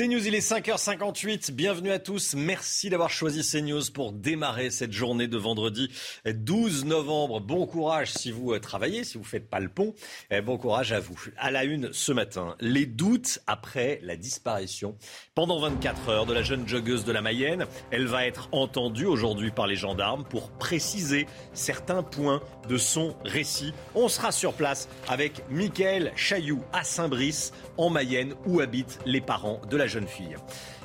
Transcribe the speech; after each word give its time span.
CNews, 0.00 0.26
il 0.26 0.34
est 0.34 0.50
5h58. 0.50 1.52
Bienvenue 1.52 1.90
à 1.90 1.98
tous. 1.98 2.34
Merci 2.34 2.88
d'avoir 2.88 3.10
choisi 3.10 3.46
CNews 3.46 3.82
pour 3.92 4.12
démarrer 4.12 4.70
cette 4.70 4.94
journée 4.94 5.28
de 5.28 5.36
vendredi 5.36 5.90
12 6.24 6.86
novembre. 6.86 7.38
Bon 7.38 7.66
courage 7.66 8.10
si 8.10 8.30
vous 8.30 8.54
euh, 8.54 8.60
travaillez, 8.60 9.04
si 9.04 9.18
vous 9.18 9.24
faites 9.24 9.50
pas 9.50 9.60
le 9.60 9.68
pont. 9.68 9.92
Eh, 10.30 10.40
bon 10.40 10.56
courage 10.56 10.92
à 10.92 11.00
vous. 11.00 11.20
À 11.36 11.50
la 11.50 11.64
une 11.64 11.92
ce 11.92 12.12
matin, 12.12 12.56
les 12.60 12.86
doutes 12.86 13.40
après 13.46 14.00
la 14.02 14.16
disparition 14.16 14.96
pendant 15.34 15.60
24 15.60 16.08
heures 16.08 16.24
de 16.24 16.32
la 16.32 16.42
jeune 16.42 16.66
joggeuse 16.66 17.04
de 17.04 17.12
la 17.12 17.20
Mayenne. 17.20 17.66
Elle 17.90 18.06
va 18.06 18.26
être 18.26 18.48
entendue 18.52 19.04
aujourd'hui 19.04 19.50
par 19.50 19.66
les 19.66 19.76
gendarmes 19.76 20.24
pour 20.24 20.50
préciser 20.52 21.26
certains 21.52 22.02
points 22.02 22.40
de 22.70 22.78
son 22.78 23.14
récit. 23.26 23.74
On 23.94 24.08
sera 24.08 24.32
sur 24.32 24.54
place 24.54 24.88
avec 25.08 25.42
Mickaël 25.50 26.10
Chailloux 26.16 26.62
à 26.72 26.84
Saint-Brice 26.84 27.52
en 27.76 27.90
Mayenne 27.90 28.32
où 28.46 28.60
habitent 28.60 28.98
les 29.04 29.20
parents 29.20 29.60
de 29.68 29.76
la 29.76 29.89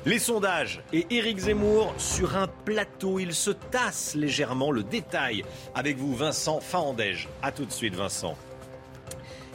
Les 0.04 0.18
sondages 0.18 0.80
et 0.92 1.06
Éric 1.10 1.38
Zemmour 1.38 1.94
sur 1.98 2.36
un 2.36 2.48
plateau, 2.64 3.18
il 3.18 3.34
se 3.34 3.50
tasse 3.50 4.14
légèrement 4.14 4.70
le 4.70 4.82
détail 4.82 5.44
avec 5.74 5.96
vous 5.96 6.14
Vincent 6.14 6.60
Fahandège. 6.60 7.28
A 7.42 7.52
tout 7.52 7.64
de 7.64 7.72
suite 7.72 7.94
Vincent. 7.94 8.36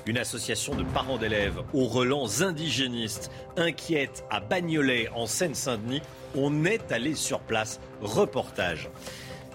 Une 0.05 0.17
association 0.17 0.75
de 0.75 0.83
parents 0.83 1.17
d'élèves 1.17 1.61
aux 1.73 1.85
relents 1.85 2.41
indigénistes 2.41 3.29
inquiète 3.57 4.23
à 4.29 4.39
Bagnolet 4.39 5.09
en 5.15 5.27
Seine-Saint-Denis. 5.27 6.01
On 6.35 6.65
est 6.65 6.91
allé 6.91 7.13
sur 7.13 7.39
place. 7.39 7.79
Reportage. 8.01 8.89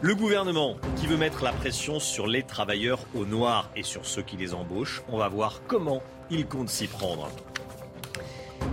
Le 0.02 0.14
gouvernement 0.14 0.76
qui 0.96 1.06
veut 1.06 1.16
mettre 1.16 1.42
la 1.42 1.52
pression 1.52 2.00
sur 2.00 2.26
les 2.26 2.42
travailleurs 2.42 3.00
au 3.14 3.24
noir 3.24 3.70
et 3.76 3.82
sur 3.82 4.04
ceux 4.04 4.22
qui 4.22 4.36
les 4.36 4.52
embauchent. 4.52 5.02
On 5.08 5.16
va 5.16 5.28
voir 5.28 5.62
comment 5.66 6.02
il 6.30 6.46
compte 6.46 6.68
s'y 6.68 6.86
prendre. 6.86 7.30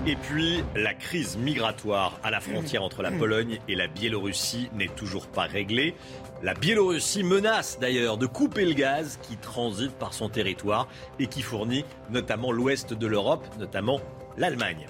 Et 0.05 0.15
puis, 0.15 0.63
la 0.75 0.93
crise 0.93 1.37
migratoire 1.37 2.19
à 2.23 2.31
la 2.31 2.41
frontière 2.41 2.83
entre 2.83 3.01
la 3.01 3.11
Pologne 3.11 3.59
et 3.67 3.75
la 3.75 3.87
Biélorussie 3.87 4.69
n'est 4.73 4.89
toujours 4.89 5.27
pas 5.27 5.43
réglée. 5.43 5.95
La 6.41 6.53
Biélorussie 6.53 7.23
menace 7.23 7.79
d'ailleurs 7.79 8.17
de 8.17 8.25
couper 8.25 8.65
le 8.65 8.73
gaz 8.73 9.17
qui 9.21 9.37
transite 9.37 9.93
par 9.93 10.13
son 10.13 10.27
territoire 10.27 10.87
et 11.19 11.27
qui 11.27 11.41
fournit 11.41 11.85
notamment 12.09 12.51
l'ouest 12.51 12.93
de 12.93 13.07
l'Europe, 13.07 13.47
notamment 13.59 14.01
l'Allemagne. 14.37 14.87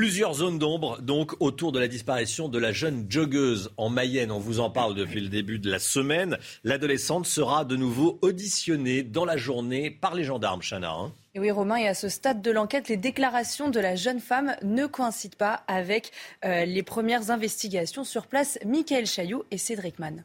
Plusieurs 0.00 0.32
zones 0.32 0.58
d'ombre, 0.58 0.98
donc, 1.02 1.34
autour 1.40 1.72
de 1.72 1.78
la 1.78 1.86
disparition 1.86 2.48
de 2.48 2.58
la 2.58 2.72
jeune 2.72 3.04
joggeuse 3.10 3.70
en 3.76 3.90
Mayenne. 3.90 4.32
On 4.32 4.38
vous 4.38 4.58
en 4.58 4.70
parle 4.70 4.94
depuis 4.94 5.20
le 5.20 5.28
début 5.28 5.58
de 5.58 5.70
la 5.70 5.78
semaine. 5.78 6.38
L'adolescente 6.64 7.26
sera 7.26 7.66
de 7.66 7.76
nouveau 7.76 8.18
auditionnée 8.22 9.02
dans 9.02 9.26
la 9.26 9.36
journée 9.36 9.90
par 9.90 10.14
les 10.14 10.24
gendarmes, 10.24 10.62
Chana. 10.62 10.90
Hein. 10.90 11.12
Et 11.34 11.38
oui, 11.38 11.50
Romain, 11.50 11.76
et 11.76 11.86
à 11.86 11.92
ce 11.92 12.08
stade 12.08 12.40
de 12.40 12.50
l'enquête, 12.50 12.88
les 12.88 12.96
déclarations 12.96 13.68
de 13.68 13.78
la 13.78 13.94
jeune 13.94 14.20
femme 14.20 14.56
ne 14.62 14.86
coïncident 14.86 15.36
pas 15.36 15.64
avec 15.68 16.12
euh, 16.46 16.64
les 16.64 16.82
premières 16.82 17.30
investigations 17.30 18.02
sur 18.02 18.26
place. 18.26 18.58
Michael 18.64 19.04
Chailloux 19.04 19.44
et 19.50 19.58
Cédric 19.58 19.98
Mann. 19.98 20.24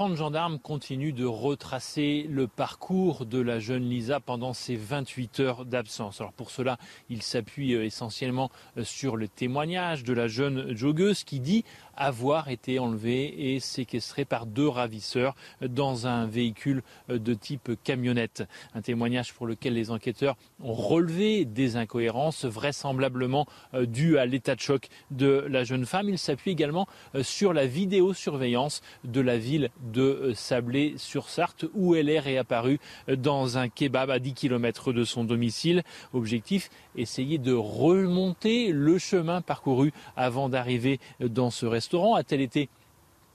30 0.00 0.16
gendarmes 0.16 0.58
continuent 0.58 1.12
de 1.12 1.26
retracer 1.26 2.26
le 2.30 2.48
parcours 2.48 3.26
de 3.26 3.38
la 3.38 3.58
jeune 3.58 3.86
Lisa 3.86 4.18
pendant 4.18 4.54
ces 4.54 4.74
28 4.74 5.40
heures 5.40 5.66
d'absence. 5.66 6.22
Alors 6.22 6.32
pour 6.32 6.50
cela, 6.50 6.78
ils 7.10 7.20
s'appuient 7.20 7.74
euh, 7.74 7.84
essentiellement 7.84 8.50
euh, 8.78 8.84
sur 8.84 9.18
le 9.18 9.28
témoignage 9.28 10.02
de 10.02 10.14
la 10.14 10.26
jeune 10.26 10.74
joggeuse 10.74 11.22
qui 11.22 11.38
dit 11.38 11.66
avoir 12.00 12.48
été 12.48 12.78
enlevé 12.78 13.54
et 13.54 13.60
séquestré 13.60 14.24
par 14.24 14.46
deux 14.46 14.66
ravisseurs 14.66 15.36
dans 15.60 16.06
un 16.06 16.26
véhicule 16.26 16.82
de 17.08 17.34
type 17.34 17.72
camionnette. 17.84 18.42
Un 18.74 18.80
témoignage 18.80 19.34
pour 19.34 19.46
lequel 19.46 19.74
les 19.74 19.90
enquêteurs 19.90 20.36
ont 20.62 20.72
relevé 20.72 21.44
des 21.44 21.76
incohérences 21.76 22.46
vraisemblablement 22.46 23.46
euh, 23.74 23.84
dues 23.84 24.16
à 24.16 24.24
l'état 24.24 24.54
de 24.54 24.60
choc 24.60 24.88
de 25.10 25.44
la 25.48 25.62
jeune 25.62 25.84
femme. 25.84 26.08
Il 26.08 26.18
s'appuie 26.18 26.52
également 26.52 26.86
euh, 27.14 27.22
sur 27.22 27.52
la 27.52 27.66
vidéosurveillance 27.66 28.80
de 29.04 29.20
la 29.20 29.36
ville 29.36 29.68
de 29.92 30.00
euh, 30.00 30.34
Sablé-sur-Sarthe 30.34 31.66
où 31.74 31.94
elle 31.94 32.08
est 32.08 32.18
réapparue 32.18 32.80
dans 33.08 33.58
un 33.58 33.68
kebab 33.68 34.10
à 34.10 34.18
10 34.18 34.32
km 34.32 34.94
de 34.94 35.04
son 35.04 35.24
domicile. 35.24 35.82
Objectif, 36.14 36.70
essayer 36.96 37.36
de 37.36 37.52
remonter 37.52 38.72
le 38.72 38.96
chemin 38.96 39.42
parcouru 39.42 39.92
avant 40.16 40.48
d'arriver 40.48 40.98
dans 41.20 41.50
ce 41.50 41.66
restaurant 41.66 41.89
a-t-elle 41.94 42.40
été 42.40 42.68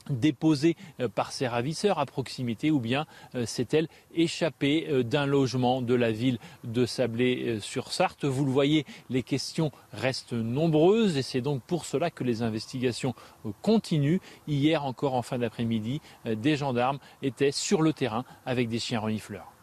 déposée 0.09 0.75
euh, 0.99 1.07
par 1.07 1.31
ses 1.31 1.47
ravisseurs 1.47 1.99
à 1.99 2.05
proximité 2.05 2.71
ou 2.71 2.79
bien 2.79 3.05
euh, 3.33 3.45
s'est-elle 3.45 3.87
échappée 4.13 4.87
euh, 4.89 5.03
d'un 5.03 5.25
logement 5.25 5.81
de 5.81 5.93
la 5.93 6.11
ville 6.11 6.37
de 6.63 6.85
Sablé-sur-Sarthe 6.85 8.25
Vous 8.25 8.45
le 8.45 8.51
voyez, 8.51 8.85
les 9.09 9.23
questions 9.23 9.71
restent 9.93 10.33
nombreuses 10.33 11.17
et 11.17 11.21
c'est 11.21 11.41
donc 11.41 11.61
pour 11.63 11.85
cela 11.85 12.09
que 12.11 12.23
les 12.23 12.41
investigations 12.41 13.13
continuent. 13.61 14.19
Hier 14.47 14.85
encore 14.85 15.15
en 15.15 15.21
fin 15.21 15.39
d'après-midi, 15.39 16.01
des 16.25 16.55
gendarmes 16.55 16.99
étaient 17.21 17.51
sur 17.51 17.81
le 17.81 17.93
terrain 17.93 18.25
avec 18.45 18.69
des 18.69 18.79
chiens 18.79 18.99
renifleurs. 18.99 19.54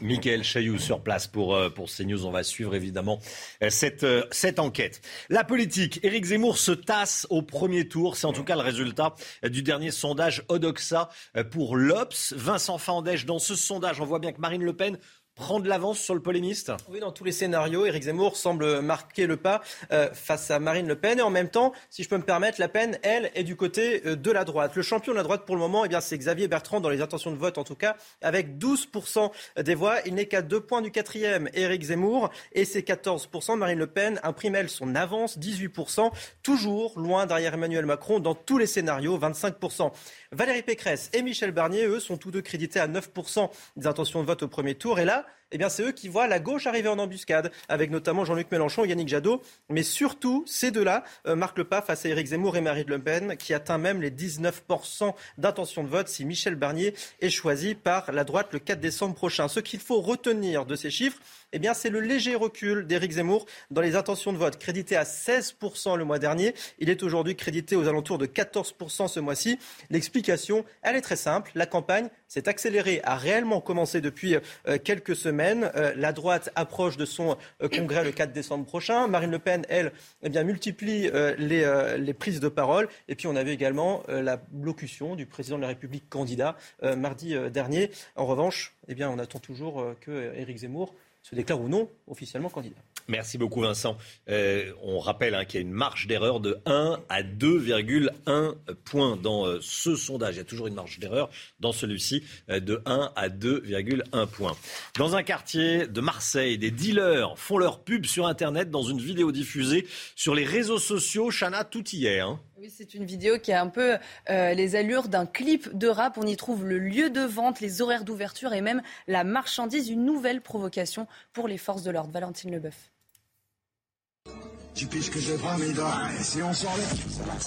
Michael 0.00 0.42
Chailloux 0.42 0.78
sur 0.78 1.02
place 1.02 1.26
pour, 1.26 1.54
euh, 1.54 1.68
pour 1.68 1.88
CNews. 1.90 2.24
On 2.26 2.30
va 2.30 2.42
suivre 2.42 2.74
évidemment 2.74 3.20
euh, 3.62 3.70
cette, 3.70 4.04
euh, 4.04 4.24
cette 4.30 4.58
enquête. 4.58 5.00
La 5.28 5.44
politique, 5.44 6.00
Éric 6.02 6.24
Zemmour 6.26 6.58
se 6.58 6.72
tasse 6.72 7.26
au 7.30 7.42
premier 7.42 7.88
tour. 7.88 8.16
C'est 8.16 8.26
en 8.26 8.32
tout 8.32 8.44
cas 8.44 8.56
le 8.56 8.62
résultat 8.62 9.14
du 9.44 9.62
dernier 9.62 9.90
sondage 9.90 10.42
Odoxa 10.48 11.08
pour 11.50 11.76
l'Obs. 11.76 12.32
Vincent 12.36 12.78
Fandèche, 12.78 13.26
dans 13.26 13.38
ce 13.38 13.54
sondage, 13.54 14.00
on 14.00 14.04
voit 14.04 14.18
bien 14.18 14.32
que 14.32 14.40
Marine 14.40 14.62
Le 14.62 14.74
Pen 14.74 14.98
prendre 15.34 15.66
l'avance 15.66 15.98
sur 15.98 16.14
le 16.14 16.20
polémiste 16.20 16.72
Oui, 16.88 17.00
dans 17.00 17.12
tous 17.12 17.24
les 17.24 17.32
scénarios, 17.32 17.86
Éric 17.86 18.04
Zemmour 18.04 18.36
semble 18.36 18.80
marquer 18.80 19.26
le 19.26 19.36
pas 19.36 19.62
euh, 19.90 20.08
face 20.12 20.50
à 20.50 20.58
Marine 20.58 20.86
Le 20.86 20.96
Pen. 20.96 21.18
Et 21.18 21.22
en 21.22 21.30
même 21.30 21.48
temps, 21.48 21.72
si 21.90 22.02
je 22.02 22.08
peux 22.08 22.16
me 22.16 22.22
permettre, 22.22 22.60
La 22.60 22.68
Pen, 22.68 22.98
elle, 23.02 23.30
est 23.34 23.44
du 23.44 23.56
côté 23.56 24.02
euh, 24.06 24.16
de 24.16 24.30
la 24.30 24.44
droite. 24.44 24.76
Le 24.76 24.82
champion 24.82 25.12
de 25.12 25.16
la 25.16 25.22
droite 25.22 25.44
pour 25.46 25.54
le 25.54 25.60
moment, 25.60 25.84
eh 25.84 25.88
bien, 25.88 26.00
c'est 26.00 26.18
Xavier 26.18 26.48
Bertrand, 26.48 26.80
dans 26.80 26.90
les 26.90 27.00
intentions 27.00 27.30
de 27.30 27.36
vote 27.36 27.58
en 27.58 27.64
tout 27.64 27.74
cas, 27.74 27.96
avec 28.20 28.58
12% 28.58 29.30
des 29.62 29.74
voix. 29.74 29.96
Il 30.06 30.14
n'est 30.14 30.26
qu'à 30.26 30.42
deux 30.42 30.60
points 30.60 30.82
du 30.82 30.90
quatrième, 30.90 31.48
Éric 31.54 31.82
Zemmour, 31.82 32.30
et 32.52 32.64
c'est 32.64 32.80
14%. 32.80 33.56
Marine 33.56 33.78
Le 33.78 33.86
Pen 33.86 34.20
imprime, 34.22 34.54
elle, 34.54 34.68
son 34.68 34.94
avance, 34.94 35.38
18%, 35.38 36.10
toujours 36.42 36.98
loin 36.98 37.26
derrière 37.26 37.54
Emmanuel 37.54 37.86
Macron 37.86 38.20
dans 38.20 38.34
tous 38.34 38.58
les 38.58 38.66
scénarios, 38.66 39.18
25%. 39.18 39.92
Valérie 40.32 40.62
Pécresse 40.62 41.10
et 41.12 41.20
Michel 41.20 41.52
Barnier, 41.52 41.84
eux, 41.84 42.00
sont 42.00 42.16
tous 42.16 42.30
deux 42.30 42.40
crédités 42.40 42.80
à 42.80 42.88
9% 42.88 43.50
des 43.76 43.86
intentions 43.86 44.22
de 44.22 44.26
vote 44.26 44.42
au 44.42 44.48
premier 44.48 44.74
tour. 44.74 44.98
Et 44.98 45.04
là, 45.04 45.26
eh 45.52 45.58
bien, 45.58 45.68
c'est 45.68 45.82
eux 45.82 45.92
qui 45.92 46.08
voient 46.08 46.26
la 46.26 46.40
gauche 46.40 46.66
arriver 46.66 46.88
en 46.88 46.98
embuscade, 46.98 47.52
avec 47.68 47.90
notamment 47.90 48.24
Jean-Luc 48.24 48.50
Mélenchon 48.50 48.84
et 48.84 48.88
Yannick 48.88 49.08
Jadot. 49.08 49.42
Mais 49.68 49.82
surtout, 49.82 50.44
ces 50.46 50.70
deux-là 50.70 51.04
euh, 51.26 51.36
marquent 51.36 51.58
le 51.58 51.64
pas 51.64 51.82
face 51.82 52.04
à 52.06 52.08
Éric 52.08 52.28
Zemmour 52.28 52.56
et 52.56 52.60
Marine 52.60 52.88
Le 52.88 52.98
Pen, 52.98 53.36
qui 53.36 53.54
atteint 53.54 53.78
même 53.78 54.00
les 54.00 54.10
19% 54.10 55.14
d'intention 55.38 55.84
de 55.84 55.88
vote 55.88 56.08
si 56.08 56.24
Michel 56.24 56.54
Barnier 56.54 56.94
est 57.20 57.30
choisi 57.30 57.74
par 57.74 58.10
la 58.12 58.24
droite 58.24 58.48
le 58.52 58.58
4 58.58 58.80
décembre 58.80 59.14
prochain. 59.14 59.48
Ce 59.48 59.60
qu'il 59.60 59.80
faut 59.80 60.00
retenir 60.00 60.66
de 60.66 60.74
ces 60.74 60.90
chiffres, 60.90 61.18
eh 61.52 61.58
bien, 61.58 61.74
c'est 61.74 61.90
le 61.90 62.00
léger 62.00 62.34
recul 62.34 62.86
d'Éric 62.86 63.12
Zemmour 63.12 63.44
dans 63.70 63.82
les 63.82 63.94
intentions 63.94 64.32
de 64.32 64.38
vote. 64.38 64.58
Crédité 64.58 64.96
à 64.96 65.04
16% 65.04 65.98
le 65.98 66.04
mois 66.04 66.18
dernier, 66.18 66.54
il 66.78 66.88
est 66.88 67.02
aujourd'hui 67.02 67.36
crédité 67.36 67.76
aux 67.76 67.88
alentours 67.88 68.16
de 68.16 68.26
14% 68.26 69.08
ce 69.08 69.20
mois-ci. 69.20 69.58
L'explication, 69.90 70.64
elle 70.80 70.96
est 70.96 71.02
très 71.02 71.16
simple. 71.16 71.52
La 71.54 71.66
campagne 71.66 72.08
s'est 72.26 72.48
accélérée, 72.48 73.02
a 73.04 73.16
réellement 73.16 73.60
commencé 73.60 74.00
depuis 74.00 74.36
euh, 74.36 74.78
quelques 74.82 75.14
semaines. 75.14 75.41
Euh, 75.42 75.92
la 75.96 76.12
droite 76.12 76.50
approche 76.54 76.96
de 76.96 77.04
son 77.04 77.36
euh, 77.62 77.68
congrès 77.68 78.04
le 78.04 78.12
4 78.12 78.32
décembre 78.32 78.64
prochain. 78.64 79.08
Marine 79.08 79.30
Le 79.30 79.38
Pen, 79.38 79.64
elle, 79.68 79.92
eh 80.22 80.44
multiplie 80.44 81.10
les, 81.38 81.96
les, 81.98 82.14
prises 82.14 82.40
de 82.40 82.48
parole. 82.48 82.88
Et 83.08 83.14
puis, 83.14 83.26
on 83.26 83.36
avait 83.36 83.52
également 83.52 84.02
la 84.08 84.36
blocution 84.36 85.16
du 85.16 85.26
président 85.26 85.56
de 85.56 85.62
la 85.62 85.68
République 85.68 86.08
candidat 86.08 86.56
mardi 86.96 87.34
dernier. 87.50 87.90
En 88.16 88.26
revanche, 88.26 88.74
eh 88.88 89.04
on 89.04 89.18
attend 89.18 89.38
toujours 89.38 89.84
que 90.00 90.34
Éric 90.36 90.58
Zemmour 90.58 90.94
se 91.22 91.34
déclare 91.34 91.60
ou 91.60 91.68
non 91.68 91.88
officiellement 92.06 92.48
candidat. 92.48 92.80
Merci 93.08 93.38
beaucoup 93.38 93.60
Vincent. 93.60 93.96
Euh, 94.28 94.72
on 94.82 94.98
rappelle 94.98 95.34
hein, 95.34 95.44
qu'il 95.44 95.60
y 95.60 95.62
a 95.62 95.66
une 95.66 95.72
marge 95.72 96.06
d'erreur 96.06 96.40
de 96.40 96.58
1 96.66 97.00
à 97.08 97.22
2,1 97.22 98.54
points 98.84 99.16
dans 99.16 99.46
euh, 99.46 99.58
ce 99.60 99.96
sondage. 99.96 100.36
Il 100.36 100.38
y 100.38 100.40
a 100.40 100.44
toujours 100.44 100.68
une 100.68 100.74
marge 100.74 100.98
d'erreur 100.98 101.28
dans 101.60 101.72
celui-ci 101.72 102.24
euh, 102.48 102.60
de 102.60 102.80
1 102.86 103.12
à 103.16 103.28
2,1 103.28 104.26
points. 104.26 104.56
Dans 104.96 105.16
un 105.16 105.22
quartier 105.22 105.86
de 105.86 106.00
Marseille, 106.00 106.58
des 106.58 106.70
dealers 106.70 107.36
font 107.36 107.58
leur 107.58 107.80
pub 107.80 108.06
sur 108.06 108.26
Internet 108.26 108.70
dans 108.70 108.82
une 108.82 109.00
vidéo 109.00 109.32
diffusée 109.32 109.86
sur 110.14 110.34
les 110.34 110.44
réseaux 110.44 110.78
sociaux. 110.78 111.30
Chana, 111.30 111.64
tout 111.64 111.88
y. 111.92 112.06
Hein. 112.06 112.38
Oui, 112.58 112.70
c'est 112.70 112.94
une 112.94 113.04
vidéo 113.04 113.40
qui 113.40 113.50
a 113.50 113.60
un 113.60 113.68
peu 113.68 113.96
les 114.28 114.76
allures 114.76 115.08
d'un 115.08 115.26
clip 115.26 115.76
de 115.76 115.88
rap. 115.88 116.16
On 116.16 116.26
y 116.26 116.36
trouve 116.36 116.64
le 116.64 116.78
lieu 116.78 117.10
de 117.10 117.22
vente, 117.22 117.60
les 117.60 117.82
horaires 117.82 118.04
d'ouverture 118.04 118.52
et 118.52 118.60
même 118.60 118.82
la 119.08 119.24
marchandise. 119.24 119.90
Une 119.90 120.04
nouvelle 120.04 120.40
provocation 120.40 121.08
pour 121.32 121.48
les 121.48 121.58
forces 121.58 121.82
de 121.82 121.90
l'ordre. 121.90 122.12
Valentine 122.12 122.52
Leboeuf. 122.52 122.91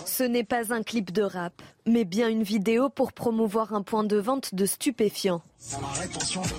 Ce 0.06 0.24
n'est 0.24 0.44
pas 0.44 0.74
un 0.74 0.84
clip 0.84 1.12
de 1.12 1.24
rap, 1.24 1.60
mais 1.88 2.06
bien 2.06 2.30
une 2.30 2.44
vidéo 2.44 2.90
pour 2.90 3.14
promouvoir 3.14 3.74
un 3.74 3.82
point 3.82 4.04
de 4.04 4.18
vente 4.18 4.54
de 4.54 4.66
stupéfiants. 4.66 5.42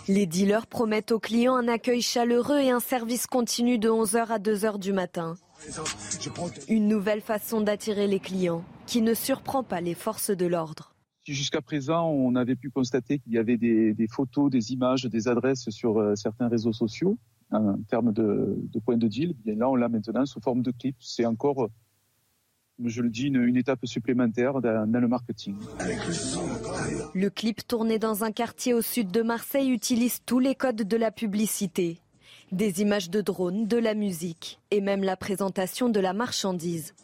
Les 0.08 0.26
dealers 0.26 0.66
promettent 0.66 1.12
aux 1.12 1.20
clients 1.20 1.54
un 1.54 1.68
accueil 1.68 2.02
chaleureux 2.02 2.58
et 2.58 2.70
un 2.70 2.80
service 2.80 3.28
continu 3.28 3.78
de 3.78 3.88
11h 3.88 4.26
à 4.26 4.38
2h 4.38 4.80
du 4.80 4.92
matin. 4.92 5.36
Une 6.68 6.88
nouvelle 6.88 7.20
façon 7.20 7.60
d'attirer 7.60 8.08
les 8.08 8.20
clients 8.20 8.64
qui 8.86 9.02
ne 9.02 9.14
surprend 9.14 9.62
pas 9.62 9.80
les 9.80 9.94
forces 9.94 10.30
de 10.30 10.46
l'ordre. 10.46 10.94
Jusqu'à 11.24 11.62
présent, 11.62 12.08
on 12.08 12.34
avait 12.34 12.56
pu 12.56 12.70
constater 12.70 13.18
qu'il 13.18 13.32
y 13.32 13.38
avait 13.38 13.56
des, 13.56 14.08
photos, 14.10 14.50
des 14.50 14.72
images, 14.72 15.04
des 15.04 15.28
adresses 15.28 15.70
sur 15.70 15.98
euh, 15.98 16.14
certains 16.14 16.48
réseaux 16.48 16.72
sociaux 16.72 17.18
en 17.50 17.76
termes 17.88 18.12
de, 18.12 18.56
de 18.72 18.78
point 18.78 18.96
de 18.96 19.08
deal. 19.08 19.34
Bien 19.44 19.56
là, 19.56 19.68
on 19.68 19.74
l'a 19.74 19.88
maintenant 19.88 20.26
sous 20.26 20.40
forme 20.40 20.62
de 20.62 20.70
clip. 20.70 20.96
C'est 21.00 21.26
encore, 21.26 21.68
je 22.84 23.02
le 23.02 23.10
dis, 23.10 23.26
une, 23.26 23.56
étape 23.56 23.84
supplémentaire 23.84 24.60
dans, 24.60 24.90
dans, 24.90 25.00
le 25.00 25.08
marketing. 25.08 25.56
Le 27.14 27.30
clip 27.30 27.66
tourné 27.66 27.98
dans 27.98 28.24
un 28.24 28.32
quartier 28.32 28.74
au 28.74 28.82
sud 28.82 29.10
de 29.10 29.22
Marseille 29.22 29.70
utilise 29.70 30.20
tous 30.24 30.38
les 30.38 30.54
codes 30.54 30.82
de 30.82 30.96
la 30.96 31.10
publicité. 31.10 32.00
Des 32.52 32.80
images 32.80 33.10
de 33.10 33.20
drones, 33.20 33.66
de 33.66 33.76
la 33.76 33.94
musique 33.94 34.60
et 34.70 34.80
même 34.80 35.02
la 35.02 35.16
présentation 35.16 35.88
de 35.88 35.98
la 35.98 36.12
marchandise. 36.12 36.94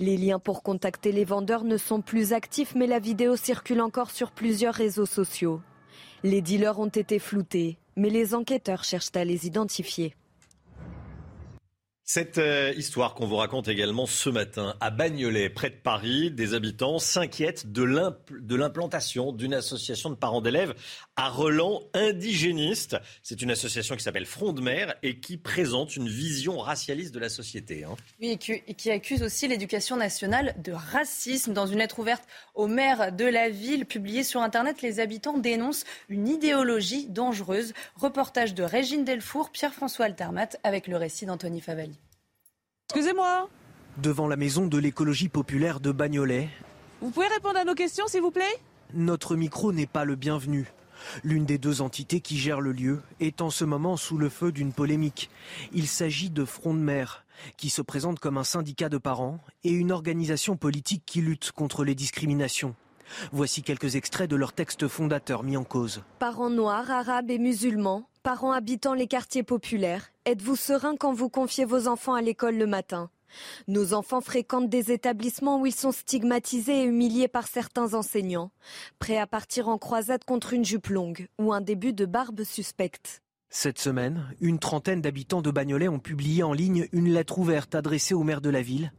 Les 0.00 0.18
liens 0.18 0.38
pour 0.38 0.62
contacter 0.62 1.12
les 1.12 1.24
vendeurs 1.24 1.64
ne 1.64 1.78
sont 1.78 2.02
plus 2.02 2.34
actifs 2.34 2.74
mais 2.74 2.86
la 2.86 2.98
vidéo 2.98 3.36
circule 3.36 3.80
encore 3.80 4.10
sur 4.10 4.30
plusieurs 4.30 4.74
réseaux 4.74 5.06
sociaux. 5.06 5.62
Les 6.24 6.42
dealers 6.42 6.78
ont 6.78 6.88
été 6.88 7.18
floutés 7.18 7.78
mais 7.98 8.10
les 8.10 8.34
enquêteurs 8.34 8.84
cherchent 8.84 9.14
à 9.14 9.24
les 9.24 9.46
identifier. 9.46 10.14
Cette 12.10 12.38
euh, 12.38 12.72
histoire 12.74 13.12
qu'on 13.12 13.26
vous 13.26 13.36
raconte 13.36 13.68
également 13.68 14.06
ce 14.06 14.30
matin 14.30 14.74
à 14.80 14.88
Bagnolet, 14.88 15.50
près 15.50 15.68
de 15.68 15.74
Paris, 15.74 16.30
des 16.30 16.54
habitants 16.54 16.98
s'inquiètent 16.98 17.70
de 17.70 17.84
l'implantation 18.56 19.30
d'une 19.30 19.52
association 19.52 20.08
de 20.08 20.14
parents 20.14 20.40
d'élèves 20.40 20.72
à 21.16 21.28
Relan 21.28 21.82
indigéniste. 21.92 22.96
C'est 23.22 23.42
une 23.42 23.50
association 23.50 23.94
qui 23.94 24.02
s'appelle 24.02 24.24
Front 24.24 24.54
de 24.54 24.62
mer 24.62 24.94
et 25.02 25.20
qui 25.20 25.36
présente 25.36 25.96
une 25.96 26.08
vision 26.08 26.56
racialiste 26.56 27.12
de 27.12 27.18
la 27.18 27.28
société. 27.28 27.84
Hein. 27.84 27.94
Oui, 28.22 28.38
et 28.66 28.74
qui, 28.74 28.90
accuse 28.90 29.22
aussi 29.22 29.46
l'éducation 29.46 29.98
nationale 29.98 30.54
de 30.64 30.72
racisme. 30.72 31.52
Dans 31.52 31.66
une 31.66 31.76
lettre 31.76 31.98
ouverte 31.98 32.24
au 32.54 32.68
maire 32.68 33.12
de 33.12 33.26
la 33.26 33.50
ville 33.50 33.84
publiée 33.84 34.24
sur 34.24 34.40
Internet, 34.40 34.80
les 34.80 34.98
habitants 34.98 35.36
dénoncent 35.36 35.84
une 36.08 36.26
idéologie 36.26 37.06
dangereuse. 37.10 37.74
Reportage 37.96 38.54
de 38.54 38.62
Régine 38.62 39.04
Delfour, 39.04 39.50
Pierre-François 39.50 40.06
Altermat 40.06 40.56
avec 40.64 40.86
le 40.86 40.96
récit 40.96 41.26
d'Anthony 41.26 41.60
Favali. 41.60 41.97
Excusez-moi. 42.90 43.50
Devant 43.98 44.26
la 44.28 44.36
maison 44.36 44.66
de 44.66 44.78
l'écologie 44.78 45.28
populaire 45.28 45.78
de 45.78 45.92
Bagnolet. 45.92 46.48
Vous 47.02 47.10
pouvez 47.10 47.26
répondre 47.26 47.58
à 47.58 47.64
nos 47.64 47.74
questions, 47.74 48.06
s'il 48.06 48.22
vous 48.22 48.30
plaît? 48.30 48.44
Notre 48.94 49.36
micro 49.36 49.72
n'est 49.74 49.84
pas 49.86 50.06
le 50.06 50.14
bienvenu. 50.14 50.72
L'une 51.22 51.44
des 51.44 51.58
deux 51.58 51.82
entités 51.82 52.22
qui 52.22 52.38
gèrent 52.38 52.62
le 52.62 52.72
lieu 52.72 53.02
est 53.20 53.42
en 53.42 53.50
ce 53.50 53.66
moment 53.66 53.98
sous 53.98 54.16
le 54.16 54.30
feu 54.30 54.52
d'une 54.52 54.72
polémique. 54.72 55.28
Il 55.74 55.86
s'agit 55.86 56.30
de 56.30 56.46
Front 56.46 56.72
de 56.72 56.78
mer, 56.78 57.26
qui 57.58 57.68
se 57.68 57.82
présente 57.82 58.20
comme 58.20 58.38
un 58.38 58.42
syndicat 58.44 58.88
de 58.88 58.96
parents 58.96 59.38
et 59.64 59.70
une 59.70 59.92
organisation 59.92 60.56
politique 60.56 61.02
qui 61.04 61.20
lutte 61.20 61.52
contre 61.52 61.84
les 61.84 61.94
discriminations. 61.94 62.74
Voici 63.32 63.62
quelques 63.62 63.96
extraits 63.96 64.30
de 64.30 64.36
leur 64.36 64.54
texte 64.54 64.88
fondateur 64.88 65.42
mis 65.42 65.58
en 65.58 65.64
cause. 65.64 66.02
Parents 66.18 66.50
noirs, 66.50 66.90
arabes 66.90 67.30
et 67.30 67.38
musulmans, 67.38 68.08
parents 68.22 68.52
habitant 68.52 68.94
les 68.94 69.06
quartiers 69.06 69.42
populaires, 69.42 70.10
êtes-vous 70.28 70.56
serein 70.56 70.94
quand 70.94 71.14
vous 71.14 71.30
confiez 71.30 71.64
vos 71.64 71.88
enfants 71.88 72.12
à 72.12 72.20
l'école 72.20 72.56
le 72.56 72.66
matin? 72.66 73.08
Nos 73.66 73.94
enfants 73.94 74.20
fréquentent 74.20 74.68
des 74.68 74.92
établissements 74.92 75.58
où 75.58 75.64
ils 75.64 75.74
sont 75.74 75.90
stigmatisés 75.90 76.82
et 76.82 76.84
humiliés 76.84 77.28
par 77.28 77.46
certains 77.46 77.94
enseignants, 77.94 78.50
prêts 78.98 79.16
à 79.16 79.26
partir 79.26 79.68
en 79.68 79.78
croisade 79.78 80.24
contre 80.24 80.52
une 80.52 80.66
jupe 80.66 80.88
longue 80.88 81.28
ou 81.38 81.54
un 81.54 81.62
début 81.62 81.94
de 81.94 82.04
barbe 82.04 82.44
suspecte. 82.44 83.22
Cette 83.48 83.78
semaine, 83.78 84.26
une 84.42 84.58
trentaine 84.58 85.00
d'habitants 85.00 85.40
de 85.40 85.50
Bagnolet 85.50 85.88
ont 85.88 85.98
publié 85.98 86.42
en 86.42 86.52
ligne 86.52 86.88
une 86.92 87.10
lettre 87.10 87.38
ouverte 87.38 87.74
adressée 87.74 88.12
au 88.12 88.22
maire 88.22 88.42
de 88.42 88.50
la 88.50 88.60
ville. 88.60 88.92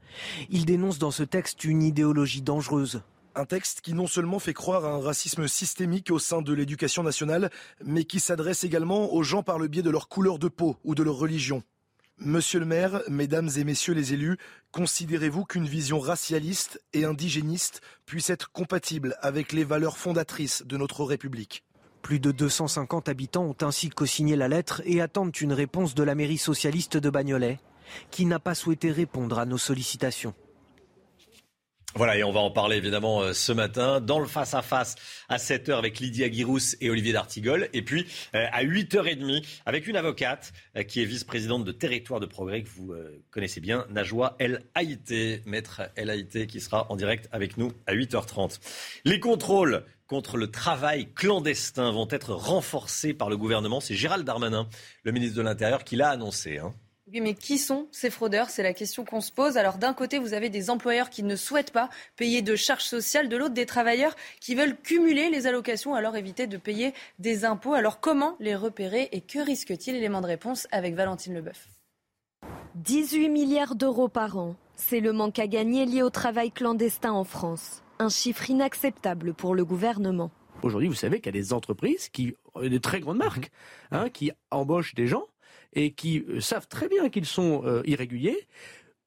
Ils 0.49 0.65
dénoncent 0.65 0.97
dans 0.97 1.11
ce 1.11 1.21
texte 1.21 1.63
une 1.63 1.83
idéologie 1.83 2.41
dangereuse, 2.41 3.03
un 3.35 3.45
texte 3.45 3.81
qui 3.81 3.93
non 3.93 4.07
seulement 4.07 4.39
fait 4.39 4.53
croire 4.53 4.85
à 4.85 4.89
un 4.89 5.01
racisme 5.01 5.47
systémique 5.47 6.11
au 6.11 6.19
sein 6.19 6.41
de 6.41 6.53
l'éducation 6.53 7.03
nationale, 7.03 7.49
mais 7.83 8.03
qui 8.03 8.19
s'adresse 8.19 8.63
également 8.63 9.13
aux 9.13 9.23
gens 9.23 9.43
par 9.43 9.59
le 9.59 9.67
biais 9.67 9.81
de 9.81 9.89
leur 9.89 10.07
couleur 10.07 10.39
de 10.39 10.47
peau 10.47 10.77
ou 10.83 10.95
de 10.95 11.03
leur 11.03 11.15
religion. 11.15 11.63
Monsieur 12.17 12.59
le 12.59 12.65
maire, 12.65 13.01
mesdames 13.07 13.49
et 13.55 13.63
messieurs 13.63 13.93
les 13.93 14.13
élus, 14.13 14.37
considérez-vous 14.71 15.45
qu'une 15.45 15.67
vision 15.67 15.99
racialiste 15.99 16.83
et 16.91 17.05
indigéniste 17.05 17.79
puisse 18.05 18.29
être 18.29 18.51
compatible 18.51 19.15
avec 19.21 19.53
les 19.53 19.63
valeurs 19.63 19.97
fondatrices 19.97 20.63
de 20.65 20.75
notre 20.75 21.05
République? 21.05 21.63
Plus 22.01 22.19
de 22.19 22.31
250 22.31 23.07
habitants 23.07 23.45
ont 23.45 23.55
ainsi 23.61 23.89
co-signé 23.89 24.35
la 24.35 24.49
lettre 24.49 24.81
et 24.83 24.99
attendent 24.99 25.35
une 25.39 25.53
réponse 25.53 25.95
de 25.95 26.03
la 26.03 26.15
mairie 26.15 26.37
socialiste 26.37 26.97
de 26.97 27.09
Bagnolet, 27.09 27.59
qui 28.11 28.25
n'a 28.25 28.39
pas 28.39 28.55
souhaité 28.55 28.91
répondre 28.91 29.39
à 29.39 29.45
nos 29.45 29.57
sollicitations. 29.57 30.33
Voilà, 31.95 32.17
et 32.17 32.23
on 32.23 32.31
va 32.31 32.39
en 32.39 32.51
parler 32.51 32.77
évidemment 32.77 33.21
euh, 33.21 33.33
ce 33.33 33.51
matin 33.51 33.99
dans 33.99 34.19
le 34.19 34.27
face-à-face 34.27 34.95
à 35.27 35.37
7h 35.37 35.73
avec 35.73 35.99
Lydia 35.99 36.29
Guirous 36.29 36.75
et 36.81 36.89
Olivier 36.91 37.13
D'Artigol. 37.13 37.67
Et 37.73 37.81
puis 37.81 38.05
euh, 38.35 38.45
à 38.51 38.63
8h30 38.63 39.43
avec 39.65 39.87
une 39.87 39.95
avocate 39.95 40.53
euh, 40.77 40.83
qui 40.83 41.01
est 41.01 41.05
vice-présidente 41.05 41.65
de 41.65 41.71
Territoire 41.71 42.19
de 42.19 42.27
Progrès 42.27 42.61
que 42.61 42.69
vous 42.69 42.93
connaissez 43.31 43.59
bien, 43.59 43.87
Najwa 43.89 44.35
El 44.37 44.61
Haïté, 44.75 45.41
maître 45.47 45.81
El 45.95 46.11
Haïté 46.11 46.45
qui 46.45 46.61
sera 46.61 46.85
en 46.91 46.95
direct 46.95 47.27
avec 47.31 47.57
nous 47.57 47.71
à 47.87 47.95
8h30. 47.95 48.59
Les 49.03 49.19
contrôles 49.19 49.83
contre 50.05 50.37
le 50.37 50.51
travail 50.51 51.11
clandestin 51.13 51.91
vont 51.91 52.07
être 52.11 52.33
renforcés 52.33 53.15
par 53.15 53.31
le 53.31 53.37
gouvernement. 53.37 53.79
C'est 53.79 53.95
Gérald 53.95 54.25
Darmanin, 54.25 54.69
le 55.03 55.11
ministre 55.11 55.37
de 55.37 55.41
l'Intérieur, 55.41 55.83
qui 55.83 55.95
l'a 55.95 56.09
annoncé. 56.09 56.59
Hein. 56.59 56.73
Oui, 57.11 57.21
mais 57.21 57.33
qui 57.33 57.57
sont 57.57 57.87
ces 57.91 58.11
fraudeurs? 58.11 58.51
C'est 58.51 58.61
la 58.61 58.73
question 58.73 59.03
qu'on 59.03 59.21
se 59.21 59.31
pose. 59.31 59.57
Alors 59.57 59.77
d'un 59.77 59.93
côté, 59.93 60.19
vous 60.19 60.33
avez 60.33 60.49
des 60.49 60.69
employeurs 60.69 61.09
qui 61.09 61.23
ne 61.23 61.35
souhaitent 61.35 61.71
pas 61.71 61.89
payer 62.17 62.43
de 62.43 62.55
charges 62.55 62.83
sociales, 62.83 63.29
de 63.29 63.37
l'autre, 63.37 63.55
des 63.55 63.65
travailleurs 63.65 64.15
qui 64.39 64.53
veulent 64.53 64.77
cumuler 64.77 65.31
les 65.31 65.47
allocations, 65.47 65.95
alors 65.95 66.15
éviter 66.15 66.45
de 66.45 66.57
payer 66.57 66.93
des 67.17 67.45
impôts. 67.45 67.73
Alors 67.73 67.99
comment 67.99 68.35
les 68.39 68.55
repérer 68.55 69.09
et 69.11 69.21
que 69.21 69.39
risque-t-il? 69.39 69.95
Élément 69.95 70.21
de 70.21 70.27
réponse 70.27 70.67
avec 70.71 70.93
Valentine 70.93 71.33
Leboeuf. 71.33 71.67
18 72.75 73.29
milliards 73.29 73.75
d'euros 73.75 74.07
par 74.07 74.37
an. 74.37 74.55
C'est 74.75 74.99
le 74.99 75.11
manque 75.11 75.39
à 75.39 75.47
gagner 75.47 75.85
lié 75.85 76.03
au 76.03 76.11
travail 76.11 76.51
clandestin 76.51 77.11
en 77.11 77.23
France. 77.23 77.81
Un 77.97 78.09
chiffre 78.09 78.49
inacceptable 78.51 79.33
pour 79.33 79.55
le 79.55 79.65
gouvernement. 79.65 80.29
Aujourd'hui, 80.61 80.89
vous 80.89 80.93
savez 80.93 81.21
qu'il 81.21 81.35
y 81.35 81.37
a 81.37 81.41
des 81.41 81.53
entreprises, 81.53 82.09
qui, 82.09 82.35
des 82.61 82.79
très 82.79 82.99
grandes 82.99 83.17
marques, 83.17 83.49
hein, 83.91 84.09
qui 84.09 84.31
embauchent 84.51 84.93
des 84.93 85.07
gens 85.07 85.25
et 85.73 85.91
qui 85.91 86.19
euh, 86.29 86.41
savent 86.41 86.67
très 86.67 86.87
bien 86.87 87.09
qu'ils 87.09 87.25
sont 87.25 87.63
euh, 87.65 87.81
irréguliers 87.85 88.47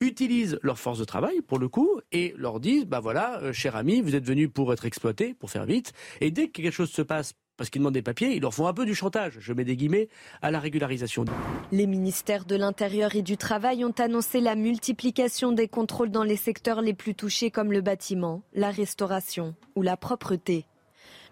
utilisent 0.01 0.59
leur 0.63 0.79
force 0.79 0.99
de 0.99 1.05
travail 1.05 1.43
pour 1.43 1.59
le 1.59 1.69
coup 1.69 2.01
et 2.11 2.35
leur 2.37 2.61
disent 2.61 2.87
bah 2.87 3.01
voilà 3.01 3.41
euh, 3.41 3.53
cher 3.53 3.77
ami 3.77 4.01
vous 4.01 4.17
êtes 4.17 4.25
venu 4.25 4.49
pour 4.49 4.73
être 4.73 4.85
exploité 4.85 5.35
pour 5.35 5.51
faire 5.51 5.65
vite 5.65 5.93
et 6.21 6.31
dès 6.31 6.49
que 6.49 6.61
quelque 6.61 6.73
chose 6.73 6.91
se 6.91 7.03
passe 7.03 7.35
parce 7.57 7.71
qu'ils 7.71 7.81
demandent 7.81 7.95
des 7.95 8.03
papiers, 8.03 8.35
ils 8.35 8.41
leur 8.41 8.55
font 8.55 8.67
un 8.67 8.73
peu 8.73 8.87
du 8.87 8.95
chantage, 8.95 9.37
je 9.39 9.53
mets 9.53 9.65
des 9.65 9.77
guillemets, 9.77 10.09
à 10.41 10.51
la 10.51 10.59
régularisation. 10.59 11.27
Les 11.71 11.87
ministères 11.87 12.45
de 12.45 12.57
l'Intérieur 12.57 13.15
et 13.15 13.23
du 13.23 13.37
Travail 13.37 13.85
ont 13.85 13.95
annoncé 13.99 14.41
la 14.41 14.57
multiplication 14.57 15.53
des 15.53 15.69
contrôles 15.69 16.11
dans 16.11 16.25
les 16.25 16.37
secteurs 16.37 16.81
les 16.81 16.95
plus 16.95 17.15
touchés 17.15 17.51
comme 17.51 17.71
le 17.71 17.83
bâtiment, 17.83 18.43
la 18.55 18.71
restauration 18.71 19.55
ou 19.77 19.83
la 19.83 19.97
propreté. 19.97 20.65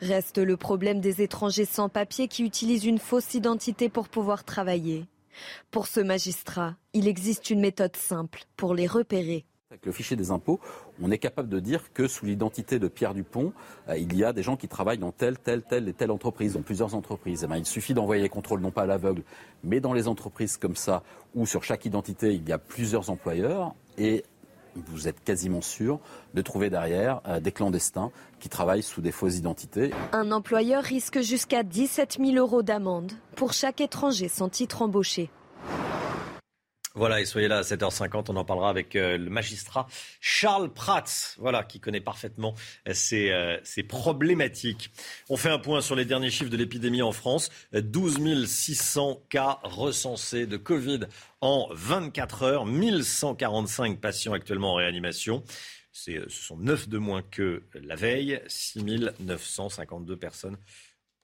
Reste 0.00 0.38
le 0.38 0.56
problème 0.56 1.00
des 1.00 1.20
étrangers 1.20 1.64
sans 1.64 1.88
papier 1.88 2.28
qui 2.28 2.44
utilisent 2.44 2.84
une 2.84 2.99
fausse 2.99 3.34
identité 3.34 3.88
pour 3.88 4.08
pouvoir 4.08 4.44
travailler. 4.44 5.06
Pour 5.70 5.87
ce 5.87 6.00
magistrat, 6.00 6.76
il 6.92 7.08
existe 7.08 7.50
une 7.50 7.60
méthode 7.60 7.96
simple 7.96 8.44
pour 8.56 8.75
les 8.75 8.87
repérer. 8.87 9.44
Avec 9.70 9.87
le 9.87 9.92
fichier 9.92 10.16
des 10.16 10.32
impôts, 10.32 10.58
on 11.00 11.12
est 11.12 11.18
capable 11.18 11.49
de 11.49 11.60
dire 11.60 11.92
que 11.92 12.08
sous 12.08 12.26
l'identité 12.26 12.80
de 12.80 12.88
Pierre 12.88 13.14
Dupont, 13.14 13.52
euh, 13.88 13.96
il 13.96 14.16
y 14.16 14.25
a 14.25 14.32
des 14.32 14.42
gens 14.42 14.56
qui 14.56 14.66
travaillent 14.66 14.99
dans 14.99 15.12
telle, 15.12 15.38
telle, 15.38 15.62
telle 15.62 15.88
et 15.88 15.92
telle 15.92 16.10
entreprise, 16.10 16.54
dans 16.54 16.62
plusieurs 16.62 16.96
entreprises. 16.96 17.44
Eh 17.44 17.46
ben, 17.46 17.56
il 17.56 17.64
suffit 17.64 17.94
d'envoyer 17.94 18.20
les 18.20 18.28
contrôles, 18.28 18.60
non 18.60 18.72
pas 18.72 18.82
à 18.82 18.87
l'aveugle, 18.87 19.22
mais 19.62 19.78
dans 19.78 19.92
les 19.92 20.08
entreprises 20.08 20.56
comme 20.56 20.75
ça, 20.75 21.04
où 21.37 21.46
sur 21.46 21.62
chaque 21.62 21.84
identité, 21.84 22.34
il 22.34 22.49
y 22.49 22.52
a 22.52 22.58
plusieurs 22.58 23.10
employeurs, 23.10 23.76
et 23.96 24.25
vous 24.76 25.08
êtes 25.08 25.22
quasiment 25.22 25.60
sûr 25.60 26.00
de 26.34 26.42
trouver 26.42 26.70
derrière 26.70 27.20
euh, 27.26 27.40
des 27.40 27.52
clandestins 27.52 28.10
qui 28.38 28.48
travaillent 28.48 28.82
sous 28.82 29.00
des 29.00 29.12
fausses 29.12 29.36
identités. 29.36 29.92
Un 30.12 30.32
employeur 30.32 30.82
risque 30.82 31.20
jusqu'à 31.20 31.62
17 31.62 32.18
000 32.20 32.36
euros 32.36 32.62
d'amende 32.62 33.12
pour 33.36 33.52
chaque 33.52 33.80
étranger 33.80 34.28
sans 34.28 34.48
titre 34.48 34.82
embauché. 34.82 35.30
Voilà, 36.97 37.20
et 37.20 37.25
soyez 37.25 37.47
là 37.47 37.59
à 37.59 37.62
7h50, 37.62 38.26
on 38.30 38.37
en 38.37 38.44
parlera 38.44 38.68
avec 38.68 38.97
euh, 38.97 39.16
le 39.16 39.30
magistrat 39.30 39.87
Charles 40.20 40.73
Prats, 40.73 41.37
voilà, 41.38 41.62
qui 41.62 41.78
connaît 41.78 42.00
parfaitement 42.00 42.56
euh, 42.88 42.94
ces, 42.94 43.30
euh, 43.30 43.59
ces, 43.62 43.85
problématiques. 43.85 44.90
On 45.28 45.37
fait 45.37 45.50
un 45.50 45.61
point 45.61 45.82
sur 45.82 45.94
les 45.94 46.04
derniers 46.04 46.30
chiffres 46.30 46.50
de 46.50 46.56
l'épidémie 46.56 47.02
en 47.02 47.12
France. 47.12 47.50
12 47.73 48.44
600 48.44 49.23
cas 49.28 49.61
recensés 49.62 50.49
de 50.49 50.56
Covid 50.56 51.00
en 51.40 51.68
24 51.70 52.42
heures, 52.42 52.66
1145 52.66 54.00
patients 54.00 54.32
actuellement 54.32 54.73
en 54.73 54.76
réanimation. 54.76 55.44
Ce 55.92 56.28
sont 56.28 56.56
9 56.56 56.88
de 56.88 56.99
moins 56.99 57.23
que 57.23 57.62
la 57.75 57.94
veille, 57.94 58.40
6 58.49 58.85
952 59.20 60.16
personnes 60.16 60.56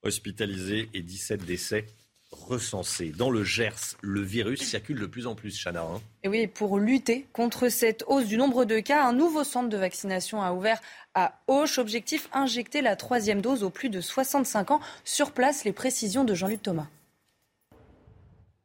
hospitalisées 0.03 0.89
et 0.95 1.03
17 1.03 1.45
décès 1.45 1.87
recensés. 2.33 3.13
Dans 3.17 3.31
le 3.31 3.45
Gers, 3.45 3.97
le 4.03 4.21
virus 4.21 4.63
circule 4.63 5.01
de 5.01 5.07
plus 5.07 5.27
en 5.27 5.35
plus, 5.35 5.57
Chana. 5.63 5.83
Hein. 5.83 6.01
et 6.23 6.29
oui, 6.29 6.47
pour 6.47 6.79
lutter 6.79 7.27
contre 7.33 7.69
cette 7.69 8.05
hausse 8.07 8.27
du 8.27 8.37
nombre 8.37 8.65
de 8.65 8.81
cas, 8.81 9.05
un 9.07 9.13
nouveau 9.13 9.45
centre 9.45 9.69
de 9.69 9.77
vaccination 9.77 10.43
a 10.43 10.53
ouvert 10.53 10.81
à 11.15 11.41
Auch. 11.49 11.79
Objectif, 11.79 12.29
injecter 12.33 12.83
la 12.83 12.97
troisième 12.97 13.41
dose 13.41 13.63
aux 13.63 13.71
plus 13.71 13.91
de 13.91 14.01
65 14.01 14.71
ans. 14.71 14.81
Sur 15.05 15.33
place, 15.33 15.65
les 15.65 15.73
précisions 15.73 16.25
de 16.25 16.35
Jean-Luc 16.35 16.63
Thomas. 16.63 16.89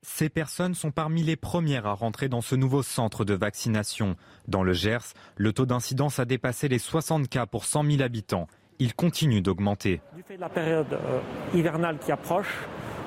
Ces 0.04 0.30
personnes 0.30 0.74
sont 0.74 0.90
parmi 0.90 1.22
les 1.22 1.36
premières 1.36 1.86
à 1.86 1.94
rentrer 1.94 2.28
dans 2.28 2.42
ce 2.42 2.56
nouveau 2.56 2.82
centre 2.82 3.24
de 3.24 3.36
vaccination. 3.36 4.16
Dans 4.48 4.64
le 4.64 4.74
Gers, 4.74 5.14
le 5.36 5.54
taux 5.54 5.68
d'incidence 5.68 6.18
a 6.18 6.26
dépassé 6.26 6.68
les 6.68 6.80
60 6.80 7.30
cas 7.30 7.46
pour 7.46 7.66
100 7.66 7.84
000 7.84 8.02
habitants. 8.02 8.48
Il 8.80 8.96
continue 8.96 9.42
d'augmenter. 9.42 10.02
Du 10.16 10.24
fait 10.24 10.38
de 10.38 10.42
la 10.42 10.50
période 10.50 10.92
euh, 10.92 11.20
hivernale 11.54 12.00
qui 12.00 12.12
approche, 12.12 12.48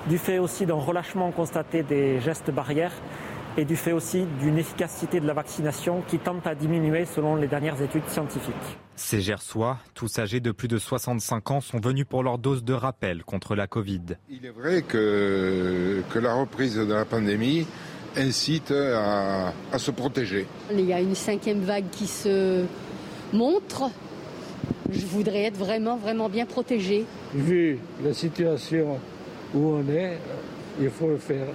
du 0.09 0.19
fait 0.19 0.39
aussi 0.39 0.67
d'un 0.67 0.75
relâchement 0.75 1.31
constaté 1.33 1.83
des 1.83 2.21
gestes 2.21 2.51
barrières 2.51 2.93
et 3.57 3.65
du 3.65 3.77
fait 3.77 3.93
aussi 3.93 4.25
d'une 4.41 4.59
efficacité 4.59 5.21
de 5.21 5.27
la 5.27 5.33
vaccination 5.33 6.03
qui 6.09 6.19
tente 6.19 6.47
à 6.47 6.55
diminuer 6.55 7.07
selon 7.07 7.37
les 7.37 7.47
dernières 7.47 7.81
études 7.81 8.09
scientifiques. 8.09 8.55
Ces 8.97 9.21
Gersois, 9.21 9.79
tous 9.95 10.19
âgés 10.19 10.41
de 10.41 10.53
plus 10.53 10.69
de 10.69 10.79
65 10.79 11.51
ans, 11.51 11.61
sont 11.61 11.81
venus 11.81 12.05
pour 12.09 12.23
leur 12.23 12.39
dose 12.39 12.65
de 12.65 12.73
rappel 12.73 13.25
contre 13.25 13.55
la 13.55 13.67
Covid. 13.67 14.03
Il 14.29 14.45
est 14.45 14.51
vrai 14.51 14.83
que, 14.83 16.03
que 16.11 16.19
la 16.19 16.35
reprise 16.35 16.77
de 16.77 16.93
la 16.93 17.05
pandémie 17.05 17.67
incite 18.17 18.73
à, 18.73 19.53
à 19.73 19.79
se 19.79 19.91
protéger. 19.91 20.47
Il 20.71 20.81
y 20.81 20.93
a 20.93 21.01
une 21.01 21.15
cinquième 21.15 21.61
vague 21.61 21.89
qui 21.91 22.07
se 22.07 22.65
montre. 23.33 23.91
Je 24.91 25.07
voudrais 25.07 25.45
être 25.45 25.57
vraiment, 25.57 25.97
vraiment 25.97 26.29
bien 26.29 26.47
protégé. 26.47 27.05
Vu 27.35 27.79
la 28.05 28.15
situation 28.15 28.99
où 29.55 29.75
on 29.75 29.89
est, 29.89 30.19
il 30.81 30.91
faut 30.91 31.09
le 31.09 31.19
faire. 31.19 31.47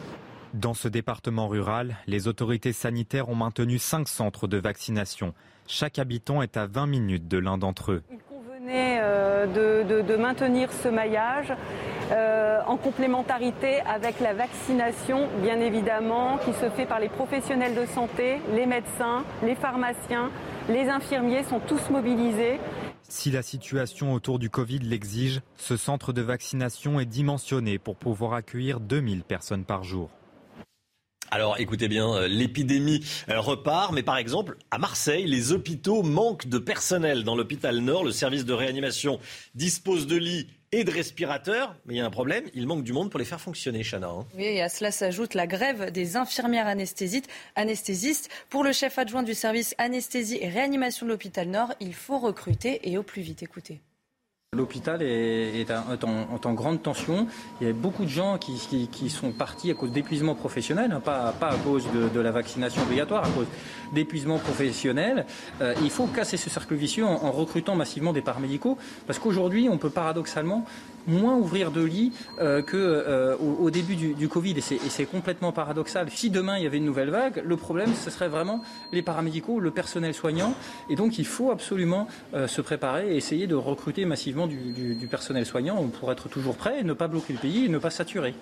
Dans 0.54 0.74
ce 0.74 0.88
département 0.88 1.48
rural, 1.48 1.96
les 2.08 2.28
autorités 2.28 2.74
sanitaires 2.74 3.30
ont 3.30 3.36
maintenu 3.36 3.78
cinq 3.78 4.08
centres 4.08 4.48
de 4.48 4.58
vaccination. 4.58 5.34
Chaque 5.68 6.00
habitant 6.00 6.42
est 6.42 6.58
à 6.58 6.66
20 6.66 6.88
minutes 6.88 7.28
de 7.28 7.38
l'un 7.38 7.60
d'entre 7.60 7.92
eux. 7.92 8.04
Il 8.12 8.18
convenait 8.28 8.98
euh, 9.02 9.46
de, 9.46 9.88
de, 9.88 10.02
de, 10.02 10.16
maintenir 10.16 10.72
ce 10.72 10.88
maillage 10.88 11.54
euh, 12.12 12.62
en 12.66 12.78
complémentarité 12.78 13.82
avec 13.82 14.20
la 14.20 14.34
vaccination, 14.34 15.28
bien 15.44 15.60
évidemment, 15.60 16.40
qui 16.44 16.54
se 16.54 16.70
fait 16.72 16.88
par 16.88 17.00
les 17.00 17.10
professionnels 17.10 17.76
de 17.76 17.86
santé, 17.86 18.40
les 18.56 18.66
médecins, 18.66 19.24
les 19.44 19.54
pharmaciens, 19.54 20.32
les 20.68 20.90
infirmiers 20.90 21.44
sont 21.44 21.60
tous 21.60 21.92
mobilisés. 21.92 22.60
Si 23.10 23.32
la 23.32 23.42
situation 23.42 24.14
autour 24.14 24.38
du 24.38 24.52
Covid 24.52 24.80
l'exige, 24.80 25.42
ce 25.58 25.78
centre 25.78 26.14
de 26.14 26.22
vaccination 26.22 27.00
est 27.00 27.08
dimensionné 27.08 27.80
pour 27.80 27.96
pouvoir 27.96 28.34
accueillir 28.34 28.80
2000 28.80 29.24
personnes 29.24 29.66
par 29.66 29.84
jour. 29.84 30.12
Alors 31.32 31.60
écoutez 31.60 31.88
bien, 31.88 32.14
euh, 32.14 32.28
l'épidémie 32.28 33.04
repart, 33.28 33.94
mais 33.94 34.04
par 34.04 34.18
exemple 34.18 34.58
à 34.70 34.78
Marseille, 34.78 35.26
les 35.26 35.52
hôpitaux 35.52 36.04
manquent 36.04 36.48
de 36.48 36.60
personnel. 36.60 37.24
Dans 37.24 37.36
l'hôpital 37.36 37.80
Nord, 37.80 38.04
le 38.04 38.12
service 38.12 38.46
de 38.46 38.54
réanimation 38.54 39.20
dispose 39.56 40.06
de 40.06 40.16
lits 40.16 40.48
et 40.72 40.84
de 40.84 40.92
respirateurs, 40.92 41.76
mais 41.86 41.96
il 41.96 41.98
y 41.98 42.02
a 42.02 42.06
un 42.06 42.12
problème, 42.12 42.46
il 42.54 42.68
manque 42.68 42.84
du 42.84 42.94
monde 42.94 43.10
pour 43.10 43.20
les 43.20 43.26
faire 43.26 43.42
fonctionner, 43.42 43.84
Chana. 43.84 44.10
Hein. 44.10 44.26
Oui, 44.36 44.46
et 44.46 44.62
à 44.62 44.70
cela 44.70 44.92
s'ajoute 44.92 45.34
la 45.34 45.48
grève 45.48 45.92
des 45.92 46.16
infirmières 46.16 46.68
anesthésistes. 46.68 48.30
Pour 48.50 48.64
le 48.64 48.72
chef 48.72 49.00
adjoint 49.00 49.24
du 49.24 49.34
service 49.34 49.74
anesthésie 49.78 50.38
et 50.42 50.50
réanimation 50.50 51.06
de 51.06 51.12
l'hôpital 51.12 51.48
Nord, 51.48 51.74
il 51.80 51.94
faut 51.94 52.20
recruter 52.20 52.90
et 52.90 52.98
au 52.98 53.04
plus 53.04 53.22
vite. 53.22 53.44
Écoutez. 53.44 53.82
L'hôpital 54.58 55.04
est, 55.04 55.68
en, 55.72 56.54
grande 56.54 56.82
tension. 56.82 57.28
Il 57.62 57.68
y 57.68 57.70
a 57.70 57.74
beaucoup 57.74 58.04
de 58.04 58.10
gens 58.10 58.40
qui, 58.40 59.10
sont 59.12 59.32
partis 59.32 59.70
à 59.70 59.76
cause 59.76 59.92
d'épuisement 59.92 60.34
professionnel, 60.34 60.92
hein, 60.92 61.00
pas, 61.00 61.36
à 61.40 61.56
cause 61.64 61.86
de, 61.94 62.20
la 62.20 62.32
vaccination 62.32 62.82
obligatoire, 62.82 63.26
à 63.26 63.30
cause 63.30 63.46
d'épuisement 63.94 64.40
professionnel. 64.40 65.28
Euh, 65.62 65.76
il 65.84 65.92
faut 65.92 66.08
casser 66.08 66.36
ce 66.36 66.50
cercle 66.50 66.74
vicieux 66.74 67.06
en, 67.06 67.32
recrutant 67.32 67.76
massivement 67.76 68.12
des 68.12 68.24
paramédicaux, 68.24 68.80
parce 69.06 69.20
qu'aujourd'hui, 69.20 69.70
on 69.70 69.78
peut 69.78 69.92
paradoxalement 69.92 70.66
moins 71.08 71.36
ouvrir 71.36 71.72
de 71.72 71.84
lits 71.84 72.12
euh, 72.40 72.62
qu'au 72.64 72.76
euh, 72.76 73.70
début 73.72 73.96
du, 73.96 74.16
du 74.16 74.28
Covid. 74.28 74.58
Et 74.58 74.62
c'est 74.62 75.06
complètement 75.06 75.52
paradoxal. 75.52 76.10
Si 76.10 76.32
demain 76.32 76.58
il 76.58 76.64
y 76.64 76.68
avait 76.68 76.78
une 76.78 76.86
nouvelle 76.86 77.12
vague, 77.12 77.44
le 77.46 77.56
problème, 77.56 77.94
ce 77.94 78.10
serait 78.10 78.28
vraiment 78.28 78.62
les 78.92 79.02
paramédicaux, 79.04 79.60
le 79.60 79.72
personnel 79.72 80.14
soignant. 80.14 80.56
Et 80.90 80.96
donc 80.96 81.18
il 81.20 81.26
faut 81.26 81.52
absolument 81.52 82.08
se 82.48 82.62
préparer 82.62 83.14
et 83.14 83.18
essayer 83.18 83.48
de 83.48 83.56
recruter 83.56 84.06
massivement 84.06 84.39
du, 84.48 85.08
personnel 85.10 85.46
soignant 85.46 85.88
pour 85.88 86.12
être 86.12 86.30
toujours 86.30 86.56
prêt, 86.56 86.82
et 86.82 86.84
ne 86.84 86.94
pas 86.94 87.08
bloquer 87.08 87.34
le 87.34 87.40
pays 87.40 87.66
et 87.66 87.70
ne 87.70 87.78
pas 87.78 87.90
saturer. 87.90 88.34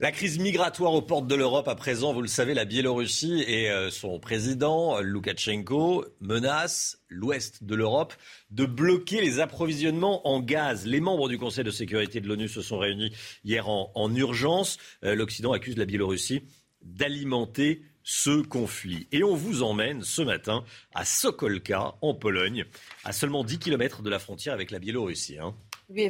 La 0.00 0.12
crise 0.12 0.38
migratoire 0.38 0.92
aux 0.92 1.02
portes 1.02 1.26
de 1.26 1.34
l'Europe 1.34 1.66
à 1.66 1.74
présent, 1.74 2.12
vous 2.12 2.22
le 2.22 2.28
savez, 2.28 2.54
la 2.54 2.64
Biélorussie 2.64 3.42
et 3.48 3.68
son 3.90 4.20
président, 4.20 5.00
Loukachenko, 5.00 6.04
menacent 6.20 6.98
l'ouest 7.08 7.64
de 7.64 7.74
l'Europe 7.74 8.14
de 8.50 8.64
bloquer 8.64 9.20
les 9.20 9.40
approvisionnements 9.40 10.28
en 10.28 10.38
gaz. 10.38 10.86
Les 10.86 11.00
membres 11.00 11.28
du 11.28 11.36
Conseil 11.36 11.64
de 11.64 11.72
sécurité 11.72 12.20
de 12.20 12.28
l'ONU 12.28 12.48
se 12.48 12.62
sont 12.62 12.78
réunis 12.78 13.12
hier 13.44 13.68
en, 13.68 13.90
en 13.96 14.14
urgence. 14.14 14.78
L'Occident 15.02 15.52
accuse 15.52 15.76
la 15.76 15.84
Biélorussie 15.84 16.42
d'alimenter 16.82 17.82
ce 18.10 18.40
conflit. 18.40 19.06
Et 19.12 19.22
on 19.22 19.34
vous 19.34 19.62
emmène 19.62 20.02
ce 20.02 20.22
matin 20.22 20.64
à 20.94 21.04
Sokolka, 21.04 21.94
en 22.00 22.14
Pologne, 22.14 22.64
à 23.04 23.12
seulement 23.12 23.44
10 23.44 23.58
km 23.58 24.00
de 24.00 24.08
la 24.08 24.18
frontière 24.18 24.54
avec 24.54 24.70
la 24.70 24.78
Biélorussie. 24.78 25.36
Hein. 25.38 25.54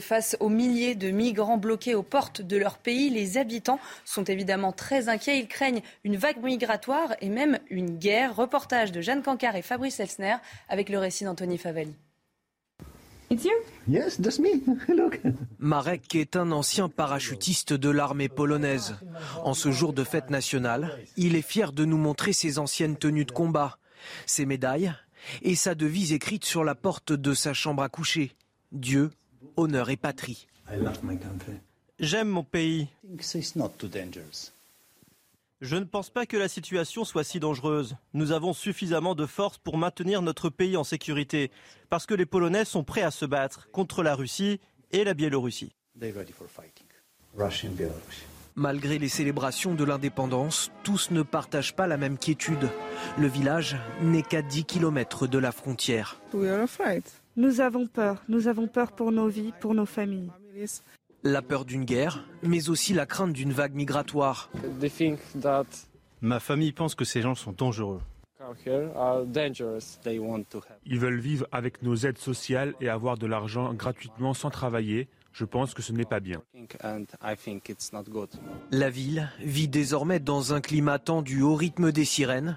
Face 0.01 0.37
aux 0.39 0.49
milliers 0.49 0.95
de 0.95 1.11
migrants 1.11 1.57
bloqués 1.57 1.97
aux 1.97 2.05
portes 2.05 2.41
de 2.41 2.57
leur 2.57 2.79
pays, 2.79 3.11
les 3.11 3.37
habitants 3.37 3.81
sont 4.05 4.23
évidemment 4.23 4.71
très 4.71 5.09
inquiets. 5.09 5.41
Ils 5.41 5.49
craignent 5.49 5.83
une 6.05 6.17
vague 6.17 6.41
migratoire 6.41 7.17
et 7.21 7.29
même 7.29 7.59
une 7.69 7.99
guerre. 7.99 8.37
Reportage 8.37 8.93
de 8.93 9.01
Jeanne 9.01 9.23
Cancard 9.23 9.57
et 9.57 9.63
Fabrice 9.63 9.99
Elsner 9.99 10.37
avec 10.69 10.91
le 10.91 10.99
récit 11.01 11.25
d'Anthony 11.25 11.59
Favali. 11.59 11.95
Yes, 13.89 14.21
that's 14.21 14.39
me. 14.39 14.63
Look. 14.89 15.21
Marek 15.59 16.15
est 16.15 16.37
un 16.37 16.51
ancien 16.51 16.89
parachutiste 16.89 17.73
de 17.73 17.91
l'armée 17.91 18.29
polonaise. 18.29 18.97
En 19.45 19.55
ce 19.55 19.71
jour 19.71 19.93
de 19.93 20.05
fête 20.05 20.31
nationale, 20.31 20.99
il 21.17 21.37
est 21.37 21.43
fier 21.43 21.73
de 21.73 21.85
nous 21.85 21.99
montrer 21.99 22.33
ses 22.33 22.59
anciennes 22.59 22.97
tenues 22.97 23.25
de 23.25 23.33
combat, 23.33 23.79
ses 24.27 24.47
médailles 24.47 24.93
et 25.43 25.55
sa 25.55 25.75
devise 25.75 26.13
écrite 26.13 26.45
sur 26.45 26.65
la 26.65 26.75
porte 26.75 27.13
de 27.13 27.35
sa 27.35 27.53
chambre 27.53 27.83
à 27.83 27.89
coucher. 27.89 28.33
Dieu, 28.73 29.11
honneur 29.57 29.91
et 29.91 29.97
patrie. 29.97 30.47
J'aime 31.99 32.29
mon 32.29 32.45
pays. 32.45 32.89
Je 35.61 35.75
ne 35.75 35.85
pense 35.85 36.09
pas 36.09 36.25
que 36.25 36.37
la 36.37 36.47
situation 36.47 37.05
soit 37.05 37.25
si 37.25 37.41
dangereuse. 37.41 37.97
Nous 38.15 38.31
avons 38.31 38.53
suffisamment 38.53 39.17
de 39.17 39.27
force 39.27 39.59
pour 39.59 39.77
maintenir 39.77 40.23
notre 40.23 40.51
pays 40.51 40.77
en 40.77 40.85
sécurité, 40.85 41.51
parce 41.91 42.07
que 42.07 42.15
les 42.15 42.27
Polonais 42.27 42.65
sont 42.65 42.85
prêts 42.85 43.03
à 43.03 43.11
se 43.11 43.25
battre 43.25 43.69
contre 43.73 44.05
la 44.05 44.15
Russie 44.15 44.61
et 44.93 45.03
la 45.03 45.15
Biélorussie. 45.15 45.75
Malgré 48.55 48.99
les 48.99 49.09
célébrations 49.09 49.75
de 49.75 49.83
l'indépendance, 49.83 50.71
tous 50.85 51.11
ne 51.11 51.23
partagent 51.23 51.75
pas 51.75 51.89
la 51.89 51.97
même 51.97 52.19
quiétude. 52.19 52.69
Le 53.19 53.27
village 53.27 53.77
n'est 54.01 54.23
qu'à 54.23 54.43
10 54.43 54.65
km 54.65 55.27
de 55.27 55.39
la 55.39 55.51
frontière. 55.51 56.21
Nous 57.37 57.61
avons 57.61 57.87
peur, 57.89 58.23
nous 58.29 58.47
avons 58.47 58.69
peur 58.69 58.93
pour 58.93 59.11
nos 59.11 59.27
vies, 59.27 59.53
pour 59.61 59.75
nos 59.75 59.87
familles. 59.87 60.31
La 61.25 61.43
peur 61.43 61.65
d'une 61.65 61.85
guerre, 61.85 62.25
mais 62.43 62.69
aussi 62.69 62.95
la 62.95 63.07
crainte 63.07 63.33
d'une 63.33 63.53
vague 63.53 63.75
migratoire. 63.75 64.51
Ma 66.21 66.41
famille 66.41 66.73
pense 66.73 66.95
que 66.95 67.05
ces 67.05 67.23
gens 67.23 67.35
sont 67.35 67.53
dangereux. 67.53 68.01
Ils 70.87 70.99
veulent 70.99 71.21
vivre 71.21 71.47
avec 71.53 71.83
nos 71.83 71.97
aides 71.97 72.19
sociales 72.19 72.75
et 72.81 72.89
avoir 72.89 73.19
de 73.19 73.27
l'argent 73.27 73.75
gratuitement 73.75 74.35
sans 74.35 74.51
travailler. 74.51 75.09
Je 75.33 75.45
pense 75.45 75.75
que 75.75 75.83
ce 75.83 75.93
n'est 75.93 76.05
pas 76.05 76.21
bien. 76.21 76.43
La 78.71 78.91
ville 78.91 79.31
vit 79.41 79.69
désormais 79.69 80.21
dans 80.21 80.55
un 80.55 80.61
climat 80.61 80.99
tendu 80.99 81.43
au 81.43 81.55
rythme 81.55 81.93
des 81.93 82.05
sirènes 82.05 82.57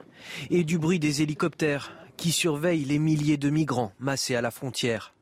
et 0.50 0.64
du 0.64 0.80
bruit 0.80 1.00
des 1.00 1.22
hélicoptères 1.22 1.92
qui 2.18 2.32
surveillent 2.32 2.86
les 2.86 3.00
milliers 3.00 3.38
de 3.38 3.50
migrants 3.50 3.92
massés 4.00 4.36
à 4.36 4.42
la 4.42 4.52
frontière. 4.52 5.14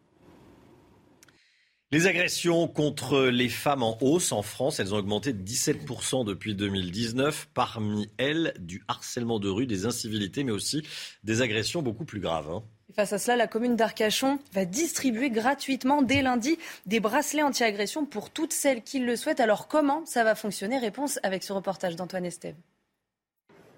Les 1.91 2.05
agressions 2.05 2.67
contre 2.67 3.21
les 3.29 3.49
femmes 3.49 3.81
en 3.81 3.97
hausse 4.01 4.31
en 4.31 4.43
France, 4.43 4.79
elles 4.79 4.93
ont 4.93 4.97
augmenté 4.97 5.33
de 5.33 5.41
17% 5.41 6.23
depuis 6.23 6.53
2019. 6.53 7.49
Parmi 7.55 8.11
elles, 8.19 8.53
du 8.59 8.83
harcèlement 8.87 9.39
de 9.39 9.49
rue, 9.49 9.65
des 9.65 9.87
incivilités, 9.87 10.43
mais 10.43 10.51
aussi 10.51 10.83
des 11.23 11.41
agressions 11.41 11.81
beaucoup 11.81 12.05
plus 12.05 12.19
graves. 12.19 12.47
Hein. 12.47 12.63
Face 12.95 13.11
à 13.13 13.17
cela, 13.17 13.35
la 13.35 13.47
commune 13.47 13.75
d'Arcachon 13.75 14.37
va 14.53 14.65
distribuer 14.65 15.31
gratuitement 15.31 16.03
dès 16.03 16.21
lundi 16.21 16.59
des 16.85 16.99
bracelets 16.99 17.41
anti-agression 17.41 18.05
pour 18.05 18.29
toutes 18.29 18.53
celles 18.53 18.83
qui 18.83 18.99
le 18.99 19.15
souhaitent. 19.15 19.39
Alors 19.39 19.67
comment 19.67 20.05
ça 20.05 20.23
va 20.23 20.35
fonctionner? 20.35 20.77
Réponse 20.77 21.19
avec 21.23 21.41
ce 21.43 21.53
reportage 21.53 21.95
d'Antoine 21.95 22.25
Estève. 22.25 22.55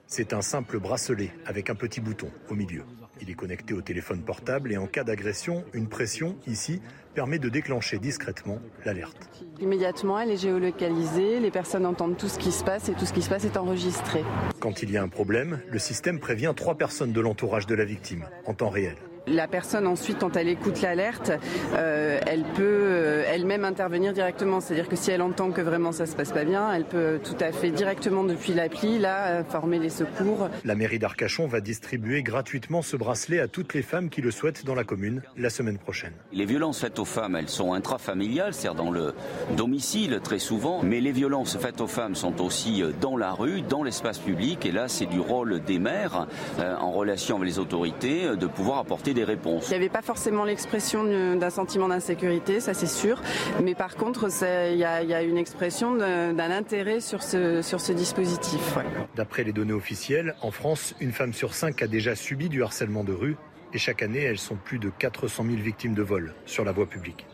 C'est 0.08 0.34
un 0.34 0.42
simple 0.42 0.80
bracelet 0.80 1.32
avec 1.46 1.70
un 1.70 1.76
petit 1.76 2.02
bouton 2.02 2.30
au 2.50 2.56
milieu. 2.56 2.84
Il 3.22 3.30
est 3.30 3.36
connecté 3.36 3.74
au 3.74 3.82
téléphone 3.82 4.24
portable 4.24 4.72
et 4.72 4.78
en 4.78 4.88
cas 4.88 5.04
d'agression, 5.04 5.64
une 5.74 5.88
pression 5.88 6.36
ici 6.48 6.82
permet 7.14 7.38
de 7.38 7.50
déclencher 7.50 8.00
discrètement 8.00 8.60
l'alerte. 8.84 9.30
Immédiatement, 9.60 10.20
elle 10.20 10.32
est 10.32 10.42
géolocalisée, 10.42 11.40
les 11.40 11.52
personnes 11.52 11.86
entendent 11.86 12.18
tout 12.18 12.30
ce 12.30 12.40
qui 12.40 12.52
se 12.52 12.64
passe 12.64 12.90
et 12.90 12.94
tout 12.94 13.06
ce 13.06 13.14
qui 13.14 13.22
se 13.22 13.30
passe 13.30 13.46
est 13.46 13.58
enregistré. 13.58 14.24
Quand 14.60 14.82
il 14.82 14.92
y 14.92 14.98
a 14.98 15.04
un 15.04 15.08
problème, 15.08 15.60
le 15.70 15.78
système 15.78 16.20
prévient 16.20 16.54
trois 16.56 16.76
personnes 16.76 17.12
de 17.12 17.22
l'entourage 17.22 17.68
de 17.68 17.76
la 17.76 17.86
victime 17.86 18.26
en 18.46 18.54
temps 18.54 18.70
réel. 18.70 18.96
La 19.28 19.48
personne 19.48 19.86
ensuite, 19.86 20.18
quand 20.20 20.36
elle 20.36 20.48
écoute 20.48 20.82
l'alerte, 20.82 21.32
euh, 21.76 22.20
elle 22.26 22.44
peut 22.44 22.64
euh, 22.64 23.24
elle-même 23.28 23.66
intervenir 23.66 24.14
directement. 24.14 24.60
C'est-à-dire 24.60 24.90
que 24.90 24.96
si 24.96 25.12
elle 25.12 25.22
entend 25.22 25.52
que 25.52 25.62
vraiment 25.62 25.92
ça 25.92 26.08
se 26.08 26.16
passe 26.16 26.32
pas 26.32 26.44
bien, 26.44 26.74
elle 26.74 26.86
peut 26.86 27.20
tout 27.24 27.36
à 27.40 27.52
fait 27.52 27.70
directement 27.70 28.24
depuis 28.24 28.54
l'appli 28.54 28.98
là 28.98 29.38
informer 29.38 29.78
les 29.78 29.90
secours. 29.90 30.50
La 30.66 30.74
mairie 30.74 30.98
d'Arcachon 30.98 31.46
va 31.46 31.62
distribuer 31.62 32.24
gratuitement 32.24 32.82
ce 32.82 32.98
bracelet 32.98 33.40
à 33.40 33.48
toutes 33.48 33.76
les 33.76 33.84
femmes 33.84 34.10
qui 34.10 34.22
le 34.22 34.32
souhaitent 34.32 34.66
dans 34.66 34.74
la 34.74 34.84
commune 34.84 35.22
la 35.38 35.52
semaine 35.52 35.78
prochaine. 35.78 36.14
Les 36.34 36.46
violences 36.46 36.80
faites 36.80 36.98
aux 36.98 37.06
femmes, 37.06 37.36
elles 37.36 37.50
sont 37.50 37.74
intrafamiliales, 37.74 38.56
c'est-à-dire 38.56 38.84
dans 38.84 38.92
le 38.92 39.14
domicile 39.56 40.20
très 40.24 40.40
souvent, 40.40 40.82
mais 40.82 41.00
les 41.00 41.12
violences 41.12 41.58
faites 41.58 41.80
aux 41.80 41.88
femmes 41.88 42.16
sont 42.16 42.42
aussi 42.42 42.82
euh, 42.82 42.92
dans 43.00 43.18
la 43.18 43.34
rue, 43.34 43.62
dans 43.62 43.84
l'espace 43.84 44.18
public, 44.18 44.66
et 44.66 44.72
là 44.72 44.88
c'est 44.88 45.06
du 45.06 45.20
rôle 45.20 45.62
des 45.62 45.78
maires 45.78 46.28
en 46.60 46.92
relation 46.92 47.36
avec 47.36 47.48
les 47.48 47.60
autorités 47.60 48.36
de 48.36 48.48
pouvoir 48.48 48.80
apporter 48.80 49.11
des 49.14 49.24
réponses. 49.24 49.66
Il 49.68 49.70
n'y 49.72 49.76
avait 49.76 49.90
pas 49.90 50.02
forcément 50.02 50.44
l'expression 50.44 51.04
d'un 51.36 51.50
sentiment 51.50 51.88
d'insécurité, 51.88 52.60
ça 52.60 52.74
c'est 52.74 52.88
sûr, 52.88 53.22
mais 53.64 53.76
par 53.76 53.96
contre 53.96 54.28
il 54.72 54.78
y, 54.78 54.84
a 54.84 55.24
une 55.24 55.38
expression 55.38 55.96
d'un 55.96 56.52
intérêt 56.52 57.00
sur 57.00 57.24
ce, 57.24 57.62
sur 57.62 57.82
ce 57.82 57.92
dispositif. 57.92 58.78
D'après 59.16 59.44
les 59.44 59.54
données 59.54 59.74
officielles, 59.74 60.36
en 60.42 60.52
France, 60.52 60.96
une 61.00 61.12
femme 61.12 61.34
sur 61.34 61.54
cinq 61.54 61.82
a 61.82 61.88
déjà 61.88 62.16
subi 62.16 62.50
du 62.50 62.64
harcèlement 62.64 63.04
de 63.04 63.14
rue 63.14 63.38
et 63.74 63.78
chaque 63.78 64.04
année, 64.04 64.22
elles 64.22 64.40
sont 64.40 64.58
plus 64.58 64.80
de 64.80 64.90
400 64.90 65.46
000 65.46 65.58
victimes 65.58 65.94
de 65.94 66.02
vol 66.02 66.34
sur 66.46 66.66
la 66.66 66.72
voie 66.72 66.88
publique. 66.88 67.26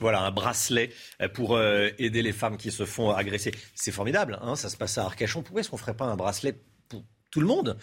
Voilà, 0.00 0.22
un 0.22 0.30
bracelet 0.30 0.90
pour 1.34 1.56
euh, 1.56 1.90
aider 1.98 2.22
les 2.22 2.32
femmes 2.32 2.56
qui 2.56 2.70
se 2.70 2.84
font 2.84 3.10
agresser. 3.10 3.50
C'est 3.74 3.92
formidable, 3.92 4.38
hein, 4.42 4.54
ça 4.56 4.68
se 4.68 4.76
passe 4.76 4.96
à 4.96 5.04
Arcachon. 5.04 5.42
Pourquoi 5.42 5.60
est-ce 5.60 5.70
qu'on 5.70 5.76
ne 5.76 5.80
ferait 5.80 5.96
pas 5.96 6.06
un 6.06 6.16
bracelet 6.16 6.60
pour 6.88 7.02
tout 7.30 7.40
le 7.40 7.46
monde 7.46 7.76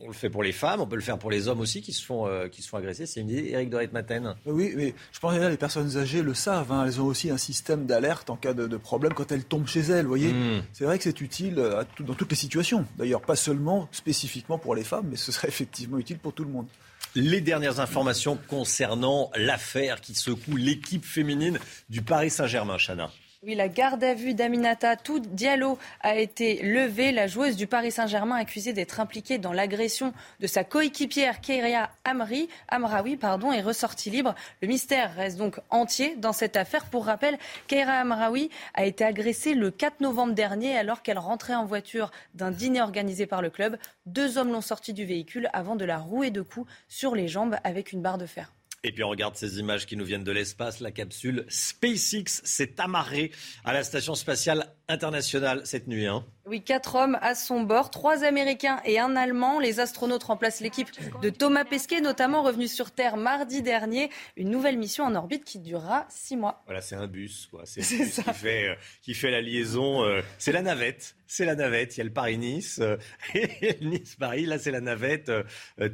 on 0.00 0.08
le 0.08 0.12
fait 0.12 0.30
pour 0.30 0.42
les 0.42 0.52
femmes, 0.52 0.80
on 0.80 0.86
peut 0.86 0.96
le 0.96 1.02
faire 1.02 1.18
pour 1.18 1.30
les 1.30 1.48
hommes 1.48 1.60
aussi 1.60 1.82
qui 1.82 1.92
se 1.92 2.04
font, 2.04 2.26
euh, 2.26 2.48
qui 2.48 2.62
se 2.62 2.68
font 2.68 2.78
agresser. 2.78 3.06
C'est 3.06 3.20
une 3.20 3.30
idée, 3.30 3.50
Eric 3.50 3.70
de 3.70 3.88
Maten. 3.92 4.34
Oui, 4.46 4.72
mais 4.76 4.94
je 5.12 5.20
pense 5.20 5.36
que 5.36 5.44
les 5.44 5.56
personnes 5.56 5.96
âgées 5.96 6.22
le 6.22 6.34
savent. 6.34 6.72
Hein. 6.72 6.84
Elles 6.86 7.00
ont 7.00 7.06
aussi 7.06 7.30
un 7.30 7.36
système 7.36 7.86
d'alerte 7.86 8.30
en 8.30 8.36
cas 8.36 8.54
de, 8.54 8.76
problème 8.76 9.12
quand 9.12 9.30
elles 9.30 9.44
tombent 9.44 9.66
chez 9.66 9.80
elles. 9.80 10.06
voyez, 10.06 10.32
hmm. 10.32 10.62
c'est 10.72 10.84
vrai 10.84 10.96
que 10.96 11.04
c'est 11.04 11.20
utile 11.20 11.54
euh, 11.58 11.84
dans 12.00 12.14
toutes 12.14 12.30
les 12.30 12.36
situations. 12.36 12.86
D'ailleurs, 12.96 13.20
pas 13.20 13.36
seulement 13.36 13.88
spécifiquement 13.92 14.58
pour 14.58 14.74
les 14.74 14.84
femmes, 14.84 15.08
mais 15.10 15.16
ce 15.16 15.32
serait 15.32 15.48
effectivement 15.48 15.98
utile 15.98 16.18
pour 16.18 16.32
tout 16.32 16.44
le 16.44 16.50
monde. 16.50 16.66
Les 17.14 17.40
dernières 17.40 17.80
informations 17.80 18.38
concernant 18.48 19.30
l'affaire 19.36 20.00
qui 20.00 20.14
secoue 20.14 20.56
l'équipe 20.56 21.04
féminine 21.04 21.58
du 21.88 22.02
Paris 22.02 22.30
Saint-Germain, 22.30 22.76
Chana. 22.78 23.10
Oui, 23.42 23.54
la 23.54 23.68
garde 23.68 24.04
à 24.04 24.12
vue 24.12 24.34
d'Aminata 24.34 24.96
Tout 24.96 25.18
Diallo 25.18 25.78
a 26.02 26.14
été 26.16 26.60
levée. 26.60 27.10
La 27.10 27.26
joueuse 27.26 27.56
du 27.56 27.66
Paris 27.66 27.90
Saint-Germain 27.90 28.36
accusée 28.36 28.74
d'être 28.74 29.00
impliquée 29.00 29.38
dans 29.38 29.54
l'agression 29.54 30.12
de 30.40 30.46
sa 30.46 30.62
coéquipière 30.62 31.40
Keria 31.40 31.88
Amri, 32.04 32.50
Amraoui 32.68 33.18
est 33.22 33.62
ressortie 33.62 34.10
libre. 34.10 34.34
Le 34.60 34.68
mystère 34.68 35.14
reste 35.14 35.38
donc 35.38 35.58
entier 35.70 36.16
dans 36.16 36.34
cette 36.34 36.54
affaire. 36.54 36.84
Pour 36.84 37.06
rappel, 37.06 37.38
Keira 37.66 37.94
Amraoui 37.94 38.50
a 38.74 38.84
été 38.84 39.04
agressée 39.04 39.54
le 39.54 39.70
4 39.70 40.02
novembre 40.02 40.34
dernier 40.34 40.76
alors 40.76 41.00
qu'elle 41.00 41.18
rentrait 41.18 41.54
en 41.54 41.64
voiture 41.64 42.10
d'un 42.34 42.50
dîner 42.50 42.82
organisé 42.82 43.24
par 43.24 43.40
le 43.40 43.48
club. 43.48 43.78
Deux 44.04 44.36
hommes 44.36 44.52
l'ont 44.52 44.60
sortie 44.60 44.92
du 44.92 45.06
véhicule 45.06 45.48
avant 45.54 45.76
de 45.76 45.86
la 45.86 45.96
rouer 45.96 46.30
de 46.30 46.42
coups 46.42 46.70
sur 46.88 47.14
les 47.14 47.26
jambes 47.26 47.56
avec 47.64 47.92
une 47.92 48.02
barre 48.02 48.18
de 48.18 48.26
fer. 48.26 48.52
Et 48.82 48.92
puis 48.92 49.04
on 49.04 49.10
regarde 49.10 49.36
ces 49.36 49.58
images 49.58 49.84
qui 49.84 49.96
nous 49.96 50.04
viennent 50.04 50.24
de 50.24 50.32
l'espace. 50.32 50.80
La 50.80 50.90
capsule 50.90 51.44
SpaceX 51.48 52.40
s'est 52.44 52.80
amarrée 52.80 53.30
à 53.64 53.74
la 53.74 53.84
station 53.84 54.14
spatiale 54.14 54.74
internationale 54.88 55.62
cette 55.64 55.86
nuit. 55.86 56.06
Hein. 56.06 56.24
Oui, 56.50 56.62
quatre 56.62 56.96
hommes 56.96 57.16
à 57.22 57.36
son 57.36 57.62
bord, 57.62 57.90
trois 57.90 58.24
Américains 58.24 58.80
et 58.84 58.98
un 58.98 59.14
Allemand. 59.14 59.60
Les 59.60 59.78
astronautes 59.78 60.24
remplacent 60.24 60.58
l'équipe 60.58 60.88
de 61.22 61.30
Thomas 61.30 61.64
Pesquet, 61.64 62.00
notamment 62.00 62.42
revenu 62.42 62.66
sur 62.66 62.90
Terre 62.90 63.16
mardi 63.16 63.62
dernier. 63.62 64.10
Une 64.36 64.50
nouvelle 64.50 64.76
mission 64.76 65.04
en 65.04 65.14
orbite 65.14 65.44
qui 65.44 65.60
durera 65.60 66.06
six 66.08 66.36
mois. 66.36 66.64
Voilà, 66.66 66.80
c'est 66.80 66.96
un 66.96 67.06
bus, 67.06 67.46
quoi. 67.52 67.62
C'est 67.66 67.82
ça. 67.82 68.24
Qui 68.24 68.34
fait, 68.34 68.68
euh, 68.68 68.74
qui 69.00 69.14
fait 69.14 69.30
la 69.30 69.40
liaison. 69.40 70.02
Euh, 70.02 70.22
c'est 70.38 70.50
la 70.50 70.62
navette. 70.62 71.14
C'est 71.28 71.44
la 71.44 71.54
navette. 71.54 71.96
Il 71.96 71.98
y 71.98 72.00
a 72.00 72.04
le 72.04 72.12
Paris-Nice 72.12 72.80
euh, 72.82 72.96
et 73.34 73.78
Nice-Paris. 73.80 74.46
Là, 74.46 74.58
c'est 74.58 74.72
la 74.72 74.80
navette 74.80 75.30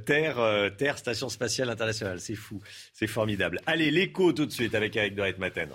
Terre, 0.07 0.71
Terre, 0.79 0.97
Station 0.97 1.29
Spatiale 1.29 1.69
Internationale. 1.69 2.19
C'est 2.19 2.35
fou. 2.35 2.63
C'est 2.95 3.07
formidable. 3.07 3.61
Allez, 3.67 3.91
l'écho 3.91 4.33
tout 4.33 4.47
de 4.47 4.53
suite 4.53 4.75
avec 4.75 4.97
Eric 4.97 5.15
Dorette 5.17 5.39
Matin. 5.39 5.69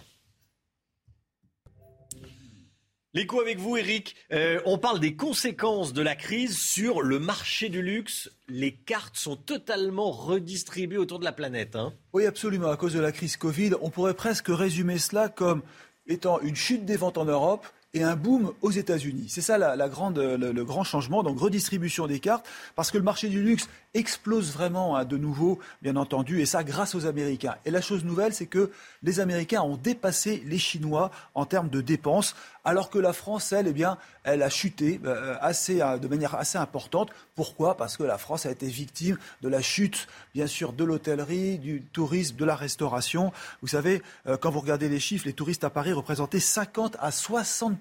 L'écho 3.13 3.41
avec 3.41 3.59
vous, 3.59 3.75
Eric. 3.75 4.15
Euh, 4.31 4.61
on 4.65 4.77
parle 4.77 5.01
des 5.01 5.17
conséquences 5.17 5.91
de 5.91 6.01
la 6.01 6.15
crise 6.15 6.57
sur 6.57 7.01
le 7.01 7.19
marché 7.19 7.67
du 7.67 7.81
luxe. 7.81 8.31
Les 8.47 8.73
cartes 8.73 9.17
sont 9.17 9.35
totalement 9.35 10.11
redistribuées 10.11 10.97
autour 10.97 11.19
de 11.19 11.25
la 11.25 11.33
planète. 11.33 11.75
Hein. 11.75 11.93
Oui, 12.13 12.25
absolument. 12.25 12.69
À 12.69 12.77
cause 12.77 12.93
de 12.93 13.01
la 13.01 13.11
crise 13.11 13.35
Covid, 13.35 13.71
on 13.81 13.89
pourrait 13.89 14.13
presque 14.13 14.47
résumer 14.47 14.97
cela 14.97 15.27
comme 15.27 15.61
étant 16.07 16.39
une 16.39 16.55
chute 16.55 16.85
des 16.85 16.95
ventes 16.95 17.17
en 17.17 17.25
Europe 17.25 17.67
et 17.93 18.03
un 18.03 18.15
boom 18.15 18.53
aux 18.61 18.71
États-Unis. 18.71 19.25
C'est 19.27 19.41
ça 19.41 19.57
la, 19.57 19.89
grande, 19.89 20.17
le, 20.17 20.63
grand 20.63 20.83
changement, 20.83 21.23
donc 21.23 21.39
redistribution 21.39 22.07
des 22.07 22.19
cartes, 22.19 22.45
parce 22.75 22.91
que 22.91 22.97
le 22.97 23.03
marché 23.03 23.27
du 23.27 23.41
luxe 23.41 23.67
explose 23.93 24.53
vraiment 24.53 24.95
hein, 24.95 25.03
de 25.03 25.17
nouveau, 25.17 25.59
bien 25.81 25.97
entendu, 25.97 26.39
et 26.41 26.45
ça 26.45 26.63
grâce 26.63 26.95
aux 26.95 27.05
Américains. 27.05 27.55
Et 27.65 27.71
la 27.71 27.81
chose 27.81 28.05
nouvelle, 28.05 28.33
c'est 28.33 28.45
que 28.45 28.71
les 29.03 29.19
Américains 29.19 29.61
ont 29.61 29.75
dépassé 29.75 30.41
les 30.45 30.57
Chinois 30.57 31.11
en 31.35 31.45
termes 31.45 31.69
de 31.69 31.81
dépenses, 31.81 32.35
alors 32.63 32.89
que 32.89 32.99
la 32.99 33.11
France, 33.11 33.51
elle, 33.51 33.67
eh 33.67 33.73
bien, 33.73 33.97
elle 34.23 34.43
a 34.43 34.49
chuté 34.49 35.01
euh, 35.05 35.35
assez, 35.41 35.81
euh, 35.81 35.97
de 35.97 36.07
manière 36.07 36.35
assez 36.35 36.57
importante. 36.57 37.09
Pourquoi? 37.35 37.75
Parce 37.75 37.97
que 37.97 38.03
la 38.03 38.17
France 38.17 38.45
a 38.45 38.51
été 38.51 38.67
victime 38.67 39.17
de 39.41 39.49
la 39.49 39.61
chute, 39.61 40.07
bien 40.33 40.47
sûr, 40.47 40.71
de 40.71 40.83
l'hôtellerie, 40.83 41.57
du 41.57 41.81
tourisme, 41.81 42.35
de 42.35 42.45
la 42.45 42.55
restauration. 42.55 43.33
Vous 43.61 43.67
savez, 43.67 44.01
euh, 44.27 44.37
quand 44.37 44.51
vous 44.51 44.59
regardez 44.59 44.89
les 44.89 44.99
chiffres, 44.99 45.25
les 45.25 45.33
touristes 45.33 45.63
à 45.63 45.69
Paris 45.69 45.91
représentaient 45.91 46.39
50 46.39 46.97
à 46.99 47.11
60 47.11 47.80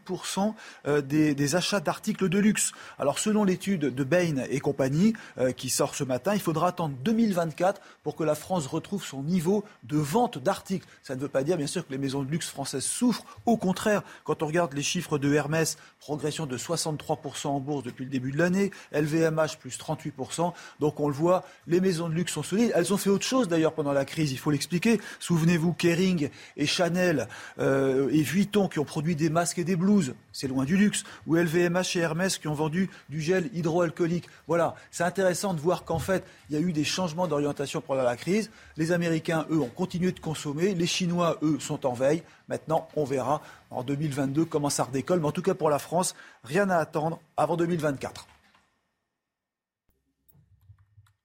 des, 0.87 1.35
des 1.35 1.57
achats 1.57 1.81
d'articles 1.81 2.29
de 2.29 2.39
luxe. 2.39 2.73
Alors, 2.99 3.19
selon 3.19 3.45
l'étude 3.45 3.95
de 3.95 4.05
Bain 4.05 4.45
et 4.49 4.61
compagnie, 4.61 5.15
qui 5.57 5.71
sort 5.71 5.95
ce 5.95 6.05
matin. 6.05 6.35
Il 6.35 6.41
faudra 6.41 6.69
attendre 6.69 6.95
2024 7.05 7.81
pour 8.03 8.17
que 8.17 8.25
la 8.25 8.35
France 8.35 8.67
retrouve 8.67 9.05
son 9.05 9.23
niveau 9.23 9.65
de 9.85 9.97
vente 9.97 10.39
d'articles. 10.39 10.87
Ça 11.03 11.15
ne 11.15 11.21
veut 11.21 11.29
pas 11.29 11.43
dire, 11.43 11.57
bien 11.57 11.67
sûr, 11.67 11.87
que 11.87 11.93
les 11.93 11.99
maisons 11.99 12.23
de 12.23 12.31
luxe 12.31 12.49
françaises 12.49 12.85
souffrent. 12.85 13.25
Au 13.47 13.57
contraire, 13.57 14.03
quand 14.25 14.43
on 14.43 14.47
regarde 14.47 14.73
les 14.75 14.83
chiffres 14.83 15.19
de 15.19 15.33
Hermès, 15.33 15.77
progression 16.01 16.47
de 16.47 16.57
63% 16.57 17.49
en 17.49 17.61
bourse 17.61 17.85
depuis 17.85 18.05
le 18.05 18.11
début 18.11 18.33
de 18.33 18.39
l'année, 18.39 18.71
LVMH 18.93 19.59
plus 19.61 19.79
38%. 19.79 20.53
Donc 20.81 21.01
on 21.01 21.09
le 21.09 21.15
voit, 21.15 21.45
les 21.67 21.81
maisons 21.81 22.09
de 22.09 22.15
luxe 22.15 22.33
sont 22.33 22.43
solides. 22.43 22.73
Elles 22.75 22.93
ont 22.93 22.97
fait 22.97 23.11
autre 23.11 23.25
chose 23.25 23.49
d'ailleurs 23.49 23.75
pendant 23.75 23.93
la 23.93 24.05
crise, 24.05 24.33
il 24.33 24.39
faut 24.39 24.51
l'expliquer. 24.51 25.01
Souvenez-vous, 25.19 25.73
Kering 25.73 26.31
et 26.57 26.67
Chanel 26.67 27.29
euh, 27.59 28.09
et 28.11 28.23
Vuitton 28.23 28.69
qui 28.69 28.79
ont 28.79 28.85
produit 28.85 29.17
des 29.17 29.31
masques 29.31 29.59
et 29.59 29.65
des 29.65 29.77
blouses, 29.77 29.90
c'est 30.33 30.49
loin 30.49 30.65
du 30.65 30.77
luxe. 30.77 31.05
Ou 31.27 31.37
LVMH 31.37 31.97
et 31.97 32.01
Hermès 32.01 32.39
qui 32.39 32.49
ont 32.49 32.55
vendu 32.55 32.91
du 33.09 33.21
gel 33.21 33.51
hydroalcoolique. 33.55 34.29
Voilà, 34.47 34.75
c'est 34.91 35.05
intéressant 35.05 35.55
de 35.55 35.61
voir 35.61 35.85
qu'en 35.85 35.99
fait, 35.99 36.25
il 36.49 36.57
y 36.57 36.59
a 36.59 36.61
eu 36.61 36.73
des 36.73 36.85
changements 36.85 37.27
d'orientation 37.27 37.81
pendant 37.81 38.03
la 38.03 38.17
crise. 38.17 38.51
Les 38.77 38.93
Américains, 38.93 39.47
eux, 39.51 39.61
ont 39.61 39.69
continué 39.69 40.13
de 40.13 40.21
consommer. 40.21 40.75
Les 40.75 40.87
Chinois, 40.87 41.39
eux, 41.43 41.59
sont 41.61 41.87
en 41.87 41.93
veille. 41.93 42.23
Maintenant, 42.49 42.89
on 42.97 43.05
verra 43.05 43.43
en 43.71 43.83
2022 43.83 44.45
comment 44.45 44.71
ça 44.71 44.85
redécolle. 44.85 45.21
Mais 45.21 45.29
en 45.29 45.33
tout 45.33 45.43
cas, 45.43 45.55
pour 45.55 45.71
la 45.71 45.79
France, 45.79 46.15
rien 46.45 46.71
à 46.71 46.77
attendre 46.77 47.21
avant 47.37 47.57
2024. 47.57 48.27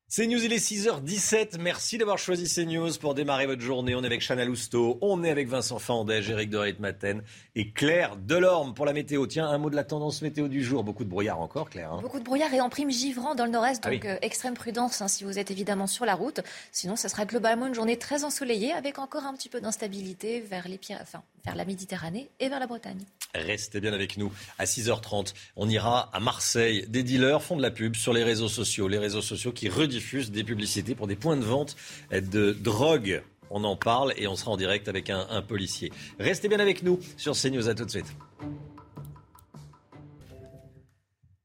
C'est 0.07 0.27
News, 0.27 0.45
il 0.45 0.53
est 0.53 0.57
6h17. 0.57 1.59
Merci 1.59 1.97
d'avoir 1.97 2.19
choisi 2.19 2.47
CNews 2.47 2.91
pour 3.01 3.15
démarrer 3.15 3.47
votre 3.47 3.63
journée. 3.63 3.95
On 3.95 4.03
est 4.03 4.05
avec 4.05 4.21
Chana 4.21 4.45
Lousteau, 4.45 4.99
on 5.01 5.23
est 5.23 5.31
avec 5.31 5.47
Vincent 5.47 5.79
Fandège, 5.79 6.29
Eric 6.29 6.51
de 6.51 6.75
Maten 6.77 7.23
et 7.55 7.71
Claire 7.71 8.15
Delorme 8.15 8.75
pour 8.75 8.85
la 8.85 8.93
météo. 8.93 9.25
Tiens, 9.25 9.47
un 9.47 9.57
mot 9.57 9.71
de 9.71 9.75
la 9.75 9.83
tendance 9.83 10.21
météo 10.21 10.47
du 10.47 10.63
jour. 10.63 10.83
Beaucoup 10.83 11.03
de 11.05 11.09
brouillard 11.09 11.41
encore, 11.41 11.71
Claire. 11.71 11.91
Hein. 11.91 12.01
Beaucoup 12.03 12.19
de 12.19 12.23
brouillard 12.23 12.53
et 12.53 12.61
en 12.61 12.69
prime 12.69 12.91
givrant 12.91 13.33
dans 13.33 13.45
le 13.45 13.51
nord-est, 13.51 13.81
ah 13.83 13.89
donc 13.89 14.05
euh, 14.05 14.17
extrême 14.21 14.53
prudence 14.53 15.01
hein, 15.01 15.07
si 15.07 15.23
vous 15.23 15.39
êtes 15.39 15.49
évidemment 15.49 15.87
sur 15.87 16.05
la 16.05 16.13
route. 16.13 16.39
Sinon, 16.71 16.95
ce 16.95 17.07
sera 17.07 17.25
globalement 17.25 17.65
une 17.65 17.73
journée 17.73 17.97
très 17.97 18.23
ensoleillée 18.23 18.73
avec 18.73 18.99
encore 18.99 19.25
un 19.25 19.33
petit 19.33 19.49
peu 19.49 19.59
d'instabilité 19.59 20.39
vers, 20.39 20.67
les, 20.67 20.79
enfin, 21.01 21.23
vers 21.45 21.55
la 21.55 21.65
Méditerranée 21.65 22.29
et 22.39 22.49
vers 22.49 22.59
la 22.59 22.67
Bretagne. 22.67 23.05
Restez 23.35 23.79
bien 23.79 23.93
avec 23.93 24.17
nous. 24.17 24.31
À 24.57 24.65
6h30, 24.65 25.33
on 25.55 25.69
ira 25.69 26.09
à 26.13 26.19
Marseille. 26.19 26.85
Des 26.87 27.03
dealers 27.03 27.43
font 27.43 27.55
de 27.55 27.61
la 27.61 27.71
pub 27.71 27.95
sur 27.95 28.13
les 28.13 28.23
réseaux 28.23 28.49
sociaux. 28.49 28.87
Les 28.87 28.97
réseaux 28.97 29.21
sociaux 29.21 29.51
qui 29.51 29.69
rediffusent 29.69 30.31
des 30.31 30.43
publicités 30.43 30.95
pour 30.95 31.07
des 31.07 31.15
points 31.15 31.37
de 31.37 31.45
vente 31.45 31.75
de 32.11 32.51
drogue. 32.53 33.21
On 33.51 33.63
en 33.63 33.75
parle 33.75 34.13
et 34.17 34.27
on 34.27 34.35
sera 34.35 34.51
en 34.51 34.57
direct 34.57 34.87
avec 34.87 35.09
un, 35.09 35.41
policier. 35.41 35.91
Restez 36.19 36.47
bien 36.47 36.59
avec 36.59 36.81
nous 36.81 36.99
sur 37.17 37.35
CNews. 37.35 37.69
À 37.69 37.75
tout 37.75 37.85
de 37.85 37.91
suite. 37.91 38.07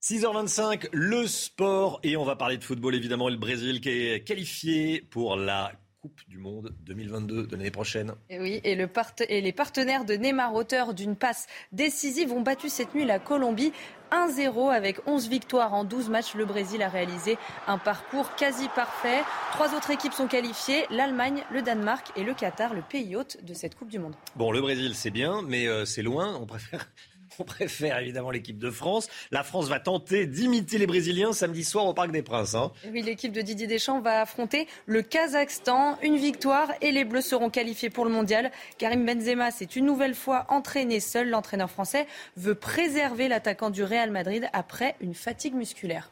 6h25, 0.03 0.89
le 0.93 1.27
sport 1.27 2.01
et 2.03 2.17
on 2.17 2.25
va 2.25 2.35
parler 2.35 2.57
de 2.57 2.65
football 2.65 2.95
évidemment 2.95 3.29
le 3.29 3.37
Brésil 3.37 3.83
qui 3.83 3.91
est 3.91 4.25
qualifié 4.25 5.03
pour 5.03 5.37
la 5.37 5.73
Coupe 6.03 6.23
du 6.29 6.39
Monde 6.39 6.75
2022 6.87 7.47
de 7.47 7.53
l'année 7.53 7.71
prochaine. 7.71 8.15
Et 8.31 8.41
oui, 8.41 8.63
et, 8.65 8.75
le 8.75 8.89
et 9.29 9.43
les 9.43 9.53
partenaires 9.53 10.07
de 10.07 10.15
Neymar, 10.15 10.55
auteur 10.55 10.95
d'une 10.95 11.15
passe 11.15 11.47
décisive, 11.73 12.33
ont 12.33 12.41
battu 12.41 12.71
cette 12.71 12.95
nuit 12.95 13.05
la 13.05 13.19
Colombie 13.19 13.71
1-0 14.11 14.73
avec 14.73 15.07
11 15.07 15.29
victoires 15.29 15.75
en 15.75 15.85
12 15.85 16.09
matchs. 16.09 16.35
Le 16.35 16.47
Brésil 16.47 16.83
a 16.83 16.89
réalisé 16.89 17.37
un 17.67 17.77
parcours 17.77 18.35
quasi 18.35 18.69
parfait. 18.69 19.21
Trois 19.53 19.75
autres 19.75 19.91
équipes 19.91 20.15
sont 20.15 20.27
qualifiées, 20.27 20.87
l'Allemagne, 20.91 21.45
le 21.53 21.61
Danemark 21.61 22.11
et 22.17 22.25
le 22.25 22.33
Qatar, 22.33 22.73
le 22.73 22.81
pays 22.81 23.15
hôte 23.15 23.45
de 23.45 23.53
cette 23.53 23.75
Coupe 23.75 23.91
du 23.91 23.99
Monde. 23.99 24.15
Bon, 24.37 24.53
le 24.53 24.63
Brésil, 24.63 24.95
c'est 24.95 25.11
bien, 25.11 25.43
mais 25.43 25.67
euh, 25.67 25.85
c'est 25.85 26.03
loin. 26.03 26.35
On 26.41 26.47
préfère 26.47 26.89
on 27.39 27.45
préfère 27.45 27.99
évidemment 27.99 28.31
l'équipe 28.31 28.59
de 28.59 28.71
France. 28.71 29.09
La 29.31 29.43
France 29.43 29.69
va 29.69 29.81
tenter 29.81 30.27
d'imiter 30.27 30.79
les 30.79 30.87
Brésiliens 30.87 31.33
samedi 31.33 31.65
soir 31.65 31.87
au 31.87 31.95
Parc 31.95 32.11
des 32.11 32.23
Princes. 32.23 32.55
Hein. 32.55 32.73
Oui, 32.93 33.03
l'équipe 33.03 33.33
de 33.33 33.41
Didier 33.41 33.67
Deschamps 33.67 34.01
va 34.01 34.21
affronter 34.21 34.67
le 34.87 35.03
Kazakhstan. 35.03 35.99
Une 36.03 36.17
victoire 36.17 36.71
et 36.81 36.93
les 36.93 37.05
Bleus 37.05 37.23
seront 37.23 37.51
qualifiés 37.51 37.91
pour 37.91 38.05
le 38.05 38.11
mondial. 38.11 38.51
Karim 38.79 39.05
Benzema 39.05 39.51
s'est 39.51 39.65
une 39.65 39.87
nouvelle 39.87 40.15
fois 40.15 40.47
entraîné 40.49 41.01
seul. 41.01 41.31
L'entraîneur 41.31 41.71
français 41.71 42.07
veut 42.37 42.55
préserver 42.55 43.29
l'attaquant 43.29 43.71
du 43.71 43.83
Real 43.83 44.11
Madrid 44.11 44.49
après 44.53 44.97
une 45.01 45.15
fatigue 45.15 45.55
musculaire. 45.55 46.11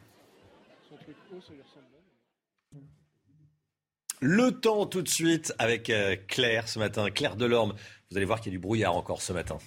Le 4.21 4.51
temps 4.51 4.85
tout 4.85 5.01
de 5.01 5.07
suite 5.07 5.53
avec 5.59 5.89
euh, 5.89 6.17
Claire 6.27 6.67
ce 6.67 6.77
matin, 6.77 7.09
Claire 7.09 7.37
Delorme. 7.37 7.73
Vous 8.11 8.17
allez 8.17 8.25
voir 8.25 8.41
qu'il 8.41 8.51
y 8.51 8.55
a 8.55 8.57
du 8.57 8.59
brouillard 8.59 8.95
encore 8.95 9.21
ce 9.21 9.31
matin. 9.31 9.59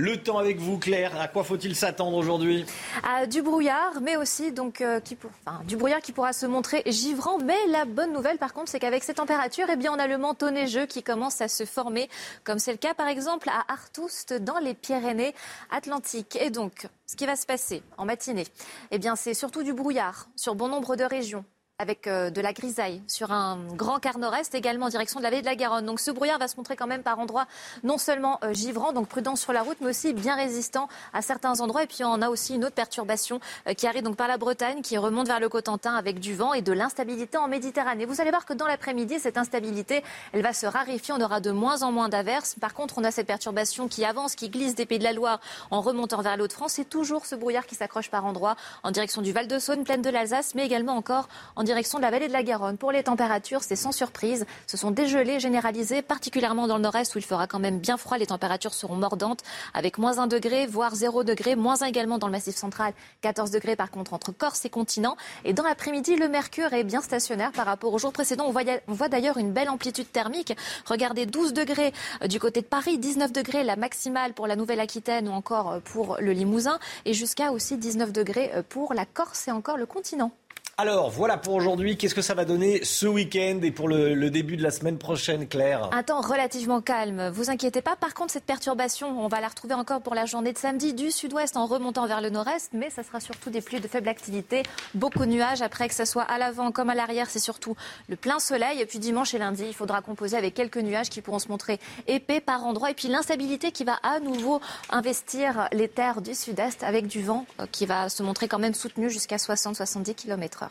Le 0.00 0.16
temps 0.16 0.38
avec 0.38 0.58
vous, 0.58 0.78
Claire. 0.78 1.20
À 1.20 1.28
quoi 1.28 1.44
faut-il 1.44 1.76
s'attendre 1.76 2.16
aujourd'hui 2.16 2.64
À 3.02 3.26
du 3.26 3.42
brouillard, 3.42 4.00
mais 4.00 4.16
aussi 4.16 4.50
euh, 4.80 5.00
qui, 5.00 5.18
du 5.66 5.76
brouillard 5.76 6.00
qui 6.00 6.12
pourra 6.12 6.32
se 6.32 6.46
montrer 6.46 6.82
givrant. 6.86 7.36
Mais 7.36 7.58
la 7.68 7.84
bonne 7.84 8.10
nouvelle, 8.10 8.38
par 8.38 8.54
contre, 8.54 8.70
c'est 8.70 8.80
qu'avec 8.80 9.04
ces 9.04 9.12
températures, 9.12 9.66
eh 9.70 9.76
bien, 9.76 9.92
on 9.92 9.98
a 9.98 10.06
le 10.06 10.16
manteau 10.16 10.48
neigeux 10.48 10.86
qui 10.86 11.02
commence 11.02 11.42
à 11.42 11.48
se 11.48 11.66
former, 11.66 12.08
comme 12.44 12.58
c'est 12.58 12.72
le 12.72 12.78
cas, 12.78 12.94
par 12.94 13.08
exemple, 13.08 13.50
à 13.50 13.70
Artoust, 13.70 14.32
dans 14.32 14.58
les 14.58 14.72
Pyrénées-Atlantiques. 14.72 16.38
Et 16.40 16.48
donc, 16.48 16.86
ce 17.06 17.14
qui 17.14 17.26
va 17.26 17.36
se 17.36 17.44
passer 17.44 17.82
en 17.98 18.06
matinée, 18.06 18.46
eh 18.92 18.98
bien, 18.98 19.16
c'est 19.16 19.34
surtout 19.34 19.62
du 19.62 19.74
brouillard 19.74 20.28
sur 20.34 20.54
bon 20.54 20.68
nombre 20.68 20.96
de 20.96 21.04
régions 21.04 21.44
avec 21.80 22.06
euh, 22.06 22.28
de 22.28 22.42
la 22.42 22.52
grisaille 22.52 23.00
sur 23.06 23.32
un 23.32 23.58
grand 23.74 23.98
quart 24.00 24.18
nord-est, 24.18 24.54
également 24.54 24.86
en 24.86 24.88
direction 24.90 25.18
de 25.18 25.24
la 25.24 25.30
vallée 25.30 25.40
de 25.40 25.46
la 25.46 25.56
Garonne. 25.56 25.86
Donc 25.86 25.98
ce 25.98 26.10
brouillard 26.10 26.38
va 26.38 26.46
se 26.46 26.56
montrer 26.58 26.76
quand 26.76 26.86
même 26.86 27.02
par 27.02 27.18
endroits 27.18 27.46
non 27.84 27.96
seulement 27.96 28.38
euh, 28.44 28.52
givrant, 28.52 28.92
donc 28.92 29.08
prudent 29.08 29.34
sur 29.34 29.54
la 29.54 29.62
route, 29.62 29.78
mais 29.80 29.88
aussi 29.88 30.12
bien 30.12 30.36
résistant 30.36 30.88
à 31.14 31.22
certains 31.22 31.60
endroits. 31.60 31.84
Et 31.84 31.86
puis 31.86 32.04
on 32.04 32.20
a 32.20 32.28
aussi 32.28 32.54
une 32.54 32.66
autre 32.66 32.74
perturbation 32.74 33.40
euh, 33.66 33.72
qui 33.72 33.86
arrive 33.86 34.02
donc 34.02 34.16
par 34.16 34.28
la 34.28 34.36
Bretagne, 34.36 34.82
qui 34.82 34.98
remonte 34.98 35.26
vers 35.26 35.40
le 35.40 35.48
Cotentin 35.48 35.94
avec 35.94 36.20
du 36.20 36.34
vent 36.34 36.52
et 36.52 36.60
de 36.60 36.72
l'instabilité 36.72 37.38
en 37.38 37.48
Méditerranée. 37.48 38.04
Vous 38.04 38.20
allez 38.20 38.30
voir 38.30 38.44
que 38.44 38.52
dans 38.52 38.66
l'après-midi, 38.66 39.18
cette 39.18 39.38
instabilité, 39.38 40.04
elle 40.32 40.42
va 40.42 40.52
se 40.52 40.66
raréfier. 40.66 41.14
On 41.16 41.20
aura 41.22 41.40
de 41.40 41.50
moins 41.50 41.82
en 41.82 41.92
moins 41.92 42.10
d'averses. 42.10 42.56
Par 42.60 42.74
contre, 42.74 42.98
on 42.98 43.04
a 43.04 43.10
cette 43.10 43.26
perturbation 43.26 43.88
qui 43.88 44.04
avance, 44.04 44.34
qui 44.34 44.50
glisse 44.50 44.74
des 44.74 44.84
Pays 44.84 44.98
de 44.98 45.04
la 45.04 45.14
Loire 45.14 45.40
en 45.70 45.80
remontant 45.80 46.20
vers 46.20 46.36
l'autre 46.36 46.56
France. 46.56 46.72
C'est 46.74 46.88
toujours 46.88 47.24
ce 47.24 47.34
brouillard 47.34 47.64
qui 47.64 47.74
s'accroche 47.74 48.10
par 48.10 48.26
endroits 48.26 48.56
en 48.82 48.90
direction 48.90 49.22
du 49.22 49.32
Val-de-Saône, 49.32 49.84
plaine 49.84 50.02
de 50.02 50.10
l'Alsace, 50.10 50.54
mais 50.54 50.66
également 50.66 50.94
encore 50.94 51.26
en 51.56 51.64
direction 51.70 51.98
de 51.98 52.02
la 52.02 52.10
vallée 52.10 52.26
de 52.26 52.32
la 52.32 52.42
Garonne. 52.42 52.76
Pour 52.76 52.90
les 52.90 53.04
températures, 53.04 53.62
c'est 53.62 53.76
sans 53.76 53.92
surprise. 53.92 54.44
Ce 54.66 54.76
sont 54.76 54.90
des 54.90 55.06
gelées 55.06 55.38
généralisées, 55.38 56.02
particulièrement 56.02 56.66
dans 56.66 56.78
le 56.78 56.82
nord-est 56.82 57.14
où 57.14 57.18
il 57.18 57.24
fera 57.24 57.46
quand 57.46 57.60
même 57.60 57.78
bien 57.78 57.96
froid. 57.96 58.18
Les 58.18 58.26
températures 58.26 58.74
seront 58.74 58.96
mordantes 58.96 59.44
avec 59.72 59.96
moins 59.96 60.18
1 60.18 60.26
degré, 60.26 60.66
voire 60.66 60.96
0 60.96 61.22
degré. 61.22 61.54
Moins 61.54 61.80
1 61.82 61.86
également 61.86 62.18
dans 62.18 62.26
le 62.26 62.32
massif 62.32 62.56
central, 62.56 62.92
14 63.20 63.52
degrés 63.52 63.76
par 63.76 63.92
contre 63.92 64.14
entre 64.14 64.32
Corse 64.32 64.64
et 64.64 64.68
continent. 64.68 65.16
Et 65.44 65.52
dans 65.52 65.62
l'après-midi, 65.62 66.16
le 66.16 66.28
mercure 66.28 66.72
est 66.72 66.82
bien 66.82 67.02
stationnaire 67.02 67.52
par 67.52 67.66
rapport 67.66 67.94
au 67.94 67.98
jour 67.98 68.12
précédent. 68.12 68.46
On 68.48 68.50
voit, 68.50 68.64
voit 68.88 69.08
d'ailleurs 69.08 69.36
une 69.36 69.52
belle 69.52 69.68
amplitude 69.68 70.10
thermique. 70.10 70.56
Regardez, 70.86 71.24
12 71.24 71.52
degrés 71.52 71.92
euh, 72.22 72.26
du 72.26 72.40
côté 72.40 72.62
de 72.62 72.66
Paris, 72.66 72.98
19 72.98 73.30
degrés 73.30 73.62
la 73.62 73.76
maximale 73.76 74.32
pour 74.32 74.48
la 74.48 74.56
Nouvelle-Aquitaine 74.56 75.28
ou 75.28 75.32
encore 75.32 75.70
euh, 75.70 75.78
pour 75.78 76.16
le 76.18 76.32
Limousin 76.32 76.80
et 77.04 77.14
jusqu'à 77.14 77.52
aussi 77.52 77.76
19 77.76 78.10
degrés 78.10 78.50
euh, 78.56 78.62
pour 78.68 78.92
la 78.92 79.06
Corse 79.06 79.46
et 79.46 79.52
encore 79.52 79.76
le 79.76 79.86
continent. 79.86 80.32
Alors, 80.82 81.10
voilà 81.10 81.36
pour 81.36 81.52
aujourd'hui. 81.56 81.98
Qu'est-ce 81.98 82.14
que 82.14 82.22
ça 82.22 82.32
va 82.32 82.46
donner 82.46 82.82
ce 82.84 83.06
week-end 83.06 83.60
et 83.62 83.70
pour 83.70 83.86
le, 83.86 84.30
début 84.30 84.56
de 84.56 84.62
la 84.62 84.70
semaine 84.70 84.96
prochaine, 84.96 85.46
Claire 85.46 85.90
Un 85.92 86.02
temps 86.02 86.22
relativement 86.22 86.80
calme. 86.80 87.28
Vous 87.28 87.50
inquiétez 87.50 87.82
pas. 87.82 87.96
Par 87.96 88.14
contre, 88.14 88.32
cette 88.32 88.46
perturbation, 88.46 89.22
on 89.22 89.28
va 89.28 89.42
la 89.42 89.48
retrouver 89.48 89.74
encore 89.74 90.00
pour 90.00 90.14
la 90.14 90.24
journée 90.24 90.54
de 90.54 90.58
samedi 90.58 90.94
du 90.94 91.10
sud-ouest 91.10 91.58
en 91.58 91.66
remontant 91.66 92.06
vers 92.06 92.22
le 92.22 92.30
nord-est, 92.30 92.72
mais 92.72 92.88
ça 92.88 93.02
sera 93.02 93.20
surtout 93.20 93.50
des 93.50 93.60
pluies 93.60 93.80
de 93.80 93.88
faible 93.88 94.08
activité. 94.08 94.62
Beaucoup 94.94 95.26
de 95.26 95.30
nuages. 95.30 95.60
Après, 95.60 95.86
que 95.86 95.94
ce 95.94 96.06
soit 96.06 96.22
à 96.22 96.38
l'avant 96.38 96.72
comme 96.72 96.88
à 96.88 96.94
l'arrière, 96.94 97.28
c'est 97.28 97.40
surtout 97.40 97.76
le 98.08 98.16
plein 98.16 98.38
soleil. 98.38 98.80
Et 98.80 98.86
puis 98.86 98.98
dimanche 98.98 99.34
et 99.34 99.38
lundi, 99.38 99.64
il 99.66 99.74
faudra 99.74 100.00
composer 100.00 100.38
avec 100.38 100.54
quelques 100.54 100.78
nuages 100.78 101.10
qui 101.10 101.20
pourront 101.20 101.40
se 101.40 101.48
montrer 101.48 101.78
épais 102.06 102.40
par 102.40 102.64
endroits. 102.64 102.90
Et 102.90 102.94
puis 102.94 103.08
l'instabilité 103.08 103.70
qui 103.70 103.84
va 103.84 103.98
à 104.02 104.18
nouveau 104.18 104.62
investir 104.88 105.68
les 105.72 105.88
terres 105.88 106.22
du 106.22 106.34
sud-est 106.34 106.82
avec 106.84 107.06
du 107.06 107.22
vent 107.22 107.44
euh, 107.60 107.66
qui 107.70 107.84
va 107.84 108.08
se 108.08 108.22
montrer 108.22 108.48
quand 108.48 108.58
même 108.58 108.72
soutenu 108.72 109.10
jusqu'à 109.10 109.36
60-70 109.36 110.14
km/h. 110.14 110.69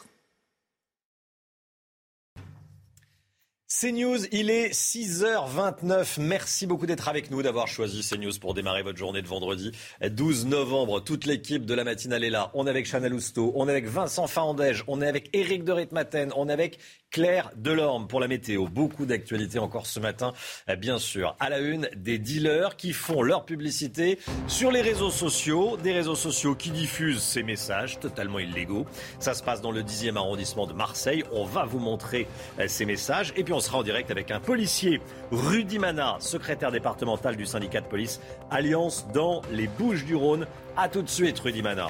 CNews, 3.71 4.25
il 4.31 4.49
est 4.49 4.71
6h29. 4.71 6.19
Merci 6.19 6.65
beaucoup 6.65 6.87
d'être 6.87 7.07
avec 7.07 7.29
nous, 7.29 7.43
d'avoir 7.43 7.67
choisi 7.67 8.01
CNews 8.01 8.31
pour 8.41 8.55
démarrer 8.55 8.81
votre 8.81 8.97
journée 8.97 9.21
de 9.21 9.27
vendredi 9.27 9.71
12 10.01 10.47
novembre. 10.47 11.03
Toute 11.03 11.27
l'équipe 11.27 11.67
de 11.67 11.75
la 11.75 11.83
matinale 11.83 12.23
est 12.23 12.31
là. 12.31 12.49
On 12.55 12.65
est 12.65 12.71
avec 12.71 12.87
Chana 12.87 13.09
Lousteau, 13.09 13.51
on 13.53 13.67
est 13.67 13.71
avec 13.71 13.85
Vincent 13.85 14.25
Faandège, 14.25 14.83
on 14.87 15.03
est 15.03 15.07
avec 15.07 15.29
Éric 15.33 15.65
de 15.65 15.71
Ritmaten, 15.71 16.33
on 16.35 16.49
est 16.49 16.53
avec 16.53 16.79
Claire 17.11 17.49
Delorme 17.55 18.07
pour 18.07 18.19
la 18.19 18.27
météo. 18.27 18.67
Beaucoup 18.67 19.05
d'actualités 19.05 19.59
encore 19.59 19.87
ce 19.87 19.99
matin, 19.99 20.33
euh, 20.69 20.75
bien 20.75 20.99
sûr. 20.99 21.35
À 21.39 21.49
la 21.49 21.59
une, 21.59 21.89
des 21.95 22.19
dealers 22.19 22.75
qui 22.75 22.93
font 22.93 23.23
leur 23.23 23.45
publicité 23.45 24.19
sur 24.47 24.71
les 24.71 24.81
réseaux 24.81 25.09
sociaux, 25.09 25.77
des 25.77 25.91
réseaux 25.91 26.15
sociaux 26.15 26.53
qui 26.53 26.69
diffusent 26.69 27.23
ces 27.23 27.41
messages 27.41 27.99
totalement 27.99 28.39
illégaux. 28.39 28.85
Ça 29.19 29.33
se 29.33 29.41
passe 29.41 29.61
dans 29.61 29.71
le 29.71 29.81
10e 29.81 30.17
arrondissement 30.17 30.67
de 30.67 30.73
Marseille. 30.73 31.23
On 31.31 31.45
va 31.45 31.65
vous 31.65 31.79
montrer 31.79 32.27
euh, 32.59 32.67
ces 32.67 32.85
messages. 32.85 33.33
Et 33.35 33.43
puis 33.43 33.53
on 33.53 33.59
sera 33.59 33.79
en 33.79 33.83
direct 33.83 34.11
avec 34.11 34.29
un 34.29 34.39
policier, 34.39 35.01
Rudy 35.31 35.79
Mana, 35.79 36.17
secrétaire 36.19 36.71
départemental 36.71 37.35
du 37.35 37.45
syndicat 37.45 37.81
de 37.81 37.87
police 37.87 38.21
Alliance 38.51 39.07
dans 39.13 39.41
les 39.51 39.67
Bouches 39.67 40.05
du 40.05 40.15
Rhône. 40.15 40.45
A 40.77 40.89
tout 40.89 41.01
de 41.01 41.09
suite, 41.09 41.39
Rudy 41.39 41.61
Mana. 41.61 41.89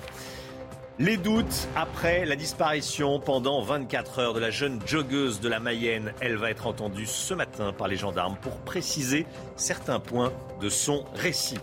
Les 1.02 1.16
doutes 1.16 1.70
après 1.78 2.26
la 2.26 2.36
disparition 2.36 3.22
pendant 3.22 3.62
24 3.62 4.20
heures 4.20 4.34
de 4.34 4.40
la 4.42 4.50
jeune 4.50 4.82
joggeuse 4.86 5.40
de 5.40 5.48
la 5.48 5.62
Mayenne. 5.62 6.12
Elle 6.20 6.36
va 6.36 6.50
être 6.50 6.68
entendue 6.68 7.06
ce 7.06 7.34
matin 7.34 7.72
par 7.72 7.88
les 7.88 7.96
gendarmes 7.96 8.36
pour 8.42 8.58
préciser 8.58 9.26
certains 9.56 10.02
points 10.02 10.34
de 10.60 10.68
son 10.68 11.06
récit. 11.16 11.58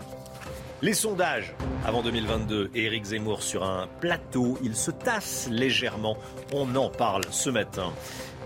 Les 0.81 0.95
sondages 0.95 1.53
avant 1.85 2.01
2022 2.01 2.71
et 2.73 2.85
Éric 2.85 3.05
Zemmour 3.05 3.43
sur 3.43 3.63
un 3.63 3.87
plateau, 3.99 4.57
il 4.63 4.75
se 4.75 4.89
tasse 4.89 5.47
légèrement. 5.51 6.17
On 6.51 6.75
en 6.75 6.89
parle 6.89 7.21
ce 7.29 7.51
matin. 7.51 7.93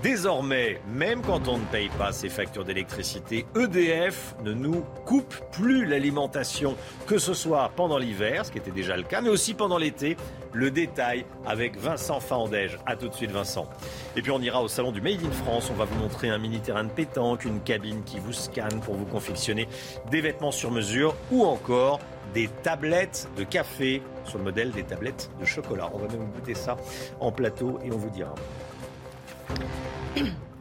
Désormais, 0.03 0.81
même 0.93 1.21
quand 1.21 1.47
on 1.47 1.59
ne 1.59 1.65
paye 1.65 1.89
pas 1.89 2.11
ses 2.11 2.27
factures 2.27 2.65
d'électricité, 2.65 3.45
EDF 3.55 4.35
ne 4.43 4.51
nous 4.51 4.83
coupe 5.05 5.35
plus 5.51 5.85
l'alimentation, 5.85 6.75
que 7.05 7.19
ce 7.19 7.33
soit 7.35 7.71
pendant 7.75 7.99
l'hiver, 7.99 8.45
ce 8.45 8.51
qui 8.51 8.57
était 8.57 8.71
déjà 8.71 8.97
le 8.97 9.03
cas, 9.03 9.21
mais 9.21 9.29
aussi 9.29 9.53
pendant 9.53 9.77
l'été. 9.77 10.17
Le 10.53 10.71
détail 10.71 11.25
avec 11.45 11.77
Vincent 11.77 12.19
Faandège. 12.19 12.77
A 12.85 12.95
tout 12.95 13.07
de 13.07 13.13
suite 13.13 13.31
Vincent. 13.31 13.69
Et 14.15 14.21
puis 14.21 14.31
on 14.31 14.41
ira 14.41 14.61
au 14.61 14.67
salon 14.67 14.91
du 14.91 15.01
Made 15.01 15.23
in 15.23 15.31
France. 15.31 15.69
On 15.71 15.75
va 15.75 15.85
vous 15.85 15.97
montrer 15.99 16.29
un 16.29 16.37
mini 16.37 16.59
terrain 16.59 16.83
de 16.83 16.89
pétanque, 16.89 17.45
une 17.45 17.61
cabine 17.61 18.03
qui 18.03 18.19
vous 18.19 18.33
scanne 18.33 18.81
pour 18.81 18.95
vous 18.95 19.05
confectionner 19.05 19.67
des 20.09 20.21
vêtements 20.21 20.51
sur 20.51 20.71
mesure 20.71 21.15
ou 21.31 21.45
encore 21.45 21.99
des 22.33 22.49
tablettes 22.63 23.29
de 23.37 23.43
café 23.43 24.01
sur 24.25 24.37
le 24.37 24.43
modèle 24.43 24.71
des 24.71 24.83
tablettes 24.83 25.29
de 25.39 25.45
chocolat. 25.45 25.89
On 25.93 25.97
va 25.97 26.07
même 26.07 26.29
goûter 26.31 26.55
ça 26.55 26.77
en 27.19 27.31
plateau 27.31 27.79
et 27.83 27.91
on 27.91 27.97
vous 27.97 28.09
dira. 28.09 28.35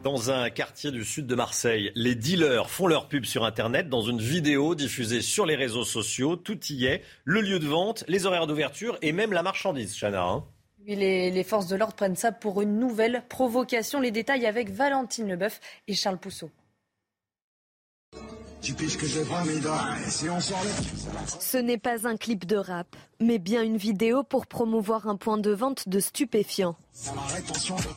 Dans 0.03 0.31
un 0.31 0.49
quartier 0.49 0.89
du 0.89 1.05
sud 1.05 1.27
de 1.27 1.35
Marseille, 1.35 1.91
les 1.93 2.15
dealers 2.15 2.71
font 2.71 2.87
leur 2.87 3.07
pub 3.07 3.23
sur 3.23 3.45
Internet 3.45 3.87
dans 3.87 4.01
une 4.01 4.19
vidéo 4.19 4.73
diffusée 4.73 5.21
sur 5.21 5.45
les 5.45 5.55
réseaux 5.55 5.83
sociaux. 5.83 6.35
Tout 6.35 6.57
y 6.71 6.85
est, 6.85 7.03
le 7.23 7.41
lieu 7.41 7.59
de 7.59 7.67
vente, 7.67 8.03
les 8.07 8.25
horaires 8.25 8.47
d'ouverture 8.47 8.97
et 9.03 9.11
même 9.11 9.31
la 9.31 9.43
marchandise, 9.43 9.95
Chana. 9.95 10.23
Hein. 10.23 10.43
les, 10.87 11.29
les, 11.29 11.43
forces 11.43 11.67
de 11.67 11.75
l'ordre 11.75 11.93
prennent 11.93 12.15
ça 12.15 12.31
pour 12.31 12.63
une 12.63 12.79
nouvelle 12.79 13.21
provocation. 13.29 13.99
Les 13.99 14.09
détails 14.09 14.47
avec 14.47 14.71
Valentine 14.71 15.29
Leboeuf 15.29 15.59
et 15.87 15.93
Charles 15.93 16.17
Pousseau. 16.17 16.49
Ce 21.39 21.57
n'est 21.57 21.77
pas 21.79 22.07
un 22.07 22.15
clip 22.15 22.45
de 22.45 22.57
rap, 22.57 22.95
mais 23.19 23.39
bien 23.39 23.63
une 23.63 23.77
vidéo 23.77 24.21
pour 24.23 24.45
promouvoir 24.45 25.07
un 25.07 25.15
point 25.15 25.39
de 25.39 25.49
vente 25.49 25.89
de 25.89 25.99
stupéfiants. 25.99 26.75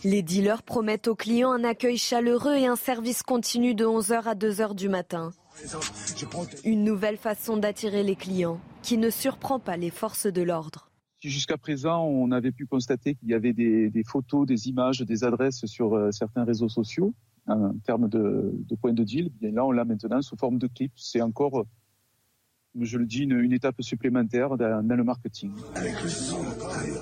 Les 0.05 0.23
dealers 0.23 0.63
promettent 0.63 1.09
aux 1.09 1.15
clients 1.15 1.53
un 1.53 1.65
accueil 1.65 1.99
chaleureux 1.99 2.57
et 2.57 2.67
un 2.67 2.77
service 2.77 3.23
continu 3.23 3.75
de 3.75 3.85
11h 3.85 4.23
à 4.25 4.35
2h 4.35 4.75
du 4.75 4.89
matin. 4.89 5.33
Une 6.65 6.83
nouvelle 6.83 7.19
façon 7.19 7.59
d'attirer 7.59 8.03
les 8.03 8.17
clients 8.17 8.59
qui 8.83 8.97
ne 8.97 9.11
surprend 9.11 9.59
pas 9.59 9.77
les 9.77 9.91
forces 9.91 10.27
de 10.27 10.43
l'ordre. 10.43 10.91
Jusqu'à 11.21 11.59
présent, 11.59 12.05
on 12.05 12.31
avait 12.33 12.53
pu 12.53 12.67
constater 12.67 13.15
qu'il 13.15 13.29
y 13.29 13.35
avait 13.35 13.53
des, 13.53 14.05
photos, 14.07 14.47
des 14.47 14.69
images, 14.69 15.01
des 15.01 15.25
adresses 15.25 15.67
sur 15.67 15.95
euh, 15.95 16.11
certains 16.11 16.45
réseaux 16.45 16.69
sociaux 16.69 17.15
en 17.47 17.75
termes 17.85 18.09
de, 18.09 18.53
de 18.55 18.75
point 18.75 18.93
de 18.93 19.05
deal. 19.05 19.31
Bien 19.41 19.53
là, 19.53 19.65
on 19.65 19.71
l'a 19.71 19.85
maintenant 19.85 20.23
sous 20.23 20.37
forme 20.37 20.59
de 20.59 20.67
clip. 20.67 20.93
C'est 20.97 21.21
encore, 21.21 21.65
je 22.79 22.99
le 22.99 23.07
dis, 23.07 23.23
une, 23.23 23.53
étape 23.53 23.81
supplémentaire 23.83 24.57
dans, 24.57 24.87
dans, 24.87 24.97
le 24.97 25.05
marketing. 25.05 25.53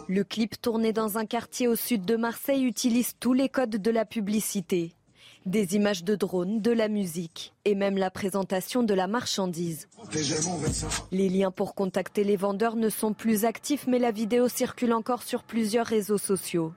Le 0.09 0.25
clip 0.25 0.61
tourné 0.61 0.93
dans 0.93 1.19
un 1.19 1.27
quartier 1.27 1.69
au 1.69 1.77
sud 1.77 2.05
de 2.05 2.17
Marseille 2.17 2.65
utilise 2.65 3.15
tous 3.19 3.33
les 3.33 3.49
codes 3.49 3.77
de 3.77 3.91
la 3.91 4.05
publicité. 4.05 4.93
Des 5.45 5.75
images 5.75 6.05
de 6.05 6.15
drones, 6.15 6.61
de 6.61 6.71
la 6.71 6.87
musique 6.89 7.53
et 7.65 7.75
même 7.75 7.99
la 7.99 8.11
présentation 8.11 8.85
de 8.85 8.95
la 8.95 9.09
marchandise. 9.09 9.89
Les 11.11 11.29
liens 11.29 11.51
pour 11.51 11.75
contacter 11.75 12.23
les 12.23 12.37
vendeurs 12.37 12.77
ne 12.77 12.89
sont 12.89 13.13
plus 13.13 13.45
actifs 13.45 13.89
mais 13.89 13.99
la 13.99 14.13
vidéo 14.13 14.47
circule 14.47 14.93
encore 14.93 15.25
sur 15.25 15.43
plusieurs 15.43 15.87
réseaux 15.87 16.19
sociaux. 16.19 16.73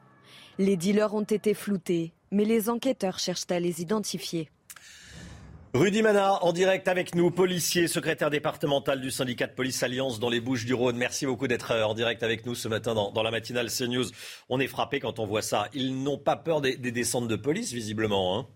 Les 0.57 0.77
dealers 0.77 1.13
ont 1.13 1.21
été 1.21 1.53
floutés 1.53 2.11
mais 2.35 2.43
les 2.43 2.69
enquêteurs 2.69 3.17
cherchent 3.17 3.49
à 3.49 3.59
les 3.59 3.81
identifier. 3.81 4.49
Rudy 5.73 6.01
Mana, 6.01 6.43
en 6.43 6.53
direct 6.53 6.87
avec 6.87 7.15
nous, 7.15 7.31
policier, 7.31 7.87
secrétaire 7.87 8.29
départemental 8.29 9.01
du 9.01 9.09
syndicat 9.09 9.47
de 9.47 9.53
police 9.53 9.81
Alliance 9.83 10.19
dans 10.19 10.29
les 10.29 10.41
Bouches 10.41 10.65
du 10.65 10.73
Rhône. 10.73 10.97
Merci 10.97 11.25
beaucoup 11.25 11.47
d'être 11.47 11.71
euh, 11.71 11.83
en 11.83 11.93
direct 11.93 12.23
avec 12.23 12.45
nous 12.45 12.55
ce 12.55 12.67
matin 12.67 12.93
dans, 12.93 13.23
la 13.23 13.31
matinale 13.31 13.67
CNews. 13.69 14.05
On 14.49 14.59
est 14.59 14.67
frappé 14.67 14.99
quand 14.99 15.19
on 15.19 15.25
voit 15.25 15.41
ça. 15.41 15.69
Ils 15.73 16.01
n'ont 16.01 16.17
pas 16.17 16.35
peur 16.35 16.61
des, 16.61 16.77
descentes 16.77 17.27
de 17.27 17.35
police, 17.35 17.73
visiblement. 17.73 18.37
Hein. 18.37 18.47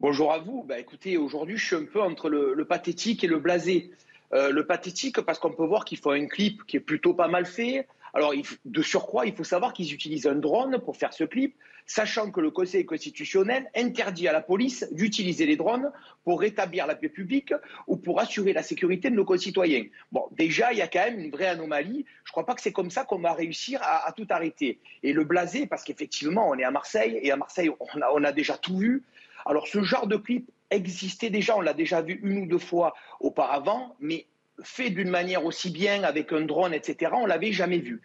Bonjour 0.00 0.32
à 0.32 0.38
vous. 0.38 0.62
Bah, 0.62 0.78
écoutez, 0.78 1.16
aujourd'hui, 1.16 1.56
je 1.56 1.66
suis 1.66 1.76
un 1.76 1.84
peu 1.84 2.02
entre 2.02 2.28
le, 2.28 2.64
pathétique 2.64 3.24
et 3.24 3.28
le 3.28 3.38
blasé. 3.38 3.92
Euh, 4.34 4.50
le 4.50 4.66
pathétique 4.66 5.20
parce 5.20 5.38
qu'on 5.38 5.52
peut 5.52 5.66
voir 5.66 5.84
qu'il 5.84 5.98
faut 5.98 6.10
un 6.10 6.26
clip 6.26 6.64
qui 6.66 6.78
est 6.78 6.80
plutôt 6.80 7.12
pas 7.12 7.28
mal 7.28 7.44
fait. 7.44 7.86
Alors, 8.14 8.32
de 8.64 8.82
surcroît, 8.82 9.26
il 9.26 9.34
faut 9.34 9.44
savoir 9.44 9.72
qu'ils 9.74 9.92
utilisent 9.92 10.26
un 10.26 10.34
drone 10.34 10.78
pour 10.82 10.96
faire 10.96 11.12
ce 11.12 11.24
clip 11.24 11.54
sachant 11.86 12.30
que 12.30 12.40
le 12.40 12.50
Conseil 12.50 12.84
constitutionnel 12.84 13.70
interdit 13.74 14.28
à 14.28 14.32
la 14.32 14.40
police 14.40 14.86
d'utiliser 14.92 15.46
les 15.46 15.56
drones 15.56 15.90
pour 16.24 16.40
rétablir 16.40 16.86
la 16.86 16.94
paix 16.94 17.08
publique 17.08 17.54
ou 17.86 17.96
pour 17.96 18.20
assurer 18.20 18.52
la 18.52 18.62
sécurité 18.62 19.10
de 19.10 19.16
nos 19.16 19.24
concitoyens. 19.24 19.84
Bon, 20.10 20.26
déjà, 20.32 20.72
il 20.72 20.78
y 20.78 20.82
a 20.82 20.88
quand 20.88 21.04
même 21.04 21.20
une 21.20 21.30
vraie 21.30 21.46
anomalie. 21.46 22.04
Je 22.24 22.30
ne 22.30 22.32
crois 22.32 22.46
pas 22.46 22.54
que 22.54 22.60
c'est 22.60 22.72
comme 22.72 22.90
ça 22.90 23.04
qu'on 23.04 23.18
va 23.18 23.32
réussir 23.32 23.80
à, 23.82 24.12
tout 24.12 24.26
arrêter. 24.30 24.78
Et 25.02 25.12
le 25.12 25.24
blasé, 25.24 25.66
parce 25.66 25.84
qu'effectivement, 25.84 26.48
on 26.48 26.58
est 26.58 26.64
à 26.64 26.70
Marseille, 26.70 27.18
et 27.22 27.30
à 27.30 27.36
Marseille, 27.36 27.70
on 27.78 28.00
a, 28.00 28.10
on 28.14 28.24
a 28.24 28.32
déjà 28.32 28.56
tout 28.56 28.76
vu. 28.76 29.02
Alors, 29.44 29.66
ce 29.66 29.82
genre 29.82 30.06
de 30.06 30.16
clip 30.16 30.50
existait 30.70 31.30
déjà, 31.30 31.56
on 31.56 31.60
l'a 31.60 31.74
déjà 31.74 32.00
vu 32.00 32.20
une 32.22 32.42
ou 32.42 32.46
deux 32.46 32.58
fois 32.58 32.94
auparavant, 33.20 33.96
mais 34.00 34.26
fait 34.62 34.90
d'une 34.90 35.10
manière 35.10 35.44
aussi 35.44 35.70
bien 35.70 36.02
avec 36.04 36.32
un 36.32 36.42
drone, 36.42 36.74
etc., 36.74 37.12
on 37.14 37.26
l'avait 37.26 37.52
jamais 37.52 37.78
vu. 37.78 38.00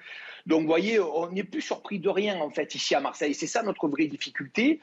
Donc, 0.47 0.61
vous 0.61 0.67
voyez, 0.67 0.97
on 0.99 1.29
n'est 1.29 1.43
plus 1.43 1.61
surpris 1.61 1.99
de 1.99 2.07
rien, 2.07 2.39
en 2.39 2.49
fait, 2.49 2.73
ici 2.73 2.95
à 2.95 3.01
Marseille. 3.01 3.33
C'est 3.33 3.47
ça 3.47 3.63
notre 3.63 3.89
vraie 3.89 4.07
difficulté. 4.07 4.79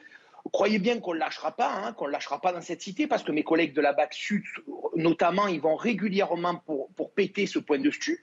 Croyez 0.51 0.77
bien 0.77 0.99
qu'on 0.99 1.15
ne 1.15 1.19
lâchera 1.19 1.55
pas, 1.55 1.73
hein, 1.73 1.93
qu'on 1.93 2.05
ne 2.05 2.11
lâchera 2.11 2.39
pas 2.39 2.53
dans 2.53 2.61
cette 2.61 2.83
cité, 2.83 3.07
parce 3.07 3.23
que 3.23 3.31
mes 3.31 3.43
collègues 3.43 3.73
de 3.73 3.81
la 3.81 3.91
BAC 3.91 4.13
Sud, 4.13 4.43
notamment, 4.95 5.47
ils 5.47 5.59
vont 5.59 5.75
régulièrement 5.75 6.61
pour, 6.67 6.89
pour 6.93 7.11
péter 7.13 7.47
ce 7.47 7.57
point 7.57 7.79
de 7.79 7.89
stup. 7.89 8.19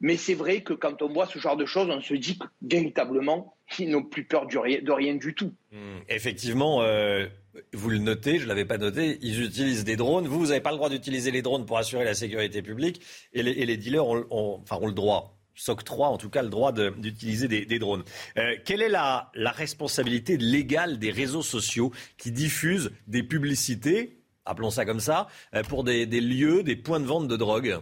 Mais 0.00 0.16
c'est 0.16 0.32
vrai 0.34 0.62
que 0.62 0.72
quand 0.72 1.02
on 1.02 1.08
voit 1.08 1.26
ce 1.26 1.38
genre 1.38 1.58
de 1.58 1.66
choses, 1.66 1.90
on 1.90 2.00
se 2.00 2.14
dit 2.14 2.38
que 2.38 2.46
véritablement, 2.62 3.54
ils 3.78 3.90
n'ont 3.90 4.02
plus 4.02 4.24
peur 4.24 4.46
de 4.46 4.90
rien 4.90 5.14
du 5.16 5.34
tout. 5.34 5.52
Mmh, 5.72 5.98
effectivement, 6.08 6.80
euh, 6.82 7.26
vous 7.74 7.90
le 7.90 7.98
notez, 7.98 8.38
je 8.38 8.44
ne 8.44 8.48
l'avais 8.48 8.64
pas 8.64 8.78
noté, 8.78 9.18
ils 9.20 9.42
utilisent 9.42 9.84
des 9.84 9.96
drones. 9.96 10.26
Vous, 10.26 10.38
vous 10.38 10.46
n'avez 10.46 10.60
pas 10.60 10.70
le 10.70 10.76
droit 10.76 10.88
d'utiliser 10.88 11.32
les 11.32 11.42
drones 11.42 11.66
pour 11.66 11.76
assurer 11.76 12.04
la 12.04 12.14
sécurité 12.14 12.62
publique, 12.62 13.02
et 13.34 13.42
les, 13.42 13.76
dealers 13.76 14.06
ont, 14.06 14.60
enfin, 14.62 14.78
ont 14.80 14.86
le 14.86 14.94
droit 14.94 15.37
s'octroie 15.58 16.08
en 16.08 16.16
tout 16.16 16.30
cas 16.30 16.42
le 16.42 16.48
droit 16.48 16.72
d'utiliser 16.72 17.48
des, 17.48 17.78
drones. 17.78 18.04
Euh, 18.38 18.56
quelle 18.64 18.80
est 18.80 18.88
la, 18.88 19.30
responsabilité 19.34 20.36
légale 20.36 20.98
des 20.98 21.10
réseaux 21.10 21.42
sociaux 21.42 21.92
qui 22.16 22.30
diffusent 22.30 22.92
des 23.06 23.22
publicités, 23.22 24.20
appelons 24.44 24.70
ça 24.70 24.84
comme 24.84 25.00
ça, 25.00 25.26
euh, 25.54 25.62
pour 25.62 25.84
des, 25.84 26.06
lieux, 26.06 26.62
des 26.62 26.76
points 26.76 27.00
de 27.00 27.06
vente 27.06 27.28
de 27.28 27.36
drogue? 27.36 27.78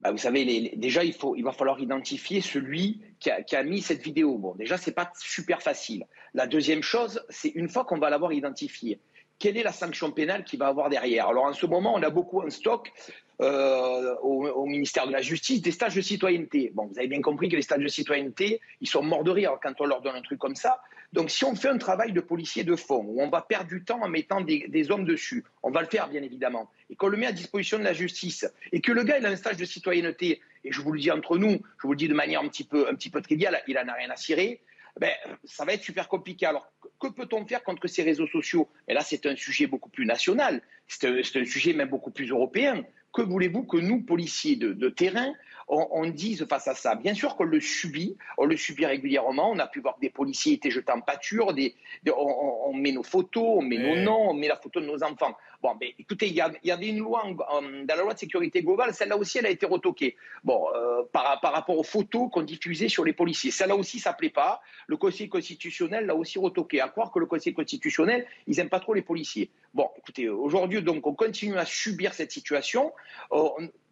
Bah, 0.00 0.12
vous 0.12 0.18
savez, 0.18 0.74
déjà, 0.76 1.02
il, 1.02 1.14
faut, 1.14 1.34
il 1.34 1.42
va 1.42 1.52
falloir 1.52 1.80
identifier 1.80 2.40
celui 2.40 3.00
qui 3.18 3.30
a, 3.30 3.62
mis 3.64 3.80
cette 3.80 4.02
vidéo. 4.02 4.38
Bon, 4.38 4.54
déjà, 4.54 4.76
c'est 4.76 4.92
pas 4.92 5.10
super 5.18 5.62
facile. 5.62 6.04
La 6.34 6.46
deuxième 6.46 6.82
chose, 6.82 7.24
c'est 7.30 7.48
une 7.48 7.68
fois 7.68 7.84
qu'on 7.84 7.98
va 7.98 8.10
l'avoir 8.10 8.32
identifié, 8.32 9.00
quelle 9.38 9.56
est 9.56 9.62
la 9.62 9.72
sanction 9.72 10.12
pénale 10.12 10.44
qu'il 10.44 10.58
va 10.58 10.68
avoir 10.68 10.88
derrière? 10.90 11.28
Alors, 11.28 11.44
en 11.44 11.52
ce 11.52 11.66
moment, 11.66 11.94
on 11.94 12.02
a 12.02 12.10
beaucoup 12.10 12.42
en 12.42 12.50
stock 12.50 12.92
euh, 13.40 14.16
au, 14.22 14.66
ministère 14.66 15.06
de 15.06 15.12
la 15.12 15.22
Justice 15.22 15.62
des 15.62 15.70
stages 15.70 15.94
de 15.94 16.00
citoyenneté. 16.00 16.72
Bon, 16.74 16.86
vous 16.86 16.98
avez 16.98 17.08
bien 17.08 17.22
compris 17.22 17.48
que 17.48 17.56
les 17.56 17.62
stages 17.62 17.82
de 17.82 17.88
citoyenneté, 17.88 18.60
ils 18.80 18.88
sont 18.88 19.02
morts 19.02 19.24
de 19.24 19.30
rire 19.30 19.58
quand 19.62 19.80
on 19.80 19.86
leur 19.86 20.02
donne 20.02 20.16
un 20.16 20.22
truc 20.22 20.38
comme 20.38 20.56
ça. 20.56 20.80
Donc, 21.12 21.30
si 21.30 21.44
on 21.44 21.54
fait 21.54 21.68
un 21.68 21.78
travail 21.78 22.12
de 22.12 22.20
policier 22.20 22.64
de 22.64 22.76
fond, 22.76 23.04
où 23.06 23.22
on 23.22 23.30
va 23.30 23.40
perdre 23.40 23.68
du 23.68 23.82
temps 23.84 24.02
en 24.02 24.08
mettant 24.08 24.40
des, 24.40 24.90
hommes 24.90 25.04
dessus, 25.04 25.44
on 25.62 25.70
va 25.70 25.80
le 25.80 25.86
faire, 25.86 26.08
bien 26.08 26.22
évidemment, 26.22 26.70
et 26.90 26.96
qu'on 26.96 27.08
le 27.08 27.16
met 27.16 27.26
à 27.26 27.32
disposition 27.32 27.78
de 27.78 27.84
la 27.84 27.94
justice, 27.94 28.46
et 28.72 28.80
que 28.80 28.92
le 28.92 29.04
gars, 29.04 29.18
il 29.18 29.24
a 29.24 29.30
un 29.30 29.36
stage 29.36 29.56
de 29.56 29.64
citoyenneté, 29.64 30.42
et 30.64 30.72
je 30.72 30.80
vous 30.82 30.92
le 30.92 31.00
dis 31.00 31.10
entre 31.10 31.38
nous, 31.38 31.60
je 31.80 31.86
vous 31.86 31.92
le 31.92 31.96
dis 31.96 32.08
de 32.08 32.14
manière 32.14 32.40
un 32.40 32.48
petit 32.48 32.64
peu, 32.64 32.88
un 32.88 32.94
petit 32.94 33.08
peu 33.08 33.22
triviale, 33.22 33.62
il 33.66 33.74
n'en 33.74 33.88
a 33.88 33.94
rien 33.94 34.10
à 34.10 34.16
cirer, 34.16 34.60
ben, 34.98 35.12
ça 35.44 35.64
va 35.64 35.74
être 35.74 35.82
super 35.82 36.08
compliqué. 36.08 36.46
Alors, 36.46 36.70
que 37.00 37.08
peut-on 37.08 37.46
faire 37.46 37.62
contre 37.62 37.86
ces 37.86 38.02
réseaux 38.02 38.26
sociaux? 38.26 38.68
Et 38.88 38.94
là, 38.94 39.02
c'est 39.02 39.26
un 39.26 39.36
sujet 39.36 39.66
beaucoup 39.66 39.90
plus 39.90 40.04
national, 40.04 40.60
c'est 40.86 41.06
un, 41.06 41.44
sujet 41.44 41.72
même 41.72 41.88
beaucoup 41.88 42.10
plus 42.10 42.30
européen. 42.30 42.84
Que 43.18 43.24
voulez-vous 43.24 43.64
que 43.64 43.78
nous, 43.78 44.00
policiers 44.00 44.54
de, 44.54 44.88
terrain, 44.90 45.32
on, 45.68 46.06
dise 46.06 46.46
face 46.46 46.68
à 46.68 46.74
ça 46.74 46.94
Bien 46.94 47.14
sûr 47.14 47.36
qu'on 47.36 47.44
le 47.44 47.60
subit, 47.60 48.16
on 48.36 48.46
le 48.46 48.56
subit 48.56 48.86
régulièrement. 48.86 49.50
On 49.50 49.58
a 49.58 49.66
pu 49.66 49.80
voir 49.80 49.98
des 50.00 50.10
policiers 50.10 50.54
étaient 50.54 50.70
jetés 50.70 50.92
en 50.92 51.00
pâture, 51.00 51.52
des, 51.52 51.74
on, 52.16 52.72
met 52.74 52.92
nos 52.92 53.02
photos, 53.02 53.58
on 53.58 53.62
met 53.62 53.78
nos 53.78 53.96
noms, 53.96 54.30
on 54.30 54.34
met 54.34 54.48
la 54.48 54.56
photo 54.56 54.80
de 54.80 54.86
nos 54.86 55.02
enfants. 55.02 55.36
Bon, 55.60 55.74
ben, 55.74 55.90
écoutez, 55.98 56.28
il 56.28 56.34
y, 56.34 56.70
avait 56.70 56.88
une 56.88 56.98
loi 56.98 57.24
dans 57.34 57.60
la 57.88 58.02
loi 58.02 58.14
de 58.14 58.18
sécurité 58.18 58.62
globale, 58.62 58.94
celle-là 58.94 59.16
aussi, 59.16 59.38
elle 59.38 59.46
a 59.46 59.50
été 59.50 59.66
retoquée. 59.66 60.16
Bon, 60.44 60.66
euh, 60.74 61.02
par, 61.12 61.40
par, 61.40 61.52
rapport 61.52 61.76
aux 61.76 61.84
photos 61.84 62.30
qu'on 62.30 62.42
diffusait 62.42 62.88
sur 62.88 63.04
les 63.04 63.12
policiers, 63.12 63.50
celle-là 63.50 63.74
aussi, 63.74 63.98
ça 63.98 64.12
plaît 64.12 64.30
pas. 64.30 64.60
Le 64.86 64.96
Conseil 64.96 65.28
constitutionnel 65.28 66.06
l'a 66.06 66.14
aussi 66.14 66.38
retoqué. 66.38 66.80
À 66.80 66.88
croire 66.88 67.10
que 67.10 67.18
le 67.18 67.26
Conseil 67.26 67.54
constitutionnel, 67.54 68.26
ils 68.46 68.56
n'aiment 68.56 68.68
pas 68.68 68.80
trop 68.80 68.94
les 68.94 69.02
policiers. 69.02 69.50
Bon, 69.74 69.90
écoutez, 69.98 70.28
aujourd'hui, 70.28 70.80
donc, 70.80 71.06
on 71.06 71.14
continue 71.14 71.58
à 71.58 71.66
subir 71.66 72.14
cette 72.14 72.30
situation. 72.30 72.92
Euh, 73.32 73.48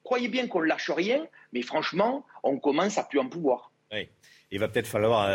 croyez 0.07 0.29
bien 0.29 0.47
qu'on 0.47 0.61
ne 0.61 0.66
lâche 0.66 0.90
rien, 0.90 1.27
mais 1.53 1.62
franchement, 1.62 2.25
on 2.45 2.59
commence 2.59 2.97
à 2.97 3.03
plus 3.03 3.19
en 3.19 3.29
pouvoir. 3.29 3.73
Il 4.57 4.61
va 4.61 4.69
peut-être 4.69 4.87
falloir 4.87 5.29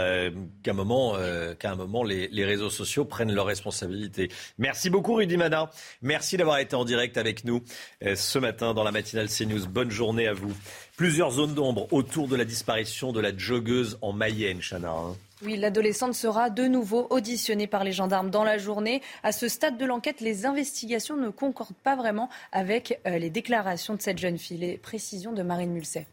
qu'à 0.63 0.71
un 0.71 0.73
moment, 0.73 1.15
qu'à 1.59 1.71
un 1.71 1.75
moment 1.75 2.03
les, 2.03 2.45
réseaux 2.45 2.69
sociaux 2.71 3.05
prennent 3.05 3.33
leurs 3.33 3.45
responsabilités. 3.45 4.29
Merci 4.57 4.89
beaucoup 4.89 5.13
Rudy 5.13 5.37
Mana. 5.37 5.69
Merci 6.01 6.37
d'avoir 6.37 6.57
été 6.57 6.75
en 6.75 6.85
direct 6.85 7.17
avec 7.17 7.45
nous 7.45 7.63
ce 8.01 8.39
matin 8.39 8.73
dans 8.73 8.83
la 8.83 8.91
matinale 8.91 9.27
CNews. 9.29 9.67
Bonne 9.67 9.91
journée 9.91 10.27
à 10.27 10.33
vous. 10.33 10.53
Plusieurs 10.97 11.31
zones 11.31 11.53
d'ombre 11.53 11.87
autour 11.91 12.27
de 12.27 12.35
la 12.35 12.45
disparition 12.45 13.11
de 13.11 13.19
la 13.19 13.35
joggeuse 13.35 13.97
en 14.01 14.13
Mayenne, 14.13 14.59
Chana. 14.61 14.91
Hein. 14.91 15.15
Oui, 15.43 15.57
l'adolescente 15.57 16.13
sera 16.13 16.51
de 16.51 16.65
nouveau 16.65 17.07
auditionnée 17.09 17.65
par 17.65 17.83
les 17.83 17.91
gendarmes 17.91 18.29
dans 18.29 18.43
la 18.43 18.59
journée. 18.59 19.01
À 19.23 19.31
ce 19.31 19.47
stade 19.47 19.77
de 19.77 19.85
l'enquête, 19.85 20.21
les 20.21 20.45
investigations 20.45 21.17
ne 21.17 21.29
concordent 21.29 21.75
pas 21.83 21.95
vraiment 21.95 22.29
avec 22.51 22.99
euh, 23.07 23.17
les 23.17 23.31
déclarations 23.31 23.95
de 23.95 24.01
cette 24.01 24.19
jeune 24.19 24.37
fille. 24.37 24.57
Les 24.57 24.77
précisions 24.77 25.33
de 25.33 25.41
Marine 25.41 25.71
Mulset. 25.71 26.05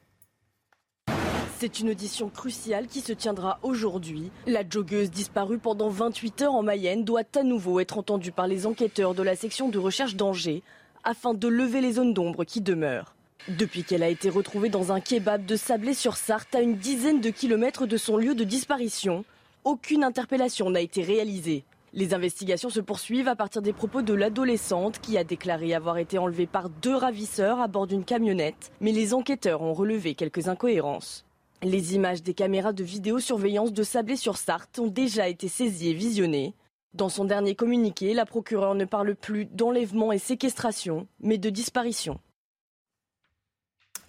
C'est 1.61 1.81
une 1.81 1.91
audition 1.91 2.29
cruciale 2.29 2.87
qui 2.87 3.01
se 3.01 3.13
tiendra 3.13 3.59
aujourd'hui. 3.65 4.31
La 4.47 4.63
joggeuse 4.69 5.11
disparue 5.11 5.59
pendant 5.59 5.89
28 5.89 6.43
heures 6.43 6.55
en 6.55 6.63
Mayenne 6.63 7.03
doit 7.03 7.25
à 7.35 7.43
nouveau 7.43 7.81
être 7.81 7.99
entendue 7.99 8.31
par 8.31 8.47
les 8.47 8.65
enquêteurs 8.65 9.13
de 9.13 9.25
la 9.25 9.35
section 9.35 9.69
de 9.69 9.77
recherche 9.77 10.15
d'Angers 10.15 10.63
afin 11.03 11.35
de 11.35 11.49
lever 11.49 11.81
les 11.81 11.95
zones 11.95 12.15
d'ombre 12.15 12.45
qui 12.45 12.61
demeurent. 12.61 13.17
Depuis 13.49 13.83
qu'elle 13.83 14.05
a 14.05 14.09
été 14.09 14.31
retrouvée 14.31 14.69
dans 14.69 14.93
un 14.93 15.01
kebab 15.01 15.47
de 15.47 15.57
Sablé-sur-Sarthe 15.57 16.55
à 16.55 16.61
une 16.61 16.77
dizaine 16.77 17.21
de 17.21 17.31
kilomètres 17.31 17.87
de 17.87 17.97
son 17.97 18.19
lieu 18.19 18.37
de 18.37 18.45
disparition, 18.45 19.25
aucune 19.65 20.05
interpellation 20.05 20.71
n'a 20.71 20.81
été 20.81 21.03
réalisée. 21.03 21.65
Les 21.93 22.15
investigations 22.15 22.71
se 22.71 22.79
poursuivent 22.79 23.27
à 23.27 23.35
partir 23.35 23.63
des 23.63 23.73
propos 23.73 24.03
de 24.03 24.15
l'adolescente 24.15 25.01
qui 25.01 25.19
a 25.19 25.25
déclaré 25.25 25.75
avoir 25.75 25.99
été 25.99 26.19
enlevée 26.19 26.47
par 26.47 26.71
deux 26.71 26.95
ravisseurs 26.95 27.61
à 27.61 27.67
bord 27.67 27.89
d'une 27.89 28.05
camionnette, 28.05 28.71
mais 28.81 28.93
les 28.93 29.13
enquêteurs 29.13 29.63
ont 29.63 29.75
relevé 29.75 30.15
quelques 30.15 30.47
incohérences. 30.47 31.25
Les 31.63 31.97
images 31.97 32.23
des 32.23 32.35
caméras 32.35 32.73
de 32.73 32.85
vidéosurveillance 32.85 33.73
de 33.73 33.83
Sablé-sur-Sarthe 33.83 34.79
ont 34.79 34.87
déjà 34.87 35.29
été 35.29 35.49
saisies 35.49 35.91
et 35.91 35.95
visionnées. 35.95 36.55
Dans 36.95 37.09
son 37.09 37.25
dernier 37.25 37.57
communiqué, 37.57 38.15
la 38.15 38.25
procureure 38.25 38.77
ne 38.77 38.85
parle 38.85 39.17
plus 39.17 39.45
d'enlèvement 39.45 40.13
et 40.13 40.19
séquestration, 40.19 41.09
mais 41.21 41.37
de 41.37 41.51
disparition. 41.51 42.21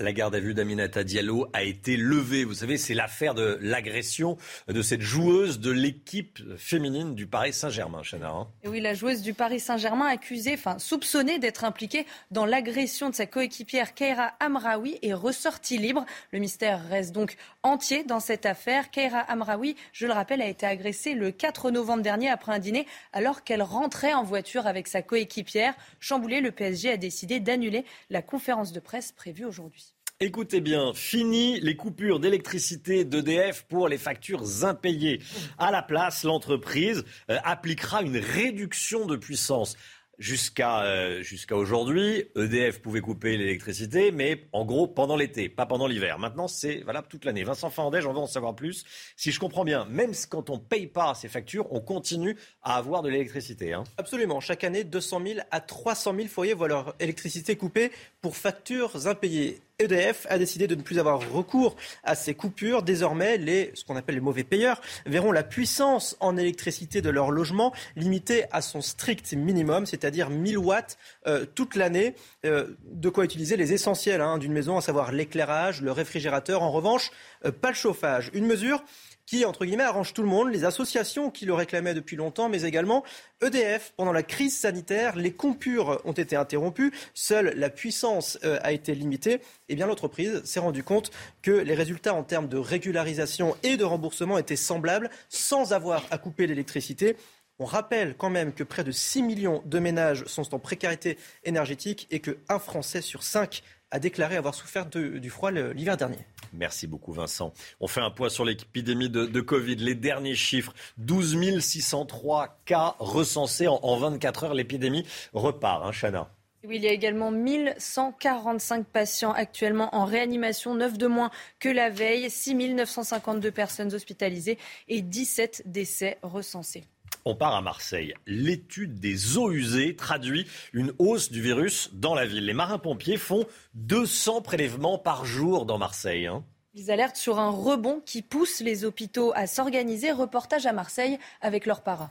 La 0.01 0.13
garde 0.13 0.33
à 0.33 0.39
vue 0.39 0.53
d'Aminata 0.53 1.03
Diallo 1.03 1.47
a 1.51 1.63
été 1.63 1.97
levée. 1.97 2.45
Vous 2.45 2.53
savez, 2.53 2.77
c'est 2.77 2.93
l'affaire 2.93 3.33
de 3.33 3.57
l'agression 3.59 4.37
de 4.69 4.81
cette 4.81 5.01
joueuse 5.01 5.59
de 5.59 5.71
l'équipe 5.71 6.39
féminine 6.55 7.15
du 7.15 7.27
Paris 7.27 7.51
Saint-Germain, 7.51 8.01
Chana. 8.01 8.29
Hein. 8.29 8.47
oui, 8.63 8.79
la 8.79 8.93
joueuse 8.93 9.21
du 9.21 9.33
Paris 9.33 9.59
Saint-Germain 9.59 10.05
accusée, 10.05 10.53
enfin 10.53 10.79
soupçonnée 10.79 11.37
d'être 11.37 11.65
impliquée 11.65 12.05
dans 12.31 12.45
l'agression 12.45 13.09
de 13.09 13.15
sa 13.15 13.25
coéquipière 13.25 13.93
Keira 13.93 14.35
Amraoui 14.39 14.99
est 15.01 15.11
ressortie 15.11 15.77
libre. 15.77 16.05
Le 16.31 16.39
mystère 16.39 16.81
reste 16.87 17.11
donc 17.11 17.35
entier 17.63 18.05
dans 18.05 18.21
cette 18.21 18.45
affaire. 18.45 18.91
Keira 18.91 19.19
Amraoui, 19.19 19.75
je 19.91 20.07
le 20.07 20.13
rappelle, 20.13 20.41
a 20.41 20.47
été 20.47 20.65
agressée 20.65 21.13
le 21.13 21.31
4 21.31 21.71
novembre 21.71 22.03
dernier 22.03 22.29
après 22.29 22.53
un 22.53 22.59
dîner 22.59 22.87
alors 23.11 23.43
qu'elle 23.43 23.63
rentrait 23.63 24.13
en 24.13 24.23
voiture 24.23 24.65
avec 24.65 24.87
sa 24.87 25.01
coéquipière. 25.01 25.73
Chamboulé, 25.99 26.39
le 26.39 26.53
PSG 26.53 26.91
a 26.93 26.97
décidé 26.97 27.41
d'annuler 27.41 27.83
la 28.09 28.21
conférence 28.21 28.71
de 28.71 28.79
presse 28.79 29.11
prévue 29.11 29.43
aujourd'hui. 29.43 29.88
Écoutez 30.21 30.59
bien, 30.59 30.93
fini 30.93 31.61
les 31.61 31.77
coupures 31.77 32.19
d'électricité 32.19 33.05
d'EDF 33.05 33.63
pour 33.69 33.87
les 33.87 33.97
factures 33.97 34.65
impayées. 34.65 35.21
À 35.57 35.71
la 35.71 35.81
place, 35.81 36.25
l'entreprise 36.25 37.05
euh, 37.31 37.37
appliquera 37.45 38.01
une 38.01 38.17
réduction 38.17 39.05
de 39.05 39.15
puissance. 39.15 39.77
Jusqu'à 40.17 40.81
euh, 40.81 41.23
aujourd'hui, 41.51 42.25
EDF 42.35 42.81
pouvait 42.81 42.99
couper 42.99 43.37
l'électricité, 43.37 44.11
mais 44.11 44.49
en 44.51 44.65
gros 44.65 44.89
pendant 44.89 45.15
l'été, 45.15 45.47
pas 45.47 45.65
pendant 45.65 45.87
l'hiver. 45.87 46.19
Maintenant, 46.19 46.49
c'est 46.49 46.81
valable 46.81 47.07
toute 47.07 47.23
l'année. 47.23 47.45
Vincent 47.45 47.69
Fandège, 47.69 48.03
j'en 48.03 48.11
veux 48.11 48.19
en 48.19 48.27
savoir 48.27 48.53
plus. 48.53 48.83
Si 49.15 49.31
je 49.31 49.39
comprends 49.39 49.63
bien, 49.63 49.85
même 49.85 50.11
quand 50.29 50.49
on 50.49 50.55
ne 50.55 50.61
paye 50.61 50.87
pas 50.87 51.15
ces 51.15 51.29
factures, 51.29 51.71
on 51.71 51.79
continue 51.79 52.35
à 52.61 52.75
avoir 52.75 53.03
de 53.03 53.09
l'électricité. 53.09 53.71
Hein. 53.71 53.85
Absolument. 53.95 54.41
Chaque 54.41 54.65
année, 54.65 54.83
200 54.83 55.21
000 55.25 55.39
à 55.49 55.61
300 55.61 56.13
000 56.13 56.27
foyers 56.27 56.55
voient 56.55 56.67
leur 56.67 56.93
électricité 56.99 57.55
coupée 57.55 57.89
pour 58.21 58.35
factures 58.35 59.07
impayées. 59.07 59.61
EDF 59.79 60.27
a 60.29 60.37
décidé 60.37 60.67
de 60.67 60.75
ne 60.75 60.81
plus 60.81 60.99
avoir 60.99 61.19
recours 61.31 61.77
à 62.03 62.13
ces 62.13 62.33
coupures. 62.33 62.83
Désormais, 62.83 63.37
les, 63.37 63.71
ce 63.75 63.85
qu'on 63.85 63.95
appelle 63.95 64.15
les 64.15 64.21
mauvais 64.21 64.43
payeurs 64.43 64.81
verront 65.05 65.31
la 65.31 65.43
puissance 65.43 66.17
en 66.19 66.35
électricité 66.35 67.01
de 67.01 67.09
leur 67.09 67.31
logement 67.31 67.73
limitée 67.95 68.43
à 68.51 68.61
son 68.61 68.81
strict 68.81 69.31
minimum, 69.33 69.85
c'est-à-dire 69.85 70.29
1000 70.29 70.57
watts 70.57 70.97
euh, 71.27 71.45
toute 71.55 71.75
l'année. 71.75 72.13
Euh, 72.45 72.75
de 72.91 73.07
quoi 73.07 73.23
utiliser 73.23 73.55
les 73.55 73.71
essentiels 73.71 74.19
hein, 74.19 74.37
d'une 74.37 74.51
maison, 74.51 74.77
à 74.77 74.81
savoir 74.81 75.13
l'éclairage, 75.13 75.81
le 75.81 75.93
réfrigérateur. 75.93 76.61
En 76.61 76.71
revanche, 76.71 77.11
euh, 77.45 77.51
pas 77.51 77.69
le 77.69 77.75
chauffage. 77.75 78.31
Une 78.33 78.45
mesure 78.45 78.83
qui, 79.29 79.45
entre 79.45 79.63
guillemets, 79.63 79.83
arrange 79.83 80.13
tout 80.13 80.23
le 80.23 80.27
monde, 80.27 80.51
les 80.51 80.65
associations 80.65 81.29
qui 81.29 81.45
le 81.45 81.53
réclamaient 81.53 81.93
depuis 81.93 82.15
longtemps, 82.15 82.49
mais 82.49 82.63
également 82.63 83.03
EDF. 83.43 83.93
Pendant 83.95 84.11
la 84.11 84.23
crise 84.23 84.57
sanitaire, 84.57 85.15
les 85.15 85.31
coupures 85.33 86.01
ont 86.03 86.13
été 86.13 86.35
interrompues, 86.35 86.91
seule 87.13 87.53
la 87.55 87.69
puissance 87.69 88.39
euh, 88.43 88.57
a 88.63 88.71
été 88.71 88.95
limitée. 88.95 89.33
Et 89.33 89.41
eh 89.69 89.75
bien 89.75 89.85
l'entreprise 89.85 90.43
s'est 90.45 90.59
rendue 90.59 90.81
compte 90.81 91.11
que 91.43 91.51
les 91.51 91.75
résultats 91.75 92.15
en 92.15 92.23
termes 92.23 92.47
de 92.47 92.57
régularisation 92.57 93.55
et 93.61 93.77
de 93.77 93.83
remboursement 93.83 94.39
étaient 94.39 94.55
semblables, 94.55 95.11
sans 95.29 95.73
avoir 95.73 96.03
à 96.09 96.17
couper 96.17 96.47
l'électricité. 96.47 97.15
On 97.59 97.65
rappelle 97.65 98.15
quand 98.17 98.31
même 98.31 98.51
que 98.51 98.63
près 98.63 98.83
de 98.83 98.91
6 98.91 99.21
millions 99.21 99.61
de 99.63 99.77
ménages 99.77 100.25
sont 100.25 100.55
en 100.55 100.59
précarité 100.59 101.19
énergétique 101.43 102.07
et 102.09 102.19
qu'un 102.19 102.57
Français 102.57 103.01
sur 103.01 103.21
cinq 103.21 103.61
a 103.91 103.99
déclaré 103.99 104.35
avoir 104.35 104.53
souffert 104.53 104.85
du 104.85 105.29
froid 105.29 105.51
l'hiver 105.51 105.97
dernier. 105.97 106.17
Merci 106.53 106.87
beaucoup 106.87 107.13
Vincent. 107.13 107.53
On 107.79 107.87
fait 107.87 108.01
un 108.01 108.11
point 108.11 108.29
sur 108.29 108.45
l'épidémie 108.45 109.09
de, 109.09 109.41
Covid. 109.41 109.75
Les 109.77 109.95
derniers 109.95 110.35
chiffres, 110.35 110.73
12 110.97 111.59
603 111.59 112.59
cas 112.65 112.95
recensés 112.99 113.67
en, 113.67 113.97
24 113.97 114.45
heures. 114.45 114.53
L'épidémie 114.53 115.05
repart, 115.33 115.85
hein, 115.85 115.91
Chana. 115.91 116.29
Oui, 116.65 116.75
il 116.75 116.83
y 116.83 116.87
a 116.87 116.91
également 116.91 117.31
1145 117.31 118.85
patients 118.85 119.31
actuellement 119.31 119.95
en 119.95 120.03
réanimation, 120.03 120.75
9 120.75 120.97
de 120.97 121.07
moins 121.07 121.31
que 121.59 121.69
la 121.69 121.89
veille, 121.89 122.29
6 122.29 122.73
952 122.73 123.49
personnes 123.51 123.93
hospitalisées 123.93 124.57
et 124.89 125.01
17 125.01 125.63
décès 125.65 126.17
recensés. 126.21 126.83
On 127.29 127.35
part 127.35 127.53
à 127.53 127.61
Marseille. 127.61 128.15
L'étude 128.25 128.99
des 128.99 129.37
eaux 129.37 129.51
usées 129.51 129.95
traduit 129.95 130.47
une 130.73 130.93
hausse 130.97 131.29
du 131.29 131.43
virus 131.43 131.91
dans 131.93 132.15
la 132.15 132.25
ville. 132.25 132.43
Les 132.43 132.53
marins-pompiers 132.53 133.17
font 133.17 133.45
200 133.75 134.41
prélèvements 134.41 134.97
par 134.97 135.25
jour 135.25 135.67
dans 135.67 135.77
Marseille. 135.77 136.25
Hein. 136.25 136.43
Ils 136.73 136.89
alertent 136.89 137.17
sur 137.17 137.37
un 137.37 137.51
rebond 137.51 138.01
qui 138.03 138.23
pousse 138.23 138.61
les 138.61 138.83
hôpitaux 138.83 139.31
à 139.35 139.45
s'organiser. 139.45 140.11
Reportage 140.11 140.65
à 140.65 140.73
Marseille 140.73 141.19
avec 141.39 141.67
leurs 141.67 141.83
paras. 141.83 142.09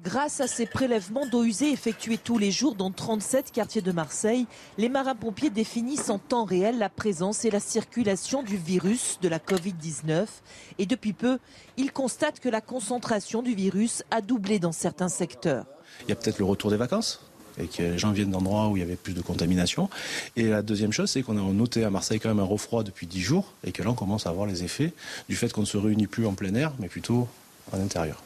Grâce 0.00 0.40
à 0.40 0.46
ces 0.46 0.64
prélèvements 0.64 1.26
d'eau 1.26 1.42
usée 1.42 1.72
effectués 1.72 2.18
tous 2.18 2.38
les 2.38 2.52
jours 2.52 2.76
dans 2.76 2.92
37 2.92 3.50
quartiers 3.50 3.82
de 3.82 3.90
Marseille, 3.90 4.46
les 4.78 4.88
marins-pompiers 4.88 5.50
définissent 5.50 6.08
en 6.08 6.20
temps 6.20 6.44
réel 6.44 6.78
la 6.78 6.88
présence 6.88 7.44
et 7.44 7.50
la 7.50 7.58
circulation 7.58 8.44
du 8.44 8.56
virus 8.56 9.18
de 9.20 9.28
la 9.28 9.40
Covid-19. 9.40 10.26
Et 10.78 10.86
depuis 10.86 11.12
peu, 11.12 11.40
ils 11.76 11.90
constatent 11.90 12.38
que 12.38 12.48
la 12.48 12.60
concentration 12.60 13.42
du 13.42 13.56
virus 13.56 14.04
a 14.12 14.20
doublé 14.20 14.60
dans 14.60 14.70
certains 14.70 15.08
secteurs. 15.08 15.64
Il 16.04 16.10
y 16.10 16.12
a 16.12 16.14
peut-être 16.14 16.38
le 16.38 16.44
retour 16.44 16.70
des 16.70 16.76
vacances 16.76 17.20
et 17.60 17.66
que 17.66 17.82
les 17.82 17.98
gens 17.98 18.12
viennent 18.12 18.30
d'endroits 18.30 18.68
où 18.68 18.76
il 18.76 18.80
y 18.80 18.84
avait 18.84 18.94
plus 18.94 19.14
de 19.14 19.20
contamination. 19.20 19.90
Et 20.36 20.44
la 20.44 20.62
deuxième 20.62 20.92
chose, 20.92 21.10
c'est 21.10 21.24
qu'on 21.24 21.36
a 21.36 21.52
noté 21.52 21.82
à 21.82 21.90
Marseille 21.90 22.20
quand 22.20 22.28
même 22.28 22.38
un 22.38 22.44
refroid 22.44 22.84
depuis 22.84 23.08
10 23.08 23.20
jours 23.20 23.52
et 23.64 23.72
que 23.72 23.82
là, 23.82 23.90
on 23.90 23.94
commence 23.94 24.28
à 24.28 24.30
avoir 24.30 24.46
les 24.46 24.62
effets 24.62 24.92
du 25.28 25.34
fait 25.34 25.52
qu'on 25.52 25.62
ne 25.62 25.66
se 25.66 25.76
réunit 25.76 26.06
plus 26.06 26.24
en 26.24 26.34
plein 26.34 26.54
air, 26.54 26.72
mais 26.78 26.86
plutôt 26.86 27.26
à 27.72 27.76
l'intérieur. 27.76 28.22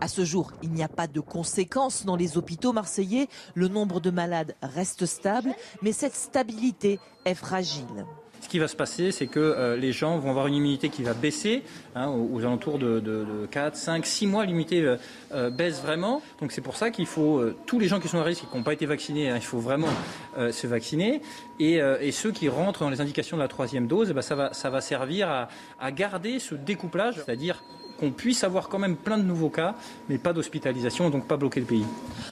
À 0.00 0.08
ce 0.08 0.24
jour, 0.24 0.52
il 0.62 0.70
n'y 0.70 0.82
a 0.82 0.88
pas 0.88 1.06
de 1.06 1.20
conséquences 1.20 2.04
dans 2.04 2.16
les 2.16 2.36
hôpitaux 2.36 2.72
marseillais. 2.72 3.28
Le 3.54 3.68
nombre 3.68 4.00
de 4.00 4.10
malades 4.10 4.54
reste 4.62 5.06
stable, 5.06 5.54
mais 5.82 5.92
cette 5.92 6.14
stabilité 6.14 6.98
est 7.24 7.34
fragile. 7.34 8.04
Ce 8.44 8.48
qui 8.50 8.58
va 8.58 8.68
se 8.68 8.76
passer, 8.76 9.10
c'est 9.10 9.26
que 9.26 9.40
euh, 9.40 9.74
les 9.74 9.90
gens 9.90 10.18
vont 10.18 10.28
avoir 10.28 10.46
une 10.48 10.54
immunité 10.54 10.90
qui 10.90 11.02
va 11.02 11.14
baisser. 11.14 11.62
Hein, 11.94 12.08
aux, 12.08 12.40
alentours 12.40 12.78
de, 12.78 13.48
4, 13.50 13.74
5, 13.74 14.04
6 14.04 14.26
mois, 14.26 14.44
l'immunité 14.44 14.82
euh, 14.82 14.96
euh, 15.32 15.48
baisse 15.48 15.80
vraiment. 15.80 16.20
Donc 16.42 16.52
c'est 16.52 16.60
pour 16.60 16.76
ça 16.76 16.90
qu'il 16.90 17.06
faut, 17.06 17.42
tous 17.64 17.78
les 17.78 17.88
gens 17.88 18.00
qui 18.00 18.08
sont 18.08 18.18
à 18.18 18.22
risque 18.22 18.44
et 18.44 18.46
qui 18.46 18.54
n'ont 18.54 18.62
pas 18.62 18.74
été 18.74 18.84
vaccinés, 18.84 19.30
hein, 19.30 19.36
il 19.36 19.42
faut 19.42 19.60
vraiment 19.60 19.88
se 20.36 20.66
vacciner. 20.66 21.22
Et, 21.58 21.80
ceux 22.12 22.32
qui 22.32 22.50
rentrent 22.50 22.80
dans 22.80 22.90
les 22.90 23.00
indications 23.00 23.38
de 23.38 23.42
la 23.42 23.48
troisième 23.48 23.86
dose, 23.86 24.08
eh 24.10 24.12
ben, 24.12 24.20
ça, 24.20 24.34
va, 24.34 24.52
ça 24.52 24.68
va 24.68 24.82
servir 24.82 25.30
à, 25.30 25.48
à 25.80 25.90
garder 25.90 26.38
ce 26.38 26.54
découplage, 26.54 27.14
c'est-à-dire 27.14 27.64
qu'on 28.04 28.12
puisse 28.12 28.44
avoir 28.44 28.68
quand 28.68 28.78
même 28.78 28.96
plein 28.96 29.18
de 29.18 29.22
nouveaux 29.22 29.50
cas, 29.50 29.74
mais 30.08 30.18
pas 30.18 30.32
d'hospitalisation, 30.32 31.10
donc 31.10 31.26
pas 31.26 31.36
bloquer 31.36 31.60
le 31.60 31.66
pays. 31.66 31.84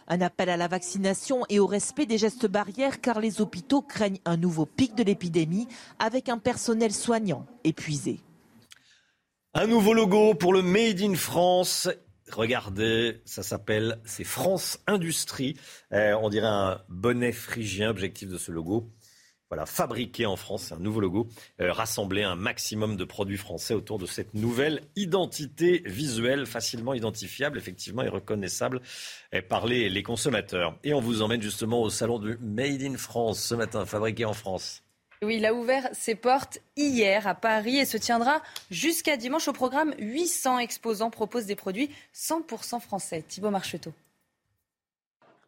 Un 0.08 0.20
appel 0.20 0.48
à 0.50 0.56
la 0.56 0.68
vaccination 0.68 1.44
et 1.48 1.58
au 1.58 1.66
respect 1.66 2.06
des 2.06 2.18
gestes 2.18 2.46
barrières, 2.46 3.00
car 3.00 3.20
les 3.20 3.40
hôpitaux 3.40 3.82
craignent 3.82 4.20
un 4.24 4.36
nouveau 4.36 4.66
pic 4.66 4.94
de 4.94 5.02
l'épidémie 5.02 5.68
avec 5.98 6.28
un 6.28 6.38
personnel 6.38 6.92
soignant 6.92 7.46
épuisé. 7.64 8.20
Un 9.54 9.66
nouveau 9.66 9.94
logo 9.94 10.34
pour 10.34 10.52
le 10.52 10.62
Made 10.62 11.00
in 11.00 11.14
France. 11.14 11.88
Regardez, 12.30 13.20
ça 13.24 13.42
s'appelle, 13.42 14.00
c'est 14.04 14.24
France 14.24 14.78
Industrie. 14.86 15.56
Euh, 15.92 16.14
on 16.22 16.30
dirait 16.30 16.46
un 16.46 16.80
bonnet 16.88 17.32
phrygien, 17.32 17.90
objectif 17.90 18.28
de 18.28 18.38
ce 18.38 18.52
logo 18.52 18.90
Voilà, 19.52 19.66
fabriqué 19.66 20.24
en 20.24 20.36
France, 20.36 20.62
c'est 20.62 20.74
un 20.74 20.78
nouveau 20.78 21.00
logo, 21.00 21.28
euh, 21.60 21.74
rassembler 21.74 22.22
un 22.22 22.36
maximum 22.36 22.96
de 22.96 23.04
produits 23.04 23.36
français 23.36 23.74
autour 23.74 23.98
de 23.98 24.06
cette 24.06 24.32
nouvelle 24.32 24.80
identité 24.96 25.82
visuelle 25.84 26.46
facilement 26.46 26.94
identifiable, 26.94 27.58
effectivement, 27.58 28.00
et 28.02 28.08
reconnaissable 28.08 28.80
euh, 29.34 29.42
par 29.46 29.66
les, 29.66 29.90
les 29.90 30.02
consommateurs. 30.02 30.78
Et 30.84 30.94
on 30.94 31.00
vous 31.00 31.20
emmène 31.20 31.42
justement 31.42 31.82
au 31.82 31.90
salon 31.90 32.18
du 32.18 32.38
Made 32.40 32.80
in 32.80 32.96
France 32.96 33.44
ce 33.44 33.54
matin, 33.54 33.84
fabriqué 33.84 34.24
en 34.24 34.32
France. 34.32 34.82
Oui, 35.20 35.36
il 35.36 35.44
a 35.44 35.52
ouvert 35.52 35.86
ses 35.92 36.14
portes 36.14 36.58
hier 36.78 37.26
à 37.26 37.34
Paris 37.34 37.76
et 37.76 37.84
se 37.84 37.98
tiendra 37.98 38.40
jusqu'à 38.70 39.18
dimanche 39.18 39.48
au 39.48 39.52
programme. 39.52 39.94
800 39.98 40.60
exposants 40.60 41.10
proposent 41.10 41.44
des 41.44 41.56
produits 41.56 41.90
100% 42.14 42.80
français. 42.80 43.22
Thibaut 43.28 43.50
Marcheteau. 43.50 43.92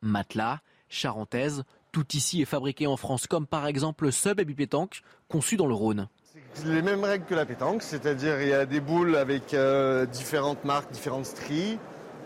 Matelas, 0.03 0.61
charentaise, 0.91 1.65
tout 1.95 2.17
ici 2.17 2.43
est 2.43 2.45
fabriqué 2.45 2.89
en 2.89 2.97
France, 2.97 3.29
comme 3.29 3.47
par 3.47 3.69
exemple 3.69 4.07
le 4.07 4.11
sub 4.11 4.37
Baby 4.37 4.55
Pétanque, 4.55 5.03
conçu 5.29 5.57
dans 5.57 5.69
le 5.69 5.75
Rhône. 5.75 6.09
C'est 6.55 6.67
les 6.67 6.83
mêmes 6.83 7.05
règles 7.05 7.25
que 7.25 7.37
la 7.37 7.47
pétanque, 7.47 7.85
c'est-à-dire 7.85 8.43
il 8.43 8.49
y 8.49 8.53
a 8.53 8.67
des 8.67 8.81
boules 8.81 9.15
avec 9.15 9.55
euh, 9.55 10.05
différentes 10.05 10.65
marques, 10.65 10.91
différentes 10.91 11.27
stries. 11.27 11.79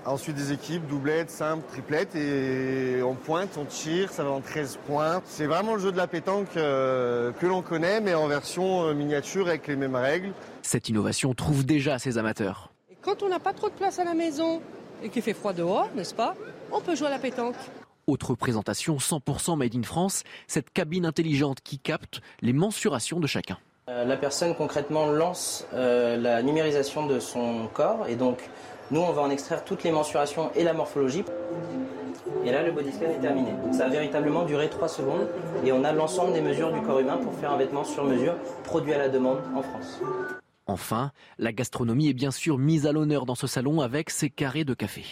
Ensuite 0.06 0.36
des 0.36 0.52
équipes, 0.52 0.86
doublettes, 0.86 1.28
simples, 1.30 1.64
triplettes, 1.68 2.16
et 2.16 3.02
on 3.02 3.14
pointe, 3.14 3.58
on 3.58 3.66
tire, 3.66 4.10
ça 4.10 4.24
va 4.24 4.30
en 4.30 4.40
13 4.40 4.78
points. 4.86 5.20
C'est 5.26 5.44
vraiment 5.44 5.74
le 5.74 5.80
jeu 5.80 5.92
de 5.92 5.98
la 5.98 6.06
pétanque 6.06 6.56
euh, 6.56 7.30
que 7.32 7.44
l'on 7.44 7.60
connaît, 7.60 8.00
mais 8.00 8.14
en 8.14 8.26
version 8.26 8.86
euh, 8.86 8.94
miniature 8.94 9.48
avec 9.48 9.66
les 9.66 9.76
mêmes 9.76 9.96
règles. 9.96 10.32
Cette 10.62 10.88
innovation 10.88 11.34
trouve 11.34 11.66
déjà 11.66 11.98
ses 11.98 12.16
amateurs. 12.16 12.72
quand 13.02 13.22
on 13.22 13.28
n'a 13.28 13.38
pas 13.38 13.52
trop 13.52 13.68
de 13.68 13.74
place 13.74 13.98
à 13.98 14.04
la 14.04 14.14
maison 14.14 14.62
et 15.02 15.10
qu'il 15.10 15.20
fait 15.20 15.34
froid 15.34 15.52
dehors, 15.52 15.90
n'est-ce 15.94 16.14
pas 16.14 16.34
On 16.72 16.80
peut 16.80 16.96
jouer 16.96 17.08
à 17.08 17.10
la 17.10 17.18
pétanque. 17.18 17.56
Autre 18.08 18.34
présentation 18.34 18.96
100% 18.96 19.58
made 19.58 19.76
in 19.76 19.82
France, 19.82 20.24
cette 20.46 20.70
cabine 20.70 21.04
intelligente 21.04 21.60
qui 21.62 21.78
capte 21.78 22.22
les 22.40 22.54
mensurations 22.54 23.20
de 23.20 23.26
chacun. 23.26 23.58
Euh, 23.90 24.06
la 24.06 24.16
personne 24.16 24.54
concrètement 24.54 25.08
lance 25.08 25.66
euh, 25.74 26.16
la 26.16 26.42
numérisation 26.42 27.06
de 27.06 27.20
son 27.20 27.68
corps 27.70 28.06
et 28.08 28.16
donc 28.16 28.48
nous 28.90 29.00
on 29.00 29.12
va 29.12 29.20
en 29.20 29.28
extraire 29.28 29.62
toutes 29.62 29.84
les 29.84 29.92
mensurations 29.92 30.50
et 30.54 30.64
la 30.64 30.72
morphologie. 30.72 31.22
Et 32.46 32.50
là 32.50 32.62
le 32.62 32.72
body 32.72 32.92
scan 32.92 33.10
est 33.10 33.20
terminé. 33.20 33.50
ça 33.72 33.84
a 33.84 33.88
véritablement 33.90 34.46
duré 34.46 34.70
3 34.70 34.88
secondes 34.88 35.28
et 35.62 35.70
on 35.72 35.84
a 35.84 35.92
l'ensemble 35.92 36.32
des 36.32 36.40
mesures 36.40 36.72
du 36.72 36.80
corps 36.80 37.00
humain 37.00 37.18
pour 37.18 37.34
faire 37.34 37.52
un 37.52 37.58
vêtement 37.58 37.84
sur 37.84 38.04
mesure 38.04 38.36
produit 38.64 38.94
à 38.94 38.98
la 38.98 39.10
demande 39.10 39.40
en 39.54 39.60
France. 39.60 40.00
Enfin, 40.66 41.12
la 41.36 41.52
gastronomie 41.52 42.08
est 42.08 42.14
bien 42.14 42.30
sûr 42.30 42.56
mise 42.56 42.86
à 42.86 42.92
l'honneur 42.92 43.26
dans 43.26 43.34
ce 43.34 43.46
salon 43.46 43.82
avec 43.82 44.08
ses 44.08 44.30
carrés 44.30 44.64
de 44.64 44.72
café. 44.72 45.04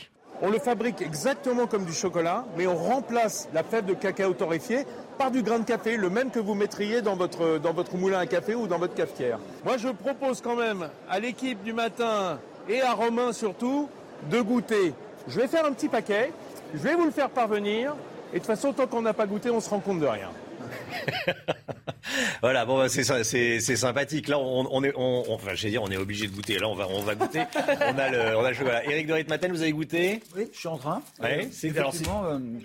On 0.43 0.51
le 0.51 0.59
fabrique 0.59 1.01
exactement 1.01 1.67
comme 1.67 1.87
du 1.87 1.95
chocolat, 1.95 2.45
mais 2.59 2.67
on 2.67 2.77
remplace 2.77 3.49
la 3.55 3.63
fève 3.63 3.87
de 3.87 3.95
cacao 3.95 4.35
torréfié 4.35 4.87
par 5.17 5.31
du 5.31 5.43
grain 5.43 5.61
de 5.61 5.65
café, 5.65 5.97
le 5.97 6.11
même 6.11 6.31
que 6.31 6.39
vous 6.39 6.55
mettriez 6.55 7.01
dans 7.01 7.17
votre, 7.17 7.59
dans 7.59 7.73
votre 7.73 7.97
moulin 7.97 8.19
à 8.19 8.27
café 8.27 8.55
ou 8.55 8.67
dans 8.67 8.79
votre 8.79 8.95
cafetière. 8.95 9.39
Moi, 9.65 9.79
je 9.79 9.89
propose 9.89 10.43
quand 10.43 10.57
même 10.57 10.89
à 11.09 11.21
l'équipe 11.21 11.63
du 11.63 11.73
matin 11.73 12.39
et 12.69 12.83
à 12.83 12.93
Romain 12.93 13.33
surtout 13.33 13.89
de 14.31 14.41
goûter. 14.43 14.93
Je 15.27 15.41
vais 15.41 15.49
faire 15.49 15.65
un 15.65 15.73
petit 15.73 15.89
paquet, 15.89 16.33
je 16.75 16.81
vais 16.81 16.95
vous 16.95 17.07
le 17.07 17.11
faire 17.11 17.31
parvenir, 17.31 17.95
et 18.33 18.35
de 18.35 18.39
toute 18.39 18.47
façon, 18.47 18.75
tant 18.75 18.87
qu'on 18.87 19.03
n'a 19.03 19.15
pas 19.15 19.27
goûté, 19.27 19.49
on 19.51 19.61
se 19.61 19.71
rend 19.71 19.81
compte 19.81 20.01
de 20.01 20.07
rien. 20.07 20.31
voilà, 22.41 22.65
bon, 22.65 22.79
bah, 22.79 22.89
c'est 22.89 23.77
sympathique. 23.77 24.29
Là, 24.29 24.39
on, 24.39 24.83
est, 24.85 24.93
enfin, 24.97 25.55
je 25.55 25.69
dire, 25.69 25.83
on 25.83 25.91
est 25.91 25.97
obligé 25.97 26.27
de 26.27 26.33
goûter. 26.33 26.59
Là, 26.59 26.69
on 26.69 26.75
va, 26.75 26.89
on 26.89 27.03
va 27.03 27.15
goûter. 27.15 27.45
on 27.57 27.99
a 27.99 28.11
le, 28.11 28.37
on 28.37 28.45
a 28.45 28.51
le 28.51 28.57
chocolat. 28.57 28.85
Eric 28.85 29.07
de 29.07 29.13
Ritmaten, 29.13 29.53
vous 29.53 29.63
avez 29.63 29.73
goûté 29.73 30.23
Oui, 30.35 30.49
je 30.53 30.59
suis 30.59 30.69
en 30.69 30.79
train. 30.79 31.03
Ouais, 31.21 31.49
c'est 31.51 31.77
euh, 31.77 31.91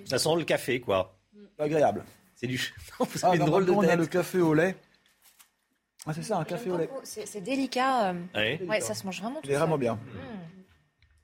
ça 0.06 0.20
sent 0.20 0.36
le 0.38 0.44
café, 0.44 0.80
quoi. 0.80 1.18
Agréable. 1.58 2.04
C'est 2.36 2.48
du. 2.48 2.58
vous 3.00 3.26
avez 3.26 3.39
ah, 3.42 3.46
drôle 3.46 3.66
de 3.66 3.72
On 3.72 3.82
a 3.82 3.96
le 3.96 4.06
café 4.06 4.39
au 4.39 4.54
lait. 4.54 4.76
Ah, 6.08 6.14
c'est 6.16 6.24
ça, 6.24 6.38
un 6.38 6.44
café 6.44 6.72
au 6.72 6.78
lait. 6.78 6.89
C'est 7.04 7.42
délicat. 7.42 8.10
Euh. 8.36 8.58
Ouais. 8.68 8.82
ça 8.82 8.94
se 8.94 9.06
mange 9.06 9.22
vraiment. 9.22 9.39
C'est 9.44 9.54
vraiment 9.54 9.78
bien. 9.78 9.96
Mmh. 9.96 10.41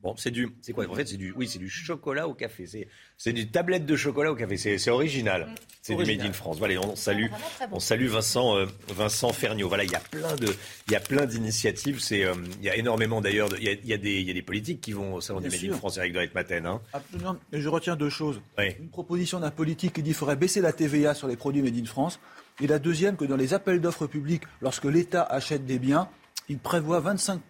Bon, 0.08 0.16
c'est 0.16 0.32
du, 0.32 0.56
c'est 0.62 0.72
quoi 0.72 0.90
En 0.90 0.96
fait, 0.96 1.06
c'est 1.06 1.18
du, 1.18 1.34
oui, 1.36 1.50
c'est 1.50 1.60
du 1.60 1.68
chocolat 1.68 2.30
au 2.30 2.34
café. 2.34 2.66
C'est, 2.66 2.88
c'est 3.18 3.34
du 3.34 3.52
tablette 3.52 3.86
de 3.86 3.98
chocolat 3.98 4.32
au 4.32 4.36
café. 4.36 4.56
C'est, 4.56 4.78
c'est 4.78 4.90
original. 4.90 5.54
C'est 5.82 5.96
du 5.96 6.06
made 6.06 6.22
in 6.22 6.32
France. 6.32 6.60
Voilà, 6.60 6.80
on 6.80 6.96
salue, 6.96 7.26
on 7.74 7.82
salue 7.82 8.08
Vincent, 8.08 8.56
euh, 8.56 8.68
Vincent 8.88 9.34
Ferniaud. 9.34 9.68
Voilà, 9.68 9.84
il 9.84 9.92
y 9.92 9.96
a 9.96 10.00
plein 10.00 10.34
de, 10.38 10.48
il 10.88 10.94
y 10.94 10.96
a 10.96 11.02
plein 11.02 11.26
d'initiatives. 11.26 12.00
C'est, 12.00 12.24
euh, 12.24 12.36
il 12.60 12.64
y 12.64 12.70
a 12.70 12.78
énormément 12.78 13.20
d'ailleurs. 13.20 13.50
Il 13.58 13.66
y 13.66 13.68
a, 13.68 13.74
il 13.74 13.86
y 13.86 13.92
a 13.92 13.98
des, 13.98 14.22
il 14.22 14.28
y 14.30 14.32
a 14.32 14.34
des 14.34 14.42
politiques 14.42 14.80
qui 14.80 14.94
vont 14.94 15.16
au 15.16 15.20
salon 15.20 15.42
du 15.42 15.50
made 15.50 15.74
in 15.74 15.76
France. 15.76 15.98
Eric 15.98 16.14
Dorit 16.14 16.30
Maten. 16.34 16.66
Hein. 16.66 16.80
Absolument. 16.94 17.36
Et 17.52 17.60
je 17.60 17.68
retiens 17.68 17.98
deux 17.98 18.10
choses. 18.10 18.40
Une 18.58 18.88
proposition 18.88 19.42
d'un 19.42 19.52
politique 19.52 19.92
qui 19.92 20.04
dit 20.04 20.12
qu'il 20.12 20.16
faudrait 20.16 20.38
baisser 20.38 20.62
la 20.62 20.72
TVA 20.72 21.16
sur 21.16 21.28
les 21.28 21.36
produits 21.36 21.62
made 21.62 21.78
in 21.78 21.86
France. 21.86 22.22
Et 22.62 22.68
la 22.68 22.80
deuxième, 22.80 23.18
que 23.18 23.26
dans 23.26 23.36
les 23.36 23.54
appels 23.54 23.82
d'offres 23.82 24.08
publics, 24.08 24.44
lorsque 24.62 24.86
l'État 24.86 25.24
achète 25.24 25.66
des 25.66 25.80
biens, 25.80 26.08
il 26.48 26.60
prévoit 26.60 27.02
25 27.02 27.42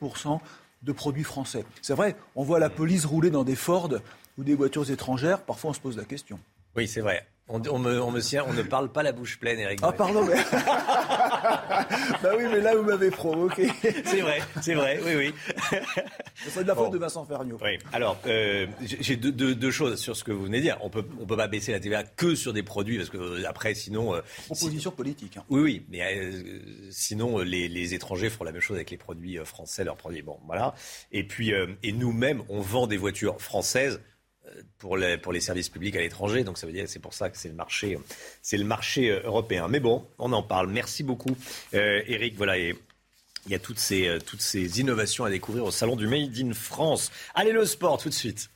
de 0.83 0.91
produits 0.91 1.23
français. 1.23 1.65
C'est 1.81 1.93
vrai, 1.93 2.15
on 2.35 2.43
voit 2.43 2.59
la 2.59 2.69
police 2.69 3.05
rouler 3.05 3.29
dans 3.29 3.43
des 3.43 3.55
Ford 3.55 3.89
ou 4.37 4.43
des 4.43 4.55
voitures 4.55 4.89
étrangères, 4.91 5.41
parfois 5.41 5.71
on 5.71 5.73
se 5.73 5.79
pose 5.79 5.97
la 5.97 6.05
question. 6.05 6.39
Oui, 6.75 6.87
c'est 6.87 7.01
vrai. 7.01 7.25
On, 7.49 7.59
me, 7.59 8.01
on, 8.01 8.09
on 8.09 8.53
ne 8.53 8.61
parle 8.61 8.91
pas 8.91 9.03
la 9.03 9.13
bouche 9.13 9.39
pleine, 9.39 9.57
Eric. 9.57 9.79
Ah, 9.81 9.93
pardon, 9.93 10.25
mais. 10.25 10.35
bah 12.21 12.31
oui, 12.37 12.43
mais 12.51 12.59
là, 12.59 12.75
vous 12.75 12.83
m'avez 12.83 13.09
provoqué. 13.09 13.69
c'est 13.81 14.19
vrai, 14.19 14.41
c'est 14.61 14.73
vrai, 14.73 14.99
oui, 15.05 15.15
oui. 15.15 15.33
C'est 16.49 16.63
de 16.63 16.67
la 16.67 16.75
faute 16.75 16.91
de 16.91 16.97
Vincent 16.97 17.23
Ferniaud. 17.23 17.57
Oui. 17.63 17.77
Alors, 17.93 18.19
euh, 18.27 18.67
j'ai 18.81 19.15
deux, 19.15 19.71
choses 19.71 19.97
sur 19.97 20.17
ce 20.17 20.25
que 20.25 20.33
vous 20.33 20.43
venez 20.43 20.57
de 20.57 20.63
dire. 20.63 20.77
On 20.81 20.89
peut, 20.89 21.05
on 21.21 21.25
peut 21.25 21.37
pas 21.37 21.47
baisser 21.47 21.71
la 21.71 21.79
TVA 21.79 22.03
que 22.03 22.35
sur 22.35 22.51
des 22.51 22.63
produits, 22.63 22.97
parce 22.97 23.09
que 23.09 23.17
euh, 23.17 23.47
après, 23.47 23.73
sinon. 23.75 24.13
Euh, 24.13 24.21
Proposition 24.47 24.91
politique. 24.91 25.37
Hein. 25.37 25.45
Oui, 25.49 25.61
oui, 25.61 25.85
mais 25.89 26.31
sinon, 26.91 27.39
les, 27.39 27.69
les, 27.69 27.93
étrangers 27.93 28.29
feront 28.29 28.43
la 28.43 28.51
même 28.51 28.61
chose 28.61 28.75
avec 28.75 28.91
les 28.91 28.97
produits 28.97 29.37
français, 29.45 29.85
leurs 29.85 29.95
produits. 29.95 30.21
Bon, 30.21 30.37
voilà. 30.47 30.75
Et 31.13 31.23
puis, 31.23 31.53
et 31.81 31.91
nous-mêmes, 31.93 32.43
on 32.49 32.59
vend 32.59 32.87
des 32.87 32.97
voitures 32.97 33.41
françaises 33.41 34.01
pour 34.77 34.97
les, 34.97 35.39
services 35.39 35.69
publics 35.69 35.95
à 35.95 35.99
l'étranger. 35.99 36.43
Donc 36.43 36.57
ça 36.57 36.67
veut 36.67 36.73
dire 36.73 36.85
c'est 36.87 36.99
pour 36.99 37.13
ça 37.13 37.29
que 37.29 37.37
c'est 37.37 37.49
le 37.49 37.55
marché, 37.55 37.97
le 38.51 38.63
marché 38.63 39.11
euh, 39.11 39.21
européen. 39.23 39.67
Mais 39.67 39.79
bon, 39.79 40.05
on 40.19 40.33
en 40.33 40.43
parle. 40.43 40.67
Merci 40.69 41.03
beaucoup, 41.03 41.35
euh, 41.73 42.01
Eric. 42.07 42.35
Voilà. 42.37 42.57
Il 42.57 42.75
y 43.51 43.55
a 43.55 43.59
euh, 43.59 44.19
toutes 44.19 44.41
ces 44.41 44.79
innovations 44.79 45.23
à 45.23 45.29
découvrir 45.29 45.63
au 45.63 45.71
Salon 45.71 45.95
du 45.95 46.07
Made 46.07 46.37
in 46.37 46.53
France. 46.53 47.11
Allez, 47.33 47.51
le 47.51 47.65
sport 47.65 47.97
tout 47.97 48.09
de 48.09 48.13
suite. 48.13 48.49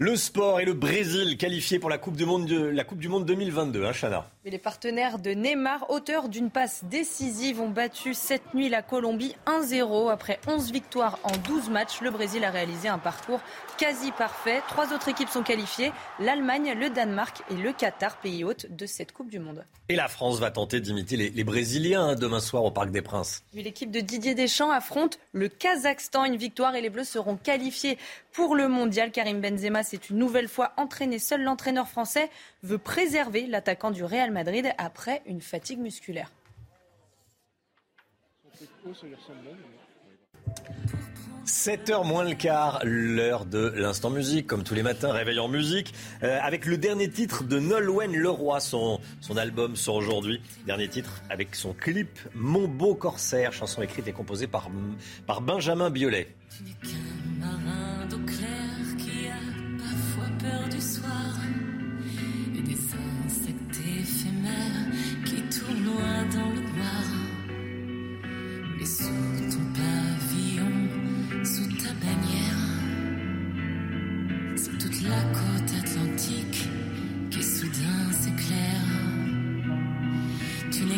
Le 0.00 0.14
sport 0.14 0.60
et 0.60 0.64
le 0.64 0.74
Brésil 0.74 1.36
qualifiés 1.36 1.80
pour 1.80 1.90
la 1.90 1.98
Coupe 1.98 2.14
du 2.14 2.24
Monde, 2.24 2.46
de, 2.46 2.66
la 2.66 2.84
coupe 2.84 3.00
du 3.00 3.08
monde 3.08 3.26
2022, 3.26 3.84
hein, 3.84 3.90
Chana 3.92 4.30
les 4.50 4.58
partenaires 4.58 5.18
de 5.18 5.30
Neymar, 5.30 5.90
auteurs 5.90 6.28
d'une 6.28 6.50
passe 6.50 6.84
décisive, 6.84 7.60
ont 7.60 7.68
battu 7.68 8.14
cette 8.14 8.54
nuit 8.54 8.68
la 8.68 8.82
Colombie 8.82 9.34
1-0. 9.46 10.10
Après 10.10 10.40
11 10.46 10.72
victoires 10.72 11.18
en 11.22 11.36
12 11.36 11.70
matchs, 11.70 12.00
le 12.00 12.10
Brésil 12.10 12.44
a 12.44 12.50
réalisé 12.50 12.88
un 12.88 12.98
parcours 12.98 13.40
quasi 13.78 14.10
parfait. 14.12 14.62
Trois 14.68 14.92
autres 14.92 15.08
équipes 15.08 15.28
sont 15.28 15.42
qualifiées, 15.42 15.92
l'Allemagne, 16.18 16.74
le 16.78 16.90
Danemark 16.90 17.42
et 17.50 17.54
le 17.54 17.72
Qatar, 17.72 18.16
pays 18.18 18.44
hôte 18.44 18.66
de 18.70 18.86
cette 18.86 19.12
Coupe 19.12 19.30
du 19.30 19.38
Monde. 19.38 19.64
Et 19.88 19.96
la 19.96 20.08
France 20.08 20.38
va 20.38 20.50
tenter 20.50 20.80
d'imiter 20.80 21.16
les, 21.16 21.44
Brésiliens 21.44 22.08
hein, 22.08 22.14
demain 22.14 22.40
soir 22.40 22.64
au 22.64 22.70
Parc 22.70 22.90
des 22.90 23.02
Princes. 23.02 23.42
L'équipe 23.54 23.90
de 23.90 24.00
Didier 24.00 24.34
Deschamps 24.34 24.70
affronte 24.70 25.18
le 25.32 25.48
Kazakhstan. 25.48 26.24
Une 26.24 26.36
victoire 26.36 26.74
et 26.74 26.82
les 26.82 26.90
Bleus 26.90 27.04
seront 27.04 27.36
qualifiés 27.36 27.98
pour 28.32 28.54
le 28.54 28.68
mondial. 28.68 29.10
Karim 29.10 29.40
Benzema 29.40 29.82
s'est 29.88 29.96
une 30.10 30.18
nouvelle 30.18 30.48
fois 30.48 30.72
entraîné. 30.76 31.18
Seul 31.18 31.42
l'entraîneur 31.42 31.88
français 31.88 32.30
veut 32.62 32.78
préserver 32.78 33.46
l'attaquant 33.46 33.90
du 33.90 34.04
Real 34.04 34.30
Madrid 34.30 34.70
après 34.78 35.22
une 35.26 35.40
fatigue 35.40 35.78
musculaire. 35.78 36.30
7h 41.46 42.06
moins 42.06 42.24
le 42.24 42.34
quart, 42.34 42.80
l'heure 42.84 43.46
de 43.46 43.72
l'instant 43.74 44.10
musique, 44.10 44.46
comme 44.46 44.64
tous 44.64 44.74
les 44.74 44.82
matins, 44.82 45.12
réveil 45.12 45.38
en 45.38 45.48
musique, 45.48 45.94
euh, 46.22 46.38
avec 46.42 46.66
le 46.66 46.76
dernier 46.76 47.08
titre 47.08 47.42
de 47.42 47.58
Nolwenn 47.58 48.14
Leroy, 48.14 48.60
son, 48.60 49.00
son 49.22 49.36
album 49.38 49.74
sort 49.74 49.94
aujourd'hui, 49.96 50.42
dernier 50.66 50.88
titre 50.88 51.22
avec 51.30 51.54
son 51.54 51.72
clip 51.72 52.18
Mon 52.34 52.68
beau 52.68 52.94
corsaire, 52.94 53.54
chanson 53.54 53.80
écrite 53.80 54.06
et 54.08 54.12
composée 54.12 54.46
par, 54.46 54.68
par 55.26 55.40
Benjamin 55.40 55.88
Biolay. 55.88 56.28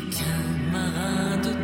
Qu'un 0.08 0.72
marin 0.72 1.36
d'eau 1.42 1.59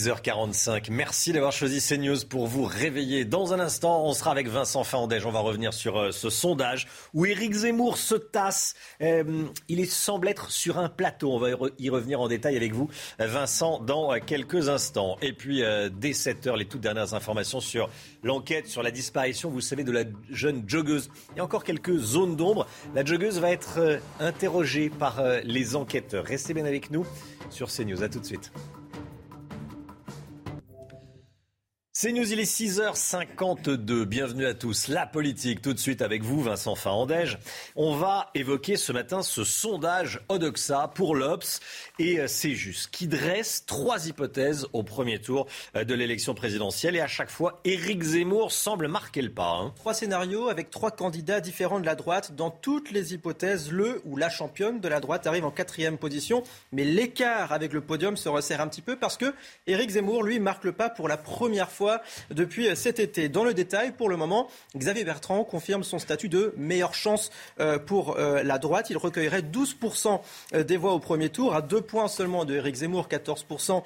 6h45. 0.00 0.90
Merci 0.90 1.32
d'avoir 1.32 1.52
choisi 1.52 1.86
CNews 1.86 2.24
pour 2.26 2.46
vous 2.46 2.64
réveiller. 2.64 3.26
Dans 3.26 3.52
un 3.52 3.60
instant, 3.60 4.02
on 4.06 4.14
sera 4.14 4.30
avec 4.30 4.48
Vincent 4.48 4.82
Fandège. 4.82 5.26
On 5.26 5.30
va 5.30 5.40
revenir 5.40 5.74
sur 5.74 5.98
euh, 5.98 6.10
ce 6.10 6.30
sondage 6.30 6.86
où 7.12 7.26
Éric 7.26 7.52
Zemmour 7.52 7.98
se 7.98 8.14
tasse. 8.14 8.74
Euh, 9.02 9.44
il 9.68 9.86
semble 9.86 10.28
être 10.28 10.50
sur 10.50 10.78
un 10.78 10.88
plateau. 10.88 11.34
On 11.34 11.38
va 11.38 11.50
y 11.78 11.90
revenir 11.90 12.20
en 12.22 12.28
détail 12.28 12.56
avec 12.56 12.72
vous, 12.72 12.88
Vincent, 13.18 13.78
dans 13.80 14.14
euh, 14.14 14.18
quelques 14.24 14.70
instants. 14.70 15.18
Et 15.20 15.34
puis, 15.34 15.62
dès 15.92 16.12
7h, 16.12 16.56
les 16.56 16.64
toutes 16.64 16.80
dernières 16.80 17.12
informations 17.12 17.60
sur 17.60 17.90
l'enquête 18.22 18.68
sur 18.68 18.82
la 18.82 18.90
disparition, 18.90 19.50
vous 19.50 19.60
savez, 19.60 19.84
de 19.84 19.92
la 19.92 20.04
jeune 20.30 20.64
joggeuse. 20.66 21.10
Il 21.32 21.38
y 21.38 21.40
a 21.40 21.44
encore 21.44 21.64
quelques 21.64 21.98
zones 21.98 22.36
d'ombre. 22.36 22.66
La 22.94 23.04
joggeuse 23.04 23.38
va 23.38 23.50
être 23.50 24.00
interrogée 24.18 24.88
par 24.88 25.22
les 25.44 25.76
enquêteurs. 25.76 26.24
Restez 26.24 26.54
bien 26.54 26.64
avec 26.64 26.90
nous 26.90 27.06
sur 27.50 27.68
CNews. 27.68 28.02
À 28.02 28.08
tout 28.08 28.20
de 28.20 28.26
suite. 28.26 28.50
C'est 32.02 32.12
News, 32.12 32.32
il 32.32 32.40
est 32.40 32.50
6h52. 32.50 34.04
Bienvenue 34.04 34.46
à 34.46 34.54
tous. 34.54 34.88
La 34.88 35.04
politique, 35.04 35.60
tout 35.60 35.74
de 35.74 35.78
suite 35.78 36.00
avec 36.00 36.22
vous, 36.22 36.40
Vincent 36.40 36.74
Fahandège. 36.74 37.38
On 37.76 37.94
va 37.94 38.30
évoquer 38.34 38.78
ce 38.78 38.90
matin 38.90 39.20
ce 39.20 39.44
sondage 39.44 40.22
Odoxa 40.30 40.90
pour 40.94 41.14
l'Obs 41.14 41.60
et 41.98 42.20
euh, 42.20 42.26
c'est 42.26 42.54
juste 42.54 42.90
qui 42.90 43.06
dresse 43.06 43.66
trois 43.66 44.06
hypothèses 44.06 44.66
au 44.72 44.82
premier 44.82 45.20
tour 45.20 45.46
euh, 45.76 45.84
de 45.84 45.92
l'élection 45.92 46.32
présidentielle 46.32 46.96
et 46.96 47.02
à 47.02 47.06
chaque 47.06 47.28
fois, 47.28 47.60
Éric 47.66 48.02
Zemmour 48.02 48.50
semble 48.50 48.88
marquer 48.88 49.20
le 49.20 49.34
pas. 49.34 49.58
Hein. 49.60 49.74
Trois 49.76 49.92
scénarios 49.92 50.48
avec 50.48 50.70
trois 50.70 50.92
candidats 50.92 51.42
différents 51.42 51.80
de 51.80 51.86
la 51.86 51.96
droite. 51.96 52.34
Dans 52.34 52.48
toutes 52.50 52.92
les 52.92 53.12
hypothèses, 53.12 53.70
le 53.70 54.00
ou 54.06 54.16
la 54.16 54.30
championne 54.30 54.80
de 54.80 54.88
la 54.88 55.00
droite 55.00 55.26
arrive 55.26 55.44
en 55.44 55.50
quatrième 55.50 55.98
position, 55.98 56.44
mais 56.72 56.84
l'écart 56.84 57.52
avec 57.52 57.74
le 57.74 57.82
podium 57.82 58.16
se 58.16 58.30
resserre 58.30 58.62
un 58.62 58.68
petit 58.68 58.80
peu 58.80 58.96
parce 58.96 59.18
que 59.18 59.34
Éric 59.66 59.90
Zemmour, 59.90 60.22
lui, 60.22 60.40
marque 60.40 60.64
le 60.64 60.72
pas 60.72 60.88
pour 60.88 61.06
la 61.06 61.18
première 61.18 61.70
fois 61.70 61.89
depuis 62.30 62.74
cet 62.76 62.98
été. 62.98 63.28
Dans 63.28 63.44
le 63.44 63.54
détail, 63.54 63.92
pour 63.92 64.08
le 64.08 64.16
moment, 64.16 64.48
Xavier 64.76 65.04
Bertrand 65.04 65.44
confirme 65.44 65.84
son 65.84 65.98
statut 65.98 66.28
de 66.28 66.54
meilleure 66.56 66.94
chance 66.94 67.30
euh, 67.58 67.78
pour 67.78 68.18
euh, 68.18 68.42
la 68.42 68.58
droite. 68.58 68.90
Il 68.90 68.96
recueillerait 68.96 69.42
12% 69.42 70.20
euh, 70.54 70.64
des 70.64 70.76
voix 70.76 70.92
au 70.92 70.98
premier 70.98 71.28
tour, 71.28 71.54
à 71.54 71.62
deux 71.62 71.80
points 71.80 72.08
seulement 72.08 72.44
de 72.44 72.54
Éric 72.54 72.76
Zemmour, 72.76 73.08
14%. 73.08 73.82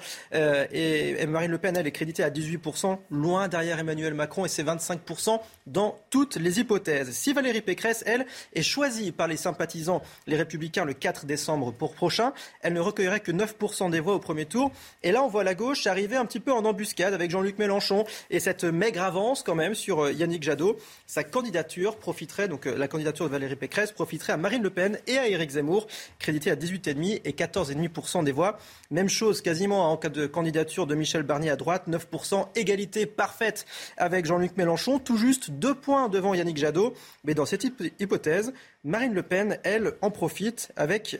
Et 0.71 1.25
Marine 1.27 1.51
Le 1.51 1.57
Pen, 1.57 1.75
elle 1.77 1.87
est 1.87 1.91
créditée 1.91 2.23
à 2.23 2.29
18%, 2.29 2.97
loin 3.11 3.47
derrière 3.47 3.79
Emmanuel 3.79 4.13
Macron 4.13 4.45
et 4.45 4.49
ses 4.49 4.63
25% 4.63 5.39
dans 5.67 5.97
toutes 6.09 6.35
les 6.35 6.59
hypothèses. 6.59 7.11
Si 7.11 7.33
Valérie 7.33 7.61
Pécresse, 7.61 8.03
elle, 8.05 8.25
est 8.53 8.61
choisie 8.61 9.11
par 9.11 9.27
les 9.27 9.37
sympathisants, 9.37 10.01
les 10.27 10.35
Républicains, 10.35 10.85
le 10.85 10.93
4 10.93 11.25
décembre 11.25 11.71
pour 11.71 11.93
prochain, 11.93 12.33
elle 12.61 12.73
ne 12.73 12.79
recueillerait 12.79 13.19
que 13.19 13.31
9% 13.31 13.89
des 13.89 13.99
voix 13.99 14.15
au 14.15 14.19
premier 14.19 14.45
tour. 14.45 14.71
Et 15.03 15.11
là, 15.11 15.23
on 15.23 15.27
voit 15.27 15.43
la 15.43 15.55
gauche 15.55 15.87
arriver 15.87 16.15
un 16.15 16.25
petit 16.25 16.39
peu 16.39 16.51
en 16.51 16.65
embuscade 16.65 17.13
avec 17.13 17.31
Jean-Luc 17.31 17.57
Mélenchon 17.57 17.94
et 18.29 18.39
cette 18.39 18.63
maigre 18.63 19.01
avance 19.01 19.43
quand 19.43 19.55
même 19.55 19.75
sur 19.75 20.05
euh, 20.05 20.11
Yannick 20.11 20.43
Jadot. 20.43 20.77
Sa 21.05 21.23
candidature 21.23 21.97
profiterait, 21.97 22.47
donc 22.47 22.65
euh, 22.65 22.77
la 22.77 22.87
candidature 22.87 23.25
de 23.25 23.31
Valérie 23.31 23.55
Pécresse 23.55 23.91
profiterait 23.91 24.33
à 24.33 24.37
Marine 24.37 24.63
Le 24.63 24.69
Pen 24.69 24.99
et 25.07 25.17
à 25.17 25.27
Éric 25.27 25.51
Zemmour, 25.51 25.87
crédité 26.19 26.51
à 26.51 26.55
18,5 26.55 27.21
et 27.23 27.31
14,5% 27.31 28.23
des 28.23 28.31
voix. 28.31 28.57
Même 28.91 29.09
chose 29.09 29.41
quasiment 29.41 29.91
en 29.91 29.97
cas 29.97 30.09
de 30.09 30.25
candidature 30.25 30.87
de 30.87 30.95
Michel 30.95 31.23
Barnier 31.23 31.49
à 31.49 31.55
droite, 31.55 31.87
9%, 31.87 32.47
égalité 32.55 33.05
parfaite 33.05 33.65
avec 33.97 34.25
Jean-Luc 34.25 34.57
Mélenchon, 34.57 34.99
tout 34.99 35.17
juste 35.17 35.51
deux 35.51 35.75
points 35.75 36.09
devant 36.09 36.33
Yannick 36.33 36.57
Jadot. 36.57 36.93
Mais 37.23 37.33
dans 37.33 37.45
cette 37.45 37.63
hypothèse, 37.99 38.53
Marine 38.83 39.13
Le 39.13 39.23
Pen, 39.23 39.59
elle, 39.63 39.93
en 40.01 40.11
profite 40.11 40.71
avec 40.75 41.19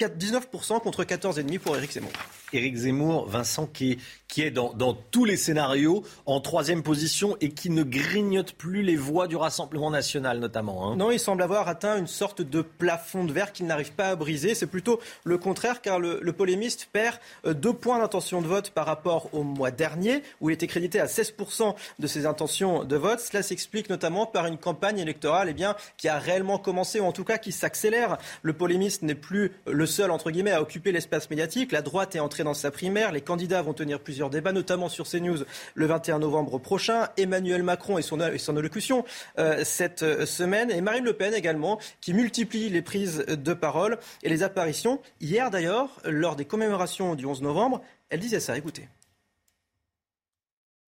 19% 0.00 0.76
euh, 0.76 0.78
contre 0.80 1.04
14,5% 1.04 1.58
pour 1.58 1.76
Éric 1.76 1.92
Zemmour. 1.92 2.12
Éric 2.54 2.76
Zemmour, 2.76 3.28
Vincent, 3.28 3.66
qui, 3.66 3.98
est 4.38 4.50
dans, 4.50 4.94
tous 5.10 5.24
les 5.24 5.36
scénarios 5.36 6.04
en 6.26 6.40
troisième 6.40 6.82
position 6.82 7.36
et 7.40 7.50
qui 7.50 7.70
ne 7.70 7.82
grignote 7.82 8.52
plus 8.52 8.82
les 8.82 8.96
voix 8.96 9.28
du 9.28 9.36
Rassemblement 9.36 9.90
national, 9.90 10.38
notamment. 10.38 10.86
Hein. 10.90 10.96
Non, 10.96 11.10
il 11.10 11.18
semble 11.18 11.42
avoir 11.42 11.68
atteint 11.68 11.98
une 11.98 12.06
sorte 12.06 12.42
de 12.42 12.62
plafond 12.62 13.24
de 13.24 13.32
verre 13.32 13.52
qu'il 13.52 13.66
n'arrive 13.66 13.92
pas 13.92 14.08
à 14.08 14.16
briser. 14.16 14.54
C'est 14.54 14.66
plutôt 14.66 15.00
le 15.24 15.38
contraire, 15.38 15.82
car 15.82 15.98
le, 15.98 16.18
le 16.22 16.32
polémiste 16.32 16.88
perd 16.92 17.18
euh, 17.46 17.54
deux 17.54 17.72
points 17.72 17.98
d'intention 17.98 18.40
de 18.40 18.46
vote 18.46 18.70
par 18.70 18.86
rapport 18.86 19.28
au 19.32 19.42
mois 19.42 19.70
dernier, 19.70 20.22
où 20.40 20.50
il 20.50 20.54
était 20.54 20.66
crédité 20.66 21.00
à 21.00 21.06
16% 21.06 21.74
de 21.98 22.06
ses 22.06 22.26
intentions 22.26 22.84
de 22.84 22.96
vote. 22.96 23.20
Cela 23.20 23.42
s'explique 23.42 23.90
notamment 23.90 24.26
par 24.26 24.46
une 24.46 24.58
campagne 24.58 24.98
électorale 24.98 25.48
eh 25.50 25.54
bien, 25.54 25.76
qui 25.96 26.08
a 26.08 26.18
réellement 26.18 26.58
commencé, 26.58 27.00
ou 27.00 27.04
en 27.04 27.12
tout 27.12 27.24
cas 27.24 27.38
qui 27.38 27.52
s'accélère. 27.52 28.18
Le 28.42 28.52
polémiste 28.52 29.02
n'est 29.02 29.14
plus 29.14 29.52
le 29.66 29.86
seul, 29.86 30.10
entre 30.10 30.30
guillemets, 30.30 30.52
à 30.52 30.62
occuper 30.62 30.92
l'espace 30.92 31.28
médiatique. 31.30 31.72
La 31.72 31.82
droite 31.82 32.14
est 32.16 32.20
entrée 32.20 32.41
dans 32.44 32.54
sa 32.54 32.70
primaire. 32.70 33.12
Les 33.12 33.20
candidats 33.20 33.62
vont 33.62 33.72
tenir 33.72 34.00
plusieurs 34.00 34.30
débats, 34.30 34.52
notamment 34.52 34.88
sur 34.88 35.08
CNews 35.08 35.44
le 35.74 35.86
21 35.86 36.20
novembre 36.20 36.58
prochain. 36.58 37.08
Emmanuel 37.16 37.62
Macron 37.62 37.98
et 37.98 38.02
son, 38.02 38.20
allocution 38.20 39.04
euh, 39.38 39.62
cette 39.64 40.02
euh, 40.02 40.26
semaine. 40.26 40.70
Et 40.70 40.80
Marine 40.80 41.04
Le 41.04 41.12
Pen 41.12 41.34
également, 41.34 41.78
qui 42.00 42.14
multiplie 42.14 42.68
les 42.68 42.82
prises 42.82 43.24
de 43.26 43.54
parole 43.54 43.98
et 44.22 44.28
les 44.28 44.42
apparitions. 44.42 45.00
Hier 45.20 45.50
d'ailleurs, 45.50 45.88
lors 46.04 46.36
des 46.36 46.44
commémorations 46.44 47.14
du 47.14 47.26
11 47.26 47.42
novembre, 47.42 47.80
elle 48.10 48.20
disait 48.20 48.40
ça. 48.40 48.56
Écoutez. 48.56 48.88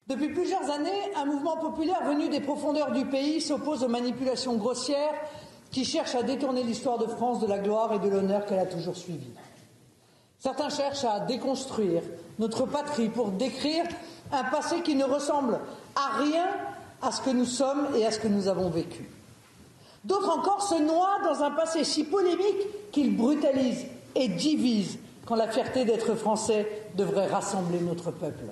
Depuis 0.06 0.28
plusieurs 0.28 0.70
années, 0.70 1.14
un 1.16 1.24
mouvement 1.24 1.56
populaire 1.56 2.04
venu 2.04 2.28
des 2.28 2.40
profondeurs 2.40 2.92
du 2.92 3.06
pays 3.06 3.40
s'oppose 3.40 3.82
aux 3.82 3.88
manipulations 3.88 4.56
grossières 4.56 5.14
qui 5.70 5.84
cherchent 5.84 6.14
à 6.14 6.22
détourner 6.22 6.62
l'histoire 6.62 6.98
de 6.98 7.06
France 7.06 7.40
de 7.40 7.46
la 7.46 7.58
gloire 7.58 7.94
et 7.94 7.98
de 7.98 8.08
l'honneur 8.08 8.44
qu'elle 8.44 8.58
a 8.58 8.66
toujours 8.66 8.96
suivi. 8.96 9.26
Certains 10.44 10.68
cherchent 10.68 11.06
à 11.06 11.20
déconstruire 11.20 12.02
notre 12.38 12.66
patrie 12.66 13.08
pour 13.08 13.30
décrire 13.30 13.86
un 14.30 14.44
passé 14.44 14.82
qui 14.82 14.94
ne 14.94 15.04
ressemble 15.04 15.58
à 15.96 16.18
rien 16.18 16.44
à 17.00 17.10
ce 17.12 17.22
que 17.22 17.30
nous 17.30 17.46
sommes 17.46 17.88
et 17.96 18.04
à 18.04 18.10
ce 18.10 18.18
que 18.18 18.28
nous 18.28 18.46
avons 18.46 18.68
vécu. 18.68 19.08
D'autres 20.04 20.28
encore 20.28 20.62
se 20.62 20.74
noient 20.82 21.16
dans 21.24 21.42
un 21.42 21.50
passé 21.50 21.82
si 21.82 22.04
polémique 22.04 22.90
qu'il 22.92 23.16
brutalise 23.16 23.86
et 24.14 24.28
divise 24.28 24.98
quand 25.24 25.34
la 25.34 25.50
fierté 25.50 25.86
d'être 25.86 26.14
français 26.14 26.68
devrait 26.94 27.28
rassembler 27.28 27.80
notre 27.80 28.10
peuple. 28.10 28.44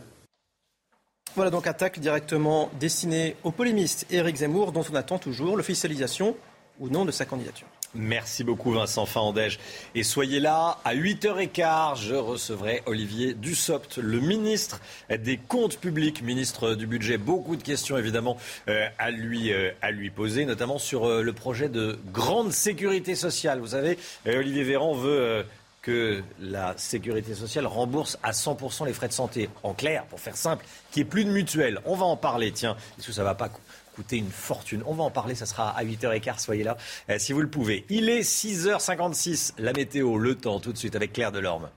Voilà 1.34 1.50
donc 1.50 1.66
attaque 1.66 1.98
directement 1.98 2.70
destinée 2.80 3.36
au 3.44 3.50
polémiste 3.50 4.06
Éric 4.10 4.36
Zemmour, 4.36 4.72
dont 4.72 4.84
on 4.90 4.94
attend 4.94 5.18
toujours 5.18 5.58
l'officialisation 5.58 6.36
ou 6.80 6.88
non 6.88 7.04
de 7.04 7.10
sa 7.10 7.26
candidature. 7.26 7.68
Merci 7.94 8.42
beaucoup 8.42 8.72
Vincent 8.72 9.04
Fandège. 9.04 9.58
Et 9.94 10.02
soyez 10.02 10.40
là, 10.40 10.78
à 10.82 10.94
8h15, 10.94 12.00
je 12.00 12.14
recevrai 12.14 12.82
Olivier 12.86 13.34
Dussopt, 13.34 13.98
le 13.98 14.18
ministre 14.18 14.80
des 15.10 15.36
Comptes 15.36 15.76
publics, 15.76 16.22
ministre 16.22 16.74
du 16.74 16.86
Budget. 16.86 17.18
Beaucoup 17.18 17.54
de 17.54 17.62
questions 17.62 17.98
évidemment 17.98 18.38
euh, 18.68 18.88
à, 18.98 19.10
lui, 19.10 19.52
euh, 19.52 19.72
à 19.82 19.90
lui 19.90 20.08
poser, 20.08 20.46
notamment 20.46 20.78
sur 20.78 21.04
euh, 21.04 21.20
le 21.20 21.34
projet 21.34 21.68
de 21.68 21.98
grande 22.12 22.52
sécurité 22.52 23.14
sociale. 23.14 23.60
Vous 23.60 23.68
savez, 23.68 23.98
Olivier 24.26 24.64
Véran 24.64 24.94
veut 24.94 25.44
que 25.82 26.22
la 26.40 26.74
sécurité 26.78 27.34
sociale 27.34 27.66
rembourse 27.66 28.16
à 28.22 28.30
100% 28.30 28.86
les 28.86 28.92
frais 28.92 29.08
de 29.08 29.12
santé. 29.12 29.50
En 29.64 29.74
clair, 29.74 30.04
pour 30.04 30.20
faire 30.20 30.36
simple, 30.36 30.64
qu'il 30.92 31.02
n'y 31.02 31.08
ait 31.08 31.10
plus 31.10 31.24
de 31.24 31.30
mutuelle. 31.30 31.80
On 31.84 31.96
va 31.96 32.06
en 32.06 32.16
parler, 32.16 32.52
tiens. 32.52 32.76
Est-ce 32.98 33.08
que 33.08 33.12
ça 33.12 33.24
va 33.24 33.34
pas 33.34 33.50
coûter 33.94 34.16
une 34.16 34.30
fortune. 34.30 34.82
On 34.86 34.94
va 34.94 35.04
en 35.04 35.10
parler, 35.10 35.34
ça 35.34 35.46
sera 35.46 35.70
à 35.70 35.84
8h15, 35.84 36.40
soyez 36.40 36.64
là 36.64 36.76
euh, 37.10 37.18
si 37.18 37.32
vous 37.32 37.40
le 37.40 37.48
pouvez. 37.48 37.84
Il 37.88 38.08
est 38.08 38.22
6h56, 38.22 39.54
la 39.58 39.72
météo, 39.72 40.18
le 40.18 40.34
temps 40.34 40.60
tout 40.60 40.72
de 40.72 40.78
suite 40.78 40.96
avec 40.96 41.12
Claire 41.12 41.32
Delorme. 41.32 41.68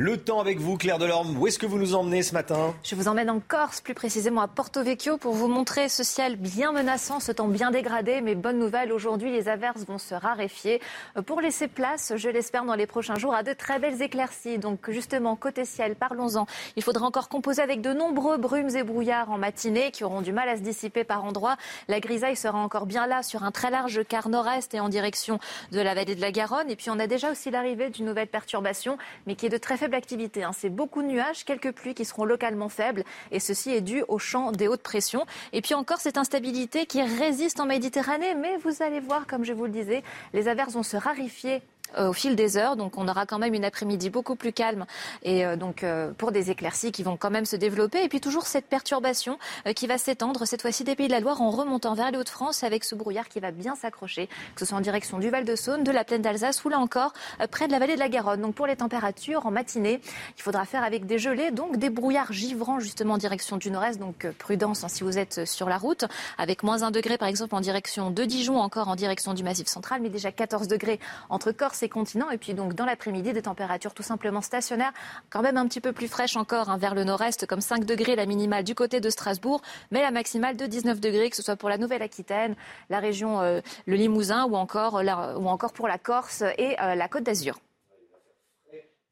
Le 0.00 0.16
temps 0.16 0.38
avec 0.38 0.60
vous, 0.60 0.76
Claire 0.76 0.98
Delorme. 0.98 1.36
Où 1.36 1.48
est-ce 1.48 1.58
que 1.58 1.66
vous 1.66 1.76
nous 1.76 1.96
emmenez 1.96 2.22
ce 2.22 2.32
matin 2.32 2.72
Je 2.84 2.94
vous 2.94 3.08
emmène 3.08 3.28
en 3.28 3.40
Corse, 3.40 3.80
plus 3.80 3.94
précisément 3.94 4.42
à 4.42 4.46
Porto 4.46 4.80
Vecchio, 4.80 5.16
pour 5.16 5.34
vous 5.34 5.48
montrer 5.48 5.88
ce 5.88 6.04
ciel 6.04 6.36
bien 6.36 6.70
menaçant, 6.70 7.18
ce 7.18 7.32
temps 7.32 7.48
bien 7.48 7.72
dégradé. 7.72 8.20
Mais 8.20 8.36
bonne 8.36 8.60
nouvelle, 8.60 8.92
aujourd'hui, 8.92 9.32
les 9.32 9.48
averses 9.48 9.84
vont 9.88 9.98
se 9.98 10.14
raréfier 10.14 10.80
euh, 11.16 11.22
pour 11.22 11.40
laisser 11.40 11.66
place, 11.66 12.12
je 12.14 12.28
l'espère, 12.28 12.64
dans 12.64 12.76
les 12.76 12.86
prochains 12.86 13.16
jours, 13.16 13.34
à 13.34 13.42
de 13.42 13.52
très 13.52 13.80
belles 13.80 14.00
éclaircies. 14.00 14.58
Donc, 14.58 14.88
justement, 14.88 15.34
côté 15.34 15.64
ciel, 15.64 15.96
parlons-en. 15.96 16.46
Il 16.76 16.84
faudra 16.84 17.04
encore 17.04 17.28
composer 17.28 17.60
avec 17.60 17.80
de 17.80 17.92
nombreux 17.92 18.36
brumes 18.36 18.76
et 18.76 18.84
brouillards 18.84 19.32
en 19.32 19.38
matinée 19.38 19.90
qui 19.90 20.04
auront 20.04 20.20
du 20.20 20.30
mal 20.30 20.48
à 20.48 20.56
se 20.56 20.62
dissiper 20.62 21.02
par 21.02 21.24
endroits. 21.24 21.56
La 21.88 21.98
grisaille 21.98 22.36
sera 22.36 22.58
encore 22.58 22.86
bien 22.86 23.08
là 23.08 23.24
sur 23.24 23.42
un 23.42 23.50
très 23.50 23.72
large 23.72 24.04
quart 24.04 24.28
nord-est 24.28 24.74
et 24.74 24.78
en 24.78 24.90
direction 24.90 25.40
de 25.72 25.80
la 25.80 25.94
vallée 25.94 26.14
de 26.14 26.20
la 26.20 26.30
Garonne. 26.30 26.70
Et 26.70 26.76
puis, 26.76 26.88
on 26.88 27.00
a 27.00 27.08
déjà 27.08 27.32
aussi 27.32 27.50
l'arrivée 27.50 27.90
d'une 27.90 28.06
nouvelle 28.06 28.28
perturbation, 28.28 28.96
mais 29.26 29.34
qui 29.34 29.46
est 29.46 29.48
de 29.48 29.58
très 29.58 29.76
faible 29.76 29.87
activité. 29.94 30.44
Hein. 30.44 30.52
C'est 30.56 30.70
beaucoup 30.70 31.02
de 31.02 31.08
nuages, 31.08 31.44
quelques 31.44 31.72
pluies 31.72 31.94
qui 31.94 32.04
seront 32.04 32.24
localement 32.24 32.68
faibles. 32.68 33.04
Et 33.30 33.40
ceci 33.40 33.70
est 33.70 33.80
dû 33.80 34.02
au 34.08 34.18
champ 34.18 34.52
des 34.52 34.68
hautes 34.68 34.82
pressions. 34.82 35.24
Et 35.52 35.62
puis 35.62 35.74
encore 35.74 35.98
cette 35.98 36.18
instabilité 36.18 36.86
qui 36.86 37.02
résiste 37.02 37.60
en 37.60 37.66
Méditerranée. 37.66 38.34
Mais 38.34 38.56
vous 38.58 38.82
allez 38.82 39.00
voir, 39.00 39.26
comme 39.26 39.44
je 39.44 39.52
vous 39.52 39.64
le 39.64 39.72
disais, 39.72 40.02
les 40.32 40.48
averses 40.48 40.74
vont 40.74 40.82
se 40.82 40.96
rarifier 40.96 41.62
au 41.96 42.12
fil 42.12 42.36
des 42.36 42.56
heures. 42.56 42.76
Donc 42.76 42.98
on 42.98 43.08
aura 43.08 43.26
quand 43.26 43.38
même 43.38 43.54
une 43.54 43.64
après-midi 43.64 44.10
beaucoup 44.10 44.36
plus 44.36 44.52
calme 44.52 44.86
et 45.22 45.44
donc 45.56 45.84
pour 46.16 46.32
des 46.32 46.50
éclaircies 46.50 46.92
qui 46.92 47.02
vont 47.02 47.16
quand 47.16 47.30
même 47.30 47.46
se 47.46 47.56
développer. 47.56 48.02
Et 48.02 48.08
puis 48.08 48.20
toujours 48.20 48.46
cette 48.46 48.66
perturbation 48.66 49.38
qui 49.74 49.86
va 49.86 49.98
s'étendre 49.98 50.46
cette 50.46 50.62
fois-ci 50.62 50.84
des 50.84 50.94
Pays 50.94 51.08
de 51.08 51.12
la 51.12 51.20
Loire 51.20 51.40
en 51.42 51.50
remontant 51.50 51.94
vers 51.94 52.10
les 52.10 52.18
Hauts-de-France 52.18 52.64
avec 52.64 52.84
ce 52.84 52.94
brouillard 52.94 53.28
qui 53.28 53.40
va 53.40 53.50
bien 53.50 53.74
s'accrocher, 53.74 54.28
que 54.54 54.60
ce 54.60 54.66
soit 54.66 54.78
en 54.78 54.80
direction 54.80 55.18
du 55.18 55.30
Val-de-Saône, 55.30 55.84
de 55.84 55.90
la 55.90 56.04
plaine 56.04 56.22
d'Alsace 56.22 56.64
ou 56.64 56.68
là 56.68 56.78
encore 56.78 57.12
près 57.50 57.66
de 57.66 57.72
la 57.72 57.78
vallée 57.78 57.94
de 57.94 58.00
la 58.00 58.08
Garonne. 58.08 58.40
Donc 58.40 58.54
pour 58.54 58.66
les 58.66 58.76
températures 58.76 59.46
en 59.46 59.50
matinée, 59.50 60.00
il 60.36 60.42
faudra 60.42 60.64
faire 60.64 60.84
avec 60.84 61.06
des 61.06 61.18
gelées, 61.18 61.50
donc 61.50 61.76
des 61.76 61.90
brouillards 61.90 62.32
givrants 62.32 62.80
justement 62.80 63.14
en 63.14 63.18
direction 63.18 63.56
du 63.56 63.70
nord-est. 63.70 63.98
Donc 63.98 64.26
prudence 64.38 64.84
hein, 64.84 64.88
si 64.88 65.04
vous 65.04 65.18
êtes 65.18 65.44
sur 65.46 65.68
la 65.68 65.78
route, 65.78 66.04
avec 66.36 66.62
moins 66.62 66.82
1 66.82 66.90
degré 66.90 67.18
par 67.18 67.28
exemple 67.28 67.54
en 67.54 67.60
direction 67.60 68.10
de 68.10 68.24
Dijon, 68.24 68.58
encore 68.60 68.88
en 68.88 68.96
direction 68.96 69.34
du 69.34 69.42
Massif 69.42 69.68
central, 69.68 70.00
mais 70.02 70.08
déjà 70.08 70.32
14 70.32 70.68
degrés 70.68 71.00
entre 71.28 71.52
Corse 71.52 71.77
et 71.82 71.88
continent. 71.88 72.30
Et 72.30 72.38
puis 72.38 72.54
donc 72.54 72.74
dans 72.74 72.84
l'après-midi, 72.84 73.32
des 73.32 73.42
températures 73.42 73.94
tout 73.94 74.02
simplement 74.02 74.40
stationnaires, 74.40 74.92
quand 75.30 75.42
même 75.42 75.56
un 75.56 75.66
petit 75.66 75.80
peu 75.80 75.92
plus 75.92 76.08
fraîches 76.08 76.36
encore 76.36 76.70
hein, 76.70 76.78
vers 76.78 76.94
le 76.94 77.04
nord-est, 77.04 77.46
comme 77.46 77.60
5 77.60 77.84
degrés 77.84 78.16
la 78.16 78.26
minimale 78.26 78.64
du 78.64 78.74
côté 78.74 79.00
de 79.00 79.10
Strasbourg, 79.10 79.62
mais 79.90 80.02
la 80.02 80.10
maximale 80.10 80.56
de 80.56 80.66
19 80.66 81.00
degrés, 81.00 81.30
que 81.30 81.36
ce 81.36 81.42
soit 81.42 81.56
pour 81.56 81.68
la 81.68 81.78
Nouvelle-Aquitaine, 81.78 82.56
la 82.90 83.00
région, 83.00 83.40
euh, 83.40 83.60
le 83.86 83.96
Limousin 83.96 84.44
ou 84.46 84.56
encore, 84.56 84.94
ou 84.94 85.48
encore 85.48 85.72
pour 85.72 85.88
la 85.88 85.98
Corse 85.98 86.42
et 86.58 86.80
euh, 86.80 86.94
la 86.94 87.08
Côte 87.08 87.24
d'Azur 87.24 87.58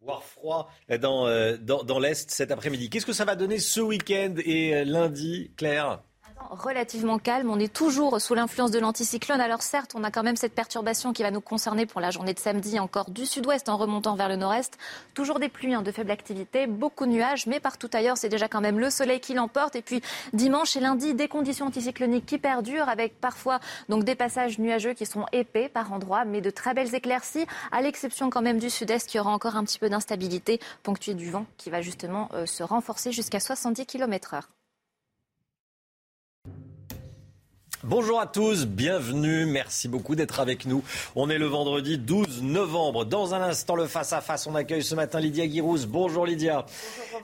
voire 0.03 0.23
froid 0.23 0.71
euh, 0.93 0.99
dans 1.59 1.99
l'Est 1.99 2.31
cet 2.31 2.53
après-midi. 2.53 2.91
Qu'est-ce 2.91 3.07
que 3.07 3.13
ça 3.13 3.25
va 3.25 3.35
donner 3.35 3.59
ce 3.59 3.81
week-end 3.81 4.35
et 4.45 4.85
lundi, 4.85 5.51
Claire? 5.57 6.01
Relativement 6.51 7.19
calme. 7.19 7.51
On 7.51 7.59
est 7.59 7.73
toujours 7.73 8.21
sous 8.21 8.35
l'influence 8.35 8.71
de 8.71 8.79
l'anticyclone. 8.79 9.41
Alors 9.41 9.63
certes, 9.63 9.93
on 9.95 10.05
a 10.05 10.11
quand 10.11 10.23
même 10.23 10.37
cette 10.37 10.55
perturbation 10.55 11.13
qui 11.13 11.23
va 11.23 11.31
nous 11.31 11.41
concerner 11.41 11.87
pour 11.87 12.01
la 12.01 12.11
journée 12.11 12.35
de 12.35 12.39
samedi, 12.39 12.79
encore 12.79 13.11
du 13.11 13.27
sud-ouest 13.27 13.69
en 13.69 13.77
remontant 13.77 14.15
vers 14.17 14.29
le 14.29 14.37
nord-est. 14.37 14.79
Toujours 15.15 15.39
des 15.39 15.49
pluies 15.49 15.75
hein, 15.75 15.83
de 15.83 15.93
faible 15.93 16.11
activité, 16.11 16.67
beaucoup 16.67 17.07
de 17.07 17.11
nuages, 17.11 17.47
mais 17.47 17.61
partout 17.61 17.91
ailleurs, 17.93 18.17
c'est 18.17 18.29
déjà 18.29 18.49
quand 18.49 18.61
même 18.61 18.79
le 18.79 18.91
soleil 18.91 19.21
qui 19.21 19.35
l'emporte. 19.35 19.77
Et 19.77 19.83
puis 19.83 20.03
dimanche 20.33 20.77
et 20.77 20.81
lundi, 20.81 21.15
des 21.15 21.29
conditions 21.29 21.67
anticycloniques 21.67 22.27
qui 22.27 22.39
perdurent, 22.39 22.89
avec 22.89 23.21
parfois 23.21 23.61
donc 23.89 24.05
des 24.05 24.15
passages 24.15 24.59
nuageux 24.59 24.95
qui 24.95 25.07
seront 25.07 25.27
épais 25.33 25.69
par 25.69 25.93
endroits, 25.93 26.25
mais 26.25 26.41
de 26.41 26.51
très 26.51 26.75
belles 26.75 26.95
éclaircies, 26.95 27.47
à 27.73 27.83
l'exception 27.83 28.31
quand 28.31 28.43
même 28.43 28.59
du 28.59 28.71
sud-est 28.71 29.09
qui 29.09 29.19
aura 29.19 29.31
encore 29.31 29.57
un 29.57 29.65
petit 29.65 29.79
peu 29.79 29.89
d'instabilité, 29.89 30.61
ponctuée 30.83 31.15
du 31.15 31.31
vent 31.31 31.47
qui 31.57 31.71
va 31.71 31.83
justement 31.83 32.29
euh, 32.35 32.47
se 32.47 32.63
renforcer 32.63 33.13
jusqu'à 33.13 33.41
70 33.41 33.87
km/h. 33.87 34.56
Bonjour 37.89 38.21
à 38.21 38.27
tous, 38.27 38.67
bienvenue, 38.67 39.47
merci 39.47 39.87
beaucoup 39.87 40.17
d'être 40.17 40.41
avec 40.41 40.67
nous. 40.67 40.83
On 41.15 41.31
est 41.31 41.39
le 41.39 41.47
vendredi 41.47 41.99
12 41.99 42.43
novembre. 42.43 43.05
Dans 43.05 43.33
un 43.33 43.41
instant, 43.41 43.77
le 43.77 43.87
face-à-face, 43.87 44.49
on 44.49 44.57
accueille 44.57 44.83
ce 44.83 44.97
matin 44.97 45.21
Lydia 45.21 45.47
Guirouz. 45.47 45.87
Bonjour 45.87 46.27
Lydia. 46.27 46.67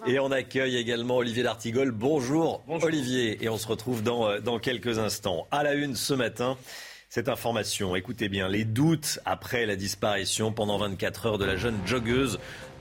et 0.06 0.20
on 0.20 0.30
accueille 0.30 0.76
également 0.76 1.16
Olivier 1.16 1.42
D'Artigol. 1.42 1.90
Bonjour, 1.90 2.62
Olivier. 2.68 3.42
Et 3.42 3.48
on 3.48 3.58
se 3.58 3.66
retrouve 3.66 4.04
dans, 4.04 4.28
euh, 4.28 4.38
dans 4.38 4.60
quelques 4.60 5.00
instants. 5.00 5.48
À 5.50 5.64
la 5.64 5.74
une 5.74 5.96
ce 5.96 6.14
matin. 6.14 6.56
Cette 7.08 7.28
information, 7.28 7.94
écoutez 7.96 8.28
bien, 8.30 8.48
les 8.48 8.64
doutes 8.64 9.18
après 9.26 9.66
la 9.66 9.74
disparition 9.76 10.52
pendant 10.52 10.78
24 10.78 11.26
heures 11.26 11.38
de 11.38 11.44
la 11.44 11.56
jeune 11.56 11.76
joggeuse 11.84 12.38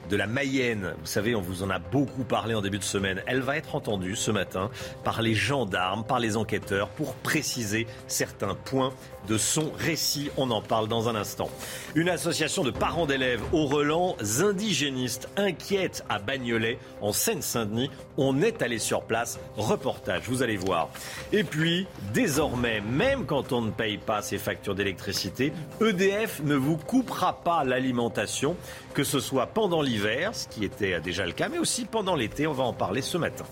de 0.09 0.15
la 0.15 0.27
Mayenne. 0.27 0.93
Vous 0.99 1.05
savez, 1.05 1.35
on 1.35 1.41
vous 1.41 1.63
en 1.63 1.69
a 1.69 1.79
beaucoup 1.79 2.23
parlé 2.23 2.53
en 2.53 2.61
début 2.61 2.79
de 2.79 2.83
semaine. 2.83 3.21
Elle 3.27 3.41
va 3.41 3.57
être 3.57 3.75
entendue 3.75 4.15
ce 4.15 4.31
matin 4.31 4.69
par 5.03 5.21
les 5.21 5.35
gendarmes, 5.35 6.03
par 6.03 6.19
les 6.19 6.37
enquêteurs 6.37 6.89
pour 6.89 7.15
préciser 7.15 7.87
certains 8.07 8.55
points 8.55 8.93
de 9.27 9.37
son 9.37 9.71
récit. 9.77 10.29
On 10.37 10.51
en 10.51 10.61
parle 10.61 10.87
dans 10.87 11.09
un 11.09 11.15
instant. 11.15 11.49
Une 11.95 12.09
association 12.09 12.63
de 12.63 12.71
parents 12.71 13.05
d'élèves 13.05 13.41
au 13.51 13.65
relents 13.65 14.15
indigénistes 14.39 15.29
inquiète 15.37 16.03
à 16.09 16.19
Bagnolet, 16.19 16.79
en 17.01 17.13
Seine-Saint-Denis. 17.13 17.89
On 18.17 18.41
est 18.41 18.61
allé 18.61 18.79
sur 18.79 19.03
place. 19.03 19.39
Reportage, 19.57 20.23
vous 20.27 20.43
allez 20.43 20.57
voir. 20.57 20.89
Et 21.31 21.43
puis, 21.43 21.87
désormais, 22.13 22.81
même 22.81 23.25
quand 23.25 23.51
on 23.51 23.61
ne 23.61 23.71
paye 23.71 23.97
pas 23.97 24.21
ses 24.21 24.37
factures 24.37 24.75
d'électricité, 24.75 25.53
EDF 25.81 26.41
ne 26.43 26.55
vous 26.55 26.77
coupera 26.77 27.43
pas 27.43 27.63
l'alimentation, 27.63 28.55
que 28.93 29.03
ce 29.03 29.19
soit 29.19 29.47
pendant 29.47 29.81
l'hiver, 29.81 30.35
ce 30.35 30.47
qui 30.47 30.65
était 30.65 30.99
déjà 30.99 31.25
le 31.25 31.33
cas, 31.33 31.49
mais 31.49 31.57
aussi 31.57 31.85
pendant 31.85 32.15
l'été. 32.15 32.47
On 32.47 32.53
va 32.53 32.63
en 32.63 32.73
parler 32.73 33.01
ce 33.01 33.17
matin. 33.17 33.45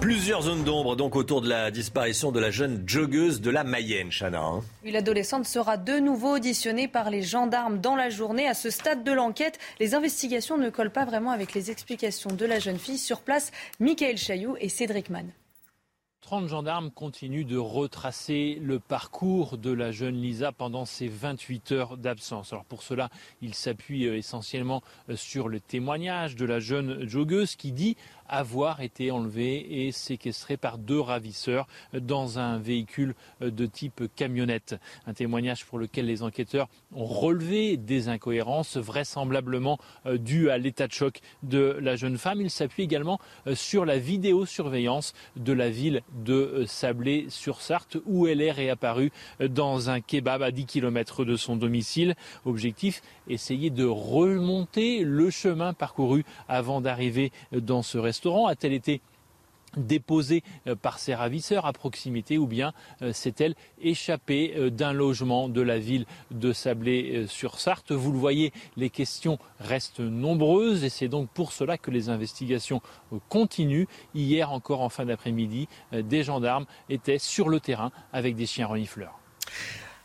Plusieurs 0.00 0.42
zones 0.42 0.64
d'ombre 0.64 0.96
donc 0.96 1.16
autour 1.16 1.40
de 1.40 1.48
la 1.48 1.70
disparition 1.70 2.32
de 2.32 2.40
la 2.40 2.50
jeune 2.50 2.82
joggeuse 2.86 3.40
de 3.40 3.50
la 3.50 3.64
Mayenne, 3.64 4.10
Chana. 4.10 4.42
Hein. 4.42 4.62
L'adolescente 4.84 5.46
sera 5.46 5.76
de 5.76 5.98
nouveau 5.98 6.36
auditionnée 6.36 6.88
par 6.88 7.10
les 7.10 7.22
gendarmes 7.22 7.78
dans 7.78 7.96
la 7.96 8.10
journée. 8.10 8.48
À 8.48 8.54
ce 8.54 8.70
stade 8.70 9.04
de 9.04 9.12
l'enquête, 9.12 9.58
les 9.80 9.94
investigations 9.94 10.58
ne 10.58 10.70
collent 10.70 10.90
pas 10.90 11.04
vraiment 11.04 11.30
avec 11.30 11.54
les 11.54 11.70
explications 11.70 12.32
de 12.32 12.46
la 12.46 12.58
jeune 12.58 12.78
fille. 12.78 12.98
Sur 12.98 13.20
place, 13.20 13.52
Michael 13.80 14.18
Chailloux 14.18 14.56
et 14.60 14.68
Cédric 14.68 15.10
Mann. 15.10 15.30
30 16.22 16.48
gendarmes 16.48 16.90
continuent 16.92 17.44
de 17.44 17.58
retracer 17.58 18.58
le 18.62 18.78
parcours 18.78 19.58
de 19.58 19.72
la 19.72 19.90
jeune 19.90 20.14
Lisa 20.14 20.52
pendant 20.52 20.84
ces 20.84 21.08
28 21.08 21.72
heures 21.72 21.96
d'absence. 21.98 22.52
Alors 22.52 22.64
pour 22.64 22.82
cela, 22.84 23.10
ils 23.42 23.54
s'appuient 23.54 24.06
euh, 24.06 24.16
essentiellement 24.16 24.82
euh, 25.10 25.16
sur 25.16 25.48
le 25.48 25.58
témoignage 25.58 26.36
de 26.36 26.46
la 26.46 26.60
jeune 26.60 27.08
joggeuse 27.08 27.56
qui 27.56 27.72
dit 27.72 27.96
avoir 28.32 28.80
été 28.80 29.10
enlevé 29.10 29.86
et 29.86 29.92
séquestré 29.92 30.56
par 30.56 30.78
deux 30.78 30.98
ravisseurs 30.98 31.66
dans 31.92 32.38
un 32.38 32.58
véhicule 32.58 33.14
de 33.40 33.66
type 33.66 34.04
camionnette. 34.16 34.74
Un 35.06 35.12
témoignage 35.12 35.66
pour 35.66 35.78
lequel 35.78 36.06
les 36.06 36.22
enquêteurs 36.22 36.68
ont 36.94 37.04
relevé 37.04 37.76
des 37.76 38.08
incohérences 38.08 38.78
vraisemblablement 38.78 39.78
euh, 40.06 40.16
dues 40.16 40.48
à 40.48 40.56
l'état 40.56 40.86
de 40.86 40.92
choc 40.92 41.20
de 41.42 41.76
la 41.80 41.94
jeune 41.94 42.16
femme. 42.16 42.40
Il 42.40 42.50
s'appuie 42.50 42.84
également 42.84 43.20
euh, 43.46 43.54
sur 43.54 43.84
la 43.84 43.98
vidéosurveillance 43.98 45.12
de 45.36 45.52
la 45.52 45.68
ville 45.68 46.00
de 46.24 46.32
euh, 46.32 46.66
Sablé-sur-Sarthe 46.66 47.98
où 48.06 48.26
elle 48.26 48.40
est 48.40 48.50
réapparue 48.50 49.12
dans 49.40 49.90
un 49.90 50.00
kebab 50.00 50.42
à 50.42 50.50
10 50.50 50.64
km 50.64 51.26
de 51.26 51.36
son 51.36 51.56
domicile. 51.56 52.14
Objectif, 52.46 53.02
essayer 53.28 53.68
de 53.68 53.84
remonter 53.84 55.04
le 55.04 55.28
chemin 55.28 55.74
parcouru 55.74 56.24
avant 56.48 56.80
d'arriver 56.80 57.30
dans 57.52 57.82
ce 57.82 57.98
restaurant 57.98 58.21
a-t-elle 58.26 58.72
été 58.72 59.00
déposée 59.76 60.42
euh, 60.66 60.74
par 60.74 60.98
ses 60.98 61.14
ravisseurs 61.14 61.66
à 61.66 61.72
proximité 61.72 62.38
ou 62.38 62.46
bien 62.46 62.72
euh, 63.00 63.12
s'est-elle 63.12 63.54
échappée 63.80 64.54
euh, 64.56 64.70
d'un 64.70 64.92
logement 64.92 65.48
de 65.48 65.60
la 65.60 65.78
ville 65.78 66.06
de 66.30 66.52
Sablé-sur-Sarthe 66.52 67.92
Vous 67.92 68.12
le 68.12 68.18
voyez, 68.18 68.52
les 68.76 68.90
questions 68.90 69.38
restent 69.60 70.00
nombreuses 70.00 70.84
et 70.84 70.88
c'est 70.88 71.08
donc 71.08 71.28
pour 71.30 71.52
cela 71.52 71.78
que 71.78 71.90
les 71.90 72.08
investigations 72.08 72.80
continuent. 73.28 73.86
Hier 74.14 74.52
encore 74.52 74.80
en 74.80 74.88
fin 74.88 75.04
d'après-midi, 75.04 75.68
des 75.92 76.22
gendarmes 76.22 76.66
étaient 76.88 77.18
sur 77.18 77.48
le 77.48 77.60
terrain 77.60 77.92
avec 78.12 78.36
des 78.36 78.46
chiens 78.46 78.66
renifleurs. 78.66 79.18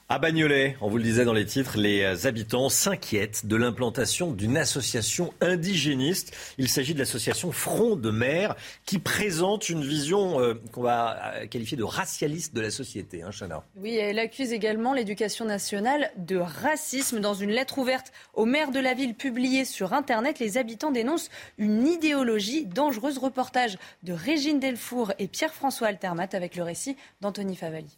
À 0.09 0.19
Bagnolet, 0.19 0.77
on 0.79 0.87
vous 0.87 0.95
le 0.95 1.03
disait 1.03 1.25
dans 1.25 1.33
les 1.33 1.45
titres, 1.45 1.77
les 1.77 2.27
habitants 2.27 2.69
s'inquiètent 2.69 3.45
de 3.45 3.57
l'implantation 3.57 4.31
d'une 4.31 4.55
association 4.55 5.33
indigéniste. 5.41 6.33
Il 6.57 6.69
s'agit 6.69 6.93
de 6.93 6.99
l'association 6.99 7.51
Front 7.51 7.97
de 7.97 8.09
mer 8.09 8.55
qui 8.85 8.99
présente 8.99 9.67
une 9.67 9.83
vision 9.83 10.39
euh, 10.39 10.53
qu'on 10.71 10.81
va 10.81 11.33
euh, 11.33 11.47
qualifier 11.47 11.75
de 11.75 11.83
racialiste 11.83 12.55
de 12.55 12.61
la 12.61 12.71
société. 12.71 13.21
Hein. 13.21 13.31
Oui, 13.75 13.97
elle 13.97 14.17
accuse 14.17 14.53
également 14.53 14.93
l'éducation 14.93 15.43
nationale 15.43 16.09
de 16.15 16.37
racisme. 16.37 17.19
Dans 17.19 17.33
une 17.33 17.51
lettre 17.51 17.77
ouverte 17.77 18.13
au 18.33 18.45
maire 18.45 18.71
de 18.71 18.79
la 18.79 18.93
ville 18.93 19.13
publiée 19.13 19.65
sur 19.65 19.91
Internet, 19.91 20.39
les 20.39 20.57
habitants 20.57 20.91
dénoncent 20.91 21.29
une 21.57 21.85
idéologie 21.85 22.65
dangereuse. 22.65 23.17
Reportage 23.17 23.77
de 24.03 24.13
Régine 24.13 24.61
Delfour 24.61 25.11
et 25.19 25.27
Pierre-François 25.27 25.87
Altermat 25.87 26.29
avec 26.31 26.55
le 26.55 26.63
récit 26.63 26.95
d'Anthony 27.19 27.57
Favali. 27.57 27.97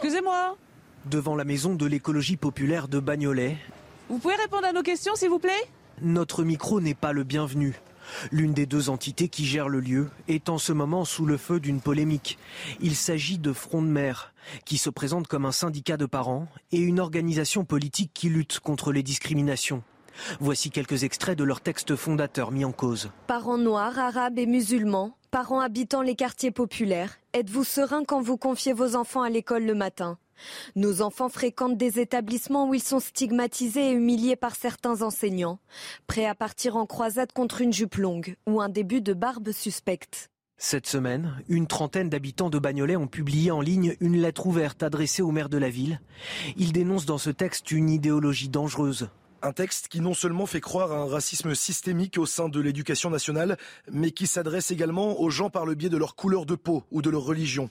Excusez-moi. 0.00 0.56
Devant 1.06 1.34
la 1.34 1.42
maison 1.42 1.74
de 1.74 1.84
l'écologie 1.84 2.36
populaire 2.36 2.86
de 2.86 3.00
Bagnolet. 3.00 3.58
Vous 4.08 4.18
pouvez 4.18 4.36
répondre 4.36 4.64
à 4.64 4.72
nos 4.72 4.84
questions, 4.84 5.16
s'il 5.16 5.28
vous 5.28 5.40
plaît? 5.40 5.50
Notre 6.02 6.44
micro 6.44 6.80
n'est 6.80 6.94
pas 6.94 7.12
le 7.12 7.24
bienvenu. 7.24 7.80
L'une 8.30 8.54
des 8.54 8.64
deux 8.64 8.90
entités 8.90 9.28
qui 9.28 9.44
gèrent 9.44 9.68
le 9.68 9.80
lieu 9.80 10.08
est 10.28 10.50
en 10.50 10.58
ce 10.58 10.72
moment 10.72 11.04
sous 11.04 11.26
le 11.26 11.36
feu 11.36 11.58
d'une 11.58 11.80
polémique. 11.80 12.38
Il 12.80 12.94
s'agit 12.94 13.38
de 13.38 13.52
Front 13.52 13.82
de 13.82 13.88
mer, 13.88 14.32
qui 14.64 14.78
se 14.78 14.88
présente 14.88 15.26
comme 15.26 15.46
un 15.46 15.50
syndicat 15.50 15.96
de 15.96 16.06
parents 16.06 16.46
et 16.70 16.78
une 16.78 17.00
organisation 17.00 17.64
politique 17.64 18.12
qui 18.14 18.28
lutte 18.28 18.60
contre 18.60 18.92
les 18.92 19.02
discriminations. 19.02 19.82
Voici 20.40 20.70
quelques 20.70 21.04
extraits 21.04 21.38
de 21.38 21.44
leur 21.44 21.60
texte 21.60 21.96
fondateur 21.96 22.50
mis 22.50 22.64
en 22.64 22.72
cause. 22.72 23.10
Parents 23.26 23.58
noirs, 23.58 23.98
arabes 23.98 24.38
et 24.38 24.46
musulmans, 24.46 25.16
parents 25.30 25.60
habitant 25.60 26.02
les 26.02 26.14
quartiers 26.14 26.50
populaires, 26.50 27.18
êtes-vous 27.32 27.64
sereins 27.64 28.04
quand 28.04 28.20
vous 28.20 28.36
confiez 28.36 28.72
vos 28.72 28.96
enfants 28.96 29.22
à 29.22 29.30
l'école 29.30 29.64
le 29.64 29.74
matin? 29.74 30.18
Nos 30.76 31.02
enfants 31.02 31.28
fréquentent 31.28 31.76
des 31.76 31.98
établissements 31.98 32.68
où 32.68 32.74
ils 32.74 32.82
sont 32.82 33.00
stigmatisés 33.00 33.90
et 33.90 33.92
humiliés 33.92 34.36
par 34.36 34.54
certains 34.54 35.02
enseignants, 35.02 35.58
prêts 36.06 36.26
à 36.26 36.34
partir 36.34 36.76
en 36.76 36.86
croisade 36.86 37.32
contre 37.32 37.60
une 37.60 37.72
jupe 37.72 37.96
longue 37.96 38.36
ou 38.46 38.60
un 38.60 38.68
début 38.68 39.00
de 39.00 39.12
barbe 39.12 39.50
suspecte. 39.52 40.30
Cette 40.60 40.88
semaine, 40.88 41.40
une 41.48 41.68
trentaine 41.68 42.08
d'habitants 42.08 42.50
de 42.50 42.58
Bagnolet 42.58 42.96
ont 42.96 43.06
publié 43.06 43.52
en 43.52 43.60
ligne 43.60 43.94
une 44.00 44.20
lettre 44.20 44.46
ouverte 44.46 44.82
adressée 44.82 45.22
au 45.22 45.30
maire 45.30 45.48
de 45.48 45.58
la 45.58 45.70
ville. 45.70 46.00
Ils 46.56 46.72
dénoncent 46.72 47.06
dans 47.06 47.18
ce 47.18 47.30
texte 47.30 47.70
une 47.70 47.90
idéologie 47.90 48.48
dangereuse. 48.48 49.08
Un 49.40 49.52
texte 49.52 49.86
qui 49.86 50.00
non 50.00 50.14
seulement 50.14 50.46
fait 50.46 50.60
croire 50.60 50.90
à 50.90 50.96
un 50.96 51.06
racisme 51.06 51.54
systémique 51.54 52.18
au 52.18 52.26
sein 52.26 52.48
de 52.48 52.60
l'éducation 52.60 53.08
nationale, 53.08 53.56
mais 53.90 54.10
qui 54.10 54.26
s'adresse 54.26 54.72
également 54.72 55.20
aux 55.20 55.30
gens 55.30 55.48
par 55.48 55.64
le 55.64 55.76
biais 55.76 55.88
de 55.88 55.96
leur 55.96 56.16
couleur 56.16 56.44
de 56.44 56.56
peau 56.56 56.82
ou 56.90 57.02
de 57.02 57.10
leur 57.10 57.22
religion. 57.22 57.70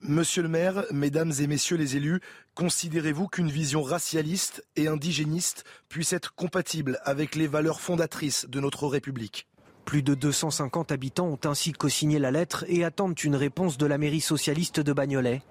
Monsieur 0.00 0.42
le 0.42 0.48
maire, 0.48 0.84
mesdames 0.90 1.32
et 1.38 1.46
messieurs 1.46 1.76
les 1.76 1.96
élus, 1.96 2.20
considérez-vous 2.54 3.28
qu'une 3.28 3.48
vision 3.48 3.82
racialiste 3.82 4.66
et 4.74 4.88
indigéniste 4.88 5.64
puisse 5.88 6.12
être 6.12 6.34
compatible 6.34 6.98
avec 7.04 7.36
les 7.36 7.46
valeurs 7.46 7.80
fondatrices 7.80 8.46
de 8.48 8.58
notre 8.58 8.88
République? 8.88 9.46
Plus 9.84 10.02
de 10.02 10.14
250 10.14 10.90
habitants 10.90 11.28
ont 11.28 11.38
ainsi 11.44 11.72
co-signé 11.72 12.18
la 12.18 12.32
lettre 12.32 12.64
et 12.66 12.84
attendent 12.84 13.18
une 13.22 13.36
réponse 13.36 13.78
de 13.78 13.86
la 13.86 13.98
mairie 13.98 14.20
socialiste 14.20 14.80
de 14.80 14.92
Bagnolet, 14.92 15.42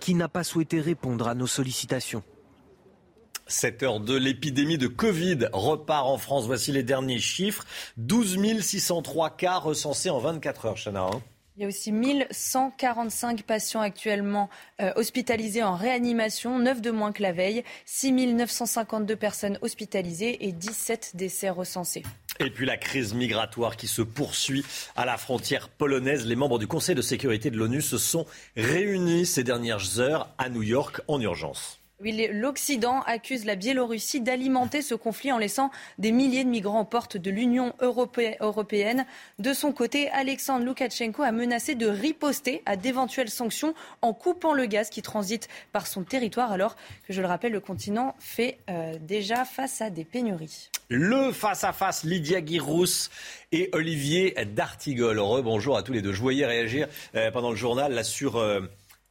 qui 0.00 0.14
n'a 0.14 0.28
pas 0.28 0.44
souhaité 0.44 0.80
répondre 0.80 1.28
à 1.28 1.34
nos 1.34 1.46
sollicitations. 1.46 2.24
7 3.50 3.82
heures 3.82 4.00
de 4.00 4.16
l'épidémie 4.16 4.78
de 4.78 4.86
Covid 4.86 5.48
repart 5.52 6.06
en 6.06 6.18
France. 6.18 6.46
Voici 6.46 6.72
les 6.72 6.82
derniers 6.82 7.18
chiffres. 7.18 7.64
12 7.96 8.60
603 8.60 9.30
cas 9.36 9.56
recensés 9.56 10.10
en 10.10 10.18
24 10.18 10.66
heures, 10.66 10.76
Chana. 10.76 11.02
Hein. 11.02 11.22
Il 11.56 11.64
y 11.64 11.66
a 11.66 11.68
aussi 11.68 11.92
1145 11.92 13.42
patients 13.42 13.80
actuellement 13.80 14.48
euh, 14.80 14.92
hospitalisés 14.96 15.62
en 15.62 15.74
réanimation, 15.74 16.58
9 16.58 16.80
de 16.80 16.90
moins 16.90 17.12
que 17.12 17.22
la 17.22 17.32
veille, 17.32 17.64
6 17.84 18.12
952 18.12 19.16
personnes 19.16 19.58
hospitalisées 19.60 20.46
et 20.46 20.52
17 20.52 21.16
décès 21.16 21.50
recensés. 21.50 22.02
Et 22.38 22.48
puis 22.48 22.64
la 22.64 22.78
crise 22.78 23.12
migratoire 23.12 23.76
qui 23.76 23.88
se 23.88 24.00
poursuit 24.00 24.64
à 24.96 25.04
la 25.04 25.18
frontière 25.18 25.68
polonaise. 25.68 26.24
Les 26.24 26.36
membres 26.36 26.58
du 26.58 26.66
Conseil 26.66 26.94
de 26.94 27.02
sécurité 27.02 27.50
de 27.50 27.58
l'ONU 27.58 27.82
se 27.82 27.98
sont 27.98 28.24
réunis 28.56 29.26
ces 29.26 29.44
dernières 29.44 29.98
heures 29.98 30.30
à 30.38 30.48
New 30.48 30.62
York 30.62 31.02
en 31.08 31.20
urgence. 31.20 31.79
L'Occident 32.02 33.02
accuse 33.02 33.44
la 33.44 33.56
Biélorussie 33.56 34.20
d'alimenter 34.20 34.80
ce 34.80 34.94
conflit 34.94 35.32
en 35.32 35.38
laissant 35.38 35.70
des 35.98 36.12
milliers 36.12 36.44
de 36.44 36.48
migrants 36.48 36.80
aux 36.80 36.84
portes 36.84 37.16
de 37.16 37.30
l'Union 37.30 37.74
européenne. 37.80 39.04
De 39.38 39.52
son 39.52 39.72
côté, 39.72 40.08
Alexandre 40.10 40.64
Loukachenko 40.64 41.22
a 41.22 41.32
menacé 41.32 41.74
de 41.74 41.86
riposter 41.86 42.62
à 42.64 42.76
d'éventuelles 42.76 43.28
sanctions 43.28 43.74
en 44.00 44.14
coupant 44.14 44.54
le 44.54 44.66
gaz 44.66 44.88
qui 44.88 45.02
transite 45.02 45.48
par 45.72 45.86
son 45.86 46.02
territoire, 46.02 46.52
alors 46.52 46.76
que, 47.06 47.12
je 47.12 47.20
le 47.20 47.26
rappelle, 47.26 47.52
le 47.52 47.60
continent 47.60 48.14
fait 48.18 48.58
euh, 48.70 48.94
déjà 49.00 49.44
face 49.44 49.82
à 49.82 49.90
des 49.90 50.04
pénuries. 50.04 50.70
Le 50.88 51.32
face-à-face, 51.32 52.04
Lydia 52.04 52.40
Guirous 52.40 53.10
et 53.52 53.68
Olivier 53.72 54.34
D'Artigol. 54.54 55.18
Rebonjour 55.18 55.76
à 55.76 55.82
tous 55.82 55.92
les 55.92 56.02
deux. 56.02 56.12
Je 56.12 56.20
voyais 56.20 56.46
réagir 56.46 56.88
euh, 57.14 57.30
pendant 57.30 57.50
le 57.50 57.56
journal 57.56 57.92
là, 57.92 58.04
sur... 58.04 58.36
Euh, 58.36 58.60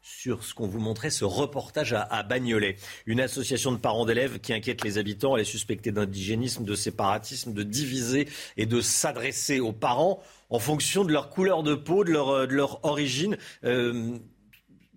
sur 0.10 0.44
ce 0.44 0.54
qu'on 0.54 0.68
vous 0.68 0.80
montrait, 0.80 1.12
ce 1.12 1.24
reportage 1.24 1.94
à, 1.94 2.24
Bagnolet. 2.24 2.78
Une 3.06 3.22
association 3.22 3.72
de 3.72 3.78
parents 3.78 4.06
d'élèves 4.06 4.40
qui 4.40 4.54
inquiète 4.54 4.84
les 4.84 4.98
habitants. 4.98 5.36
Elle 5.36 5.44
est 5.44 5.46
suspectée 5.46 5.92
d'indigénisme, 5.92 6.64
de 6.64 6.76
séparatisme, 6.76 7.54
de 7.54 7.64
diviser 7.64 8.28
et 8.58 8.66
de 8.66 8.82
s'adresser 8.82 9.60
aux 9.60 9.72
parents 9.72 10.22
en 10.50 10.60
fonction 10.60 11.06
de 11.06 11.14
leur 11.14 11.30
couleur 11.30 11.62
de 11.62 11.76
peau, 11.76 12.04
de 12.04 12.12
leur, 12.12 12.48
de 12.48 12.54
leur 12.54 12.84
origine. 12.84 13.38
Euh, 13.64 14.18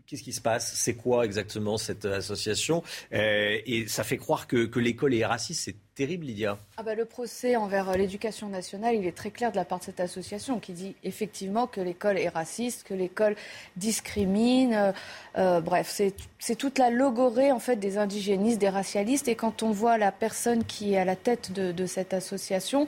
qu'est-ce 0.07 0.23
qui 0.23 0.33
se 0.33 0.41
passe? 0.41 0.75
C'est 0.75 0.95
quoi 0.95 1.25
exactement 1.25 1.77
cette 1.77 2.05
association? 2.07 2.83
Euh, 3.13 3.59
Et 3.67 3.87
ça 3.89 4.05
fait 4.05 4.17
croire 4.19 4.47
que, 4.47 4.79
l'école 4.79 5.15
est 5.15 5.25
raciste. 5.27 5.71
Terrible, 5.95 6.27
Lydia. 6.27 6.59
Ah 6.79 6.83
bah, 6.83 6.95
le 6.95 7.05
procès 7.05 7.57
envers 7.57 7.91
euh, 7.91 7.95
l'éducation 7.95 8.49
nationale, 8.49 8.95
il 8.95 9.07
est 9.07 9.17
très 9.17 9.31
clair 9.31 9.53
de 9.53 9.57
la 9.57 9.65
part 9.65 9.79
de 9.79 9.85
cette 9.85 10.01
association 10.01 10.59
qui 10.59 10.73
dit 10.73 10.97
effectivement 11.05 11.67
que 11.67 11.81
l'école 11.81 12.19
est 12.19 12.31
raciste, 12.31 12.85
que 12.85 12.95
l'école 12.95 13.37
discrimine. 13.77 14.73
Euh, 14.73 14.93
euh, 15.39 15.61
bref, 15.61 16.01
c'est 16.39 16.57
toute 16.57 16.79
la 16.79 16.91
logorée 16.91 17.53
en 17.53 17.59
fait 17.59 17.77
des 17.77 17.99
indigénistes, 17.99 18.59
des 18.59 18.69
racialistes. 18.69 19.29
Et 19.29 19.35
quand 19.35 19.63
on 19.63 19.71
voit 19.71 19.99
la 19.99 20.13
personne 20.13 20.65
qui 20.65 20.95
est 20.95 20.99
à 20.99 21.05
la 21.05 21.17
tête 21.17 21.53
de, 21.53 21.87
cette 21.87 22.15
association, 22.15 22.87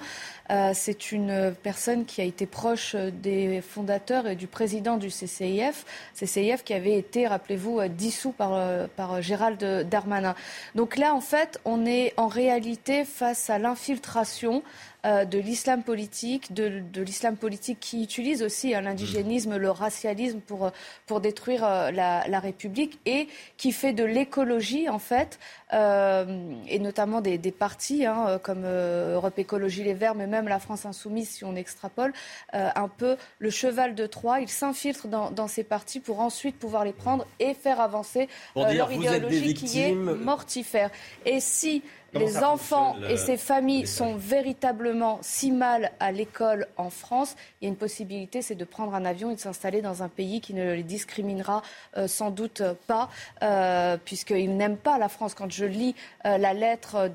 c'est 0.74 1.12
une 1.12 1.54
personne 1.62 2.04
qui 2.04 2.20
a 2.20 2.24
été 2.24 2.46
proche 2.46 2.94
des 2.94 3.60
fondateurs 3.62 4.26
et 4.26 4.36
du 4.36 4.46
président 4.46 4.98
du 4.98 5.08
CCIF. 5.08 5.86
CCIF 6.14 6.64
qui 6.64 6.74
avait 6.74 6.98
été, 6.98 7.26
rappelez-vous, 7.26 7.80
dissous 7.88 8.32
par, 8.32 8.88
par 8.90 9.22
Gérald 9.22 9.88
Darmanin. 9.88 10.34
Donc 10.74 10.96
là, 10.96 11.14
en 11.14 11.22
fait, 11.22 11.60
on 11.64 11.86
est 11.86 12.12
en 12.18 12.28
réalité 12.28 12.93
face 13.02 13.50
à 13.50 13.58
l'infiltration 13.58 14.62
euh, 15.04 15.26
de 15.26 15.38
l'islam 15.38 15.82
politique, 15.82 16.54
de, 16.54 16.82
l'islam 17.02 17.36
politique 17.36 17.78
qui 17.78 18.02
utilise 18.02 18.42
aussi 18.42 18.74
hein, 18.74 18.80
l'indigénisme, 18.80 19.58
le 19.58 19.70
racialisme 19.70 20.40
pour, 20.40 20.70
pour 21.06 21.20
détruire 21.20 21.62
euh, 21.62 21.90
la, 21.90 22.40
République 22.40 22.98
et 23.04 23.28
qui 23.58 23.72
fait 23.72 23.92
de 23.92 24.04
l'écologie, 24.04 24.88
en 24.88 24.98
fait, 24.98 25.38
euh, 25.74 26.54
et 26.68 26.78
notamment 26.78 27.20
des, 27.20 27.38
partis 27.52 28.06
hein, 28.06 28.40
comme 28.42 28.64
Europe 28.64 29.38
Écologie 29.38 29.84
Les 29.84 29.92
Verts, 29.92 30.14
mais 30.14 30.26
même 30.26 30.48
la 30.48 30.58
France 30.58 30.86
Insoumise, 30.86 31.28
si 31.28 31.44
on 31.44 31.54
extrapole, 31.54 32.12
un 32.52 32.88
peu 32.88 33.16
le 33.38 33.50
cheval 33.50 33.94
de 33.94 34.06
Troie. 34.06 34.40
Ils 34.40 34.48
s'infiltrent 34.48 35.08
dans, 35.08 35.48
ces 35.48 35.64
partis 35.64 36.00
pour 36.00 36.20
ensuite 36.20 36.58
pouvoir 36.58 36.84
les 36.84 36.92
prendre 36.92 37.26
et 37.40 37.54
faire 37.54 37.80
avancer 37.80 38.28
leur 38.56 38.90
idéologie 38.90 39.54
qui 39.54 39.80
est 39.80 39.92
mortifère. 39.92 40.90
Et 41.26 41.40
si 41.40 41.82
les 42.14 42.38
enfants 42.38 42.96
et 43.08 43.16
ces 43.16 43.36
familles 43.36 43.86
sont 43.86 44.16
véritablement 44.16 45.18
si 45.22 45.50
mal 45.50 45.92
à 46.00 46.12
l'école 46.12 46.66
en 46.76 46.90
France, 46.90 47.36
il 47.60 47.64
y 47.64 47.66
a 47.66 47.70
une 47.70 47.76
possibilité, 47.76 48.42
c'est 48.42 48.54
de 48.54 48.64
prendre 48.64 48.94
un 48.94 49.04
avion 49.04 49.30
et 49.30 49.34
de 49.34 49.40
s'installer 49.40 49.82
dans 49.82 50.02
un 50.02 50.08
pays 50.08 50.40
qui 50.40 50.54
ne 50.54 50.72
les 50.72 50.82
discriminera 50.82 51.62
euh, 51.96 52.06
sans 52.06 52.30
doute 52.30 52.62
pas, 52.86 53.10
euh, 53.42 53.96
puisqu'ils 54.02 54.56
n'aiment 54.56 54.76
pas 54.76 54.98
la 54.98 55.08
France. 55.08 55.34
Quand 55.34 55.50
je 55.50 55.64
lis 55.64 55.94
euh, 56.26 56.38
la 56.38 56.54
lettre 56.54 57.10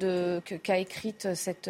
qu'a 0.63 0.77
écrite 0.77 1.33
cette, 1.33 1.69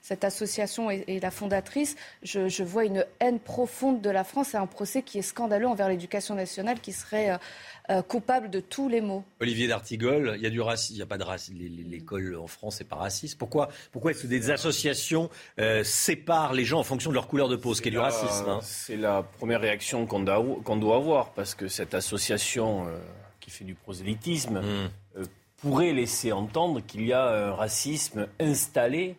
cette 0.00 0.24
association 0.24 0.90
et, 0.90 1.20
la 1.20 1.30
fondatrice, 1.30 1.96
je, 2.22 2.48
je, 2.48 2.64
vois 2.64 2.84
une 2.84 3.04
haine 3.20 3.38
profonde 3.38 4.00
de 4.00 4.10
la 4.10 4.24
France 4.24 4.54
et 4.54 4.56
un 4.56 4.66
procès 4.66 5.02
qui 5.02 5.18
est 5.18 5.22
scandaleux 5.22 5.68
envers 5.68 5.88
l'éducation 5.88 6.34
nationale 6.34 6.80
qui 6.80 6.92
serait 6.92 7.38
euh, 7.90 8.00
coupable 8.00 8.48
de 8.48 8.60
tous 8.60 8.88
les 8.88 9.02
maux. 9.02 9.24
Olivier 9.40 9.68
D'Artigol, 9.68 10.36
il 10.36 10.42
y 10.42 10.46
a 10.46 10.50
du 10.50 10.62
racisme, 10.62 10.94
il 10.94 10.96
n'y 10.96 11.02
a 11.02 11.06
pas 11.06 11.18
de 11.18 11.22
racisme. 11.22 11.58
L'école 11.58 12.34
en 12.34 12.46
France 12.54 12.80
n'est 12.80 12.86
pas 12.86 12.96
raciste. 12.96 13.38
Pourquoi, 13.38 13.68
pourquoi 13.92 14.10
est-ce 14.10 14.22
que 14.22 14.26
des 14.26 14.50
associations 14.50 15.30
euh, 15.58 15.84
séparent 15.84 16.54
les 16.54 16.64
gens 16.64 16.80
en 16.80 16.84
fonction 16.84 17.10
de 17.10 17.14
leur 17.14 17.28
couleur 17.28 17.48
de 17.48 17.56
peau, 17.56 17.74
ce 17.74 17.82
qui 17.82 17.88
est 17.88 17.90
du 17.90 17.98
racisme 17.98 18.48
hein? 18.48 18.60
C'est 18.62 18.96
la 18.96 19.22
première 19.22 19.60
réaction 19.60 20.06
qu'on 20.06 20.20
doit, 20.20 20.96
avoir, 20.96 21.32
parce 21.32 21.54
que 21.54 21.68
cette 21.68 21.94
association 21.94 22.86
euh, 22.86 22.98
qui 23.40 23.50
fait 23.50 23.64
du 23.64 23.74
prosélytisme 23.74 24.60
hmm. 24.60 25.24
pourrait 25.58 25.92
laisser 25.92 26.32
entendre 26.32 26.80
qu'il 26.80 27.04
y 27.06 27.12
a 27.12 27.48
un 27.48 27.52
racisme 27.52 28.26
installé 28.40 29.16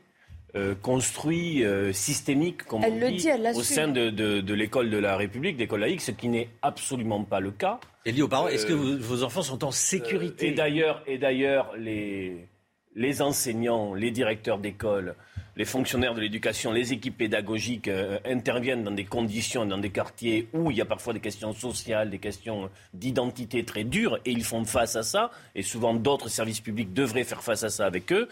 construit, 0.82 1.66
systémique, 1.92 2.64
comme 2.64 2.82
on 2.86 3.10
dit, 3.10 3.28
au 3.56 3.62
sein 3.62 3.90
de, 3.90 4.10
de 4.10 4.54
l'école 4.54 4.90
de 4.90 4.98
la 4.98 5.18
République, 5.18 5.60
l'école 5.60 5.82
laïque, 5.82 6.00
ce 6.00 6.12
qui 6.12 6.30
n'est 6.30 6.48
absolument 6.62 7.26
pas 7.26 7.42
le 7.42 7.52
cas. 7.52 7.82
Et 8.08 8.12
dit 8.12 8.22
aux 8.22 8.28
parents, 8.28 8.48
est-ce 8.48 8.68
que 8.68 8.74
euh, 8.74 8.98
vos, 9.00 9.24
enfants 9.24 9.42
sont 9.42 9.64
en 9.64 9.72
sécurité? 9.72 10.48
et 10.48 11.18
d'ailleurs, 11.18 11.74
les, 11.76 12.48
les 12.96 13.22
enseignants, 13.22 13.94
les 13.94 14.12
directeurs 14.12 14.58
d'école, 14.58 15.16
les 15.58 15.66
fonctionnaires 15.66 16.14
de 16.14 16.22
l'éducation, 16.22 16.72
les 16.72 16.92
équipes 16.92 17.18
pédagogiques 17.18 17.88
euh, 17.88 18.20
interviennent 18.26 18.84
dans 18.84 18.92
des 18.92 19.06
conditions, 19.06 19.66
dans 19.66 19.78
des 19.78 19.90
quartiers 19.90 20.50
où 20.54 20.72
il 20.72 20.78
y 20.78 20.82
a 20.82 20.86
parfois 20.86 21.14
des 21.14 21.20
questions 21.20 21.54
sociales, 21.54 22.10
des 22.10 22.20
questions 22.20 22.70
d'identité 22.94 23.64
très 23.64 23.84
dures, 23.84 24.20
et 24.26 24.32
ils 24.32 24.44
font 24.44 24.66
face 24.66 24.96
à 24.96 25.04
ça, 25.04 25.32
et 25.56 25.62
souvent 25.62 25.94
d'autres 25.94 26.30
services 26.30 26.60
publics 26.60 26.94
devraient 26.94 27.24
faire 27.24 27.44
face 27.44 27.64
à 27.64 27.70
ça 27.70 27.86
avec 27.86 28.12
eux 28.12 28.28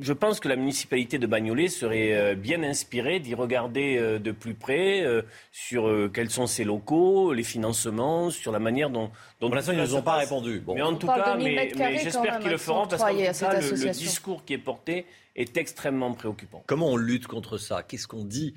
je 0.00 0.12
pense 0.12 0.40
que 0.40 0.48
la 0.48 0.56
municipalité 0.56 1.18
de 1.18 1.26
Bagnolet 1.26 1.68
serait 1.68 2.12
euh, 2.12 2.34
bien 2.34 2.62
inspirée 2.62 3.18
d'y 3.20 3.34
regarder 3.34 3.98
euh, 3.98 4.18
de 4.18 4.30
plus 4.30 4.54
près 4.54 5.02
euh, 5.02 5.22
sur 5.50 6.10
quels 6.12 6.30
sont 6.30 6.46
ses 6.46 6.64
locaux, 6.64 7.32
les 7.32 7.42
financements, 7.42 8.30
sur 8.30 8.52
la 8.52 8.58
manière 8.58 8.90
dont. 8.90 9.10
dont 9.40 9.48
Pour 9.48 9.56
l'instant, 9.56 9.72
ils 9.72 9.78
ne 9.78 9.84
nous 9.84 9.94
ont 9.96 10.02
pas 10.02 10.16
répondu. 10.16 10.62
Mais 10.68 10.82
en 10.82 10.94
tout 10.94 11.06
cas, 11.06 11.36
mais, 11.36 11.72
j'espère 12.02 12.38
qu'ils 12.38 12.50
le 12.50 12.58
feront 12.58 12.86
parce 12.86 13.02
que 13.02 13.84
le, 13.86 13.90
discours 13.90 14.44
qui 14.44 14.54
est 14.54 14.58
porté 14.58 15.06
est 15.34 15.56
extrêmement 15.56 16.12
préoccupant. 16.12 16.62
Comment 16.66 16.88
on 16.88 16.96
lutte 16.96 17.26
contre 17.26 17.58
ça? 17.58 17.82
Qu'est-ce 17.82 18.06
qu'on 18.06 18.24
dit? 18.24 18.54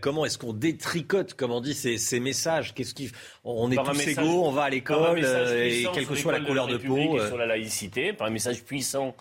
Comment 0.00 0.24
est-ce 0.24 0.38
qu'on 0.38 0.52
détricote, 0.52 1.34
comme 1.34 1.50
on 1.50 1.60
dit, 1.60 1.74
ces, 1.74 1.98
ces 1.98 2.20
messages? 2.20 2.72
Qu'est-ce 2.72 2.94
qui 2.94 3.10
On 3.44 3.70
est 3.70 3.76
tous 3.76 4.06
égaux, 4.06 4.44
on 4.44 4.52
va 4.52 4.64
à 4.64 4.70
l'école, 4.70 5.18
et 5.18 5.86
quelle 5.92 6.06
que 6.06 6.14
soit 6.14 6.32
la 6.32 6.40
couleur 6.40 6.68
de, 6.68 6.76
peau. 6.76 7.18
Sur 7.26 7.36
la 7.36 7.46
laïcité, 7.46 8.12
par 8.12 8.28
un 8.28 8.30
message 8.30 8.62
puissant 8.62 9.14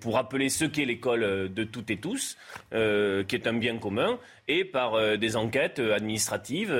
pour 0.00 0.14
rappeler 0.14 0.48
ce 0.48 0.64
qu'est 0.64 0.84
l'école 0.84 1.22
euh, 1.22 1.48
de 1.48 1.64
toutes 1.64 1.90
et 1.90 1.96
tous, 1.96 2.36
euh, 2.72 3.24
qui 3.24 3.34
est 3.36 3.46
un 3.46 3.54
bien 3.54 3.78
commun, 3.78 4.18
et 4.48 4.64
par 4.64 4.94
euh, 4.94 5.16
des 5.16 5.36
enquêtes 5.36 5.78
administratives 5.78 6.72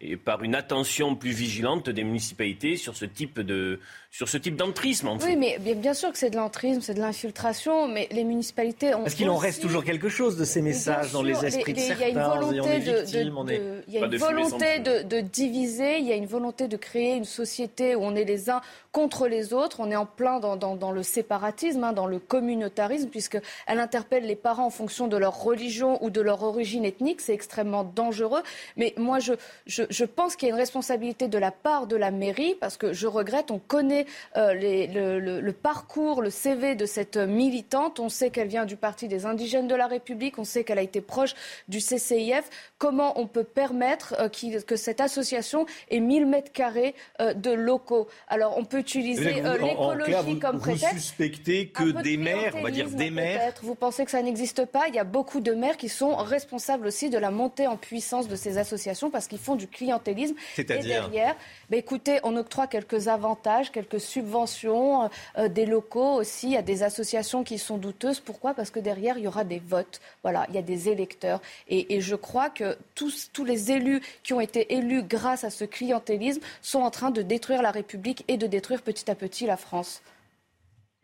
et 0.00 0.16
par 0.16 0.42
une 0.42 0.54
attention 0.54 1.14
plus 1.14 1.30
vigilante 1.32 1.88
des 1.90 2.04
municipalités 2.04 2.76
sur 2.76 2.96
ce 2.96 3.04
type 3.04 3.40
de, 3.40 3.78
sur 4.10 4.28
ce 4.28 4.38
type 4.38 4.56
d'entrisme. 4.56 5.08
En 5.08 5.18
fait. 5.18 5.28
Oui, 5.28 5.36
mais 5.36 5.58
bien, 5.58 5.74
bien 5.74 5.94
sûr 5.94 6.10
que 6.12 6.18
c'est 6.18 6.30
de 6.30 6.36
l'entrisme, 6.36 6.80
c'est 6.80 6.94
de 6.94 7.00
l'infiltration, 7.00 7.88
mais 7.88 8.08
les 8.12 8.24
municipalités 8.24 8.94
ont. 8.94 9.02
Parce 9.02 9.14
qu'il 9.14 9.28
en 9.30 9.36
reste 9.36 9.60
toujours 9.62 9.84
quelque 9.84 10.08
chose 10.08 10.36
de 10.36 10.44
ces 10.44 10.62
messages 10.62 11.12
dans 11.12 11.22
les 11.22 11.44
esprits 11.44 11.72
de 11.74 11.78
il 11.78 11.84
y 11.88 11.90
a 11.92 11.96
certains. 11.96 12.08
une 12.08 12.40
volonté 12.40 12.78
de, 12.78 12.84
de- 12.84 13.50
est- 13.52 13.84
il 13.88 13.94
y 13.94 13.98
a 13.98 14.06
une 14.06 14.16
volonté 14.16 14.78
de, 14.80 15.02
de 15.02 15.20
diviser, 15.20 15.98
il 15.98 16.06
y 16.06 16.12
a 16.12 16.16
une 16.16 16.26
volonté 16.26 16.68
de 16.68 16.76
créer 16.76 17.14
une 17.16 17.24
société 17.24 17.94
où 17.96 18.00
on 18.02 18.14
est 18.14 18.24
les 18.24 18.50
uns 18.50 18.60
contre 18.92 19.26
les 19.28 19.52
autres. 19.52 19.80
On 19.80 19.90
est 19.90 19.96
en 19.96 20.06
plein 20.06 20.40
dans, 20.40 20.56
dans- 20.56 20.76
dans 20.76 20.92
le 20.92 21.02
séparatisme, 21.02 21.82
hein, 21.84 21.92
dans 21.92 22.06
le 22.06 22.18
communautarisme, 22.18 23.08
puisqu'elle 23.08 23.42
interpelle 23.66 24.26
les 24.26 24.36
parents 24.36 24.66
en 24.66 24.70
fonction 24.70 25.08
de 25.08 25.16
leur 25.16 25.42
religion 25.42 26.02
ou 26.04 26.10
de 26.10 26.20
leur 26.20 26.42
origine 26.42 26.84
C'est 27.18 27.34
extrêmement 27.34 27.84
dangereux. 27.84 28.42
Mais 28.76 28.94
moi, 28.96 29.18
je, 29.18 29.32
je, 29.66 29.82
je 29.90 30.04
pense 30.04 30.36
qu'il 30.36 30.48
y 30.48 30.50
a 30.50 30.54
une 30.54 30.60
responsabilité 30.60 31.28
de 31.28 31.38
la 31.38 31.50
part 31.50 31.86
de 31.86 31.96
la 31.96 32.10
mairie, 32.10 32.54
parce 32.60 32.76
que 32.76 32.92
je 32.92 33.06
regrette, 33.06 33.50
on 33.50 33.58
connaît 33.58 34.06
euh, 34.36 34.54
les- 34.54 34.86
le, 34.86 35.18
le- 35.20 35.40
le 35.40 35.52
parcours, 35.52 36.22
le 36.22 36.30
CV 36.30 36.74
de 36.74 36.86
cette 36.86 37.16
militante. 37.16 38.00
On 38.00 38.08
sait 38.08 38.30
qu'elle 38.30 38.48
vient 38.48 38.64
du 38.66 38.76
Parti 38.76 39.08
des 39.08 39.26
indigènes 39.26 39.68
de 39.68 39.74
la 39.74 39.86
République, 39.86 40.38
on 40.38 40.44
sait 40.44 40.64
qu'elle 40.64 40.78
a 40.78 40.82
été 40.82 41.00
proche 41.00 41.34
du 41.68 41.80
CCIF. 41.80 42.44
Comment 42.78 43.18
on 43.20 43.26
peut 43.26 43.44
permettre 43.44 44.14
euh, 44.18 44.28
que 44.66 44.76
cette 44.76 45.00
association 45.00 45.66
ait 45.90 46.00
1000 46.00 46.26
mètres 46.26 46.52
carrés 46.52 46.94
euh, 47.20 47.34
de 47.34 47.50
locaux? 47.50 48.08
Alors, 48.28 48.56
on 48.58 48.64
peut 48.64 48.78
utiliser 48.78 49.40
Vous- 49.40 49.46
euh, 49.48 49.58
l'écologie 49.58 50.12
vous- 50.34 50.38
comme 50.40 50.56
vous 50.56 50.62
prétexte. 50.72 50.98
suspectez 50.98 51.68
que 51.68 52.02
des 52.02 52.16
maires, 52.16 52.54
on 52.56 52.62
va 52.62 52.70
dire 52.70 52.88
des 52.90 53.10
maires. 53.10 53.52
Vous 53.62 53.74
pensez 53.74 54.04
que 54.04 54.10
ça 54.10 54.22
n'existe 54.22 54.64
pas? 54.66 54.88
Il 54.88 54.94
y 54.94 54.98
a 54.98 55.04
beaucoup 55.04 55.40
de 55.40 55.52
maires 55.52 55.76
qui 55.76 55.88
sont 55.88 56.14
responsables 56.16 56.83
aussi 56.86 57.10
de 57.10 57.18
la 57.18 57.30
montée 57.30 57.66
en 57.66 57.76
puissance 57.76 58.28
de 58.28 58.36
ces 58.36 58.58
associations 58.58 59.10
parce 59.10 59.28
qu'ils 59.28 59.38
font 59.38 59.56
du 59.56 59.68
clientélisme. 59.68 60.34
Et 60.34 60.56
C'est-à-dire 60.56 61.08
derrière, 61.08 61.36
ben 61.70 61.78
écoutez, 61.78 62.20
on 62.22 62.36
octroie 62.36 62.66
quelques 62.66 63.08
avantages, 63.08 63.70
quelques 63.72 64.00
subventions, 64.00 65.10
euh, 65.38 65.48
des 65.48 65.66
locaux 65.66 66.14
aussi 66.14 66.56
à 66.56 66.62
des 66.62 66.82
associations 66.82 67.44
qui 67.44 67.58
sont 67.58 67.78
douteuses. 67.78 68.20
Pourquoi? 68.20 68.54
Parce 68.54 68.70
que 68.70 68.80
derrière, 68.80 69.18
il 69.18 69.24
y 69.24 69.28
aura 69.28 69.44
des 69.44 69.60
votes. 69.60 70.00
Voilà, 70.22 70.46
il 70.48 70.54
y 70.54 70.58
a 70.58 70.62
des 70.62 70.88
électeurs. 70.88 71.40
Et, 71.68 71.94
et 71.94 72.00
je 72.00 72.14
crois 72.14 72.50
que 72.50 72.76
tous, 72.94 73.30
tous 73.32 73.44
les 73.44 73.72
élus 73.72 74.00
qui 74.22 74.32
ont 74.32 74.40
été 74.40 74.74
élus 74.74 75.02
grâce 75.02 75.44
à 75.44 75.50
ce 75.50 75.64
clientélisme 75.64 76.40
sont 76.62 76.80
en 76.80 76.90
train 76.90 77.10
de 77.10 77.22
détruire 77.22 77.62
la 77.62 77.70
République 77.70 78.24
et 78.28 78.36
de 78.36 78.46
détruire 78.46 78.82
petit 78.82 79.10
à 79.10 79.14
petit 79.14 79.46
la 79.46 79.56
France. 79.56 80.02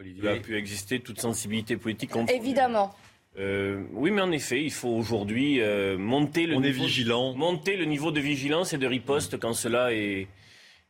Il 0.02 0.26
a 0.26 0.36
pu 0.36 0.56
exister 0.56 1.00
toute 1.00 1.20
sensibilité 1.20 1.76
politique 1.76 2.10
contre. 2.10 2.32
Évidemment. 2.32 2.94
Euh, 3.38 3.82
oui, 3.92 4.10
mais 4.10 4.22
en 4.22 4.32
effet, 4.32 4.62
il 4.62 4.72
faut 4.72 4.88
aujourd'hui 4.88 5.60
euh, 5.60 5.96
monter 5.96 6.46
le 6.46 6.56
On 6.56 6.62
est 6.62 6.68
niveau, 6.68 6.84
vigilant. 6.84 7.34
monter 7.34 7.76
le 7.76 7.84
niveau 7.84 8.10
de 8.10 8.20
vigilance 8.20 8.72
et 8.72 8.78
de 8.78 8.86
riposte 8.86 9.38
quand 9.38 9.52
cela 9.52 9.92
est, 9.92 10.26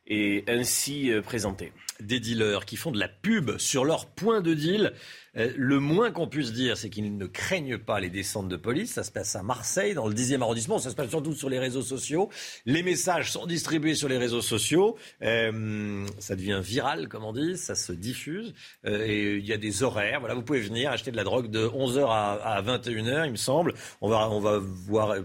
est 0.07 0.49
ainsi 0.49 1.11
euh, 1.11 1.23
présenté. 1.23 1.73
des 2.01 2.19
dealers 2.19 2.65
qui 2.65 2.77
font 2.77 2.91
de 2.91 2.99
la 2.99 3.09
pub 3.09 3.59
sur 3.59 3.85
leur 3.85 4.07
point 4.07 4.41
de 4.41 4.55
deal. 4.55 4.93
Euh, 5.37 5.53
le 5.57 5.79
moins 5.79 6.11
qu'on 6.11 6.27
puisse 6.27 6.53
dire, 6.53 6.77
c'est 6.77 6.89
qu'ils 6.91 7.17
ne 7.17 7.27
craignent 7.27 7.79
pas 7.79 8.01
les 8.01 8.09
descentes 8.11 8.49
de 8.49 8.57
police. 8.57 8.93
Ça 8.93 9.05
se 9.05 9.13
passe 9.13 9.37
à 9.37 9.43
Marseille, 9.43 9.95
dans 9.95 10.09
le 10.09 10.15
10e 10.15 10.41
arrondissement. 10.41 10.79
Ça 10.79 10.91
se 10.91 10.97
passe 10.97 11.11
surtout 11.11 11.35
sur 11.35 11.49
les 11.49 11.59
réseaux 11.59 11.83
sociaux. 11.83 12.31
Les 12.67 12.83
messages 12.83 13.31
sont 13.31 13.47
distribués 13.47 13.95
sur 13.95 14.09
les 14.09 14.19
réseaux 14.19 14.41
sociaux. 14.41 14.97
Euh, 15.23 16.07
ça 16.19 16.35
devient 16.35 16.61
viral, 16.63 17.09
comme 17.09 17.25
on 17.25 17.33
dit. 17.33 17.57
Ça 17.57 17.75
se 17.75 17.93
diffuse. 17.93 18.55
Et 18.85 19.37
il 19.37 19.47
y 19.47 19.53
a 19.53 19.59
des 19.59 19.83
horaires. 19.83 20.21
Voilà, 20.21 20.35
vous 20.35 20.43
pouvez 20.43 20.61
venir 20.61 20.91
acheter 20.91 21.11
de 21.11 21.17
la 21.17 21.25
drogue 21.25 21.51
de 21.51 21.67
11h 21.67 22.07
à, 22.09 22.33
à 22.33 22.63
21h, 22.63 23.27
il 23.27 23.33
me 23.33 23.37
semble. 23.37 23.75
On 24.01 24.09
va, 24.09 24.31
on 24.31 24.41
va 24.41 24.59
voir 24.59 25.17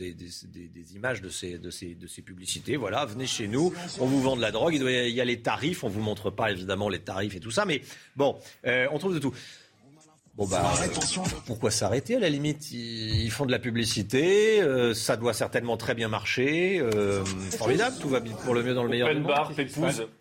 des, 0.00 0.14
des- 0.14 0.28
des- 0.52 0.68
des 0.68 0.96
images 0.96 1.20
de 1.20 1.28
ces, 1.28 1.58
de, 1.58 1.70
ces, 1.70 1.94
de 1.94 2.06
ces 2.06 2.22
publicités. 2.22 2.76
Voilà, 2.76 3.04
venez 3.04 3.26
chez 3.26 3.46
nous, 3.48 3.72
on 3.98 4.06
vous 4.06 4.20
vend 4.22 4.34
de 4.36 4.40
la 4.40 4.50
drogue. 4.50 4.74
Il, 4.74 4.82
y- 5.14 5.20
a 5.20 5.24
les 5.24 5.40
tarifs, 5.40 5.84
on 5.84 5.88
vous 5.88 6.00
montre 6.00 6.30
pas 6.30 6.50
évidemment 6.50 6.88
les 6.88 7.00
tarifs 7.00 7.36
et 7.36 7.40
tout 7.40 7.50
ça, 7.50 7.64
mais 7.66 7.82
bon, 8.16 8.36
euh, 8.66 8.86
on 8.92 8.98
trouve 8.98 9.14
de 9.14 9.18
tout. 9.18 9.34
Bon 10.36 10.46
bah, 10.46 10.72
euh, 10.82 10.86
pourquoi 11.44 11.70
s'arrêter 11.70 12.16
à 12.16 12.18
la 12.20 12.30
limite? 12.30 12.70
Ils 12.72 13.30
font 13.30 13.44
de 13.44 13.50
la 13.50 13.58
publicité, 13.58 14.62
euh, 14.62 14.94
ça 14.94 15.16
doit 15.16 15.34
certainement 15.34 15.76
très 15.76 15.94
bien 15.94 16.08
marcher, 16.08 16.78
euh, 16.80 17.22
formidable, 17.50 17.96
tout 18.00 18.08
va 18.08 18.20
pour 18.22 18.54
le 18.54 18.62
mieux 18.62 18.72
dans 18.72 18.84
le 18.84 18.88
meilleur. 18.90 19.08
Open 19.10 19.22
bar, 19.24 19.52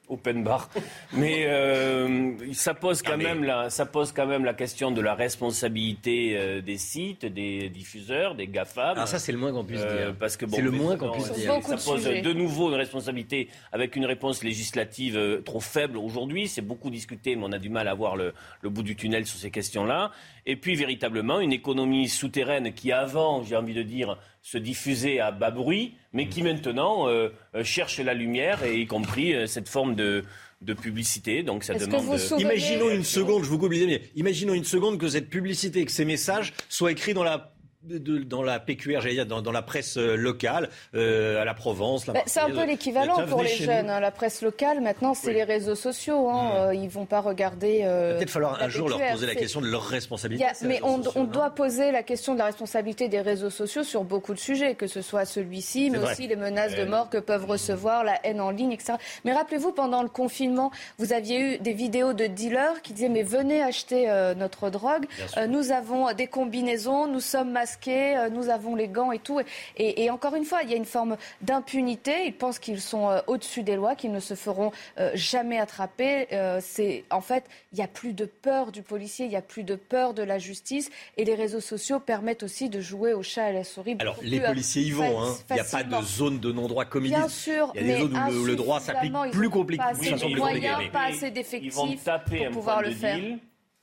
Open 0.09 0.43
bar. 0.43 0.69
Mais 1.13 1.45
euh, 1.47 2.31
ça 2.53 2.73
pose 2.73 3.01
quand 3.01 3.17
même 3.17 3.43
la, 3.43 3.69
ça 3.69 3.85
pose 3.85 4.11
quand 4.11 4.25
même 4.25 4.43
la 4.43 4.53
question 4.53 4.91
de 4.91 5.01
la 5.01 5.13
responsabilité 5.13 6.35
euh, 6.37 6.61
des 6.61 6.77
sites, 6.77 7.25
des 7.25 7.69
diffuseurs, 7.69 8.35
des 8.35 8.47
GAFAM. 8.47 8.95
Alors 8.97 9.07
ça, 9.07 9.19
c'est 9.19 9.31
le 9.31 9.37
moins 9.37 9.51
qu'on 9.51 9.63
puisse 9.63 9.81
Euh, 9.81 10.07
dire. 10.07 10.15
Parce 10.19 10.35
que 10.37 10.45
bon, 10.45 10.55
C'est 10.55 10.61
le 10.61 10.71
moins 10.71 10.97
qu'on 10.97 11.11
puisse 11.11 11.31
dire. 11.33 11.53
Ça 11.63 11.75
de 11.75 11.81
pose 11.83 12.03
sujets. 12.03 12.21
de 12.21 12.33
nouveau 12.33 12.69
une 12.69 12.75
responsabilité 12.75 13.47
avec 13.71 13.95
une 13.95 14.05
réponse 14.05 14.43
législative 14.43 15.15
euh, 15.17 15.41
trop 15.41 15.59
faible 15.59 15.97
aujourd'hui. 15.97 16.47
C'est 16.47 16.61
beaucoup 16.61 16.89
discuté, 16.89 17.35
mais 17.35 17.43
on 17.45 17.51
a 17.51 17.59
du 17.59 17.69
mal 17.69 17.87
à 17.87 17.93
voir 17.93 18.15
le, 18.15 18.33
le 18.61 18.69
bout 18.69 18.83
du 18.83 18.95
tunnel 18.95 19.25
sur 19.25 19.37
ces 19.37 19.51
questions-là. 19.51 20.11
Et 20.45 20.55
puis 20.55 20.75
véritablement 20.75 21.39
une 21.39 21.53
économie 21.53 22.07
souterraine 22.09 22.73
qui 22.73 22.91
avant, 22.91 23.43
j'ai 23.43 23.55
envie 23.55 23.73
de 23.75 23.83
dire, 23.83 24.17
se 24.41 24.57
diffusait 24.57 25.19
à 25.19 25.31
bas 25.31 25.51
bruit, 25.51 25.95
mais 26.13 26.27
qui 26.27 26.41
maintenant 26.43 27.07
euh, 27.07 27.29
euh, 27.55 27.63
cherche 27.63 27.99
la 27.99 28.13
lumière, 28.13 28.63
et 28.63 28.79
y 28.79 28.87
compris 28.87 29.33
euh, 29.33 29.47
cette 29.47 29.67
forme 29.69 29.95
de, 29.95 30.23
de 30.61 30.73
publicité. 30.73 31.43
Donc 31.43 31.63
ça 31.63 31.73
demande. 31.73 32.01
vous 32.03 32.13
de- 32.13 32.17
souvenez- 32.17 32.43
Imaginons 32.43 32.89
une 32.89 33.03
seconde, 33.03 33.43
je 33.43 33.49
vous 33.49 33.57
coupe 33.59 33.71
les 33.71 33.83
amis, 33.83 33.99
imaginons 34.15 34.53
une 34.53 34.63
seconde 34.65 34.97
que 34.97 35.07
cette 35.09 35.29
publicité, 35.29 35.85
que 35.85 35.91
ces 35.91 36.05
messages 36.05 36.53
soient 36.69 36.91
écrits 36.91 37.13
dans 37.13 37.23
la 37.23 37.53
de- 37.97 38.19
dans 38.23 38.43
la 38.43 38.59
PQR, 38.59 39.01
j'allais 39.01 39.15
dire, 39.15 39.25
dans, 39.25 39.41
dans 39.41 39.51
la 39.51 39.61
presse 39.61 39.97
euh, 39.97 40.15
locale, 40.15 40.69
euh, 40.95 41.41
à 41.41 41.45
la 41.45 41.53
Provence. 41.53 42.05
Bah, 42.05 42.13
c'est 42.25 42.39
un 42.39 42.49
peu 42.49 42.65
l'équivalent 42.65 43.15
Tiens, 43.15 43.25
pour 43.27 43.41
les 43.41 43.49
jeunes. 43.49 43.89
hein. 43.89 43.99
La 43.99 44.11
presse 44.11 44.41
locale, 44.41 44.81
maintenant, 44.81 45.13
c'est 45.13 45.33
les 45.33 45.43
réseaux 45.43 45.75
sociaux. 45.75 46.29
Hein. 46.29 46.51
Euh, 46.55 46.75
ils 46.75 46.89
vont 46.89 47.05
pas 47.05 47.21
regarder. 47.21 47.81
euh, 47.83 48.17
Peut-être 48.17 48.29
falloir 48.29 48.61
un 48.61 48.69
jour 48.69 48.89
leur 48.89 48.99
poser 49.11 49.25
la 49.27 49.35
question 49.35 49.61
de 49.61 49.67
leur 49.67 49.85
Il 49.89 49.93
responsabilité. 49.93 50.45
a- 50.45 50.53
mais 50.65 50.79
on, 50.83 50.97
sociaux, 51.03 51.21
on 51.21 51.23
doit 51.23 51.49
poser 51.51 51.91
la 51.91 52.03
question 52.03 52.33
de 52.33 52.39
la 52.39 52.45
responsabilité 52.45 53.07
des 53.07 53.21
réseaux 53.21 53.49
sociaux 53.49 53.83
sur 53.83 54.03
beaucoup 54.03 54.33
de 54.33 54.39
sujets, 54.39 54.75
que 54.75 54.87
ce 54.87 55.01
soit 55.01 55.25
celui-ci, 55.25 55.89
mais 55.89 55.97
vrai. 55.97 56.11
aussi 56.13 56.27
les 56.27 56.35
menaces 56.35 56.75
de 56.75 56.81
Euh, 56.81 56.85
mort 56.85 57.09
que 57.09 57.17
peuvent 57.17 57.45
recevoir, 57.45 58.03
la 58.03 58.19
haine 58.25 58.41
en 58.41 58.51
ligne, 58.51 58.71
etc. 58.71 58.93
Mais 59.25 59.33
rappelez-vous, 59.33 59.71
pendant 59.71 60.03
le 60.03 60.09
confinement, 60.09 60.71
vous 60.97 61.13
aviez 61.13 61.39
eu 61.39 61.57
des 61.59 61.73
vidéos 61.73 62.13
de 62.13 62.25
dealers 62.27 62.81
qui 62.83 62.93
disaient 62.93 63.09
mais 63.09 63.23
venez 63.23 63.61
acheter 63.61 64.09
euh, 64.09 64.33
notre 64.35 64.69
drogue. 64.69 65.05
Euh, 65.37 65.47
nous 65.47 65.71
avons 65.71 66.11
des 66.13 66.27
combinaisons, 66.27 67.07
nous 67.07 67.19
sommes 67.19 67.51
masqués, 67.51 67.78
euh, 67.87 68.29
nous 68.29 68.49
avons 68.49 68.75
les 68.75 68.87
gants 68.87 69.11
et 69.11 69.19
tout. 69.19 69.39
Et, 69.77 70.03
et 70.03 70.09
encore 70.09 70.35
une 70.35 70.45
fois, 70.45 70.59
il 70.63 70.69
y 70.69 70.73
a 70.73 70.77
une 70.77 70.85
forme 70.85 71.17
d'impunité. 71.41 72.25
Ils 72.25 72.33
pensent 72.33 72.59
qu'ils 72.59 72.81
sont 72.81 73.09
euh, 73.09 73.19
au-dessus 73.27 73.63
des 73.63 73.75
lois, 73.75 73.95
qu'ils 73.95 74.11
ne 74.11 74.19
se 74.19 74.33
feront 74.35 74.71
euh, 74.99 75.11
jamais 75.15 75.59
attraper. 75.59 76.27
Euh, 76.33 76.59
c'est 76.61 77.03
en 77.09 77.21
fait, 77.21 77.45
il 77.73 77.77
n'y 77.77 77.83
a 77.83 77.87
plus 77.87 78.13
de 78.13 78.25
peur 78.25 78.71
du 78.71 78.81
policier, 78.81 79.25
il 79.25 79.29
n'y 79.29 79.35
a 79.35 79.41
plus 79.41 79.63
de 79.63 79.75
peur 79.75 80.13
de 80.13 80.23
la 80.23 80.37
justice, 80.39 80.89
et 81.17 81.25
les 81.25 81.35
réseaux 81.35 81.59
sociaux 81.61 81.99
permettent 81.99 82.43
aussi 82.43 82.69
de 82.69 82.79
jouer 82.79 83.13
au 83.13 83.23
chat 83.23 83.45
et 83.47 83.49
à 83.49 83.51
la 83.53 83.63
souris. 83.63 83.95
Alors, 83.99 84.17
les 84.21 84.39
policiers 84.39 84.83
y 84.83 84.91
vont. 84.91 85.21
hein. 85.21 85.35
Il 85.49 85.53
n'y 85.55 85.59
a 85.59 85.63
pas 85.63 85.83
de 85.83 86.01
zone 86.03 86.39
de 86.39 86.51
non-droit 86.51 86.85
comme 86.85 87.05
ils 87.05 87.09
Bien 87.09 87.27
sûr, 87.27 87.71
Il 87.75 87.81
y 87.81 87.83
a 87.83 87.87
des 87.87 87.93
mais 87.93 87.99
zones 87.99 88.17
où 88.17 88.31
le, 88.45 88.47
le 88.51 88.55
droit 88.55 88.79
s'applique 88.79 89.13
plus 89.31 89.49
compliqué. 89.49 89.83
pas 89.83 89.89
assez 89.91 90.11
de 90.11 90.17
plus 90.19 90.35
moyens, 90.35 90.77
pas 90.91 91.05
assez 91.05 91.31
d'effectifs 91.31 92.03
taper 92.03 92.45
pour 92.45 92.53
pouvoir 92.53 92.81
le 92.81 92.89
de 92.89 92.93
faire. 92.95 93.15
deal, 93.17 93.39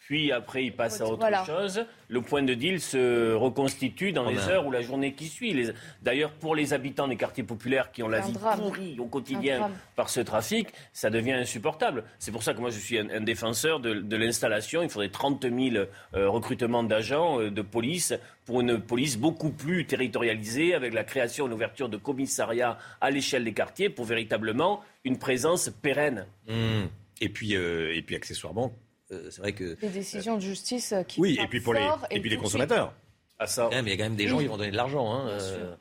puis 0.06 0.30
après 0.30 0.64
ils 0.64 0.72
passent 0.72 1.00
à 1.00 1.04
autre 1.04 1.16
Voilà. 1.18 1.44
chose. 1.44 1.84
Le 2.08 2.20
point 2.22 2.44
de 2.44 2.54
deal 2.54 2.80
se 2.80 3.32
reconstitue 3.34 4.12
dans 4.12 4.26
On 4.26 4.30
les 4.30 4.38
a- 4.38 4.48
heures 4.52 4.66
ou 4.66 4.70
la 4.70 4.80
journée 4.80 5.14
qui 5.14 5.26
suit. 5.26 5.52
Les- 5.52 5.72
D'ailleurs, 6.00 6.30
pour 6.30 6.54
les 6.54 6.72
habitants 6.72 7.08
des 7.08 7.16
quartiers 7.16 7.42
populaires 7.42 7.90
qui 7.90 8.04
ont 8.04 8.08
la 8.08 8.20
vie 8.20 8.30
drame. 8.32 8.60
pourrie 8.60 8.96
au 9.00 9.06
quotidien 9.06 9.68
par 9.96 10.08
ce 10.08 10.20
trafic, 10.20 10.68
ça 10.92 11.10
devient 11.10 11.32
insupportable. 11.32 12.04
C'est 12.20 12.30
pour 12.30 12.44
ça 12.44 12.54
que 12.54 12.60
moi 12.60 12.70
je 12.70 12.78
suis 12.78 12.98
un, 13.00 13.10
un 13.10 13.20
défenseur 13.20 13.80
de, 13.80 13.94
de 13.94 14.16
l'installation. 14.16 14.82
Il 14.84 14.88
faudrait 14.90 15.08
30 15.08 15.42
000 15.42 15.86
euh, 16.14 16.28
recrutements 16.28 16.84
d'agents 16.84 17.40
euh, 17.40 17.50
de 17.50 17.62
police 17.62 18.14
pour 18.44 18.60
une 18.60 18.78
police 18.80 19.18
beaucoup 19.18 19.50
plus 19.50 19.86
territorialisée, 19.86 20.74
avec 20.74 20.94
la 20.94 21.02
création 21.02 21.46
et 21.48 21.50
l'ouverture 21.50 21.88
de 21.88 21.96
commissariats 21.96 22.78
à 23.00 23.10
l'échelle 23.10 23.42
des 23.42 23.52
quartiers 23.52 23.88
pour 23.90 24.04
véritablement 24.04 24.82
une 25.04 25.18
présence 25.18 25.68
pérenne. 25.82 26.26
Hum. 26.48 26.88
Et 27.20 27.28
puis, 27.28 27.56
euh, 27.56 27.92
et 27.96 28.02
puis 28.02 28.14
accessoirement, 28.14 28.72
c'est 29.08 29.38
vrai 29.38 29.52
que 29.52 29.74
Des 29.80 29.88
décisions 29.88 30.36
de 30.36 30.40
justice 30.40 30.92
euh, 30.92 31.02
qui 31.02 31.20
oui, 31.20 31.38
et 31.40 31.46
puis 31.46 31.60
pour 31.60 31.74
les 31.74 31.86
et 32.10 32.20
puis 32.20 32.36
consommateurs. 32.36 32.94
Ah 33.38 33.46
ça. 33.46 33.68
mais 33.70 33.82
il 33.82 33.88
y 33.88 33.92
a 33.92 33.96
quand 33.96 34.04
même 34.04 34.16
des 34.16 34.28
gens 34.28 34.38
qui 34.38 34.46
vont 34.46 34.56
donner 34.56 34.70
de 34.70 34.76
l'argent. 34.76 35.12
Hein, 35.12 35.28
euh. 35.28 35.76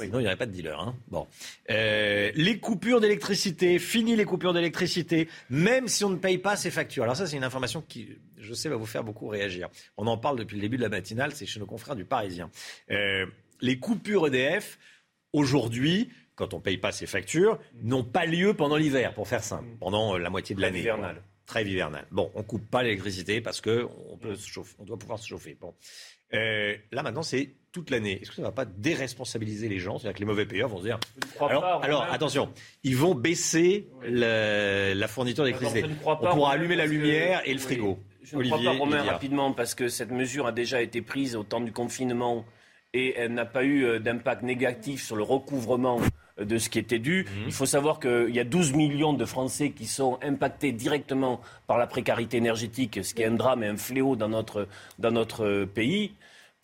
Sinon, 0.00 0.20
il 0.20 0.22
n'y 0.22 0.26
aurait 0.28 0.36
pas 0.36 0.46
de 0.46 0.52
dealer. 0.52 0.78
Hein. 0.78 0.94
Bon. 1.08 1.26
Euh, 1.70 2.30
les 2.36 2.58
coupures 2.58 3.00
d'électricité, 3.00 3.80
fini 3.80 4.14
les 4.14 4.24
coupures 4.24 4.52
d'électricité, 4.52 5.28
même 5.50 5.88
si 5.88 6.04
on 6.04 6.10
ne 6.10 6.16
paye 6.16 6.38
pas 6.38 6.54
ses 6.54 6.70
factures. 6.70 7.02
Alors 7.02 7.16
ça, 7.16 7.26
c'est 7.26 7.36
une 7.36 7.42
information 7.42 7.82
qui, 7.86 8.10
je 8.36 8.54
sais, 8.54 8.68
va 8.68 8.76
vous 8.76 8.86
faire 8.86 9.02
beaucoup 9.02 9.26
réagir. 9.26 9.68
On 9.96 10.06
en 10.06 10.16
parle 10.16 10.38
depuis 10.38 10.54
le 10.54 10.62
début 10.62 10.76
de 10.76 10.82
la 10.82 10.88
matinale, 10.88 11.32
c'est 11.32 11.46
chez 11.46 11.58
nos 11.58 11.66
confrères 11.66 11.96
du 11.96 12.04
Parisien. 12.04 12.48
Euh, 12.92 13.26
les 13.60 13.80
coupures 13.80 14.28
EDF, 14.28 14.78
aujourd'hui, 15.32 16.10
quand 16.36 16.54
on 16.54 16.58
ne 16.58 16.62
paye 16.62 16.78
pas 16.78 16.92
ses 16.92 17.06
factures, 17.06 17.58
n'ont 17.82 18.04
pas 18.04 18.24
lieu 18.24 18.54
pendant 18.54 18.76
l'hiver, 18.76 19.14
pour 19.14 19.26
faire 19.26 19.42
simple, 19.42 19.66
pendant 19.80 20.14
euh, 20.14 20.18
la 20.18 20.30
moitié 20.30 20.54
de 20.54 20.60
l'année. 20.60 20.88
Trêve 21.48 21.66
hivernale. 21.68 22.06
Bon, 22.12 22.30
on 22.36 22.44
coupe 22.44 22.70
pas 22.70 22.84
l'électricité 22.84 23.40
parce 23.40 23.60
que 23.60 23.88
on 24.10 24.16
peut 24.16 24.36
se 24.36 24.48
chauffer, 24.48 24.76
on 24.78 24.84
doit 24.84 24.98
pouvoir 24.98 25.18
se 25.18 25.26
chauffer. 25.26 25.56
Bon, 25.60 25.74
Euh, 26.34 26.76
là 26.92 27.02
maintenant 27.02 27.22
c'est 27.22 27.54
toute 27.72 27.88
l'année. 27.90 28.20
Est-ce 28.20 28.28
que 28.30 28.36
ça 28.36 28.42
ne 28.42 28.46
va 28.46 28.52
pas 28.52 28.66
déresponsabiliser 28.66 29.66
les 29.68 29.78
gens? 29.78 29.98
C'est-à-dire 29.98 30.14
que 30.16 30.20
les 30.20 30.26
mauvais 30.26 30.44
payeurs 30.46 30.68
vont 30.68 30.78
se 30.78 30.84
dire. 30.84 30.98
Alors, 31.40 31.62
pas, 31.62 31.68
alors, 31.82 32.00
vraiment. 32.02 32.12
attention, 32.14 32.52
ils 32.84 32.96
vont 32.96 33.14
baisser 33.14 33.88
la 34.02 35.08
fourniture 35.08 35.44
d'électricité. 35.44 35.82
Ne 35.82 35.94
crois 35.94 36.18
On 36.22 36.34
pourra 36.34 36.52
allumer 36.52 36.76
la 36.76 36.84
que- 36.86 36.90
lumière 36.90 37.40
et 37.46 37.52
le 37.54 37.58
oui, 37.58 37.62
frigo. 37.64 37.98
Je 38.22 38.34
ne 38.34 38.40
Olivier 38.40 38.58
crois 38.58 38.72
pas, 38.72 38.78
Romain, 38.78 39.02
rapidement, 39.04 39.52
parce 39.54 39.74
que 39.74 39.88
cette 39.88 40.10
mesure 40.10 40.46
a 40.46 40.52
déjà 40.52 40.82
été 40.82 41.00
prise 41.00 41.34
au 41.34 41.44
temps 41.44 41.60
du 41.62 41.72
confinement 41.72 42.44
et 42.92 43.14
elle 43.16 43.32
n'a 43.32 43.46
pas 43.46 43.64
eu 43.64 43.84
euh, 43.86 43.98
d'impact 43.98 44.42
négatif 44.42 45.02
sur 45.02 45.16
le 45.16 45.22
recouvrement 45.22 45.98
de 46.40 46.58
ce 46.58 46.68
qui 46.68 46.78
était 46.78 46.98
dû. 46.98 47.24
Mhm. 47.24 47.42
Il 47.46 47.52
faut 47.52 47.66
savoir 47.66 48.00
qu'il 48.00 48.34
y 48.34 48.40
a 48.40 48.44
12 48.44 48.72
millions 48.72 49.12
de 49.12 49.24
Français 49.24 49.70
qui 49.70 49.86
sont 49.86 50.18
impactés 50.22 50.72
directement 50.72 51.40
par 51.66 51.78
la 51.78 51.86
précarité 51.86 52.36
énergétique, 52.36 53.00
ce 53.02 53.14
qui 53.14 53.22
est 53.22 53.26
un 53.26 53.32
drame 53.32 53.62
et 53.62 53.68
un 53.68 53.76
fléau 53.76 54.16
dans 54.16 54.28
notre, 54.28 54.68
dans 54.98 55.10
notre 55.10 55.44
euh, 55.44 55.66
pays. 55.66 56.12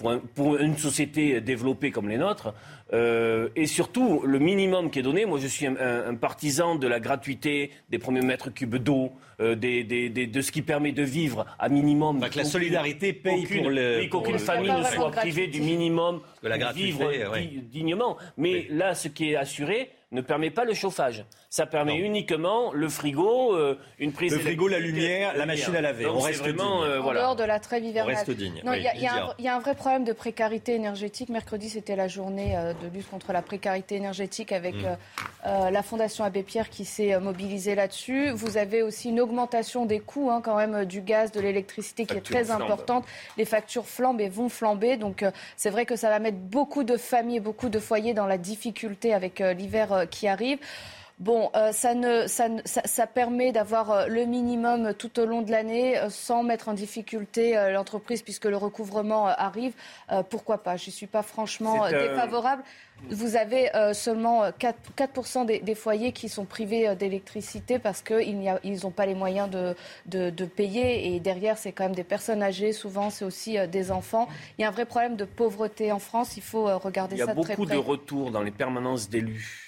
Pour, 0.04 0.10
un- 0.12 0.18
pour 0.34 0.56
une 0.58 0.76
société 0.76 1.40
développée 1.40 1.90
comme 1.90 2.08
les 2.10 2.18
nôtres, 2.18 2.52
Euh, 2.92 3.48
et 3.56 3.66
surtout 3.66 4.20
le 4.24 4.38
minimum 4.38 4.90
qui 4.90 4.98
est 4.98 5.02
donné. 5.02 5.24
Moi, 5.24 5.38
je 5.40 5.46
suis 5.48 5.66
un, 5.66 5.74
un- 5.80 6.10
un 6.10 6.14
partisan 6.14 6.76
de 6.76 6.86
la 6.86 7.00
gratuité 7.00 7.70
des 7.88 7.98
premiers 7.98 8.20
mètres 8.20 8.50
cubes 8.52 8.76
d'eau, 8.76 9.10
euh, 9.40 9.54
des, 9.56 9.82
des- 9.84 10.10
des- 10.10 10.26
de 10.28 10.40
ce 10.42 10.52
qui 10.52 10.60
permet 10.62 10.92
de 10.92 11.02
vivre 11.02 11.46
à 11.58 11.70
minimum. 11.70 12.20
que 12.20 12.36
la 12.36 12.44
solidarité 12.44 13.12
paye 13.14 13.44
Aucune- 13.44 13.62
pour 13.62 13.70
le- 13.70 13.98
oui, 14.00 14.08
qu'aucune 14.10 14.38
famille 14.38 14.70
ne 14.70 14.84
soit 14.84 15.10
privée 15.10 15.46
du 15.48 15.62
minimum 15.62 16.20
la 16.42 16.58
gratuité, 16.58 16.86
vivre 16.86 17.32
ouais. 17.32 17.48
dignement. 17.72 18.16
Mais 18.36 18.66
là, 18.70 18.94
ce 18.94 19.08
qui 19.08 19.30
est 19.30 19.36
assuré 19.36 19.88
ne 20.12 20.20
permet 20.20 20.50
pas 20.50 20.64
le 20.64 20.74
chauffage. 20.74 21.24
Ça 21.50 21.66
permet 21.66 21.96
uniquement 21.96 22.72
le 22.72 22.88
frigo, 22.88 23.54
euh, 23.54 23.78
une 23.98 24.12
prise 24.12 24.32
Le 24.32 24.38
frigo, 24.38 24.68
la 24.68 24.78
électrique, 24.78 24.96
lumière, 25.02 25.36
la 25.36 25.46
machine 25.46 25.74
à 25.76 25.80
laver. 25.80 26.04
Donc, 26.04 26.16
On 26.16 26.20
reste 26.20 26.40
vraiment, 26.40 26.80
digne. 26.82 26.90
euh, 26.92 27.00
en 27.00 27.02
voilà. 27.02 27.20
dehors 27.20 27.36
de 27.36 27.44
la 27.44 27.60
trêve 27.60 27.84
hivernale. 27.84 28.14
reste 28.16 28.30
digne, 28.30 28.60
Non, 28.64 28.72
il 28.72 28.82
y, 28.82 28.88
a- 28.88 28.92
oui, 28.94 29.00
y 29.00 29.06
un- 29.06 29.10
Lydia. 29.12 29.34
il 29.38 29.44
y 29.44 29.48
a 29.48 29.56
un 29.56 29.60
vrai 29.60 29.74
problème 29.74 30.04
de 30.04 30.12
précarité 30.12 30.74
énergétique. 30.74 31.28
Mercredi, 31.28 31.68
c'était 31.70 31.96
la 31.96 32.08
journée 32.08 32.56
euh, 32.56 32.72
de 32.74 32.88
lutte 32.94 33.08
contre 33.10 33.32
la 33.32 33.42
précarité 33.42 33.94
énergétique 33.96 34.52
avec 34.52 34.74
Mm. 34.74 34.84
euh, 34.84 34.94
euh, 35.46 35.70
la 35.70 35.82
Fondation 35.82 36.24
Abbé 36.24 36.42
Pierre 36.42 36.70
qui 36.70 36.84
s'est 36.84 37.14
euh, 37.14 37.20
mobilisée 37.20 37.74
là-dessus. 37.74 38.30
Vous 38.30 38.56
avez 38.56 38.82
aussi 38.82 39.10
une 39.10 39.20
augmentation 39.20 39.86
des 39.86 40.00
coûts 40.00 40.30
hein, 40.30 40.40
quand 40.44 40.56
même 40.56 40.74
euh, 40.74 40.84
du 40.84 41.00
gaz, 41.00 41.30
de 41.32 41.40
l'électricité 41.40 42.06
qui 42.06 42.16
est 42.16 42.20
très 42.20 42.50
importante. 42.50 43.04
Les 43.36 43.44
factures 43.44 43.86
flambent 43.86 44.20
et 44.20 44.28
vont 44.28 44.48
flamber. 44.48 44.96
Donc 44.96 45.22
euh, 45.22 45.30
c'est 45.56 45.70
vrai 45.70 45.86
que 45.86 45.96
ça 45.96 46.08
va 46.10 46.18
mettre 46.18 46.38
beaucoup 46.38 46.82
de 46.84 46.96
familles 46.96 47.36
et 47.36 47.40
beaucoup 47.40 47.68
de 47.68 47.78
foyers 47.78 48.14
dans 48.14 48.26
la 48.26 48.38
difficulté 48.38 49.12
avec 49.14 49.40
euh, 49.40 49.52
l'hiver 49.52 49.92
euh, 49.94 50.06
qui 50.06 50.28
arrive. 50.28 50.58
Bon, 51.20 51.48
euh, 51.54 51.70
ça, 51.70 51.94
ne, 51.94 52.26
ça, 52.26 52.48
ne- 52.48 52.60
ça, 52.64 52.82
ça 52.84 53.06
permet 53.06 53.52
d'avoir 53.52 53.92
euh, 53.92 54.06
le 54.08 54.24
minimum 54.24 54.94
tout 54.94 55.20
au 55.20 55.26
long 55.26 55.42
de 55.42 55.50
l'année 55.52 55.96
euh, 55.96 56.10
sans 56.10 56.42
mettre 56.42 56.68
en 56.68 56.72
difficulté 56.72 57.56
euh, 57.56 57.70
l'entreprise 57.70 58.20
puisque 58.22 58.46
le 58.46 58.56
recouvrement 58.56 59.28
euh, 59.28 59.32
arrive. 59.38 59.74
Euh, 60.10 60.24
pourquoi 60.28 60.58
pas? 60.64 60.76
Je 60.76 60.86
ne 60.86 60.90
suis 60.92 61.06
pas 61.06 61.22
franchement 61.22 61.84
défavorable. 61.88 62.64
Vous 63.10 63.36
avez 63.36 63.72
euh, 63.76 63.92
seulement 63.92 64.42
euh, 64.42 64.50
4, 64.58 64.76
4% 64.96 65.46
des, 65.46 65.60
des 65.60 65.76
foyers 65.76 66.10
qui 66.10 66.28
sont 66.28 66.44
privés 66.46 66.88
euh, 66.88 66.94
d'électricité 66.96 67.78
parce 67.78 68.02
qu'ils 68.02 68.40
n'ont 68.82 68.90
pas 68.90 69.06
les 69.06 69.14
moyens 69.14 69.48
de, 69.48 69.76
de, 70.06 70.30
de 70.30 70.44
payer. 70.46 71.14
Et 71.14 71.20
derrière, 71.20 71.58
c'est 71.58 71.70
quand 71.70 71.84
même 71.84 71.94
des 71.94 72.02
personnes 72.02 72.42
âgées. 72.42 72.72
Souvent, 72.72 73.10
c'est 73.10 73.24
aussi 73.24 73.56
euh, 73.56 73.68
des 73.68 73.92
enfants. 73.92 74.26
Il 74.58 74.62
y 74.62 74.64
a 74.64 74.68
un 74.68 74.72
vrai 74.72 74.84
problème 74.84 75.14
de 75.14 75.24
pauvreté 75.24 75.92
en 75.92 76.00
France. 76.00 76.36
Il 76.36 76.42
faut 76.42 76.68
euh, 76.68 76.76
regarder 76.76 77.14
Il 77.14 77.18
y 77.20 77.22
a 77.22 77.26
ça 77.26 77.34
de 77.34 77.40
très 77.40 77.54
beaucoup 77.54 77.66
près. 77.66 77.74
de 77.76 77.80
retours 77.80 78.32
dans 78.32 78.42
les 78.42 78.50
permanences 78.50 79.08
d'élus, 79.08 79.63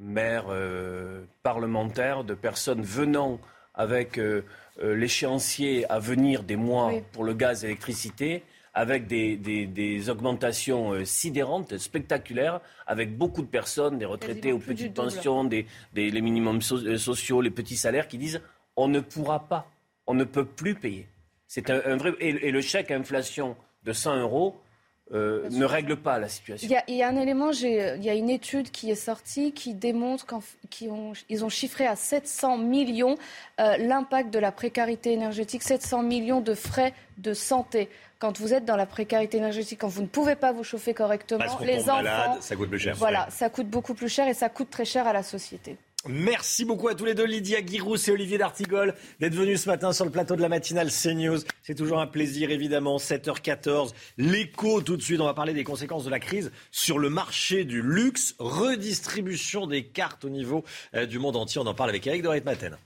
maires, 0.00 0.46
euh, 0.50 1.24
parlementaires, 1.42 2.24
de 2.24 2.34
personnes 2.34 2.82
venant 2.82 3.38
avec 3.74 4.18
euh, 4.18 4.42
euh, 4.82 4.94
l'échéancier 4.94 5.90
à 5.90 5.98
venir 5.98 6.42
des 6.42 6.56
mois 6.56 6.88
Oui. 6.88 7.02
pour 7.12 7.24
le 7.24 7.34
gaz 7.34 7.64
et 7.64 7.68
l'électricité, 7.68 8.42
avec 8.76 9.06
des, 9.06 9.36
des- 9.36 9.66
des 9.66 10.10
augmentations 10.10 11.04
sidérantes, 11.04 11.78
spectaculaires, 11.78 12.60
avec 12.86 13.16
beaucoup 13.16 13.42
de 13.42 13.46
personnes, 13.46 13.98
des 13.98 14.04
retraités 14.04 14.52
aux 14.52 14.58
petites 14.58 14.94
pensions, 14.94 15.44
des, 15.44 15.66
des- 15.92 16.10
les 16.10 16.20
minimums 16.20 16.60
so- 16.60 16.96
sociaux, 16.98 17.40
les 17.40 17.50
petits 17.50 17.76
salaires, 17.76 18.08
qui 18.08 18.18
disent 18.18 18.40
on 18.76 18.88
ne 18.88 18.98
pourra 19.00 19.46
pas, 19.48 19.68
on 20.08 20.14
ne 20.14 20.24
peut 20.24 20.44
plus 20.44 20.74
payer. 20.74 21.06
C'est 21.46 21.70
un, 21.70 21.80
un 21.86 21.96
vrai 21.96 22.14
et, 22.18 22.48
et 22.48 22.50
le 22.50 22.60
chèque 22.60 22.90
inflation 22.90 23.56
de 23.84 23.92
100 23.92 24.16
euros 24.20 24.56
euh, 25.12 25.48
ne 25.50 25.64
règle 25.66 25.96
pas 25.96 26.18
la 26.18 26.28
situation. 26.28 26.66
Il 26.66 26.72
y, 26.72 26.76
a, 26.76 26.82
il 26.88 26.94
y 26.96 27.02
a 27.02 27.08
un 27.08 27.16
élément, 27.16 27.52
j'ai- 27.52 27.94
il 27.96 28.04
y 28.04 28.08
a 28.08 28.14
une 28.14 28.30
étude 28.30 28.70
qui 28.70 28.90
est 28.90 28.94
sortie 28.94 29.52
qui 29.52 29.74
démontre 29.74 30.26
qu'ils 30.70 30.90
ont, 31.44 31.48
chiffré 31.50 31.86
à 31.86 31.94
700 31.94 32.56
millions 32.58 33.16
euh, 33.60 33.76
l'impact 33.76 34.30
de 34.32 34.38
la 34.38 34.50
précarité 34.50 35.12
énergétique, 35.12 35.62
700 35.62 36.02
millions 36.02 36.40
de 36.40 36.54
frais 36.54 36.94
de 37.18 37.34
santé. 37.34 37.90
Quand 38.18 38.38
vous 38.40 38.54
êtes 38.54 38.64
dans 38.64 38.76
la 38.76 38.86
précarité 38.86 39.36
énergétique, 39.36 39.80
quand 39.82 39.88
vous 39.88 40.00
ne 40.02 40.06
pouvez 40.06 40.36
pas 40.36 40.52
vous 40.52 40.64
chauffer 40.64 40.94
correctement, 40.94 41.44
les 41.60 41.82
enfants, 41.82 41.96
malade, 41.96 42.30
ça 42.40 42.56
coûte 42.56 42.70
plus 42.70 42.78
cher. 42.78 42.94
voilà, 42.96 43.28
ça 43.30 43.50
coûte 43.50 43.68
beaucoup 43.68 43.92
plus 43.92 44.08
cher 44.08 44.26
et 44.26 44.34
ça 44.34 44.48
coûte 44.48 44.70
très 44.70 44.86
cher 44.86 45.06
à 45.06 45.12
la 45.12 45.22
société. 45.22 45.76
Merci 46.06 46.66
beaucoup 46.66 46.88
à 46.88 46.94
tous 46.94 47.06
les 47.06 47.14
deux, 47.14 47.24
Lydia 47.24 47.62
Guirous 47.62 47.96
et 48.08 48.10
Olivier 48.10 48.36
D'Artigol, 48.36 48.94
d'être 49.20 49.34
venus 49.34 49.62
ce 49.62 49.70
matin 49.70 49.94
sur 49.94 50.04
le 50.04 50.10
plateau 50.10 50.36
de 50.36 50.42
la 50.42 50.50
matinale 50.50 50.90
CNews. 50.90 51.38
C'est 51.62 51.74
toujours 51.74 51.98
un 51.98 52.06
plaisir, 52.06 52.50
évidemment. 52.50 52.98
7h14. 52.98 53.92
L'écho, 54.18 54.82
tout 54.82 54.98
de 54.98 55.02
suite. 55.02 55.20
On 55.22 55.24
va 55.24 55.32
parler 55.32 55.54
des 55.54 55.64
conséquences 55.64 56.04
de 56.04 56.10
la 56.10 56.20
crise 56.20 56.52
sur 56.70 56.98
le 56.98 57.08
marché 57.08 57.64
du 57.64 57.80
luxe. 57.80 58.34
Redistribution 58.38 59.66
des 59.66 59.86
cartes 59.86 60.26
au 60.26 60.28
niveau 60.28 60.62
euh, 60.94 61.06
du 61.06 61.18
monde 61.18 61.36
entier. 61.36 61.58
On 61.62 61.66
en 61.66 61.74
parle 61.74 61.88
avec 61.88 62.06
Eric 62.06 62.22
Dorit 62.22 62.42
Maten. 62.42 62.76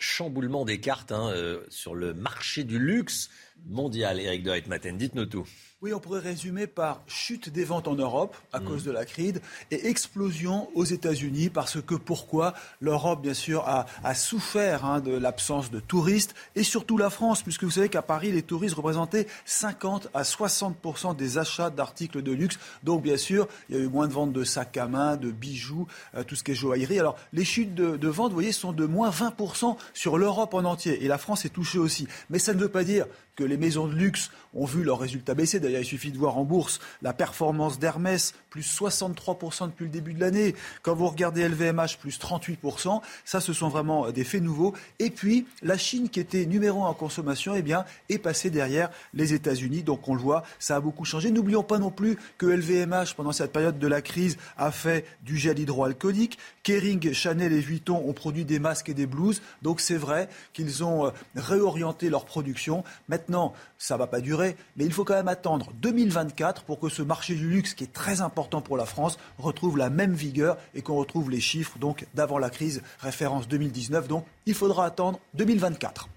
Chamboulement 0.00 0.64
des 0.64 0.80
cartes 0.80 1.12
hein, 1.12 1.30
euh, 1.30 1.62
sur 1.68 1.94
le 1.94 2.12
marché 2.12 2.64
du 2.64 2.80
luxe 2.80 3.30
mondial. 3.66 4.18
Eric 4.18 4.42
Dorit 4.42 4.64
Maten, 4.66 4.98
dites-nous 4.98 5.26
tout. 5.26 5.46
Oui, 5.84 5.92
on 5.92 5.98
pourrait 5.98 6.20
résumer 6.20 6.68
par 6.68 7.00
chute 7.08 7.48
des 7.48 7.64
ventes 7.64 7.88
en 7.88 7.96
Europe 7.96 8.36
à 8.52 8.60
Mm. 8.60 8.64
cause 8.66 8.84
de 8.84 8.92
la 8.92 9.04
crise 9.04 9.40
et 9.72 9.88
explosion 9.88 10.68
aux 10.76 10.84
États-Unis 10.84 11.50
parce 11.50 11.82
que 11.82 11.96
pourquoi? 11.96 12.54
L'Europe, 12.80 13.20
bien 13.20 13.34
sûr, 13.34 13.66
a, 13.66 13.86
a 14.04 14.14
souffert 14.14 14.84
hein, 14.84 15.00
de 15.00 15.10
l'absence 15.10 15.72
de 15.72 15.80
touristes 15.80 16.36
et 16.54 16.62
surtout 16.62 16.98
la 16.98 17.10
France, 17.10 17.42
puisque 17.42 17.64
vous 17.64 17.72
savez 17.72 17.88
qu'à 17.88 18.00
Paris, 18.00 18.30
les 18.30 18.42
touristes 18.42 18.76
représentaient 18.76 19.26
50 19.44 20.06
à 20.14 20.22
60 20.22 21.16
des 21.16 21.38
achats 21.38 21.70
d'articles 21.70 22.22
de 22.22 22.30
luxe. 22.30 22.60
Donc, 22.84 23.02
bien 23.02 23.16
sûr, 23.16 23.48
il 23.68 23.74
y 23.74 23.78
a 23.80 23.82
eu 23.82 23.88
moins 23.88 24.06
de 24.06 24.12
ventes 24.12 24.32
de 24.32 24.44
sacs 24.44 24.76
à 24.76 24.86
main, 24.86 25.16
de 25.16 25.32
bijoux, 25.32 25.88
euh, 26.14 26.22
tout 26.22 26.36
ce 26.36 26.44
qui 26.44 26.52
est 26.52 26.54
joaillerie. 26.54 27.00
Alors, 27.00 27.16
les 27.32 27.44
chutes 27.44 27.74
de, 27.74 27.96
de 27.96 28.08
ventes, 28.08 28.30
vous 28.30 28.36
voyez, 28.36 28.52
sont 28.52 28.72
de 28.72 28.86
moins 28.86 29.10
20% 29.10 29.76
sur 29.94 30.16
l'Europe 30.16 30.54
en 30.54 30.62
entier 30.64 31.02
et 31.04 31.08
la 31.08 31.18
France 31.18 31.44
est 31.44 31.48
touchée 31.48 31.78
aussi. 31.78 32.06
Mais 32.30 32.38
ça 32.38 32.54
ne 32.54 32.60
veut 32.60 32.68
pas 32.68 32.84
dire 32.84 33.06
que 33.34 33.42
les 33.44 33.56
maisons 33.56 33.88
de 33.88 33.94
luxe 33.94 34.30
ont 34.54 34.64
vu 34.64 34.82
leurs 34.82 34.98
résultats 34.98 35.34
baisser. 35.34 35.60
D'ailleurs, 35.60 35.82
il 35.82 35.86
suffit 35.86 36.12
de 36.12 36.18
voir 36.18 36.38
en 36.38 36.44
bourse 36.44 36.80
la 37.00 37.12
performance 37.12 37.78
d'Hermès, 37.78 38.34
plus 38.52 38.78
63% 38.78 39.68
depuis 39.68 39.84
le 39.84 39.90
début 39.90 40.12
de 40.12 40.20
l'année. 40.20 40.54
Quand 40.82 40.94
vous 40.94 41.08
regardez 41.08 41.48
LVMH, 41.48 41.96
plus 41.98 42.18
38%. 42.18 43.00
Ça, 43.24 43.40
ce 43.40 43.54
sont 43.54 43.70
vraiment 43.70 44.10
des 44.10 44.24
faits 44.24 44.42
nouveaux. 44.42 44.74
Et 44.98 45.08
puis, 45.08 45.46
la 45.62 45.78
Chine, 45.78 46.10
qui 46.10 46.20
était 46.20 46.44
numéro 46.44 46.84
un 46.84 46.88
en 46.88 46.94
consommation, 46.94 47.54
eh 47.54 47.62
bien, 47.62 47.86
est 48.10 48.18
passée 48.18 48.50
derrière 48.50 48.90
les 49.14 49.32
États-Unis. 49.32 49.82
Donc, 49.84 50.06
on 50.06 50.14
le 50.14 50.20
voit, 50.20 50.42
ça 50.58 50.76
a 50.76 50.80
beaucoup 50.80 51.06
changé. 51.06 51.30
N'oublions 51.30 51.62
pas 51.62 51.78
non 51.78 51.90
plus 51.90 52.18
que 52.36 52.44
LVMH, 52.44 53.14
pendant 53.16 53.32
cette 53.32 53.52
période 53.52 53.78
de 53.78 53.86
la 53.86 54.02
crise, 54.02 54.36
a 54.58 54.70
fait 54.70 55.06
du 55.22 55.38
gel 55.38 55.58
hydroalcoolique. 55.58 56.38
Kering, 56.62 57.14
Chanel 57.14 57.54
et 57.54 57.60
Vuitton 57.60 58.04
ont 58.06 58.12
produit 58.12 58.44
des 58.44 58.58
masques 58.58 58.90
et 58.90 58.94
des 58.94 59.06
blouses. 59.06 59.40
Donc, 59.62 59.80
c'est 59.80 59.96
vrai 59.96 60.28
qu'ils 60.52 60.84
ont 60.84 61.06
euh, 61.06 61.10
réorienté 61.36 62.10
leur 62.10 62.26
production. 62.26 62.84
Maintenant, 63.08 63.54
ça 63.78 63.96
va 63.96 64.06
pas 64.06 64.20
durer, 64.20 64.56
mais 64.76 64.84
il 64.84 64.92
faut 64.92 65.04
quand 65.04 65.14
même 65.14 65.28
attendre 65.28 65.72
2024 65.80 66.64
pour 66.64 66.78
que 66.78 66.90
ce 66.90 67.00
marché 67.00 67.34
du 67.34 67.48
luxe, 67.48 67.72
qui 67.72 67.84
est 67.84 67.92
très 67.92 68.20
important 68.20 68.41
pour 68.48 68.76
la 68.76 68.86
France, 68.86 69.18
retrouve 69.38 69.78
la 69.78 69.90
même 69.90 70.14
vigueur 70.14 70.58
et 70.74 70.82
qu'on 70.82 70.96
retrouve 70.96 71.30
les 71.30 71.40
chiffres 71.40 71.78
donc 71.78 72.06
d'avant 72.14 72.38
la 72.38 72.50
crise, 72.50 72.82
référence 72.98 73.48
2019. 73.48 74.08
Donc, 74.08 74.26
il 74.46 74.54
faudra 74.54 74.86
attendre 74.86 75.20
2024. 75.34 76.08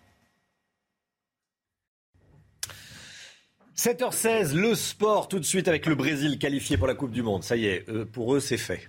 7h16, 3.75 4.53
le 4.53 4.73
sport 4.73 5.27
tout 5.27 5.39
de 5.39 5.43
suite 5.45 5.67
avec 5.67 5.85
le 5.85 5.95
Brésil 5.95 6.39
qualifié 6.39 6.77
pour 6.77 6.87
la 6.87 6.95
Coupe 6.95 7.11
du 7.11 7.21
Monde. 7.21 7.43
Ça 7.43 7.57
y 7.57 7.65
est, 7.65 7.89
euh, 7.89 8.05
pour 8.05 8.33
eux, 8.33 8.39
c'est 8.39 8.57
fait. 8.57 8.87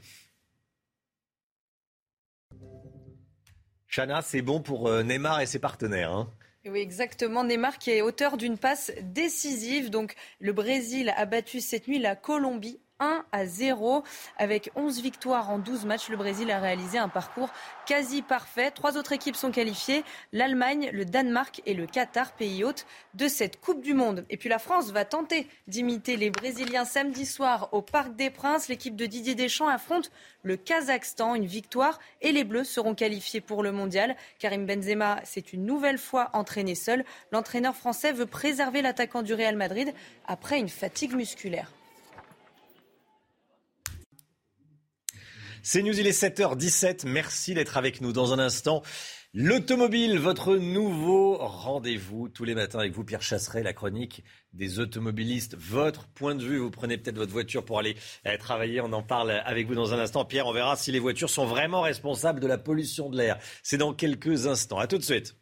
Chana, 3.89 4.23
c'est 4.23 4.43
bon 4.43 4.61
pour 4.61 4.89
euh, 4.89 5.03
Neymar 5.03 5.41
et 5.41 5.47
ses 5.47 5.59
partenaires. 5.59 6.13
hein? 6.13 6.31
Oui, 6.67 6.81
exactement. 6.81 7.45
Neymar 7.45 7.79
qui 7.79 7.91
est 7.91 8.03
auteur 8.03 8.37
d'une 8.37 8.59
passe 8.59 8.93
décisive. 9.03 9.91
Donc, 9.91 10.15
le 10.41 10.53
Brésil 10.53 11.13
a 11.17 11.25
battu 11.27 11.61
cette 11.61 11.89
nuit 11.89 11.99
la 11.99 12.17
Colombie 12.17 12.81
1 13.01 13.25
à 13.33 13.47
0. 13.47 14.03
Avec 14.39 14.71
11 14.77 15.01
victoires 15.01 15.51
en 15.51 15.59
12 15.59 15.85
matchs, 15.85 16.09
le 16.09 16.17
Brésil 16.17 16.51
a 16.51 16.59
réalisé 16.59 16.99
un 16.99 17.09
parcours 17.09 17.51
quasi 17.87 18.23
parfait. 18.23 18.71
Trois 18.71 18.97
autres 18.97 19.13
équipes 19.13 19.37
sont 19.37 19.51
qualifiées, 19.51 20.05
l'Allemagne, 20.33 20.91
le 20.93 21.05
Danemark 21.05 21.63
et 21.67 21.75
le 21.75 21.87
Qatar, 21.87 22.33
pays 22.33 22.65
hôte 22.65 22.87
de 23.15 23.29
cette 23.29 23.61
Coupe 23.61 23.83
du 23.83 23.95
Monde. 23.95 24.25
Et 24.31 24.37
puis 24.37 24.49
la 24.49 24.59
France 24.59 24.91
va 24.91 25.05
tenter 25.05 25.47
d'imiter 25.69 26.17
les 26.17 26.31
Brésiliens 26.31 26.85
samedi 26.85 27.27
soir 27.27 27.69
au 27.73 27.83
Parc 27.83 28.17
des 28.17 28.31
Princes. 28.31 28.69
L'équipe 28.69 28.97
de 28.97 29.07
Didier 29.07 29.35
Deschamps 29.35 29.69
affronte 29.69 30.11
le 30.43 30.57
Kazakhstan. 30.57 31.35
Une 31.35 31.47
victoire 31.47 31.99
et 32.23 32.33
les 32.33 32.45
Bleus 32.45 32.65
seront 32.65 32.95
qualifiés 32.95 33.41
pour 33.41 33.63
le 33.63 33.73
mondial. 33.73 34.17
Karim 34.39 34.67
Benzema 34.67 35.21
s'est 35.25 35.41
une 35.41 35.65
nouvelle 35.65 35.99
fois 35.99 36.31
entraîné 36.33 36.75
seul. 36.75 37.05
L'entraîneur 37.33 37.77
français 37.77 38.13
veut 38.13 38.27
préserver 38.27 38.83
l'attaquant 38.83 39.23
du 39.23 39.35
Real 39.35 39.57
Madrid 39.57 39.93
après 40.27 40.59
une 40.59 40.69
fatigue 40.69 41.15
musculaire. 41.15 41.71
C'est 45.69 45.83
News, 45.83 45.99
il 45.99 46.07
est 46.07 46.23
7h17. 46.23 47.09
Merci 47.09 47.53
d'être 47.53 47.77
avec 47.77 48.01
nous 48.01 48.13
dans 48.13 48.33
un 48.33 48.39
instant. 48.39 48.85
L'automobile, 49.35 50.17
votre 50.17 50.55
nouveau 50.55 51.39
rendez-vous 51.39 52.29
tous 52.29 52.45
les 52.45 52.55
matins 52.55 52.79
avec 52.79 52.93
vous, 52.93 53.03
Pierre 53.03 53.21
Chasseret, 53.21 53.65
la 53.65 53.73
chronique 53.73 54.23
des 54.53 54.79
automobilistes. 54.79 55.57
Votre 55.59 56.07
point 56.07 56.37
de 56.37 56.45
vue, 56.45 56.59
vous 56.59 56.71
prenez 56.71 56.99
peut-être 56.99 57.17
votre 57.17 57.33
voiture 57.33 57.65
pour 57.65 57.81
aller 57.81 57.97
euh, 58.29 58.39
travailler. 58.39 58.81
On 58.81 58.93
en 58.93 59.03
parle 59.03 59.33
avec 59.45 59.67
vous 59.67 59.75
dans 59.75 59.93
un 59.93 59.99
instant. 59.99 60.25
Pierre, 60.25 60.47
on 60.47 60.53
verra 60.53 60.77
si 60.77 60.93
les 60.93 61.01
voitures 61.01 61.31
sont 61.31 61.47
vraiment 61.47 61.81
responsables 61.81 62.39
de 62.39 62.47
la 62.47 62.59
pollution 62.59 63.11
de 63.11 63.17
l'air. 63.17 63.37
C'est 63.65 63.77
dans 63.77 63.93
quelques 63.93 64.47
instants. 64.47 64.79
À 64.79 64.87
tout 64.87 64.99
de 64.99 65.03
suite. 65.03 65.35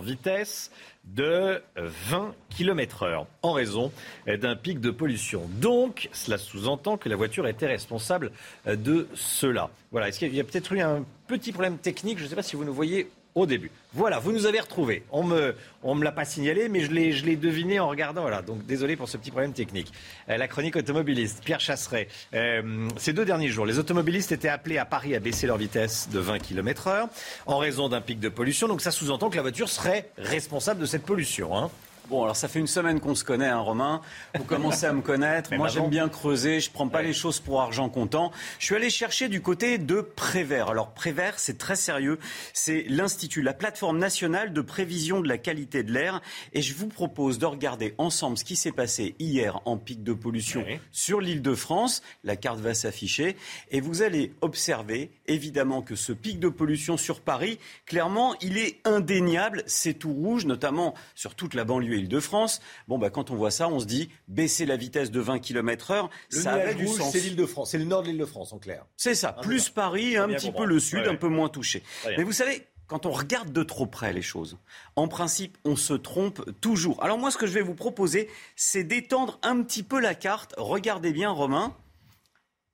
Vitesse 0.00 0.70
de 1.04 1.60
20 1.76 2.34
km 2.50 3.02
heure 3.02 3.26
en 3.42 3.52
raison 3.52 3.92
d'un 4.26 4.56
pic 4.56 4.80
de 4.80 4.90
pollution. 4.90 5.48
Donc, 5.60 6.08
cela 6.12 6.38
sous-entend 6.38 6.96
que 6.96 7.08
la 7.08 7.16
voiture 7.16 7.46
était 7.48 7.66
responsable 7.66 8.30
de 8.66 9.08
cela. 9.14 9.70
Voilà. 9.90 10.08
Est-ce 10.08 10.18
qu'il 10.20 10.34
y 10.34 10.40
a 10.40 10.44
peut-être 10.44 10.72
eu 10.72 10.80
un 10.80 11.04
petit 11.26 11.52
problème 11.52 11.78
technique? 11.78 12.18
Je 12.18 12.24
ne 12.24 12.28
sais 12.28 12.36
pas 12.36 12.42
si 12.42 12.56
vous 12.56 12.64
nous 12.64 12.74
voyez 12.74 13.10
au 13.34 13.46
début. 13.46 13.70
Voilà, 13.94 14.18
vous 14.18 14.32
nous 14.32 14.46
avez 14.46 14.60
retrouvés. 14.60 15.04
On 15.10 15.22
me, 15.22 15.54
on 15.82 15.94
me 15.94 16.04
l'a 16.04 16.12
pas 16.12 16.24
signalé, 16.24 16.68
mais 16.68 16.80
je 16.80 16.92
l'ai, 16.92 17.12
je 17.12 17.24
l'ai 17.24 17.36
deviné 17.36 17.80
en 17.80 17.88
regardant. 17.88 18.22
Voilà, 18.22 18.42
donc 18.42 18.64
désolé 18.66 18.96
pour 18.96 19.08
ce 19.08 19.16
petit 19.16 19.30
problème 19.30 19.52
technique. 19.52 19.92
Euh, 20.28 20.36
la 20.36 20.48
chronique 20.48 20.76
automobiliste, 20.76 21.42
Pierre 21.44 21.60
Chasseret. 21.60 22.08
Euh, 22.34 22.88
ces 22.96 23.12
deux 23.12 23.24
derniers 23.24 23.48
jours, 23.48 23.66
les 23.66 23.78
automobilistes 23.78 24.32
étaient 24.32 24.48
appelés 24.48 24.78
à 24.78 24.84
Paris 24.84 25.14
à 25.14 25.20
baisser 25.20 25.46
leur 25.46 25.58
vitesse 25.58 26.08
de 26.10 26.18
20 26.18 26.38
km/h 26.38 27.08
en 27.46 27.58
raison 27.58 27.88
d'un 27.88 28.00
pic 28.00 28.20
de 28.20 28.28
pollution. 28.28 28.68
Donc 28.68 28.80
ça 28.80 28.90
sous-entend 28.90 29.30
que 29.30 29.36
la 29.36 29.42
voiture 29.42 29.68
serait 29.68 30.10
responsable 30.18 30.80
de 30.80 30.86
cette 30.86 31.04
pollution. 31.04 31.56
Hein. 31.56 31.70
Bon, 32.08 32.24
alors 32.24 32.36
ça 32.36 32.48
fait 32.48 32.58
une 32.58 32.66
semaine 32.66 33.00
qu'on 33.00 33.14
se 33.14 33.24
connaît, 33.24 33.48
hein, 33.48 33.60
Romain. 33.60 34.00
Vous 34.36 34.44
commencez 34.44 34.86
à 34.86 34.92
me 34.92 35.02
connaître. 35.02 35.54
Moi, 35.54 35.68
j'aime 35.68 35.88
bien 35.88 36.08
creuser. 36.08 36.60
Je 36.60 36.70
prends 36.70 36.88
pas 36.88 37.00
les 37.00 37.12
choses 37.12 37.40
pour 37.40 37.60
argent 37.60 37.88
comptant. 37.88 38.32
Je 38.58 38.66
suis 38.66 38.74
allé 38.74 38.90
chercher 38.90 39.28
du 39.28 39.40
côté 39.40 39.78
de 39.78 40.00
Prévert. 40.00 40.68
Alors 40.68 40.92
Prévert, 40.92 41.38
c'est 41.38 41.58
très 41.58 41.76
sérieux. 41.76 42.18
C'est 42.52 42.84
l'institut, 42.88 43.40
la 43.40 43.54
plateforme 43.54 43.98
nationale 43.98 44.52
de 44.52 44.60
prévision 44.60 45.20
de 45.20 45.28
la 45.28 45.38
qualité 45.38 45.82
de 45.84 45.92
l'air. 45.92 46.20
Et 46.52 46.60
je 46.60 46.74
vous 46.74 46.88
propose 46.88 47.38
de 47.38 47.46
regarder 47.46 47.94
ensemble 47.98 48.36
ce 48.36 48.44
qui 48.44 48.56
s'est 48.56 48.72
passé 48.72 49.14
hier 49.18 49.60
en 49.64 49.76
pic 49.76 50.02
de 50.02 50.12
pollution 50.12 50.64
sur 50.90 51.20
l'île 51.20 51.42
de 51.42 51.54
France. 51.54 52.02
La 52.24 52.36
carte 52.36 52.58
va 52.58 52.74
s'afficher 52.74 53.36
et 53.70 53.80
vous 53.80 54.02
allez 54.02 54.34
observer 54.40 55.12
évidemment 55.28 55.82
que 55.82 55.94
ce 55.94 56.12
pic 56.12 56.40
de 56.40 56.48
pollution 56.48 56.96
sur 56.96 57.20
Paris, 57.20 57.58
clairement, 57.86 58.34
il 58.40 58.58
est 58.58 58.80
indéniable. 58.84 59.62
C'est 59.66 59.94
tout 59.94 60.12
rouge, 60.12 60.46
notamment 60.46 60.94
sur 61.14 61.34
toute 61.34 61.54
la 61.54 61.64
banlieue 61.64 61.91
Île-de-France. 61.96 62.60
Bon, 62.88 62.98
bah, 62.98 63.10
quand 63.10 63.30
on 63.30 63.36
voit 63.36 63.50
ça, 63.50 63.68
on 63.68 63.78
se 63.80 63.86
dit 63.86 64.10
baisser 64.28 64.66
la 64.66 64.76
vitesse 64.76 65.10
de 65.10 65.20
20 65.20 65.38
km 65.38 65.90
heure, 65.90 66.10
Le 66.30 66.40
ça 66.40 66.52
avait 66.54 66.74
du 66.74 66.86
sens. 66.88 67.12
c'est 67.12 67.20
l'île 67.20 67.36
de 67.36 67.46
France, 67.46 67.70
c'est 67.70 67.78
le 67.78 67.84
nord 67.84 68.02
de 68.02 68.08
l'île 68.08 68.18
de 68.18 68.24
France 68.24 68.52
en 68.52 68.58
clair. 68.58 68.84
C'est 68.96 69.14
ça, 69.14 69.34
Ah, 69.36 69.40
plus. 69.40 69.68
Paris, 69.68 70.16
un 70.16 70.28
petit 70.28 70.52
peu 70.52 70.64
le 70.64 70.78
sud, 70.80 71.00
Ouais, 71.00 71.08
un 71.08 71.16
peu 71.16 71.28
moins 71.28 71.48
touché. 71.48 71.82
Mais 72.16 72.22
vous 72.24 72.32
savez, 72.32 72.66
quand 72.86 73.06
on 73.06 73.10
regarde 73.10 73.52
de 73.52 73.62
trop 73.62 73.86
près 73.86 74.12
les 74.12 74.20
choses, 74.22 74.58
en 74.96 75.08
principe, 75.08 75.56
on 75.64 75.76
se 75.76 75.94
trompe 75.94 76.44
toujours. 76.60 77.02
Alors 77.02 77.18
moi, 77.18 77.30
ce 77.30 77.38
que 77.38 77.46
je 77.46 77.52
vais 77.52 77.62
vous 77.62 77.74
proposer, 77.74 78.28
c'est 78.56 78.84
d'étendre 78.84 79.38
un 79.42 79.62
petit 79.62 79.82
peu 79.82 79.98
la 80.00 80.14
carte. 80.14 80.54
Regardez 80.58 81.12
bien, 81.12 81.30
Romain. 81.30 81.74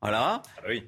Voilà. 0.00 0.42
Ah 0.58 0.62
oui. 0.68 0.84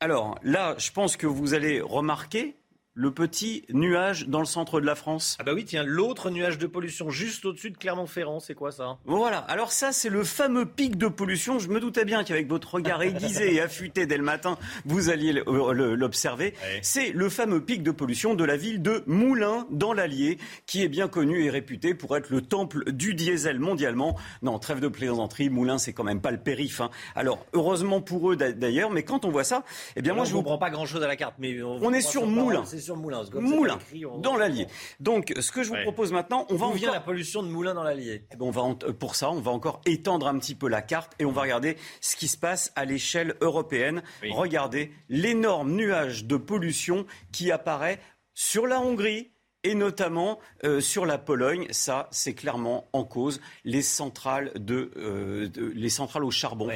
Alors 0.00 0.38
là, 0.42 0.74
je 0.78 0.90
pense 0.92 1.16
que 1.18 1.26
vous 1.26 1.52
allez 1.54 1.80
remarquer 1.80 2.56
le 2.94 3.12
petit 3.12 3.64
nuage 3.72 4.26
dans 4.26 4.40
le 4.40 4.44
centre 4.44 4.80
de 4.80 4.86
la 4.86 4.96
France. 4.96 5.36
Ah 5.38 5.44
bah 5.44 5.52
oui, 5.54 5.64
tiens, 5.64 5.84
l'autre 5.84 6.28
nuage 6.28 6.58
de 6.58 6.66
pollution 6.66 7.08
juste 7.08 7.44
au-dessus 7.44 7.70
de 7.70 7.76
Clermont-Ferrand, 7.76 8.40
c'est 8.40 8.54
quoi 8.54 8.72
ça 8.72 8.98
Voilà, 9.04 9.38
alors 9.38 9.70
ça 9.70 9.92
c'est 9.92 10.08
le 10.08 10.24
fameux 10.24 10.66
pic 10.66 10.98
de 10.98 11.06
pollution. 11.06 11.60
Je 11.60 11.68
me 11.68 11.78
doutais 11.78 12.04
bien 12.04 12.24
qu'avec 12.24 12.48
votre 12.48 12.74
regard 12.74 13.00
aiguisé 13.02 13.54
et 13.54 13.60
affûté 13.60 14.06
dès 14.06 14.16
le 14.16 14.24
matin, 14.24 14.58
vous 14.86 15.08
alliez 15.08 15.40
euh, 15.46 15.94
l'observer. 15.94 16.52
C'est 16.82 17.12
le 17.12 17.28
fameux 17.28 17.60
pic 17.64 17.84
de 17.84 17.92
pollution 17.92 18.34
de 18.34 18.44
la 18.44 18.56
ville 18.56 18.82
de 18.82 19.04
Moulins 19.06 19.66
dans 19.70 19.92
l'Allier, 19.92 20.38
qui 20.66 20.82
est 20.82 20.88
bien 20.88 21.06
connu 21.06 21.44
et 21.44 21.50
réputé 21.50 21.94
pour 21.94 22.16
être 22.16 22.28
le 22.30 22.40
temple 22.42 22.90
du 22.92 23.14
diesel 23.14 23.60
mondialement. 23.60 24.16
Non, 24.42 24.58
trêve 24.58 24.80
de 24.80 24.88
plaisanterie, 24.88 25.48
Moulins 25.48 25.78
c'est 25.78 25.92
quand 25.92 26.04
même 26.04 26.20
pas 26.20 26.32
le 26.32 26.38
périph. 26.40 26.80
hein. 26.80 26.90
Alors 27.14 27.46
heureusement 27.52 28.00
pour 28.00 28.32
eux 28.32 28.36
d'a- 28.36 28.52
d'ailleurs, 28.52 28.90
mais 28.90 29.04
quand 29.04 29.24
on 29.24 29.30
voit 29.30 29.44
ça, 29.44 29.62
eh 29.94 30.02
bien 30.02 30.12
moi 30.12 30.22
on 30.22 30.26
je 30.26 30.32
vous 30.32 30.38
comprend 30.38 30.58
pas 30.58 30.70
grand-chose 30.70 31.02
à 31.04 31.08
la 31.08 31.16
carte, 31.16 31.36
mais 31.38 31.62
on, 31.62 31.78
on 31.82 31.92
est 31.92 32.00
sur 32.00 32.26
Moulins. 32.26 32.64
C'est 32.80 32.86
sur 32.86 32.96
Moulins. 32.96 33.24
comme 33.30 33.46
c'est 33.46 33.54
Moulins, 33.54 33.78
écrit, 33.78 34.06
on- 34.06 34.18
dans 34.18 34.36
l'Allier. 34.36 34.66
Donc, 35.00 35.32
ce 35.38 35.52
que 35.52 35.62
je 35.62 35.68
vous 35.68 35.74
Ouais. 35.74 35.82
propose 35.82 36.12
maintenant, 36.12 36.46
on 36.48 36.56
va 36.56 36.66
D'où 36.68 36.72
vient 36.72 36.88
encore- 36.88 36.94
la 36.94 37.00
pollution 37.04 37.42
de 37.42 37.48
Moulins 37.48 37.74
dans 37.74 37.82
l'Allier? 37.82 38.24
Eh 38.32 38.36
ben, 38.36 38.46
on 38.46 38.50
va 38.50 38.62
en- 38.62 38.78
euh, 38.84 38.92
pour 38.92 39.14
ça, 39.16 39.30
on 39.30 39.40
va 39.40 39.50
encore 39.50 39.80
étendre 39.86 40.26
un 40.26 40.38
petit 40.38 40.54
peu 40.54 40.68
la 40.68 40.82
carte 40.82 41.12
et 41.18 41.24
on 41.24 41.32
va 41.32 41.42
regarder 41.42 41.76
ce 42.00 42.16
qui 42.16 42.28
se 42.28 42.36
passe 42.38 42.72
à 42.76 42.84
l'échelle 42.84 43.36
européenne. 43.42 44.02
Oui. 44.22 44.30
Regardez 44.32 44.92
l'énorme 45.08 45.72
nuage 45.72 46.24
de 46.24 46.36
pollution 46.36 47.06
qui 47.32 47.50
apparaît 47.52 48.00
sur 48.34 48.66
la 48.66 48.80
Hongrie 48.80 49.30
et 49.62 49.74
notamment 49.74 50.38
euh, 50.64 50.80
sur 50.80 51.04
la 51.04 51.18
Pologne. 51.18 51.66
Ça, 51.70 52.08
c'est 52.10 52.32
clairement 52.34 52.88
en 52.94 53.04
cause 53.04 53.40
les 53.64 53.82
centrales, 53.82 54.52
de, 54.54 54.90
euh, 54.96 55.48
de- 55.48 55.66
les 55.66 55.90
centrales 55.90 56.24
au 56.24 56.30
charbon. 56.30 56.70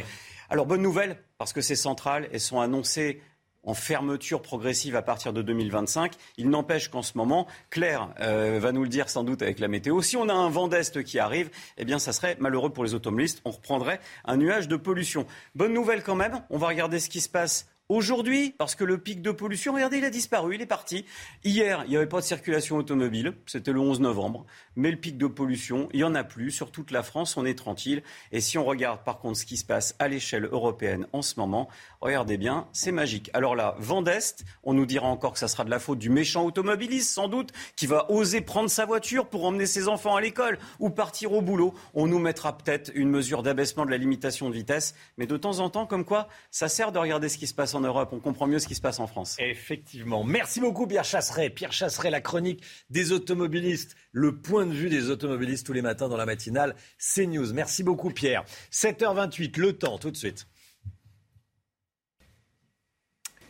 Alors, 0.51 0.67
bonne 0.67 0.83
nouvelle, 0.83 1.17
parce 1.39 1.53
que 1.55 1.63
ces 1.63 1.77
centrales, 1.77 2.29
elles 2.33 2.41
sont 2.41 2.61
annoncées 2.61 3.23
en 3.65 3.75
fermeture 3.75 4.43
progressive 4.43 4.97
à 4.97 5.03
partir 5.03 5.33
de 5.33 5.43
2025. 5.43 6.13
Il 6.39 6.51
n'empêche 6.51 6.89
qu'en 6.89 7.03
ce 7.03 7.17
moment, 7.17 7.47
Claire 7.71 8.11
euh, 8.21 8.59
va 8.61 8.73
nous 8.73 8.83
le 8.83 8.89
dire 8.89 9.09
sans 9.09 9.25
doute 9.25 9.43
avec 9.43 9.59
la 9.59 9.69
météo, 9.69 10.03
si 10.03 10.17
on 10.17 10.29
a 10.29 10.35
un 10.35 10.51
vent 10.51 10.69
d'Est 10.69 11.03
qui 11.03 11.19
arrive, 11.19 11.51
eh 11.77 11.85
bien 11.85 11.99
ça 11.99 12.13
serait 12.13 12.37
malheureux 12.41 12.71
pour 12.71 12.85
les 12.85 12.95
automobilistes. 12.95 13.41
On 13.45 13.51
reprendrait 13.51 14.01
un 14.25 14.37
nuage 14.37 14.69
de 14.69 14.77
pollution. 14.77 15.27
Bonne 15.55 15.73
nouvelle 15.73 16.03
quand 16.03 16.17
même, 16.17 16.43
on 16.51 16.59
va 16.59 16.69
regarder 16.69 16.99
ce 16.99 17.09
qui 17.09 17.21
se 17.21 17.29
passe 17.29 17.67
Aujourd'hui, 17.91 18.55
parce 18.57 18.75
que 18.75 18.83
le 18.83 18.97
pic 18.97 19.21
de 19.21 19.31
pollution, 19.31 19.75
regardez, 19.75 19.99
il 19.99 20.07
a 20.07 20.11
disparu, 20.11 20.55
il 20.55 20.63
est 20.63 20.67
parti. 20.67 21.05
Hier, 21.45 21.83
il 21.85 21.91
n'y 21.91 21.99
avait 21.99 22.07
pas 22.07 22.21
de 22.21 22.25
circulation 22.25 22.79
automobile, 22.79 23.35
c'était 23.45 23.73
le 23.73 23.81
11 23.81 24.01
novembre, 24.01 24.47
mais 24.75 24.91
le 24.91 24.97
pic 24.97 25.19
de 25.19 25.27
pollution, 25.27 25.91
il 25.93 25.99
n'y 25.99 26.05
en 26.05 26.15
a 26.15 26.25
plus. 26.25 26.51
Sur 26.51 26.71
toute 26.71 26.91
la 26.91 27.03
France, 27.03 27.37
on 27.37 27.45
est 27.45 27.59
tranquille. 27.59 28.03
Et 28.33 28.41
si 28.41 28.57
on 28.57 28.65
regarde 28.65 29.05
par 29.05 29.19
contre 29.19 29.39
ce 29.39 29.45
qui 29.45 29.59
se 29.59 29.67
passe 29.67 29.97
à 29.99 30.09
l'échelle 30.09 30.47
européenne 30.47 31.07
en 31.13 31.21
ce 31.21 31.39
moment, 31.39 31.69
regardez 32.01 32.39
bien, 32.39 32.69
c'est 32.73 32.91
magique. 32.91 33.29
Alors 33.35 33.55
là, 33.55 33.75
vent 33.79 34.01
d'Est, 34.01 34.47
on 34.63 34.73
nous 34.73 34.87
dira 34.87 35.07
encore 35.07 35.35
que 35.35 35.39
ça 35.39 35.47
sera 35.47 35.63
de 35.65 35.71
la 35.71 35.79
faute 35.79 35.99
du 35.99 36.09
méchant 36.09 36.47
automobiliste, 36.47 37.11
sans 37.11 37.29
doute, 37.29 37.53
qui 37.77 37.87
va 37.87 38.11
oser 38.11 38.41
prendre 38.41 38.71
sa 38.71 38.87
voiture 38.87 39.29
pour 39.29 39.45
emmener 39.45 39.67
ses 39.67 39.89
enfants 39.89 40.17
à 40.17 40.23
l'école 40.23 40.59
ou 40.79 40.89
partir 40.89 41.35
au 41.35 41.43
boulot. 41.43 41.75
On 41.93 42.07
nous 42.07 42.19
mettra 42.19 42.57
peut-être 42.57 42.91
une 42.95 43.11
mesure 43.11 43.43
d'abaissement 43.43 43.85
de 43.85 43.91
la 43.91 43.99
limitation 43.99 44.49
de 44.49 44.55
vitesse, 44.55 44.95
mais 45.19 45.27
de 45.27 45.37
temps 45.37 45.59
en 45.59 45.69
temps, 45.69 45.85
comme 45.85 46.07
quoi, 46.07 46.29
ça 46.51 46.71
sert 46.71 46.91
de 46.91 46.99
regarder 46.99 47.29
ce 47.29 47.37
qui 47.37 47.47
se 47.47 47.53
passe 47.53 47.75
en 47.75 47.84
Europe. 47.85 48.11
On 48.13 48.21
comprend 48.21 48.47
mieux 48.47 48.59
ce 48.59 48.67
qui 48.67 48.75
se 48.75 48.81
passe 48.81 49.01
en 49.01 49.07
France. 49.07 49.37
Effectivement. 49.39 50.25
Merci 50.25 50.61
beaucoup 50.61 50.87
Pierre 50.87 51.05
Chasseret. 51.05 51.51
Pierre 51.51 51.73
Chasseret, 51.73 52.11
la 52.11 52.21
chronique 52.21 52.63
des 52.91 53.13
automobilistes, 53.13 53.97
le 54.13 54.37
point 54.37 54.67
de 54.67 54.73
vue 54.73 54.89
des 54.89 55.11
automobilistes 55.11 55.67
tous 55.67 55.73
les 55.73 55.83
matins 55.83 56.09
dans 56.09 56.17
la 56.17 56.27
matinale 56.27 56.75
CNews. 56.99 57.53
Merci 57.53 57.83
beaucoup 57.83 58.11
Pierre. 58.11 58.45
7h28, 58.73 59.59
le 59.61 59.73
temps 59.75 59.99
tout 59.99 60.11
de 60.11 60.17
suite. 60.17 60.47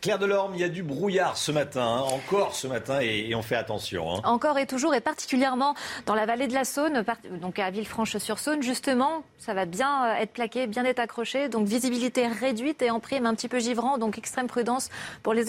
Claire 0.05 0.19
Delorme, 0.19 0.53
il 0.55 0.61
y 0.61 0.65
a 0.65 0.69
du 0.69 0.83
brouillard 0.83 1.39
ce 1.39 1.51
matin, 1.51 1.81
hein, 1.81 2.01
encore 2.13 2.55
ce 2.55 2.67
matin, 2.67 3.01
et, 3.01 3.35
on 3.35 3.41
fait 3.41 3.57
attention. 3.57 4.13
Hein. 4.13 4.21
Encore 4.25 4.59
et 4.59 4.67
toujours, 4.67 4.95
et 4.95 5.01
particulièrement 5.01 5.75
dans 6.05 6.15
la 6.15 6.27
vallée 6.27 6.47
de 6.47 6.53
la 6.53 6.67
Saône, 6.67 7.03
donc 7.41 7.59
à 7.59 7.71
Villefranche-sur-Saône, 7.71 8.63
justement, 8.63 9.23
ça 9.39 9.55
va 9.55 9.65
bien 9.65 10.05
euh, 10.05 10.17
être 10.17 10.35
plaqué, 10.35 10.67
bien 10.67 10.85
être 10.85 10.99
accroché, 10.99 11.49
donc 11.49 11.67
visibilité 11.67 12.27
réduite 12.27 12.83
et 12.83 12.91
en 12.91 13.01
prime 13.01 13.25
un 13.25 13.35
petit 13.35 13.49
peu 13.49 13.61
givrant, 13.61 13.97
donc 13.97 14.19
extrême 14.19 14.47
prudence 14.47 14.91
pour 15.23 15.33
les, 15.33 15.47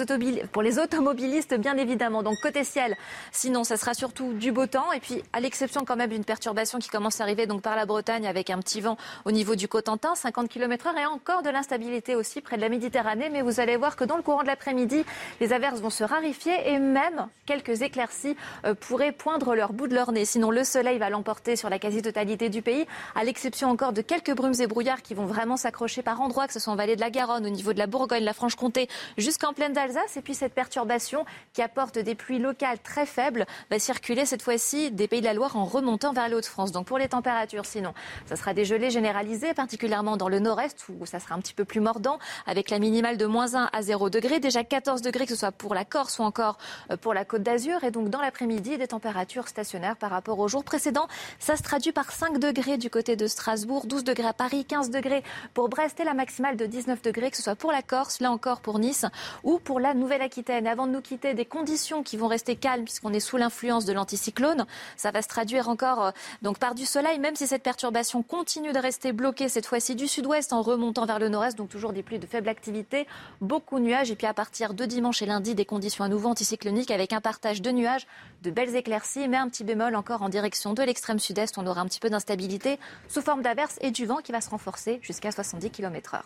pour 0.53 0.61
les 0.61 0.79
automobilistes, 0.79 1.53
bien 1.59 1.75
évidemment. 1.75 2.23
Donc 2.23 2.35
côté 2.41 2.63
ciel, 2.63 2.95
sinon, 3.33 3.65
ça 3.65 3.75
sera 3.75 3.93
surtout 3.93 4.31
du 4.31 4.53
beau 4.53 4.67
temps, 4.67 4.89
et 4.93 5.01
puis 5.01 5.21
à 5.33 5.41
l'exception 5.41 5.83
quand 5.83 5.97
même 5.97 6.11
d'une 6.11 6.23
perturbation 6.23 6.79
qui 6.79 6.87
commence 6.87 7.19
à 7.19 7.25
arriver 7.25 7.45
donc 7.45 7.61
par 7.61 7.75
la 7.75 7.85
Bretagne 7.85 8.25
avec 8.25 8.49
un 8.49 8.59
petit 8.59 8.79
vent 8.79 8.95
au 9.25 9.33
niveau 9.33 9.55
du 9.55 9.67
Cotentin, 9.67 10.15
50 10.15 10.47
km/h, 10.47 10.97
et 10.97 11.05
encore 11.05 11.41
de 11.41 11.49
l'instabilité 11.49 12.15
aussi 12.15 12.39
près 12.39 12.55
de 12.55 12.61
la 12.61 12.69
Méditerranée, 12.69 13.29
mais 13.29 13.41
vous 13.41 13.59
allez 13.59 13.75
voir 13.75 13.97
que 13.97 14.05
dans 14.05 14.15
le 14.15 14.23
courant 14.23 14.44
l'après-midi, 14.47 15.05
les 15.39 15.53
averses 15.53 15.81
vont 15.81 15.89
se 15.89 16.03
rarifier 16.03 16.53
et 16.69 16.79
même 16.79 17.27
quelques 17.45 17.81
éclaircies 17.81 18.35
euh, 18.65 18.73
pourraient 18.73 19.11
poindre 19.11 19.55
leur 19.55 19.73
bout 19.73 19.87
de 19.87 19.95
leur 19.95 20.11
nez. 20.11 20.25
Sinon, 20.25 20.51
le 20.51 20.63
soleil 20.63 20.97
va 20.97 21.09
l'emporter 21.09 21.55
sur 21.55 21.69
la 21.69 21.79
quasi-totalité 21.79 22.49
du 22.49 22.61
pays, 22.61 22.85
à 23.15 23.23
l'exception 23.23 23.69
encore 23.69 23.93
de 23.93 24.01
quelques 24.01 24.33
brumes 24.33 24.53
et 24.59 24.67
brouillards 24.67 25.01
qui 25.01 25.13
vont 25.13 25.25
vraiment 25.25 25.57
s'accrocher 25.57 26.01
par 26.01 26.21
endroits, 26.21 26.47
que 26.47 26.53
ce 26.53 26.59
soit 26.59 26.73
en 26.73 26.75
vallée 26.75 26.95
de 26.95 27.01
la 27.01 27.09
Garonne, 27.09 27.45
au 27.45 27.49
niveau 27.49 27.73
de 27.73 27.79
la 27.79 27.87
Bourgogne, 27.87 28.23
la 28.23 28.33
Franche-Comté, 28.33 28.87
jusqu'en 29.17 29.53
plaine 29.53 29.73
d'Alsace. 29.73 30.17
Et 30.17 30.21
puis 30.21 30.33
cette 30.33 30.53
perturbation 30.53 31.25
qui 31.53 31.61
apporte 31.61 31.99
des 31.99 32.15
pluies 32.15 32.39
locales 32.39 32.79
très 32.79 33.05
faibles 33.05 33.45
va 33.69 33.79
circuler 33.79 34.25
cette 34.25 34.41
fois-ci 34.41 34.91
des 34.91 35.07
pays 35.07 35.21
de 35.21 35.25
la 35.25 35.33
Loire 35.33 35.55
en 35.57 35.65
remontant 35.65 36.13
vers 36.13 36.27
les 36.27 36.35
Hauts-de-France. 36.35 36.71
Donc 36.71 36.87
pour 36.87 36.97
les 36.97 37.07
températures, 37.07 37.65
sinon, 37.65 37.93
ça 38.25 38.35
sera 38.35 38.53
des 38.53 38.65
gelées 38.65 38.89
généralisées, 38.89 39.53
particulièrement 39.53 40.17
dans 40.17 40.29
le 40.29 40.39
nord-est 40.39 40.85
où 40.89 41.05
ça 41.05 41.19
sera 41.19 41.35
un 41.35 41.39
petit 41.39 41.53
peu 41.53 41.65
plus 41.65 41.79
mordant, 41.79 42.19
avec 42.45 42.69
la 42.69 42.79
minimale 42.79 43.17
de 43.17 43.25
moins 43.25 43.55
1 43.55 43.69
à 43.71 43.81
0 43.81 44.09
degré. 44.09 44.34
Déjà 44.39 44.63
14 44.63 45.01
degrés, 45.01 45.25
que 45.25 45.31
ce 45.31 45.39
soit 45.39 45.51
pour 45.51 45.73
la 45.73 45.85
Corse 45.85 46.19
ou 46.19 46.23
encore 46.23 46.57
euh, 46.91 46.97
pour 46.97 47.13
la 47.13 47.25
Côte 47.25 47.43
d'Azur. 47.43 47.83
Et 47.83 47.91
donc, 47.91 48.09
dans 48.09 48.21
l'après-midi, 48.21 48.77
des 48.77 48.87
températures 48.87 49.47
stationnaires 49.47 49.95
par 49.95 50.11
rapport 50.11 50.39
au 50.39 50.47
jour 50.47 50.63
précédent. 50.63 51.07
Ça 51.39 51.55
se 51.55 51.63
traduit 51.63 51.91
par 51.91 52.11
5 52.11 52.37
degrés 52.39 52.77
du 52.77 52.89
côté 52.89 53.15
de 53.15 53.27
Strasbourg, 53.27 53.85
12 53.87 54.03
degrés 54.03 54.27
à 54.27 54.33
Paris, 54.33 54.65
15 54.65 54.89
degrés 54.89 55.23
pour 55.53 55.69
Brest 55.69 55.99
et 55.99 56.03
la 56.03 56.13
maximale 56.13 56.57
de 56.57 56.65
19 56.65 57.01
degrés, 57.01 57.31
que 57.31 57.37
ce 57.37 57.43
soit 57.43 57.55
pour 57.55 57.71
la 57.71 57.81
Corse, 57.81 58.19
là 58.19 58.31
encore 58.31 58.61
pour 58.61 58.79
Nice 58.79 59.05
ou 59.43 59.59
pour 59.59 59.79
la 59.79 59.93
Nouvelle-Aquitaine. 59.93 60.67
Avant 60.67 60.87
de 60.87 60.91
nous 60.91 61.01
quitter, 61.01 61.33
des 61.33 61.45
conditions 61.45 62.03
qui 62.03 62.17
vont 62.17 62.27
rester 62.27 62.55
calmes 62.55 62.83
puisqu'on 62.83 63.13
est 63.13 63.19
sous 63.19 63.37
l'influence 63.37 63.85
de 63.85 63.93
l'anticyclone. 63.93 64.65
Ça 64.97 65.11
va 65.11 65.21
se 65.21 65.27
traduire 65.27 65.69
encore 65.69 66.05
euh, 66.05 66.11
donc 66.41 66.59
par 66.59 66.75
du 66.75 66.85
soleil, 66.85 67.19
même 67.19 67.35
si 67.35 67.47
cette 67.47 67.63
perturbation 67.63 68.23
continue 68.23 68.73
de 68.73 68.79
rester 68.79 69.13
bloquée, 69.13 69.49
cette 69.49 69.65
fois-ci 69.65 69.95
du 69.95 70.07
sud-ouest 70.07 70.53
en 70.53 70.61
remontant 70.61 71.05
vers 71.05 71.19
le 71.19 71.29
nord-est, 71.29 71.57
donc 71.57 71.69
toujours 71.69 71.93
des 71.93 72.03
pluies 72.03 72.19
de 72.19 72.27
faible 72.27 72.49
activité, 72.49 73.07
beaucoup 73.41 73.79
de 73.79 73.85
nuages 73.85 74.11
et 74.11 74.15
puis 74.15 74.24
à 74.25 74.33
partir 74.33 74.73
de 74.73 74.85
dimanche 74.85 75.21
et 75.21 75.25
lundi 75.25 75.55
des 75.55 75.65
conditions 75.65 76.03
à 76.03 76.07
nouveau 76.07 76.29
anticycloniques 76.29 76.91
avec 76.91 77.13
un 77.13 77.21
partage 77.21 77.61
de 77.61 77.71
nuages, 77.71 78.07
de 78.43 78.51
belles 78.51 78.75
éclaircies, 78.75 79.27
mais 79.27 79.37
un 79.37 79.49
petit 79.49 79.63
bémol 79.63 79.95
encore 79.95 80.21
en 80.21 80.29
direction 80.29 80.73
de 80.73 80.83
l'extrême 80.83 81.19
sud-est. 81.19 81.57
On 81.57 81.67
aura 81.67 81.81
un 81.81 81.85
petit 81.85 81.99
peu 81.99 82.09
d'instabilité 82.09 82.79
sous 83.07 83.21
forme 83.21 83.41
d'averses 83.41 83.77
et 83.81 83.91
du 83.91 84.05
vent 84.05 84.17
qui 84.17 84.31
va 84.31 84.41
se 84.41 84.49
renforcer 84.49 84.99
jusqu'à 85.01 85.31
70 85.31 85.69
km/h. 85.71 86.21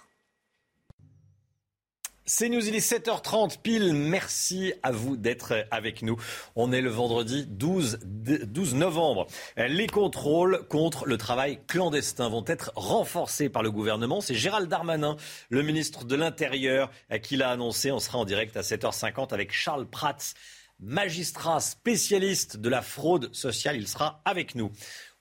C'est 2.32 2.48
News, 2.48 2.68
il 2.68 2.76
est 2.76 2.88
7h30 2.88 3.60
pile. 3.60 3.92
Merci 3.96 4.72
à 4.84 4.92
vous 4.92 5.18
d'être 5.18 5.66
avec 5.72 6.04
nous. 6.04 6.16
On 6.56 6.72
est 6.72 6.80
le 6.80 6.92
vendredi 6.92 7.48
12, 7.48 8.02
12 8.04 8.76
novembre. 8.76 9.26
Les 9.58 9.88
contrôles 9.88 10.62
contre 10.70 11.08
le 11.08 11.18
travail 11.18 11.60
clandestin 11.66 12.30
vont 12.30 12.44
être 12.46 12.72
renforcés 12.76 13.50
par 13.50 13.64
le 13.64 13.72
gouvernement. 13.72 14.22
C'est 14.22 14.36
Gérald 14.36 14.70
Darmanin, 14.70 15.18
le 15.50 15.64
ministre 15.64 16.06
de 16.06 16.16
l'Intérieur, 16.16 16.92
qui 17.24 17.36
l'a 17.36 17.50
annoncé. 17.50 17.92
On 17.92 17.98
sera 17.98 18.20
en 18.20 18.26
direct 18.26 18.56
à 18.58 18.62
7h50 18.62 19.34
avec 19.34 19.52
Charles 19.52 19.88
Prats, 19.88 20.36
magistrat 20.80 21.60
spécialiste 21.60 22.58
de 22.58 22.70
la 22.70 22.82
fraude 22.82 23.34
sociale. 23.34 23.78
Il 23.78 23.88
sera 23.88 24.22
avec 24.26 24.56
nous. 24.56 24.72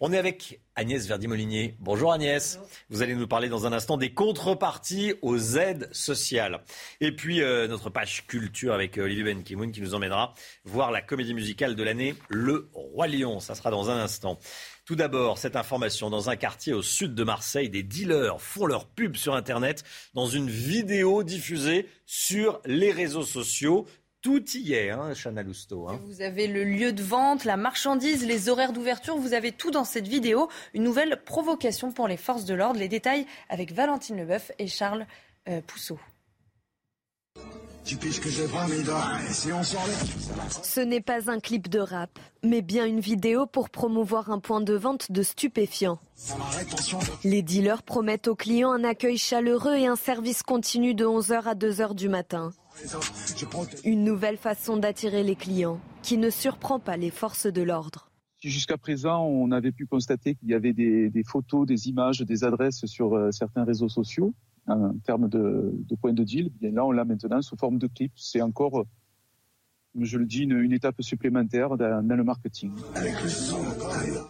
On 0.00 0.12
est 0.12 0.18
avec 0.18 0.60
Agnès 0.76 1.04
Verdi-Molinier. 1.06 1.74
Bonjour 1.80 2.12
Agnès. 2.12 2.60
Vous 2.88 3.02
allez 3.02 3.16
nous 3.16 3.26
parler 3.26 3.48
dans 3.48 3.66
un 3.66 3.72
instant 3.72 3.96
des 3.96 4.14
contreparties 4.14 5.14
aux 5.22 5.56
aides 5.56 5.88
sociales. 5.90 6.62
Et 7.00 7.10
puis 7.10 7.42
euh, 7.42 7.66
notre 7.66 7.90
page 7.90 8.24
culture 8.28 8.72
avec 8.72 8.96
euh, 8.96 9.02
Olivier 9.02 9.24
Benkimoun 9.24 9.72
qui 9.72 9.80
nous 9.80 9.94
emmènera 9.94 10.34
voir 10.64 10.92
la 10.92 11.02
comédie 11.02 11.34
musicale 11.34 11.74
de 11.74 11.82
l'année 11.82 12.14
Le 12.28 12.70
Roi 12.74 13.08
Lion. 13.08 13.40
Ça 13.40 13.56
sera 13.56 13.72
dans 13.72 13.90
un 13.90 13.98
instant. 13.98 14.38
Tout 14.84 14.94
d'abord, 14.94 15.36
cette 15.36 15.56
information, 15.56 16.08
dans 16.08 16.30
un 16.30 16.36
quartier 16.36 16.72
au 16.72 16.80
sud 16.80 17.14
de 17.14 17.24
Marseille, 17.24 17.68
des 17.68 17.82
dealers 17.82 18.40
font 18.40 18.64
leur 18.64 18.86
pub 18.86 19.16
sur 19.16 19.34
Internet 19.34 19.82
dans 20.14 20.26
une 20.26 20.48
vidéo 20.48 21.24
diffusée 21.24 21.88
sur 22.06 22.60
les 22.64 22.92
réseaux 22.92 23.24
sociaux. 23.24 23.84
Tout 24.28 24.44
y 24.50 24.74
est, 24.74 24.90
hein, 24.90 25.14
Chana 25.14 25.42
Lousteau. 25.42 25.88
Hein. 25.88 25.98
Vous 26.04 26.20
avez 26.20 26.48
le 26.48 26.62
lieu 26.62 26.92
de 26.92 27.02
vente, 27.02 27.46
la 27.46 27.56
marchandise, 27.56 28.26
les 28.26 28.50
horaires 28.50 28.74
d'ouverture. 28.74 29.16
Vous 29.16 29.32
avez 29.32 29.52
tout 29.52 29.70
dans 29.70 29.84
cette 29.84 30.06
vidéo. 30.06 30.50
Une 30.74 30.82
nouvelle 30.82 31.22
provocation 31.24 31.92
pour 31.92 32.08
les 32.08 32.18
forces 32.18 32.44
de 32.44 32.52
l'ordre. 32.52 32.78
Les 32.78 32.88
détails 32.88 33.24
avec 33.48 33.72
Valentine 33.72 34.18
Leboeuf 34.18 34.52
et 34.58 34.66
Charles 34.66 35.06
euh, 35.48 35.62
Pousseau. 35.66 35.98
Ce 40.62 40.80
n'est 40.80 41.00
pas 41.00 41.30
un 41.30 41.40
clip 41.40 41.70
de 41.70 41.78
rap, 41.78 42.18
mais 42.42 42.60
bien 42.60 42.84
une 42.84 43.00
vidéo 43.00 43.46
pour 43.46 43.70
promouvoir 43.70 44.30
un 44.30 44.40
point 44.40 44.60
de 44.60 44.74
vente 44.74 45.10
de 45.10 45.22
stupéfiants. 45.22 45.98
Les 47.24 47.40
dealers 47.40 47.82
promettent 47.82 48.28
aux 48.28 48.34
clients 48.34 48.72
un 48.72 48.84
accueil 48.84 49.16
chaleureux 49.16 49.76
et 49.76 49.86
un 49.86 49.96
service 49.96 50.42
continu 50.42 50.92
de 50.92 51.06
11h 51.06 51.44
à 51.44 51.54
2h 51.54 51.94
du 51.94 52.10
matin. 52.10 52.52
Une 53.84 54.04
nouvelle 54.04 54.36
façon 54.36 54.76
d'attirer 54.76 55.22
les 55.22 55.36
clients 55.36 55.80
qui 56.02 56.18
ne 56.18 56.30
surprend 56.30 56.78
pas 56.78 56.96
les 56.96 57.10
forces 57.10 57.46
de 57.46 57.62
l'ordre. 57.62 58.10
Jusqu'à 58.40 58.78
présent, 58.78 59.24
on 59.24 59.50
avait 59.50 59.72
pu 59.72 59.86
constater 59.86 60.36
qu'il 60.36 60.48
y 60.48 60.54
avait 60.54 60.72
des, 60.72 61.24
photos, 61.26 61.66
des 61.66 61.88
images, 61.88 62.20
des 62.20 62.44
adresses 62.44 62.86
sur 62.86 63.14
euh, 63.14 63.32
certains 63.32 63.64
réseaux 63.64 63.88
sociaux 63.88 64.32
en 64.68 64.92
termes 65.04 65.28
de, 65.28 65.74
points 66.00 66.12
de 66.12 66.22
deal. 66.22 66.50
Bien 66.60 66.70
là, 66.70 66.84
on 66.84 66.92
l'a 66.92 67.04
maintenant 67.04 67.42
sous 67.42 67.56
forme 67.56 67.78
de 67.78 67.88
clip. 67.88 68.12
C'est 68.14 68.42
encore, 68.42 68.84
je 69.98 70.18
le 70.18 70.26
dis, 70.26 70.42
une, 70.42 70.72
étape 70.72 71.02
supplémentaire 71.02 71.76
dans, 71.76 72.06
dans 72.06 72.16
le 72.16 72.22
marketing. 72.22 72.72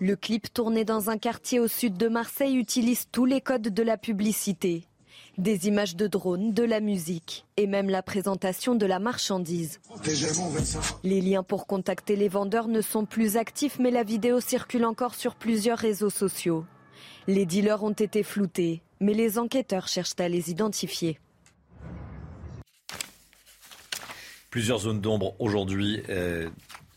Le 0.00 0.14
clip 0.14 0.52
tourné 0.54 0.84
dans 0.84 1.10
un 1.10 1.18
quartier 1.18 1.60
au 1.60 1.68
sud 1.68 1.98
de 1.98 2.08
Marseille 2.08 2.56
utilise 2.56 3.08
tous 3.10 3.26
les 3.26 3.42
codes 3.42 3.68
de 3.68 3.82
la 3.82 3.98
publicité. 3.98 4.86
Des 5.38 5.68
images 5.68 5.94
de 5.94 6.08
drones, 6.08 6.52
de 6.52 6.64
la 6.64 6.80
musique 6.80 7.46
et 7.56 7.68
même 7.68 7.88
la 7.88 8.02
présentation 8.02 8.74
de 8.74 8.84
la 8.86 8.98
marchandise. 8.98 9.78
Les 11.04 11.20
liens 11.20 11.44
pour 11.44 11.68
contacter 11.68 12.16
les 12.16 12.28
vendeurs 12.28 12.66
ne 12.66 12.80
sont 12.80 13.06
plus 13.06 13.36
actifs 13.36 13.78
mais 13.78 13.92
la 13.92 14.02
vidéo 14.02 14.40
circule 14.40 14.84
encore 14.84 15.14
sur 15.14 15.36
plusieurs 15.36 15.78
réseaux 15.78 16.10
sociaux. 16.10 16.64
Les 17.28 17.46
dealers 17.46 17.84
ont 17.84 17.92
été 17.92 18.24
floutés, 18.24 18.82
mais 18.98 19.14
les 19.14 19.38
enquêteurs 19.38 19.86
cherchent 19.86 20.18
à 20.18 20.28
les 20.28 20.50
identifier. 20.50 21.20
Plusieurs 24.50 24.80
zones 24.80 25.00
d'ombre 25.00 25.36
aujourd'hui. 25.38 26.02
Euh, 26.08 26.50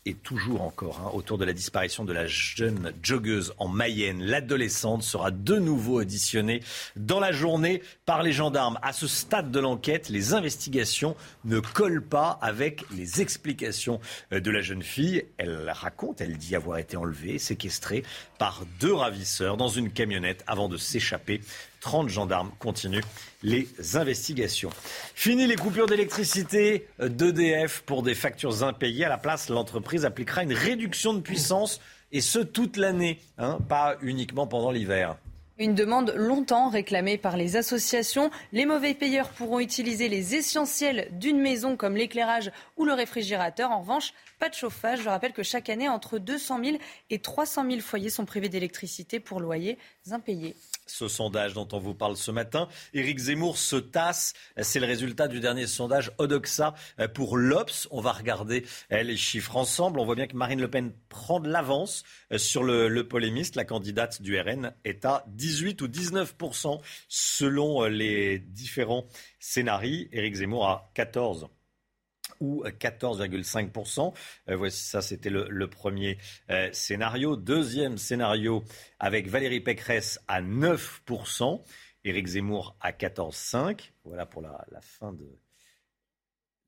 et 0.04 0.14
toujours 0.14 0.62
encore 0.62 1.00
hein, 1.00 1.10
autour 1.14 1.38
de 1.38 1.44
la 1.44 1.52
disparition 1.52 2.04
de 2.04 2.12
la 2.12 2.26
jeune 2.26 2.92
joggeuse 3.02 3.54
en 3.58 3.68
Mayenne. 3.68 4.22
L'adolescente 4.22 5.02
sera 5.02 5.30
de 5.30 5.56
nouveau 5.56 6.00
auditionnée 6.00 6.60
dans 6.96 7.20
la 7.20 7.32
journée 7.32 7.82
par 8.04 8.22
les 8.22 8.32
gendarmes. 8.32 8.78
À 8.82 8.92
ce 8.92 9.06
stade 9.06 9.50
de 9.50 9.60
l'enquête, 9.60 10.08
les 10.08 10.34
investigations 10.34 11.14
ne 11.44 11.60
collent 11.60 12.04
pas 12.04 12.38
avec 12.42 12.84
les 12.90 13.20
explications 13.20 14.00
euh, 14.32 14.40
de 14.40 14.50
la 14.50 14.60
jeune 14.60 14.82
fille. 14.82 15.24
Elle 15.38 15.70
raconte, 15.70 16.20
elle 16.20 16.36
dit 16.36 16.56
avoir 16.56 16.78
été 16.78 16.96
enlevée, 16.96 17.38
séquestrée 17.38 18.02
par 18.38 18.64
deux 18.80 18.92
ravisseurs 18.92 19.56
dans 19.56 19.68
une 19.68 19.90
camionnette 19.90 20.42
avant 20.46 20.68
de 20.68 20.76
s'échapper 20.76 21.40
30 21.82 22.08
gendarmes 22.08 22.50
continuent 22.58 23.02
les 23.42 23.68
investigations. 23.94 24.70
Fini 25.14 25.46
les 25.46 25.56
coupures 25.56 25.86
d'électricité 25.86 26.88
d'EDF 26.98 27.82
pour 27.82 28.02
des 28.02 28.14
factures 28.14 28.62
impayées. 28.62 29.04
À 29.04 29.08
la 29.08 29.18
place, 29.18 29.48
l'entreprise 29.48 30.04
appliquera 30.04 30.44
une 30.44 30.54
réduction 30.54 31.12
de 31.12 31.20
puissance 31.20 31.80
et 32.12 32.20
ce 32.20 32.38
toute 32.38 32.76
l'année, 32.76 33.18
hein, 33.38 33.58
pas 33.68 33.96
uniquement 34.00 34.46
pendant 34.46 34.70
l'hiver. 34.70 35.16
Une 35.62 35.76
demande 35.76 36.12
longtemps 36.16 36.70
réclamée 36.70 37.18
par 37.18 37.36
les 37.36 37.54
associations. 37.54 38.32
Les 38.50 38.66
mauvais 38.66 38.94
payeurs 38.94 39.28
pourront 39.28 39.60
utiliser 39.60 40.08
les 40.08 40.34
essentiels 40.34 41.06
d'une 41.12 41.38
maison 41.38 41.76
comme 41.76 41.96
l'éclairage 41.96 42.50
ou 42.76 42.84
le 42.84 42.92
réfrigérateur. 42.94 43.70
En 43.70 43.78
revanche, 43.78 44.12
pas 44.40 44.48
de 44.48 44.54
chauffage. 44.54 45.02
Je 45.02 45.08
rappelle 45.08 45.32
que 45.32 45.44
chaque 45.44 45.68
année, 45.68 45.88
entre 45.88 46.18
200 46.18 46.64
000 46.64 46.76
et 47.10 47.20
300 47.20 47.64
000 47.70 47.80
foyers 47.80 48.10
sont 48.10 48.24
privés 48.24 48.48
d'électricité 48.48 49.20
pour 49.20 49.38
loyers 49.38 49.78
impayés 50.10 50.56
ce 50.86 51.08
sondage 51.08 51.54
dont 51.54 51.68
on 51.72 51.78
vous 51.78 51.94
parle 51.94 52.16
ce 52.16 52.30
matin. 52.30 52.68
Éric 52.92 53.18
Zemmour 53.18 53.56
se 53.56 53.76
tasse. 53.76 54.34
C'est 54.60 54.80
le 54.80 54.86
résultat 54.86 55.28
du 55.28 55.40
dernier 55.40 55.66
sondage 55.66 56.12
Odoxa 56.18 56.74
pour 57.14 57.36
l'Obs. 57.36 57.88
On 57.90 58.00
va 58.00 58.12
regarder 58.12 58.66
eh, 58.90 59.02
les 59.02 59.16
chiffres 59.16 59.56
ensemble. 59.56 60.00
On 60.00 60.04
voit 60.04 60.16
bien 60.16 60.26
que 60.26 60.36
Marine 60.36 60.60
Le 60.60 60.68
Pen 60.68 60.92
prend 61.08 61.40
de 61.40 61.48
l'avance 61.48 62.04
euh, 62.32 62.38
sur 62.38 62.62
le, 62.62 63.02
polémiste. 63.08 63.56
La 63.56 63.64
candidate 63.64 64.22
du 64.22 64.38
RN 64.38 64.74
est 64.84 65.04
à 65.04 65.24
18 65.28 65.51
ou 65.82 65.88
19 65.88 66.34
selon 67.08 67.84
euh, 67.84 67.88
les 67.88 68.38
différents 68.38 69.06
scénarios. 69.38 70.06
Éric 70.12 70.34
Zemmour 70.36 70.68
à 70.68 70.90
14 70.94 71.48
ou 72.40 72.64
14,5%. 72.64 74.12
Euh, 74.48 74.56
voici 74.56 74.82
ça, 74.82 75.00
c'était 75.00 75.30
le, 75.30 75.66
premier 75.68 76.18
euh, 76.50 76.68
scénario. 76.72 77.36
Deuxième 77.36 77.98
scénario 77.98 78.64
avec 78.98 79.28
Valérie 79.28 79.60
Pécresse 79.60 80.20
à 80.28 80.42
9%, 80.42 81.62
Éric 82.04 82.26
Zemmour 82.26 82.76
à 82.80 82.92
14,5%. 82.92 83.76
Voilà 84.04 84.26
pour 84.26 84.42
la, 84.42 84.64
fin 84.80 85.12
de 85.12 85.24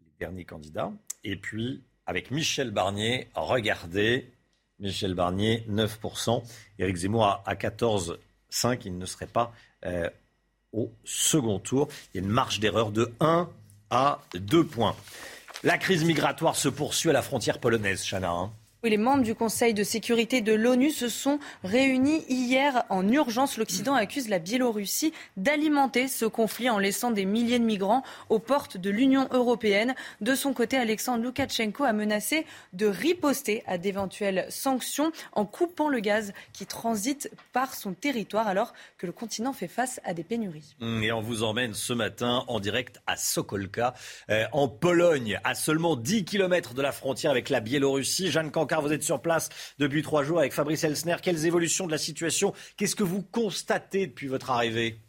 les 0.00 0.12
derniers 0.18 0.44
candidats. 0.44 0.92
Et 1.24 1.36
puis 1.36 1.82
avec 2.06 2.30
Michel 2.30 2.70
Barnier, 2.70 3.28
regardez, 3.34 4.32
Michel 4.78 5.14
Barnier, 5.14 5.64
9%, 5.68 6.44
Éric 6.78 6.96
Zemmour 6.96 7.24
à, 7.24 7.42
à 7.46 7.54
14,5%. 8.54 8.78
Il 8.84 8.98
ne 8.98 9.06
serait 9.06 9.26
pas 9.26 9.52
euh, 9.86 10.08
au 10.72 10.90
second 11.04 11.58
tour. 11.58 11.88
Il 12.12 12.20
y 12.20 12.24
a 12.24 12.26
une 12.26 12.32
marge 12.32 12.60
d'erreur 12.60 12.90
de 12.90 13.12
1 13.20 13.48
à 13.90 14.20
2 14.34 14.64
points. 14.64 14.96
La 15.62 15.78
crise 15.78 16.04
migratoire 16.04 16.56
se 16.56 16.68
poursuit 16.68 17.10
à 17.10 17.12
la 17.12 17.22
frontière 17.22 17.58
polonaise, 17.58 18.04
Chana. 18.04 18.30
Hein. 18.30 18.52
Oui, 18.84 18.90
les 18.90 18.98
membres 18.98 19.22
du 19.22 19.34
Conseil 19.34 19.72
de 19.72 19.82
sécurité 19.82 20.42
de 20.42 20.52
l'ONU 20.52 20.90
se 20.90 21.08
sont 21.08 21.38
réunis 21.62 22.22
hier 22.28 22.84
en 22.90 23.08
urgence. 23.08 23.56
L'Occident 23.56 23.94
accuse 23.94 24.28
la 24.28 24.38
Biélorussie 24.38 25.14
d'alimenter 25.38 26.06
ce 26.06 26.26
conflit 26.26 26.68
en 26.68 26.78
laissant 26.78 27.10
des 27.10 27.24
milliers 27.24 27.58
de 27.58 27.64
migrants 27.64 28.02
aux 28.28 28.40
portes 28.40 28.76
de 28.76 28.90
l'Union 28.90 29.26
européenne. 29.30 29.94
De 30.20 30.34
son 30.34 30.52
côté, 30.52 30.76
Alexandre 30.76 31.24
Loukachenko 31.24 31.82
a 31.84 31.94
menacé 31.94 32.44
de 32.74 32.84
riposter 32.84 33.62
à 33.66 33.78
d'éventuelles 33.78 34.44
sanctions 34.50 35.12
en 35.32 35.46
coupant 35.46 35.88
le 35.88 36.00
gaz 36.00 36.34
qui 36.52 36.66
transite 36.66 37.30
par 37.54 37.74
son 37.74 37.94
territoire 37.94 38.48
alors 38.48 38.74
que 38.98 39.06
le 39.06 39.12
continent 39.12 39.54
fait 39.54 39.66
face 39.66 39.98
à 40.04 40.12
des 40.12 40.24
pénuries. 40.24 40.76
Et 40.82 41.10
on 41.10 41.22
vous 41.22 41.42
emmène 41.42 41.72
ce 41.72 41.94
matin 41.94 42.44
en 42.48 42.60
direct 42.60 43.00
à 43.06 43.16
Sokolka, 43.16 43.94
euh, 44.28 44.44
en 44.52 44.68
Pologne, 44.68 45.40
à 45.42 45.54
seulement 45.54 45.96
10 45.96 46.26
km 46.26 46.74
de 46.74 46.82
la 46.82 46.92
frontière 46.92 47.30
avec 47.30 47.48
la 47.48 47.60
Biélorussie. 47.60 48.30
Vous 48.80 48.92
êtes 48.92 49.02
sur 49.02 49.20
place 49.20 49.48
depuis 49.78 50.02
trois 50.02 50.22
jours 50.24 50.38
avec 50.38 50.52
Fabrice 50.52 50.84
Elsner. 50.84 51.16
Quelles 51.22 51.46
évolutions 51.46 51.86
de 51.86 51.92
la 51.92 51.98
situation 51.98 52.52
Qu'est-ce 52.76 52.96
que 52.96 53.04
vous 53.04 53.22
constatez 53.22 54.06
depuis 54.06 54.28
votre 54.28 54.50
arrivée? 54.50 55.00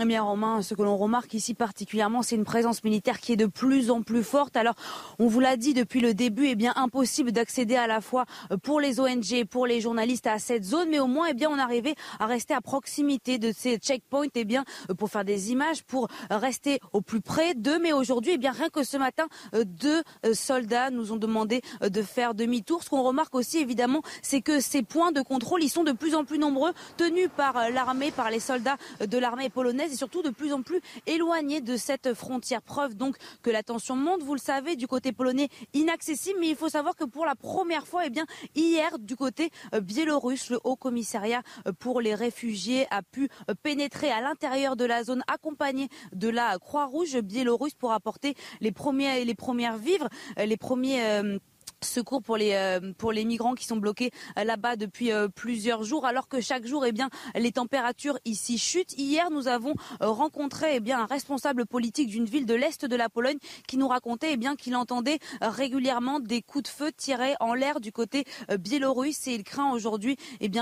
Eh 0.00 0.04
bien, 0.04 0.22
Romain, 0.22 0.62
ce 0.62 0.74
que 0.74 0.82
l'on 0.82 0.96
remarque 0.96 1.34
ici 1.34 1.54
particulièrement, 1.54 2.22
c'est 2.22 2.36
une 2.36 2.44
présence 2.44 2.84
militaire 2.84 3.18
qui 3.18 3.32
est 3.32 3.36
de 3.36 3.46
plus 3.46 3.90
en 3.90 4.02
plus 4.02 4.22
forte. 4.22 4.56
Alors, 4.56 4.76
on 5.18 5.26
vous 5.26 5.40
l'a 5.40 5.56
dit 5.56 5.74
depuis 5.74 5.98
le 5.98 6.14
début, 6.14 6.46
eh 6.46 6.54
bien, 6.54 6.72
impossible 6.76 7.32
d'accéder 7.32 7.74
à 7.74 7.88
la 7.88 8.00
fois 8.00 8.24
pour 8.62 8.78
les 8.78 9.00
ONG, 9.00 9.44
pour 9.50 9.66
les 9.66 9.80
journalistes 9.80 10.28
à 10.28 10.38
cette 10.38 10.62
zone, 10.62 10.88
mais 10.88 11.00
au 11.00 11.08
moins, 11.08 11.26
eh 11.30 11.34
bien, 11.34 11.50
on 11.50 11.58
arrivait 11.58 11.96
à 12.20 12.26
rester 12.26 12.54
à 12.54 12.60
proximité 12.60 13.38
de 13.38 13.50
ces 13.50 13.78
checkpoints, 13.78 14.28
eh 14.36 14.44
bien, 14.44 14.64
pour 14.96 15.10
faire 15.10 15.24
des 15.24 15.50
images, 15.50 15.82
pour 15.82 16.06
rester 16.30 16.78
au 16.92 17.00
plus 17.00 17.20
près 17.20 17.54
d'eux. 17.54 17.80
Mais 17.80 17.92
aujourd'hui, 17.92 18.34
eh 18.34 18.38
bien, 18.38 18.52
rien 18.52 18.68
que 18.68 18.84
ce 18.84 18.98
matin, 18.98 19.26
deux 19.64 20.04
soldats 20.32 20.90
nous 20.90 21.10
ont 21.10 21.16
demandé 21.16 21.60
de 21.80 22.02
faire 22.02 22.34
demi-tour. 22.34 22.84
Ce 22.84 22.88
qu'on 22.88 23.02
remarque 23.02 23.34
aussi, 23.34 23.58
évidemment, 23.58 24.02
c'est 24.22 24.42
que 24.42 24.60
ces 24.60 24.84
points 24.84 25.10
de 25.10 25.22
contrôle, 25.22 25.64
ils 25.64 25.68
sont 25.68 25.82
de 25.82 25.90
plus 25.90 26.14
en 26.14 26.24
plus 26.24 26.38
nombreux, 26.38 26.70
tenus 26.96 27.30
par 27.36 27.68
l'armée, 27.70 28.12
par 28.12 28.30
les 28.30 28.38
soldats 28.38 28.76
de 29.00 29.18
l'armée 29.18 29.48
polonaise 29.48 29.87
et 29.92 29.96
surtout 29.96 30.22
de 30.22 30.30
plus 30.30 30.52
en 30.52 30.62
plus 30.62 30.80
éloignés 31.06 31.60
de 31.60 31.76
cette 31.76 32.14
frontière. 32.14 32.62
Preuve 32.62 32.94
donc 32.94 33.16
que 33.42 33.50
la 33.50 33.62
tension 33.62 33.96
monte, 33.96 34.22
vous 34.22 34.34
le 34.34 34.40
savez, 34.40 34.76
du 34.76 34.86
côté 34.86 35.12
polonais 35.12 35.48
inaccessible, 35.74 36.38
mais 36.40 36.48
il 36.48 36.56
faut 36.56 36.68
savoir 36.68 36.96
que 36.96 37.04
pour 37.04 37.26
la 37.26 37.34
première 37.34 37.86
fois, 37.86 38.06
eh 38.06 38.10
bien, 38.10 38.26
hier, 38.54 38.98
du 38.98 39.16
côté 39.16 39.50
biélorusse, 39.80 40.50
le 40.50 40.60
Haut 40.64 40.76
Commissariat 40.76 41.42
pour 41.78 42.00
les 42.00 42.14
réfugiés 42.14 42.86
a 42.90 43.02
pu 43.02 43.28
pénétrer 43.62 44.10
à 44.10 44.20
l'intérieur 44.20 44.76
de 44.76 44.84
la 44.84 45.04
zone 45.04 45.22
accompagné 45.26 45.88
de 46.12 46.28
la 46.28 46.58
Croix-Rouge 46.58 47.18
biélorusse 47.20 47.74
pour 47.74 47.92
apporter 47.92 48.34
les 48.60 48.72
premiers, 48.72 49.24
les 49.24 49.34
premières 49.34 49.78
vivres, 49.78 50.08
les 50.36 50.56
premiers 50.56 51.02
euh, 51.04 51.38
secours 51.84 52.22
pour 52.22 52.36
les 52.36 52.52
euh, 52.54 52.92
pour 52.96 53.12
les 53.12 53.24
migrants 53.24 53.54
qui 53.54 53.66
sont 53.66 53.76
bloqués 53.76 54.10
euh, 54.38 54.44
là-bas 54.44 54.76
depuis 54.76 55.12
euh, 55.12 55.28
plusieurs 55.28 55.82
jours 55.84 56.06
alors 56.06 56.28
que 56.28 56.40
chaque 56.40 56.66
jour 56.66 56.84
eh 56.84 56.92
bien 56.92 57.10
les 57.34 57.52
températures 57.52 58.18
ici 58.24 58.58
chutent 58.58 58.94
hier 58.98 59.30
nous 59.30 59.48
avons 59.48 59.74
rencontré 60.00 60.80
eh 60.84 60.92
un 60.92 61.06
responsable 61.06 61.66
politique 61.66 62.08
d'une 62.08 62.24
ville 62.24 62.46
de 62.46 62.54
l'est 62.54 62.84
de 62.84 62.96
la 62.96 63.08
Pologne 63.08 63.38
qui 63.66 63.76
nous 63.76 63.88
racontait 63.88 64.34
eh 64.34 64.56
qu'il 64.56 64.74
entendait 64.76 65.18
régulièrement 65.40 66.20
des 66.20 66.42
coups 66.42 66.64
de 66.64 66.68
feu 66.68 66.92
tirés 66.92 67.34
en 67.40 67.54
l'air 67.54 67.80
du 67.80 67.92
côté 67.92 68.24
biélorusse 68.58 69.26
et 69.28 69.34
il 69.34 69.44
craint 69.44 69.70
aujourd'hui 69.72 70.16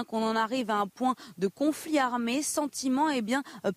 qu'on 0.09 0.23
en 0.23 0.37
arrive 0.37 0.71
à 0.71 0.77
un 0.77 0.89
point 0.89 1.15
de 1.39 1.47
conflit 1.47 1.99
armé 1.99 2.43
sentiment 2.43 3.09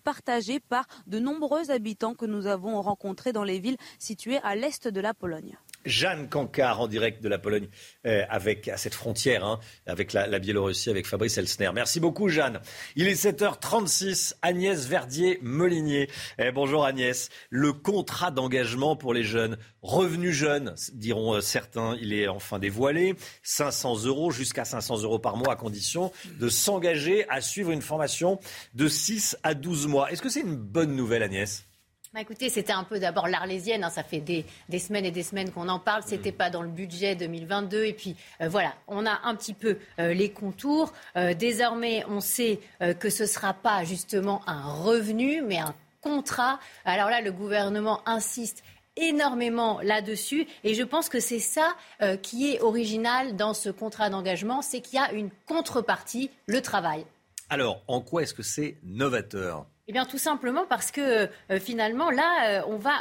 partagé 0.02 0.60
par 0.60 0.86
de 1.06 1.18
nombreux 1.18 1.70
habitants 1.70 2.14
que 2.14 2.26
nous 2.26 2.46
avons 2.46 2.80
rencontrés 2.82 3.32
dans 3.32 3.44
les 3.44 3.60
villes 3.60 3.78
situées 3.98 4.38
à 4.42 4.56
l'est 4.56 4.88
de 4.88 5.00
la 5.00 5.14
Pologne. 5.14 5.56
Jeanne 5.84 6.28
Cancard 6.28 6.80
en 6.80 6.88
direct 6.88 7.22
de 7.22 7.28
la 7.28 7.38
Pologne 7.38 7.68
euh, 8.06 8.24
avec 8.28 8.68
à 8.68 8.76
cette 8.76 8.94
frontière 8.94 9.44
hein, 9.44 9.60
avec 9.86 10.12
la, 10.12 10.26
la, 10.26 10.38
Biélorussie 10.38 10.90
avec 10.90 11.06
Fabrice 11.06 11.38
Elsner. 11.38 11.70
Merci 11.74 12.00
beaucoup 12.00 12.28
Jeanne. 12.28 12.60
Il 12.96 13.08
est 13.08 13.24
7h36 13.24 14.34
Agnès 14.42 14.86
Verdier-Molinier. 14.86 16.08
Eh, 16.38 16.52
bonjour 16.52 16.84
Agnès. 16.84 17.28
Le 17.50 17.72
contrat 17.72 18.30
d'engagement 18.30 18.96
pour 18.96 19.14
les 19.14 19.24
jeunes, 19.24 19.56
revenus 19.82 20.34
jeunes 20.34 20.74
diront 20.92 21.34
euh, 21.34 21.40
certains, 21.40 21.96
il 22.00 22.12
est 22.12 22.28
enfin 22.28 22.58
dévoilé. 22.58 23.14
500 23.42 24.04
euros 24.04 24.30
jusqu'à 24.30 24.64
500 24.64 25.02
euros 25.02 25.18
par 25.18 25.36
mois 25.36 25.52
à 25.52 25.56
condition 25.56 26.12
de 26.38 26.48
s'engager 26.48 27.28
à 27.28 27.40
suivre 27.40 27.70
une 27.70 27.82
formation 27.82 28.38
de 28.74 28.88
6 28.88 29.38
à 29.42 29.54
12 29.54 29.86
mois. 29.86 30.10
Est-ce 30.10 30.22
que 30.22 30.28
c'est 30.28 30.40
une 30.40 30.56
bonne 30.56 30.94
nouvelle 30.94 31.22
Agnès? 31.22 31.66
Bah 32.12 32.20
écoutez, 32.20 32.48
c'était 32.48 32.72
un 32.72 32.84
peu 32.84 32.98
d'abord 32.98 33.28
l'arlésienne, 33.28 33.84
hein, 33.84 33.90
ça 33.90 34.02
fait 34.02 34.20
des, 34.20 34.44
des, 34.68 34.78
semaines 34.80 35.04
et 35.04 35.10
des 35.10 35.22
semaines 35.22 35.50
qu'on 35.52 35.68
en 35.68 35.78
parle, 35.78 36.02
c'était 36.04 36.32
pas 36.32 36.50
dans 36.50 36.62
le 36.62 36.68
budget 36.68 37.14
2022, 37.14 37.84
et 37.84 37.92
puis 37.92 38.16
euh, 38.40 38.48
voilà, 38.48 38.74
on 38.88 39.06
a 39.06 39.20
un 39.24 39.36
petit 39.36 39.54
peu 39.54 39.78
euh, 39.98 40.12
les 40.12 40.30
contours. 40.30 40.92
Euh, 41.16 41.34
désormais, 41.34 42.04
on 42.08 42.20
sait 42.20 42.60
que 42.98 43.10
ce 43.10 43.26
sera 43.26 43.54
pas 43.54 43.84
justement 43.84 44.42
un 44.48 44.62
revenu, 44.62 45.42
mais 45.42 45.58
un 45.58 45.74
contrat. 46.00 46.58
Alors 46.84 47.10
là, 47.10 47.20
le 47.20 47.32
gouvernement 47.32 48.00
insiste 48.06 48.62
énormément 48.96 49.80
là-dessus. 49.82 50.46
Et 50.64 50.74
je 50.74 50.82
pense 50.82 51.08
que 51.08 51.20
c'est 51.20 51.38
ça 51.38 51.74
euh, 52.02 52.16
qui 52.16 52.52
est 52.52 52.60
original 52.60 53.36
dans 53.36 53.54
ce 53.54 53.70
contrat 53.70 54.10
d'engagement, 54.10 54.62
c'est 54.62 54.80
qu'il 54.80 54.98
y 54.98 55.02
a 55.02 55.12
une 55.12 55.30
contrepartie, 55.46 56.30
le 56.46 56.60
travail. 56.60 57.04
Alors, 57.48 57.82
en 57.88 58.00
quoi 58.00 58.22
est-ce 58.22 58.34
que 58.34 58.42
c'est 58.42 58.76
novateur? 58.84 59.66
Eh 59.90 59.92
bien, 59.92 60.06
tout 60.06 60.18
simplement 60.18 60.66
parce 60.66 60.92
que 60.92 61.28
euh, 61.50 61.58
finalement, 61.58 62.12
là, 62.12 62.60
euh, 62.60 62.62
on 62.68 62.76
va 62.76 62.92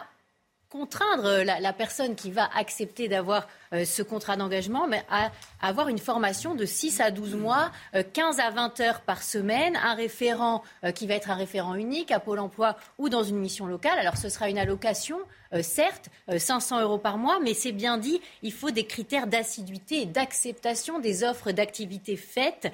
contraindre 0.69 1.43
la, 1.43 1.59
la, 1.59 1.71
personne 1.71 2.15
qui 2.15 2.31
va 2.31 2.49
accepter 2.55 3.07
d'avoir 3.07 3.47
euh, 3.68 3.68
ce 3.71 4.01
contrat 4.01 4.35
d'engagement, 4.35 4.87
mais 4.87 5.03
à 5.09 5.31
avoir 5.61 5.89
une 5.89 5.97
formation 5.97 6.55
de 6.55 6.65
6 6.65 7.01
à 7.01 7.11
12 7.11 7.35
mois, 7.35 7.71
euh, 7.95 8.03
15 8.13 8.39
à 8.39 8.49
20 8.49 8.79
heures 8.79 9.01
par 9.01 9.23
semaine, 9.23 9.75
un 9.75 9.93
référent 9.93 10.63
euh, 10.83 10.91
qui 10.91 11.07
va 11.07 11.15
être 11.15 11.29
un 11.29 11.35
référent 11.35 11.75
unique 11.75 12.11
à 12.11 12.19
Pôle 12.19 12.39
emploi 12.39 12.75
ou 12.97 13.09
dans 13.09 13.23
une 13.23 13.37
mission 13.37 13.65
locale. 13.65 13.99
Alors 13.99 14.17
ce 14.17 14.29
sera 14.29 14.49
une 14.49 14.57
allocation, 14.57 15.19
certes, 15.61 16.09
500 16.35 16.81
euros 16.81 16.99
par 16.99 17.17
mois, 17.17 17.39
mais 17.39 17.55
c'est 17.55 17.71
bien 17.71 17.97
dit, 17.97 18.21
il 18.43 18.53
faut 18.53 18.69
des 18.69 18.85
critères 18.85 19.25
d'assiduité 19.25 20.03
et 20.03 20.05
d'acceptation 20.05 20.99
des 20.99 21.23
offres 21.23 21.51
d'activité 21.51 22.17
faites. 22.17 22.71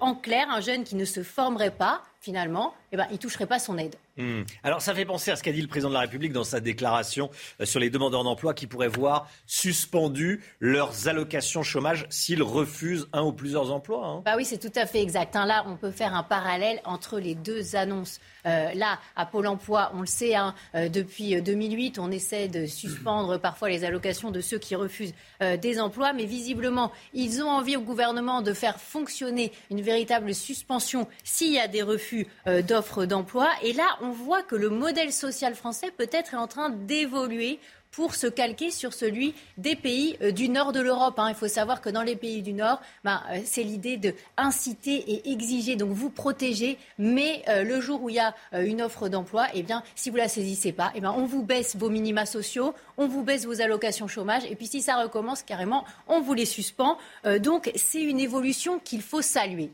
en 0.00 0.16
clair, 0.16 0.50
un 0.50 0.60
jeune 0.60 0.82
qui 0.82 0.96
ne 0.96 1.04
se 1.04 1.22
formerait 1.22 1.70
pas, 1.70 2.02
finalement, 2.20 2.74
eh 2.90 2.96
ben, 2.96 3.06
il 3.10 3.12
ne 3.12 3.18
toucherait 3.18 3.46
pas 3.46 3.60
son 3.60 3.78
aide. 3.78 3.94
Mmh. 4.16 4.42
Alors 4.64 4.82
ça 4.82 4.92
fait 4.92 5.04
penser 5.04 5.30
à 5.30 5.36
ce 5.36 5.44
qu'a 5.44 5.52
dit 5.52 5.62
le 5.62 5.68
président 5.68 5.90
de 5.90 5.94
la 5.94 6.00
République 6.00 6.32
dans 6.32 6.42
sa 6.42 6.58
déclaration 6.58 7.30
sur 7.62 7.78
les 7.78 7.90
demandeurs 7.90 8.24
d'emploi 8.24 8.52
qui 8.54 8.66
pourraient 8.66 8.88
voir 8.88 9.30
suspendu 9.46 10.35
leurs 10.60 11.08
allocations 11.08 11.62
chômage 11.62 12.06
s'ils 12.10 12.42
refusent 12.42 13.08
un 13.12 13.22
ou 13.22 13.32
plusieurs 13.32 13.72
emplois. 13.72 14.06
Hein. 14.06 14.22
Bah 14.24 14.34
oui, 14.36 14.44
c'est 14.44 14.58
tout 14.58 14.72
à 14.78 14.86
fait 14.86 15.02
exact. 15.02 15.36
Hein. 15.36 15.46
Là, 15.46 15.64
on 15.66 15.76
peut 15.76 15.90
faire 15.90 16.14
un 16.14 16.22
parallèle 16.22 16.80
entre 16.84 17.18
les 17.18 17.34
deux 17.34 17.76
annonces. 17.76 18.20
Euh, 18.46 18.72
là, 18.74 18.98
à 19.16 19.26
Pôle 19.26 19.46
emploi, 19.46 19.90
on 19.94 20.00
le 20.00 20.06
sait, 20.06 20.34
hein, 20.34 20.54
euh, 20.74 20.88
depuis 20.88 21.40
2008, 21.40 21.98
on 21.98 22.10
essaie 22.10 22.48
de 22.48 22.66
suspendre 22.66 23.38
parfois 23.38 23.68
les 23.68 23.84
allocations 23.84 24.30
de 24.30 24.40
ceux 24.40 24.58
qui 24.58 24.76
refusent 24.76 25.14
euh, 25.42 25.56
des 25.56 25.80
emplois, 25.80 26.12
mais 26.12 26.24
visiblement, 26.24 26.92
ils 27.12 27.42
ont 27.42 27.48
envie 27.48 27.76
au 27.76 27.80
gouvernement 27.80 28.42
de 28.42 28.52
faire 28.52 28.80
fonctionner 28.80 29.52
une 29.70 29.80
véritable 29.80 30.34
suspension 30.34 31.08
s'il 31.24 31.52
y 31.52 31.58
a 31.58 31.68
des 31.68 31.82
refus 31.82 32.26
d'offres 32.66 33.04
d'emploi. 33.04 33.48
Et 33.62 33.72
là, 33.72 33.86
on 34.00 34.10
voit 34.10 34.42
que 34.42 34.54
le 34.54 34.68
modèle 34.68 35.12
social 35.12 35.54
français 35.54 35.90
peut-être 35.96 36.34
est 36.34 36.38
en 36.38 36.46
train 36.46 36.70
d'évoluer 36.70 37.58
pour 37.96 38.14
se 38.14 38.26
calquer 38.26 38.70
sur 38.70 38.92
celui 38.92 39.34
des 39.56 39.74
pays 39.74 40.18
euh, 40.20 40.30
du 40.30 40.50
nord 40.50 40.72
de 40.72 40.80
l'Europe. 40.80 41.18
hein. 41.18 41.30
Il 41.30 41.34
faut 41.34 41.48
savoir 41.48 41.80
que 41.80 41.88
dans 41.88 42.02
les 42.02 42.14
pays 42.14 42.42
du 42.42 42.52
nord, 42.52 42.78
ben, 43.04 43.22
euh, 43.30 43.40
c'est 43.46 43.62
l'idée 43.62 43.96
de 43.96 44.12
inciter 44.36 44.96
et 44.96 45.32
exiger, 45.32 45.76
donc 45.76 45.92
vous 45.92 46.10
protéger, 46.10 46.76
mais 46.98 47.42
euh, 47.48 47.64
le 47.64 47.80
jour 47.80 48.02
où 48.02 48.10
il 48.10 48.16
y 48.16 48.20
a 48.20 48.34
une 48.52 48.82
offre 48.82 49.08
d'emploi, 49.08 49.46
eh 49.54 49.62
bien, 49.62 49.82
si 49.94 50.10
vous 50.10 50.16
la 50.16 50.28
saisissez 50.28 50.72
pas, 50.72 50.92
eh 50.94 51.00
bien, 51.00 51.10
on 51.10 51.24
vous 51.24 51.42
baisse 51.42 51.74
vos 51.74 51.88
minima 51.88 52.26
sociaux, 52.26 52.74
on 52.98 53.08
vous 53.08 53.22
baisse 53.22 53.46
vos 53.46 53.62
allocations 53.62 54.08
chômage, 54.08 54.44
et 54.44 54.56
puis 54.56 54.66
si 54.66 54.82
ça 54.82 55.02
recommence 55.02 55.42
carrément, 55.42 55.86
on 56.06 56.20
vous 56.20 56.34
les 56.34 56.44
suspend. 56.44 56.98
Donc 57.40 57.72
c'est 57.76 58.02
une 58.02 58.20
évolution 58.20 58.78
qu'il 58.78 59.00
faut 59.00 59.22
saluer. 59.22 59.70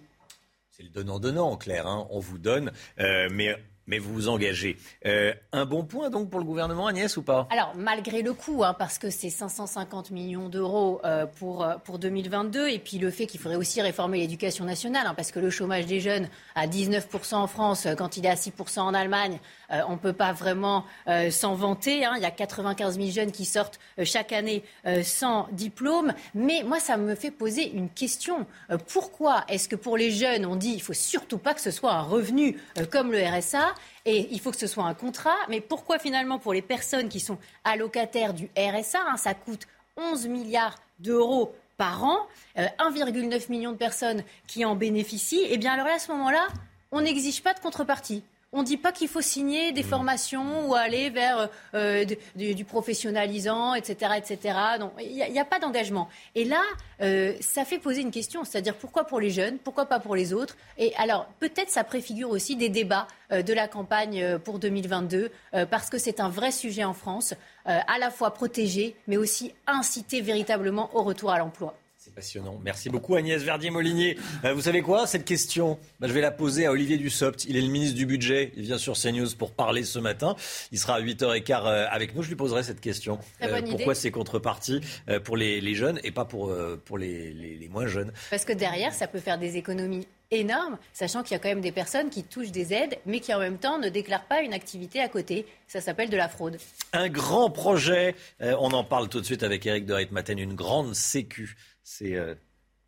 C'est 0.71 0.85
le 0.85 0.91
donnant-donnant, 0.91 1.51
en 1.51 1.57
clair. 1.57 1.89
hein. 1.89 2.07
On 2.11 2.21
vous 2.21 2.39
donne, 2.39 2.71
mais, 2.99 3.57
mais 3.87 3.99
vous 3.99 4.13
vous 4.13 4.29
engagez. 4.29 4.77
Euh, 5.07 5.33
un 5.53 5.65
bon 5.65 5.85
point, 5.85 6.11
donc, 6.11 6.31
pour 6.31 6.41
le 6.41 6.47
gouvernement, 6.47 6.87
Agnès, 6.87 7.17
ou 7.17 7.23
pas 7.23 7.49
Alors, 7.51 7.73
malgré 7.77 8.23
le 8.23 8.33
coût, 8.33 8.65
hein, 8.65 8.75
parce 8.79 8.99
que 8.99 9.11
c'est 9.11 9.31
550 9.31 10.11
millions 10.11 10.49
d'euros 10.49 11.01
euh, 11.05 11.27
pour, 11.27 11.65
euh, 11.65 11.77
pour 11.85 11.99
2022, 11.99 12.69
et 12.69 12.79
puis 12.79 12.99
le 12.99 13.11
fait 13.11 13.27
qu'il 13.27 13.41
faudrait 13.41 13.57
aussi 13.57 13.81
réformer 13.83 14.19
l'éducation 14.19 14.65
nationale, 14.65 15.07
hein, 15.07 15.15
parce 15.15 15.33
que 15.33 15.41
le 15.41 15.51
chômage 15.51 15.87
des 15.87 16.01
jeunes 16.01 16.29
à 16.55 16.67
19% 16.67 17.35
en 17.35 17.47
France, 17.47 17.87
euh, 17.87 17.95
quand 17.95 18.17
il 18.17 18.27
est 18.27 18.31
à 18.31 18.37
6% 18.37 18.81
en 18.81 18.95
Allemagne, 18.95 19.39
euh, 19.73 19.81
on 19.89 19.93
ne 19.93 19.99
peut 19.99 20.13
pas 20.13 20.33
vraiment 20.33 20.85
euh, 21.09 21.31
s'en 21.31 21.55
vanter. 21.55 22.05
hein. 22.05 22.15
Il 22.17 22.23
y 22.23 22.27
a 22.27 22.31
95 22.31 22.97
000 22.99 23.11
jeunes 23.11 23.33
qui 23.33 23.45
sortent 23.45 23.79
euh, 23.99 24.05
chaque 24.05 24.33
année 24.33 24.63
sans 25.03 25.49
diplôme. 25.53 26.13
Mais 26.35 26.63
moi, 26.65 26.81
ça 26.81 26.97
me 26.97 27.15
fait 27.15 27.31
poser 27.31 27.71
une 27.73 27.89
question. 27.89 28.47
Pourquoi 28.89 29.45
est-ce 29.49 29.69
que 29.69 29.77
pour 29.77 29.97
les 29.97 30.11
jeunes, 30.11 30.45
on 30.47 30.57
dit 30.57 30.73
il 30.75 30.83
faut 30.83 30.93
surtout 30.93 31.39
pas 31.39 31.55
que 31.55 31.61
ce 31.61 31.71
soit 31.71 31.93
un 31.93 32.03
revenu 32.03 32.59
comme 32.91 33.13
le 33.13 33.23
RSA 33.25 33.75
et 34.05 34.29
il 34.31 34.41
faut 34.41 34.51
que 34.51 34.57
ce 34.57 34.67
soit 34.67 34.85
un 34.85 34.95
contrat 34.95 35.37
Mais 35.49 35.61
pourquoi 35.61 35.99
finalement 35.99 36.39
pour 36.39 36.53
les 36.53 36.63
personnes 36.63 37.09
qui 37.09 37.21
sont 37.21 37.39
allocataires 37.65 38.35
du 38.35 38.51
RSA, 38.57 38.99
hein, 39.09 39.17
ça 39.17 39.35
coûte 39.35 39.67
11 39.97 40.27
milliards 40.29 40.79
d'euros 40.99 41.55
par 41.77 42.05
an, 42.05 42.19
euh, 42.59 42.67
1,9 42.79 43.51
million 43.51 43.73
de 43.73 43.77
personnes 43.77 44.23
qui 44.47 44.65
en 44.65 44.77
bénéficient, 44.77 45.45
et 45.49 45.59
bien 45.59 45.73
alors 45.73 45.87
là, 45.87 45.95
à 45.95 45.99
ce 45.99 46.13
moment-là, 46.13 46.47
on 46.91 47.01
n'exige 47.01 47.43
pas 47.43 47.55
de 47.55 47.61
contrepartie. 47.61 48.23
On 48.55 48.61
ne 48.61 48.67
dit 48.67 48.77
pas 48.77 48.93
qu'il 48.93 49.09
faut 49.09 49.23
signer 49.23 49.73
des 49.73 49.83
formations 49.83 50.69
ou 50.69 50.75
aller 50.75 51.09
vers 51.09 51.49
euh, 51.75 52.05
du, 52.37 52.55
du- 52.55 52.65
professionnalisant, 52.67 53.75
etc. 53.75 54.13
etc. 54.19 54.59
Non, 54.79 54.93
il 55.01 55.15
n'y 55.33 55.41
a, 55.41 55.45
pas 55.47 55.59
d'engagement. 55.59 56.11
Et 56.35 56.45
là, 56.45 56.61
euh, 57.01 57.33
ça 57.41 57.65
fait 57.65 57.79
poser 57.79 58.03
une 58.03 58.11
question, 58.11 58.45
c'est-à-dire 58.45 58.75
pourquoi 58.75 59.05
pour 59.05 59.21
les 59.21 59.31
jeunes, 59.31 59.57
pourquoi 59.57 59.87
pas 59.87 60.01
pour 60.01 60.15
les 60.15 60.35
autres? 60.35 60.59
Et 60.77 60.95
alors, 60.97 61.27
peut-être 61.41 61.71
ça 61.71 61.83
préfigure 61.83 62.29
aussi 62.29 62.57
des 62.57 62.69
débats 62.69 63.09
euh, 63.33 63.41
de 63.41 63.55
la 63.55 63.69
campagne 63.69 64.23
euh, 64.23 64.39
pour 64.39 64.59
2022, 64.59 65.31
euh, 65.55 65.65
parce 65.65 65.89
que 65.89 65.97
c'est 65.97 66.21
un 66.21 66.29
vrai 66.29 66.53
sujet 66.53 66.85
en 66.85 66.93
France, 66.95 67.33
euh, 67.69 67.79
à 67.87 67.99
la 67.99 68.11
fois 68.11 68.35
protéger, 68.35 68.95
mais 69.07 69.17
aussi 69.17 69.55
inciter 69.67 70.21
véritablement 70.21 70.91
au 70.95 71.03
retour 71.03 71.31
à 71.31 71.39
l'emploi. 71.39 71.75
C'est 72.13 72.17
passionnant. 72.17 72.61
Merci 72.63 72.91
beaucoup 72.91 73.15
Agnès 73.15 73.43
Verdier-Molinier. 73.43 74.19
Euh, 74.45 74.53
vous 74.53 74.61
savez 74.61 74.83
quoi? 74.83 75.07
Cette 75.07 75.25
question, 75.25 75.79
bah, 75.99 76.09
je 76.09 76.13
vais 76.13 76.21
la 76.21 76.31
poser 76.31 76.67
à 76.67 76.71
Olivier 76.73 76.99
Dussopt. 76.99 77.47
Il 77.47 77.57
est 77.57 77.61
le 77.63 77.69
ministre 77.69 77.97
du 77.97 78.05
Budget. 78.05 78.53
Il 78.57 78.65
vient 78.65 78.77
sur 78.77 78.99
CNews 79.01 79.31
pour 79.39 79.53
parler 79.53 79.83
ce 79.85 79.99
matin. 79.99 80.37
Il 80.73 80.79
sera 80.79 80.97
à 80.97 81.01
8h15 81.01 81.63
euh, 81.67 81.87
avec 81.91 82.15
nous. 82.15 82.23
Je 82.23 82.29
lui 82.29 82.37
poserai 82.37 82.65
cette 82.65 82.81
question. 82.81 83.19
Bonne 83.41 83.65
pourquoi 83.71 83.95
ces 83.95 84.11
contreparties 84.11 84.81
euh, 85.09 85.21
pour 85.21 85.39
les, 85.39 85.61
les 85.63 85.75
jeunes 85.75 86.01
et 86.05 86.11
pas 86.11 86.27
pour, 86.27 86.51
euh, 86.51 86.79
pour 86.85 86.99
les, 86.99 87.33
les- 87.33 87.57
les 87.57 87.69
moins 87.69 87.87
jeunes? 87.87 88.13
Parce 88.31 88.45
que 88.45 88.53
derrière, 88.53 88.93
ça 88.93 89.07
peut 89.07 89.21
faire 89.21 89.39
des 89.39 89.57
économies 89.57 90.07
énormes, 90.31 90.79
sachant 90.95 91.23
qu'il 91.23 91.33
y 91.33 91.35
a 91.35 91.39
quand 91.39 91.51
même 91.51 91.61
des 91.61 91.73
personnes 91.73 92.09
qui 92.09 92.23
touchent 92.25 92.53
des 92.53 92.73
aides, 92.73 92.99
mais 93.05 93.21
qui 93.21 93.35
en 93.35 93.39
même 93.39 93.59
temps 93.59 93.79
ne 93.79 93.91
déclarent 93.91 94.25
pas 94.25 94.41
une 94.41 94.55
activité 94.55 94.99
à 95.01 95.09
côté. 95.09 95.45
Ça 95.69 95.83
s'appelle 95.83 96.09
de 96.09 96.17
la 96.17 96.29
fraude. 96.29 96.57
Un 96.95 97.09
grand 97.11 97.51
projet. 97.51 98.15
Euh, 98.41 98.55
on 98.59 98.73
en 98.73 98.83
parle 98.85 99.09
tout 99.11 99.21
de 99.21 99.27
suite 99.27 99.43
avec 99.43 99.65
Eric 99.67 99.85
de 99.87 99.93
Ritmaten. 99.95 100.39
Une 100.39 100.55
grande 100.55 100.95
sécu. 100.95 101.55
C'est 101.83 102.15
euh, 102.15 102.35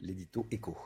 l'édito 0.00 0.46
Echo. 0.50 0.76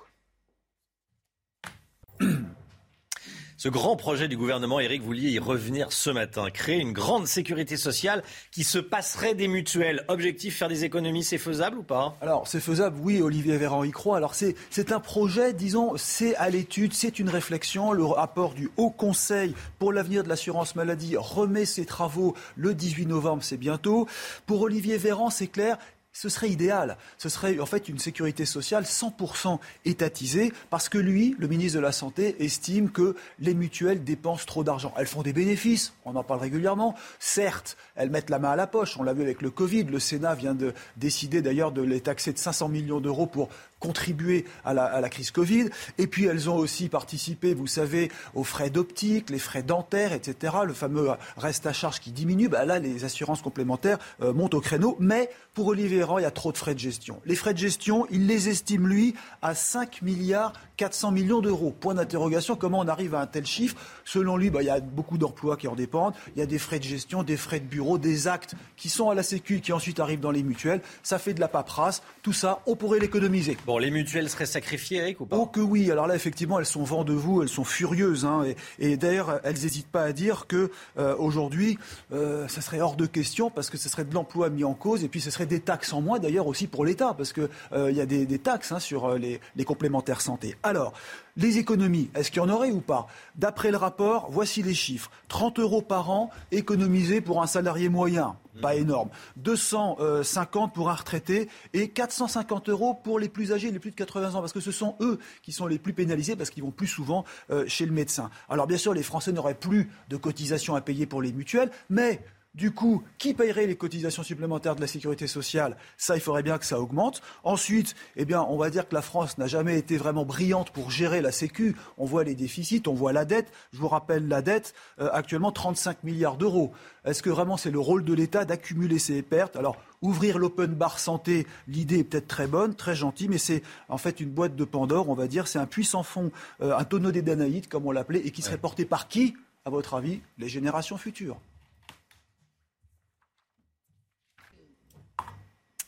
Ce 3.60 3.68
grand 3.68 3.97
projet 3.97 4.28
du 4.28 4.36
gouvernement, 4.36 4.78
Eric, 4.78 5.01
vous 5.01 5.09
vouliez 5.09 5.30
y 5.30 5.40
revenir 5.40 5.93
ce 5.93 6.10
matin. 6.10 6.48
Créer 6.48 6.78
une 6.78 6.93
grande 6.93 7.26
sécurité 7.26 7.76
sociale 7.76 8.22
qui 8.52 8.62
se 8.62 8.78
passerait 8.78 9.35
des 9.35 9.48
mutuelles. 9.48 10.05
Objectif, 10.06 10.56
faire 10.56 10.68
des 10.68 10.85
économies, 10.85 11.24
c'est 11.24 11.39
faisable 11.39 11.78
ou 11.78 11.82
pas? 11.82 12.16
Alors, 12.20 12.47
c'est 12.47 12.60
faisable, 12.60 13.01
oui, 13.02 13.20
Olivier 13.20 13.56
Véran 13.56 13.82
y 13.82 13.90
croit. 13.90 14.16
Alors, 14.16 14.36
c'est, 14.36 14.55
c'est 14.70 14.93
un 14.93 15.01
projet, 15.01 15.55
disons, 15.55 15.94
c'est 15.97 16.36
à 16.36 16.51
l'étude, 16.51 16.93
c'est 16.93 17.18
une 17.18 17.28
réflexion. 17.28 17.90
Le 17.90 18.05
rapport 18.05 18.55
du 18.55 18.70
Haut 18.76 18.90
Conseil 18.90 19.56
pour 19.80 19.93
l'avenir 19.93 20.22
de 20.22 20.28
l'assurance 20.28 20.76
maladie 20.76 21.16
remet 21.16 21.64
ses 21.64 21.85
travaux 21.85 22.36
le 22.55 22.74
18 22.74 23.06
novembre, 23.06 23.43
c'est 23.43 23.56
bientôt. 23.56 24.06
Pour 24.47 24.62
Olivier 24.62 24.98
Véran, 24.98 25.30
c'est 25.30 25.48
clair, 25.48 25.78
ce 26.20 26.28
serait 26.28 26.51
idéal. 26.51 26.97
Ce 27.16 27.28
serait 27.28 27.61
en 27.61 27.66
fait 27.66 27.89
une 27.89 28.01
sécurité 28.01 28.45
sociale 28.45 28.82
100% 28.82 29.61
étatisée 29.85 30.53
parce 30.69 30.89
que 30.89 30.99
lui, 30.99 31.36
le 31.39 31.47
ministre 31.47 31.78
de 31.78 31.82
la 31.82 31.93
Santé, 31.93 32.35
estime 32.40 32.90
que 32.90 33.15
les 33.39 33.55
mutuelles 33.55 34.03
dépensent 34.03 34.45
trop 34.45 34.65
d'argent. 34.65 34.93
Elles 34.99 35.07
font 35.07 35.23
des 35.23 35.32
bénéfices, 35.32 35.93
on 36.05 36.16
en 36.16 36.24
parle 36.24 36.40
régulièrement. 36.40 36.97
Certes, 37.20 37.77
elles 37.95 38.11
mettent 38.11 38.31
la 38.31 38.40
main 38.40 38.51
à 38.51 38.57
la 38.57 38.66
poche. 38.66 38.97
On 38.99 39.05
l'a 39.05 39.12
vu 39.12 39.23
avec 39.23 39.43
le 39.43 39.51
Covid. 39.51 39.85
Le 39.85 40.01
Sénat 40.01 40.35
vient 40.35 40.55
de 40.55 40.74
décider 40.97 41.40
d'ailleurs 41.40 41.70
de 41.70 41.82
les 41.82 42.01
taxer 42.01 42.32
de 42.32 42.39
500 42.39 42.69
millions 42.69 43.01
d'euros 43.01 43.27
pour 43.27 43.49
contribuer 43.78 44.45
à 44.65 44.74
la, 44.74 45.09
crise 45.09 45.31
Covid. 45.31 45.70
Et 45.99 46.07
puis 46.07 46.27
elles 46.27 46.51
ont 46.51 46.57
aussi 46.57 46.89
participé, 46.89 47.55
vous 47.55 47.66
savez, 47.66 48.11
aux 48.35 48.45
frais 48.45 48.70
d'optique, 48.70 49.31
les 49.31 49.39
frais 49.39 49.62
dentaires, 49.62 50.12
etc. 50.12 50.57
Le 50.66 50.74
fameux 50.74 51.11
reste 51.36 51.66
à 51.66 51.73
charge 51.73 52.01
qui 52.01 52.11
diminue. 52.11 52.49
Bah 52.49 52.65
là, 52.65 52.78
les 52.78 53.05
assurances 53.05 53.43
complémentaires 53.43 53.99
euh, 54.23 54.32
montent 54.32 54.55
au 54.55 54.61
créneau. 54.61 54.97
Mais 54.99 55.31
pour 55.55 55.69
Olivier 55.69 56.03
Il 56.16 56.22
y 56.22 56.24
a 56.24 56.30
trop 56.30 56.52
de 56.52 56.56
frais 56.56 56.74
de 56.74 56.78
gestion. 56.78 57.20
Les 57.26 57.35
frais 57.35 57.52
de 57.52 57.59
gestion, 57.59 58.06
il 58.10 58.26
les 58.26 58.48
estime, 58.48 58.86
lui, 58.89 59.14
à 59.43 59.55
5 59.55 60.01
milliards 60.01 60.55
400 60.79 61.11
millions 61.11 61.41
d'euros. 61.41 61.75
Point 61.79 61.95
d'interrogation, 61.95 62.57
comment 62.57 62.81
on 62.81 62.89
arrive 62.89 63.15
à 63.15 63.21
un 63.21 63.27
tel 63.27 63.45
chiffre 63.45 63.77
Selon 64.07 64.39
lui, 64.39 64.49
bah, 64.49 64.63
il 64.63 64.67
y 64.67 64.71
a 64.71 64.81
beaucoup 64.81 65.19
d'emplois 65.19 65.59
qui 65.59 65.69
en 65.69 65.75
dépendent. 65.75 66.15
Il 66.35 66.39
y 66.39 66.43
a 66.43 66.47
des 66.47 66.59
frais 66.59 66.79
de 66.79 66.85
gestion, 66.85 67.23
des 67.23 67.37
frais 67.37 67.61
de 67.61 67.67
bureau, 67.67 67.99
des 67.99 68.29
actes 68.29 68.55
qui 68.77 68.89
sont 68.89 69.11
à 69.11 69.15
la 69.15 69.23
Sécu, 69.23 69.61
qui 69.61 69.73
ensuite 69.73 70.01
arrivent 70.01 70.21
dans 70.21 70.31
les 70.31 70.43
mutuelles. 70.43 70.81
Ça 71.03 71.19
fait 71.19 71.35
de 71.35 71.41
la 71.41 71.49
paperasse. 71.49 72.03
Tout 72.23 72.33
ça, 72.33 72.63
on 72.67 72.77
pourrait 72.77 73.01
l'économiser. 73.01 73.59
Bon, 73.67 73.77
les 73.77 73.91
mutuelles 73.91 74.31
seraient 74.31 74.47
sacrifiées, 74.47 74.99
Eric, 74.99 75.21
ou 75.21 75.27
pas 75.27 75.37
Oh 75.37 75.47
que 75.47 75.61
oui, 75.61 75.91
alors 75.91 76.07
là 76.07 76.15
effectivement 76.15 76.59
elles 76.59 76.67
sont 76.67 76.85
vent 76.85 77.05
debout, 77.05 77.43
elles 77.43 77.49
sont 77.49 77.65
furieuses, 77.65 78.25
hein, 78.25 78.45
et, 78.79 78.93
et 78.93 78.97
d'ailleurs 78.97 79.41
elles 79.45 79.55
n'hésitent 79.61 79.89
pas 79.89 80.03
à 80.03 80.13
dire 80.13 80.47
que 80.47 80.71
euh, 80.99 81.17
aujourd'hui 81.17 81.79
euh, 82.13 82.47
ça 82.49 82.61
serait 82.61 82.81
hors 82.81 82.97
de 82.97 83.07
question 83.07 83.51
parce 83.51 83.71
que 83.71 83.77
ce 83.77 83.89
serait 83.89 84.05
de 84.05 84.15
l'emploi 84.15 84.51
mis 84.51 84.65
en 84.65 84.75
cause 84.75 85.05
et 85.05 85.09
puis 85.09 85.21
ce 85.21 85.31
serait 85.31 85.47
des 85.47 85.61
taxes 85.61 85.93
en 85.93 86.01
moins 86.01 86.19
d'ailleurs 86.19 86.47
aussi 86.47 86.67
pour 86.67 86.85
l'État 86.85 87.15
parce 87.15 87.33
que 87.33 87.49
euh, 87.73 87.91
il 87.91 87.97
y 87.97 88.01
a 88.01 88.07
des, 88.07 88.27
des 88.27 88.39
taxes 88.39 88.73
hein, 88.73 88.81
sur 88.81 89.07
euh, 89.07 89.19
les, 89.19 89.41
les 89.57 89.65
complémentaires 89.65 90.21
santé. 90.21 90.57
Alors 90.69 90.93
les 91.39 91.57
économies, 91.57 92.11
est-ce 92.15 92.31
qu'il 92.31 92.43
y 92.43 92.45
en 92.45 92.51
aurait 92.51 92.73
ou 92.73 92.81
pas? 92.81 93.07
D'après 93.36 93.70
le 93.70 93.78
rapport, 93.78 94.28
voici 94.28 94.62
les 94.62 94.74
chiffres 94.74 95.11
30 95.28 95.61
euros 95.61 95.81
par 95.81 96.11
an 96.11 96.31
économisés 96.51 97.20
pour 97.20 97.43
un 97.43 97.47
salarié 97.47 97.89
moyen. 97.89 98.36
Pas 98.61 98.74
énorme. 98.74 99.09
250 99.36 100.74
pour 100.74 100.90
un 100.90 100.95
retraité 100.95 101.49
et 101.73 101.89
450 101.89 102.69
euros 102.69 102.93
pour 102.93 103.19
les 103.19 103.28
plus 103.28 103.53
âgés, 103.53 103.70
les 103.70 103.78
plus 103.78 103.93
de 103.93 103.97
80 103.97 104.35
ans, 104.35 104.40
parce 104.40 104.53
que 104.53 104.61
ce 104.61 104.73
sont 104.73 104.97
eux 105.01 105.20
qui 105.43 105.53
sont 105.53 105.69
les 105.69 105.78
plus 105.78 105.93
pénalisés 105.93 106.35
parce 106.35 106.51
qu'ils 106.51 106.65
vont 106.65 106.73
plus 106.73 106.89
souvent 106.89 107.24
euh, 107.51 107.65
chez 107.69 107.86
le 107.86 107.93
médecin. 107.93 108.31
Alors 108.51 108.66
bien 108.66 108.77
sûr, 108.77 108.93
les 108.93 109.05
Français 109.05 109.32
n'auraient 109.32 109.55
plus 109.55 109.90
de 110.11 110.16
cotisations 110.16 110.74
à 110.74 110.81
payer 110.81 111.07
pour 111.07 111.23
les 111.23 111.32
mutuelles, 111.32 111.70
mais 111.89 112.20
du 112.55 112.73
coup, 112.73 113.05
qui 113.19 113.35
payerait 113.35 113.66
les 113.66 113.77
cotisations 113.77 114.23
supplémentaires 114.23 114.75
de 114.75 114.81
la 114.81 114.87
sécurité 114.87 115.27
sociale? 115.27 115.77
Ça, 115.97 116.16
il 116.16 116.20
faudrait 116.20 116.43
bien 116.43 116.59
que 116.59 116.65
ça 116.65 116.81
augmente. 116.81 117.23
Ensuite, 117.45 117.95
eh 118.16 118.25
bien, 118.25 118.43
on 118.43 118.57
va 118.57 118.70
dire 118.70 118.89
que 118.89 118.95
la 118.95 119.03
France 119.03 119.39
n'a 119.39 119.47
jamais 119.47 119.79
été 119.79 119.97
vraiment 119.97 120.25
brillante 120.25 120.70
pour 120.70 120.91
gérer 120.91 121.20
la 121.20 121.31
Sécu. 121.31 121.77
On 121.99 122.05
voit 122.05 122.25
les 122.25 122.35
déficits, 122.35 122.83
on 122.87 122.95
voit 122.95 123.12
la 123.12 123.25
dette. 123.25 123.53
Je 123.73 123.79
vous 123.79 123.89
rappelle 123.89 124.27
la 124.27 124.43
dette, 124.43 124.75
euh, 124.99 125.09
actuellement 125.12 125.53
35 125.53 126.03
milliards 126.05 126.37
d'euros. 126.37 126.73
Est-ce 127.05 127.23
que 127.23 127.31
vraiment 127.31 127.57
c'est 127.57 127.70
le 127.70 127.79
rôle 127.79 128.05
de 128.05 128.12
l'État 128.12 128.45
d'accumuler 128.45 128.99
ces 128.99 129.23
pertes? 129.23 129.57
Alors, 129.57 129.77
ouvrir 130.03 130.39
l'open 130.39 130.75
bar 130.75 130.99
santé, 130.99 131.47
l'idée 131.69 132.01
est 132.01 132.05
peut-être 132.05 132.29
très 132.29 132.47
bonne, 132.47 132.75
très 132.75 132.95
gentille, 132.95 133.29
mais 133.29 133.39
c'est 133.39 133.62
en 133.89 133.99
fait 133.99 134.20
une 134.20 134.31
boîte 134.31 134.57
de 134.57 134.65
Pandore, 134.65 135.09
on 135.09 135.15
va 135.15 135.29
dire. 135.29 135.47
C'est 135.49 135.59
un 135.59 135.66
puissant 135.66 136.03
fond, 136.03 136.33
euh, 136.61 136.77
un 136.77 136.85
tonneau 136.85 137.12
des 137.12 137.23
Danaïdes, 137.23 137.69
comme 137.69 137.87
on 137.87 137.93
l'appelait, 137.93 138.27
et 138.27 138.31
qui 138.31 138.43
serait 138.43 138.59
porté 138.59 138.85
par 138.85 139.07
qui, 139.07 139.37
à 139.65 139.70
votre 139.70 139.95
avis 139.95 140.20
Les 140.39 140.49
générations 140.49 140.97
futures. 140.97 141.39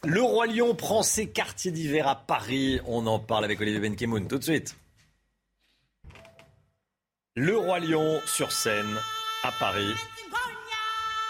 Le 0.05 0.23
Roi 0.23 0.47
Lion 0.47 0.75
prend 0.75 1.03
ses 1.03 1.31
quartiers 1.31 1.73
d'hiver 1.73 2.09
à 2.09 2.17
Paris. 2.17 2.81
On 2.87 3.07
en 3.07 3.19
parle 3.19 3.45
avec 3.45 3.61
Olivier 3.61 3.81
Benkemoun 3.81 4.29
tout 4.29 4.39
de 4.39 4.45
suite. 4.45 4.77
Le 7.37 7.57
Roi 7.57 7.81
Lion 7.81 8.21
sur 8.27 8.51
scène 8.51 8.97
à 9.43 9.53
Paris. 9.53 9.93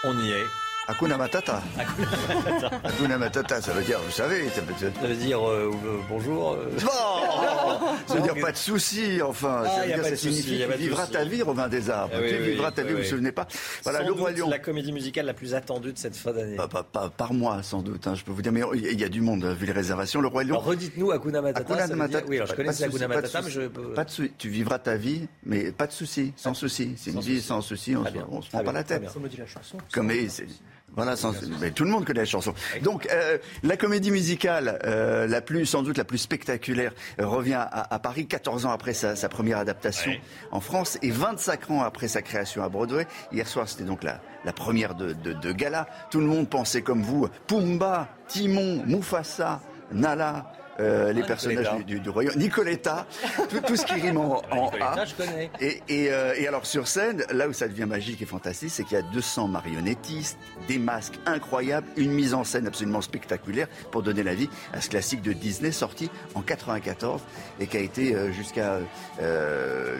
On 0.05 0.17
y 0.19 0.31
est. 0.31 0.60
Hakuna 0.87 1.17
Matata. 1.17 1.61
Hakuna 2.83 3.17
Matata, 3.17 3.61
ça 3.61 3.71
veut 3.71 3.83
dire, 3.83 3.99
vous 4.03 4.11
savez, 4.11 4.49
ça 4.49 4.61
veut 4.61 4.73
dire. 4.73 4.91
Ça 4.99 5.07
veut 5.07 5.15
dire 5.15 5.47
euh, 5.47 5.71
euh, 5.85 5.97
bonjour. 6.09 6.53
euh. 6.53 6.69
Bon 6.81 7.87
Ça 8.07 8.15
veut 8.15 8.21
dire 8.21 8.35
pas 8.41 8.51
de 8.51 8.57
souci, 8.57 9.21
enfin. 9.21 9.63
Ah, 9.65 9.69
ça 9.69 9.81
veut 9.83 9.89
y 9.89 9.93
a 9.93 9.95
dire 9.95 9.97
pas 9.97 10.03
ça 10.03 10.11
de 10.11 10.15
souci, 10.17 10.33
signifie 10.41 10.55
y 10.57 10.63
a 10.63 10.65
que 10.65 10.71
pas 10.71 10.77
tu 10.77 10.83
vivras 10.83 11.07
ta 11.07 11.23
vie, 11.23 11.41
Robin 11.43 11.67
des 11.69 11.89
Arbres. 11.89 12.13
Ah 12.17 12.19
oui, 12.21 12.29
tu 12.29 12.35
oui, 12.41 12.49
vivras 12.51 12.69
oui, 12.69 12.73
ta 12.75 12.81
vie, 12.81 12.87
oui, 12.89 12.93
vous 12.93 12.97
vous 12.97 13.03
oui. 13.03 13.09
souvenez 13.09 13.31
pas 13.31 13.47
Voilà, 13.83 13.99
Sans 13.99 14.05
le 14.07 14.11
Roi 14.13 14.29
doute 14.31 14.39
Lion. 14.39 14.49
la 14.49 14.59
comédie 14.59 14.91
musicale 14.91 15.25
la 15.27 15.33
plus 15.33 15.53
attendue 15.53 15.93
de 15.93 15.97
cette 15.97 16.15
fin 16.15 16.31
d'année. 16.33 16.57
Pas, 16.57 16.67
pas- 16.67 16.83
pas- 16.83 17.09
par 17.09 17.33
mois, 17.33 17.61
sans 17.63 17.81
doute, 17.81 18.07
hein, 18.07 18.15
je 18.15 18.23
peux 18.23 18.31
vous 18.31 18.41
dire. 18.41 18.51
Mais 18.51 18.61
il 18.75 18.99
y 18.99 19.03
a 19.03 19.09
du 19.09 19.21
monde, 19.21 19.45
vu 19.45 19.65
les 19.67 19.71
réservations. 19.71 20.19
Le 20.19 20.27
Roi 20.27 20.43
Lion. 20.43 20.55
Alors 20.55 20.65
redites-nous 20.65 21.11
Hakuna 21.11 21.41
Matata. 21.41 21.59
Hakuna 21.61 21.77
ça 21.77 21.83
veut 21.83 21.87
dire- 21.89 21.97
Matata. 21.97 22.25
Oui, 22.27 22.35
alors 22.37 22.47
je 22.47 22.53
connais 22.55 22.83
Hakuna 22.83 23.07
Matata, 23.07 23.41
mais 23.43 23.51
je 23.51 23.61
Pas 23.67 24.03
de 24.03 24.09
souci. 24.09 24.31
Tu 24.37 24.49
vivras 24.49 24.79
ta 24.79 24.95
vie, 24.97 25.27
mais 25.45 25.71
pas 25.71 25.87
de 25.87 25.93
souci, 25.93 26.33
sans 26.35 26.53
souci. 26.53 26.95
C'est 26.97 27.11
une 27.11 27.17
Sans 27.17 27.21
vie 27.21 27.35
souci. 27.37 27.47
sans 27.47 27.61
souci. 27.61 27.95
On, 27.95 28.41
se- 28.41 28.49
prend 28.49 28.63
pas 28.63 28.71
la 28.73 28.83
tête. 28.83 29.01
bien. 29.01 29.09
Ça 29.09 29.19
me 29.19 29.29
dit 29.29 29.37
la 29.37 29.45
chanson. 29.47 29.77
Comme 29.93 30.11
voilà, 30.95 31.15
sans- 31.15 31.33
mais 31.61 31.71
tout 31.71 31.83
le 31.83 31.89
monde 31.89 32.05
connaît 32.05 32.19
la 32.21 32.25
chanson. 32.25 32.53
Donc 32.83 33.07
euh, 33.11 33.37
la 33.63 33.77
comédie 33.77 34.11
musicale 34.11 34.79
euh, 34.85 35.25
la 35.27 35.41
plus, 35.41 35.65
sans 35.65 35.83
doute 35.83 35.97
la 35.97 36.03
plus 36.03 36.17
spectaculaire, 36.17 36.93
euh, 37.19 37.25
revient 37.27 37.53
à, 37.53 37.93
à 37.93 37.99
Paris 37.99 38.27
14 38.27 38.65
ans 38.65 38.71
après 38.71 38.93
sa, 38.93 39.15
sa 39.15 39.29
première 39.29 39.57
adaptation 39.57 40.11
en 40.51 40.59
France 40.59 40.97
et 41.01 41.11
25 41.11 41.71
ans 41.71 41.81
après 41.83 42.07
sa 42.07 42.21
création 42.21 42.63
à 42.63 42.69
Broadway. 42.69 43.07
Hier 43.31 43.47
soir, 43.47 43.67
c'était 43.69 43.83
donc 43.85 44.03
la, 44.03 44.19
la 44.45 44.53
première 44.53 44.95
de, 44.95 45.13
de, 45.13 45.33
de 45.33 45.51
gala. 45.51 45.87
Tout 46.09 46.19
le 46.19 46.25
monde 46.27 46.49
pensait 46.49 46.81
comme 46.81 47.01
vous, 47.03 47.27
Pumba, 47.47 48.09
Timon, 48.27 48.83
Mufasa, 48.85 49.61
Nala. 49.91 50.51
Euh, 50.81 51.13
les 51.13 51.23
personnages 51.23 51.71
du, 51.77 51.83
du, 51.83 51.99
du 51.99 52.09
royaume, 52.09 52.35
Nicoletta, 52.35 53.05
tout, 53.49 53.59
tout 53.61 53.75
ce 53.75 53.85
qui 53.85 53.93
rime 53.93 54.17
en, 54.17 54.41
A. 54.81 55.05
je 55.05 55.15
connais. 55.15 55.49
Et, 55.59 55.81
et, 55.87 56.11
euh, 56.11 56.33
et 56.37 56.47
alors 56.47 56.65
sur 56.65 56.87
scène, 56.87 57.23
là 57.31 57.47
où 57.47 57.53
ça 57.53 57.67
devient 57.67 57.85
magique 57.85 58.21
et 58.21 58.25
fantastique, 58.25 58.71
c'est 58.71 58.83
qu'il 58.83 58.97
y 58.97 58.99
a 58.99 59.03
200 59.03 59.47
marionnettistes, 59.47 60.37
des 60.67 60.77
masques 60.79 61.19
incroyables, 61.25 61.87
une 61.97 62.11
mise 62.11 62.33
en 62.33 62.43
scène 62.43 62.67
absolument 62.67 63.01
spectaculaire 63.01 63.67
pour 63.91 64.03
donner 64.03 64.23
la 64.23 64.33
vie 64.35 64.49
à 64.73 64.81
ce 64.81 64.89
classique 64.89 65.21
de 65.21 65.33
Disney 65.33 65.71
sorti 65.71 66.09
en 66.35 66.41
94 66.41 67.21
et 67.59 67.67
qui 67.67 67.77
a 67.77 67.81
été 67.81 68.15
euh, 68.15 68.31
jusqu'à 68.31 68.79
euh, 69.21 69.97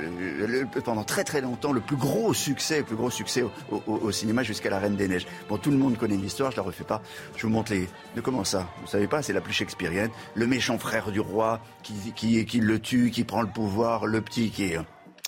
pendant 0.84 1.04
très 1.04 1.24
très 1.24 1.42
longtemps 1.42 1.72
le 1.72 1.82
plus 1.82 1.96
gros 1.96 2.34
succès, 2.34 2.80
le 2.80 2.84
plus 2.86 2.96
gros 2.96 3.10
succès 3.10 3.42
au, 3.44 3.52
au- 3.72 3.82
au 3.88 4.12
cinéma 4.12 4.44
jusqu'à 4.44 4.70
la 4.70 4.80
Reine 4.80 4.96
des 4.96 5.08
Neiges. 5.08 5.28
Bon, 5.50 5.58
tout 5.58 5.72
le 5.72 5.78
monde 5.78 5.98
connaît 5.98 6.16
l'histoire, 6.18 6.52
je 6.52 6.58
la 6.58 6.64
refais 6.64 6.84
pas. 6.84 7.02
Je 7.38 7.44
vous 7.46 7.52
montre 7.54 7.72
les. 7.72 7.88
De 8.16 8.22
comment 8.22 8.44
ça 8.44 8.68
Vous 8.82 8.88
savez 8.88 9.08
pas 9.08 9.22
C'est 9.22 9.34
la 9.34 9.42
plus 9.42 9.54
shakespearienne. 9.54 10.10
Le 10.36 10.48
méchant 10.48 10.71
frère 10.78 11.12
du 11.12 11.20
roi 11.20 11.62
qui, 11.84 12.60
le 12.60 12.80
tue, 12.80 13.12
qui 13.12 13.24
prend 13.24 13.42
le 13.42 13.48
pouvoir, 13.50 14.06
le 14.06 14.22
petit 14.22 14.50
qui 14.52 14.64
est 14.66 14.80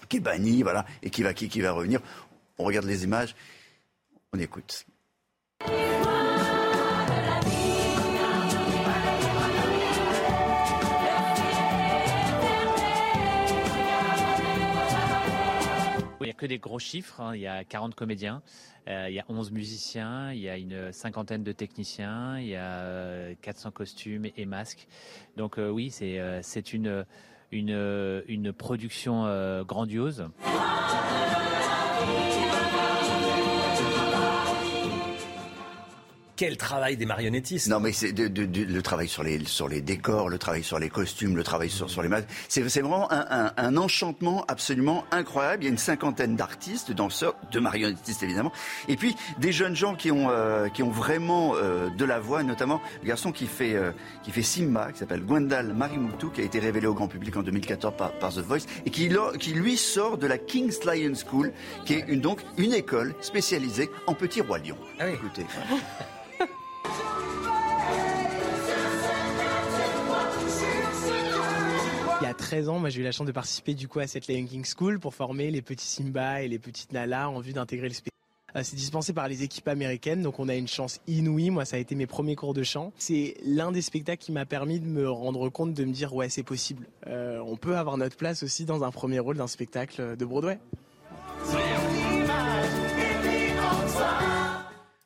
qui 0.09 0.17
est 0.17 0.19
banni, 0.19 0.61
voilà, 0.63 0.85
et 1.01 1.09
qui 1.09 1.23
va 1.23 1.33
qui, 1.33 1.49
qui 1.49 1.61
va 1.61 1.71
revenir. 1.71 1.99
On 2.59 2.63
regarde 2.65 2.85
les 2.85 3.03
images, 3.03 3.35
on 4.33 4.39
écoute. 4.39 4.85
Il 16.21 16.27
n'y 16.27 16.31
a 16.31 16.33
que 16.33 16.45
des 16.45 16.57
gros 16.59 16.79
chiffres. 16.79 17.19
hein. 17.19 17.35
Il 17.35 17.41
y 17.41 17.47
a 17.47 17.63
40 17.65 17.95
comédiens, 17.95 18.41
euh, 18.87 19.07
il 19.09 19.15
y 19.15 19.19
a 19.19 19.25
11 19.29 19.51
musiciens, 19.51 20.31
il 20.33 20.39
y 20.39 20.49
a 20.49 20.57
une 20.57 20.91
cinquantaine 20.91 21.43
de 21.43 21.51
techniciens, 21.51 22.37
il 22.39 22.47
y 22.47 22.55
a 22.55 22.79
euh, 22.79 23.33
400 23.41 23.71
costumes 23.71 24.27
et, 24.35 24.45
masques. 24.45 24.87
Donc 25.37 25.57
euh, 25.57 25.69
oui, 25.69 25.89
c'est 25.89 26.19
euh, 26.19 26.41
une, 26.73 27.05
une, 27.51 28.23
une 28.27 28.51
production 28.51 29.25
euh, 29.25 29.63
grandiose. 29.63 30.25
Quel 36.35 36.57
travail 36.57 36.97
des 36.97 37.05
marionnettistes 37.05 37.67
Non, 37.67 37.79
mais 37.79 37.91
c'est 37.93 38.11
de- 38.11 38.27
de- 38.27 38.45
de- 38.47 38.63
le 38.63 38.81
travail 38.81 39.07
sur 39.07 39.21
les, 39.21 39.45
sur 39.45 39.67
les 39.67 39.81
décors, 39.81 40.29
le 40.29 40.39
travail 40.39 40.63
sur 40.63 40.79
les 40.79 40.89
costumes, 40.89 41.35
le 41.35 41.43
travail 41.43 41.69
sur, 41.69 41.91
sur 41.91 42.01
les 42.01 42.09
masques. 42.09 42.27
C'est 42.49 42.67
c'est 42.69 42.81
vraiment 42.81 43.11
un, 43.11 43.25
un- 43.29 43.51
un 43.55 43.77
enchantement 43.77 44.43
absolument 44.47 45.05
incroyable. 45.11 45.63
Il 45.63 45.65
y 45.65 45.69
a 45.69 45.71
une 45.71 45.77
cinquantaine 45.77 46.35
d'artistes, 46.35 46.91
danseurs, 46.91 47.35
de 47.51 47.59
marionnettistes 47.59 48.23
évidemment, 48.23 48.51
et 48.87 48.95
puis 48.95 49.15
des 49.37 49.51
jeunes 49.51 49.75
gens 49.75 49.93
qui 49.93 50.11
ont, 50.11 50.29
euh, 50.31 50.69
qui 50.69 50.81
ont 50.81 50.89
vraiment 50.89 51.53
euh, 51.55 51.89
de 51.91 52.03
la 52.05 52.19
voix, 52.19 52.41
notamment 52.41 52.81
le 53.03 53.07
garçon 53.09 53.31
qui 53.31 53.45
fait, 53.45 53.75
euh, 53.75 53.91
qui 54.23 54.31
fait 54.31 54.41
Simba, 54.41 54.91
qui 54.91 54.97
s'appelle 54.97 55.21
Gwendal 55.21 55.73
Marimutu, 55.75 56.31
qui 56.33 56.41
a 56.41 56.43
été 56.45 56.57
révélé 56.59 56.87
au 56.87 56.95
grand 56.95 57.07
public 57.07 57.37
en 57.37 57.43
2014 57.43 57.93
par, 57.95 58.11
par 58.13 58.33
The 58.33 58.39
Voice, 58.39 58.65
et 58.87 58.89
qui, 58.89 59.07
qui 59.39 59.53
lui 59.53 59.77
sort 59.77 60.17
de 60.17 60.25
la 60.25 60.39
King's 60.39 60.83
Lion 60.83 61.13
School, 61.13 61.53
qui 61.85 61.93
est 61.93 62.05
une, 62.07 62.21
donc 62.21 62.39
une 62.57 62.73
école 62.73 63.13
spécialisée 63.21 63.91
en 64.07 64.15
petits 64.15 64.41
rois 64.41 64.57
lions. 64.57 64.77
Écoutez. 64.99 65.45
Il 65.69 65.77
y 66.32 66.32
13 72.53 72.69
ans, 72.69 72.77
moi 72.77 72.89
j'ai 72.89 73.01
eu 73.01 73.03
la 73.03 73.11
chance 73.11 73.25
de 73.25 73.31
participer 73.31 73.73
du 73.73 73.87
coup 73.87 73.97
à 73.97 74.05
cette 74.05 74.27
Lion 74.27 74.45
King 74.45 74.63
School 74.63 74.99
pour 74.99 75.15
former 75.15 75.49
les 75.49 75.63
petits 75.63 75.87
Simba 75.87 76.43
et 76.43 76.47
les 76.47 76.59
petites 76.59 76.91
Nala 76.93 77.27
en 77.27 77.39
vue 77.39 77.51
d'intégrer 77.51 77.87
le 77.87 77.95
spectacle. 77.95 78.15
Euh, 78.55 78.61
C'est 78.63 78.75
dispensé 78.75 79.11
par 79.11 79.27
les 79.27 79.41
équipes 79.41 79.67
américaines, 79.67 80.21
donc 80.21 80.37
on 80.37 80.47
a 80.47 80.53
une 80.53 80.67
chance 80.67 80.99
inouïe. 81.07 81.49
Moi, 81.49 81.65
ça 81.65 81.77
a 81.77 81.79
été 81.79 81.95
mes 81.95 82.05
premiers 82.05 82.35
cours 82.35 82.53
de 82.53 82.61
chant. 82.61 82.93
C'est 82.95 83.33
l'un 83.43 83.71
des 83.71 83.81
spectacles 83.81 84.23
qui 84.23 84.31
m'a 84.31 84.45
permis 84.45 84.79
de 84.79 84.85
me 84.85 85.09
rendre 85.09 85.49
compte, 85.49 85.73
de 85.73 85.83
me 85.83 85.91
dire 85.91 86.13
ouais, 86.13 86.29
c'est 86.29 86.43
possible. 86.43 86.85
Euh, 87.07 87.39
on 87.43 87.57
peut 87.57 87.75
avoir 87.75 87.97
notre 87.97 88.17
place 88.17 88.43
aussi 88.43 88.65
dans 88.65 88.83
un 88.83 88.91
premier 88.91 89.17
rôle 89.17 89.37
d'un 89.37 89.47
spectacle 89.47 90.15
de 90.15 90.23
Broadway. 90.23 90.59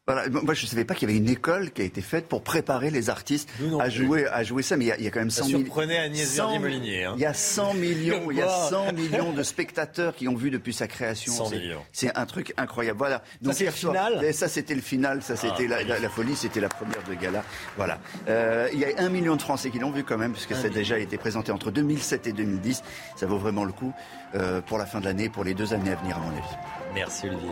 Voilà, 0.10 0.30
moi 0.30 0.54
je 0.54 0.64
ne 0.64 0.70
savais 0.70 0.86
pas 0.86 0.96
qu'il 0.96 1.10
y 1.10 1.12
avait 1.12 1.20
une 1.20 1.28
école 1.28 1.70
qui 1.72 1.82
a 1.82 1.86
été 1.86 2.00
faite 2.00 2.28
pour 2.30 2.42
préparer 2.42 2.92
les 2.92 3.10
artistes 3.10 3.50
non 3.60 3.80
à 3.82 3.90
jouer, 3.90 4.26
à 4.28 4.42
jouer 4.42 4.64
ça, 4.64 4.78
mais 4.78 4.86
il 4.86 4.88
y 4.88 4.92
a, 4.94 4.98
il 4.98 5.04
y 5.04 5.08
a 5.08 5.12
quand 5.12 5.20
même 5.20 5.30
Ça 5.30 5.42
100 5.42 5.48
millions. 5.48 5.60
surprenait 5.60 5.98
Agnès 5.98 6.26
100 6.30 6.36
Verdier-Molinier, 6.44 7.04
hein. 7.04 7.14
Il 7.18 7.22
y 7.22 7.26
a 7.26 7.34
100 7.34 7.74
millions, 7.74 8.32
il 8.32 8.38
y 8.38 8.42
a 8.42 8.46
quoi. 8.46 8.70
100 8.70 8.94
millions 8.94 9.34
de 9.34 9.44
spectateurs 9.44 10.16
qui 10.16 10.30
ont 10.30 10.36
vu 10.36 10.50
depuis 10.50 10.74
sa 10.74 10.88
création. 10.88 11.34
100 11.34 11.46
C'est- 11.48 11.56
millions. 11.60 11.82
C'est 11.92 12.16
un 12.18 12.26
truc 12.26 12.54
incroyable. 12.56 12.98
Voilà. 13.00 13.22
c'est 13.52 13.60
hier 13.66 13.72
le 13.74 13.78
soir- 13.78 13.94
final 13.94 14.34
ça 14.34 14.48
c'était 14.48 14.76
le 14.76 14.82
final, 14.82 15.22
ça 15.22 15.36
c'était 15.36 15.66
Ah, 15.66 15.80
la, 15.80 15.84
la- 15.84 16.00
la 16.00 16.10
folie, 16.10 16.38
c'était 16.38 16.62
la 16.62 16.70
première 16.70 17.04
de 17.04 17.14
gala. 17.14 17.44
Voilà. 17.76 18.00
Euh, 18.30 18.70
il 18.72 18.80
y 18.80 18.86
a 18.86 18.88
un 19.00 19.10
million 19.10 19.36
de 19.36 19.42
Français 19.42 19.72
qui 19.72 19.80
l'ont 19.80 19.92
vu 19.92 20.06
quand 20.06 20.18
même, 20.18 20.32
puisque 20.32 20.56
ça 20.56 20.68
a 20.68 20.70
déjà 20.70 20.98
été 21.00 21.18
présenté 21.18 21.52
entre 21.52 21.70
2007 21.70 22.28
et 22.28 22.32
2010. 22.32 22.82
Ça 23.18 23.26
vaut 23.26 23.40
vraiment 23.40 23.66
le 23.66 23.74
coup 23.74 23.92
euh, 24.36 24.62
pour 24.62 24.78
la 24.78 24.86
fin 24.86 25.02
de 25.02 25.06
l'année, 25.06 25.28
pour 25.28 25.44
les 25.44 25.54
deux 25.54 25.74
années 25.74 25.92
à 25.92 25.96
venir 25.96 26.16
à 26.16 26.20
mon 26.22 26.30
avis. 26.30 26.56
Merci 26.94 27.28
Olivier. 27.28 27.50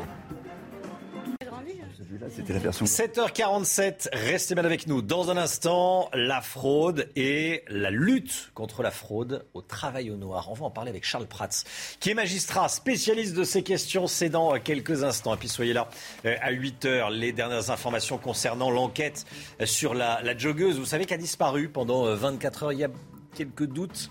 C'était 2.29 2.53
la 2.53 2.59
version. 2.59 2.85
7h47, 2.85 4.09
restez 4.13 4.55
bien 4.55 4.65
avec 4.65 4.87
nous. 4.87 5.01
Dans 5.01 5.31
un 5.31 5.37
instant, 5.37 6.09
la 6.13 6.41
fraude 6.41 7.09
et 7.15 7.63
la 7.67 7.91
lutte 7.91 8.51
contre 8.53 8.83
la 8.83 8.91
fraude 8.91 9.45
au 9.53 9.61
travail 9.61 10.11
au 10.11 10.15
noir. 10.15 10.47
On 10.49 10.53
va 10.53 10.65
en 10.65 10.71
parler 10.71 10.89
avec 10.89 11.05
Charles 11.05 11.27
Prats, 11.27 11.63
qui 11.99 12.11
est 12.11 12.13
magistrat, 12.13 12.69
spécialiste 12.69 13.35
de 13.35 13.43
ces 13.43 13.63
questions. 13.63 14.07
C'est 14.07 14.29
dans 14.29 14.57
quelques 14.59 15.03
instants. 15.03 15.33
Et 15.33 15.37
puis 15.37 15.49
soyez 15.49 15.73
là 15.73 15.89
euh, 16.25 16.35
à 16.41 16.51
8h. 16.51 17.11
Les 17.11 17.31
dernières 17.31 17.71
informations 17.71 18.17
concernant 18.17 18.69
l'enquête 18.69 19.25
euh, 19.61 19.65
sur 19.65 19.93
la, 19.93 20.21
la 20.21 20.37
joggeuse. 20.37 20.79
Vous 20.79 20.85
savez 20.85 21.05
qu'elle 21.05 21.19
a 21.19 21.21
disparu 21.21 21.69
pendant 21.69 22.05
euh, 22.05 22.15
24 22.15 22.63
heures. 22.63 22.73
Il 22.73 22.79
y 22.79 22.83
a 22.83 22.89
quelques 23.35 23.65
doutes. 23.65 24.09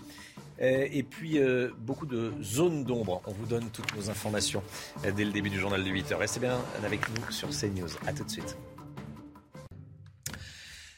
Euh, 0.61 0.87
Et 0.91 1.03
puis, 1.03 1.39
euh, 1.39 1.69
beaucoup 1.79 2.05
de 2.05 2.33
zones 2.41 2.83
d'ombre. 2.83 3.21
On 3.25 3.31
vous 3.31 3.45
donne 3.45 3.69
toutes 3.71 3.93
nos 3.95 4.09
informations 4.09 4.63
euh, 5.05 5.11
dès 5.11 5.25
le 5.25 5.31
début 5.31 5.49
du 5.49 5.59
journal 5.59 5.83
de 5.83 5.89
8h. 5.89 6.15
Restez 6.15 6.39
bien 6.39 6.59
avec 6.85 7.01
nous 7.09 7.31
sur 7.31 7.49
CNews. 7.49 7.89
À 8.07 8.13
tout 8.13 8.23
de 8.23 8.29
suite. 8.31 8.57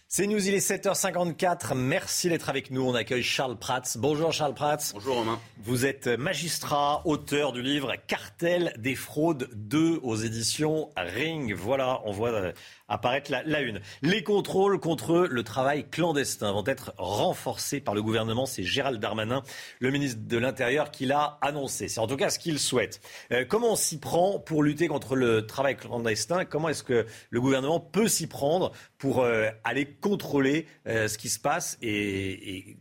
CNews, 0.10 0.48
il 0.48 0.54
est 0.54 0.68
7h54. 0.68 1.76
Merci 1.76 2.30
d'être 2.30 2.50
avec 2.50 2.72
nous. 2.72 2.82
On 2.82 2.96
accueille 2.96 3.22
Charles 3.24 3.58
Prats. 3.58 3.82
Bonjour 3.98 4.32
Charles 4.32 4.54
Prats. 4.54 4.78
Bonjour 4.94 5.18
Romain. 5.18 5.40
Vous 5.64 5.86
êtes 5.86 6.08
magistrat, 6.08 7.02
auteur 7.06 7.52
du 7.52 7.62
livre 7.62 7.94
Cartel 8.08 8.74
des 8.78 8.96
fraudes 8.96 9.50
2 9.54 10.00
aux 10.02 10.16
éditions 10.16 10.90
Ring. 10.96 11.54
Voilà, 11.54 12.02
on 12.06 12.12
voit 12.12 12.54
apparaître 12.88 13.32
la, 13.32 13.62
une. 13.62 13.82
Les 14.02 14.24
contrôles 14.24 14.80
contre 14.80 15.28
le 15.30 15.44
travail 15.44 15.88
clandestin 15.90 16.52
vont 16.52 16.64
être 16.66 16.94
renforcés 16.98 17.80
par 17.80 17.94
le 17.94 18.02
gouvernement. 18.02 18.46
C'est 18.46 18.64
Gérald 18.64 19.00
Darmanin, 19.00 19.44
le 19.80 19.92
ministre 19.92 20.22
de 20.24 20.38
l'Intérieur, 20.38 20.92
qui 20.92 21.06
l'a 21.06 21.38
annoncé. 21.42 21.88
C'est 21.88 22.00
en 22.00 22.08
tout 22.08 22.18
cas 22.18 22.30
ce 22.30 22.40
qu'il 22.40 22.60
souhaite. 22.60 23.02
Euh, 23.32 23.46
comment 23.48 23.74
on 23.74 23.76
s'y 23.76 24.00
prend 24.00 24.40
pour 24.40 24.64
lutter 24.64 24.88
contre 24.88 25.16
le 25.16 25.46
travail 25.46 25.76
clandestin? 25.76 26.46
Comment 26.46 26.70
est-ce 26.70 26.84
que 26.84 27.06
le 27.30 27.42
gouvernement 27.42 27.80
peut 27.80 28.08
s'y 28.08 28.28
prendre 28.28 28.72
pour 28.98 29.22
euh, 29.22 29.50
aller 29.64 29.86
contrôler 29.86 30.68
euh, 30.88 31.08
ce 31.08 31.18
qui 31.18 31.30
se 31.30 31.40
passe 31.40 31.78
et 31.82 32.78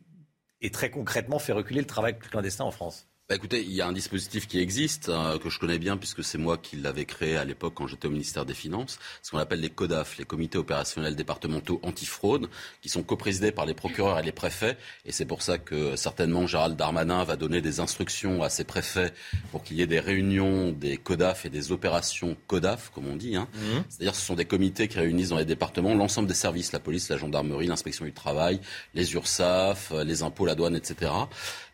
très 0.73 0.91
concrètement 0.91 1.39
faire 1.39 1.57
reculer 1.57 1.81
le 1.81 1.87
travail 1.87 2.19
clandestin 2.19 2.65
en 2.65 2.71
France? 2.71 3.09
Bah 3.29 3.35
écoutez, 3.35 3.61
il 3.61 3.73
y 3.73 3.81
a 3.81 3.89
un 3.89 3.93
dispositif 3.93 4.47
qui 4.47 4.61
existe, 4.61 5.09
euh, 5.09 5.37
que 5.41 5.51
je 5.51 5.59
connais 5.59 5.81
bien, 5.81 5.97
puisque 5.97 6.23
c'est 6.23 6.39
moi 6.39 6.59
qui 6.59 6.77
l'avais 6.77 7.07
créé 7.07 7.37
à 7.37 7.45
l'époque 7.45 7.75
quand 7.75 7.89
j'étais 7.89 8.07
au 8.07 8.13
ministère 8.13 8.47
des 8.47 8.55
Finances, 8.55 9.01
ce 9.21 9.33
qu'on 9.33 9.39
appelle 9.39 9.59
les 9.59 9.69
CODAF, 9.69 10.17
les 10.19 10.25
comités 10.25 10.59
opérationnels 10.59 11.17
départementaux 11.17 11.81
antifraude, 11.83 12.49
qui 12.83 12.89
sont 12.89 13.03
coprésidés 13.03 13.51
par 13.51 13.67
les 13.67 13.75
procureurs 13.75 14.21
et 14.21 14.23
les 14.23 14.31
préfets. 14.31 14.79
Et 15.05 15.11
c'est 15.11 15.25
pour 15.25 15.43
ça 15.43 15.59
que 15.59 15.97
certainement 15.97 16.47
Gérald 16.47 16.77
Darmanin 16.77 17.25
va 17.25 17.35
donner 17.35 17.61
des 17.61 17.81
instructions 17.81 18.45
à 18.45 18.49
ses 18.49 18.63
préfets 18.63 19.13
pour 19.51 19.65
qu'il 19.65 19.77
y 19.77 19.83
ait 19.83 19.89
des 19.89 19.99
réunions 19.99 20.71
des 20.71 20.97
CODAF 20.97 21.47
et 21.47 21.51
des 21.51 21.73
opérations 21.73 22.37
CODAF, 22.47 22.93
comme 22.95 23.09
on 23.09 23.17
dit. 23.17 23.35
Hein. 23.35 23.49
Mhm. 23.55 23.83
C'est-à-dire 23.89 24.15
ce 24.15 24.25
sont 24.25 24.37
des 24.37 24.45
comités 24.45 24.87
qui 24.87 25.01
réunissent 25.01 25.31
dans 25.31 25.39
les 25.39 25.45
départements 25.45 25.97
l'ensemble 25.97 26.29
des 26.29 26.35
services, 26.35 26.71
la 26.71 26.79
police, 26.79 27.09
la 27.09 27.17
gendarmerie, 27.17 27.67
l'inspection 27.67 28.05
du 28.05 28.13
travail, 28.13 28.61
les 28.95 29.15
URSAF, 29.15 29.93
les 30.05 30.23
impôts, 30.23 30.47
la 30.47 30.55
douane, 30.55 30.77
etc. 30.77 31.11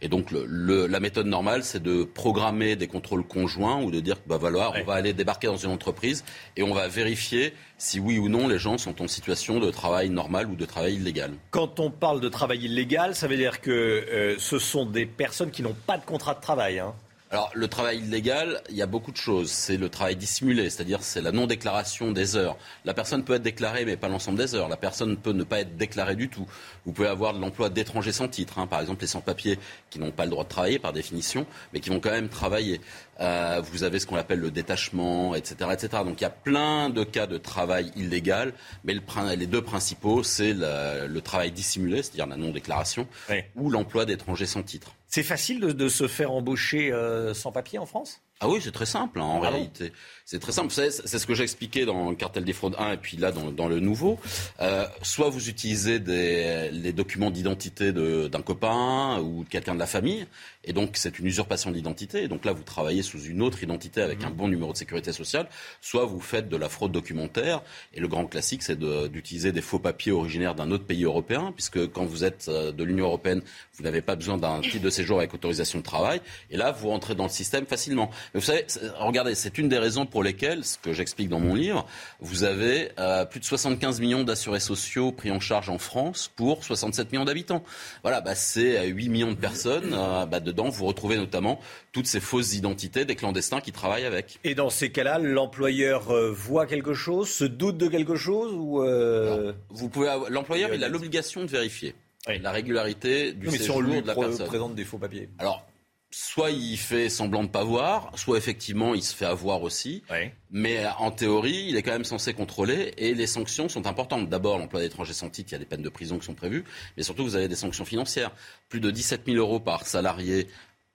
Et 0.00 0.08
donc 0.08 0.30
le, 0.30 0.46
le, 0.46 0.86
la 0.86 0.98
méthode 0.98 1.26
normale, 1.26 1.41
c'est 1.62 1.82
de 1.82 2.04
programmer 2.04 2.76
des 2.76 2.86
contrôles 2.86 3.24
conjoints 3.24 3.82
ou 3.82 3.90
de 3.90 4.00
dire 4.00 4.16
que 4.22 4.28
bah, 4.28 4.38
voilà, 4.38 4.72
on 4.80 4.84
va 4.84 4.94
aller 4.94 5.12
débarquer 5.12 5.46
dans 5.46 5.56
une 5.56 5.70
entreprise 5.70 6.24
et 6.56 6.62
on 6.62 6.72
va 6.72 6.88
vérifier 6.88 7.54
si 7.78 7.98
oui 8.00 8.18
ou 8.18 8.28
non 8.28 8.48
les 8.48 8.58
gens 8.58 8.78
sont 8.78 9.02
en 9.02 9.08
situation 9.08 9.58
de 9.58 9.70
travail 9.70 10.08
normal 10.10 10.48
ou 10.48 10.56
de 10.56 10.64
travail 10.64 10.94
illégal. 10.94 11.32
Quand 11.50 11.80
on 11.80 11.90
parle 11.90 12.20
de 12.20 12.28
travail 12.28 12.64
illégal, 12.64 13.14
ça 13.14 13.26
veut 13.26 13.36
dire 13.36 13.60
que 13.60 13.70
euh, 13.70 14.36
ce 14.38 14.58
sont 14.58 14.86
des 14.86 15.06
personnes 15.06 15.50
qui 15.50 15.62
n'ont 15.62 15.76
pas 15.86 15.98
de 15.98 16.04
contrat 16.04 16.34
de 16.34 16.40
travail. 16.40 16.78
Hein. 16.78 16.94
Alors, 17.32 17.50
le 17.54 17.66
travail 17.66 18.00
illégal, 18.00 18.60
il 18.68 18.76
y 18.76 18.82
a 18.82 18.86
beaucoup 18.86 19.10
de 19.10 19.16
choses. 19.16 19.50
C'est 19.50 19.78
le 19.78 19.88
travail 19.88 20.16
dissimulé, 20.16 20.68
c'est-à-dire 20.68 21.02
c'est 21.02 21.22
la 21.22 21.32
non-déclaration 21.32 22.12
des 22.12 22.36
heures. 22.36 22.58
La 22.84 22.92
personne 22.92 23.24
peut 23.24 23.32
être 23.32 23.42
déclarée, 23.42 23.86
mais 23.86 23.96
pas 23.96 24.08
l'ensemble 24.08 24.36
des 24.36 24.54
heures. 24.54 24.68
La 24.68 24.76
personne 24.76 25.16
peut 25.16 25.32
ne 25.32 25.42
pas 25.42 25.60
être 25.60 25.78
déclarée 25.78 26.14
du 26.14 26.28
tout. 26.28 26.46
Vous 26.84 26.92
pouvez 26.92 27.08
avoir 27.08 27.32
de 27.32 27.40
l'emploi 27.40 27.70
d'étrangers 27.70 28.12
sans 28.12 28.28
titre, 28.28 28.58
hein. 28.58 28.66
par 28.66 28.82
exemple 28.82 29.00
les 29.00 29.06
sans-papiers 29.06 29.58
qui 29.88 29.98
n'ont 29.98 30.10
pas 30.10 30.26
le 30.26 30.30
droit 30.30 30.44
de 30.44 30.50
travailler 30.50 30.78
par 30.78 30.92
définition, 30.92 31.46
mais 31.72 31.80
qui 31.80 31.88
vont 31.88 32.00
quand 32.00 32.10
même 32.10 32.28
travailler. 32.28 32.82
Euh, 33.20 33.62
vous 33.64 33.82
avez 33.82 33.98
ce 33.98 34.04
qu'on 34.04 34.16
appelle 34.16 34.40
le 34.40 34.50
détachement, 34.50 35.34
etc., 35.34 35.70
etc. 35.72 36.02
Donc 36.04 36.20
il 36.20 36.24
y 36.24 36.26
a 36.26 36.30
plein 36.30 36.90
de 36.90 37.02
cas 37.02 37.26
de 37.26 37.38
travail 37.38 37.92
illégal, 37.96 38.52
mais 38.84 38.92
le, 38.92 39.00
les 39.36 39.46
deux 39.46 39.62
principaux, 39.62 40.22
c'est 40.22 40.52
le, 40.52 41.06
le, 41.06 41.20
travail 41.22 41.50
dissimulé, 41.50 42.02
c'est-à-dire 42.02 42.26
la 42.26 42.36
non-déclaration, 42.36 43.08
oui. 43.30 43.36
ou 43.56 43.70
l'emploi 43.70 44.04
d'étrangers 44.04 44.44
sans 44.44 44.62
titre. 44.62 44.92
C'est 45.14 45.22
facile 45.22 45.60
de, 45.60 45.88
se 45.88 46.08
faire 46.08 46.32
embaucher 46.32 46.90
euh, 46.90 47.34
sans 47.34 47.52
papier 47.52 47.78
en 47.78 47.84
France? 47.84 48.22
Ah 48.42 48.48
oui, 48.48 48.58
c'est 48.60 48.72
très 48.72 48.86
simple 48.86 49.20
hein, 49.20 49.24
en 49.24 49.42
ah 49.42 49.50
réalité. 49.50 49.90
Bon 49.90 49.94
c'est 50.24 50.38
très 50.38 50.52
simple. 50.52 50.72
C'est 50.72 51.18
ce 51.18 51.26
que 51.26 51.34
j'ai 51.34 51.42
expliqué 51.42 51.84
dans 51.84 52.10
le 52.10 52.16
cartel 52.16 52.44
des 52.44 52.52
fraudes 52.52 52.76
1 52.78 52.92
et 52.92 52.96
puis 52.96 53.16
là 53.16 53.32
dans, 53.32 53.50
dans 53.50 53.68
le 53.68 53.80
nouveau. 53.80 54.18
Euh, 54.60 54.86
soit 55.02 55.28
vous 55.28 55.48
utilisez 55.48 55.98
des, 55.98 56.70
les 56.72 56.92
documents 56.92 57.30
d'identité 57.30 57.92
d'un 57.92 58.42
copain 58.42 59.20
ou 59.20 59.44
de 59.44 59.48
quelqu'un 59.48 59.74
de 59.74 59.78
la 59.78 59.86
famille, 59.86 60.26
et 60.64 60.72
donc 60.72 60.92
c'est 60.94 61.18
une 61.18 61.26
usurpation 61.26 61.70
d'identité. 61.70 62.28
Donc 62.28 62.44
là, 62.44 62.52
vous 62.52 62.62
travaillez 62.62 63.02
sous 63.02 63.20
une 63.22 63.42
autre 63.42 63.62
identité 63.62 64.00
avec 64.00 64.22
mmh. 64.22 64.26
un 64.26 64.30
bon 64.30 64.48
numéro 64.48 64.72
de 64.72 64.76
sécurité 64.76 65.12
sociale. 65.12 65.48
Soit 65.80 66.06
vous 66.06 66.20
faites 66.20 66.48
de 66.48 66.56
la 66.56 66.68
fraude 66.68 66.92
documentaire. 66.92 67.62
Et 67.94 68.00
le 68.00 68.08
grand 68.08 68.26
classique, 68.26 68.62
c'est 68.62 68.78
d'utiliser 68.78 69.52
des 69.52 69.60
faux 69.60 69.80
papiers 69.80 70.12
originaires 70.12 70.54
d'un 70.54 70.70
autre 70.70 70.84
pays 70.84 71.04
européen, 71.04 71.52
puisque 71.54 71.90
quand 71.92 72.04
vous 72.04 72.24
êtes 72.24 72.46
euh, 72.48 72.72
de 72.72 72.84
l'Union 72.84 73.06
européenne, 73.06 73.42
vous 73.74 73.82
n'avez 73.82 74.02
pas 74.02 74.14
besoin 74.16 74.38
d'un 74.38 74.60
titre 74.60 74.80
de 74.80 74.90
séjour 74.90 75.18
avec 75.18 75.34
autorisation 75.34 75.80
de 75.80 75.84
travail. 75.84 76.20
Et 76.50 76.56
là, 76.56 76.70
vous 76.72 76.88
rentrez 76.88 77.14
dans 77.14 77.24
le 77.24 77.28
système 77.28 77.66
facilement. 77.66 78.10
Mais 78.34 78.40
vous 78.40 78.46
savez, 78.46 78.66
regardez, 78.98 79.34
c'est 79.34 79.58
une 79.58 79.68
des 79.68 79.78
raisons 79.78 80.06
pour 80.06 80.22
lesquelles, 80.22 80.64
ce 80.64 80.78
que 80.78 80.92
j'explique 80.92 81.28
dans 81.28 81.40
mon 81.40 81.54
livre, 81.54 81.86
vous 82.20 82.44
avez 82.44 82.90
euh, 82.98 83.24
plus 83.24 83.40
de 83.40 83.44
75 83.44 84.00
millions 84.00 84.24
d'assurés 84.24 84.60
sociaux 84.60 85.12
pris 85.12 85.30
en 85.30 85.40
charge 85.40 85.68
en 85.68 85.78
France 85.78 86.30
pour 86.34 86.64
67 86.64 87.12
millions 87.12 87.24
d'habitants. 87.24 87.62
Voilà, 88.02 88.20
bah, 88.20 88.34
c'est 88.34 88.86
8 88.86 89.08
millions 89.10 89.32
de 89.32 89.36
personnes. 89.36 89.92
Euh, 89.92 90.24
bah, 90.26 90.40
dedans, 90.40 90.68
vous 90.68 90.86
retrouvez 90.86 91.16
notamment 91.16 91.60
toutes 91.92 92.06
ces 92.06 92.20
fausses 92.20 92.54
identités 92.54 93.04
des 93.04 93.16
clandestins 93.16 93.60
qui 93.60 93.72
travaillent 93.72 94.06
avec. 94.06 94.38
Et 94.44 94.54
dans 94.54 94.70
ces 94.70 94.90
cas-là, 94.90 95.18
l'employeur 95.18 96.10
euh, 96.10 96.30
voit 96.30 96.66
quelque 96.66 96.94
chose, 96.94 97.28
se 97.28 97.44
doute 97.44 97.76
de 97.76 97.88
quelque 97.88 98.16
chose 98.16 98.52
ou 98.54 98.82
euh... 98.82 99.52
Vous 99.70 99.88
pouvez 99.88 100.08
l'employeur, 100.30 100.72
il 100.72 100.82
a 100.84 100.88
l'obligation 100.88 101.42
de 101.42 101.48
vérifier 101.48 101.94
oui. 102.28 102.38
la 102.38 102.50
régularité 102.50 103.32
du 103.32 103.46
oui, 103.46 103.52
mais 103.52 103.58
séjour 103.58 103.76
si 103.76 103.82
on 103.82 103.84
lui 103.84 104.02
de 104.02 104.06
la 104.06 104.14
personne. 104.14 104.46
présente 104.46 104.74
des 104.74 104.84
faux 104.84 104.98
papiers. 104.98 105.28
Alors 105.38 105.66
soit 106.14 106.50
il 106.50 106.76
fait 106.76 107.08
semblant 107.08 107.42
de 107.42 107.48
pas 107.48 107.64
voir, 107.64 108.10
soit 108.16 108.36
effectivement 108.38 108.94
il 108.94 109.02
se 109.02 109.14
fait 109.16 109.24
avoir 109.24 109.62
aussi. 109.62 110.02
Oui. 110.10 110.30
Mais 110.50 110.84
en 110.98 111.10
théorie, 111.10 111.66
il 111.68 111.76
est 111.76 111.82
quand 111.82 111.92
même 111.92 112.04
censé 112.04 112.34
contrôler 112.34 112.92
et 112.98 113.14
les 113.14 113.26
sanctions 113.26 113.68
sont 113.68 113.86
importantes. 113.86 114.28
D'abord, 114.28 114.58
l'emploi 114.58 114.80
d'étrangers 114.80 115.14
sans 115.14 115.30
titre, 115.30 115.50
il 115.50 115.52
y 115.52 115.56
a 115.56 115.58
des 115.58 115.64
peines 115.64 115.82
de 115.82 115.88
prison 115.88 116.18
qui 116.18 116.26
sont 116.26 116.34
prévues, 116.34 116.64
mais 116.96 117.02
surtout 117.02 117.24
vous 117.24 117.34
avez 117.36 117.48
des 117.48 117.56
sanctions 117.56 117.84
financières. 117.86 118.30
Plus 118.68 118.80
de 118.80 118.90
17 118.90 119.22
000 119.26 119.38
euros 119.38 119.58
par 119.60 119.86
salarié 119.86 120.48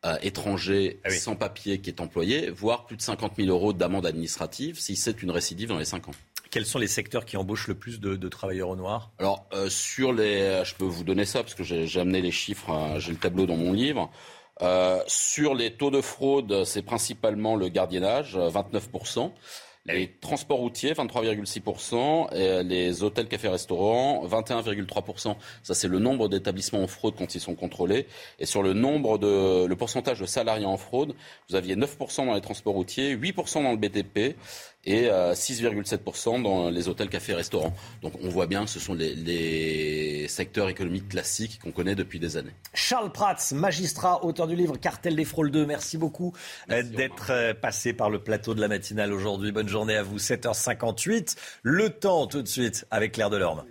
euh, 0.06 0.16
étranger 0.22 1.00
Ah 1.04 1.10
oui. 1.10 1.18
sans 1.18 1.36
papier 1.36 1.80
qui 1.82 1.90
est 1.90 2.00
employé, 2.00 2.52
voire 2.52 2.86
plus 2.86 2.98
de 2.98 3.02
50 3.02 3.34
000 3.38 3.50
euros 3.50 3.74
d'amende 3.74 4.06
administrative 4.06 4.80
si 4.80 4.96
c'est 4.96 5.24
une 5.24 5.32
récidive 5.32 5.70
dans 5.70 5.80
les 5.80 5.86
5 5.86 6.10
ans. 6.10 6.12
Quels 6.52 6.66
sont 6.68 6.80
les 6.80 6.88
secteurs 6.88 7.26
qui 7.26 7.36
embauchent 7.36 7.68
le 7.68 7.74
plus 7.76 8.00
de, 8.00 8.16
de 8.16 8.30
travailleurs 8.30 8.70
au 8.70 8.76
noir? 8.76 9.12
Alors, 9.20 9.48
euh, 9.54 9.70
sur 9.70 10.14
les. 10.14 10.62
Je 10.64 10.76
peux 10.76 10.86
vous 10.86 11.04
donner 11.04 11.26
ça 11.26 11.42
parce 11.44 11.56
que 11.56 11.64
j'ai 11.64 12.00
amené 12.00 12.22
les 12.22 12.32
chiffres, 12.32 12.96
j'ai 13.00 13.12
le 13.12 13.18
tableau 13.18 13.46
dans 13.48 13.58
mon 13.58 13.74
livre. 13.74 14.10
Euh, 14.62 15.02
sur 15.08 15.54
les 15.54 15.74
taux 15.74 15.92
de 15.92 16.02
fraude, 16.02 16.64
c'est 16.64 16.82
principalement 16.82 17.56
le 17.56 17.70
gardiennage, 17.70 18.36
euh, 18.36 18.50
29%. 18.50 19.32
Les 19.86 20.12
transports 20.20 20.58
routiers, 20.58 20.94
23,6%. 20.94 22.28
Et 22.34 22.64
les 22.64 23.04
hôtels, 23.04 23.28
cafés, 23.30 23.48
restaurants, 23.48 24.26
21,3%. 24.28 25.38
Ça, 25.64 25.74
c'est 25.74 25.88
le 25.88 26.00
nombre 26.00 26.28
d'établissements 26.28 26.84
en 26.84 26.88
fraude 26.88 27.16
quand 27.18 27.36
ils 27.36 27.40
sont 27.40 27.56
contrôlés. 27.56 28.06
Et 28.40 28.46
sur 28.46 28.64
le 28.64 28.74
nombre 28.74 29.18
de, 29.18 29.66
le 29.66 29.76
pourcentage 29.78 30.20
de 30.20 30.26
salariés 30.26 30.66
en 30.66 30.76
fraude, 30.76 31.16
vous 31.50 31.56
aviez 31.56 31.78
9% 31.78 32.26
dans 32.26 32.34
les 32.34 32.42
transports 32.42 32.74
routiers, 32.74 33.16
8% 33.16 33.64
dans 33.64 33.72
le 33.72 33.78
BTP 33.78 34.36
et 34.88 35.10
euh, 35.10 35.34
6,7% 35.34 36.42
dans 36.42 36.70
les 36.70 36.88
hôtels, 36.88 37.10
cafés, 37.10 37.34
restaurants. 37.34 37.76
Donc 38.02 38.14
on 38.24 38.30
voit 38.30 38.48
bien 38.48 38.64
que 38.64 38.70
ce 38.72 38.80
sont 38.80 38.94
les, 38.94 39.14
les 39.14 40.28
secteurs 40.30 40.70
économiques 40.70 41.10
classiques 41.10 41.60
qu'on 41.62 41.72
connaît 41.72 41.94
depuis 41.94 42.20
des 42.20 42.38
années. 42.38 42.54
Charles 42.74 43.12
Prats, 43.12 43.36
magistrat, 43.52 44.24
auteur 44.24 44.48
du 44.48 44.56
livre 44.56 44.78
Cartel 44.78 45.16
des 45.16 45.26
fraudes 45.26 45.52
2. 45.52 45.66
Merci 45.66 45.98
beaucoup 45.98 46.34
euh, 46.72 46.82
d'être 46.82 47.32
euh, 47.32 47.54
passé 47.54 47.92
par 47.94 48.10
le 48.10 48.20
plateau 48.20 48.56
de 48.56 48.62
la 48.62 48.70
matinale 48.70 49.12
aujourd'hui. 49.12 49.52
Bonne 49.52 49.68
journée 49.68 49.96
à 49.96 50.04
vous. 50.04 50.18
7h58. 50.18 51.36
Le 51.64 51.90
temps 51.90 52.26
tout 52.28 52.42
de 52.42 52.48
suite 52.48 52.88
avec 52.90 53.12
Claire 53.12 53.30
Delorme. 53.30 53.66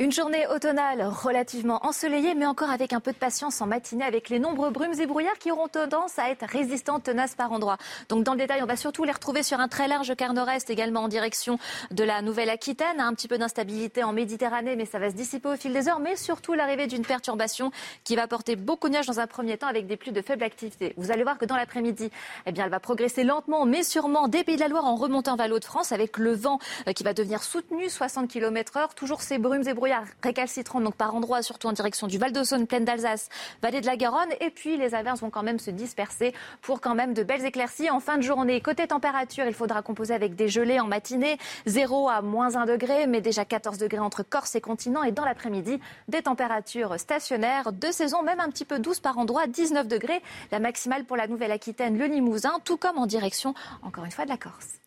Une 0.00 0.12
journée 0.12 0.46
automnale 0.46 1.02
relativement 1.02 1.84
ensoleillée, 1.84 2.34
mais 2.34 2.46
encore 2.46 2.70
avec 2.70 2.94
un 2.94 3.00
peu 3.00 3.12
de 3.12 3.18
patience 3.18 3.60
en 3.60 3.66
matinée, 3.66 4.02
avec 4.02 4.30
les 4.30 4.38
nombreux 4.38 4.70
brumes 4.70 4.98
et 4.98 5.04
brouillards 5.04 5.36
qui 5.38 5.52
auront 5.52 5.68
tendance 5.68 6.18
à 6.18 6.30
être 6.30 6.46
résistants, 6.46 7.00
tenaces 7.00 7.34
par 7.34 7.52
endroits. 7.52 7.76
Donc 8.08 8.24
dans 8.24 8.32
le 8.32 8.38
détail, 8.38 8.62
on 8.62 8.66
va 8.66 8.76
surtout 8.76 9.04
les 9.04 9.12
retrouver 9.12 9.42
sur 9.42 9.60
un 9.60 9.68
très 9.68 9.88
large 9.88 10.16
quart 10.16 10.32
nord-est, 10.32 10.70
également 10.70 11.02
en 11.02 11.08
direction 11.08 11.58
de 11.90 12.02
la 12.02 12.22
Nouvelle-Aquitaine. 12.22 12.98
Un 12.98 13.12
petit 13.12 13.28
peu 13.28 13.36
d'instabilité 13.36 14.02
en 14.02 14.14
Méditerranée, 14.14 14.74
mais 14.74 14.86
ça 14.86 14.98
va 14.98 15.10
se 15.10 15.14
dissiper 15.14 15.50
au 15.50 15.56
fil 15.56 15.74
des 15.74 15.86
heures. 15.86 16.00
Mais 16.00 16.16
surtout 16.16 16.54
l'arrivée 16.54 16.86
d'une 16.86 17.04
perturbation 17.04 17.70
qui 18.02 18.16
va 18.16 18.26
porter 18.26 18.56
beaucoup 18.56 18.88
de 18.88 18.94
nuages 18.94 19.06
dans 19.06 19.20
un 19.20 19.26
premier 19.26 19.58
temps, 19.58 19.66
avec 19.66 19.86
des 19.86 19.98
pluies 19.98 20.12
de 20.12 20.22
faible 20.22 20.44
activité. 20.44 20.94
Vous 20.96 21.10
allez 21.10 21.24
voir 21.24 21.36
que 21.36 21.44
dans 21.44 21.56
l'après-midi, 21.56 22.10
eh 22.46 22.52
bien, 22.52 22.64
elle 22.64 22.70
va 22.70 22.80
progresser 22.80 23.22
lentement, 23.22 23.66
mais 23.66 23.82
sûrement 23.82 24.28
des 24.28 24.44
Pays 24.44 24.56
de 24.56 24.62
la 24.62 24.68
Loire 24.68 24.86
en 24.86 24.94
remontant 24.94 25.36
vers 25.36 25.48
l'eau 25.48 25.58
de 25.58 25.64
France, 25.66 25.92
avec 25.92 26.16
le 26.16 26.32
vent 26.32 26.58
euh, 26.88 26.94
qui 26.94 27.04
va 27.04 27.12
devenir 27.12 27.42
soutenu, 27.42 27.90
60 27.90 28.30
km/h. 28.30 28.94
Toujours 28.96 29.20
ces 29.20 29.36
brumes 29.36 29.68
et 29.68 29.74
brouillards 29.74 29.89
récalcitrants, 30.22 30.80
donc 30.80 30.94
par 30.94 31.14
endroits, 31.14 31.42
surtout 31.42 31.68
en 31.68 31.72
direction 31.72 32.06
du 32.06 32.18
Val 32.18 32.32
d'Ausone, 32.32 32.66
plaine 32.66 32.84
d'Alsace, 32.84 33.28
vallée 33.62 33.80
de 33.80 33.86
la 33.86 33.96
Garonne. 33.96 34.30
Et 34.40 34.50
puis 34.50 34.76
les 34.76 34.94
averses 34.94 35.20
vont 35.20 35.30
quand 35.30 35.42
même 35.42 35.58
se 35.58 35.70
disperser 35.70 36.34
pour 36.62 36.80
quand 36.80 36.94
même 36.94 37.14
de 37.14 37.22
belles 37.22 37.44
éclaircies 37.44 37.90
en 37.90 38.00
fin 38.00 38.16
de 38.16 38.22
journée. 38.22 38.60
Côté 38.60 38.86
température, 38.86 39.44
il 39.44 39.54
faudra 39.54 39.82
composer 39.82 40.14
avec 40.14 40.34
des 40.34 40.48
gelées 40.48 40.80
en 40.80 40.86
matinée, 40.86 41.38
0 41.66 42.08
à 42.08 42.22
moins 42.22 42.56
1 42.56 42.66
degré, 42.66 43.06
mais 43.06 43.20
déjà 43.20 43.44
14 43.44 43.78
degrés 43.78 43.98
entre 43.98 44.22
Corse 44.22 44.54
et 44.54 44.60
continent. 44.60 45.02
Et 45.02 45.12
dans 45.12 45.24
l'après-midi, 45.24 45.80
des 46.08 46.22
températures 46.22 46.98
stationnaires 46.98 47.72
de 47.72 47.90
saison, 47.90 48.22
même 48.22 48.40
un 48.40 48.48
petit 48.48 48.64
peu 48.64 48.78
douces 48.78 49.00
par 49.00 49.18
endroits, 49.18 49.46
19 49.46 49.88
degrés. 49.88 50.22
La 50.52 50.58
maximale 50.58 51.04
pour 51.04 51.16
la 51.16 51.26
Nouvelle-Aquitaine, 51.26 51.98
le 51.98 52.06
Limousin, 52.06 52.60
tout 52.64 52.76
comme 52.76 52.98
en 52.98 53.06
direction, 53.06 53.54
encore 53.82 54.04
une 54.04 54.10
fois, 54.10 54.24
de 54.24 54.30
la 54.30 54.36
Corse. 54.36 54.80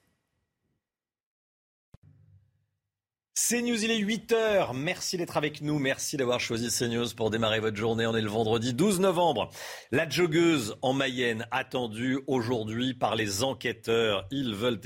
CNews, 3.36 3.84
il 3.84 3.90
est 3.90 4.00
8h. 4.00 4.76
Merci 4.76 5.18
d'être 5.18 5.38
avec 5.38 5.62
nous. 5.62 5.80
Merci 5.80 6.18
d'avoir 6.18 6.40
choisi 6.40 6.70
CNews 6.70 7.16
pour 7.16 7.32
démarrer 7.32 7.60
votre 7.60 7.76
journée. 7.76 8.06
On 8.06 8.16
est 8.16 8.22
le 8.22 8.30
vendredi 8.30 8.76
12 8.76 9.00
novembre. 9.00 9.50
La 9.92 10.08
joggeuse 10.08 10.76
en 10.84 10.94
Mayenne 10.94 11.48
attendue 11.50 12.20
aujourd'hui 12.28 12.94
par 12.94 13.16
les 13.16 13.42
enquêteurs. 13.42 14.28
Ils 14.30 14.54
veulent 14.54 14.80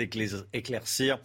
éclaircir 0.54 1.20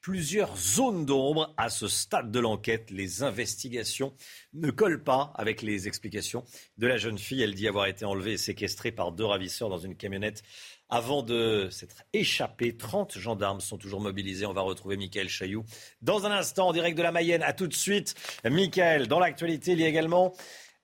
plusieurs 0.00 0.56
zones 0.56 1.04
d'ombre 1.04 1.52
à 1.56 1.68
ce 1.68 1.88
stade 1.88 2.30
de 2.30 2.38
l'enquête. 2.38 2.92
Les 2.92 3.24
investigations 3.24 4.14
ne 4.52 4.70
collent 4.70 5.02
pas 5.02 5.32
avec 5.34 5.62
les 5.62 5.88
explications 5.88 6.44
de 6.76 6.86
la 6.86 6.96
jeune 6.96 7.18
fille. 7.18 7.42
Elle 7.42 7.54
dit 7.54 7.66
avoir 7.66 7.86
été 7.86 8.04
enlevée 8.04 8.34
et 8.34 8.38
séquestrée 8.38 8.92
par 8.92 9.10
deux 9.10 9.24
ravisseurs 9.24 9.68
dans 9.68 9.78
une 9.78 9.96
camionnette 9.96 10.44
avant 10.88 11.22
de 11.22 11.68
s'être 11.70 12.02
échappé. 12.12 12.76
30 12.76 13.18
gendarmes 13.18 13.60
sont 13.60 13.78
toujours 13.78 14.00
mobilisés. 14.00 14.46
On 14.46 14.52
va 14.52 14.62
retrouver 14.62 14.96
Michael 14.96 15.28
Chailloux 15.28 15.64
dans 16.02 16.26
un 16.26 16.30
instant 16.30 16.68
en 16.68 16.72
direct 16.72 16.96
de 16.96 17.02
la 17.02 17.12
Mayenne. 17.12 17.42
À 17.42 17.52
tout 17.52 17.66
de 17.66 17.74
suite. 17.74 18.14
Michael, 18.44 19.08
dans 19.08 19.18
l'actualité, 19.18 19.72
il 19.72 19.80
y 19.80 19.84
a 19.84 19.88
également 19.88 20.34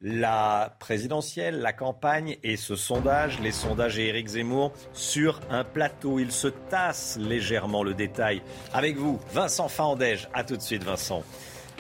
la 0.01 0.77
présidentielle, 0.81 1.61
la 1.61 1.73
campagne 1.73 2.37
et 2.43 2.57
ce 2.57 2.77
sondage, 2.77 3.41
les 3.41 3.53
sondages 3.53 3.99
et 3.99 4.09
Éric 4.09 4.29
Zemmour 4.29 4.73
sur 4.93 5.41
un 5.51 5.65
plateau. 5.65 6.19
Il 6.19 6.31
se 6.31 6.49
tasse 6.49 7.17
légèrement 7.19 7.83
le 7.83 7.95
détail. 7.95 8.43
Avec 8.75 8.97
vous, 8.97 9.19
Vincent 9.33 9.69
Fandège. 9.69 10.29
A 10.35 10.45
tout 10.45 10.57
de 10.57 10.63
suite, 10.63 10.85
Vincent. 10.85 11.25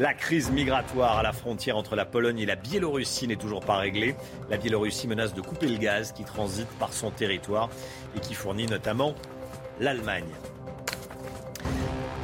La 0.00 0.12
crise 0.12 0.50
migratoire 0.50 1.18
à 1.18 1.22
la 1.22 1.32
frontière 1.32 1.76
entre 1.76 1.94
la 1.94 2.04
Pologne 2.04 2.40
et 2.40 2.46
la 2.46 2.56
Biélorussie 2.56 3.28
n'est 3.28 3.36
toujours 3.36 3.60
pas 3.60 3.76
réglée. 3.76 4.16
La 4.50 4.56
Biélorussie 4.56 5.06
menace 5.06 5.34
de 5.34 5.40
couper 5.40 5.68
le 5.68 5.76
gaz 5.76 6.10
qui 6.10 6.24
transite 6.24 6.66
par 6.80 6.92
son 6.92 7.12
territoire 7.12 7.70
et 8.16 8.18
qui 8.18 8.34
fournit 8.34 8.66
notamment 8.66 9.14
l'Allemagne. 9.78 10.32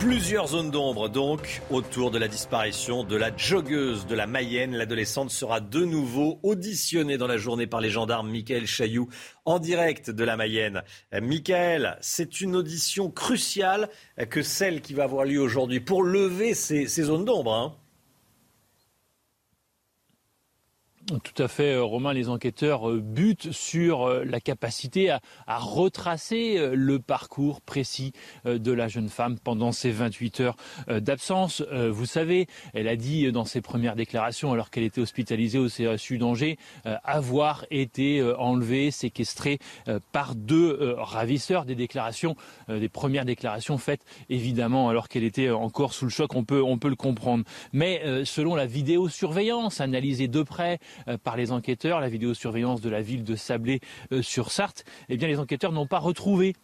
Plusieurs 0.01 0.47
zones 0.47 0.71
d'ombre 0.71 1.11
donc 1.11 1.61
autour 1.71 2.11
de 2.11 2.17
la 2.17 2.27
disparition 2.27 3.05
de 3.05 3.17
la 3.17 3.37
joggeuse 3.37 4.07
de 4.07 4.15
la 4.15 4.27
Mayenne. 4.27 4.75
L'adolescente 4.75 5.31
sera 5.31 5.61
de 5.61 5.85
nouveau 5.85 6.41
auditionnée 6.43 7.19
dans 7.19 7.27
la 7.27 7.37
journée 7.37 7.67
par 7.67 7.83
les 7.83 7.91
gendarmes 7.91 8.31
Michael 8.31 8.67
Chailloux 8.67 9.11
en 9.45 9.59
direct 9.59 10.11
de 10.11 10.25
la 10.25 10.39
Mayenne. 10.39 10.83
Michael, 11.13 11.99
c'est 12.01 12.41
une 12.41 12.57
audition 12.57 13.11
cruciale 13.11 13.91
que 14.31 14.41
celle 14.41 14.81
qui 14.81 14.95
va 14.95 15.05
avoir 15.05 15.27
lieu 15.27 15.39
aujourd'hui 15.39 15.81
pour 15.81 16.03
lever 16.03 16.55
ces, 16.55 16.87
zones 16.87 17.27
d'ombre. 17.27 17.53
Hein. 17.53 17.77
Tout 21.19 21.43
à 21.43 21.49
fait, 21.49 21.73
euh, 21.73 21.83
Romain. 21.83 22.13
Les 22.13 22.29
enquêteurs 22.29 22.89
euh, 22.89 23.01
butent 23.01 23.51
sur 23.51 24.05
euh, 24.05 24.23
la 24.25 24.39
capacité 24.39 25.11
à, 25.11 25.21
retracer 25.59 26.71
le 26.73 27.01
parcours 27.01 27.61
précis 27.61 28.13
de 28.45 28.73
la 28.73 28.89
jeune 28.89 29.09
femme 29.09 29.39
pendant 29.39 29.73
ces 29.73 29.91
28 29.91 30.41
heures 30.41 30.57
d'absence. 30.89 31.63
Vous 31.63 32.07
savez, 32.07 32.47
elle 32.73 32.89
a 32.89 32.97
dit 32.97 33.31
dans 33.33 33.45
ses 33.45 33.61
premières 33.61 33.97
déclarations, 33.97 34.53
alors 34.53 34.71
qu'elle 34.71 34.85
était 34.85 35.01
hospitalisée 35.01 35.59
au 35.59 35.67
CSU 35.67 36.19
d'Angers, 36.19 36.59
avoir 37.05 37.67
été 37.71 38.23
enlevée, 38.39 38.91
séquestrée 38.91 39.59
par 40.13 40.35
deux 40.35 40.95
ravisseurs. 40.97 41.65
Des 41.65 41.75
déclarations, 41.75 42.37
des 42.69 42.89
premières 42.89 43.25
déclarations 43.25 43.79
faites 43.79 44.05
évidemment 44.29 44.89
alors 44.89 45.09
qu'elle 45.09 45.25
était 45.25 45.51
encore 45.51 45.93
sous 45.93 46.07
le 46.07 46.11
choc. 46.11 46.35
On 46.35 46.45
peut, 46.45 46.89
le 46.89 46.97
comprendre. 46.97 47.45
Mais 47.73 48.03
selon 48.25 48.55
la 48.55 48.67
vidéosurveillance 48.67 49.81
analysée 49.81 50.29
de 50.29 50.43
près 50.43 50.79
par 51.23 51.37
les 51.37 51.53
enquêteurs, 51.53 52.01
la 52.01 52.09
vidéosurveillance 52.09 52.81
de 52.81 52.91
la 52.91 53.03
ville 53.03 53.25
de 53.25 53.37
Sablé-sur-Sarthe, 53.37 54.85
euh, 54.87 55.05
eh 55.11 55.17
bien 55.17 55.29
les 55.29 55.39
enquêteurs 55.39 55.73
n'ont 55.73 55.87
pas 55.87 55.99
retrouvé 55.99 56.55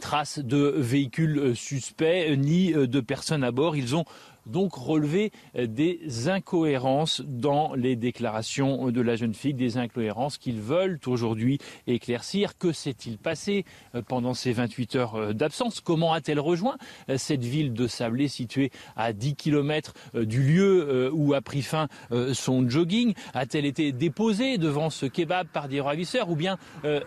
trace 0.00 0.38
de 0.38 0.74
véhicules 0.78 1.38
euh, 1.38 1.54
suspects 1.54 2.34
ni 2.38 2.72
de 2.72 3.00
personnes 3.00 3.44
à 3.44 3.50
bord. 3.50 3.76
Ils 3.76 3.94
ont 3.94 4.04
donc 4.46 4.74
relever 4.74 5.32
euh, 5.56 5.66
des 5.66 6.28
incohérences 6.28 7.22
dans 7.24 7.74
les 7.74 7.96
déclarations 7.96 8.90
de 8.90 9.00
la 9.00 9.16
jeune 9.16 9.34
fille, 9.34 9.54
des 9.54 9.78
incohérences 9.78 10.38
qu'ils 10.38 10.60
veulent 10.60 10.98
aujourd'hui 11.06 11.58
éclaircir. 11.86 12.58
Que 12.58 12.72
s'est-il 12.72 13.18
passé 13.18 13.64
euh, 13.94 14.02
pendant 14.02 14.34
ces 14.34 14.52
28 14.52 14.96
heures 14.96 15.14
euh, 15.14 15.32
d'absence? 15.32 15.80
Comment 15.80 16.12
a-t-elle 16.12 16.40
rejoint 16.40 16.76
cette 17.16 17.44
ville 17.44 17.72
de 17.72 17.86
Sablé 17.86 18.28
située 18.28 18.70
à 18.96 19.12
10 19.12 19.34
km 19.36 19.94
du 20.14 20.42
lieu 20.42 21.10
où 21.12 21.34
a 21.34 21.40
pris 21.40 21.62
fin 21.62 21.88
son 22.32 22.68
jogging? 22.68 23.14
A-t-elle 23.34 23.64
été 23.64 23.92
déposée 23.92 24.58
devant 24.58 24.90
ce 24.90 25.06
kebab 25.06 25.46
par 25.48 25.68
des 25.68 25.80
ravisseurs 25.80 26.30
ou 26.30 26.36
bien 26.36 26.58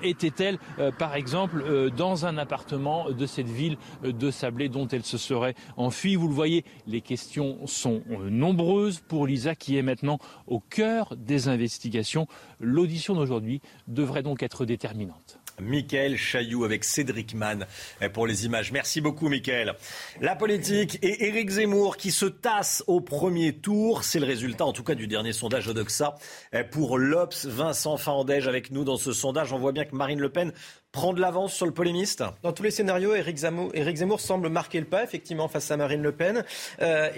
était-elle 0.02 0.58
par 0.98 1.16
exemple 1.16 1.92
dans 1.96 2.26
un 2.26 2.38
appartement 2.38 3.12
de 3.12 3.26
cette 3.26 3.50
ville 3.50 3.78
de 4.04 4.32
Sablé 4.32 4.70
dont 4.70 4.88
elle 4.88 5.04
se 5.04 5.18
serait 5.18 5.56
enfuie? 5.78 6.16
Vous 6.16 6.28
le 6.28 6.34
voyez, 6.34 6.66
les 6.88 7.02
questions 7.02 7.25
questions 7.26 7.66
sont 7.66 8.04
euh, 8.12 8.30
nombreuses 8.30 9.00
pour 9.00 9.26
Lisa 9.26 9.56
qui 9.56 9.78
est 9.78 9.82
maintenant 9.82 10.20
au 10.46 10.60
cœur 10.60 11.16
des 11.18 11.48
investigations. 11.48 12.28
L'audition 12.60 13.16
d'aujourd'hui 13.16 13.62
devrait 13.88 14.22
donc 14.22 14.44
être 14.44 14.64
déterminante. 14.64 15.40
Michael 15.60 16.18
Chailloux 16.18 16.64
avec 16.64 16.84
Cédric 16.84 17.34
Mann 17.34 17.66
pour 18.14 18.28
les 18.28 18.46
images. 18.46 18.72
Merci 18.72 19.02
beaucoup, 19.02 19.30
Michael. 19.30 19.74
La 20.22 20.36
politique 20.36 21.00
et 21.02 21.28
Éric 21.28 21.50
Zemmour 21.50 21.98
qui 21.98 22.12
se 22.12 22.26
tassent 22.26 22.84
au 22.88 23.02
premier 23.02 23.54
tour. 23.54 24.04
C'est 24.04 24.20
le 24.20 24.26
résultat, 24.26 24.66
en 24.66 24.74
tout 24.74 24.84
cas, 24.84 24.96
du 24.96 25.08
dernier 25.08 25.34
sondage 25.34 25.68
Odoxa 25.68 26.16
pour 26.72 26.98
l'Obs. 26.98 27.46
Vincent 27.46 27.98
Fandège 27.98 28.48
avec 28.48 28.72
nous 28.72 28.84
dans 28.84 28.98
ce 28.98 29.14
sondage. 29.14 29.54
On 29.54 29.60
voit 29.60 29.72
bien 29.72 29.86
que 29.86 29.96
Marine 29.96 30.20
Le 30.20 30.30
Pen 30.30 30.52
prend 30.92 31.14
de 31.14 31.20
l'avance 31.20 31.54
sur 31.54 31.66
le 31.66 31.74
polémiste 31.74 32.24
Dans 32.42 32.54
tous 32.54 32.64
les 32.64 32.72
scénarios, 32.72 33.14
Éric 33.16 33.38
Zemmour, 33.38 34.20
semble 34.20 34.50
marquer 34.50 34.80
le 34.80 34.86
pas, 34.86 35.04
effectivement, 35.04 35.48
face 35.48 35.70
à 35.70 35.78
Marine 35.78 36.02
Le 36.02 36.14
Pen. 36.14 36.44
Euh, 36.82 37.10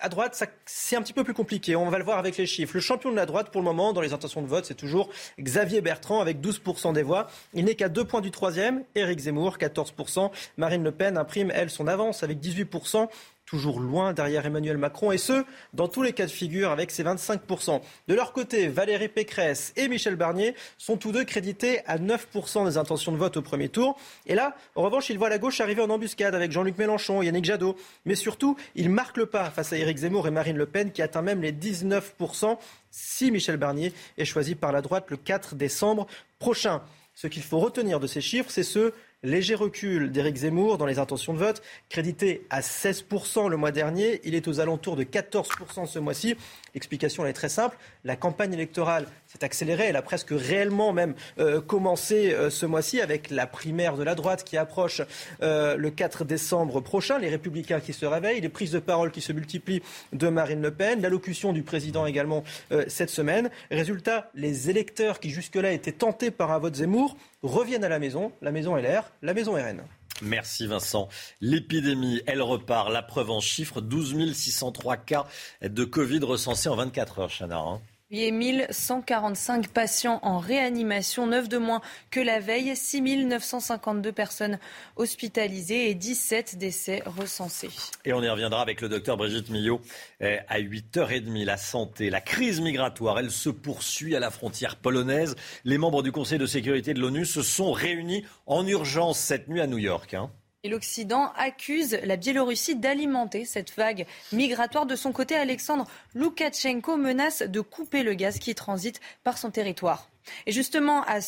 à 0.00 0.08
droite, 0.08 0.42
c'est 0.66 0.96
un 0.96 1.02
petit 1.02 1.12
peu 1.12 1.24
plus 1.24 1.34
compliqué. 1.34 1.76
On 1.76 1.88
va 1.90 1.98
le 1.98 2.04
voir 2.04 2.18
avec 2.18 2.36
les 2.36 2.46
chiffres. 2.46 2.72
Le 2.74 2.80
champion 2.80 3.10
de 3.10 3.16
la 3.16 3.26
droite, 3.26 3.50
pour 3.50 3.60
le 3.60 3.64
moment, 3.64 3.92
dans 3.92 4.00
les 4.00 4.12
intentions 4.12 4.42
de 4.42 4.46
vote, 4.46 4.64
c'est 4.64 4.74
toujours 4.74 5.08
Xavier 5.40 5.80
Bertrand 5.80 6.20
avec 6.20 6.40
12% 6.40 6.92
des 6.92 7.02
voix. 7.02 7.28
Il 7.54 7.64
n'est 7.64 7.74
qu'à 7.74 7.88
deux 7.88 8.04
points 8.04 8.20
du 8.20 8.30
troisième. 8.30 8.84
Éric 8.94 9.20
Zemmour, 9.20 9.56
14%. 9.58 10.30
Marine 10.56 10.84
Le 10.84 10.92
Pen 10.92 11.16
imprime, 11.18 11.50
elle, 11.54 11.70
son 11.70 11.86
avance 11.86 12.22
avec 12.22 12.38
18% 12.38 13.08
toujours 13.48 13.80
loin 13.80 14.12
derrière 14.12 14.44
Emmanuel 14.44 14.76
Macron, 14.76 15.10
et 15.10 15.18
ce, 15.18 15.44
dans 15.72 15.88
tous 15.88 16.02
les 16.02 16.12
cas 16.12 16.26
de 16.26 16.30
figure, 16.30 16.70
avec 16.70 16.90
ses 16.90 17.02
25%. 17.02 17.80
De 18.06 18.14
leur 18.14 18.32
côté, 18.32 18.68
Valérie 18.68 19.08
Pécresse 19.08 19.72
et 19.76 19.88
Michel 19.88 20.16
Barnier 20.16 20.54
sont 20.76 20.98
tous 20.98 21.12
deux 21.12 21.24
crédités 21.24 21.80
à 21.86 21.98
9% 21.98 22.66
des 22.66 22.76
intentions 22.76 23.10
de 23.10 23.16
vote 23.16 23.38
au 23.38 23.42
premier 23.42 23.70
tour. 23.70 23.98
Et 24.26 24.34
là, 24.34 24.54
en 24.74 24.82
revanche, 24.82 25.08
ils 25.08 25.18
voient 25.18 25.30
la 25.30 25.38
gauche 25.38 25.60
arriver 25.60 25.80
en 25.80 25.88
embuscade 25.88 26.34
avec 26.34 26.52
Jean-Luc 26.52 26.76
Mélenchon, 26.76 27.22
Yannick 27.22 27.46
Jadot. 27.46 27.74
Mais 28.04 28.14
surtout, 28.14 28.56
ils 28.74 28.90
marquent 28.90 29.16
le 29.16 29.26
pas 29.26 29.50
face 29.50 29.72
à 29.72 29.78
Éric 29.78 29.96
Zemmour 29.96 30.28
et 30.28 30.30
Marine 30.30 30.58
Le 30.58 30.66
Pen, 30.66 30.92
qui 30.92 31.00
atteint 31.00 31.22
même 31.22 31.40
les 31.40 31.52
19% 31.52 32.58
si 32.90 33.30
Michel 33.30 33.56
Barnier 33.56 33.94
est 34.18 34.24
choisi 34.26 34.56
par 34.56 34.72
la 34.72 34.82
droite 34.82 35.06
le 35.08 35.16
4 35.16 35.54
décembre 35.54 36.06
prochain. 36.38 36.82
Ce 37.14 37.26
qu'il 37.26 37.42
faut 37.42 37.58
retenir 37.58 37.98
de 37.98 38.06
ces 38.06 38.20
chiffres, 38.20 38.50
c'est 38.50 38.62
ce 38.62 38.92
Léger 39.24 39.56
recul 39.56 40.12
d'Éric 40.12 40.36
Zemmour 40.36 40.78
dans 40.78 40.86
les 40.86 41.00
intentions 41.00 41.32
de 41.32 41.38
vote, 41.38 41.60
crédité 41.88 42.46
à 42.50 42.60
16% 42.60 43.48
le 43.48 43.56
mois 43.56 43.72
dernier. 43.72 44.20
Il 44.22 44.36
est 44.36 44.46
aux 44.46 44.60
alentours 44.60 44.94
de 44.94 45.02
14% 45.02 45.86
ce 45.86 45.98
mois-ci. 45.98 46.36
L'explication 46.72 47.26
est 47.26 47.32
très 47.32 47.48
simple. 47.48 47.76
La 48.04 48.14
campagne 48.14 48.52
électorale 48.52 49.06
s'est 49.26 49.42
accélérée. 49.42 49.86
Elle 49.86 49.96
a 49.96 50.02
presque 50.02 50.28
réellement 50.30 50.92
même 50.92 51.16
euh, 51.40 51.60
commencé 51.60 52.32
euh, 52.32 52.48
ce 52.48 52.64
mois-ci 52.64 53.00
avec 53.00 53.30
la 53.30 53.48
primaire 53.48 53.96
de 53.96 54.04
la 54.04 54.14
droite 54.14 54.44
qui 54.44 54.56
approche 54.56 55.02
euh, 55.42 55.76
le 55.76 55.90
4 55.90 56.24
décembre 56.24 56.80
prochain. 56.80 57.18
Les 57.18 57.28
républicains 57.28 57.80
qui 57.80 57.94
se 57.94 58.06
réveillent, 58.06 58.40
les 58.40 58.48
prises 58.48 58.70
de 58.70 58.78
parole 58.78 59.10
qui 59.10 59.20
se 59.20 59.32
multiplient 59.32 59.82
de 60.12 60.28
Marine 60.28 60.62
Le 60.62 60.70
Pen, 60.70 61.02
l'allocution 61.02 61.52
du 61.52 61.64
président 61.64 62.06
également 62.06 62.44
cette 62.86 63.10
semaine. 63.10 63.50
Résultat, 63.72 64.30
les 64.34 64.70
électeurs 64.70 65.18
qui 65.18 65.30
jusque-là 65.30 65.72
étaient 65.72 65.90
tentés 65.90 66.30
par 66.30 66.52
un 66.52 66.58
vote 66.58 66.76
Zemmour 66.76 67.16
reviennent 67.42 67.84
à 67.84 67.88
la 67.88 67.98
maison. 67.98 68.32
La 68.40 68.52
maison 68.52 68.76
est 68.76 68.82
l'air, 68.82 69.10
la 69.22 69.34
maison 69.34 69.52
reine. 69.52 69.84
Merci 70.22 70.66
Vincent. 70.66 71.08
L'épidémie, 71.40 72.22
elle 72.26 72.42
repart. 72.42 72.90
La 72.90 73.02
preuve 73.02 73.30
en 73.30 73.40
chiffres, 73.40 73.80
12 73.80 74.32
603 74.32 74.96
cas 74.96 75.26
de 75.62 75.84
Covid 75.84 76.20
recensés 76.20 76.68
en 76.68 76.76
24 76.76 77.18
heures, 77.20 77.30
Chana. 77.30 77.58
Hein. 77.58 77.80
A 78.10 78.30
1145 78.30 79.68
patients 79.68 80.18
en 80.22 80.38
réanimation, 80.38 81.26
9 81.26 81.46
de 81.46 81.58
moins 81.58 81.82
que 82.10 82.20
la 82.20 82.40
veille, 82.40 82.74
6952 82.74 84.12
personnes 84.12 84.58
hospitalisées 84.96 85.90
et 85.90 85.94
17 85.94 86.56
décès 86.56 87.02
recensés. 87.04 87.68
Et 88.06 88.14
on 88.14 88.22
y 88.22 88.28
reviendra 88.30 88.62
avec 88.62 88.80
le 88.80 88.88
docteur 88.88 89.18
Brigitte 89.18 89.50
Millot 89.50 89.82
eh, 90.20 90.38
à 90.48 90.58
8h30. 90.58 91.44
La 91.44 91.58
santé, 91.58 92.08
la 92.08 92.22
crise 92.22 92.62
migratoire, 92.62 93.18
elle 93.18 93.30
se 93.30 93.50
poursuit 93.50 94.16
à 94.16 94.20
la 94.20 94.30
frontière 94.30 94.76
polonaise. 94.76 95.36
Les 95.64 95.76
membres 95.76 96.02
du 96.02 96.10
Conseil 96.10 96.38
de 96.38 96.46
sécurité 96.46 96.94
de 96.94 97.00
l'ONU 97.00 97.26
se 97.26 97.42
sont 97.42 97.72
réunis 97.72 98.24
en 98.46 98.66
urgence 98.66 99.18
cette 99.18 99.48
nuit 99.48 99.60
à 99.60 99.66
New 99.66 99.76
York. 99.76 100.14
Hein. 100.14 100.30
Et 100.64 100.68
l'Occident 100.68 101.32
accuse 101.36 101.98
la 102.02 102.16
Biélorussie 102.16 102.74
d'alimenter 102.74 103.44
cette 103.44 103.72
vague 103.76 104.06
migratoire. 104.32 104.86
De 104.86 104.96
son 104.96 105.12
côté, 105.12 105.36
Alexandre 105.36 105.86
Loukachenko 106.14 106.96
menace 106.96 107.42
de 107.42 107.60
couper 107.60 108.02
le 108.02 108.14
gaz 108.14 108.40
qui 108.40 108.56
transite 108.56 109.00
par 109.22 109.38
son 109.38 109.52
territoire. 109.52 110.08
Et 110.46 110.52
justement, 110.52 111.04
à, 111.04 111.20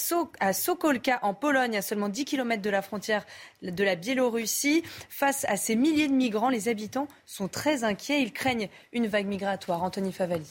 Sokolka, 0.53 1.21
en 1.23 1.33
Pologne, 1.33 1.77
à 1.77 1.83
seulement 1.83 2.09
10 2.09 2.25
km 2.25 2.61
de 2.61 2.71
la 2.71 2.83
frontière 2.83 3.25
de 3.63 3.85
la 3.85 3.95
Biélorussie, 3.95 4.83
face 5.09 5.45
à 5.49 5.57
ces 5.57 5.77
milliers 5.77 6.09
de 6.09 6.13
migrants, 6.13 6.51
les 6.51 6.69
habitants 6.69 7.07
sont 7.25 7.47
très 7.47 7.85
inquiets. 7.85 8.23
Ils 8.23 8.33
craignent 8.33 8.69
une 8.93 9.07
vague 9.07 9.27
migratoire. 9.27 9.83
Anthony 9.83 10.13
Favali. 10.13 10.47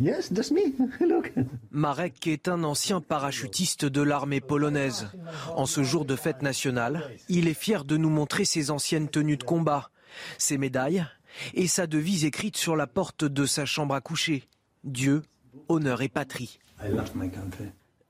Yes, 0.00 0.32
that's 0.32 0.50
me. 0.50 0.74
Look. 1.00 1.32
Marek 1.70 2.26
est 2.26 2.48
un 2.48 2.64
ancien 2.64 3.00
parachutiste 3.00 3.84
de 3.84 4.02
l'armée 4.02 4.40
polonaise. 4.40 5.08
En 5.54 5.66
ce 5.66 5.82
jour 5.82 6.04
de 6.04 6.16
fête 6.16 6.42
nationale, 6.42 7.10
il 7.28 7.48
est 7.48 7.54
fier 7.54 7.84
de 7.84 7.96
nous 7.96 8.10
montrer 8.10 8.44
ses 8.44 8.70
anciennes 8.70 9.08
tenues 9.08 9.36
de 9.36 9.44
combat, 9.44 9.90
ses 10.38 10.58
médailles 10.58 11.06
et 11.54 11.68
sa 11.68 11.86
devise 11.86 12.24
écrite 12.24 12.56
sur 12.56 12.74
la 12.74 12.86
porte 12.86 13.24
de 13.24 13.46
sa 13.46 13.64
chambre 13.64 13.94
à 13.94 14.00
coucher. 14.00 14.44
Dieu, 14.84 15.22
honneur 15.68 16.02
et 16.02 16.08
patrie. 16.08 16.58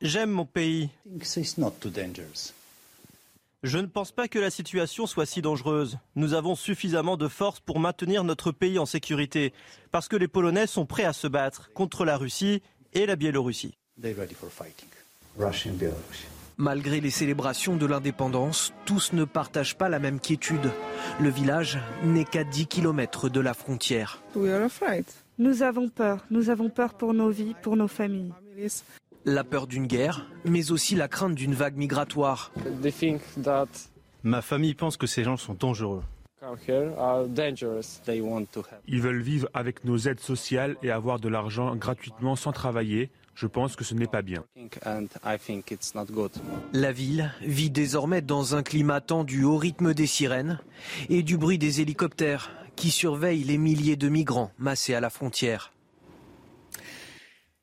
J'aime 0.01 0.31
mon 0.31 0.47
pays. 0.47 0.91
Je 3.65 3.79
ne 3.79 3.87
pense 3.87 4.13
pas 4.13 4.29
que 4.29 4.39
la 4.39 4.51
situation 4.51 5.07
soit 5.07 5.27
si 5.27 5.43
dangereuse. 5.43 5.99
Nous 6.15 6.35
avons 6.35 6.55
suffisamment 6.55 7.17
de 7.17 7.27
force 7.27 7.59
pour 7.59 7.81
maintenir 7.81 8.23
notre 8.23 8.53
pays 8.53 8.79
en 8.79 8.87
sécurité, 8.87 9.53
parce 9.91 10.07
que 10.07 10.15
les 10.15 10.29
Polonais 10.29 10.69
sont 10.69 10.87
prêts 10.87 11.05
à 11.05 11.13
se 11.13 11.27
battre 11.27 11.73
contre 11.73 12.05
la 12.05 12.17
Russie 12.17 12.63
et 12.93 13.05
la 13.05 13.17
Biélorussie. 13.17 13.77
Malgré 16.57 17.01
les 17.01 17.11
célébrations 17.11 17.77
de 17.77 17.87
l'indépendance, 17.87 18.73
tous 18.85 19.13
ne 19.13 19.25
partagent 19.25 19.77
pas 19.77 19.89
la 19.89 19.99
même 19.99 20.21
quiétude. 20.21 20.71
Le 21.21 21.29
village 21.29 21.81
n'est 22.05 22.25
qu'à 22.25 22.45
10 22.45 22.69
km 22.69 23.29
de 23.29 23.41
la 23.41 23.55
frontière. 23.55 24.23
Nous 25.39 25.63
avons 25.63 25.89
peur. 25.89 26.25
Nous 26.31 26.51
avons 26.51 26.71
peur 26.71 26.95
pour 26.95 27.13
nos 27.13 27.31
vies, 27.31 27.55
pour 27.61 27.77
nos 27.77 27.89
familles. 27.89 28.33
La 29.25 29.45
peur 29.45 29.67
d'une 29.67 29.87
guerre, 29.87 30.27
mais 30.45 30.71
aussi 30.71 30.95
la 30.95 31.09
crainte 31.09 31.35
d'une 31.35 31.55
vague 31.55 31.77
migratoire. 31.77 32.53
Ma 34.23 34.43
famille 34.43 34.75
pense 34.75 34.97
que 34.97 35.07
ces 35.07 35.25
gens 35.25 35.37
sont 35.37 35.55
dangereux. 35.55 36.03
Ils 38.87 39.01
veulent 39.01 39.23
vivre 39.23 39.49
avec 39.55 39.85
nos 39.85 39.99
aides 39.99 40.21
sociales 40.21 40.77
et 40.83 40.91
avoir 40.91 41.19
de 41.19 41.29
l'argent 41.29 41.75
gratuitement 41.77 42.37
sans 42.37 42.53
travailler. 42.53 43.11
Je 43.35 43.47
pense 43.47 43.77
que 43.77 43.85
ce 43.85 43.95
n'est 43.95 44.07
pas 44.07 44.23
bien. 44.23 44.45
La 46.73 46.93
ville 46.93 47.33
vit 47.43 47.71
désormais 47.71 48.23
dans 48.23 48.55
un 48.55 48.63
climat 48.63 49.01
tendu 49.01 49.45
au 49.45 49.57
rythme 49.57 49.95
des 49.95 50.07
sirènes 50.07 50.59
et 51.09 51.23
du 51.23 51.37
bruit 51.37 51.59
des 51.59 51.81
hélicoptères 51.81 52.51
qui 52.77 52.91
surveillent 52.91 53.45
les 53.45 53.59
milliers 53.59 53.97
de 53.97 54.09
migrants 54.09 54.53
massés 54.59 54.95
à 54.95 55.01
la 55.01 55.11
frontière. 55.11 55.73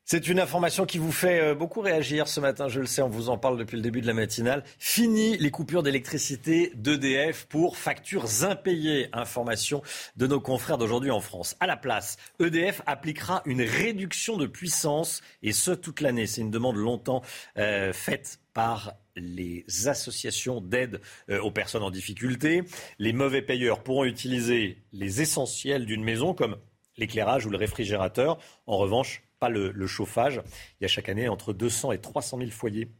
C'est 0.08 0.28
une 0.28 0.38
information 0.38 0.86
qui 0.86 0.98
vous 0.98 1.10
fait 1.10 1.40
euh, 1.40 1.54
beaucoup 1.56 1.80
réagir 1.80 2.28
ce 2.28 2.38
matin, 2.38 2.68
je 2.68 2.78
le 2.78 2.86
sais, 2.86 3.02
on 3.02 3.08
vous 3.08 3.28
en 3.28 3.38
parle 3.38 3.58
depuis 3.58 3.74
le 3.74 3.82
début 3.82 4.00
de 4.00 4.06
la 4.06 4.14
matinale. 4.14 4.62
Fini 4.78 5.36
les 5.36 5.50
coupures 5.50 5.82
d'électricité 5.82 6.70
d'EDF 6.76 7.46
pour 7.46 7.76
factures 7.76 8.44
impayées. 8.44 9.08
Information 9.12 9.82
de 10.16 10.28
nos 10.28 10.38
confrères 10.38 10.78
d'aujourd'hui 10.78 11.10
en 11.10 11.18
France. 11.18 11.56
À 11.58 11.66
la 11.66 11.76
place, 11.76 12.18
EDF 12.38 12.82
appliquera 12.86 13.42
une 13.46 13.62
réduction 13.62 14.36
de 14.36 14.46
puissance 14.46 15.22
et 15.42 15.50
ce 15.50 15.72
toute 15.72 16.00
l'année. 16.00 16.28
C'est 16.28 16.42
une 16.42 16.52
demande 16.52 16.76
longtemps 16.76 17.22
euh, 17.58 17.92
faite 17.92 18.38
par 18.54 18.92
les 19.16 19.64
associations 19.88 20.60
d'aide 20.60 21.00
euh, 21.30 21.40
aux 21.40 21.50
personnes 21.50 21.82
en 21.82 21.90
difficulté. 21.90 22.62
Les 23.00 23.12
mauvais 23.12 23.42
payeurs 23.42 23.82
pourront 23.82 24.04
utiliser 24.04 24.84
les 24.92 25.20
essentiels 25.20 25.84
d'une 25.84 26.04
maison 26.04 26.32
comme 26.32 26.58
l'éclairage 26.96 27.44
ou 27.44 27.50
le 27.50 27.56
réfrigérateur. 27.56 28.38
En 28.68 28.76
revanche, 28.76 29.25
pas 29.38 29.48
le, 29.48 29.86
chauffage. 29.86 30.42
Il 30.80 30.84
y 30.84 30.84
a 30.84 30.88
chaque 30.88 31.08
année 31.08 31.28
entre 31.28 31.52
200 31.52 31.92
et 31.92 32.00
300 32.00 32.38
000 32.38 32.50
foyers 32.50 32.90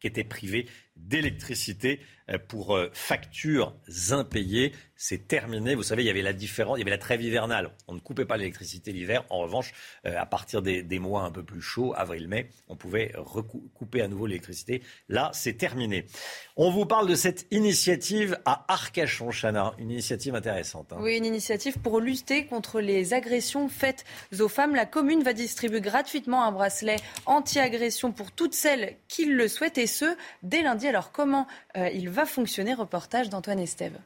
qui 0.00 0.06
étaient 0.06 0.24
privés 0.24 0.68
d'électricité 0.98 2.00
euh, 2.30 2.38
pour 2.46 2.76
euh, 2.76 2.90
factures 2.92 3.74
impayées. 4.10 4.72
C'est 5.00 5.28
terminé. 5.28 5.76
Vous 5.76 5.84
savez, 5.84 6.02
il 6.02 6.06
y 6.06 6.10
avait 6.10 6.22
la 6.22 6.32
différence, 6.32 6.76
il 6.76 6.80
y 6.80 6.82
avait 6.82 6.90
la 6.90 6.98
trêve 6.98 7.22
hivernale. 7.22 7.70
On 7.86 7.94
ne 7.94 8.00
coupait 8.00 8.24
pas 8.24 8.36
l'électricité 8.36 8.90
l'hiver. 8.92 9.24
En 9.30 9.38
revanche, 9.38 9.72
euh, 10.06 10.14
à 10.18 10.26
partir 10.26 10.60
des, 10.60 10.98
mois 10.98 11.22
un 11.22 11.30
peu 11.30 11.44
plus 11.44 11.62
chauds, 11.62 11.94
avril-mai, 11.96 12.50
on 12.68 12.74
pouvait 12.74 13.12
recouper 13.16 14.02
à 14.02 14.08
nouveau 14.08 14.26
l'électricité. 14.26 14.82
Là, 15.08 15.30
c'est 15.32 15.52
terminé. 15.52 16.06
On 16.56 16.70
vous 16.70 16.84
parle 16.84 17.08
de 17.08 17.14
cette 17.14 17.46
initiative 17.52 18.38
à 18.44 18.64
Arcachon, 18.68 19.30
Chana. 19.30 19.72
Une 19.78 19.92
initiative 19.92 20.34
intéressante. 20.34 20.92
Hein. 20.92 20.98
Oui, 21.00 21.16
une 21.16 21.26
initiative 21.26 21.78
pour 21.78 22.00
lutter 22.00 22.46
contre 22.46 22.80
les 22.80 23.14
agressions 23.14 23.68
faites 23.68 24.04
aux 24.40 24.48
femmes. 24.48 24.74
La 24.74 24.86
commune 24.86 25.22
va 25.22 25.32
distribuer 25.32 25.80
gratuitement 25.80 26.44
un 26.44 26.50
bracelet 26.50 26.96
anti-agression 27.24 28.10
pour 28.10 28.32
toutes 28.32 28.54
celles 28.54 28.96
qui 29.06 29.26
le 29.26 29.46
souhaitent 29.46 29.78
et 29.78 29.86
ce, 29.86 30.16
dès 30.42 30.62
lundi. 30.62 30.87
Alors 30.88 31.12
comment 31.12 31.46
euh, 31.76 31.90
il 31.90 32.08
va 32.08 32.24
fonctionner 32.24 32.72
Reportage 32.72 33.28
d'Antoine 33.28 33.58
Estève? 33.58 33.98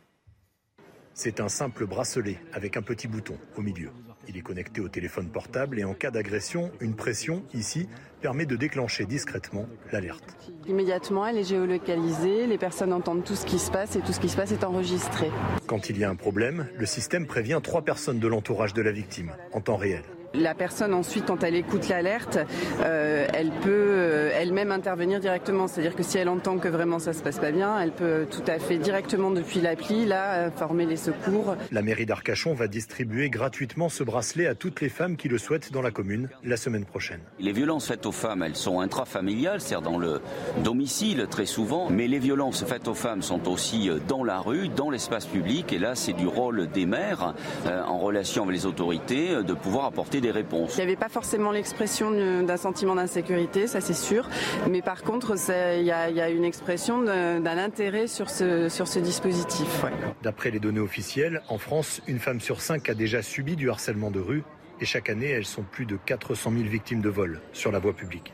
C'est 1.14 1.38
un 1.38 1.48
simple 1.48 1.86
bracelet 1.86 2.38
avec 2.52 2.76
un 2.76 2.82
petit 2.82 3.06
bouton 3.06 3.38
au 3.56 3.60
milieu. 3.60 3.90
Il 4.26 4.36
est 4.36 4.40
connecté 4.40 4.80
au 4.80 4.88
téléphone 4.88 5.28
portable 5.28 5.78
et 5.78 5.84
en 5.84 5.94
cas 5.94 6.10
d'agression, 6.10 6.72
une 6.80 6.96
pression 6.96 7.44
ici 7.54 7.88
permet 8.20 8.46
de 8.46 8.56
déclencher 8.56 9.04
discrètement 9.04 9.66
l'alerte. 9.92 10.36
Immédiatement, 10.66 11.24
elle 11.24 11.38
est 11.38 11.44
géolocalisée, 11.44 12.48
les 12.48 12.58
personnes 12.58 12.92
entendent 12.92 13.24
tout 13.24 13.36
ce 13.36 13.46
qui 13.46 13.60
se 13.60 13.70
passe 13.70 13.94
et 13.94 14.00
tout 14.00 14.12
ce 14.12 14.18
qui 14.18 14.28
se 14.28 14.36
passe 14.36 14.50
est 14.50 14.64
enregistré. 14.64 15.30
Quand 15.66 15.88
il 15.88 15.98
y 15.98 16.04
a 16.04 16.10
un 16.10 16.16
problème, 16.16 16.66
le 16.76 16.86
système 16.86 17.26
prévient 17.26 17.60
trois 17.62 17.82
personnes 17.82 18.18
de 18.18 18.26
l'entourage 18.26 18.74
de 18.74 18.82
la 18.82 18.90
victime 18.90 19.32
en 19.52 19.60
temps 19.60 19.76
réel. 19.76 20.02
La 20.34 20.54
personne 20.54 20.94
ensuite, 20.94 21.26
quand 21.26 21.44
elle 21.44 21.54
écoute 21.54 21.88
l'alerte, 21.88 22.38
euh, 22.80 23.26
elle 23.34 23.50
peut 23.50 23.70
euh, 23.70 24.30
elle-même 24.34 24.72
intervenir 24.72 25.20
directement. 25.20 25.68
C'est-à-dire 25.68 25.94
que 25.94 26.02
si 26.02 26.16
elle 26.16 26.30
entend 26.30 26.56
que 26.56 26.68
vraiment 26.68 26.98
ça 26.98 27.12
se 27.12 27.22
passe 27.22 27.38
pas 27.38 27.50
bien, 27.50 27.78
elle 27.78 27.92
peut 27.92 28.26
tout 28.30 28.44
à 28.46 28.58
fait 28.58 28.78
directement 28.78 29.30
depuis 29.30 29.60
l'appli 29.60 30.06
là 30.06 30.50
former 30.50 30.86
les 30.86 30.96
secours. 30.96 31.56
La 31.70 31.82
mairie 31.82 32.06
d'Arcachon 32.06 32.54
va 32.54 32.66
distribuer 32.66 33.28
gratuitement 33.28 33.90
ce 33.90 34.04
bracelet 34.04 34.46
à 34.46 34.54
toutes 34.54 34.80
les 34.80 34.88
femmes 34.88 35.16
qui 35.16 35.28
le 35.28 35.36
souhaitent 35.36 35.70
dans 35.70 35.82
la 35.82 35.90
commune 35.90 36.30
la 36.44 36.56
semaine 36.56 36.86
prochaine. 36.86 37.20
Les 37.38 37.52
violences 37.52 37.88
faites 37.88 38.06
aux 38.06 38.12
femmes, 38.12 38.42
elles 38.42 38.56
sont 38.56 38.80
intrafamiliales, 38.80 39.60
c'est-à-dire 39.60 39.90
dans 39.90 39.98
le 39.98 40.22
domicile 40.64 41.26
très 41.30 41.46
souvent, 41.46 41.90
mais 41.90 42.08
les 42.08 42.18
violences 42.18 42.64
faites 42.64 42.88
aux 42.88 42.94
femmes 42.94 43.20
sont 43.20 43.50
aussi 43.50 43.90
dans 44.08 44.24
la 44.24 44.38
rue, 44.38 44.68
dans 44.68 44.88
l'espace 44.88 45.26
public, 45.26 45.74
et 45.74 45.78
là 45.78 45.94
c'est 45.94 46.14
du 46.14 46.26
rôle 46.26 46.68
des 46.68 46.86
maires 46.86 47.34
euh, 47.66 47.82
en 47.82 47.98
relation 47.98 48.44
avec 48.44 48.56
les 48.56 48.66
autorités 48.66 49.42
de 49.42 49.52
pouvoir 49.52 49.84
apporter 49.84 50.21
des 50.22 50.30
réponses. 50.30 50.72
Il 50.74 50.78
n'y 50.78 50.84
avait 50.84 50.96
pas 50.96 51.10
forcément 51.10 51.50
l'expression 51.50 52.10
d'un 52.10 52.56
sentiment 52.56 52.94
d'insécurité, 52.94 53.66
ça 53.66 53.82
c'est 53.82 53.92
sûr, 53.92 54.28
mais 54.70 54.80
par 54.80 55.02
contre 55.02 55.34
il 55.76 55.82
y, 55.82 55.86
y, 55.86 55.90
a 55.90 56.30
une 56.30 56.44
expression 56.44 57.02
d'un 57.02 57.58
intérêt 57.58 58.06
sur 58.06 58.30
ce, 58.30 58.70
sur 58.70 58.88
ce 58.88 58.98
dispositif. 58.98 59.84
Ouais. 59.84 59.90
D'après 60.22 60.50
les 60.50 60.60
données 60.60 60.80
officielles, 60.80 61.42
en 61.48 61.58
France, 61.58 62.00
une 62.06 62.18
femme 62.18 62.40
sur 62.40 62.62
cinq 62.62 62.88
a 62.88 62.94
déjà 62.94 63.20
subi 63.20 63.56
du 63.56 63.68
harcèlement 63.68 64.10
de 64.10 64.20
rue 64.20 64.44
et 64.80 64.84
chaque 64.84 65.10
année, 65.10 65.28
elles 65.28 65.46
sont 65.46 65.62
plus 65.62 65.86
de 65.86 65.96
400 65.96 66.52
000 66.52 66.64
victimes 66.64 67.02
de 67.02 67.08
vol 67.08 67.40
sur 67.52 67.70
la 67.70 67.78
voie 67.78 67.94
publique. 67.94 68.32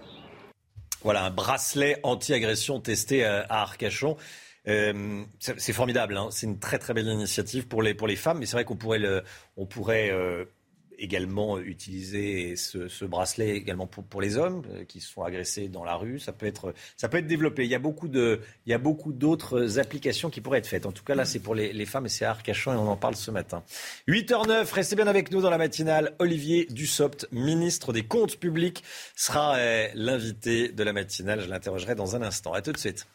Voilà 1.03 1.25
un 1.25 1.31
bracelet 1.31 1.99
anti-agression 2.03 2.81
testé 2.81 3.25
à 3.25 3.47
Arcachon. 3.49 4.17
Euh, 4.67 5.23
c'est 5.39 5.73
formidable, 5.73 6.17
hein. 6.17 6.29
c'est 6.31 6.47
une 6.47 6.59
très 6.59 6.79
très 6.79 6.93
belle 6.93 7.07
initiative 7.07 7.69
pour 7.69 7.83
les, 7.83 7.95
pour 7.95 8.07
les 8.07 8.17
femmes, 8.17 8.39
mais 8.39 8.47
c'est 8.47 8.57
vrai 8.57 8.65
qu'on 8.65 8.77
pourrait, 8.77 8.99
le, 8.99 9.23
on 9.57 9.65
pourrait 9.65 10.11
euh, 10.11 10.45
également 10.99 11.59
utiliser 11.59 12.57
ce, 12.57 12.89
ce, 12.89 13.05
bracelet 13.05 13.51
également 13.51 13.87
pour, 13.87 14.05
pour 14.05 14.21
les 14.21 14.37
hommes 14.37 14.63
euh, 14.71 14.85
qui 14.85 15.01
se 15.01 15.11
font 15.11 15.23
agresser 15.23 15.69
dans 15.69 15.85
la 15.85 15.95
rue. 15.95 16.19
Ça 16.19 16.33
peut 16.33 16.47
être, 16.47 16.75
ça 16.97 17.09
peut 17.09 17.19
être 17.19 17.27
développé. 17.27 17.65
Il 17.65 17.71
y 17.71 17.75
a 17.75 17.79
beaucoup 17.79 18.09
de, 18.09 18.41
il 18.67 18.71
y 18.71 18.75
a 18.75 18.79
beaucoup 18.79 19.13
d'autres 19.13 19.79
applications 19.79 20.31
qui 20.31 20.41
pourraient 20.41 20.59
être 20.59 20.67
faites. 20.67 20.87
En 20.87 20.93
tout 20.93 21.05
cas, 21.05 21.15
là, 21.15 21.25
c'est 21.25 21.39
pour 21.39 21.55
les, 21.55 21.73
les, 21.73 21.87
femmes 21.87 22.07
et 22.07 22.09
c'est 22.09 22.25
à 22.25 22.31
Arcachon 22.31 22.73
et 22.73 22.77
on 22.77 22.89
en 22.89 22.97
parle 22.97 23.17
ce 23.17 23.31
matin. 23.31 23.63
8h09, 24.09 24.73
restez 24.73 24.97
bien 24.97 25.07
avec 25.07 25.31
nous 25.31 25.41
dans 25.41 25.51
la 25.51 25.59
matinale. 25.59 26.15
Olivier 26.19 26.67
Dussopt, 26.71 27.29
ministre 27.33 27.93
des 27.93 28.03
Comptes 28.03 28.37
publics, 28.37 28.83
sera 29.15 29.57
euh, 29.57 29.89
l'invité 29.95 30.69
de 30.71 30.83
la 30.83 30.93
matinale. 30.93 31.41
Je 31.41 31.49
l'interrogerai 31.49 31.95
dans 31.95 32.17
un 32.17 32.23
instant. 32.23 32.53
À 32.53 32.63
tout 32.63 32.73
de 32.73 32.79
suite. 32.79 33.07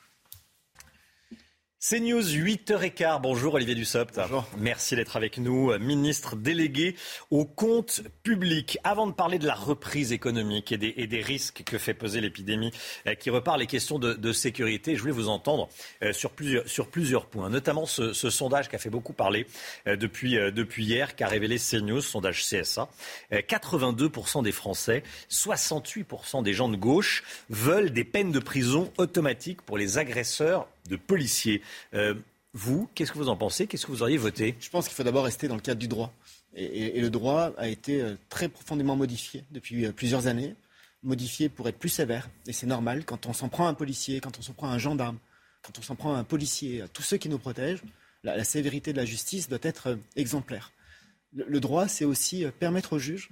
C'est 1.86 2.00
News 2.00 2.22
8h15. 2.22 3.20
Bonjour 3.20 3.56
Olivier 3.56 3.76
Dussopt. 3.76 4.16
Bonjour. 4.16 4.48
Merci 4.58 4.96
d'être 4.96 5.18
avec 5.18 5.38
nous, 5.38 5.78
ministre 5.80 6.38
délégué 6.38 6.96
au 7.30 7.44
compte 7.44 8.04
public. 8.24 8.78
Avant 8.86 9.06
de 9.06 9.12
parler 9.12 9.38
de 9.38 9.46
la 9.46 9.54
reprise 9.54 10.14
économique 10.14 10.72
et 10.72 10.78
des, 10.78 10.94
et 10.96 11.08
des 11.08 11.20
risques 11.20 11.64
que 11.66 11.78
fait 11.78 11.94
peser 11.94 12.22
l'épidémie 12.22 12.72
euh, 13.06 13.16
qui 13.16 13.30
repart 13.30 13.60
les 13.60 13.68
questions 13.68 14.00
de, 14.00 14.14
de, 14.14 14.32
sécurité, 14.32 14.96
je 14.96 15.02
voulais 15.02 15.12
vous 15.12 15.28
entendre 15.28 15.68
euh, 16.04 16.14
sur, 16.14 16.30
plusieurs, 16.30 16.66
sur 16.70 16.88
plusieurs 16.88 17.26
points, 17.26 17.50
notamment 17.50 17.86
ce, 17.86 18.14
ce, 18.14 18.30
sondage 18.30 18.70
qui 18.70 18.78
a 18.78 18.80
fait 18.80 18.90
beaucoup 18.90 19.12
parler 19.12 19.46
euh, 19.88 19.98
depuis, 19.98 20.36
depuis 20.54 20.86
hier, 20.86 21.18
qu'a 21.18 21.28
révélé 21.28 21.58
CNews, 21.58 22.00
sondage 22.00 22.46
CSA. 22.46 22.88
82% 23.34 24.42
des 24.42 24.54
Français, 24.54 25.04
68% 25.30 26.44
des 26.44 26.54
gens 26.54 26.70
de 26.70 26.78
gauche 26.78 27.26
veulent 27.50 27.92
des 27.92 28.06
peines 28.06 28.32
de 28.32 28.40
prison 28.40 28.90
automatiques 28.98 29.62
pour 29.64 29.78
les 29.78 29.98
agresseurs 29.98 30.70
de 30.90 30.96
policiers. 30.96 31.62
Euh, 31.94 32.16
vous, 32.54 32.88
qu'est-ce 32.94 33.12
que 33.12 33.18
vous 33.18 33.30
en 33.30 33.36
pensez? 33.36 33.68
Qu'est-ce 33.68 33.86
que 33.86 33.92
vous 33.92 34.04
auriez 34.04 34.18
voté? 34.18 34.56
Je 34.60 34.70
pense 34.70 34.88
qu'il 34.88 34.96
faut 34.96 35.04
d'abord 35.04 35.26
rester 35.26 35.48
dans 35.48 35.56
le 35.56 35.62
cadre 35.62 35.80
du 35.80 35.88
droit. 35.88 36.14
Et, 36.56 37.02
le 37.02 37.10
droit 37.10 37.52
a 37.58 37.68
été 37.68 38.02
euh, 38.02 38.16
très 38.30 38.48
profondément 38.48 38.96
modifié 38.96 39.44
depuis 39.52 39.86
euh, 39.86 39.92
plusieurs 39.92 40.28
années, 40.28 40.56
modifié 41.02 41.50
pour 41.50 41.68
être 41.68 41.80
plus 41.80 41.90
sévère. 41.90 42.30
Et 42.48 42.54
c'est 42.54 42.68
normal, 42.68 43.06
quand 43.06 43.26
on 43.26 43.34
s'en 43.34 43.50
prend 43.50 43.66
à 43.66 43.70
un 43.70 43.74
policier, 43.74 44.20
quand 44.20 44.38
on 44.38 44.42
s'en 44.44 44.54
prend 44.54 44.70
à 44.70 44.74
un 44.74 44.78
gendarme, 44.78 45.18
quand 45.64 45.80
on 45.80 45.82
s'en 45.82 45.96
prend 45.96 46.14
à 46.14 46.18
un 46.18 46.24
policier, 46.24 46.82
à 46.82 46.88
tous 46.88 47.02
ceux 47.02 47.18
qui 47.18 47.30
nous 47.30 47.40
protègent, 47.40 47.82
la, 48.24 48.44
sévérité 48.44 48.94
de 48.94 48.98
la 48.98 49.06
justice 49.06 49.50
doit 49.50 49.60
être 49.64 49.98
exemplaire. 50.16 50.72
Le, 51.34 51.46
le 51.48 51.60
droit, 51.60 51.88
c'est 51.88 52.06
aussi 52.06 52.46
permettre 52.60 52.94
aux 52.94 53.00
juges 53.00 53.32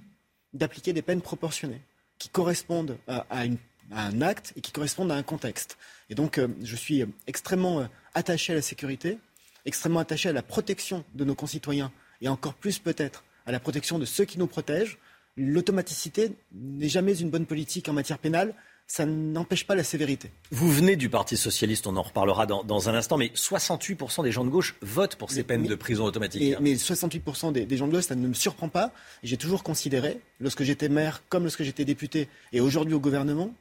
d'appliquer 0.52 0.92
des 0.92 1.02
peines 1.02 1.22
proportionnées, 1.22 1.80
qui 2.18 2.28
correspondent 2.28 2.98
à, 3.06 3.24
à 3.30 3.44
une 3.44 3.56
à 3.94 4.06
un 4.06 4.22
acte 4.22 4.52
et 4.56 4.60
qui 4.60 4.72
correspondent 4.72 5.12
à 5.12 5.16
un 5.16 5.22
contexte. 5.22 5.78
Et 6.10 6.14
donc, 6.14 6.38
euh, 6.38 6.48
je 6.62 6.76
suis 6.76 7.04
extrêmement 7.26 7.80
euh, 7.80 7.84
attaché 8.14 8.52
à 8.52 8.56
la 8.56 8.62
sécurité, 8.62 9.18
extrêmement 9.64 10.00
attaché 10.00 10.28
à 10.28 10.32
la 10.32 10.42
protection 10.42 11.04
de 11.14 11.24
nos 11.24 11.34
concitoyens 11.34 11.92
et 12.20 12.28
encore 12.28 12.54
plus 12.54 12.78
peut-être 12.78 13.24
à 13.46 13.52
la 13.52 13.60
protection 13.60 13.98
de 13.98 14.04
ceux 14.04 14.24
qui 14.24 14.38
nous 14.38 14.46
protègent. 14.46 14.98
L'automaticité 15.36 16.32
n'est 16.52 16.88
jamais 16.88 17.18
une 17.18 17.30
bonne 17.30 17.46
politique 17.46 17.88
en 17.88 17.92
matière 17.92 18.18
pénale, 18.18 18.54
ça 18.86 19.06
n'empêche 19.06 19.66
pas 19.66 19.74
la 19.74 19.84
sévérité. 19.84 20.30
Vous 20.50 20.70
venez 20.70 20.96
du 20.96 21.08
Parti 21.08 21.38
socialiste, 21.38 21.86
on 21.86 21.96
en 21.96 22.02
reparlera 22.02 22.44
dans, 22.46 22.88
un 22.90 22.94
instant, 22.94 23.16
mais 23.16 23.28
68% 23.34 24.22
des 24.22 24.32
gens 24.32 24.44
de 24.44 24.50
gauche 24.50 24.76
votent 24.82 25.16
pour 25.16 25.30
ces 25.30 25.44
peines 25.44 25.66
de 25.66 25.74
prison 25.74 26.04
automatique. 26.04 26.56
mais 26.60 26.74
68% 26.74 27.52
des, 27.52 27.76
gens 27.76 27.86
de 27.86 27.92
gauche, 27.92 28.04
ça 28.04 28.14
ne 28.14 28.28
me 28.28 28.34
surprend 28.34 28.68
pas. 28.68 28.92
J'ai 29.22 29.38
toujours 29.38 29.62
considéré, 29.62 30.20
lorsque 30.40 30.62
j'étais 30.62 30.90
maire 30.90 31.22
comme 31.30 31.44
lorsque 31.44 31.62
j'étais 31.62 31.86
député, 31.86 32.28
et 32.52 32.60
aujourd'hui 32.60 32.92
au 32.92 33.00
gouvernement, 33.00 33.54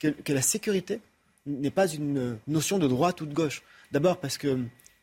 que, 0.00 0.32
la 0.32 0.42
sécurité 0.42 1.00
n'est 1.46 1.70
pas 1.70 1.88
une 1.88 2.38
notion 2.46 2.78
de 2.78 2.88
droite 2.88 3.20
ou 3.20 3.26
de 3.26 3.34
gauche. 3.34 3.62
D'abord 3.92 4.18
parce 4.18 4.36
que 4.36 4.58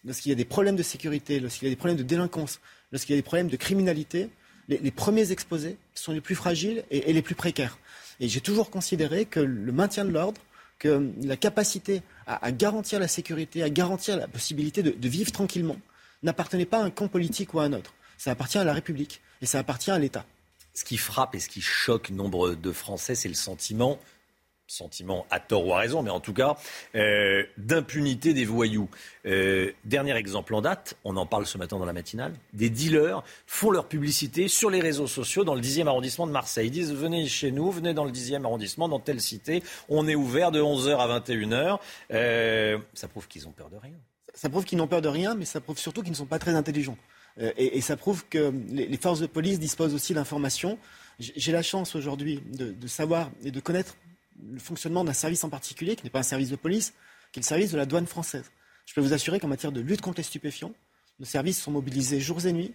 lorsqu'il 0.06 0.30
y 0.30 0.34
a 0.34 0.36
des 0.36 0.46
problèmes 0.46 0.76
de 0.76 0.84
sécurité, 0.84 1.40
lorsqu'il 1.40 1.68
y 1.68 1.72
a 1.72 1.74
des 1.74 1.78
problèmes 1.78 1.98
de 1.98 2.04
délinquance, 2.04 2.60
lorsqu'il 2.92 3.16
y 3.16 3.18
a 3.18 3.22
des 3.22 3.26
problèmes 3.26 3.48
de 3.48 3.58
criminalité, 3.58 4.30
les, 4.70 4.92
premiers 4.92 5.32
exposés 5.32 5.78
sont 5.94 6.14
les 6.14 6.22
plus 6.22 6.36
fragiles 6.36 6.86
et 6.90 7.12
les 7.12 7.22
plus 7.22 7.36
précaires. 7.36 7.78
Et 8.20 8.30
j'ai 8.30 8.42
toujours 8.42 8.70
considéré 8.70 9.26
que 9.26 9.40
le 9.40 9.72
maintien 9.72 10.06
de 10.06 10.12
l'ordre, 10.12 10.40
que 10.80 11.12
la 11.24 11.38
capacité 11.38 12.02
à, 12.28 12.52
garantir 12.52 13.00
la 13.00 13.08
sécurité, 13.08 13.64
à 13.64 13.70
garantir 13.70 14.18
la 14.18 14.28
possibilité 14.28 14.84
de, 14.84 15.08
vivre 15.08 15.32
tranquillement, 15.32 15.78
n'appartenait 16.24 16.66
pas 16.66 16.80
à 16.80 16.84
un 16.84 16.90
camp 16.90 17.08
politique 17.08 17.54
ou 17.54 17.60
à 17.60 17.64
un 17.64 17.74
autre. 17.74 17.94
Ça 18.18 18.32
appartient 18.32 18.58
à 18.58 18.64
la 18.64 18.74
République 18.74 19.22
et 19.42 19.46
ça 19.46 19.60
appartient 19.60 19.92
à 19.92 20.00
l'État. 20.00 20.26
Ce 20.74 20.84
qui 20.84 20.98
frappe 20.98 21.36
et 21.36 21.40
ce 21.40 21.50
qui 21.50 21.62
choque 21.62 22.10
nombre 22.10 22.56
de 22.56 22.72
Français, 22.72 23.16
c'est 23.16 23.28
le 23.28 23.36
sentiment 23.36 24.00
sentiment 24.68 25.26
à 25.30 25.40
tort 25.40 25.68
ou 25.68 25.74
à 25.74 25.80
raison, 25.80 26.02
mais 26.04 26.10
en 26.10 26.20
tout 26.20 26.34
cas, 26.34 26.56
euh, 26.96 27.44
d'impunité 27.58 28.34
des 28.34 28.46
voyous. 28.46 28.90
Euh, 29.26 29.72
dernier 29.86 30.16
exemple 30.16 30.54
en 30.56 30.62
date, 30.62 30.96
on 31.04 31.18
en 31.18 31.26
parle 31.26 31.46
ce 31.46 31.58
matin 31.58 31.78
dans 31.78 31.86
la 31.86 31.94
matinale, 31.94 32.34
des 32.54 32.70
dealers 32.70 33.24
font 33.46 33.72
leur 33.72 33.88
publicité 33.88 34.48
sur 34.48 34.70
les 34.70 34.80
réseaux 34.80 35.08
sociaux 35.08 35.44
dans 35.44 35.56
le 35.56 35.62
10e 35.62 35.88
arrondissement 35.88 36.28
de 36.28 36.32
Marseille. 36.32 36.68
Ils 36.68 36.72
disent 36.72 36.94
venez 36.94 37.28
chez 37.28 37.52
nous, 37.52 37.72
venez 37.72 37.94
dans 37.94 38.06
le 38.06 38.12
10e 38.12 38.44
arrondissement, 38.44 38.88
dans 38.88 39.00
telle 39.00 39.22
cité, 39.22 39.64
on 39.90 40.08
est 40.08 40.16
ouvert 40.16 40.52
de 40.52 40.62
11h 40.62 40.98
à 40.98 41.20
21h. 41.20 41.80
Euh, 42.12 42.78
ça 42.94 43.08
prouve 43.08 43.28
qu'ils 43.28 43.48
ont 43.48 43.52
peur 43.52 43.70
de 43.70 43.78
rien. 43.78 43.96
Ça 44.34 44.50
prouve 44.50 44.66
qu'ils 44.66 44.78
n'ont 44.78 44.88
peur 44.88 45.02
de 45.02 45.10
rien, 45.10 45.36
mais 45.36 45.46
ça 45.46 45.62
prouve 45.62 45.78
surtout 45.78 46.02
qu'ils 46.02 46.12
ne 46.12 46.18
sont 46.18 46.26
pas 46.26 46.40
très 46.40 46.56
intelligents. 46.56 46.98
Et, 47.58 47.82
ça 47.82 47.98
prouve 47.98 48.26
que 48.30 48.54
les, 48.70 48.98
forces 48.98 49.20
de 49.20 49.26
police 49.26 49.60
disposent 49.60 49.96
aussi 49.96 50.14
d'informations. 50.14 50.78
J'ai 51.18 51.52
la 51.52 51.64
chance 51.64 51.96
aujourd'hui 51.96 52.40
de 52.46 52.88
savoir 52.88 53.32
et 53.44 53.50
de 53.50 53.60
connaître 53.60 53.96
le 54.42 54.60
fonctionnement 54.60 55.04
d'un 55.04 55.14
service 55.14 55.44
en 55.44 55.50
particulier, 55.50 55.96
qui 55.96 56.04
n'est 56.04 56.10
pas 56.10 56.20
un 56.20 56.24
service 56.24 56.50
de 56.50 56.56
police, 56.56 56.94
qui 57.32 57.40
est 57.40 57.44
le 57.44 57.48
service 57.48 57.72
de 57.72 57.78
la 57.78 57.86
douane 57.86 58.08
française. 58.08 58.52
Je 58.86 58.94
peux 58.94 59.02
vous 59.02 59.14
assurer 59.14 59.40
qu'en 59.40 59.48
matière 59.48 59.72
de 59.72 59.82
lutte 59.82 60.02
contre 60.02 60.18
les 60.18 60.24
stupéfiants, 60.24 60.74
nos 61.20 61.26
services 61.26 61.62
sont 61.62 61.72
mobilisés 61.72 62.20
jours 62.20 62.46
et 62.46 62.54
nuits, 62.54 62.74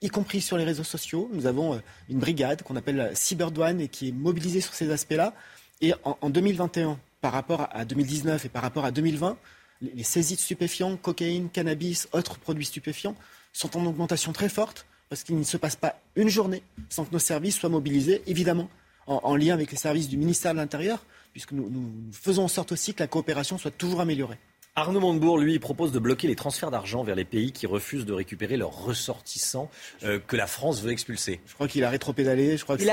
y 0.00 0.08
compris 0.08 0.40
sur 0.40 0.56
les 0.56 0.64
réseaux 0.64 0.84
sociaux. 0.84 1.28
Nous 1.32 1.46
avons 1.46 1.74
euh, 1.74 1.78
une 2.08 2.18
brigade 2.18 2.62
qu'on 2.62 2.76
appelle 2.76 2.96
la 2.96 3.14
cyberdouane 3.14 3.80
et 3.80 3.88
qui 3.88 4.08
est 4.08 4.12
mobilisée 4.12 4.60
sur 4.60 4.74
ces 4.74 4.90
aspects-là. 4.90 5.34
Et 5.80 5.92
en, 6.04 6.30
2021, 6.30 6.98
par 7.20 7.32
rapport 7.32 7.68
à 7.72 7.84
2019 7.84 8.44
et 8.44 8.48
par 8.48 8.62
rapport 8.62 8.84
à 8.84 8.90
2020, 8.90 9.36
les, 9.80 10.02
saisies 10.02 10.34
de 10.34 10.40
stupéfiants, 10.40 10.96
cocaïne, 10.96 11.50
cannabis, 11.50 12.08
autres 12.12 12.38
produits 12.38 12.64
stupéfiants, 12.64 13.14
sont 13.52 13.76
en 13.76 13.86
augmentation 13.86 14.32
très 14.32 14.48
forte 14.48 14.86
parce 15.08 15.22
qu'il 15.22 15.38
ne 15.38 15.44
se 15.44 15.56
passe 15.56 15.76
pas 15.76 16.00
une 16.16 16.28
journée 16.28 16.62
sans 16.88 17.04
que 17.04 17.12
nos 17.12 17.18
services 17.18 17.56
soient 17.56 17.68
mobilisés, 17.68 18.22
évidemment, 18.26 18.68
en, 19.08 19.36
lien 19.36 19.54
avec 19.54 19.70
les 19.70 19.76
services 19.76 20.08
du 20.08 20.16
ministère 20.16 20.52
de 20.52 20.58
l'Intérieur, 20.58 21.04
puisque 21.32 21.52
nous, 21.52 21.70
faisons 22.12 22.44
en 22.44 22.48
sorte 22.48 22.72
aussi 22.72 22.94
que 22.94 23.02
la 23.02 23.06
coopération 23.06 23.58
soit 23.58 23.70
toujours 23.70 24.00
améliorée. 24.00 24.38
Arnaud 24.76 25.00
Montebourg, 25.00 25.38
lui, 25.38 25.58
propose 25.58 25.90
de 25.90 25.98
bloquer 25.98 26.28
les 26.28 26.36
transferts 26.36 26.70
d'argent 26.70 27.02
vers 27.02 27.16
les 27.16 27.24
pays 27.24 27.50
qui 27.50 27.66
refusent 27.66 28.06
de 28.06 28.12
récupérer 28.12 28.56
leurs 28.56 28.84
ressortissants 28.84 29.70
euh, 30.04 30.20
que 30.24 30.36
la 30.36 30.46
France 30.46 30.82
veut 30.82 30.92
expulser. 30.92 31.40
Je 31.46 31.54
crois 31.54 31.66
qu'il 31.66 31.82
a 31.82 31.90
rétropédalé. 31.90 32.56
Je 32.56 32.62
crois 32.62 32.76
que 32.76 32.84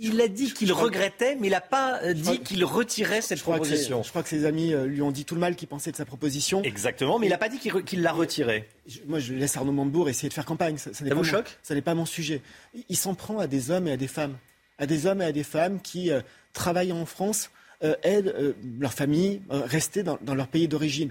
il 0.00 0.20
a 0.20 0.26
dit 0.26 0.52
qu'il 0.52 0.72
regrettait, 0.72 1.36
mais 1.36 1.46
il 1.46 1.50
n'a 1.50 1.60
pas 1.60 2.00
euh, 2.02 2.14
dit 2.14 2.40
qu'il 2.40 2.64
retirait 2.64 3.22
cette 3.22 3.40
proposition. 3.40 4.02
je 4.02 4.10
crois 4.10 4.24
que 4.24 4.28
ses 4.28 4.44
amis 4.44 4.72
euh, 4.72 4.86
lui 4.86 5.02
ont 5.02 5.12
dit 5.12 5.24
tout 5.24 5.36
le 5.36 5.40
mal 5.40 5.54
qu'il 5.54 5.68
pensait 5.68 5.92
de 5.92 5.96
sa 5.96 6.04
proposition. 6.04 6.62
Exactement, 6.62 7.20
mais 7.20 7.28
il 7.28 7.30
n'a 7.30 7.38
pas 7.38 7.48
dit 7.48 7.58
qu'il 7.58 8.02
l'a 8.02 8.12
retirée. 8.12 8.68
Moi, 9.06 9.20
je 9.20 9.34
laisse 9.34 9.56
Arnaud 9.56 9.72
Montebourg 9.72 10.08
essayer 10.08 10.28
de 10.28 10.34
faire 10.34 10.46
campagne. 10.46 10.78
Ça, 10.78 10.92
ça, 10.92 11.04
vous 11.14 11.24
choque? 11.24 11.58
Ça 11.62 11.74
n'est 11.74 11.82
pas 11.82 11.94
mon 11.94 12.06
sujet. 12.06 12.42
Il 12.88 12.96
s'en 12.96 13.14
prend 13.14 13.38
à 13.38 13.46
des 13.46 13.70
hommes 13.70 13.86
et 13.86 13.92
à 13.92 13.96
des 13.96 14.08
femmes 14.08 14.36
à 14.78 14.86
des 14.86 15.06
hommes 15.06 15.22
et 15.22 15.26
à 15.26 15.32
des 15.32 15.44
femmes 15.44 15.80
qui, 15.80 16.10
euh, 16.10 16.20
travaillent 16.52 16.92
en 16.92 17.04
France, 17.06 17.50
euh, 17.82 17.96
aident 18.02 18.34
euh, 18.38 18.52
leur 18.78 18.94
famille 18.94 19.42
à 19.50 19.60
rester 19.60 20.02
dans, 20.02 20.18
leur 20.34 20.48
pays 20.48 20.68
d'origine. 20.68 21.10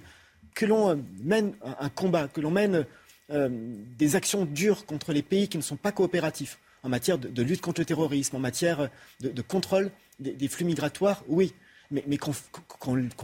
Que 0.56 0.66
l'on 0.66 1.04
mène 1.22 1.54
un, 1.80 1.90
combat, 1.90 2.28
que 2.28 2.40
l'on 2.40 2.52
mène 2.52 2.86
des 3.30 4.16
actions 4.16 4.46
dures 4.46 4.86
contre 4.86 5.12
les 5.12 5.24
pays 5.24 5.48
qui 5.48 5.58
ne 5.58 5.64
sont 5.64 5.78
pas 5.78 5.92
coopératifs 5.92 6.60
en 6.84 6.90
matière 6.90 7.18
de, 7.18 7.42
lutte 7.42 7.62
contre 7.62 7.82
le 7.82 7.86
terrorisme, 7.86 8.36
en 8.36 8.40
matière 8.40 8.90
de, 9.20 9.42
contrôle 9.42 9.90
des, 10.20 10.48
flux 10.48 10.66
migratoires, 10.66 11.24
oui. 11.28 11.54
Mais, 11.90 12.18
qu'on 12.18 12.34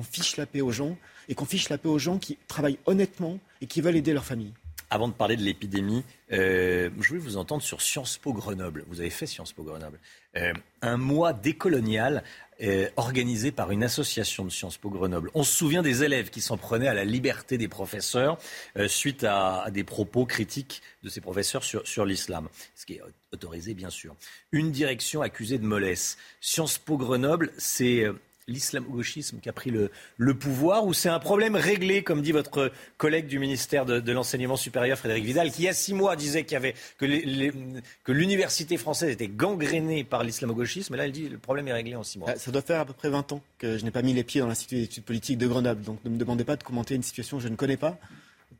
fiche 0.03 0.37
la 0.37 0.47
paix 0.47 0.61
aux 0.61 0.71
gens 0.71 0.97
et 1.27 1.35
qu'on 1.35 1.45
fiche 1.45 1.69
la 1.69 1.77
paix 1.77 1.89
aux 1.89 1.99
gens 1.99 2.17
qui 2.17 2.37
travaillent 2.47 2.79
honnêtement 2.87 3.37
et 3.61 3.67
qui 3.67 3.81
veulent 3.81 3.95
aider 3.95 4.13
leur 4.13 4.25
famille. 4.25 4.53
Avant 4.91 5.07
de 5.07 5.13
parler 5.13 5.37
de 5.37 5.43
l'épidémie, 5.43 6.03
euh, 6.31 6.89
je 6.99 7.09
voulais 7.09 7.19
vous 7.19 7.37
entendre 7.37 7.61
sur 7.61 7.79
Sciences 7.79 8.17
Po 8.17 8.33
Grenoble. 8.33 8.85
Vous 8.87 9.01
avez 9.01 9.11
fait 9.11 9.27
Sciences 9.27 9.53
Po 9.53 9.61
Grenoble. 9.61 9.99
Euh, 10.35 10.51
un 10.81 10.97
mois 10.97 11.31
décolonial 11.31 12.23
euh, 12.63 12.89
organisé 12.97 13.51
par 13.51 13.69
une 13.69 13.83
association 13.83 14.45
de 14.45 14.49
Sciences 14.49 14.77
Po 14.77 14.89
Grenoble. 14.89 15.29
On 15.35 15.43
se 15.43 15.55
souvient 15.55 15.83
des 15.83 16.03
élèves 16.03 16.31
qui 16.31 16.41
s'en 16.41 16.57
prenaient 16.57 16.87
à 16.87 16.95
la 16.95 17.05
liberté 17.05 17.59
des 17.59 17.67
professeurs 17.67 18.39
suite 18.87 19.23
à, 19.23 19.67
des 19.71 19.83
propos 19.83 20.25
critiques 20.25 20.81
de 21.03 21.09
ces 21.09 21.21
professeurs 21.21 21.63
sur, 21.63 21.87
sur 21.87 22.03
l'islam, 22.03 22.49
ce 22.75 22.87
qui 22.87 22.93
est 22.93 23.01
autorisé 23.31 23.75
bien 23.75 23.91
sûr. 23.91 24.15
Une 24.51 24.71
direction 24.71 25.21
accusée 25.21 25.59
de 25.59 25.65
mollesse. 25.65 26.17
Sciences 26.41 26.79
Po 26.79 26.97
Grenoble, 26.97 27.51
c'est 27.59 28.05
l'islamo-gauchisme 28.49 29.39
qui 29.39 29.49
a 29.49 29.53
pris 29.53 29.71
le, 29.71 30.33
pouvoir 30.33 30.85
ou 30.85 30.93
c'est 30.93 31.09
un 31.09 31.19
problème 31.19 31.55
réglé, 31.55 32.03
comme 32.03 32.21
dit 32.21 32.31
votre 32.31 32.71
collègue 32.97 33.27
du 33.27 33.39
ministère 33.39 33.85
de, 33.85 34.11
l'Enseignement 34.11 34.55
supérieur, 34.55 34.97
Frédéric 34.97 35.25
Vidal, 35.25 35.51
qui 35.51 35.63
il 35.63 35.65
y 35.65 35.67
a 35.67 35.73
six 35.73 35.93
mois 35.93 36.15
disait 36.15 36.43
que, 36.45 38.11
l'université 38.11 38.77
française 38.77 39.11
était 39.11 39.27
gangrénée 39.27 40.03
par 40.03 40.23
l'islamo-gauchisme. 40.23 40.95
Là, 40.95 41.05
elle 41.05 41.11
dit 41.11 41.25
que 41.25 41.33
le 41.33 41.37
problème 41.37 41.67
est 41.67 41.73
réglé 41.73 41.95
en 41.95 42.03
six 42.03 42.19
mois. 42.19 42.29
Ah, 42.31 42.37
ça 42.37 42.51
doit 42.51 42.61
faire 42.61 42.79
à 42.79 42.85
peu 42.85 42.93
près 42.93 43.09
20 43.09 43.33
ans 43.33 43.41
que 43.57 43.77
je 43.77 43.85
n'ai 43.85 43.91
pas 43.91 44.01
mis 44.01 44.13
les 44.13 44.23
pieds 44.23 44.41
dans 44.41 44.47
l'Institut 44.47 44.75
d'études 44.75 45.03
politiques 45.03 45.37
de 45.37 45.47
Grenoble. 45.47 45.81
Donc 45.83 46.03
ne 46.03 46.09
me 46.09 46.17
demandez 46.17 46.43
pas 46.43 46.55
de 46.55 46.63
commenter 46.63 46.95
une 46.95 47.03
situation 47.03 47.37
que 47.37 47.43
je 47.43 47.49
ne 47.49 47.55
connais 47.55 47.77
pas 47.77 47.99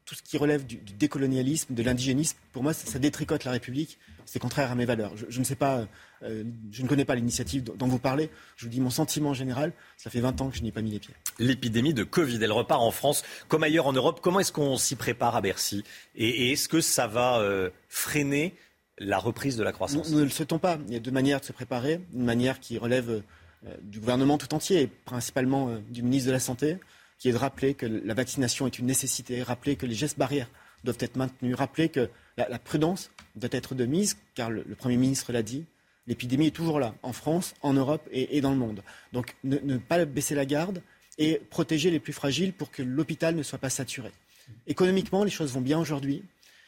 tout 0.10 0.16
ce 0.16 0.24
qui 0.24 0.38
relève 0.38 0.66
du, 0.66 0.78
décolonialisme, 0.78 1.76
de 1.76 1.84
l'indigénisme, 1.84 2.36
pour 2.52 2.64
moi, 2.64 2.74
ça, 2.74 2.98
détricote 2.98 3.44
la 3.44 3.52
République. 3.52 4.00
C'est 4.26 4.40
contraire 4.40 4.72
à 4.72 4.76
mes 4.76 4.86
valeurs. 4.86 5.12
Je, 5.16 5.40
ne 5.40 5.44
sais 5.44 5.56
pas, 5.56 5.88
euh, 6.24 6.44
je 6.72 6.84
ne 6.84 6.88
connais 6.88 7.06
pas 7.06 7.16
l'initiative 7.16 7.64
dont 7.64 7.88
vous 7.88 8.00
parlez. 8.00 8.30
Je 8.56 8.66
vous 8.66 8.72
dis 8.72 8.82
mon 8.82 8.90
sentiment 8.90 9.34
général. 9.34 9.74
Ça 9.98 10.10
fait 10.10 10.20
20 10.20 10.42
ans 10.42 10.50
que 10.50 10.58
je 10.58 10.62
n'y 10.62 10.70
ai 10.70 10.72
pas 10.72 10.82
mis 10.82 10.92
les 10.92 11.00
pieds. 11.00 11.14
L'épidémie 11.40 11.94
de 11.94 12.04
Covid, 12.04 12.40
elle 12.42 12.52
repart 12.52 12.82
en 12.82 12.92
France 12.92 13.24
comme 13.48 13.64
ailleurs 13.64 13.88
en 13.88 13.94
Europe. 13.94 14.20
Comment 14.22 14.40
est-ce 14.40 14.52
qu'on 14.52 14.78
s'y 14.78 14.96
prépare 14.96 15.36
à 15.36 15.42
Bercy? 15.42 15.84
Et, 16.16 16.52
est-ce 16.52 16.68
que 16.68 16.82
ça 16.82 17.08
va 17.08 17.40
euh, 17.40 17.70
freiner 17.88 18.56
la 18.98 19.18
reprise 19.18 19.56
de 19.56 19.64
la 19.64 19.72
croissance? 19.72 20.10
Nous, 20.10 20.20
ne 20.20 20.24
le 20.24 20.30
souhaitons 20.30 20.60
pas. 20.60 20.78
Il 20.88 20.94
y 20.94 20.98
a 20.98 21.00
deux 21.00 21.12
manières 21.12 21.40
de 21.40 21.46
se 21.46 21.54
préparer. 21.54 22.02
Une 22.14 22.26
manière 22.26 22.60
qui 22.60 22.78
relève 22.78 23.10
euh, 23.10 23.76
du 23.82 24.00
gouvernement 24.00 24.38
tout 24.38 24.54
entier, 24.54 24.82
et 24.82 24.88
principalement 24.88 25.78
du 25.90 26.04
ministre 26.04 26.28
de 26.28 26.34
la 26.34 26.40
Santé 26.40 26.78
qui 27.20 27.28
est 27.28 27.34
de 27.34 27.38
rappeler 27.38 27.74
que 27.74 27.86
la 27.86 28.14
vaccination 28.14 28.66
est 28.66 28.80
une 28.80 28.86
nécessité, 28.86 29.44
rappeler 29.44 29.76
que 29.76 29.86
les 29.86 29.94
gestes 29.94 30.18
barrières 30.18 30.50
doivent 30.84 30.98
être 31.02 31.18
maintenus, 31.18 31.54
rappeler 31.56 31.90
que 31.90 32.10
la, 32.38 32.58
prudence 32.58 33.12
doit 33.36 33.50
être 33.52 33.76
de 33.76 33.86
mise, 33.86 34.18
car 34.34 34.50
le, 34.50 34.64
Premier 34.76 34.96
ministre 34.96 35.34
l'a 35.34 35.44
dit, 35.44 35.66
l'épidémie 36.10 36.48
est 36.48 36.52
toujours 36.52 36.80
là, 36.80 36.94
en 37.04 37.14
France, 37.14 37.54
en 37.62 37.74
Europe 37.74 38.06
et, 38.12 38.42
dans 38.42 38.52
le 38.52 38.58
monde. 38.58 38.84
Donc 39.14 39.36
ne, 39.46 39.78
pas 39.78 40.04
baisser 40.04 40.36
la 40.36 40.46
garde 40.46 40.82
et 41.18 41.40
protéger 41.50 41.92
les 41.92 42.00
plus 42.00 42.14
fragiles 42.14 42.52
pour 42.52 42.72
que 42.72 42.84
l'hôpital 42.84 43.36
ne 43.36 43.44
soit 43.44 43.60
pas 43.60 43.70
saturé. 43.70 44.12
Économiquement, 44.68 45.24
les 45.24 45.30
choses 45.30 45.54
vont 45.54 45.62
bien 45.62 45.80
aujourd'hui 45.80 46.24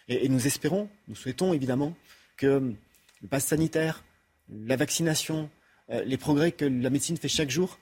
et, 0.08 0.30
nous 0.30 0.48
espérons, 0.48 0.88
nous 1.10 1.16
souhaitons 1.16 1.54
évidemment 1.54 1.94
que 2.38 2.74
le 3.22 3.28
pass 3.28 3.48
sanitaire, 3.48 4.04
la 4.50 4.78
vaccination, 4.78 5.50
euh, 5.90 6.04
les 6.06 6.18
progrès 6.18 6.52
que 6.52 6.66
la 6.66 6.90
médecine 6.90 7.18
fait 7.18 7.28
chaque 7.28 7.50
jour 7.50 7.78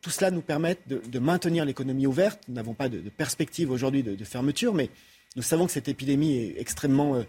tout 0.00 0.10
cela 0.10 0.30
nous 0.30 0.40
permet 0.40 0.78
de, 0.86 1.18
maintenir 1.18 1.64
l'économie 1.64 2.06
ouverte. 2.06 2.42
Nous 2.48 2.54
n'avons 2.54 2.74
pas 2.74 2.88
de, 2.88 2.98
perspective 3.10 3.70
aujourd'hui 3.70 4.02
de, 4.02 4.24
fermeture, 4.24 4.74
mais 4.74 4.90
nous 5.36 5.42
savons 5.42 5.66
que 5.66 5.72
cette 5.72 5.88
épidémie 5.88 6.36
est 6.36 6.60
extrêmement 6.60 7.16
euh, 7.16 7.22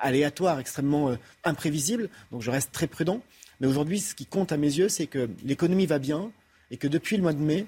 aléatoire, 0.00 0.60
extrêmement 0.60 1.10
euh, 1.10 1.16
imprévisible. 1.44 2.08
Donc 2.32 2.42
je 2.42 2.50
reste 2.50 2.72
très 2.72 2.86
prudent. 2.86 3.20
Mais 3.60 3.66
aujourd'hui, 3.66 4.00
ce 4.00 4.14
qui 4.14 4.26
compte 4.26 4.52
à 4.52 4.56
mes 4.56 4.72
yeux, 4.72 4.88
c'est 4.88 5.06
que 5.06 5.30
l'économie 5.44 5.86
va 5.86 5.98
bien 5.98 6.30
et 6.70 6.76
que 6.76 6.88
depuis 6.88 7.16
le 7.16 7.22
mois 7.22 7.32
de 7.32 7.40
mai, 7.40 7.66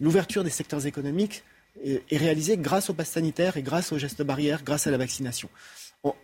l'ouverture 0.00 0.44
des 0.44 0.50
secteurs 0.50 0.86
économiques 0.86 1.42
est, 1.84 2.16
réalisée 2.16 2.56
grâce 2.56 2.88
au 2.88 2.94
pass 2.94 3.10
sanitaire 3.10 3.56
et 3.56 3.62
grâce 3.62 3.92
aux 3.92 3.98
gestes 3.98 4.22
barrières, 4.22 4.62
grâce 4.64 4.86
à 4.86 4.90
la 4.90 4.98
vaccination. 4.98 5.50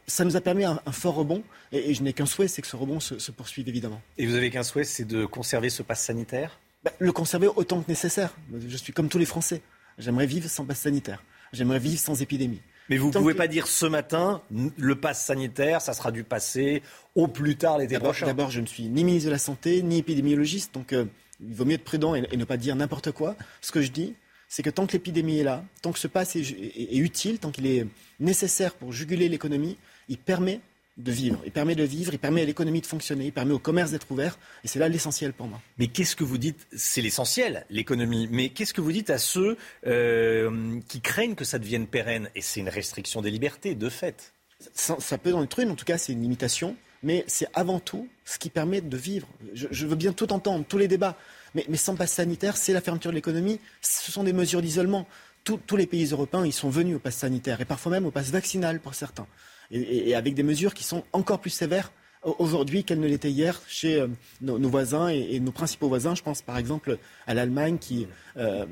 ça 0.06 0.24
nous 0.24 0.36
a 0.36 0.40
permis 0.40 0.64
un, 0.64 0.80
fort 0.92 1.14
rebond 1.14 1.42
et, 1.72 1.92
je 1.92 2.02
n'ai 2.02 2.14
qu'un 2.14 2.26
souhait, 2.26 2.48
c'est 2.48 2.62
que 2.62 2.68
ce 2.68 2.76
rebond 2.76 3.00
se, 3.00 3.18
se 3.18 3.30
poursuive 3.30 3.68
évidemment. 3.68 4.00
Et 4.16 4.26
vous 4.26 4.34
avez 4.34 4.50
qu'un 4.50 4.62
souhait, 4.62 4.84
c'est 4.84 5.04
de 5.04 5.26
conserver 5.26 5.68
ce 5.68 5.82
pass 5.82 6.00
sanitaire? 6.02 6.58
Bah, 6.82 6.92
le 6.98 7.12
conserver 7.12 7.48
autant 7.54 7.80
que 7.82 7.88
nécessaire. 7.88 8.34
Je 8.66 8.76
suis 8.76 8.92
comme 8.92 9.08
tous 9.08 9.18
les 9.18 9.26
Français. 9.26 9.62
J'aimerais 9.98 10.26
vivre 10.26 10.48
sans 10.48 10.64
passe 10.64 10.80
sanitaire. 10.80 11.22
J'aimerais 11.52 11.78
vivre 11.78 12.00
sans 12.00 12.20
épidémie. 12.22 12.60
Mais 12.92 12.98
vous 12.98 13.08
ne 13.08 13.12
pouvez 13.12 13.32
pas 13.32 13.48
dire 13.48 13.68
ce 13.68 13.86
matin, 13.86 14.42
le 14.76 14.94
pass 14.94 15.24
sanitaire, 15.24 15.80
ça 15.80 15.94
sera 15.94 16.12
dû 16.12 16.24
passer 16.24 16.82
au 17.14 17.26
plus 17.26 17.56
tard 17.56 17.78
l'été 17.78 17.98
prochain. 17.98 18.26
D'abord, 18.26 18.50
je 18.50 18.60
ne 18.60 18.66
suis 18.66 18.84
ni 18.84 19.02
ministre 19.02 19.28
de 19.28 19.32
la 19.32 19.38
Santé, 19.38 19.82
ni 19.82 19.98
épidémiologiste. 19.98 20.74
Donc, 20.74 20.92
euh, 20.92 21.06
il 21.40 21.54
vaut 21.54 21.64
mieux 21.64 21.76
être 21.76 21.84
prudent 21.84 22.14
et, 22.14 22.36
ne 22.36 22.44
pas 22.44 22.58
dire 22.58 22.76
n'importe 22.76 23.10
quoi. 23.10 23.34
Ce 23.62 23.72
que 23.72 23.80
je 23.80 23.90
dis, 23.90 24.14
c'est 24.46 24.62
que 24.62 24.68
tant 24.68 24.86
que 24.86 24.92
l'épidémie 24.92 25.38
est 25.38 25.42
là, 25.42 25.64
tant 25.80 25.90
que 25.90 25.98
ce 25.98 26.06
pass 26.06 26.36
est, 26.36 26.42
est 26.42 26.98
utile, 26.98 27.38
tant 27.38 27.50
qu'il 27.50 27.66
est 27.66 27.86
nécessaire 28.20 28.74
pour 28.74 28.92
juguler 28.92 29.30
l'économie, 29.30 29.78
il 30.10 30.18
permet 30.18 30.60
de 30.98 31.12
vivre. 31.12 31.40
Il 31.44 31.52
permet 31.52 31.74
de 31.74 31.84
vivre, 31.84 32.12
il 32.12 32.18
permet 32.18 32.42
à 32.42 32.44
l'économie 32.44 32.80
de 32.80 32.86
fonctionner, 32.86 33.26
il 33.26 33.32
permet 33.32 33.52
au 33.52 33.58
commerce 33.58 33.90
d'être 33.90 34.10
ouvert. 34.10 34.38
Et 34.62 34.68
c'est 34.68 34.78
là 34.78 34.88
l'essentiel 34.88 35.32
pour 35.32 35.46
moi. 35.46 35.60
Mais 35.78 35.86
qu'est-ce 35.86 36.16
que 36.16 36.24
vous 36.24 36.38
dites? 36.38 36.66
C'est 36.76 37.00
l'essentiel, 37.00 37.64
l'économie. 37.70 38.28
Mais 38.30 38.50
qu'est-ce 38.50 38.74
que 38.74 38.80
vous 38.80 38.92
dites 38.92 39.10
à 39.10 39.18
ceux 39.18 39.56
euh, 39.86 40.80
qui 40.88 41.00
craignent 41.00 41.34
que 41.34 41.44
ça 41.44 41.58
devienne 41.58 41.86
pérenne? 41.86 42.28
Et 42.34 42.42
c'est 42.42 42.60
une 42.60 42.68
restriction 42.68 43.22
des 43.22 43.30
libertés, 43.30 43.74
de 43.74 43.88
fait. 43.88 44.34
Ça, 44.74 45.18
peut 45.18 45.32
en 45.32 45.42
être 45.42 45.58
une, 45.58 45.70
en 45.70 45.74
tout 45.74 45.84
cas, 45.84 45.98
c'est 45.98 46.12
une 46.12 46.22
limitation. 46.22 46.76
Mais 47.02 47.24
c'est 47.26 47.48
avant 47.52 47.80
tout 47.80 48.08
ce 48.24 48.38
qui 48.38 48.48
permet 48.48 48.80
de 48.80 48.96
vivre. 48.96 49.26
Je, 49.54 49.86
veux 49.86 49.96
bien 49.96 50.12
tout 50.12 50.32
entendre, 50.32 50.64
tous 50.68 50.78
les 50.78 50.86
débats. 50.86 51.16
Mais, 51.54 51.66
sans 51.74 51.96
passe 51.96 52.12
sanitaire, 52.12 52.56
c'est 52.56 52.72
la 52.72 52.80
fermeture 52.80 53.10
de 53.10 53.16
l'économie. 53.16 53.58
Ce 53.80 54.12
sont 54.12 54.22
des 54.22 54.32
mesures 54.32 54.62
d'isolement. 54.62 55.08
tous 55.42 55.76
les 55.76 55.86
pays 55.86 56.04
européens, 56.12 56.46
ils 56.46 56.52
sont 56.52 56.70
venus 56.70 56.96
au 56.96 57.00
pass 57.00 57.16
sanitaire 57.16 57.60
et 57.60 57.64
parfois 57.64 57.90
même 57.90 58.06
au 58.06 58.12
pass 58.12 58.30
vaccinal 58.30 58.78
pour 58.78 58.94
certains 58.94 59.26
et, 59.72 60.14
avec 60.14 60.34
des 60.34 60.42
mesures 60.42 60.74
qui 60.74 60.84
sont 60.84 61.02
encore 61.12 61.40
plus 61.40 61.50
sévères 61.50 61.92
aujourd'hui 62.24 62.84
qu'elles 62.84 63.00
ne 63.00 63.08
l'étaient 63.08 63.30
hier 63.30 63.60
chez 63.66 64.00
euh, 64.00 64.06
nos, 64.40 64.68
voisins 64.68 65.08
et, 65.08 65.40
nos 65.40 65.50
principaux 65.50 65.88
voisins. 65.88 66.14
Je 66.14 66.22
pense 66.22 66.42
par 66.42 66.56
exemple 66.56 66.98
à 67.26 67.34
l'Allemagne 67.34 67.78
qui 67.78 68.06
euh, 68.36 68.66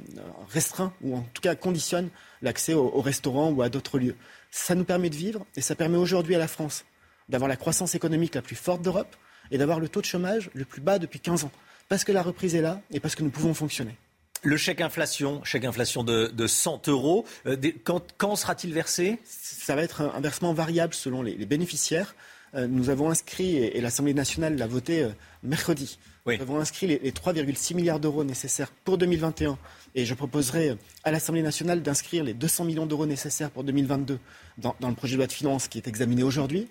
restreint 0.49 0.93
ou 1.03 1.17
en 1.17 1.23
tout 1.35 1.43
cas 1.43 1.55
conditionne 1.55 2.11
l'accès 2.43 2.75
aux, 2.75 3.01
restaurants 3.01 3.51
ou 3.51 3.63
à 3.63 3.69
d'autres 3.69 3.99
lieux. 3.99 4.15
Ça 4.51 4.75
nous 4.75 4.85
permet 4.85 5.11
de 5.11 5.17
vivre 5.17 5.45
et 5.57 5.61
ça 5.61 5.75
permet 5.75 5.97
aujourd'hui 5.97 6.35
à 6.35 6.39
la 6.39 6.49
France 6.49 6.85
d'avoir 7.29 7.49
la 7.49 7.57
croissance 7.57 7.95
économique 7.95 8.35
la 8.35 8.43
plus 8.43 8.57
forte 8.57 8.83
d'Europe 8.83 9.17
et 9.51 9.59
d'avoir 9.59 9.81
le 9.81 9.89
taux 9.89 10.01
de 10.01 10.07
chômage 10.07 10.51
le 10.55 10.65
plus 10.65 10.81
bas 10.81 10.99
depuis 10.99 11.21
15 11.21 11.45
ans. 11.45 11.53
Parce 11.89 12.05
que 12.05 12.13
la 12.13 12.23
reprise 12.23 12.55
est 12.55 12.61
là 12.61 12.81
et 12.93 13.01
parce 13.01 13.15
que 13.15 13.23
nous 13.23 13.31
pouvons 13.31 13.55
fonctionner. 13.55 13.97
Le 14.43 14.57
chèque 14.57 14.81
inflation, 14.81 15.45
chèque 15.45 15.67
inflation 15.67 16.03
de, 16.03 16.47
100 16.47 16.89
euros, 16.89 17.27
euh, 17.47 17.57
quand, 17.85 18.37
sera-t-il 18.37 18.73
versé? 18.73 19.19
Ça 19.25 19.77
va 19.77 19.83
être 19.83 20.01
un, 20.01 20.21
versement 20.21 20.55
variable 20.55 20.95
selon 20.95 21.23
les, 21.23 21.35
bénéficiaires. 21.45 22.15
Euh, 22.55 22.67
nous 22.67 22.89
avons 22.89 23.11
inscrit, 23.11 23.57
et, 23.57 23.81
l'Assemblée 23.83 24.15
nationale 24.15 24.57
l'a 24.57 24.67
voté 24.67 25.03
euh, 25.03 25.11
mercredi, 25.43 25.99
nous 26.27 26.41
avons 26.41 26.59
inscrit 26.59 26.87
les, 26.87 27.11
3,6 27.11 27.75
milliards 27.75 28.01
d'euros 28.01 28.25
nécessaires 28.25 28.71
pour 28.85 28.97
2021. 28.97 29.59
Et 29.95 30.07
je 30.07 30.15
proposerai 30.15 30.77
à 31.05 31.11
l'Assemblée 31.11 31.43
nationale 31.43 31.83
d'inscrire 31.83 32.25
les 32.25 32.35
200 32.35 32.65
millions 32.65 32.87
d'euros 32.87 33.07
nécessaires 33.07 33.51
pour 33.51 33.65
2022 33.65 34.19
dans, 34.59 34.77
dans 34.81 34.89
le 34.89 34.95
projet 34.95 35.15
de 35.15 35.19
loi 35.19 35.27
de 35.27 35.33
finances 35.33 35.69
qui 35.69 35.79
est 35.79 35.89
examiné 35.89 36.23
aujourd'hui. 36.23 36.69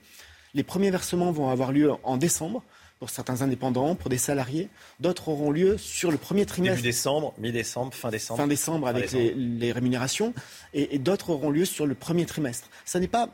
Les 0.53 0.63
premiers 0.63 0.89
versements 0.89 1.31
vont 1.31 1.49
avoir 1.49 1.71
lieu 1.71 1.91
en 2.03 2.17
décembre 2.17 2.63
pour 2.99 3.09
certains 3.09 3.41
indépendants, 3.41 3.95
pour 3.95 4.09
des 4.09 4.17
salariés. 4.17 4.69
D'autres 4.99 5.29
auront 5.29 5.51
lieu 5.51 5.77
sur 5.77 6.11
le 6.11 6.17
premier 6.17 6.45
trimestre. 6.45 6.75
Début 6.77 6.89
décembre, 6.89 7.33
mi-décembre, 7.37 7.93
fin 7.93 8.09
décembre. 8.09 8.41
Fin 8.41 8.47
décembre 8.47 8.87
avec 8.87 9.11
Les, 9.11 9.71
rémunérations. 9.71 10.33
Et, 10.73 10.99
d'autres 10.99 11.29
auront 11.29 11.49
lieu 11.49 11.65
sur 11.65 11.85
le 11.85 11.95
premier 11.95 12.25
trimestre. 12.25 12.69
Ce 12.85 12.97
n'est 12.97 13.07
pas 13.07 13.29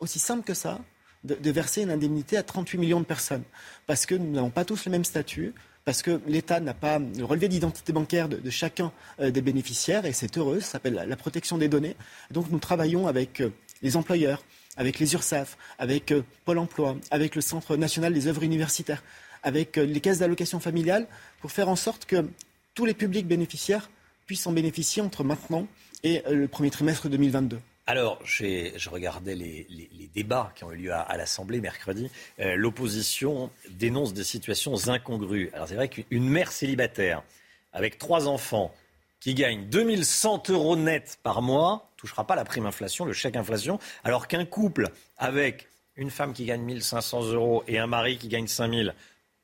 aussi 0.00 0.18
simple 0.18 0.42
que 0.42 0.54
ça 0.54 0.80
de, 1.22 1.50
verser 1.50 1.82
une 1.82 1.90
indemnité 1.90 2.38
à 2.38 2.42
38 2.42 2.78
millions 2.78 3.00
de 3.00 3.04
personnes. 3.04 3.44
Parce 3.86 4.06
que 4.06 4.14
nous 4.14 4.32
n'avons 4.32 4.50
pas 4.50 4.64
tous 4.64 4.86
le 4.86 4.90
même 4.90 5.04
statut. 5.04 5.52
Parce 5.84 6.00
que 6.00 6.18
l'État 6.26 6.60
n'a 6.60 6.72
pas 6.72 6.98
le 6.98 7.24
relevé 7.26 7.48
d'identité 7.48 7.92
bancaire 7.92 8.30
de, 8.30 8.48
chacun 8.48 8.90
euh, 9.20 9.30
des 9.30 9.42
bénéficiaires, 9.42 10.06
et 10.06 10.14
c'est 10.14 10.38
heureux, 10.38 10.60
ça 10.60 10.72
s'appelle 10.72 11.04
la, 11.06 11.16
protection 11.16 11.58
des 11.58 11.68
données. 11.68 11.94
Donc 12.30 12.50
nous 12.50 12.58
travaillons 12.58 13.06
avec 13.06 13.42
euh, 13.42 13.50
les 13.82 13.98
employeurs, 13.98 14.42
avec 14.76 14.98
les 14.98 15.14
URSAF, 15.14 15.56
avec 15.78 16.12
euh, 16.12 16.22
Pôle 16.44 16.58
emploi, 16.58 16.96
avec 17.10 17.34
le 17.34 17.40
Centre 17.40 17.76
national 17.76 18.12
des 18.12 18.26
œuvres 18.26 18.42
universitaires, 18.42 19.02
avec 19.42 19.78
euh, 19.78 19.84
les 19.84 20.00
caisses 20.00 20.18
d'allocation 20.18 20.60
familiale, 20.60 21.06
pour 21.40 21.52
faire 21.52 21.68
en 21.68 21.76
sorte 21.76 22.06
que 22.06 22.26
tous 22.74 22.84
les 22.84 22.94
publics 22.94 23.26
bénéficiaires 23.26 23.90
puissent 24.26 24.46
en 24.46 24.52
bénéficier 24.52 25.02
entre 25.02 25.24
maintenant 25.24 25.66
et 26.02 26.22
euh, 26.26 26.34
le 26.34 26.48
premier 26.48 26.70
trimestre 26.70 27.08
2022. 27.08 27.58
Alors, 27.86 28.18
je 28.24 28.88
regardais 28.88 29.34
les, 29.34 29.66
débats 30.14 30.52
qui 30.56 30.64
ont 30.64 30.72
eu 30.72 30.76
lieu 30.76 30.92
à, 30.92 31.14
l'Assemblée 31.18 31.60
mercredi. 31.60 32.08
L'opposition 32.38 33.50
dénonce 33.68 34.14
des 34.14 34.24
situations 34.24 34.88
incongrues. 34.88 35.50
Alors, 35.52 35.68
c'est 35.68 35.74
vrai 35.74 35.88
qu'une 35.88 36.26
mère 36.26 36.50
célibataire 36.50 37.22
avec 37.74 37.98
trois 37.98 38.26
enfants 38.26 38.72
qui 39.24 39.32
gagne 39.32 39.70
2100 39.70 40.50
euros 40.50 40.76
net 40.76 41.18
par 41.22 41.40
mois 41.40 41.90
touchera 41.96 42.26
pas 42.26 42.36
la 42.36 42.44
prime 42.44 42.66
inflation, 42.66 43.06
le 43.06 43.14
chèque 43.14 43.36
inflation, 43.36 43.78
alors 44.04 44.28
qu'un 44.28 44.44
couple 44.44 44.90
avec 45.16 45.66
une 45.96 46.10
femme 46.10 46.34
qui 46.34 46.44
gagne 46.44 46.60
1500 46.60 47.32
euros 47.32 47.64
et 47.66 47.78
un 47.78 47.86
mari 47.86 48.18
qui 48.18 48.28
gagne 48.28 48.46
5000, 48.46 48.94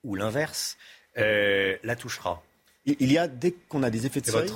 ou 0.05 0.17
l'inverse, 0.17 0.77
euh, 1.17 1.79
la 1.83 1.97
touchera. 1.97 2.43
Il 2.85 3.11
y 3.11 3.17
a, 3.17 3.27
dès 3.27 3.55
qu'on 3.71 3.83
a 3.83 3.89
des 3.89 4.05
effets 4.05 4.21
de 4.21 4.27
seuil... 4.27 4.51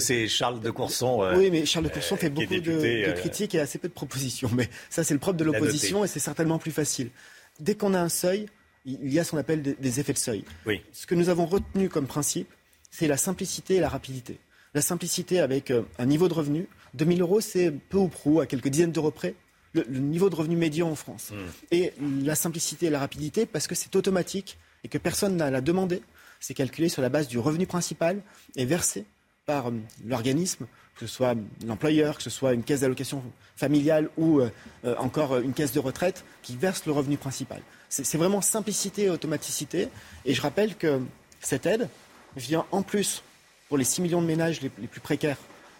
C'est 0.00 0.28
Charles 0.28 0.60
de 0.60 0.70
Courson. 0.70 1.24
Euh, 1.24 1.36
oui, 1.36 1.50
mais 1.50 1.66
Charles 1.66 1.84
de 1.84 1.90
Courson 1.90 2.16
fait 2.16 2.30
beaucoup 2.30 2.46
de, 2.46 3.12
critiques 3.18 3.54
et 3.54 3.60
assez 3.60 3.78
peu 3.78 3.88
de 3.88 3.92
propositions. 3.92 4.50
Mais 4.54 4.70
ça, 4.88 5.04
c'est 5.04 5.12
le 5.12 5.20
propre 5.20 5.36
de 5.36 5.44
l'opposition 5.44 6.04
et 6.04 6.08
c'est 6.08 6.20
certainement 6.20 6.58
plus 6.58 6.72
facile. 6.72 7.10
Dès 7.58 7.74
qu'on 7.74 7.92
a 7.92 8.00
un 8.00 8.08
seuil, 8.08 8.46
il 8.86 9.12
y 9.12 9.18
a 9.18 9.24
ce 9.24 9.32
qu'on 9.32 9.36
appelle 9.36 9.60
des, 9.60 10.00
effets 10.00 10.14
de 10.14 10.18
seuil. 10.18 10.42
Oui. 10.64 10.80
Ce 10.92 11.06
que 11.06 11.14
nous 11.14 11.28
avons 11.28 11.44
retenu 11.44 11.90
comme 11.90 12.06
principe, 12.06 12.48
c'est 12.90 13.08
la 13.08 13.18
simplicité 13.18 13.74
et 13.74 13.80
la 13.80 13.90
rapidité. 13.90 14.38
La 14.74 14.82
simplicité 14.82 15.40
avec 15.40 15.70
euh, 15.70 15.82
un 15.98 16.06
niveau 16.06 16.28
de 16.28 16.34
revenu 16.34 16.68
2000 16.94 17.22
euros, 17.22 17.40
c'est 17.40 17.70
peu 17.70 17.98
ou 17.98 18.08
prou, 18.08 18.40
à 18.40 18.46
quelques 18.46 18.68
dizaines 18.68 18.92
d'euros 18.92 19.10
près, 19.10 19.34
le, 19.72 19.84
niveau 19.84 20.30
de 20.30 20.36
revenu 20.36 20.56
médian 20.56 20.88
en 20.88 20.94
France. 20.94 21.30
Hmm. 21.32 21.48
Et 21.72 21.92
la 22.22 22.34
simplicité 22.34 22.86
et 22.86 22.90
la 22.90 23.00
rapidité, 23.00 23.46
parce 23.46 23.66
que 23.66 23.74
c'est 23.74 23.94
automatique 23.96 24.58
et 24.84 24.88
que 24.88 24.98
personne 24.98 25.36
n'a 25.36 25.50
la 25.50 25.60
demander. 25.60 26.02
C'est 26.38 26.54
calculé 26.54 26.88
sur 26.88 27.02
la 27.02 27.08
base 27.08 27.28
du 27.28 27.38
revenu 27.38 27.66
principal 27.66 28.22
et 28.56 28.64
versé 28.64 29.04
par 29.44 29.68
euh, 29.68 29.72
l'organisme, 30.06 30.66
que 30.94 31.06
ce 31.06 31.12
soit 31.12 31.34
l'employeur, 31.66 32.16
que 32.16 32.22
ce 32.22 32.30
soit 32.30 32.52
une 32.52 32.62
caisse 32.62 32.80
d'allocation 32.80 33.22
familiale 33.56 34.08
ou 34.16 34.40
euh, 34.40 34.50
encore 34.98 35.38
une 35.38 35.52
caisse 35.52 35.72
de 35.72 35.80
retraite 35.80 36.24
qui 36.42 36.56
verse 36.56 36.86
le 36.86 36.92
revenu 36.92 37.16
principal. 37.16 37.60
C'est 37.88 38.18
vraiment 38.18 38.40
simplicité 38.40 39.04
et 39.04 39.10
automaticité. 39.10 39.88
Et 40.24 40.32
je 40.32 40.40
rappelle 40.40 40.76
que 40.76 41.00
cette 41.40 41.66
aide 41.66 41.88
vient 42.36 42.64
en 42.70 42.82
plus 42.82 43.24
pour 43.70 43.78
les 43.78 43.84
6 43.84 44.02
millions 44.02 44.20
de 44.20 44.26
ménages 44.26 44.60
les 44.60 44.68
plus 44.68 45.00
précaires 45.00 45.38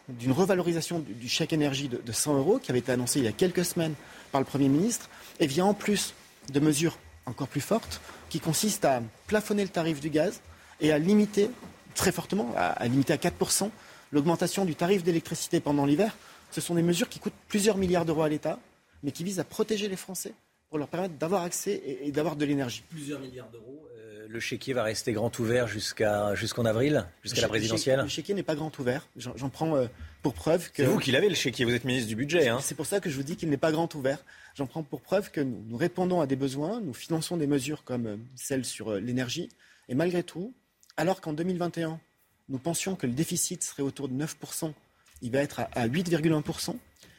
d'une 0.09 0.31
revalorisation 0.33 1.01
du, 1.01 1.29
chèque 1.29 1.53
énergie 1.53 1.89
de, 1.89 2.13
100 2.13 2.39
euros 2.39 2.59
qui 2.61 2.71
avait 2.71 2.79
été 2.79 2.93
annoncé 2.93 3.19
il 3.19 3.25
y 3.25 3.29
a 3.29 3.33
quelques 3.33 3.65
semaines 3.65 3.95
par 4.31 4.41
le 4.41 4.45
Premier 4.45 4.69
ministre 4.69 5.11
et 5.41 5.47
vient 5.49 5.67
en 5.67 5.75
plus 5.75 6.15
de 6.53 6.61
mesures 6.61 6.97
encore 7.27 7.49
plus 7.49 7.61
fortes 7.61 8.01
qui 8.29 8.39
consistent 8.39 8.85
à 8.85 9.03
plafonner 9.27 9.65
le 9.65 9.69
tarif 9.69 10.01
du 10.01 10.09
gaz 10.09 10.41
et 10.81 10.93
à 10.93 10.99
limiter 10.99 11.51
très 11.97 12.13
fortement, 12.13 12.55
à, 12.57 12.87
limiter 12.87 13.13
à 13.13 13.17
4% 13.17 13.71
l'augmentation 14.13 14.65
du 14.65 14.77
tarif 14.77 15.03
d'électricité 15.03 15.59
pendant 15.59 15.85
l'hiver. 15.85 16.17
Ce 16.53 16.61
sont 16.61 16.77
des 16.77 16.83
mesures 16.83 17.09
qui 17.09 17.19
coûtent 17.19 17.33
plusieurs 17.49 17.77
milliards 17.77 18.05
d'euros 18.05 18.23
à 18.23 18.29
l'État, 18.29 18.61
mais 19.03 19.11
qui 19.11 19.25
visent 19.25 19.41
à 19.41 19.45
protéger 19.45 19.89
les 19.89 19.97
Français 19.97 20.33
pour 20.69 20.79
leur 20.79 20.87
permettre 20.87 21.15
d'avoir 21.15 21.43
accès 21.43 21.83
et 22.03 22.13
d'avoir 22.13 22.37
de 22.37 22.45
l'énergie. 22.45 22.85
Plusieurs 22.89 23.19
milliards 23.19 23.51
d'euros 23.51 23.89
le 24.29 24.41
chéquier 24.41 24.73
va 24.75 24.83
rester 24.83 25.13
grand 25.13 25.37
ouvert 25.39 25.69
jusqu'à 25.69 26.35
jusqu'en 26.35 26.65
avril, 26.65 27.07
jusqu'à 27.23 27.43
la 27.43 27.49
présidentielle 27.49 28.01
Le 28.01 28.09
chéquier 28.09 28.35
n'est 28.35 28.43
pas 28.43 28.55
grand 28.55 28.77
ouvert. 28.79 29.07
J'en 29.17 29.49
prends 29.49 29.77
euh, 29.77 29.87
pour 30.23 30.35
preuve 30.35 30.71
que. 30.71 30.85
C'est 30.85 30.87
vous 30.87 30.99
qui 30.99 31.13
l'avez 31.13 31.29
le 31.29 31.35
chéquier, 31.35 31.65
vous 31.65 31.75
êtes 31.75 31.85
ministre 31.85 32.09
du 32.09 32.17
budget. 32.17 32.49
Hein. 32.49 32.59
C'est 32.63 32.75
pour 32.75 32.87
ça 32.87 33.01
que 33.01 33.11
je 33.11 33.17
vous 33.17 33.23
dis 33.23 33.37
qu'il 33.37 33.49
n'est 33.51 33.57
pas 33.57 33.73
grand 33.73 33.95
ouvert. 33.95 34.25
J'en 34.55 34.67
prends 34.67 34.83
pour 34.83 35.01
preuve 35.01 35.31
que 35.31 35.41
nous, 35.41 35.77
répondons 35.77 36.21
à 36.21 36.27
des 36.27 36.37
besoins, 36.37 36.81
nous 36.81 36.95
finançons 36.95 37.37
des 37.37 37.47
mesures 37.47 37.85
comme 37.85 38.07
euh, 38.07 38.17
celle 38.35 38.65
sur 38.65 38.93
euh, 38.93 39.01
l'énergie. 39.01 39.49
Et 39.89 39.95
malgré 39.95 40.23
tout, 40.23 40.55
alors 40.97 41.21
qu'en 41.21 41.33
2021, 41.33 42.01
nous 42.49 42.59
pensions 42.59 42.97
que 42.97 43.07
le 43.07 43.13
déficit 43.13 43.63
serait 43.63 43.83
autour 43.83 44.09
de 44.09 44.15
9%, 44.15 44.73
il 45.23 45.31
va 45.31 45.39
être 45.39 45.61
à 45.73 45.89
8,1%. 45.89 46.77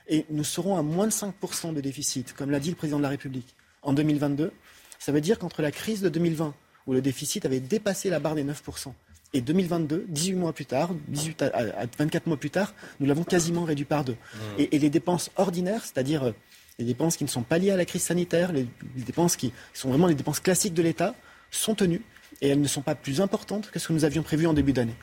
Et 0.07 0.25
nous 0.29 0.43
serons 0.43 0.77
à 0.77 0.81
moins 0.81 1.07
de 1.07 1.11
5% 1.11 1.73
de 1.73 1.79
déficit, 1.79 2.33
comme 2.33 2.51
l'a 2.51 2.59
dit 2.59 2.69
le 2.69 2.75
président 2.75 2.97
de 2.97 3.03
la 3.03 3.09
République, 3.09 3.55
en 3.81 3.93
2022. 3.93 4.51
Ça 4.99 5.11
veut 5.11 5.21
dire 5.21 5.39
qu'entre 5.39 5.61
la 5.61 5.71
crise 5.71 6.01
de 6.01 6.09
2020 6.09 6.53
où 6.91 6.93
le 6.93 7.01
déficit 7.01 7.45
avait 7.45 7.61
dépassé 7.61 8.09
la 8.09 8.19
barre 8.19 8.35
des 8.35 8.43
9%. 8.43 8.91
Et 9.33 9.39
2022, 9.39 10.07
18 10.09 10.33
mois 10.33 10.51
plus 10.51 10.65
tard, 10.65 10.89
18 11.07 11.41
à, 11.41 11.85
24 11.97 12.27
mois 12.27 12.35
plus 12.35 12.49
tard, 12.49 12.73
nous 12.99 13.07
l'avons 13.07 13.23
quasiment 13.23 13.63
réduit 13.63 13.85
par 13.85 14.03
deux. 14.03 14.11
Mmh. 14.11 14.37
Et, 14.73 14.77
les 14.77 14.89
dépenses 14.89 15.31
ordinaires, 15.37 15.85
c'est-à-dire 15.85 16.23
euh, 16.23 16.31
les 16.79 16.83
dépenses 16.83 17.15
qui 17.15 17.23
ne 17.23 17.29
sont 17.29 17.43
pas 17.43 17.57
liées 17.57 17.71
à 17.71 17.77
la 17.77 17.85
crise 17.85 18.03
sanitaire, 18.03 18.51
les, 18.51 18.67
dépenses 18.97 19.37
qui 19.37 19.53
sont 19.73 19.87
vraiment 19.87 20.07
les 20.07 20.15
dépenses 20.15 20.41
classiques 20.41 20.73
de 20.73 20.81
l'État, 20.81 21.15
sont 21.49 21.75
tenues 21.75 22.01
et 22.41 22.49
elles 22.49 22.59
ne 22.59 22.67
sont 22.67 22.81
pas 22.81 22.95
plus 22.95 23.21
importantes 23.21 23.71
que 23.71 23.79
ce 23.79 23.87
que 23.87 23.93
nous 23.93 24.03
avions 24.03 24.21
prévu 24.23 24.47
en 24.47 24.53
début 24.53 24.73
d'année 24.73 24.95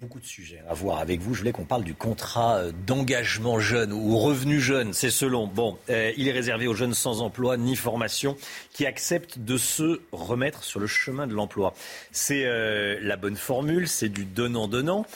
beaucoup 0.00 0.20
de 0.20 0.26
sujets 0.26 0.62
à 0.68 0.74
voir 0.74 0.98
avec 0.98 1.20
vous. 1.20 1.34
Je 1.34 1.40
voulais 1.40 1.52
qu'on 1.52 1.64
parle 1.64 1.84
du 1.84 1.94
contrat 1.94 2.56
euh, 2.56 2.72
d'engagement 2.86 3.58
jeune 3.58 3.92
ou 3.92 4.18
revenu 4.18 4.60
jeune. 4.60 4.92
C'est 4.92 5.10
selon. 5.10 5.46
Bon, 5.46 5.78
euh, 5.88 6.12
il 6.16 6.28
est 6.28 6.32
réservé 6.32 6.66
aux 6.66 6.74
jeunes 6.74 6.94
sans 6.94 7.22
emploi 7.22 7.56
ni 7.56 7.76
formation 7.76 8.36
qui 8.72 8.84
acceptent 8.84 9.38
de 9.38 9.56
se 9.56 10.00
remettre 10.12 10.64
sur 10.64 10.80
le 10.80 10.86
chemin 10.86 11.26
de 11.26 11.32
l'emploi. 11.32 11.72
C'est 12.12 12.44
euh, 12.44 12.98
la 13.00 13.16
bonne 13.16 13.36
formule, 13.36 13.88
c'est 13.88 14.08
du 14.08 14.24
donnant-donnant. 14.24 15.06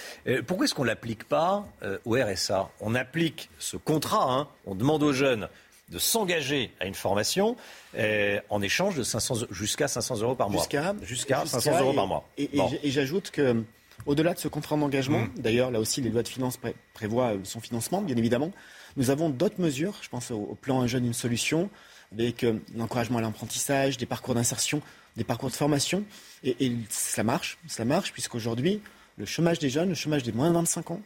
pourquoi 0.46 0.64
est-ce 0.64 0.74
qu'on 0.74 0.82
ne 0.82 0.88
l'applique 0.88 1.24
pas 1.24 1.66
au 2.04 2.14
RSA 2.14 2.70
On 2.80 2.94
applique 2.94 3.50
ce 3.58 3.76
contrat, 3.76 4.32
hein. 4.32 4.48
on 4.66 4.74
demande 4.74 5.02
aux 5.02 5.12
jeunes 5.12 5.48
de 5.90 5.98
s'engager 5.98 6.70
à 6.80 6.86
une 6.86 6.94
formation 6.94 7.56
euh, 7.96 8.40
en 8.48 8.62
échange 8.62 8.96
de 8.96 9.02
500 9.02 9.46
jusqu'à 9.50 9.88
500 9.88 10.20
euros 10.20 10.34
par 10.34 10.48
mois. 10.48 10.60
Jusqu'à 10.60 10.94
jusqu'à 11.02 11.44
500 11.44 11.80
euros 11.80 11.92
par 11.92 12.06
mois. 12.06 12.24
Et, 12.38 12.48
j'ajoute 12.84 13.30
que 13.30 13.62
au-delà 14.06 14.34
de 14.34 14.38
ce 14.38 14.48
contrat 14.48 14.76
d'engagement, 14.76 15.20
mmh. 15.20 15.38
d'ailleurs 15.38 15.70
là 15.70 15.80
aussi 15.80 16.00
les 16.00 16.10
lois 16.10 16.22
de 16.22 16.28
finances 16.28 16.58
prévoient 16.94 17.34
son 17.44 17.60
financement, 17.60 18.02
bien 18.02 18.16
évidemment, 18.16 18.52
nous 18.96 19.10
avons 19.10 19.30
d'autres 19.30 19.60
mesures. 19.60 19.94
Je 20.02 20.08
pense 20.08 20.30
au, 20.30 20.56
plan 20.60 20.80
Un 20.80 20.86
jeune 20.86 21.06
une 21.06 21.12
solution 21.12 21.70
avec 22.12 22.44
l'encouragement 22.74 23.18
à 23.18 23.22
l'apprentissage, 23.22 23.96
des 23.96 24.06
parcours 24.06 24.34
d'insertion, 24.34 24.82
des 25.16 25.24
parcours 25.24 25.48
de 25.48 25.54
formation. 25.54 26.04
Et, 26.42 26.56
et 26.66 26.76
ça 26.88 27.22
marche, 27.22 27.58
ça 27.68 27.84
marche 27.84 28.12
puisqu'aujourd'hui 28.12 28.80
le 29.16 29.26
chômage 29.26 29.58
des 29.58 29.70
jeunes, 29.70 29.90
le 29.90 29.94
chômage 29.94 30.22
des 30.22 30.32
moins 30.32 30.48
de 30.48 30.54
25 30.54 30.90
ans, 30.92 31.00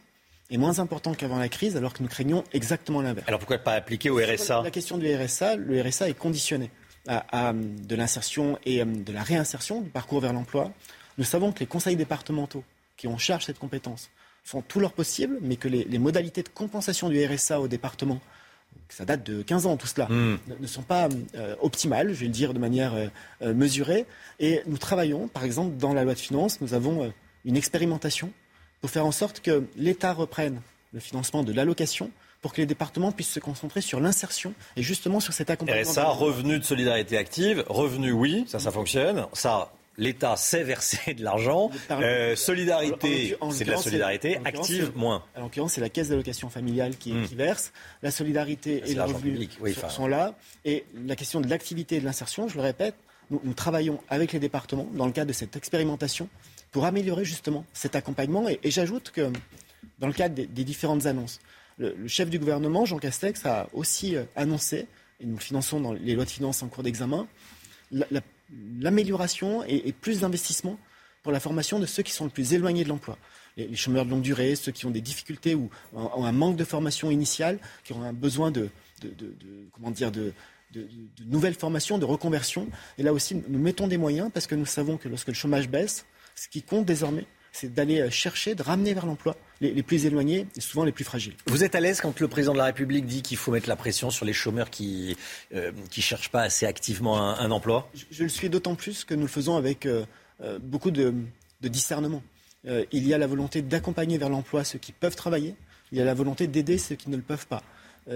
est 0.49 0.57
moins 0.57 0.79
important 0.79 1.13
qu'avant 1.13 1.37
la 1.37 1.49
crise, 1.49 1.75
alors 1.75 1.93
que 1.93 2.03
nous 2.03 2.09
craignons 2.09 2.43
exactement 2.53 3.01
l'inverse. 3.01 3.27
Alors 3.27 3.39
pourquoi 3.39 3.57
pas 3.57 3.73
appliquer 3.73 4.09
au 4.09 4.17
RSA 4.17 4.61
La 4.63 4.71
question 4.71 4.97
du 4.97 5.13
RSA, 5.13 5.55
le 5.55 5.81
RSA 5.81 6.09
est 6.09 6.17
conditionné 6.17 6.71
à, 7.07 7.53
de 7.53 7.95
l'insertion 7.95 8.57
et 8.65 8.81
euh, 8.81 8.85
de 8.85 9.11
la 9.11 9.21
réinsertion 9.21 9.81
du 9.81 9.89
parcours 9.89 10.21
vers 10.21 10.33
l'emploi. 10.33 10.71
Nous 11.17 11.23
savons 11.23 11.51
que 11.51 11.59
les 11.59 11.65
conseils 11.65 11.95
départementaux 11.95 12.63
qui 12.97 13.07
ont 13.07 13.17
charge 13.17 13.45
cette 13.45 13.59
compétence 13.59 14.09
font 14.43 14.61
tout 14.61 14.79
leur 14.79 14.93
possible, 14.93 15.39
mais 15.41 15.55
que 15.55 15.67
les, 15.67 15.97
modalités 15.97 16.43
de 16.43 16.49
compensation 16.49 17.09
du 17.09 17.23
RSA 17.25 17.59
au 17.59 17.67
département, 17.67 18.21
ça 18.89 19.03
date 19.03 19.25
de 19.25 19.41
15 19.41 19.65
ans 19.65 19.75
tout 19.75 19.87
cela, 19.87 20.07
hmm. 20.07 20.37
ne, 20.59 20.67
sont 20.67 20.83
pas 20.83 21.09
euh, 21.35 21.55
optimales, 21.61 22.13
je 22.13 22.19
vais 22.19 22.25
le 22.27 22.31
dire 22.31 22.53
de 22.53 22.59
manière 22.59 22.93
euh, 22.93 23.53
mesurée. 23.53 24.05
Et 24.39 24.61
nous 24.67 24.77
travaillons, 24.77 25.27
par 25.27 25.43
exemple, 25.43 25.77
dans 25.77 25.93
la 25.93 26.03
loi 26.03 26.13
de 26.13 26.19
finances, 26.19 26.61
nous 26.61 26.75
avons 26.75 27.11
une 27.43 27.57
expérimentation 27.57 28.31
pour 28.81 28.91
faire 28.91 29.05
en 29.05 29.11
sorte 29.11 29.39
que 29.39 29.63
l'État 29.77 30.13
reprenne 30.13 30.61
le 30.93 30.99
financement 30.99 31.43
de 31.43 31.51
l'allocation 31.51 32.11
pour 32.41 32.53
que 32.53 32.61
les 32.61 32.67
départements 32.67 33.11
puissent 33.11 33.31
se 33.31 33.39
concentrer 33.39 33.81
sur 33.81 33.99
l'insertion 33.99 34.53
et 34.75 34.83
justement 34.83 35.19
sur 35.19 35.33
cet 35.33 35.49
accompagnement. 35.49 35.89
RSA, 35.89 36.09
revenu 36.09 36.59
de 36.59 36.63
solidarité 36.63 37.17
active, 37.17 37.63
revenu 37.67 38.11
oui, 38.11 38.45
ça 38.47 38.59
ça 38.59 38.69
fonctionne, 38.71 39.25
ça 39.33 39.73
l'État 39.97 40.35
sait 40.35 40.63
verser 40.63 41.13
de 41.13 41.23
l'argent. 41.23 41.71
Euh, 41.91 42.35
solidarité, 42.35 43.37
c'est 43.51 43.65
de 43.65 43.71
la 43.71 43.77
solidarité. 43.77 44.39
Active, 44.43 44.91
moins. 44.95 45.23
En 45.35 45.41
l'occurrence, 45.41 45.73
c'est 45.73 45.81
la 45.81 45.89
caisse 45.89 46.09
d'allocation 46.09 46.49
familiale 46.49 46.97
qui, 46.97 47.13
hmm. 47.13 47.25
verse. 47.35 47.71
La 48.01 48.11
solidarité 48.11 48.83
et 48.85 48.93
le 48.93 49.03
revenu 49.03 49.49
sont, 49.89 50.07
là. 50.07 50.35
Et 50.63 50.85
la 51.05 51.15
question 51.15 51.41
de 51.41 51.47
l'activité 51.49 51.97
et 51.97 51.99
de 51.99 52.05
l'insertion, 52.05 52.47
je 52.47 52.55
le 52.55 52.61
répète, 52.61 52.95
nous, 53.31 53.53
travaillons 53.53 53.99
avec 54.09 54.33
les 54.33 54.39
départements 54.39 54.87
dans 54.93 55.07
le 55.07 55.11
cadre 55.11 55.29
de 55.29 55.33
cette 55.33 55.55
expérimentation 55.55 56.29
pour 56.71 56.85
améliorer 56.85 57.25
justement 57.25 57.65
cet 57.73 57.95
accompagnement. 57.95 58.47
Et, 58.47 58.59
j'ajoute 58.65 59.11
que 59.11 59.31
dans 59.99 60.07
le 60.07 60.13
cadre 60.13 60.35
des, 60.35 60.63
différentes 60.63 61.05
annonces, 61.07 61.39
le, 61.77 61.95
chef 62.07 62.29
du 62.29 62.37
gouvernement, 62.37 62.85
Jean 62.85 62.99
Castex, 62.99 63.45
a 63.45 63.67
aussi 63.73 64.15
euh, 64.15 64.23
annoncé, 64.35 64.87
et 65.19 65.25
nous 65.25 65.35
le 65.35 65.41
finançons 65.41 65.79
dans 65.79 65.93
les 65.93 66.13
lois 66.13 66.25
de 66.25 66.29
finances 66.29 66.61
en 66.61 66.67
cours 66.67 66.83
d'examen, 66.83 67.27
l'amélioration 68.79 69.63
et, 69.65 69.91
plus 69.93 70.21
d'investissement 70.21 70.77
pour 71.23 71.31
la 71.31 71.39
formation 71.39 71.79
de 71.79 71.85
ceux 71.85 72.03
qui 72.03 72.11
sont 72.11 72.25
le 72.25 72.29
plus 72.29 72.53
éloignés 72.53 72.83
de 72.83 72.89
l'emploi. 72.89 73.17
Les, 73.57 73.75
chômeurs 73.75 74.05
de 74.05 74.11
longue 74.11 74.21
durée, 74.21 74.55
ceux 74.55 74.71
qui 74.71 74.85
ont 74.85 74.91
des 74.91 75.01
difficultés 75.01 75.55
ou 75.55 75.69
ont 75.93 76.25
un 76.25 76.31
manque 76.31 76.55
de 76.57 76.63
formation 76.63 77.09
initiale, 77.09 77.59
qui 77.83 77.93
ont 77.93 78.03
un 78.03 78.13
besoin 78.13 78.51
de, 78.51 78.69
comment 79.73 79.91
dire, 79.91 80.11
de, 80.11 80.33
nouvelles 81.25 81.55
formations, 81.55 81.97
de 81.97 82.05
reconversion. 82.05 82.67
Et 82.97 83.03
là 83.03 83.13
aussi, 83.13 83.41
nous 83.47 83.59
mettons 83.59 83.87
des 83.87 83.97
moyens 83.97 84.29
parce 84.33 84.45
que 84.45 84.55
nous 84.55 84.65
savons 84.65 84.97
que 84.97 85.07
lorsque 85.07 85.29
le 85.29 85.33
chômage 85.33 85.69
baisse, 85.69 86.05
ce 86.35 86.49
qui 86.49 86.61
compte 86.61 86.85
désormais, 86.85 87.25
c'est 87.53 87.73
d'aller 87.73 88.01
euh, 88.01 88.09
chercher, 88.09 88.53
de 88.53 88.61
ramener 88.61 88.93
vers 88.93 89.05
l'emploi 89.05 89.37
les, 89.61 89.83
plus 89.83 90.05
éloignés 90.05 90.47
et 90.55 90.61
souvent 90.61 90.83
les 90.83 90.91
plus 90.91 91.03
fragiles. 91.03 91.35
Vous 91.47 91.63
êtes 91.63 91.75
à 91.75 91.79
l'aise 91.79 92.01
quand 92.01 92.19
le 92.19 92.27
président 92.27 92.53
de 92.53 92.57
la 92.57 92.65
République 92.65 93.05
dit 93.05 93.21
qu'il 93.21 93.37
faut 93.37 93.51
mettre 93.51 93.69
la 93.69 93.75
pression 93.75 94.09
sur 94.09 94.25
les 94.25 94.33
chômeurs 94.33 94.69
qui 94.69 95.15
ne 95.53 95.59
euh, 95.59 95.71
cherchent 95.91 96.29
pas 96.29 96.41
assez 96.41 96.65
activement 96.65 97.21
un, 97.21 97.51
emploi? 97.51 97.89
Je, 98.11 98.23
le 98.23 98.29
suis 98.29 98.49
d'autant 98.49 98.75
plus 98.75 99.05
que 99.05 99.13
nous 99.13 99.23
le 99.23 99.27
faisons 99.27 99.55
avec 99.55 99.85
euh, 99.85 100.05
beaucoup 100.61 100.91
de, 100.91 101.13
discernement. 101.61 102.21
il 102.65 103.07
y 103.07 103.13
a 103.13 103.17
la 103.17 103.25
volonté 103.25 103.63
d'accompagner 103.63 104.19
vers 104.19 104.29
l'emploi 104.29 104.63
ceux 104.63 104.77
qui 104.77 104.91
peuvent 104.91 105.15
travailler, 105.15 105.55
il 105.91 105.97
y 105.97 106.01
a 106.01 106.05
la 106.05 106.13
volonté 106.13 106.45
d'aider 106.45 106.77
ceux 106.77 106.95
qui 106.95 107.09
ne 107.09 107.15
le 107.15 107.23
peuvent 107.23 107.47
pas. 107.47 107.63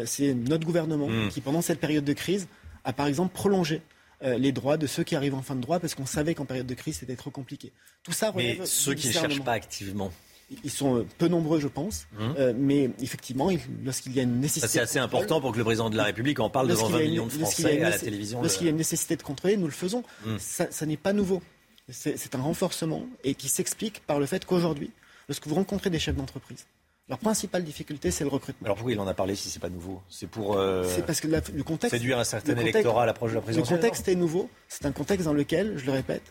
c'est 0.06 0.36
notre 0.36 0.68
gouvernement 0.68 1.08
hmm. 1.08 1.30
qui, 1.30 1.42
pendant 1.42 1.64
cette 1.64 1.80
période 1.80 2.06
de 2.06 2.14
crise, 2.14 2.48
a 2.84 2.94
par 2.94 3.08
exemple 3.08 3.34
prolongé 3.34 3.82
euh, 4.22 4.38
les 4.38 4.52
droits 4.52 4.76
de 4.76 4.86
ceux 4.86 5.04
qui 5.04 5.16
arrivent 5.16 5.36
en 5.36 5.42
fin 5.42 5.56
de 5.56 5.62
droit 5.62 5.80
parce 5.80 5.96
qu'on 5.96 6.06
savait 6.06 6.36
qu'en 6.36 6.44
période 6.44 6.68
de 6.68 6.74
crise 6.74 6.98
c'était 6.98 7.16
trop 7.16 7.32
compliqué. 7.32 7.72
Tout 8.04 8.12
ça 8.12 8.34
Mais 8.36 8.60
ceux 8.66 8.94
qui 8.94 9.08
ne 9.08 9.14
cherchent 9.14 9.42
pas 9.42 9.54
activement 9.54 10.12
ils 10.64 10.72
sont 10.72 10.98
euh, 10.98 11.08
peu 11.18 11.28
nombreux, 11.28 11.60
je 11.60 11.68
pense, 11.68 12.08
hum. 12.20 12.36
euh, 12.38 12.54
mais 12.56 12.90
effectivement, 13.02 13.50
lorsqu'il 13.84 14.14
y 14.14 14.20
a 14.20 14.24
une 14.24 14.40
nécessité. 14.40 14.68
C'est 14.68 14.80
assez 14.80 15.00
important 15.00 15.42
pour 15.42 15.52
que 15.52 15.58
le 15.58 15.64
président 15.64 15.90
de 15.90 15.98
la 15.98 16.04
République 16.04 16.40
en 16.40 16.50
parle 16.50 16.68
devant 16.68 16.90
20 16.90 17.00
millions 17.00 17.26
de 17.28 17.32
Français 17.32 17.82
à 17.82 17.90
la 17.90 18.00
télévision. 18.00 18.42
Lorsqu'il 18.42 18.66
y 18.66 18.70
a 18.70 18.72
une 18.72 18.78
nécessité 18.78 19.16
de 19.16 19.24
contrôler, 19.24 19.58
nous 19.58 19.68
le 19.68 19.72
faisons. 19.72 20.04
Hum. 20.26 20.38
Ça, 20.40 20.68
ça 20.72 20.86
n'est 20.86 20.98
pas 20.98 21.14
nouveau. 21.14 21.42
C'est 21.92 22.36
un 22.36 22.42
renforcement 22.42 23.08
et 23.24 23.34
qui 23.34 23.50
s'explique 23.50 24.02
par 24.06 24.20
le 24.20 24.28
fait 24.28 24.46
qu'aujourd'hui, 24.46 24.92
lorsque 25.28 25.48
vous 25.48 25.56
rencontrez 25.56 25.90
des 25.90 25.98
chefs 25.98 26.16
d'entreprise, 26.16 26.66
leur 27.10 27.18
principale 27.18 27.64
difficulté, 27.64 28.12
c'est 28.12 28.24
le 28.24 28.30
recrutement. 28.30 28.66
Alors 28.66 28.76
pourquoi 28.76 28.94
il 28.94 29.00
en 29.00 29.08
a 29.08 29.16
parlé 29.16 29.34
si 29.34 29.50
c'est 29.50 29.60
pas 29.60 29.70
nouveau 29.70 30.00
C'est 30.10 30.30
pour 30.30 30.58
euh, 30.58 30.86
parce 31.08 31.20
que 31.20 31.28
le 31.28 31.64
contexte, 31.64 31.98
séduire 31.98 32.20
un 32.20 32.24
certain 32.24 32.56
électorat 32.56 33.04
à 33.04 33.06
l'approche 33.08 33.32
de 33.32 33.36
la 33.36 33.42
présidentielle. 33.42 33.78
Le 33.78 33.82
contexte 33.82 34.08
est 34.08 34.16
nouveau. 34.16 34.48
C'est 34.68 34.86
un 34.86 34.92
contexte 34.92 35.26
dans 35.26 35.34
lequel, 35.34 35.76
je 35.78 35.86
le 35.88 35.92
répète, 35.92 36.22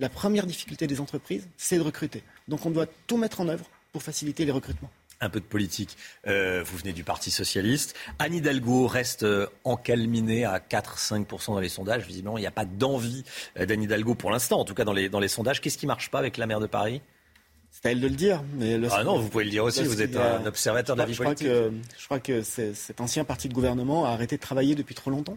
la 0.00 0.08
première 0.08 0.46
difficulté 0.46 0.86
des 0.86 1.00
entreprises, 1.00 1.46
c'est 1.56 1.76
de 1.76 1.82
recruter. 1.82 2.22
Donc 2.48 2.66
on 2.66 2.70
doit 2.70 2.86
tout 3.06 3.18
mettre 3.18 3.40
en 3.40 3.48
œuvre 3.48 3.66
pour 3.92 4.02
faciliter 4.02 4.44
les 4.44 4.52
recrutements. 4.52 4.90
Un 5.20 5.28
peu 5.28 5.40
de 5.40 5.44
politique. 5.44 5.98
Euh, 6.26 6.62
vous 6.64 6.78
venez 6.78 6.94
du 6.94 7.04
Parti 7.04 7.30
socialiste. 7.30 7.94
Anne 8.18 8.34
Hidalgo 8.34 8.86
reste 8.86 9.22
euh, 9.22 9.46
encalminée 9.64 10.46
à 10.46 10.58
4-5% 10.58 11.48
dans 11.48 11.60
les 11.60 11.68
sondages. 11.68 12.06
Visiblement, 12.06 12.38
il 12.38 12.40
n'y 12.40 12.46
a 12.46 12.50
pas 12.52 12.64
d'envie 12.64 13.24
d'Anne 13.54 13.82
Hidalgo 13.82 14.14
pour 14.14 14.30
l'instant, 14.30 14.60
en 14.60 14.64
tout 14.64 14.72
cas 14.72 14.84
dans 14.84 14.94
les, 14.94 15.10
dans 15.10 15.20
les 15.20 15.28
sondages. 15.28 15.60
Qu'est-ce 15.60 15.76
qui 15.76 15.84
ne 15.84 15.90
marche 15.90 16.10
pas 16.10 16.18
avec 16.18 16.38
la 16.38 16.46
maire 16.46 16.60
de 16.60 16.66
Paris? 16.66 17.02
C'est 17.70 17.86
à 17.86 17.92
elle 17.92 18.00
de 18.00 18.08
le 18.08 18.14
dire. 18.14 18.42
Mais 18.54 18.78
ah 18.90 19.04
non, 19.04 19.18
vous 19.18 19.28
pouvez 19.28 19.44
le 19.44 19.50
dire 19.50 19.64
aussi, 19.64 19.84
vous 19.84 20.00
êtes 20.00 20.16
un 20.16 20.44
observateur 20.46 20.96
de 20.96 21.00
la 21.00 21.06
vie 21.06 21.14
je 21.14 21.22
politique. 21.22 21.46
Crois 21.46 21.68
que, 21.68 21.74
je 21.98 22.04
crois 22.04 22.20
que 22.20 22.42
cet 22.42 23.00
ancien 23.00 23.24
parti 23.24 23.48
de 23.48 23.54
gouvernement 23.54 24.06
a 24.06 24.10
arrêté 24.10 24.36
de 24.36 24.40
travailler 24.40 24.74
depuis 24.74 24.94
trop 24.94 25.10
longtemps. 25.10 25.36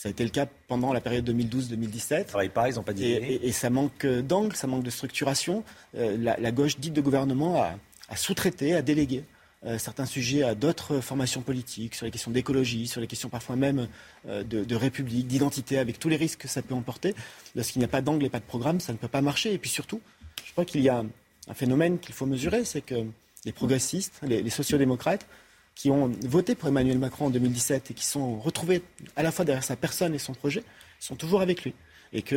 Ça 0.00 0.08
a 0.08 0.12
été 0.12 0.24
le 0.24 0.30
cas 0.30 0.46
pendant 0.66 0.94
la 0.94 1.02
période 1.02 1.28
2012-2017. 1.28 2.24
Travaille 2.24 2.48
pas, 2.48 2.70
ils 2.70 2.76
n'ont 2.76 2.82
pas 2.82 2.94
dit. 2.94 3.04
Et, 3.04 3.46
et, 3.46 3.52
ça 3.52 3.68
manque 3.68 4.06
d'angle, 4.06 4.56
ça 4.56 4.66
manque 4.66 4.82
de 4.82 4.88
structuration. 4.88 5.62
Euh, 5.94 6.16
la, 6.16 6.52
gauche 6.52 6.78
dite 6.78 6.94
de 6.94 7.02
gouvernement 7.02 7.62
a, 7.62 8.16
sous-traité, 8.16 8.74
a 8.74 8.80
délégué 8.80 9.24
euh, 9.66 9.76
certains 9.76 10.06
sujets 10.06 10.42
à 10.42 10.54
d'autres 10.54 11.00
formations 11.00 11.42
politiques, 11.42 11.94
sur 11.94 12.06
les 12.06 12.10
questions 12.10 12.30
d'écologie, 12.30 12.86
sur 12.86 13.02
les 13.02 13.06
questions 13.06 13.28
parfois 13.28 13.56
même 13.56 13.88
euh, 14.26 14.42
de, 14.42 14.64
de, 14.64 14.74
république, 14.74 15.26
d'identité, 15.26 15.76
avec 15.76 15.98
tous 15.98 16.08
les 16.08 16.16
risques 16.16 16.40
que 16.40 16.48
ça 16.48 16.62
peut 16.62 16.72
emporter. 16.72 17.14
Lorsqu'il 17.54 17.80
n'y 17.80 17.84
a 17.84 17.88
pas 17.88 18.00
d'angle 18.00 18.24
et 18.24 18.30
pas 18.30 18.40
de 18.40 18.44
programme, 18.44 18.80
ça 18.80 18.94
ne 18.94 18.96
peut 18.96 19.06
pas 19.06 19.20
marcher. 19.20 19.52
Et 19.52 19.58
puis 19.58 19.68
surtout, 19.68 20.00
je 20.46 20.52
crois 20.52 20.64
qu'il 20.64 20.80
y 20.80 20.88
a 20.88 21.04
un 21.46 21.54
phénomène 21.54 21.98
qu'il 21.98 22.14
faut 22.14 22.24
mesurer, 22.24 22.64
c'est 22.64 22.80
que 22.80 23.04
les 23.44 23.52
progressistes, 23.52 24.18
les, 24.22 24.40
les 24.40 24.50
sociodémocrates, 24.50 25.26
qui 25.74 25.90
ont 25.90 26.10
voté 26.26 26.54
pour 26.54 26.68
Emmanuel 26.68 26.98
Macron 26.98 27.26
en 27.26 27.30
2017 27.30 27.90
et 27.90 27.94
qui 27.94 28.04
sont 28.04 28.38
retrouvés 28.38 28.82
à 29.16 29.22
la 29.22 29.32
fois 29.32 29.44
derrière 29.44 29.64
sa 29.64 29.76
personne 29.76 30.14
et 30.14 30.18
son 30.18 30.34
projet, 30.34 30.62
sont 30.98 31.16
toujours 31.16 31.40
avec 31.40 31.64
lui. 31.64 31.74
Et 32.12 32.22
que 32.22 32.34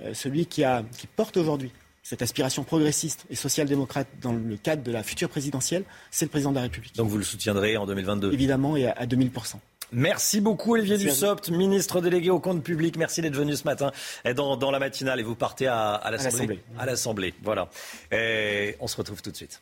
euh, 0.00 0.14
celui 0.14 0.46
qui, 0.46 0.64
a, 0.64 0.82
qui 0.96 1.06
porte 1.06 1.36
aujourd'hui 1.36 1.72
cette 2.02 2.22
aspiration 2.22 2.64
progressiste 2.64 3.26
et 3.30 3.36
social-démocrate 3.36 4.08
dans 4.22 4.32
le 4.32 4.56
cadre 4.56 4.82
de 4.82 4.90
la 4.90 5.02
future 5.02 5.28
présidentielle, 5.28 5.84
c'est 6.10 6.24
le 6.24 6.30
président 6.30 6.50
de 6.50 6.56
la 6.56 6.62
République. 6.62 6.96
Donc 6.96 7.08
vous 7.08 7.18
le 7.18 7.24
soutiendrez 7.24 7.76
en 7.76 7.86
2022 7.86 8.32
Évidemment, 8.32 8.76
et 8.76 8.86
à, 8.86 8.92
à 8.92 9.06
2000%. 9.06 9.56
Merci 9.92 10.40
beaucoup 10.40 10.74
Olivier 10.74 10.98
Dussopt, 10.98 11.50
ministre 11.50 12.00
délégué 12.00 12.30
au 12.30 12.38
compte 12.38 12.62
public. 12.62 12.96
Merci 12.96 13.22
d'être 13.22 13.36
venu 13.36 13.56
ce 13.56 13.64
matin 13.64 13.90
dans, 14.36 14.56
dans 14.56 14.70
la 14.70 14.78
matinale 14.78 15.18
et 15.18 15.22
vous 15.22 15.34
partez 15.34 15.66
à, 15.66 15.94
à 15.94 16.10
l'Assemblée. 16.10 16.60
À 16.78 16.86
l'Assemblée, 16.86 17.34
voilà. 17.42 17.68
Et 18.12 18.76
on 18.80 18.86
se 18.86 18.96
retrouve 18.96 19.20
tout 19.20 19.32
de 19.32 19.36
suite. 19.36 19.60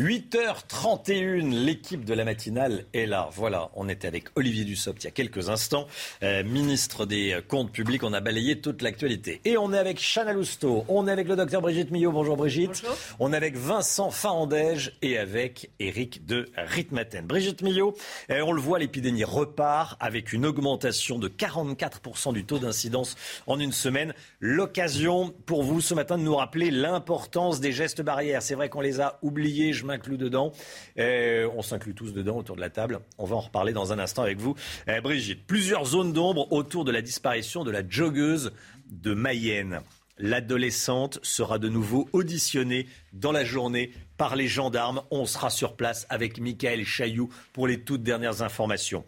8h31, 0.00 1.66
l'équipe 1.66 2.06
de 2.06 2.14
la 2.14 2.24
matinale 2.24 2.86
est 2.94 3.04
là. 3.04 3.28
Voilà, 3.34 3.68
on 3.74 3.86
était 3.86 4.08
avec 4.08 4.28
Olivier 4.34 4.64
Dussopt 4.64 5.02
il 5.02 5.04
y 5.04 5.08
a 5.08 5.10
quelques 5.10 5.50
instants, 5.50 5.86
euh, 6.22 6.42
ministre 6.42 7.04
des 7.04 7.38
Comptes 7.46 7.70
publics. 7.70 8.02
On 8.02 8.14
a 8.14 8.20
balayé 8.20 8.62
toute 8.62 8.80
l'actualité. 8.80 9.42
Et 9.44 9.58
on 9.58 9.74
est 9.74 9.78
avec 9.78 10.00
Chana 10.00 10.32
Lousteau, 10.32 10.86
on 10.88 11.06
est 11.06 11.10
avec 11.10 11.28
le 11.28 11.36
docteur 11.36 11.60
Brigitte 11.60 11.90
Millot. 11.90 12.12
Bonjour 12.12 12.38
Brigitte. 12.38 12.80
Bonjour. 12.82 12.96
On 13.18 13.34
est 13.34 13.36
avec 13.36 13.56
Vincent 13.56 14.10
Farandège 14.10 14.96
et 15.02 15.18
avec 15.18 15.68
Eric 15.80 16.24
de 16.24 16.46
Ritmaten. 16.56 17.26
Brigitte 17.26 17.60
Millot, 17.60 17.94
euh, 18.30 18.40
on 18.40 18.52
le 18.52 18.60
voit, 18.62 18.78
l'épidémie 18.78 19.24
repart 19.24 19.98
avec 20.00 20.32
une 20.32 20.46
augmentation 20.46 21.18
de 21.18 21.28
44% 21.28 22.32
du 22.32 22.46
taux 22.46 22.58
d'incidence 22.58 23.16
en 23.46 23.60
une 23.60 23.72
semaine. 23.72 24.14
L'occasion 24.40 25.34
pour 25.44 25.62
vous 25.62 25.82
ce 25.82 25.92
matin 25.92 26.16
de 26.16 26.22
nous 26.22 26.36
rappeler 26.36 26.70
l'importance 26.70 27.60
des 27.60 27.72
gestes 27.72 28.00
barrières. 28.00 28.40
C'est 28.40 28.54
vrai 28.54 28.70
qu'on 28.70 28.80
les 28.80 29.02
a 29.02 29.18
oubliés 29.20 29.74
inclus 29.90 30.16
dedans. 30.16 30.52
Euh, 30.98 31.48
on 31.56 31.62
s'inclut 31.62 31.94
tous 31.94 32.12
dedans 32.12 32.36
autour 32.36 32.56
de 32.56 32.60
la 32.60 32.70
table. 32.70 33.00
On 33.18 33.24
va 33.24 33.36
en 33.36 33.40
reparler 33.40 33.72
dans 33.72 33.92
un 33.92 33.98
instant 33.98 34.22
avec 34.22 34.38
vous. 34.38 34.54
Euh, 34.88 35.00
Brigitte, 35.00 35.46
plusieurs 35.46 35.84
zones 35.84 36.12
d'ombre 36.12 36.52
autour 36.52 36.84
de 36.84 36.92
la 36.92 37.02
disparition 37.02 37.64
de 37.64 37.70
la 37.70 37.86
joggeuse 37.86 38.52
de 38.90 39.14
Mayenne. 39.14 39.80
L'adolescente 40.22 41.18
sera 41.22 41.58
de 41.58 41.70
nouveau 41.70 42.06
auditionnée 42.12 42.86
dans 43.14 43.32
la 43.32 43.42
journée 43.42 43.92
par 44.18 44.36
les 44.36 44.48
gendarmes. 44.48 45.00
On 45.10 45.24
sera 45.24 45.48
sur 45.48 45.76
place 45.76 46.06
avec 46.10 46.38
Michael 46.38 46.84
Chailloux 46.84 47.30
pour 47.54 47.66
les 47.66 47.80
toutes 47.80 48.02
dernières 48.02 48.42
informations. 48.42 49.02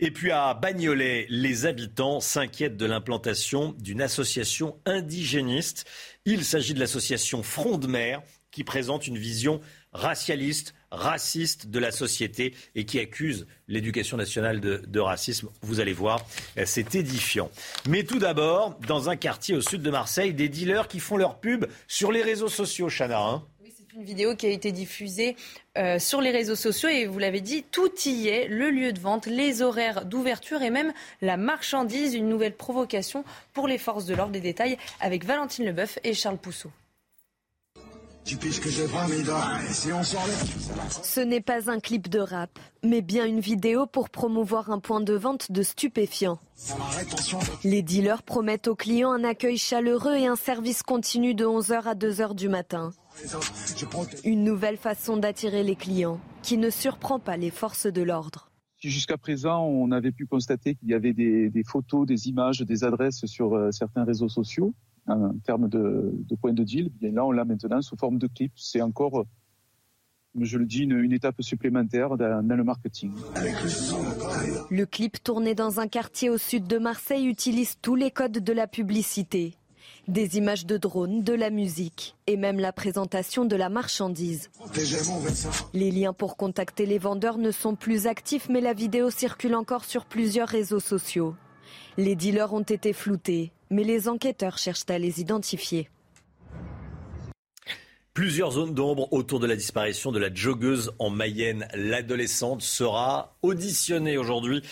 Et 0.00 0.10
puis 0.10 0.30
à 0.30 0.52
Bagnolet, 0.52 1.26
les 1.30 1.64
habitants 1.64 2.20
s'inquiètent 2.20 2.76
de 2.76 2.84
l'implantation 2.84 3.74
d'une 3.78 4.02
association 4.02 4.76
indigéniste. 4.84 5.86
Il 6.26 6.44
s'agit 6.44 6.74
de 6.74 6.80
l'association 6.80 7.42
Front 7.42 7.78
de 7.78 7.86
mer 7.86 8.22
qui 8.50 8.62
présente 8.62 9.06
une 9.06 9.16
vision 9.16 9.62
racialiste, 9.92 10.74
raciste 10.90 11.68
de 11.68 11.78
la 11.78 11.90
société 11.90 12.54
et 12.74 12.84
qui 12.84 12.98
accuse 12.98 13.46
l'éducation 13.68 14.16
nationale 14.16 14.60
de, 14.60 15.00
racisme. 15.00 15.48
Vous 15.62 15.80
allez 15.80 15.92
voir, 15.92 16.24
c'est 16.64 16.94
édifiant. 16.94 17.50
Mais 17.88 18.04
tout 18.04 18.18
d'abord, 18.18 18.78
dans 18.86 19.08
un 19.08 19.16
quartier 19.16 19.54
au 19.54 19.60
sud 19.60 19.82
de 19.82 19.90
Marseille, 19.90 20.34
des 20.34 20.48
dealers 20.48 20.88
qui 20.88 21.00
font 21.00 21.16
leur 21.16 21.38
pub 21.38 21.66
sur 21.88 22.12
les 22.12 22.22
réseaux 22.22 22.48
sociaux, 22.48 22.88
Chana. 22.88 23.20
Hein. 23.20 23.44
c'est 23.64 23.96
une 23.96 24.04
vidéo 24.04 24.36
qui 24.36 24.46
a 24.46 24.50
été 24.50 24.72
diffusée 24.72 25.36
euh, 25.78 25.98
sur 25.98 26.20
les 26.20 26.30
réseaux 26.30 26.56
sociaux 26.56 26.88
et 26.88 27.06
vous 27.06 27.18
l'avez 27.18 27.40
dit, 27.40 27.64
tout 27.70 27.90
y 28.04 28.28
est, 28.28 28.48
le 28.48 28.70
lieu 28.70 28.92
de 28.92 29.00
vente, 29.00 29.26
les 29.26 29.62
horaires 29.62 30.04
d'ouverture 30.04 30.62
et 30.62 30.70
même 30.70 30.92
la 31.22 31.36
marchandise, 31.36 32.14
une 32.14 32.28
nouvelle 32.28 32.54
provocation 32.54 33.24
pour 33.52 33.68
les 33.68 33.78
forces 33.78 34.06
de 34.06 34.14
l'ordre. 34.14 34.32
Des 34.32 34.40
détails 34.40 34.76
avec 35.00 35.24
Valentine 35.24 35.64
Leboeuf 35.64 35.98
et 36.04 36.14
Charles 36.14 36.38
Pousseau. 36.38 36.70
Ce 41.02 41.20
n'est 41.20 41.40
pas 41.40 41.70
un 41.70 41.80
clip 41.80 42.08
de 42.08 42.20
rap, 42.20 42.58
mais 42.84 43.02
bien 43.02 43.26
une 43.26 43.40
vidéo 43.40 43.86
pour 43.86 44.10
promouvoir 44.10 44.70
un 44.70 44.78
point 44.78 45.00
de 45.00 45.14
vente 45.14 45.50
de 45.50 45.62
stupéfiants. 45.62 46.38
Les 47.64 47.82
dealers 47.82 48.22
promettent 48.22 48.68
aux 48.68 48.76
clients 48.76 49.12
un 49.12 49.24
accueil 49.24 49.56
chaleureux 49.56 50.16
et 50.16 50.26
un 50.26 50.36
service 50.36 50.82
continu 50.82 51.34
de 51.34 51.44
11h 51.44 51.82
à 51.84 51.94
2h 51.94 52.34
du 52.34 52.48
matin. 52.48 52.92
Une 54.24 54.44
nouvelle 54.44 54.76
façon 54.76 55.16
d'attirer 55.16 55.62
les 55.62 55.76
clients 55.76 56.20
qui 56.42 56.58
ne 56.58 56.70
surprend 56.70 57.18
pas 57.18 57.36
les 57.36 57.50
forces 57.50 57.86
de 57.86 58.02
l'ordre. 58.02 58.50
Jusqu'à 58.78 59.18
présent, 59.18 59.64
on 59.64 59.90
avait 59.90 60.12
pu 60.12 60.26
constater 60.26 60.74
qu'il 60.74 60.88
y 60.88 60.94
avait 60.94 61.12
des, 61.12 61.64
photos, 61.66 62.06
des 62.06 62.28
images, 62.28 62.60
des 62.60 62.82
adresses 62.84 63.26
sur 63.26 63.54
euh, 63.54 63.70
certains 63.72 64.04
réseaux 64.04 64.30
sociaux 64.30 64.72
en 65.10 65.38
termes 65.44 65.68
de, 65.68 66.12
de 66.14 66.34
point 66.36 66.52
de 66.52 66.64
deal, 66.64 66.90
bien 67.00 67.12
là, 67.12 67.24
on 67.24 67.32
l'a 67.32 67.44
maintenant 67.44 67.82
sous 67.82 67.96
forme 67.96 68.18
de 68.18 68.26
clip. 68.26 68.52
C'est 68.56 68.80
encore, 68.80 69.24
je 70.38 70.58
le 70.58 70.66
dis, 70.66 70.82
une, 70.82 71.12
étape 71.12 71.42
supplémentaire 71.42 72.16
dans, 72.16 72.46
dans, 72.46 72.56
le 72.56 72.64
marketing. 72.64 73.12
Le 74.70 74.84
clip 74.84 75.22
tourné 75.22 75.54
dans 75.54 75.80
un 75.80 75.88
quartier 75.88 76.30
au 76.30 76.38
sud 76.38 76.66
de 76.66 76.78
Marseille 76.78 77.26
utilise 77.26 77.76
tous 77.82 77.96
les 77.96 78.10
codes 78.10 78.38
de 78.38 78.52
la 78.52 78.66
publicité. 78.66 79.54
Des 80.08 80.38
images 80.38 80.66
de 80.66 80.76
drones, 80.76 81.22
de 81.22 81.34
la 81.34 81.50
musique 81.50 82.16
et 82.26 82.36
même 82.36 82.58
la 82.58 82.72
présentation 82.72 83.44
de 83.44 83.56
la 83.56 83.68
marchandise. 83.68 84.50
Les 85.74 85.90
liens 85.90 86.12
pour 86.12 86.36
contacter 86.36 86.86
les 86.86 86.98
vendeurs 86.98 87.38
ne 87.38 87.50
sont 87.50 87.74
plus 87.74 88.06
actifs, 88.06 88.48
mais 88.48 88.60
la 88.60 88.72
vidéo 88.72 89.10
circule 89.10 89.54
encore 89.54 89.84
sur 89.84 90.06
plusieurs 90.06 90.48
réseaux 90.48 90.80
sociaux. 90.80 91.34
Les 91.96 92.16
dealers 92.16 92.54
ont 92.54 92.62
été 92.62 92.92
floutés, 92.92 93.52
mais 93.70 93.84
les 93.84 94.08
enquêteurs 94.08 94.58
cherchent 94.58 94.88
à 94.88 94.98
les 94.98 95.20
identifier. 95.20 95.88
Plusieurs 98.12 98.50
zones 98.52 98.74
d'ombre 98.74 99.12
autour 99.12 99.38
de 99.38 99.46
la 99.46 99.54
disparition 99.54 100.10
de 100.10 100.18
la 100.18 100.34
joggeuse 100.34 100.92
en 100.98 101.10
Mayenne. 101.10 101.68
L'adolescente 101.74 102.60
sera 102.60 103.36
auditionnée 103.42 104.18
aujourd'hui 104.18 104.62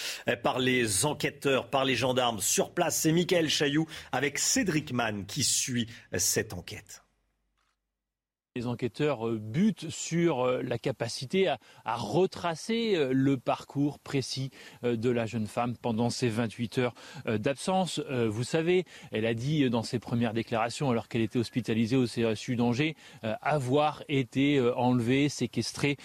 par 0.43 0.59
les 0.59 1.07
enquêteurs, 1.07 1.71
par 1.71 1.85
les 1.85 1.95
gendarmes 1.95 2.41
sur 2.41 2.73
place. 2.73 2.99
C'est 3.01 3.13
Michael 3.13 3.49
Chailloux 3.49 3.87
avec 4.11 4.39
Cédric 4.39 4.93
Mann 4.93 5.25
qui 5.25 5.45
suit 5.45 5.87
cette 6.17 6.53
enquête 6.53 7.03
les 8.57 8.67
enquêteurs 8.67 9.29
euh, 9.29 9.39
butent 9.39 9.89
sur 9.91 10.41
euh, 10.41 10.63
la 10.63 10.79
capacité 10.79 11.49
à, 11.49 11.59
retracer 11.97 12.95
euh, 12.95 13.13
le 13.13 13.37
parcours 13.37 13.99
précis 13.99 14.51
de 14.83 15.11
la 15.11 15.27
jeune 15.27 15.47
femme 15.47 15.77
pendant 15.77 16.11
ces 16.11 16.29
28 16.29 16.79
heures 16.79 16.95
d'absence. 17.27 18.01
Vous 18.01 18.45
savez, 18.45 18.85
elle 19.13 19.27
a 19.27 19.35
dit 19.35 19.69
dans 19.71 19.83
ses 19.83 19.99
premières 19.99 20.33
déclarations, 20.33 20.91
alors 20.91 21.09
qu'elle 21.09 21.21
était 21.21 21.39
hospitalisée 21.39 21.97
au 21.97 22.05
CSU 22.05 22.57
d'Angers, 22.57 22.97
avoir 23.43 24.03
été 24.09 24.61
enlevée, 24.77 25.29
séquestrée 25.29 25.97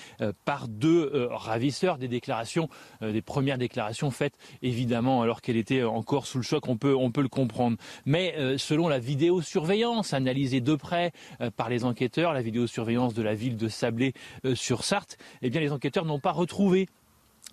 par 0.46 0.68
deux 0.68 1.28
ravisseurs. 1.30 1.98
Des 1.98 2.08
déclarations, 2.08 2.70
des 3.02 3.22
premières 3.22 3.58
déclarations 3.58 4.12
faites 4.12 4.38
évidemment 4.62 5.22
alors 5.22 5.42
qu'elle 5.42 5.58
était 5.58 5.84
encore 5.84 6.26
sous 6.26 6.38
le 6.38 6.44
choc. 6.44 6.68
On 6.68 6.78
peut, 6.78 6.96
on 6.96 7.12
peut 7.12 7.22
le 7.22 7.30
comprendre. 7.30 7.78
Mais 8.06 8.36
selon 8.58 8.88
la 8.88 9.00
vidéosurveillance 9.00 10.14
analysée 10.14 10.62
de 10.62 10.76
près 10.76 11.12
par 11.56 11.70
les 11.70 11.86
enquêteurs, 11.86 12.33
vidéosurveillance 12.42 13.14
de 13.14 13.22
la 13.22 13.36
ville 13.36 13.58
de 13.58 13.68
Sablé-sur-Sarthe, 13.68 15.18
euh, 15.20 15.38
eh 15.44 15.50
bien 15.50 15.62
les 15.62 15.72
enquêteurs 15.72 16.06
n'ont 16.06 16.20
pas 16.20 16.32
retrouvé 16.32 16.88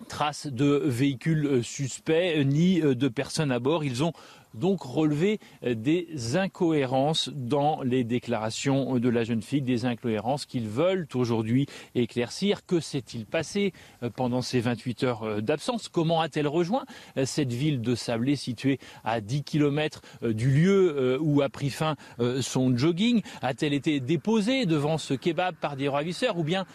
trace 0.08 0.46
de 0.46 0.82
véhicules 0.84 1.46
euh, 1.46 1.62
suspects 1.62 2.38
euh, 2.38 2.44
ni 2.44 2.80
de 2.80 3.08
personnes 3.08 3.52
à 3.52 3.58
bord. 3.58 3.84
Ils 3.84 4.02
ont 4.02 4.12
donc 4.54 4.82
relever 4.82 5.38
euh, 5.64 5.74
des 5.74 6.36
incohérences 6.36 7.30
dans 7.32 7.82
les 7.82 8.04
déclarations 8.04 8.98
de 8.98 9.08
la 9.08 9.24
jeune 9.24 9.42
fille, 9.42 9.62
des 9.62 9.84
incohérences 9.84 10.46
qu'ils 10.46 10.68
veulent 10.68 11.06
aujourd'hui 11.14 11.66
éclaircir. 11.94 12.66
Que 12.66 12.80
s'est-il 12.80 13.26
passé 13.26 13.72
euh, 14.02 14.10
pendant 14.14 14.42
ces 14.42 14.60
28 14.60 15.04
heures 15.04 15.22
euh, 15.22 15.40
d'absence? 15.40 15.88
Comment 15.88 16.20
a-t-elle 16.20 16.48
rejoint 16.48 16.84
cette 17.24 17.52
ville 17.52 17.80
de 17.80 17.94
Sablé 17.94 18.36
située 18.36 18.78
à 19.04 19.20
10 19.20 19.44
km 19.44 20.00
du 20.22 20.50
lieu 20.50 21.18
où 21.20 21.42
a 21.42 21.48
pris 21.48 21.70
fin 21.70 21.96
son 22.40 22.76
jogging? 22.76 23.22
A-t-elle 23.42 23.72
été 23.72 24.00
déposée 24.00 24.66
devant 24.66 24.98
ce 24.98 25.14
kebab 25.14 25.54
par 25.56 25.76
des 25.76 25.88
ravisseurs 25.88 26.38
ou 26.38 26.44
bien 26.44 26.66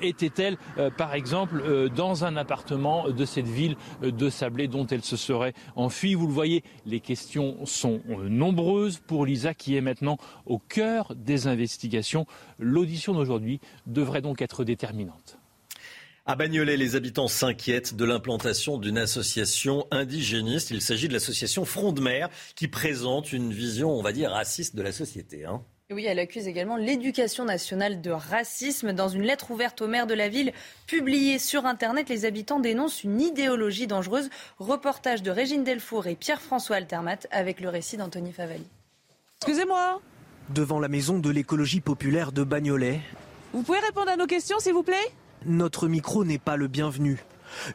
était-elle 0.00 0.56
par 0.96 1.14
exemple 1.14 1.90
dans 1.90 2.24
un 2.24 2.36
appartement 2.36 3.10
de 3.10 3.24
cette 3.24 3.48
ville 3.48 3.76
de 4.02 4.30
Sablé 4.30 4.68
dont 4.68 4.86
elle 4.86 5.04
se 5.04 5.16
serait 5.16 5.54
enfuie? 5.76 6.14
Vous 6.14 6.26
le 6.26 6.32
voyez, 6.32 6.62
les 6.86 7.00
questions 7.00 7.23
questions 7.24 7.64
sont 7.64 8.02
euh, 8.10 8.28
nombreuses 8.28 8.98
pour 8.98 9.24
Lisa 9.24 9.54
qui 9.54 9.76
est 9.76 9.80
maintenant 9.80 10.18
au 10.44 10.58
cœur 10.58 11.14
des 11.16 11.46
investigations. 11.46 12.26
L'audition 12.58 13.14
d'aujourd'hui 13.14 13.60
devrait 13.86 14.20
donc 14.20 14.42
être 14.42 14.62
déterminante. 14.62 15.38
À 16.26 16.36
Bagnolet, 16.36 16.76
les 16.76 16.96
habitants 16.96 17.28
s'inquiètent 17.28 17.94
de 17.94 18.04
l'implantation 18.04 18.76
d'une 18.78 18.98
association 18.98 19.86
indigéniste. 19.90 20.70
Il 20.70 20.82
s'agit 20.82 21.08
de 21.08 21.14
l'association 21.14 21.64
Front 21.64 21.92
de 21.92 22.00
mer 22.00 22.28
qui 22.56 22.68
présente 22.68 23.32
une 23.32 23.52
vision, 23.52 23.90
on 23.90 24.02
va 24.02 24.12
dire, 24.12 24.30
raciste 24.30 24.76
de 24.76 24.82
la 24.82 24.92
société. 24.92 25.44
Hein. 25.46 25.62
Oui, 25.90 26.06
elle 26.06 26.18
accuse 26.18 26.48
également 26.48 26.78
l'éducation 26.78 27.44
nationale 27.44 28.00
de 28.00 28.10
racisme. 28.10 28.94
Dans 28.94 29.10
une 29.10 29.20
lettre 29.20 29.50
ouverte 29.50 29.82
au 29.82 29.86
maire 29.86 30.06
de 30.06 30.14
la 30.14 30.30
ville, 30.30 30.54
publiée 30.86 31.38
sur 31.38 31.66
Internet, 31.66 32.08
les 32.08 32.24
habitants 32.24 32.58
dénoncent 32.58 33.04
une 33.04 33.20
idéologie 33.20 33.86
dangereuse. 33.86 34.30
Reportage 34.58 35.22
de 35.22 35.30
Régine 35.30 35.62
Delfour 35.62 36.06
et 36.06 36.14
Pierre-François 36.14 36.76
Altermat 36.76 37.18
avec 37.30 37.60
le 37.60 37.68
récit 37.68 37.98
d'Anthony 37.98 38.32
Favali. 38.32 38.64
Excusez-moi. 39.42 40.00
Devant 40.48 40.80
la 40.80 40.88
maison 40.88 41.18
de 41.18 41.28
l'écologie 41.28 41.82
populaire 41.82 42.32
de 42.32 42.44
Bagnolet. 42.44 43.02
Vous 43.52 43.62
pouvez 43.62 43.80
répondre 43.80 44.10
à 44.10 44.16
nos 44.16 44.26
questions, 44.26 44.58
s'il 44.60 44.72
vous 44.72 44.82
plaît? 44.82 45.12
Notre 45.44 45.86
micro 45.86 46.24
n'est 46.24 46.38
pas 46.38 46.56
le 46.56 46.66
bienvenu. 46.66 47.22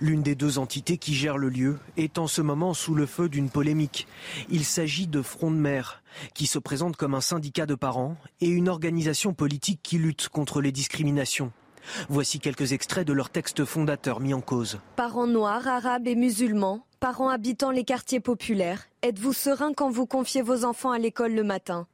L'une 0.01 0.23
des 0.23 0.33
deux 0.33 0.57
entités 0.57 0.97
qui 0.97 1.13
gèrent 1.13 1.37
le 1.37 1.49
lieu 1.49 1.77
est 1.95 2.17
en 2.17 2.25
ce 2.25 2.41
moment 2.41 2.73
sous 2.73 2.95
le 2.95 3.05
feu 3.05 3.29
d'une 3.29 3.51
polémique. 3.51 4.07
Il 4.49 4.65
s'agit 4.65 5.05
de 5.05 5.21
Front 5.21 5.51
de 5.51 5.57
mer, 5.57 5.98
qui 6.33 6.47
se 6.47 6.59
présente 6.59 6.95
comme 6.95 7.15
un 7.15 7.21
syndicat 7.21 7.65
de 7.65 7.75
parents 7.75 8.17
et 8.41 8.47
une 8.47 8.69
organisation 8.69 9.33
politique 9.33 9.81
qui 9.83 9.97
lutte 9.97 10.29
contre 10.29 10.61
les 10.61 10.71
discriminations. 10.71 11.51
Voici 12.09 12.39
quelques 12.39 12.73
extraits 12.73 13.07
de 13.07 13.13
leur 13.13 13.29
texte 13.29 13.65
fondateur 13.65 14.19
mis 14.19 14.33
en 14.33 14.41
cause. 14.41 14.79
Parents 14.95 15.27
noirs, 15.27 15.67
arabes 15.67 16.07
et 16.07 16.15
musulmans, 16.15 16.85
parents 16.99 17.29
habitant 17.29 17.71
les 17.71 17.83
quartiers 17.83 18.19
populaires, 18.19 18.87
êtes-vous 19.01 19.33
sereins 19.33 19.73
quand 19.73 19.89
vous 19.89 20.05
confiez 20.05 20.41
vos 20.41 20.65
enfants 20.65 20.91
à 20.91 20.99
l'école 20.99 21.33
le 21.33 21.43
matin? 21.43 21.87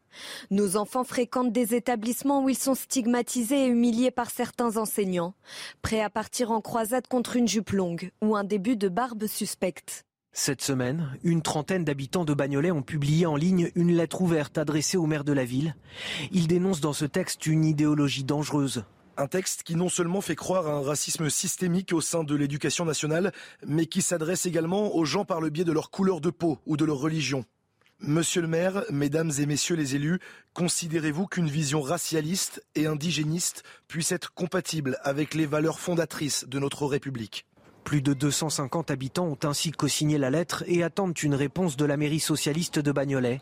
Nos 0.49 0.77
enfants 0.77 1.03
fréquentent 1.03 1.51
des 1.51 1.75
établissements 1.75 2.43
où 2.43 2.49
ils 2.49 2.57
sont 2.57 2.75
stigmatisés 2.75 3.65
et 3.65 3.67
humiliés 3.67 4.11
par 4.11 4.29
certains 4.29 4.77
enseignants, 4.77 5.33
prêts 5.81 6.01
à 6.01 6.09
partir 6.09 6.51
en 6.51 6.61
croisade 6.61 7.07
contre 7.07 7.35
une 7.35 7.47
jupe 7.47 7.71
longue 7.71 8.11
ou 8.21 8.35
un 8.35 8.43
début 8.43 8.77
de 8.77 8.87
barbe 8.87 9.27
suspecte. 9.27 10.05
Cette 10.37 10.61
semaine, 10.61 11.17
une 11.23 11.41
trentaine 11.41 11.85
d'habitants 11.85 12.25
de 12.25 12.33
Bagnolet 12.33 12.69
ont 12.69 12.81
publié 12.81 13.25
en 13.25 13.37
ligne 13.37 13.71
une 13.73 13.95
lettre 13.95 14.21
ouverte 14.21 14.57
adressée 14.57 14.97
au 14.97 15.05
maire 15.05 15.23
de 15.23 15.31
la 15.31 15.45
ville. 15.45 15.77
Ils 16.33 16.47
dénoncent 16.47 16.81
dans 16.81 16.91
ce 16.91 17.05
texte 17.05 17.45
une 17.45 17.63
idéologie 17.63 18.25
dangereuse. 18.25 18.83
Un 19.15 19.27
texte 19.27 19.63
qui 19.63 19.77
non 19.77 19.87
seulement 19.87 20.19
fait 20.19 20.35
croire 20.35 20.67
à 20.67 20.73
un 20.73 20.81
racisme 20.81 21.29
systémique 21.29 21.93
au 21.93 22.01
sein 22.01 22.25
de 22.25 22.35
l'éducation 22.35 22.83
nationale, 22.83 23.31
mais 23.65 23.85
qui 23.85 24.01
s'adresse 24.01 24.45
également 24.45 24.93
aux 24.93 25.05
gens 25.05 25.23
par 25.23 25.39
le 25.39 25.49
biais 25.49 25.63
de 25.63 25.71
leur 25.71 25.89
couleur 25.89 26.19
de 26.19 26.31
peau 26.31 26.59
ou 26.65 26.75
de 26.75 26.83
leur 26.83 26.97
religion. 26.97 27.45
Monsieur 27.99 28.41
le 28.41 28.49
maire, 28.49 28.83
mesdames 28.91 29.31
et 29.39 29.45
messieurs 29.45 29.77
les 29.77 29.95
élus, 29.95 30.19
considérez-vous 30.53 31.27
qu'une 31.27 31.47
vision 31.47 31.81
racialiste 31.81 32.61
et 32.75 32.87
indigéniste 32.87 33.63
puisse 33.87 34.11
être 34.11 34.33
compatible 34.33 34.97
avec 35.01 35.33
les 35.33 35.45
valeurs 35.45 35.79
fondatrices 35.79 36.43
de 36.45 36.59
notre 36.59 36.85
République? 36.87 37.45
Plus 37.85 38.01
de 38.01 38.13
250 38.13 38.91
habitants 38.91 39.27
ont 39.27 39.47
ainsi 39.47 39.71
co-signé 39.71 40.17
la 40.17 40.31
lettre 40.31 40.65
et 40.67 40.83
attendent 40.83 41.17
une 41.21 41.35
réponse 41.35 41.77
de 41.77 41.85
la 41.85 41.95
mairie 41.95 42.19
socialiste 42.19 42.79
de 42.79 42.91
Bagnolet. 42.91 43.39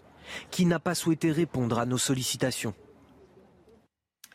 qui 0.52 0.66
n'a 0.66 0.80
pas 0.80 0.96
souhaité 0.96 1.32
répondre 1.32 1.80
à 1.80 1.86
nos 1.86 1.98
sollicitations. 1.98 2.74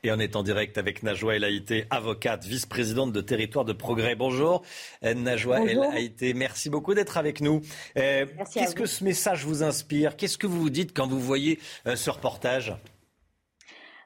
Et 0.05 0.13
on 0.13 0.19
est 0.21 0.37
en 0.37 0.45
direct 0.45 0.79
avec 0.79 1.03
Najwa 1.03 1.35
El 1.35 1.45
Haïté, 1.45 1.87
avocate, 1.91 2.45
vice-présidente 2.45 3.13
de 3.13 3.21
Territoire 3.21 3.65
de 3.65 3.73
Progrès. 3.73 4.15
Bonjour 4.15 4.63
euh, 5.03 5.13
Najwa 5.15 5.61
El 5.69 5.83
Haïté, 5.83 6.35
merci 6.35 6.71
beaucoup 6.71 6.95
d'être 6.95 7.17
avec 7.17 7.41
nous. 7.41 7.63
Euh, 7.97 8.27
Qu'est-ce 8.53 8.77
que 8.77 8.87
ce 8.87 9.03
message 9.03 9.45
vous 9.45 9.63
inspire? 9.65 10.17
Qu'est-ce 10.17 10.39
que 10.39 10.47
vous 10.47 10.61
vous 10.61 10.71
dites 10.71 10.97
quand 10.97 11.09
vous 11.09 11.21
voyez 11.21 11.59
euh, 11.87 11.97
ce 11.97 12.11
reportage? 12.11 12.77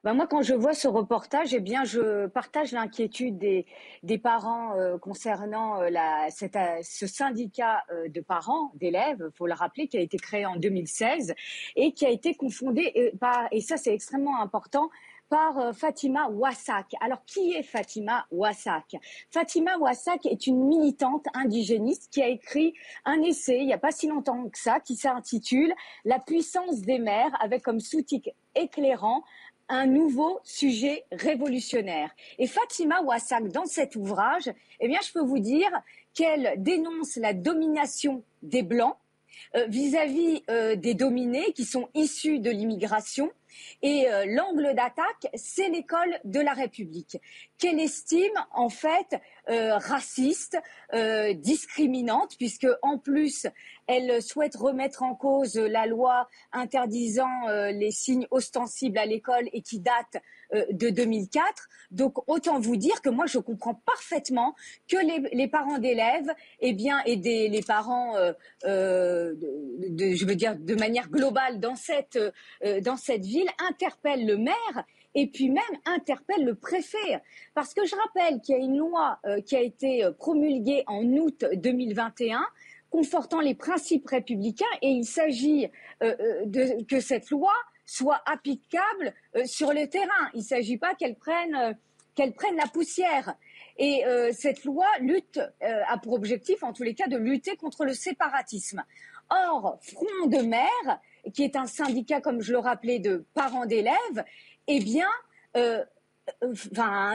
Ben 0.05 0.15
moi, 0.15 0.27
quand 0.27 0.43
je 0.43 0.55
vois 0.55 0.75
ce 0.75 0.89
reportage, 0.89 1.55
eh 1.55 1.61
bien, 1.61 1.85
je 1.85 2.27
partage 2.27 2.73
l'inquiétude 2.73 3.39
des, 3.39 3.67
des 4.03 4.19
parents 4.19 4.77
euh, 4.77 4.99
concernant 4.99 5.81
euh, 5.81 5.91
la, 5.91 6.29
cette, 6.31 6.57
euh, 6.57 6.81
ce 6.83 7.07
syndicat 7.07 7.85
de 8.09 8.21
parents, 8.21 8.73
d'élèves, 8.75 9.31
faut 9.37 9.47
le 9.47 9.55
rappeler, 9.55 9.87
qui 9.87 9.97
a 9.97 10.01
été 10.01 10.17
créé 10.17 10.45
en 10.45 10.57
2016 10.57 11.35
et 11.77 11.93
qui 11.93 12.05
a 12.05 12.11
été 12.11 12.35
confondé 12.35 13.13
par, 13.21 13.47
et 13.53 13.61
ça 13.61 13.77
c'est 13.77 13.95
extrêmement 13.95 14.41
important, 14.41 14.91
par 15.29 15.75
Fatima 15.75 16.29
Wassak. 16.29 16.93
Alors, 17.01 17.25
qui 17.25 17.55
est 17.55 17.63
Fatima 17.63 18.27
Wassak 18.31 18.97
Fatima 19.31 19.79
Wassak 19.79 20.27
est 20.27 20.47
une 20.47 20.63
militante 20.67 21.25
indigéniste 21.33 22.13
qui 22.13 22.23
a 22.23 22.29
écrit 22.29 22.75
un 23.07 23.23
essai 23.23 23.57
il 23.61 23.67
n'y 23.67 23.73
a 23.73 23.79
pas 23.79 23.93
si 23.93 24.09
longtemps 24.09 24.51
que 24.51 24.59
ça, 24.59 24.79
qui 24.79 24.95
s'intitule 24.95 25.73
La 26.05 26.19
puissance 26.19 26.83
des 26.83 26.99
mères, 26.99 27.33
avec 27.41 27.63
comme 27.63 27.81
sous-titre 27.81 28.29
éclairant 28.55 29.25
un 29.69 29.87
nouveau 29.87 30.41
sujet 30.45 31.05
révolutionnaire. 31.13 32.11
Et 32.39 32.47
Fatima 32.47 33.01
Wassak, 33.03 33.49
dans 33.49 33.67
cet 33.67 33.97
ouvrage, 33.97 34.51
eh 34.81 34.89
bien, 34.89 34.99
je 35.07 35.13
peux 35.13 35.25
vous 35.25 35.39
dire 35.39 35.71
qu'elle 36.15 36.55
dénonce 36.59 37.17
la 37.17 37.33
domination 37.33 38.23
des 38.43 38.63
Blancs 38.63 38.97
euh, 39.55 39.67
vis-à-vis 39.67 40.43
euh, 40.51 40.77
des 40.77 40.95
dominés 40.95 41.53
qui 41.53 41.65
sont 41.65 41.89
issus 41.95 42.39
de 42.39 42.51
l'immigration. 42.51 43.31
Et 43.83 44.09
euh, 44.09 44.25
l'angle 44.27 44.75
d'attaque, 44.75 45.29
c'est 45.35 45.69
l'école 45.69 46.19
de 46.25 46.41
la 46.41 46.53
République, 46.53 47.19
qu'elle 47.59 47.81
estime 47.81 48.33
en 48.53 48.69
fait 48.69 49.21
raciste, 49.47 50.57
discriminante, 51.35 52.37
puisque 52.39 52.69
en 52.81 52.99
plus 52.99 53.47
elle 53.89 54.23
souhaite 54.23 54.55
remettre 54.55 55.03
en 55.03 55.17
cause 55.17 55.57
la 55.57 55.87
loi 55.87 56.29
interdisant 56.53 57.49
les 57.71 57.91
signes 57.91 58.27
ostensibles 58.31 58.99
à 58.99 59.07
l'école 59.07 59.49
et 59.53 59.63
qui 59.63 59.81
date 59.81 60.17
euh, 60.17 60.19
de 60.53 60.91
2004. 60.91 61.69
Donc 61.91 62.29
autant 62.29 62.59
vous 62.59 62.77
dire 62.77 63.01
que 63.03 63.11
moi 63.11 63.27
je 63.27 63.39
comprends 63.39 63.75
parfaitement 63.75 64.55
que 64.89 64.97
les, 65.33 65.49
parents 65.49 65.79
d'élèves, 65.79 66.31
eh 66.61 66.73
bien, 66.73 67.01
et 67.05 67.17
les 67.17 67.63
parents, 67.63 68.17
euh, 68.17 68.33
euh, 68.65 69.35
de, 69.37 70.15
je 70.15 70.25
veux 70.25 70.35
dire 70.35 70.57
de 70.57 70.75
manière 70.75 71.09
globale 71.09 71.61
dans 71.61 71.77
cette 71.77 72.19
dans 72.83 72.97
cette 72.97 73.25
ville 73.25 73.49
interpellent 73.69 74.27
le 74.27 74.37
maire 74.37 74.85
et 75.15 75.27
puis 75.27 75.51
même 75.51 75.63
interpellent 75.85 76.45
le 76.45 76.55
préfet. 76.55 77.21
Parce 77.55 77.75
que 77.75 77.85
je 77.85 77.95
rappelle 77.95 78.41
qu'il 78.41 78.57
y 78.57 78.59
a 78.59 78.63
une 78.63 78.79
loi 78.79 79.19
qui 79.45 79.57
a 79.57 79.61
été 79.61 80.09
promulguée 80.19 80.85
en 80.87 81.05
août 81.05 81.45
2021 81.55 82.41
confortant 82.91 83.41
les 83.41 83.55
principes 83.55 84.07
républicains 84.07 84.65
et 84.81 84.89
il 84.89 85.05
s'agit 85.05 85.69
de, 86.01 86.83
que 86.85 87.01
cette 87.01 87.31
loi 87.31 87.53
soit 87.85 88.23
applicable 88.27 89.15
euh, 89.37 89.45
sur 89.47 89.73
le 89.73 89.89
terrain. 89.89 90.31
Il 90.35 90.41
ne 90.41 90.45
s'agit 90.45 90.79
pas 90.79 90.93
euh, 90.93 91.73
qu'elle 92.15 92.35
prenne 92.35 92.57
la 92.57 92.67
poussière. 92.73 93.35
Et 93.79 94.05
euh, 94.07 94.33
cette 94.33 94.65
loi 94.65 94.87
lutte, 95.01 95.41
a 95.61 95.99
pour 95.99 96.13
objectif, 96.13 96.63
en 96.63 96.73
tous 96.73 96.83
les 96.83 96.95
cas, 96.95 97.09
de 97.09 97.17
lutter 97.17 97.57
contre 97.57 97.85
le 97.85 97.95
séparatisme. 97.95 98.83
Or, 99.31 99.79
Front 99.81 100.27
de 100.27 100.43
Mer, 100.43 101.01
qui 101.33 101.43
est 101.43 101.57
un 101.57 101.67
syndicat, 101.67 102.21
comme 102.21 102.43
je 102.43 102.53
le 102.53 102.59
rappelais, 102.59 102.99
de 102.99 103.25
parents 103.35 103.65
d'élèves, 103.65 104.25
eh 104.67 104.81
bien, 104.81 105.09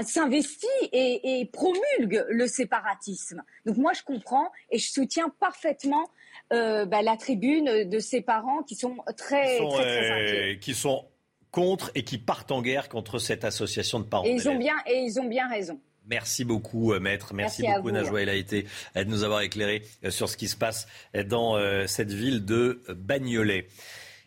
s'investit 0.03 0.68
et, 0.91 1.48
promulgue 1.53 2.26
le 2.30 2.48
séparatisme. 2.48 3.44
Donc 3.65 3.77
moi, 3.77 3.94
je 3.94 4.02
comprends 4.02 4.52
et 4.72 4.80
je 4.80 4.91
soutiens 4.91 5.30
parfaitement 5.39 6.10
euh, 6.53 6.85
bah, 6.85 7.01
la 7.01 7.17
tribune 7.17 7.89
de 7.89 7.99
ses 7.99 8.21
parents 8.21 8.63
qui 8.63 8.75
sont 8.75 8.97
très, 9.17 9.57
très, 9.57 9.69
très, 9.69 10.53
euh, 10.53 10.55
qui 10.55 10.73
sont 10.73 11.05
contre 11.51 11.91
et 11.95 12.03
qui 12.03 12.17
partent 12.17 12.51
en 12.51 12.61
guerre 12.61 12.89
contre 12.89 13.19
cette 13.19 13.43
association 13.43 13.99
de 13.99 14.05
parents. 14.05 14.25
Et 14.25 14.31
ils 14.31 14.47
ont 14.47 14.57
bien 14.57 14.75
et 14.85 14.99
ils 14.99 15.19
ont 15.19 15.27
bien 15.27 15.47
raison. 15.49 15.79
Merci 16.09 16.45
beaucoup, 16.45 16.93
euh, 16.93 16.99
maître. 16.99 17.33
Merci, 17.33 17.63
beaucoup, 17.63 17.91
Najwa 17.91 18.21
El 18.21 18.29
Haïté, 18.29 18.65
de 18.95 19.03
nous 19.03 19.23
avoir 19.23 19.41
éclairé 19.41 19.81
sur 20.09 20.29
ce 20.29 20.37
qui 20.37 20.47
se 20.47 20.55
passe 20.55 20.87
dans 21.25 21.57
cette 21.87 22.11
ville 22.11 22.45
de 22.45 22.81
Bagnolet. 22.89 23.67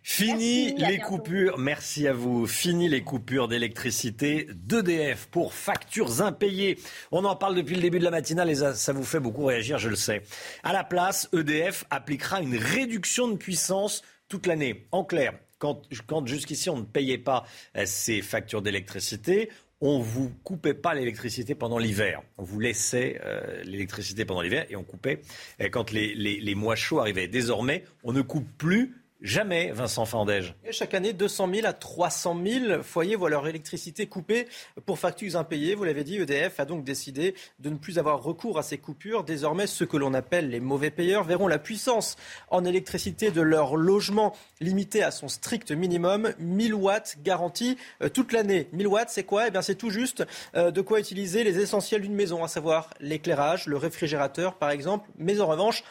Fini 0.02 0.74
les 0.76 0.98
coupures, 0.98 1.58
merci 1.58 2.08
à 2.08 2.14
vous. 2.14 2.46
Fini 2.46 2.88
les 2.88 3.02
coupures 3.02 3.48
d'électricité 3.48 4.48
d'EDF 4.54 5.26
pour 5.26 5.52
factures 5.52 6.22
impayées. 6.22 6.78
On 7.12 7.24
en 7.24 7.36
parle 7.36 7.54
depuis 7.54 7.74
le 7.74 7.82
début 7.82 7.98
de 7.98 8.04
la 8.04 8.10
matinale 8.10 8.50
et 8.50 8.54
ça, 8.54 8.92
vous 8.92 9.04
fait 9.04 9.20
beaucoup 9.20 9.44
réagir, 9.44 9.78
je 9.78 9.90
le 9.90 9.96
sais. 9.96 10.22
À 10.62 10.72
la 10.72 10.84
place, 10.84 11.28
EDF 11.34 11.84
appliquera 11.90 12.40
une 12.40 12.56
réduction 12.56 13.28
de 13.28 13.36
puissance 13.36 14.02
toute 14.28 14.46
l'année. 14.46 14.86
En 14.90 15.04
clair, 15.04 15.34
quand, 15.58 15.82
jusqu'ici 16.26 16.70
on 16.70 16.78
ne 16.78 16.84
payait 16.84 17.18
pas 17.18 17.44
euh, 17.76 17.82
ces 17.84 18.22
factures 18.22 18.62
d'électricité, 18.62 19.50
on 19.82 19.98
ne 19.98 20.04
vous 20.04 20.30
coupait 20.44 20.74
pas 20.74 20.94
l'électricité 20.94 21.54
pendant 21.54 21.78
l'hiver. 21.78 22.22
On 22.38 22.42
vous 22.42 22.58
laissait 22.58 23.20
euh, 23.24 23.62
l'électricité 23.64 24.24
pendant 24.24 24.40
l'hiver 24.40 24.64
et 24.70 24.76
on 24.76 24.82
coupait 24.82 25.20
euh, 25.60 25.68
quand 25.68 25.90
les 25.90 26.54
mois 26.54 26.76
chauds 26.76 27.00
arrivaient. 27.00 27.28
Désormais, 27.28 27.84
on 28.02 28.12
ne 28.12 28.22
coupe 28.22 28.48
plus 28.56 28.99
Jamais, 29.22 29.70
Vincent 29.70 30.06
Fandège. 30.06 30.54
chaque 30.70 30.94
année, 30.94 31.12
200 31.12 31.50
000 31.54 31.66
à 31.66 31.74
300 31.74 32.40
000 32.42 32.82
foyers 32.82 33.16
voient 33.16 33.28
leur 33.28 33.46
électricité 33.46 34.06
coupée 34.06 34.48
pour 34.86 34.98
factures 34.98 35.36
impayées. 35.36 35.74
Vous 35.74 35.84
l'avez 35.84 36.04
dit, 36.04 36.16
EDF 36.16 36.58
a 36.58 36.64
donc 36.64 36.84
décidé 36.84 37.34
de 37.58 37.68
ne 37.68 37.76
plus 37.76 37.98
avoir 37.98 38.22
recours 38.22 38.58
à 38.58 38.62
ces 38.62 38.78
coupures. 38.78 39.22
Désormais, 39.22 39.66
ceux 39.66 39.84
que 39.84 39.98
l'on 39.98 40.14
appelle 40.14 40.48
les 40.48 40.60
mauvais 40.60 40.90
payeurs 40.90 41.24
verront 41.24 41.48
la 41.48 41.58
puissance 41.58 42.16
en 42.48 42.64
électricité 42.64 43.30
de 43.30 43.42
leur 43.42 43.76
logement 43.76 44.34
limitée 44.60 45.02
à 45.02 45.10
son 45.10 45.28
strict 45.28 45.70
minimum, 45.70 46.32
1000 46.38 46.74
watts 46.74 47.18
garantie 47.22 47.76
euh, 48.02 48.08
toute 48.08 48.32
l'année. 48.32 48.68
1000 48.72 48.86
watts, 48.86 49.10
c'est 49.10 49.24
quoi? 49.24 49.48
Eh 49.48 49.50
bien, 49.50 49.60
c'est 49.60 49.74
tout 49.74 49.90
juste 49.90 50.24
euh, 50.54 50.70
de 50.70 50.80
quoi 50.80 50.98
utiliser 50.98 51.44
les 51.44 51.58
essentiels 51.58 52.00
d'une 52.00 52.14
maison, 52.14 52.42
à 52.42 52.48
savoir 52.48 52.88
l'éclairage, 53.00 53.66
le 53.66 53.76
réfrigérateur, 53.76 54.54
par 54.54 54.70
exemple. 54.70 55.10
Mais 55.18 55.40
en 55.42 55.46
revanche, 55.46 55.84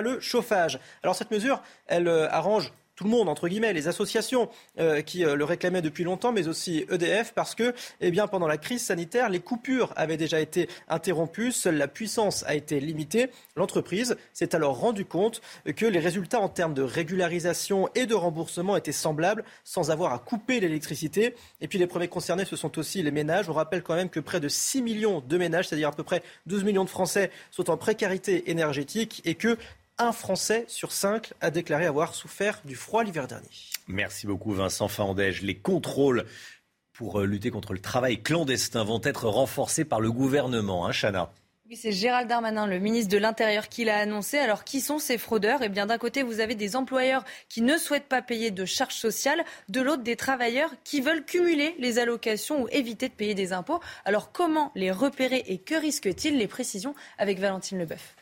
le 0.00 0.20
chauffage. 0.20 0.78
Alors 1.02 1.14
cette 1.14 1.30
mesure, 1.30 1.62
elle 1.86 2.08
euh, 2.08 2.28
arrange 2.30 2.72
tout 2.96 3.04
le 3.04 3.10
monde, 3.10 3.28
entre 3.28 3.46
guillemets, 3.46 3.74
les 3.74 3.88
associations 3.88 4.48
euh, 4.80 5.02
qui 5.02 5.24
euh, 5.24 5.36
le 5.36 5.44
réclamaient 5.44 5.82
depuis 5.82 6.02
longtemps, 6.02 6.32
mais 6.32 6.48
aussi 6.48 6.86
EDF, 6.90 7.32
parce 7.34 7.54
que, 7.54 7.74
eh 8.00 8.10
bien, 8.10 8.26
pendant 8.26 8.48
la 8.48 8.56
crise 8.56 8.82
sanitaire, 8.82 9.28
les 9.28 9.38
coupures 9.38 9.92
avaient 9.96 10.16
déjà 10.16 10.40
été 10.40 10.68
interrompues, 10.88 11.52
seule 11.52 11.76
la 11.76 11.88
puissance 11.88 12.42
a 12.46 12.54
été 12.54 12.80
limitée. 12.80 13.28
L'entreprise 13.54 14.16
s'est 14.32 14.54
alors 14.54 14.78
rendu 14.78 15.04
compte 15.04 15.42
que 15.76 15.84
les 15.84 15.98
résultats 15.98 16.40
en 16.40 16.48
termes 16.48 16.72
de 16.72 16.82
régularisation 16.82 17.90
et 17.94 18.06
de 18.06 18.14
remboursement 18.14 18.76
étaient 18.76 18.92
semblables, 18.92 19.44
sans 19.62 19.90
avoir 19.90 20.14
à 20.14 20.18
couper 20.18 20.58
l'électricité. 20.58 21.34
Et 21.60 21.68
puis 21.68 21.78
les 21.78 21.86
premiers 21.86 22.08
concernés, 22.08 22.46
ce 22.46 22.56
sont 22.56 22.78
aussi 22.78 23.02
les 23.02 23.10
ménages. 23.10 23.50
On 23.50 23.52
rappelle 23.52 23.82
quand 23.82 23.94
même 23.94 24.08
que 24.08 24.20
près 24.20 24.40
de 24.40 24.48
6 24.48 24.80
millions 24.80 25.20
de 25.20 25.36
ménages, 25.36 25.68
c'est-à-dire 25.68 25.88
à 25.88 25.92
peu 25.92 26.02
près 26.02 26.22
12 26.46 26.64
millions 26.64 26.84
de 26.84 26.90
Français, 26.90 27.30
sont 27.50 27.68
en 27.68 27.76
précarité 27.76 28.50
énergétique 28.50 29.20
et 29.26 29.34
que 29.34 29.58
un 29.98 30.12
Français 30.12 30.64
sur 30.68 30.92
cinq 30.92 31.32
a 31.40 31.50
déclaré 31.50 31.86
avoir 31.86 32.14
souffert 32.14 32.60
du 32.64 32.74
froid 32.74 33.04
l'hiver 33.04 33.26
dernier. 33.26 33.48
Merci 33.88 34.26
beaucoup 34.26 34.52
Vincent 34.52 34.88
Fandège. 34.88 35.42
Les 35.42 35.56
contrôles 35.56 36.24
pour 36.92 37.20
euh, 37.20 37.26
lutter 37.26 37.50
contre 37.50 37.72
le 37.72 37.78
travail 37.78 38.22
clandestin 38.22 38.84
vont 38.84 39.00
être 39.04 39.28
renforcés 39.28 39.84
par 39.84 40.00
le 40.00 40.10
gouvernement, 40.10 40.86
hein, 40.86 40.92
Chana 40.92 41.30
oui, 41.68 41.74
c'est 41.74 41.90
Gérald 41.90 42.28
Darmanin, 42.28 42.68
le 42.68 42.78
ministre 42.78 43.10
de 43.10 43.18
l'Intérieur, 43.18 43.68
qui 43.68 43.84
l'a 43.84 43.98
annoncé. 43.98 44.38
Alors, 44.38 44.62
qui 44.62 44.80
sont 44.80 45.00
ces 45.00 45.18
fraudeurs? 45.18 45.62
Eh 45.64 45.68
bien, 45.68 45.86
d'un 45.86 45.98
côté, 45.98 46.22
vous 46.22 46.38
avez 46.38 46.54
des 46.54 46.76
employeurs 46.76 47.24
qui 47.48 47.60
ne 47.60 47.76
souhaitent 47.76 48.06
pas 48.06 48.22
payer 48.22 48.52
de 48.52 48.64
charges 48.64 48.94
sociales, 48.94 49.44
de 49.68 49.80
l'autre, 49.80 50.04
des 50.04 50.14
travailleurs 50.14 50.70
qui 50.84 51.00
veulent 51.00 51.24
cumuler 51.24 51.74
les 51.80 51.98
allocations 51.98 52.62
ou 52.62 52.68
éviter 52.70 53.08
de 53.08 53.14
payer 53.14 53.34
des 53.34 53.52
impôts. 53.52 53.80
Alors, 54.04 54.30
comment 54.30 54.70
les 54.76 54.92
repérer 54.92 55.42
et 55.48 55.58
que 55.58 55.74
risquent-ils? 55.74 56.38
Les 56.38 56.46
précisions 56.46 56.94
avec 57.18 57.40
Valentine 57.40 57.80
Leboeuf. 57.80 58.14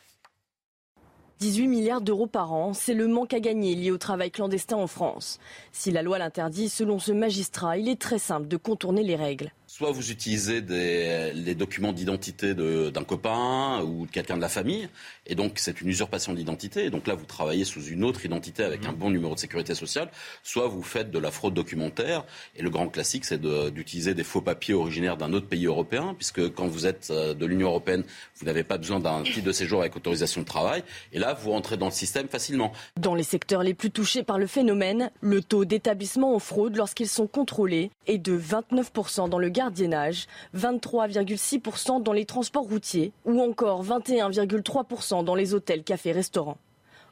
18 1.41 1.67
milliards 1.67 2.01
d'euros 2.01 2.27
par 2.27 2.53
an, 2.53 2.73
c'est 2.73 2.93
le 2.93 3.07
manque 3.07 3.33
à 3.33 3.41
gagner 3.41 3.75
lié 3.75 3.91
au 3.91 3.97
travail 3.97 4.31
clandestin 4.31 4.77
en 4.77 4.87
France. 4.87 5.39
Si 5.73 5.91
la 5.91 6.01
loi 6.01 6.17
l'interdit, 6.17 6.69
selon 6.69 6.97
ce 6.97 7.11
magistrat, 7.11 7.77
il 7.77 7.89
est 7.89 7.99
très 7.99 8.19
simple 8.19 8.47
de 8.47 8.55
contourner 8.55 9.03
les 9.03 9.17
règles. 9.17 9.51
Soit 9.75 9.91
vous 9.91 10.09
utilisez 10.09 10.61
des, 10.61 11.33
les 11.33 11.53
documents 11.53 11.91
d'identité 11.91 12.53
d'un 12.53 13.03
copain 13.03 13.81
ou 13.81 14.05
de 14.05 14.11
quelqu'un 14.11 14.37
de 14.37 14.41
la 14.41 14.47
famille, 14.47 14.87
et 15.27 15.35
donc 15.35 15.55
c'est 15.57 15.81
une 15.81 15.89
usurpation 15.89 16.33
d'identité, 16.33 16.85
et 16.85 16.89
donc 16.89 17.07
là 17.07 17.13
vous 17.13 17.25
travaillez 17.25 17.65
sous 17.65 17.83
une 17.83 18.05
autre 18.05 18.23
identité 18.23 18.63
avec 18.63 18.85
mmh. 18.85 18.89
un 18.89 18.93
bon 18.93 19.09
numéro 19.09 19.35
de 19.35 19.39
sécurité 19.39 19.75
sociale, 19.75 20.09
soit 20.43 20.69
vous 20.69 20.81
faites 20.81 21.11
de 21.11 21.19
la 21.19 21.29
fraude 21.29 21.53
documentaire, 21.53 22.23
et 22.55 22.61
le 22.61 22.69
grand 22.69 22.87
classique 22.87 23.25
c'est 23.25 23.41
d'utiliser 23.41 24.13
des 24.13 24.23
faux 24.23 24.39
papiers 24.39 24.73
originaires 24.73 25.17
d'un 25.17 25.33
autre 25.33 25.47
pays 25.47 25.65
européen, 25.65 26.13
puisque 26.15 26.53
quand 26.53 26.67
vous 26.67 26.85
êtes 26.85 27.09
euh, 27.11 27.33
de 27.33 27.45
l'Union 27.45 27.67
européenne, 27.67 28.05
vous 28.37 28.45
n'avez 28.45 28.63
pas 28.63 28.77
besoin 28.77 29.01
d'un 29.01 29.23
titre 29.23 29.43
de 29.43 29.51
séjour 29.51 29.81
avec 29.81 29.93
autorisation 29.97 30.39
de 30.39 30.45
travail, 30.45 30.85
et 31.11 31.19
là 31.19 31.33
vous 31.33 31.51
rentrez 31.51 31.75
dans 31.75 31.87
le 31.87 31.91
système 31.91 32.29
facilement. 32.29 32.71
Dans 32.97 33.13
les 33.13 33.23
secteurs 33.23 33.61
les 33.61 33.73
plus 33.73 33.91
touchés 33.91 34.23
par 34.23 34.37
le 34.37 34.47
phénomène, 34.47 35.11
le 35.19 35.41
taux 35.41 35.65
d'établissement 35.65 36.33
en 36.33 36.39
fraude 36.39 36.77
lorsqu'ils 36.77 37.09
sont 37.09 37.27
contrôlés 37.27 37.91
est 38.07 38.19
de 38.19 38.39
29% 38.39 39.27
dans 39.27 39.37
le 39.37 39.49
gardiennage, 39.65 40.27
23,6% 40.55 42.03
dans 42.03 42.13
les 42.13 42.25
transports 42.25 42.65
routiers 42.65 43.11
ou 43.25 43.41
encore 43.41 43.83
21,3% 43.83 45.23
dans 45.23 45.33
les 45.33 45.55
hôtels, 45.55 45.83
cafés, 45.83 46.11
restaurants. 46.11 46.59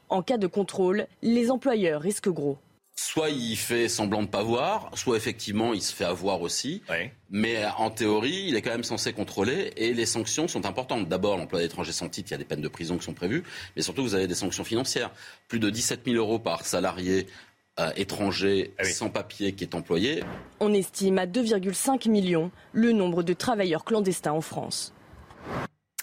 En 0.08 0.22
cas 0.22 0.38
de 0.38 0.46
contrôle, 0.46 1.06
les 1.22 1.50
employeurs 1.50 2.00
risquent 2.00 2.28
gros. 2.28 2.58
Soit 2.96 3.30
il 3.30 3.56
fait 3.56 3.88
semblant 3.88 4.22
de 4.22 4.28
pas 4.28 4.44
voir, 4.44 4.88
soit 4.94 5.16
effectivement 5.16 5.74
il 5.74 5.82
se 5.82 5.92
fait 5.92 6.04
avoir 6.04 6.42
aussi. 6.42 6.80
Mais 7.28 7.64
en 7.76 7.90
théorie, 7.90 8.44
il 8.46 8.54
est 8.54 8.62
quand 8.62 8.70
même 8.70 8.84
censé 8.84 9.12
contrôler 9.12 9.72
et 9.76 9.92
les 9.92 10.06
sanctions 10.06 10.46
sont 10.46 10.64
importantes. 10.64 11.08
D'abord, 11.08 11.36
l'emploi 11.36 11.58
d'étrangers 11.58 11.90
sans 11.90 12.08
titre, 12.08 12.28
il 12.30 12.32
y 12.32 12.36
a 12.36 12.38
des 12.38 12.44
peines 12.44 12.60
de 12.60 12.68
prison 12.68 12.96
qui 12.96 13.04
sont 13.04 13.14
prévues, 13.14 13.42
mais 13.74 13.82
surtout 13.82 14.04
vous 14.04 14.14
avez 14.14 14.28
des 14.28 14.36
sanctions 14.36 14.62
financières. 14.62 15.10
Plus 15.48 15.58
de 15.58 15.70
17 15.70 16.02
000 16.04 16.16
euros 16.18 16.38
par 16.38 16.64
salarié 16.64 17.26
euh, 17.26 17.53
étranger 17.96 18.72
ah 18.78 18.84
sans 18.84 19.10
papier 19.10 19.52
qui 19.52 19.64
est 19.64 19.74
employé. 19.74 20.22
On 20.60 20.72
estime 20.72 21.18
à 21.18 21.26
2,5 21.26 22.08
millions 22.08 22.50
le 22.72 22.92
nombre 22.92 23.22
de 23.22 23.32
travailleurs 23.32 23.84
clandestins 23.84 24.32
en 24.32 24.40
France. 24.40 24.94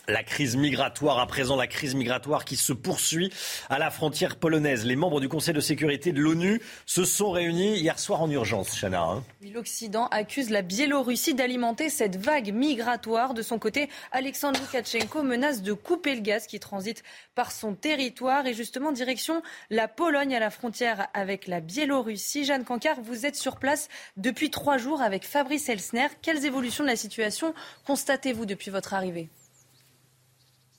La 0.08 0.24
crise 0.24 0.56
migratoire, 0.56 1.20
à 1.20 1.28
présent 1.28 1.56
la 1.56 1.68
crise 1.68 1.94
migratoire 1.94 2.44
qui 2.44 2.56
se 2.56 2.74
poursuit 2.74 3.32
à 3.70 3.78
la 3.78 3.92
frontière 3.92 4.36
polonaise. 4.36 4.84
Les 4.84 4.96
membres 4.96 5.22
du 5.22 5.30
Conseil 5.30 5.54
de 5.54 5.60
sécurité 5.60 6.12
de 6.12 6.20
l'ONU 6.20 6.60
se 6.88 7.06
sont 7.06 7.30
réunis 7.30 7.78
hier 7.78 8.00
soir 8.00 8.22
en 8.24 8.30
urgence, 8.32 8.80
Chana. 8.80 9.04
Hein. 9.04 9.24
L'Occident 9.54 10.08
accuse 10.08 10.50
la 10.50 10.64
Biélorussie 10.64 11.36
d'alimenter 11.36 11.90
cette 11.90 12.16
vague 12.16 12.52
migratoire. 12.52 13.36
De 13.36 13.44
son 13.44 13.60
côté, 13.60 13.90
Alexandre 14.12 14.60
Loukachenko 14.60 15.22
menace 15.22 15.62
de 15.62 15.74
couper 15.74 16.16
le 16.16 16.22
gaz 16.22 16.48
qui 16.48 16.60
transite 16.60 17.04
par 17.36 17.52
son 17.52 17.76
territoire 17.76 18.48
et 18.48 18.56
justement 18.56 18.92
direction 18.92 19.44
la 19.70 19.88
Pologne 19.88 20.36
à 20.36 20.40
la 20.40 20.50
frontière 20.50 21.10
avec 21.14 21.46
la 21.46 21.60
Biélorussie. 21.60 22.44
Jeanne 22.44 22.64
Cancard, 22.64 23.02
vous 23.02 23.28
êtes 23.28 23.36
sur 23.36 23.58
place 23.58 23.88
depuis 24.18 24.50
trois 24.50 24.80
jours 24.80 25.04
avec 25.04 25.26
Fabrice 25.26 25.70
Elsner. 25.70 26.08
Quelles 26.24 26.46
évolutions 26.46 26.84
de 26.84 26.90
la 26.90 26.96
situation 26.96 27.54
constatez-vous 27.86 28.48
depuis 28.48 28.72
votre 28.72 28.96
arrivée? 28.96 29.30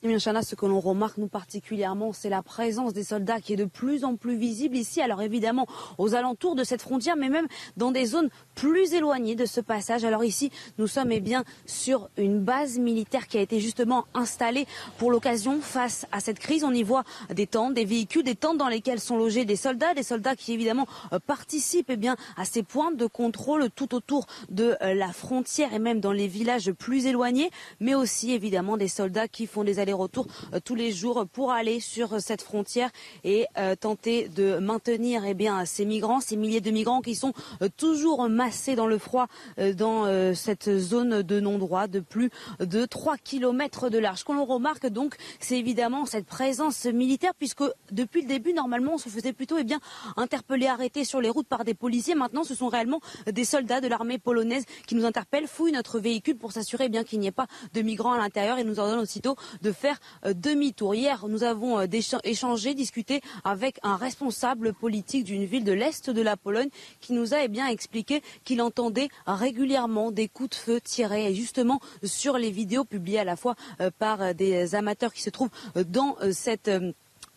Eh 0.05 0.19
ce 0.19 0.55
que 0.55 0.65
l'on 0.65 0.81
remarque 0.81 1.17
nous 1.17 1.27
particulièrement, 1.27 2.11
c'est 2.11 2.29
la 2.29 2.43
présence 2.43 2.93
des 2.93 3.05
soldats 3.05 3.39
qui 3.39 3.53
est 3.53 3.57
de 3.57 3.63
plus 3.63 4.03
en 4.03 4.17
plus 4.17 4.35
visible 4.35 4.75
ici. 4.75 5.01
Alors 5.01 5.21
évidemment, 5.21 5.65
aux 5.97 6.13
alentours 6.13 6.55
de 6.55 6.65
cette 6.65 6.81
frontière, 6.81 7.15
mais 7.15 7.29
même 7.29 7.47
dans 7.77 7.91
des 7.91 8.05
zones 8.05 8.29
plus 8.53 8.93
éloignées 8.93 9.35
de 9.35 9.45
ce 9.45 9.61
passage. 9.61 10.03
Alors 10.03 10.25
ici, 10.25 10.51
nous 10.77 10.87
sommes 10.87 11.11
eh 11.13 11.21
bien 11.21 11.45
sur 11.65 12.09
une 12.17 12.39
base 12.39 12.79
militaire 12.79 13.27
qui 13.27 13.37
a 13.37 13.41
été 13.41 13.61
justement 13.61 14.03
installée 14.13 14.67
pour 14.97 15.09
l'occasion 15.09 15.61
face 15.61 16.05
à 16.11 16.19
cette 16.19 16.39
crise. 16.39 16.65
On 16.65 16.73
y 16.73 16.83
voit 16.83 17.05
des 17.33 17.47
tentes, 17.47 17.73
des 17.73 17.85
véhicules, 17.85 18.23
des 18.23 18.35
tentes 18.35 18.57
dans 18.57 18.67
lesquelles 18.67 18.99
sont 18.99 19.15
logés 19.15 19.45
des 19.45 19.55
soldats, 19.55 19.93
des 19.93 20.03
soldats 20.03 20.35
qui 20.35 20.51
évidemment 20.51 20.87
euh, 21.13 21.19
participent 21.25 21.89
eh 21.89 21.97
bien 21.97 22.17
à 22.35 22.43
ces 22.43 22.63
points 22.63 22.91
de 22.91 23.05
contrôle 23.05 23.69
tout 23.69 23.95
autour 23.95 24.25
de 24.49 24.75
euh, 24.81 24.93
la 24.93 25.13
frontière 25.13 25.73
et 25.73 25.79
même 25.79 26.01
dans 26.01 26.11
les 26.11 26.27
villages 26.27 26.71
plus 26.73 27.05
éloignés, 27.05 27.51
mais 27.79 27.95
aussi 27.95 28.33
évidemment 28.33 28.75
des 28.75 28.89
soldats 28.89 29.29
qui 29.29 29.47
font 29.47 29.63
des 29.63 29.79
allers 29.79 29.92
retour 29.93 30.27
euh, 30.53 30.59
tous 30.63 30.75
les 30.75 30.91
jours 30.91 31.25
pour 31.31 31.51
aller 31.51 31.79
sur 31.79 32.19
cette 32.21 32.41
frontière 32.41 32.89
et 33.23 33.45
euh, 33.57 33.75
tenter 33.75 34.27
de 34.29 34.57
maintenir 34.59 35.23
eh 35.25 35.33
bien, 35.33 35.65
ces 35.65 35.85
migrants, 35.85 36.19
ces 36.19 36.35
milliers 36.35 36.61
de 36.61 36.71
migrants 36.71 37.01
qui 37.01 37.15
sont 37.15 37.33
euh, 37.61 37.69
toujours 37.77 38.27
massés 38.29 38.75
dans 38.75 38.87
le 38.87 38.97
froid 38.97 39.27
dans 39.75 40.33
cette 40.35 40.77
zone 40.77 41.21
de 41.21 41.39
non-droit 41.39 41.87
de 41.87 41.99
plus 41.99 42.29
de 42.59 42.85
3 42.85 43.17
km 43.17 43.89
de 43.89 43.97
large. 43.97 44.19
Ce 44.19 44.23
qu'on 44.25 44.43
remarque 44.43 44.87
donc, 44.87 45.15
c'est 45.39 45.57
évidemment 45.57 46.05
cette 46.05 46.25
présence 46.25 46.85
militaire 46.85 47.33
puisque 47.37 47.63
depuis 47.91 48.21
le 48.21 48.27
début, 48.27 48.53
normalement, 48.53 48.95
on 48.95 48.97
se 48.97 49.09
faisait 49.09 49.33
plutôt 49.33 49.57
eh 49.57 49.63
bien, 49.63 49.79
interpeller, 50.17 50.67
arrêter 50.67 51.03
sur 51.03 51.21
les 51.21 51.29
routes 51.29 51.47
par 51.47 51.63
des 51.63 51.73
policiers. 51.73 52.15
Maintenant, 52.15 52.43
ce 52.43 52.55
sont 52.55 52.67
réellement 52.67 53.01
des 53.31 53.45
soldats 53.45 53.81
de 53.81 53.87
l'armée 53.87 54.17
polonaise 54.17 54.65
qui 54.87 54.95
nous 54.95 55.05
interpellent, 55.05 55.47
fouillent 55.47 55.71
notre 55.71 55.99
véhicule 55.99 56.37
pour 56.37 56.51
s'assurer 56.51 56.89
eh 56.93 57.03
qu'il 57.03 57.19
n'y 57.19 57.27
ait 57.27 57.31
pas 57.31 57.47
de 57.73 57.81
migrants 57.81 58.13
à 58.13 58.17
l'intérieur 58.17 58.57
et 58.57 58.63
nous 58.63 58.79
ordonnent 58.79 58.99
aussitôt 58.99 59.35
de 59.61 59.71
faire 59.71 59.82
euh, 60.25 60.33
demi-tour. 60.33 60.95
Hier, 60.95 61.25
nous 61.27 61.43
avons 61.43 61.79
euh, 61.79 61.85
échangé, 62.23 62.73
discuté 62.73 63.21
avec 63.43 63.79
un 63.83 63.95
responsable 63.95 64.73
politique 64.73 65.23
d'une 65.23 65.45
ville 65.45 65.63
de 65.63 65.71
l'Est 65.71 66.09
de 66.09 66.21
la 66.21 66.37
Pologne 66.37 66.69
qui 67.01 67.13
nous 67.13 67.33
a 67.33 67.43
eh 67.43 67.47
bien 67.47 67.67
expliqué 67.67 68.21
qu'il 68.43 68.61
entendait 68.61 69.09
régulièrement 69.25 70.11
des 70.11 70.27
coups 70.27 70.49
de 70.49 70.55
feu 70.55 70.81
tirés 70.81 71.33
justement 71.33 71.79
sur 72.03 72.37
les 72.37 72.51
vidéos 72.51 72.83
publiées 72.83 73.19
à 73.19 73.23
la 73.23 73.35
fois 73.35 73.55
euh, 73.81 73.89
par 73.97 74.33
des 74.35 74.75
amateurs 74.75 75.13
qui 75.13 75.21
se 75.21 75.29
trouvent 75.29 75.49
dans 75.75 76.17
cette 76.31 76.69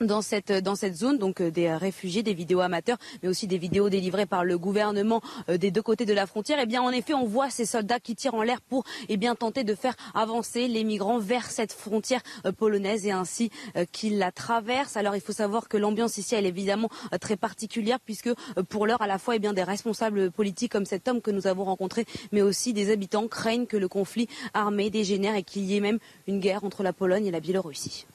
dans 0.01 0.23
cette, 0.23 0.53
dans 0.53 0.75
cette 0.75 0.95
zone, 0.95 1.19
donc 1.19 1.41
euh, 1.41 1.51
des 1.51 1.73
réfugiés, 1.73 2.23
des 2.23 2.35
vidéos 2.35 2.61
amateurs, 2.61 2.99
mais 3.23 3.29
aussi 3.29 3.47
des 3.47 3.59
vidéos 3.59 3.89
délivrées 3.89 4.27
par 4.27 4.45
le 4.45 4.59
gouvernement 4.59 5.23
euh, 5.49 5.57
des 5.57 5.71
deux 5.71 5.83
côtés 5.83 6.05
de 6.05 6.13
la 6.13 6.27
frontière. 6.27 6.59
Eh 6.61 6.67
bien, 6.67 6.83
en 6.83 6.91
effet, 6.91 7.15
on 7.15 7.25
voit 7.25 7.51
ces 7.51 7.65
soldats 7.65 8.01
qui 8.01 8.15
tirent 8.15 8.35
en 8.35 8.43
l'air 8.43 8.61
pour, 8.61 8.85
eh 9.09 9.19
tenter 9.39 9.65
de 9.65 9.75
faire 9.75 9.95
avancer 10.15 10.69
les 10.69 10.85
migrants 10.85 11.19
vers 11.19 11.51
cette 11.51 11.73
frontière 11.73 12.21
euh, 12.45 12.53
polonaise 12.53 13.07
et 13.07 13.11
ainsi 13.11 13.51
qu'ils 13.93 14.19
la 14.19 14.33
traversent. 14.33 14.97
Alors, 14.97 15.17
il 15.17 15.21
faut 15.21 15.33
savoir 15.33 15.69
que 15.69 15.77
l'ambiance 15.77 16.19
ici, 16.19 16.35
elle 16.35 16.47
est 16.47 16.51
évidemment 16.51 16.89
très 17.21 17.37
particulière 17.37 17.99
puisque, 18.01 18.31
pour 18.69 18.87
l'heure, 18.87 19.03
à 19.03 19.07
la 19.07 19.19
fois, 19.19 19.37
eh 19.37 19.39
des 19.39 19.63
responsables 19.63 20.31
politiques 20.31 20.73
comme 20.73 20.87
cet 20.87 21.09
homme 21.09 21.21
que 21.21 21.31
nous 21.31 21.47
avons 21.47 21.65
rencontré, 21.65 22.05
mais 22.33 22.43
aussi 22.43 22.73
des 22.73 22.91
habitants 22.91 23.29
craignent 23.29 23.67
que 23.67 23.77
le 23.77 23.89
conflit 23.89 24.29
armé 24.55 24.91
dégénère 24.91 25.37
et 25.37 25.43
qu'il 25.43 25.65
y 25.65 25.77
ait 25.77 25.81
même 25.81 25.99
une 26.27 26.41
guerre 26.41 26.65
entre 26.65 26.83
la 26.83 26.93
Pologne 26.93 27.27
et 27.27 27.31
la 27.31 27.41
Biélorussie. 27.41 28.07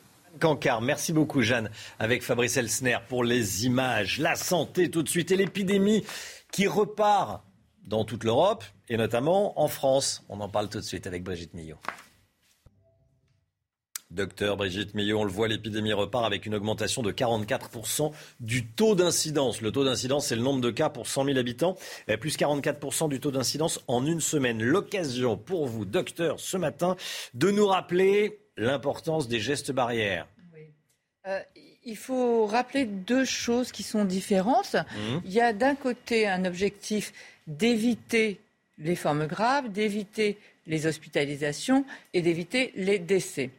Cancard. 0.42 0.82
Merci 0.82 1.14
beaucoup, 1.14 1.42
Jeanne, 1.44 1.70
avec 2.00 2.24
Fabrice 2.24 2.58
Elsner 2.58 2.98
pour 3.08 3.24
les 3.24 3.66
images. 3.68 4.18
La 4.18 4.36
santé, 4.36 4.90
tout 4.90 5.04
de 5.04 5.08
suite, 5.08 5.30
et 5.32 5.38
l'épidémie 5.38 6.04
qui 6.52 6.68
repart 6.68 7.44
dans 7.84 8.04
toute 8.06 8.24
l'Europe 8.24 8.64
et 8.90 8.98
notamment 8.98 9.62
en 9.62 9.68
France. 9.68 10.26
On 10.30 10.42
en 10.42 10.50
parle 10.50 10.68
tout 10.68 10.80
de 10.80 10.84
suite 10.84 11.06
avec 11.06 11.24
Brigitte 11.24 11.54
Millot. 11.54 11.78
Docteur 14.10 14.58
Brigitte 14.58 14.94
Millot, 14.96 15.20
on 15.20 15.24
le 15.24 15.32
voit, 15.32 15.48
l'épidémie 15.48 15.94
repart 15.94 16.26
avec 16.26 16.46
une 16.46 16.56
augmentation 16.56 17.02
de 17.02 17.12
44% 17.12 18.12
du 18.40 18.66
taux 18.68 18.96
d'incidence. 18.96 19.62
Le 19.62 19.72
taux 19.72 19.86
d'incidence, 19.86 20.28
c'est 20.28 20.36
le 20.36 20.42
nombre 20.42 20.60
de 20.60 20.72
cas 20.72 20.90
pour 20.90 21.08
100 21.08 21.26
000 21.26 21.38
habitants, 21.38 21.78
plus 22.20 22.36
44% 22.36 23.10
du 23.10 23.20
taux 23.20 23.32
d'incidence 23.32 23.80
en 23.88 24.06
une 24.06 24.20
semaine. 24.20 24.62
L'occasion 24.62 25.38
pour 25.38 25.68
vous, 25.68 25.86
docteur, 25.86 26.40
ce 26.40 26.58
matin, 26.58 26.98
de 27.36 27.52
nous 27.52 27.68
rappeler 27.68 28.41
l'importance 28.58 29.28
des 29.28 29.40
gestes 29.40 29.72
barrières. 29.72 30.28
Euh, 31.28 31.40
il 31.84 31.98
faut 31.98 32.46
rappeler 32.46 32.86
deux 32.86 33.26
choses 33.26 33.72
qui 33.72 33.84
sont 33.84 34.06
différentes. 34.06 34.76
Mmh. 34.76 35.18
Il 35.26 35.32
y 35.32 35.42
a 35.42 35.54
d'un 35.54 35.76
côté 35.76 36.28
un 36.28 36.46
objectif 36.46 37.14
d'éviter 37.48 38.40
les 38.78 38.96
formes 38.96 39.28
graves, 39.28 39.72
d'éviter 39.72 40.38
les 40.68 40.88
hospitalisations 40.88 41.86
et 42.14 42.22
d'éviter 42.22 42.72
les 42.76 43.00
décès. 43.00 43.52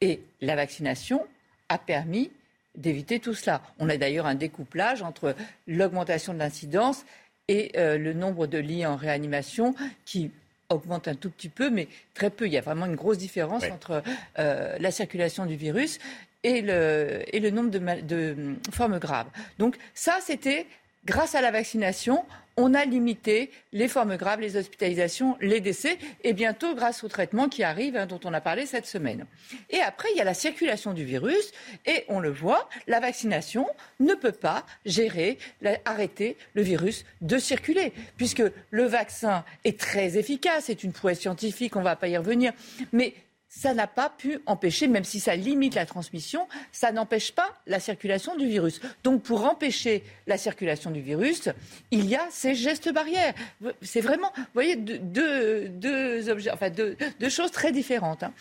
Et 0.00 0.20
la 0.40 0.54
vaccination 0.54 1.26
a 1.68 1.78
permis 1.78 2.30
d'éviter 2.76 3.18
tout 3.18 3.34
cela. 3.34 3.62
On 3.78 3.88
a 3.88 3.96
d'ailleurs 3.96 4.26
un 4.26 4.34
découplage 4.34 5.02
entre 5.02 5.34
l'augmentation 5.66 6.34
de 6.34 6.38
l'incidence 6.38 7.04
et 7.48 7.72
euh, 7.76 7.98
le 7.98 8.12
nombre 8.12 8.46
de 8.46 8.58
lits 8.58 8.86
en 8.86 8.96
réanimation 8.96 9.74
qui 10.04 10.30
augmente 10.68 11.08
un 11.08 11.14
tout 11.14 11.30
petit 11.30 11.48
peu, 11.48 11.70
mais 11.70 11.88
très 12.14 12.30
peu. 12.30 12.46
Il 12.46 12.52
y 12.52 12.58
a 12.58 12.60
vraiment 12.60 12.86
une 12.86 12.96
grosse 12.96 13.18
différence 13.18 13.64
entre 13.64 14.02
euh, 14.38 14.76
la 14.78 14.90
circulation 14.90 15.46
du 15.46 15.56
virus 15.56 15.98
et 16.42 16.60
le, 16.60 17.22
et 17.34 17.40
le 17.40 17.50
nombre 17.50 17.70
de, 17.70 17.78
de 18.02 18.54
formes 18.70 18.98
graves. 18.98 19.28
Donc 19.58 19.76
ça, 19.94 20.18
c'était 20.22 20.66
grâce 21.08 21.34
à 21.34 21.40
la 21.40 21.50
vaccination, 21.50 22.26
on 22.58 22.74
a 22.74 22.84
limité 22.84 23.50
les 23.72 23.88
formes 23.88 24.16
graves, 24.16 24.40
les 24.40 24.56
hospitalisations, 24.56 25.38
les 25.40 25.60
décès, 25.60 25.96
et 26.22 26.34
bientôt 26.34 26.74
grâce 26.74 27.02
au 27.02 27.08
traitement 27.08 27.48
qui 27.48 27.62
arrive, 27.62 27.96
hein, 27.96 28.04
dont 28.04 28.20
on 28.24 28.34
a 28.34 28.42
parlé 28.42 28.66
cette 28.66 28.84
semaine. 28.84 29.24
Et 29.70 29.78
après, 29.80 30.08
il 30.12 30.18
y 30.18 30.20
a 30.20 30.24
la 30.24 30.34
circulation 30.34 30.92
du 30.92 31.04
virus, 31.04 31.52
et 31.86 32.04
on 32.08 32.20
le 32.20 32.30
voit, 32.30 32.68
la 32.88 33.00
vaccination 33.00 33.66
ne 34.00 34.12
peut 34.14 34.32
pas 34.32 34.66
gérer, 34.84 35.38
arrêter 35.86 36.36
le 36.52 36.62
virus 36.62 37.06
de 37.22 37.38
circuler, 37.38 37.92
puisque 38.18 38.42
le 38.70 38.84
vaccin 38.84 39.44
est 39.64 39.80
très 39.80 40.18
efficace, 40.18 40.64
c'est 40.66 40.84
une 40.84 40.92
prouesse 40.92 41.20
scientifique, 41.20 41.74
on 41.76 41.80
ne 41.80 41.84
va 41.84 41.96
pas 41.96 42.08
y 42.08 42.18
revenir, 42.18 42.52
mais 42.92 43.14
ça 43.48 43.74
n'a 43.74 43.86
pas 43.86 44.10
pu 44.10 44.40
empêcher, 44.46 44.88
même 44.88 45.04
si 45.04 45.20
ça 45.20 45.34
limite 45.34 45.74
la 45.74 45.86
transmission, 45.86 46.46
ça 46.70 46.92
n'empêche 46.92 47.32
pas 47.32 47.58
la 47.66 47.80
circulation 47.80 48.36
du 48.36 48.46
virus. 48.46 48.80
Donc 49.04 49.22
pour 49.22 49.44
empêcher 49.44 50.04
la 50.26 50.36
circulation 50.36 50.90
du 50.90 51.00
virus, 51.00 51.48
il 51.90 52.06
y 52.06 52.16
a 52.16 52.26
ces 52.30 52.54
gestes 52.54 52.92
barrières. 52.92 53.34
C'est 53.82 54.00
vraiment, 54.00 54.32
vous 54.36 54.44
voyez, 54.54 54.76
deux, 54.76 55.68
deux, 55.68 57.28
choses 57.30 57.50
très 57.50 57.72
différentes. 57.72 58.22
Hein. 58.22 58.32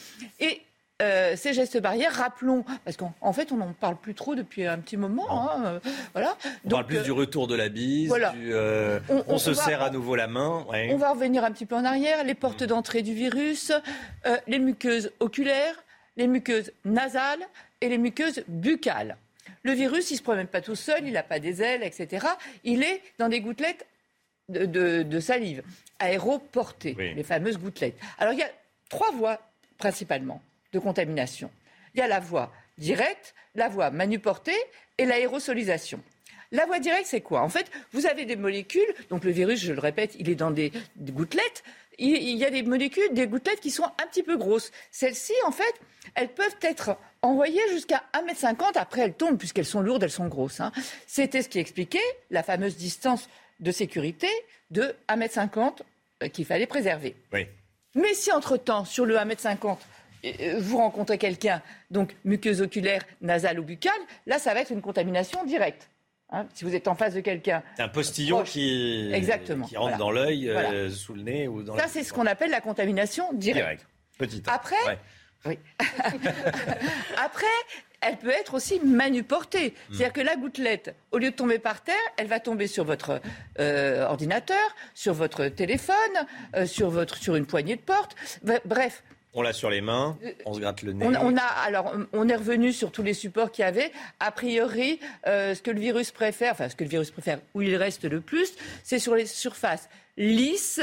Euh, 1.00 1.36
ces 1.36 1.54
gestes 1.54 1.80
barrières, 1.80 2.12
rappelons, 2.12 2.66
parce 2.84 2.98
qu'en 2.98 3.32
fait, 3.32 3.52
on 3.52 3.58
n'en 3.58 3.72
parle 3.74 3.98
plus 3.98 4.16
trop 4.16 4.34
depuis 4.34 4.66
un 4.66 4.80
petit 4.80 4.98
moment. 4.98 5.28
Hein, 5.30 5.64
euh, 5.66 5.80
voilà. 6.14 6.36
On 6.66 6.70
parle 6.70 6.88
plus 6.88 7.04
du 7.04 7.12
retour 7.12 7.48
de 7.48 7.54
la 7.54 7.70
bise, 7.70 8.12
euh, 8.16 9.00
on, 9.28 9.38
se 9.38 9.54
serre 9.54 9.84
à 9.84 9.92
nouveau 9.92 10.16
la 10.16 10.26
main. 10.26 10.66
On 10.90 10.98
va 10.98 11.12
revenir 11.12 11.44
un 11.44 11.52
petit 11.52 11.68
peu 11.68 11.76
en 11.76 11.86
arrière. 11.86 12.24
Les 12.24 12.34
portes 12.34 12.64
mm. 12.64 12.68
d'entrée 12.68 13.04
du 13.04 13.14
virus, 13.14 13.72
les 14.48 14.58
muqueuses 14.58 15.12
oculaires, 15.20 15.76
les 16.16 16.26
muqueuses 16.26 16.72
nasales 16.84 17.46
et 17.82 17.90
les 17.90 18.00
muqueuses 18.00 18.44
buccales. 18.48 19.18
Le 19.62 19.74
virus, 19.74 20.10
il 20.10 20.14
ne 20.14 20.18
se 20.18 20.24
promène 20.24 20.48
pas 20.48 20.62
tout 20.62 20.76
seul, 20.76 21.06
il 21.06 21.14
n'a 21.14 21.24
pas 21.24 21.40
des 21.40 21.62
ailes, 21.62 21.84
etc. 21.84 22.26
Il 22.64 22.82
est 22.82 23.04
dans 23.20 23.30
des 23.30 23.42
gouttelettes 23.42 23.86
de, 24.50 25.20
salive, 25.20 25.62
aéroportées, 26.00 26.96
les 26.98 27.24
fameuses 27.24 27.60
gouttelettes. 27.60 27.98
Alors, 28.18 28.34
il 28.34 28.40
y 28.40 28.44
a 28.44 28.50
trois 28.90 29.12
voies 29.12 29.40
principalement 29.78 30.42
de 30.78 30.84
contamination. 30.84 31.50
Il 31.94 32.00
y 32.00 32.04
a 32.04 32.08
la 32.08 32.20
voie 32.20 32.52
directe, 32.78 33.34
la 33.56 33.68
voie 33.68 33.90
manuportée 33.90 34.58
et 34.98 35.06
l'aérosolisation. 35.06 36.02
La 36.52 36.66
voie 36.66 36.80
directe, 36.80 37.08
c'est 37.08 37.22
quoi? 37.22 37.42
En 37.42 37.50
fait, 37.50 37.70
vous 37.92 38.06
avez 38.06 38.26
des 38.26 38.38
molécules, 38.38 38.94
donc 39.10 39.26
le 39.26 39.32
virus, 39.32 39.60
je 39.60 39.74
le 39.74 39.80
répète, 39.80 40.16
il 40.18 40.30
est 40.30 40.36
dans 40.36 40.52
des, 40.52 40.72
gouttelettes. 40.98 41.64
Il, 42.00 42.38
y 42.38 42.46
a 42.46 42.52
des 42.52 42.62
molécules, 42.62 43.12
des 43.12 43.28
gouttelettes 43.28 43.60
qui 43.60 43.72
sont 43.72 43.84
un 43.84 44.08
petit 44.10 44.24
peu 44.24 44.38
grosses. 44.38 44.72
Celles-ci, 44.92 45.34
en 45.46 45.52
fait, 45.52 45.74
elles 46.14 46.30
peuvent 46.30 46.56
être 46.62 46.96
envoyées 47.24 47.68
jusqu'à 47.72 48.04
1,50 48.14 48.50
m. 48.50 48.56
Après, 48.76 49.02
elles 49.02 49.16
tombent, 49.16 49.38
puisqu'elles 49.38 49.66
sont 49.66 49.82
lourdes, 49.82 50.04
elles 50.04 50.12
sont 50.12 50.28
grosses. 50.28 50.62
Hein. 50.62 50.72
C'était 51.08 51.42
ce 51.42 51.50
qui 51.50 51.60
expliquait 51.60 52.00
la 52.30 52.44
fameuse 52.44 52.78
distance 52.78 53.28
de 53.60 53.72
sécurité 53.72 54.30
de 54.70 54.96
1,50 55.10 55.60
m 55.60 55.72
euh, 56.24 56.28
qu'il 56.30 56.46
fallait 56.46 56.68
préserver. 56.68 57.16
Mais 57.96 58.14
si, 58.14 58.32
entre-temps, 58.32 58.86
sur 58.86 59.06
le 59.06 59.16
1,50 59.16 59.52
m, 59.52 59.58
euh, 59.68 59.76
vous 60.60 60.78
rencontrez 60.78 61.18
quelqu'un, 61.18 61.62
donc 61.92 62.16
muqueuse 62.26 62.62
oculaire, 62.62 63.02
nasale 63.22 63.60
ou 63.60 63.64
buccale, 63.64 63.92
là, 64.26 64.40
ça 64.40 64.54
va 64.54 64.62
être 64.62 64.72
une 64.72 64.82
contamination 64.82 65.44
directe. 65.46 65.90
Hein, 66.30 66.46
si 66.54 66.66
vous 66.66 66.76
êtes 66.76 66.90
en 66.90 66.96
face 66.96 67.14
de 67.14 67.22
quelqu'un. 67.22 67.64
C'est 67.78 67.84
un 67.84 67.88
postillon 67.88 68.44
qui, 68.44 69.14
qui 69.70 69.78
rentre 69.78 69.98
dans 69.98 70.12
l'œil, 70.12 70.50
euh, 70.50 70.90
sous 70.90 71.14
le 71.14 71.22
nez 71.22 71.48
ou 71.48 71.64
dans 71.64 71.78
Ça, 71.78 71.88
c'est 71.88 72.04
ce 72.04 72.12
qu'on 72.12 72.26
appelle 72.26 72.52
la 72.52 72.60
contamination 72.60 73.32
directe. 73.32 73.88
Petite. 74.18 74.46
Après, 74.50 74.76
oui. 75.46 75.58
Après, 77.24 77.46
elle 78.02 78.18
peut 78.18 78.32
être 78.32 78.56
aussi 78.56 78.82
manuportée. 78.82 79.70
Hmm. 79.70 79.94
C'est-à-dire 79.94 80.14
que 80.14 80.22
la 80.22 80.36
gouttelette, 80.36 80.96
au 81.12 81.18
lieu 81.18 81.32
de 81.32 81.36
tomber 81.36 81.60
par 81.60 81.82
terre, 81.82 81.96
elle 82.18 82.28
va 82.28 82.42
tomber 82.42 82.68
sur 82.68 82.84
votre 82.84 83.22
euh, 83.60 84.06
ordinateur, 84.06 84.76
sur 84.94 85.14
votre 85.14 85.48
téléphone, 85.48 85.96
sur, 86.66 86.90
votre, 86.90 87.16
sur 87.16 87.38
une 87.38 87.46
poignée 87.46 87.78
de 87.78 87.82
porte. 87.82 88.18
Bref, 88.66 89.04
on 89.38 89.44
l'a 89.44 89.54
sur 89.54 89.70
les 89.70 89.82
mains, 89.82 90.18
on 90.46 90.56
se 90.56 90.60
gratte 90.60 90.82
le 90.82 90.94
nez. 90.94 91.06
On, 91.06 91.38
a, 91.38 91.42
alors, 91.42 91.94
on 92.12 92.28
est 92.28 92.36
revenu 92.36 92.74
sur 92.74 92.92
tous 92.92 93.04
les 93.04 93.14
supports 93.14 93.52
qu'il 93.52 93.64
y 93.64 93.68
avait. 93.68 93.92
A 94.20 94.32
priori, 94.32 95.00
euh, 95.28 95.54
ce 95.54 95.62
que 95.62 95.70
le 95.70 95.80
virus 95.80 96.10
préfère, 96.10 96.54
enfin, 96.54 96.70
ce 96.70 96.76
que 96.76 96.84
le 96.84 96.90
virus 96.90 97.12
préfère, 97.12 97.40
où 97.54 97.62
il 97.62 97.76
reste 97.76 98.06
le 98.06 98.20
plus, 98.20 98.56
c'est 98.84 98.98
sur 98.98 99.14
les 99.14 99.28
surfaces 99.28 99.90
lisses, 100.18 100.82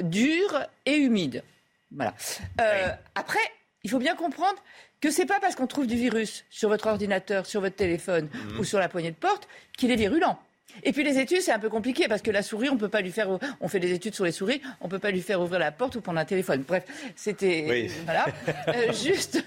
dures 0.00 0.66
et 0.84 0.96
humides. 0.96 1.42
Voilà. 1.92 2.14
Euh, 2.60 2.90
après, 3.14 3.38
il 3.84 3.90
faut 3.90 3.98
bien 3.98 4.16
comprendre 4.16 4.62
que 5.00 5.10
c'est 5.10 5.26
pas 5.26 5.40
parce 5.40 5.54
qu'on 5.54 5.66
trouve 5.66 5.86
du 5.86 5.96
virus 5.96 6.44
sur 6.50 6.68
votre 6.68 6.86
ordinateur, 6.88 7.46
sur 7.46 7.62
votre 7.62 7.76
téléphone 7.76 8.28
mhm. 8.32 8.60
ou 8.60 8.64
sur 8.64 8.78
la 8.78 8.90
poignée 8.90 9.12
de 9.12 9.16
porte 9.16 9.48
qu'il 9.78 9.90
est 9.90 9.96
virulent. 9.96 10.38
Et 10.82 10.92
puis 10.92 11.04
les 11.04 11.18
études, 11.18 11.40
c'est 11.40 11.52
un 11.52 11.58
peu 11.58 11.68
compliqué 11.68 12.08
parce 12.08 12.22
que 12.22 12.30
la 12.30 12.42
souris, 12.42 12.68
on 12.68 12.76
peut 12.76 12.88
pas 12.88 13.00
lui 13.00 13.12
faire. 13.12 13.28
On 13.60 13.68
fait 13.68 13.80
des 13.80 13.92
études 13.92 14.14
sur 14.14 14.24
les 14.24 14.32
souris, 14.32 14.60
on 14.80 14.88
peut 14.88 14.98
pas 14.98 15.10
lui 15.10 15.22
faire 15.22 15.40
ouvrir 15.40 15.60
la 15.60 15.72
porte 15.72 15.96
ou 15.96 16.00
prendre 16.00 16.18
un 16.18 16.24
téléphone. 16.24 16.64
Bref, 16.66 16.84
c'était 17.16 17.88
voilà. 18.04 18.26
Euh, 18.68 18.92
juste, 19.02 19.44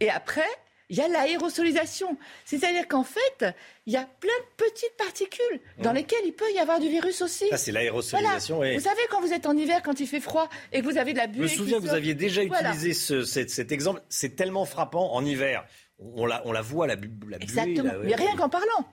et 0.00 0.10
après, 0.10 0.48
il 0.90 0.96
y 0.96 1.00
a 1.00 1.08
l'aérosolisation. 1.08 2.16
C'est-à-dire 2.44 2.86
qu'en 2.88 3.04
fait, 3.04 3.46
il 3.86 3.92
y 3.92 3.96
a 3.96 4.08
plein 4.20 4.28
de 4.28 4.64
petites 4.64 4.96
particules 4.98 5.60
dans 5.78 5.92
mmh. 5.92 5.94
lesquelles 5.94 6.26
il 6.26 6.32
peut 6.32 6.50
y 6.54 6.58
avoir 6.58 6.80
du 6.80 6.88
virus 6.88 7.22
aussi. 7.22 7.48
Ça, 7.48 7.56
c'est 7.56 7.72
l'aérosolisation. 7.72 8.58
Vous 8.58 8.80
savez, 8.80 9.00
quand 9.10 9.20
vous 9.20 9.32
êtes 9.32 9.46
en 9.46 9.56
hiver, 9.56 9.82
quand 9.82 10.00
il 10.00 10.06
fait 10.06 10.20
froid 10.20 10.48
et 10.72 10.80
que 10.80 10.84
vous 10.84 10.98
avez 10.98 11.12
de 11.12 11.18
la 11.18 11.28
buée. 11.28 11.46
Je 11.46 11.52
me 11.52 11.58
souviens 11.58 11.78
que 11.78 11.84
vous 11.84 11.94
aviez 11.94 12.14
déjà 12.14 12.42
utilisé 12.42 12.92
cet, 13.24 13.72
exemple. 13.72 14.02
C'est 14.08 14.36
tellement 14.36 14.64
frappant 14.64 15.14
en 15.14 15.24
hiver. 15.24 15.64
On 15.98 16.26
la, 16.26 16.42
on 16.46 16.52
la 16.52 16.62
voit, 16.62 16.86
la, 16.86 16.94
la 16.94 17.00
buée. 17.00 17.36
Exactement. 17.40 17.92
Mais 18.02 18.14
rien 18.14 18.34
qu'en 18.36 18.48
parlant. 18.48 18.86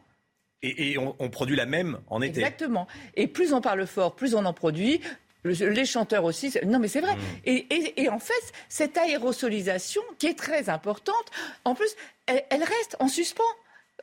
Et, 0.64 0.98
on, 0.98 1.30
produit 1.30 1.56
la 1.56 1.66
même 1.68 2.00
en 2.08 2.22
été. 2.22 2.40
Exactement. 2.40 2.88
Et 3.16 3.28
plus 3.28 3.54
on 3.54 3.62
parle 3.62 3.86
fort, 3.86 4.16
plus 4.16 4.34
on 4.34 4.44
en 4.46 4.54
produit. 4.54 5.02
Les 5.44 5.86
chanteurs 5.86 6.26
aussi. 6.26 6.54
Non, 6.66 6.80
mais 6.80 6.88
c'est 6.88 7.00
vrai. 7.00 7.16
Mmh. 7.16 7.50
Et, 7.96 8.10
en 8.10 8.20
fait, 8.20 8.34
cette 8.68 8.98
aérosolisation, 8.98 10.02
qui 10.18 10.28
est 10.28 10.38
très 10.38 10.70
importante, 10.70 11.32
en 11.64 11.76
plus, 11.76 11.96
elle 12.26 12.64
reste 12.64 12.98
en 13.00 13.08
suspens, 13.08 13.44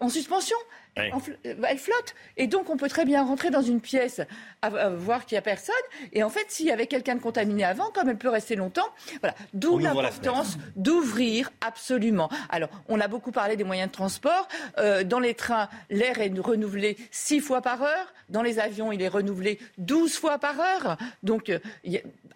en 0.00 0.08
suspension. 0.08 0.56
Euh, 0.98 1.10
elle 1.44 1.78
flotte. 1.78 2.14
Et 2.36 2.46
donc, 2.46 2.70
on 2.70 2.76
peut 2.76 2.88
très 2.88 3.04
bien 3.04 3.24
rentrer 3.24 3.50
dans 3.50 3.62
une 3.62 3.80
pièce, 3.80 4.20
à, 4.62 4.90
voir 4.90 5.26
qu'il 5.26 5.34
n'y 5.34 5.40
a 5.40 5.42
personne. 5.42 5.74
Et 6.12 6.22
en 6.22 6.30
fait, 6.30 6.46
s'il 6.48 6.66
y 6.66 6.70
avait 6.70 6.86
quelqu'un 6.86 7.16
de 7.16 7.20
contaminé 7.20 7.64
avant, 7.64 7.90
comme 7.90 8.08
elle 8.08 8.18
peut 8.18 8.28
rester 8.28 8.56
longtemps, 8.56 8.88
voilà. 9.20 9.34
D'où 9.52 9.78
l'importance 9.78 10.56
d'ouvrir 10.76 11.50
absolument. 11.66 12.30
Alors, 12.48 12.68
on 12.88 13.00
a 13.00 13.08
beaucoup 13.08 13.32
parlé 13.32 13.56
des 13.56 13.64
moyens 13.64 13.88
de 13.88 13.94
transport. 13.94 14.48
Euh, 14.78 15.04
dans 15.04 15.20
les 15.20 15.34
trains, 15.34 15.68
l'air 15.90 16.20
est 16.20 16.32
renouvelé 16.38 16.96
six 17.10 17.40
fois 17.40 17.60
par 17.60 17.82
heure. 17.82 18.14
Dans 18.28 18.42
les 18.42 18.58
avions, 18.58 18.92
il 18.92 19.02
est 19.02 19.08
renouvelé 19.08 19.58
12 19.78 20.14
fois 20.16 20.38
par 20.38 20.60
heure. 20.60 20.96
Donc, 21.22 21.50
euh, 21.50 21.58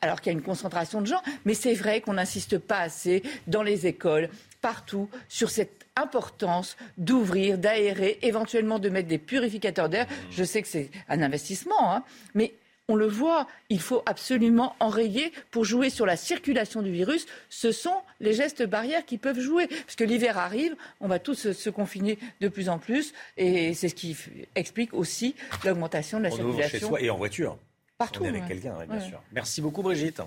alors 0.00 0.20
qu'il 0.20 0.32
y 0.32 0.34
a 0.34 0.38
une 0.38 0.44
concentration 0.44 1.00
de 1.00 1.06
gens. 1.06 1.22
Mais 1.44 1.54
c'est 1.54 1.74
vrai 1.74 2.00
qu'on 2.00 2.14
n'insiste 2.14 2.58
pas 2.58 2.80
assez 2.80 3.22
dans 3.46 3.62
les 3.62 3.86
écoles, 3.86 4.28
partout, 4.60 5.08
sur 5.28 5.50
cette 5.50 5.77
importance 6.00 6.76
d'ouvrir, 6.96 7.58
d'aérer, 7.58 8.18
éventuellement 8.22 8.78
de 8.78 8.88
mettre 8.88 9.08
des 9.08 9.18
purificateurs 9.18 9.88
d'air. 9.88 10.06
Je 10.30 10.44
sais 10.44 10.62
que 10.62 10.68
c'est 10.68 10.90
un 11.08 11.22
investissement, 11.22 11.92
hein, 11.94 12.04
mais 12.34 12.54
on 12.90 12.96
le 12.96 13.06
voit, 13.06 13.46
il 13.68 13.80
faut 13.80 14.02
absolument 14.06 14.74
enrayer 14.80 15.30
pour 15.50 15.66
jouer 15.66 15.90
sur 15.90 16.06
la 16.06 16.16
circulation 16.16 16.80
du 16.80 16.90
virus. 16.90 17.26
Ce 17.50 17.70
sont 17.70 18.00
les 18.20 18.32
gestes 18.32 18.62
barrières 18.62 19.04
qui 19.04 19.18
peuvent 19.18 19.40
jouer. 19.40 19.66
Parce 19.66 19.94
que 19.94 20.04
l'hiver 20.04 20.38
arrive, 20.38 20.74
on 21.00 21.08
va 21.08 21.18
tous 21.18 21.52
se, 21.52 21.70
confiner 21.70 22.18
de 22.40 22.48
plus 22.48 22.70
en 22.70 22.78
plus. 22.78 23.12
Et 23.36 23.74
c'est 23.74 23.90
ce 23.90 23.94
qui 23.94 24.16
explique 24.54 24.94
aussi 24.94 25.34
l'augmentation 25.64 26.18
de 26.18 26.24
la 26.24 26.30
circulation. 26.30 26.78
chez 26.78 26.84
soi 26.84 27.02
et 27.02 27.10
en 27.10 27.18
voiture. 27.18 27.58
Partout. 27.98 28.22
On 28.22 28.26
est 28.26 28.28
avec 28.28 28.46
quelqu'un, 28.46 28.74
bien 28.88 29.00
sûr. 29.00 29.20
Merci 29.32 29.60
beaucoup, 29.60 29.82
Brigitte. 29.82 30.22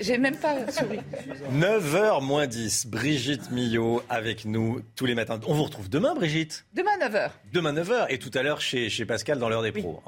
J'ai 0.00 0.18
même 0.18 0.36
pas 0.36 0.54
souri. 0.70 0.98
9h 1.52 2.24
moins 2.24 2.46
10, 2.46 2.86
Brigitte 2.86 3.50
Millot 3.50 4.02
avec 4.08 4.44
nous 4.44 4.80
tous 4.96 5.06
les 5.06 5.14
matins. 5.14 5.38
On 5.46 5.54
vous 5.54 5.64
retrouve 5.64 5.88
demain, 5.88 6.14
Brigitte? 6.14 6.64
Demain 6.74 6.96
9h. 7.00 7.30
Demain 7.52 7.72
9h 7.72 8.06
et 8.08 8.18
tout 8.18 8.30
à 8.34 8.42
l'heure 8.42 8.60
chez, 8.60 8.88
chez 8.88 9.04
Pascal 9.04 9.38
dans 9.38 9.48
l'heure 9.48 9.62
des 9.62 9.72
pros 9.72 10.02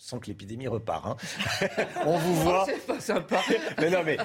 sent 0.00 0.16
que 0.20 0.26
l'épidémie 0.26 0.66
repart. 0.66 1.06
Hein. 1.06 1.16
on 2.06 2.16
vous 2.16 2.34
voit. 2.36 2.64
c'est 2.66 2.86
pas 2.86 3.00
sympa. 3.00 3.40
mais 3.78 3.90
non, 3.90 3.98
mais 4.04 4.16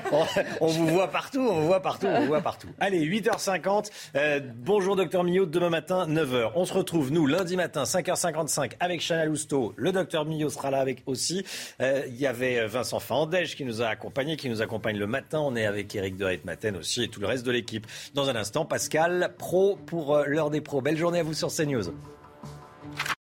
on, 0.61 0.67
vous 0.67 0.87
voit 0.87 1.09
partout, 1.09 1.41
on 1.41 1.59
vous 1.59 1.67
voit 1.67 1.81
partout, 1.81 2.07
on 2.07 2.21
vous 2.21 2.27
voit 2.27 2.41
partout. 2.41 2.69
Allez, 2.79 3.05
8h50. 3.05 3.91
Euh, 4.15 4.39
bonjour, 4.55 4.95
docteur 4.95 5.23
Millot. 5.23 5.45
Demain 5.45 5.69
matin, 5.69 6.07
9h. 6.07 6.51
On 6.55 6.65
se 6.65 6.73
retrouve, 6.73 7.11
nous, 7.11 7.27
lundi 7.27 7.57
matin, 7.57 7.83
5h55, 7.83 8.73
avec 8.79 9.01
Chanel 9.01 9.27
Lousteau. 9.27 9.73
Le 9.75 9.91
docteur 9.91 10.25
Millot 10.25 10.49
sera 10.49 10.71
là 10.71 10.79
avec 10.79 11.03
aussi. 11.05 11.45
Euh, 11.81 12.03
il 12.07 12.15
y 12.15 12.25
avait 12.25 12.65
Vincent 12.67 12.99
Fandège 12.99 13.55
qui 13.55 13.65
nous 13.65 13.81
a 13.81 13.87
accompagnés, 13.87 14.37
qui 14.37 14.49
nous 14.49 14.61
accompagne 14.61 14.97
le 14.97 15.07
matin. 15.07 15.39
On 15.41 15.55
est 15.55 15.65
avec 15.65 15.93
Eric 15.93 16.15
de 16.15 16.39
Maten 16.45 16.77
aussi 16.77 17.03
et 17.03 17.07
tout 17.09 17.19
le 17.19 17.27
reste 17.27 17.45
de 17.45 17.51
l'équipe. 17.51 17.85
Dans 18.13 18.29
un 18.29 18.35
instant, 18.35 18.65
Pascal, 18.65 19.33
pro 19.37 19.77
pour 19.85 20.15
euh, 20.15 20.23
l'heure 20.25 20.49
des 20.49 20.61
pros. 20.61 20.81
Belle 20.81 20.97
journée 20.97 21.19
à 21.19 21.23
vous 21.23 21.33
sur 21.33 21.49
CNews. 21.53 21.91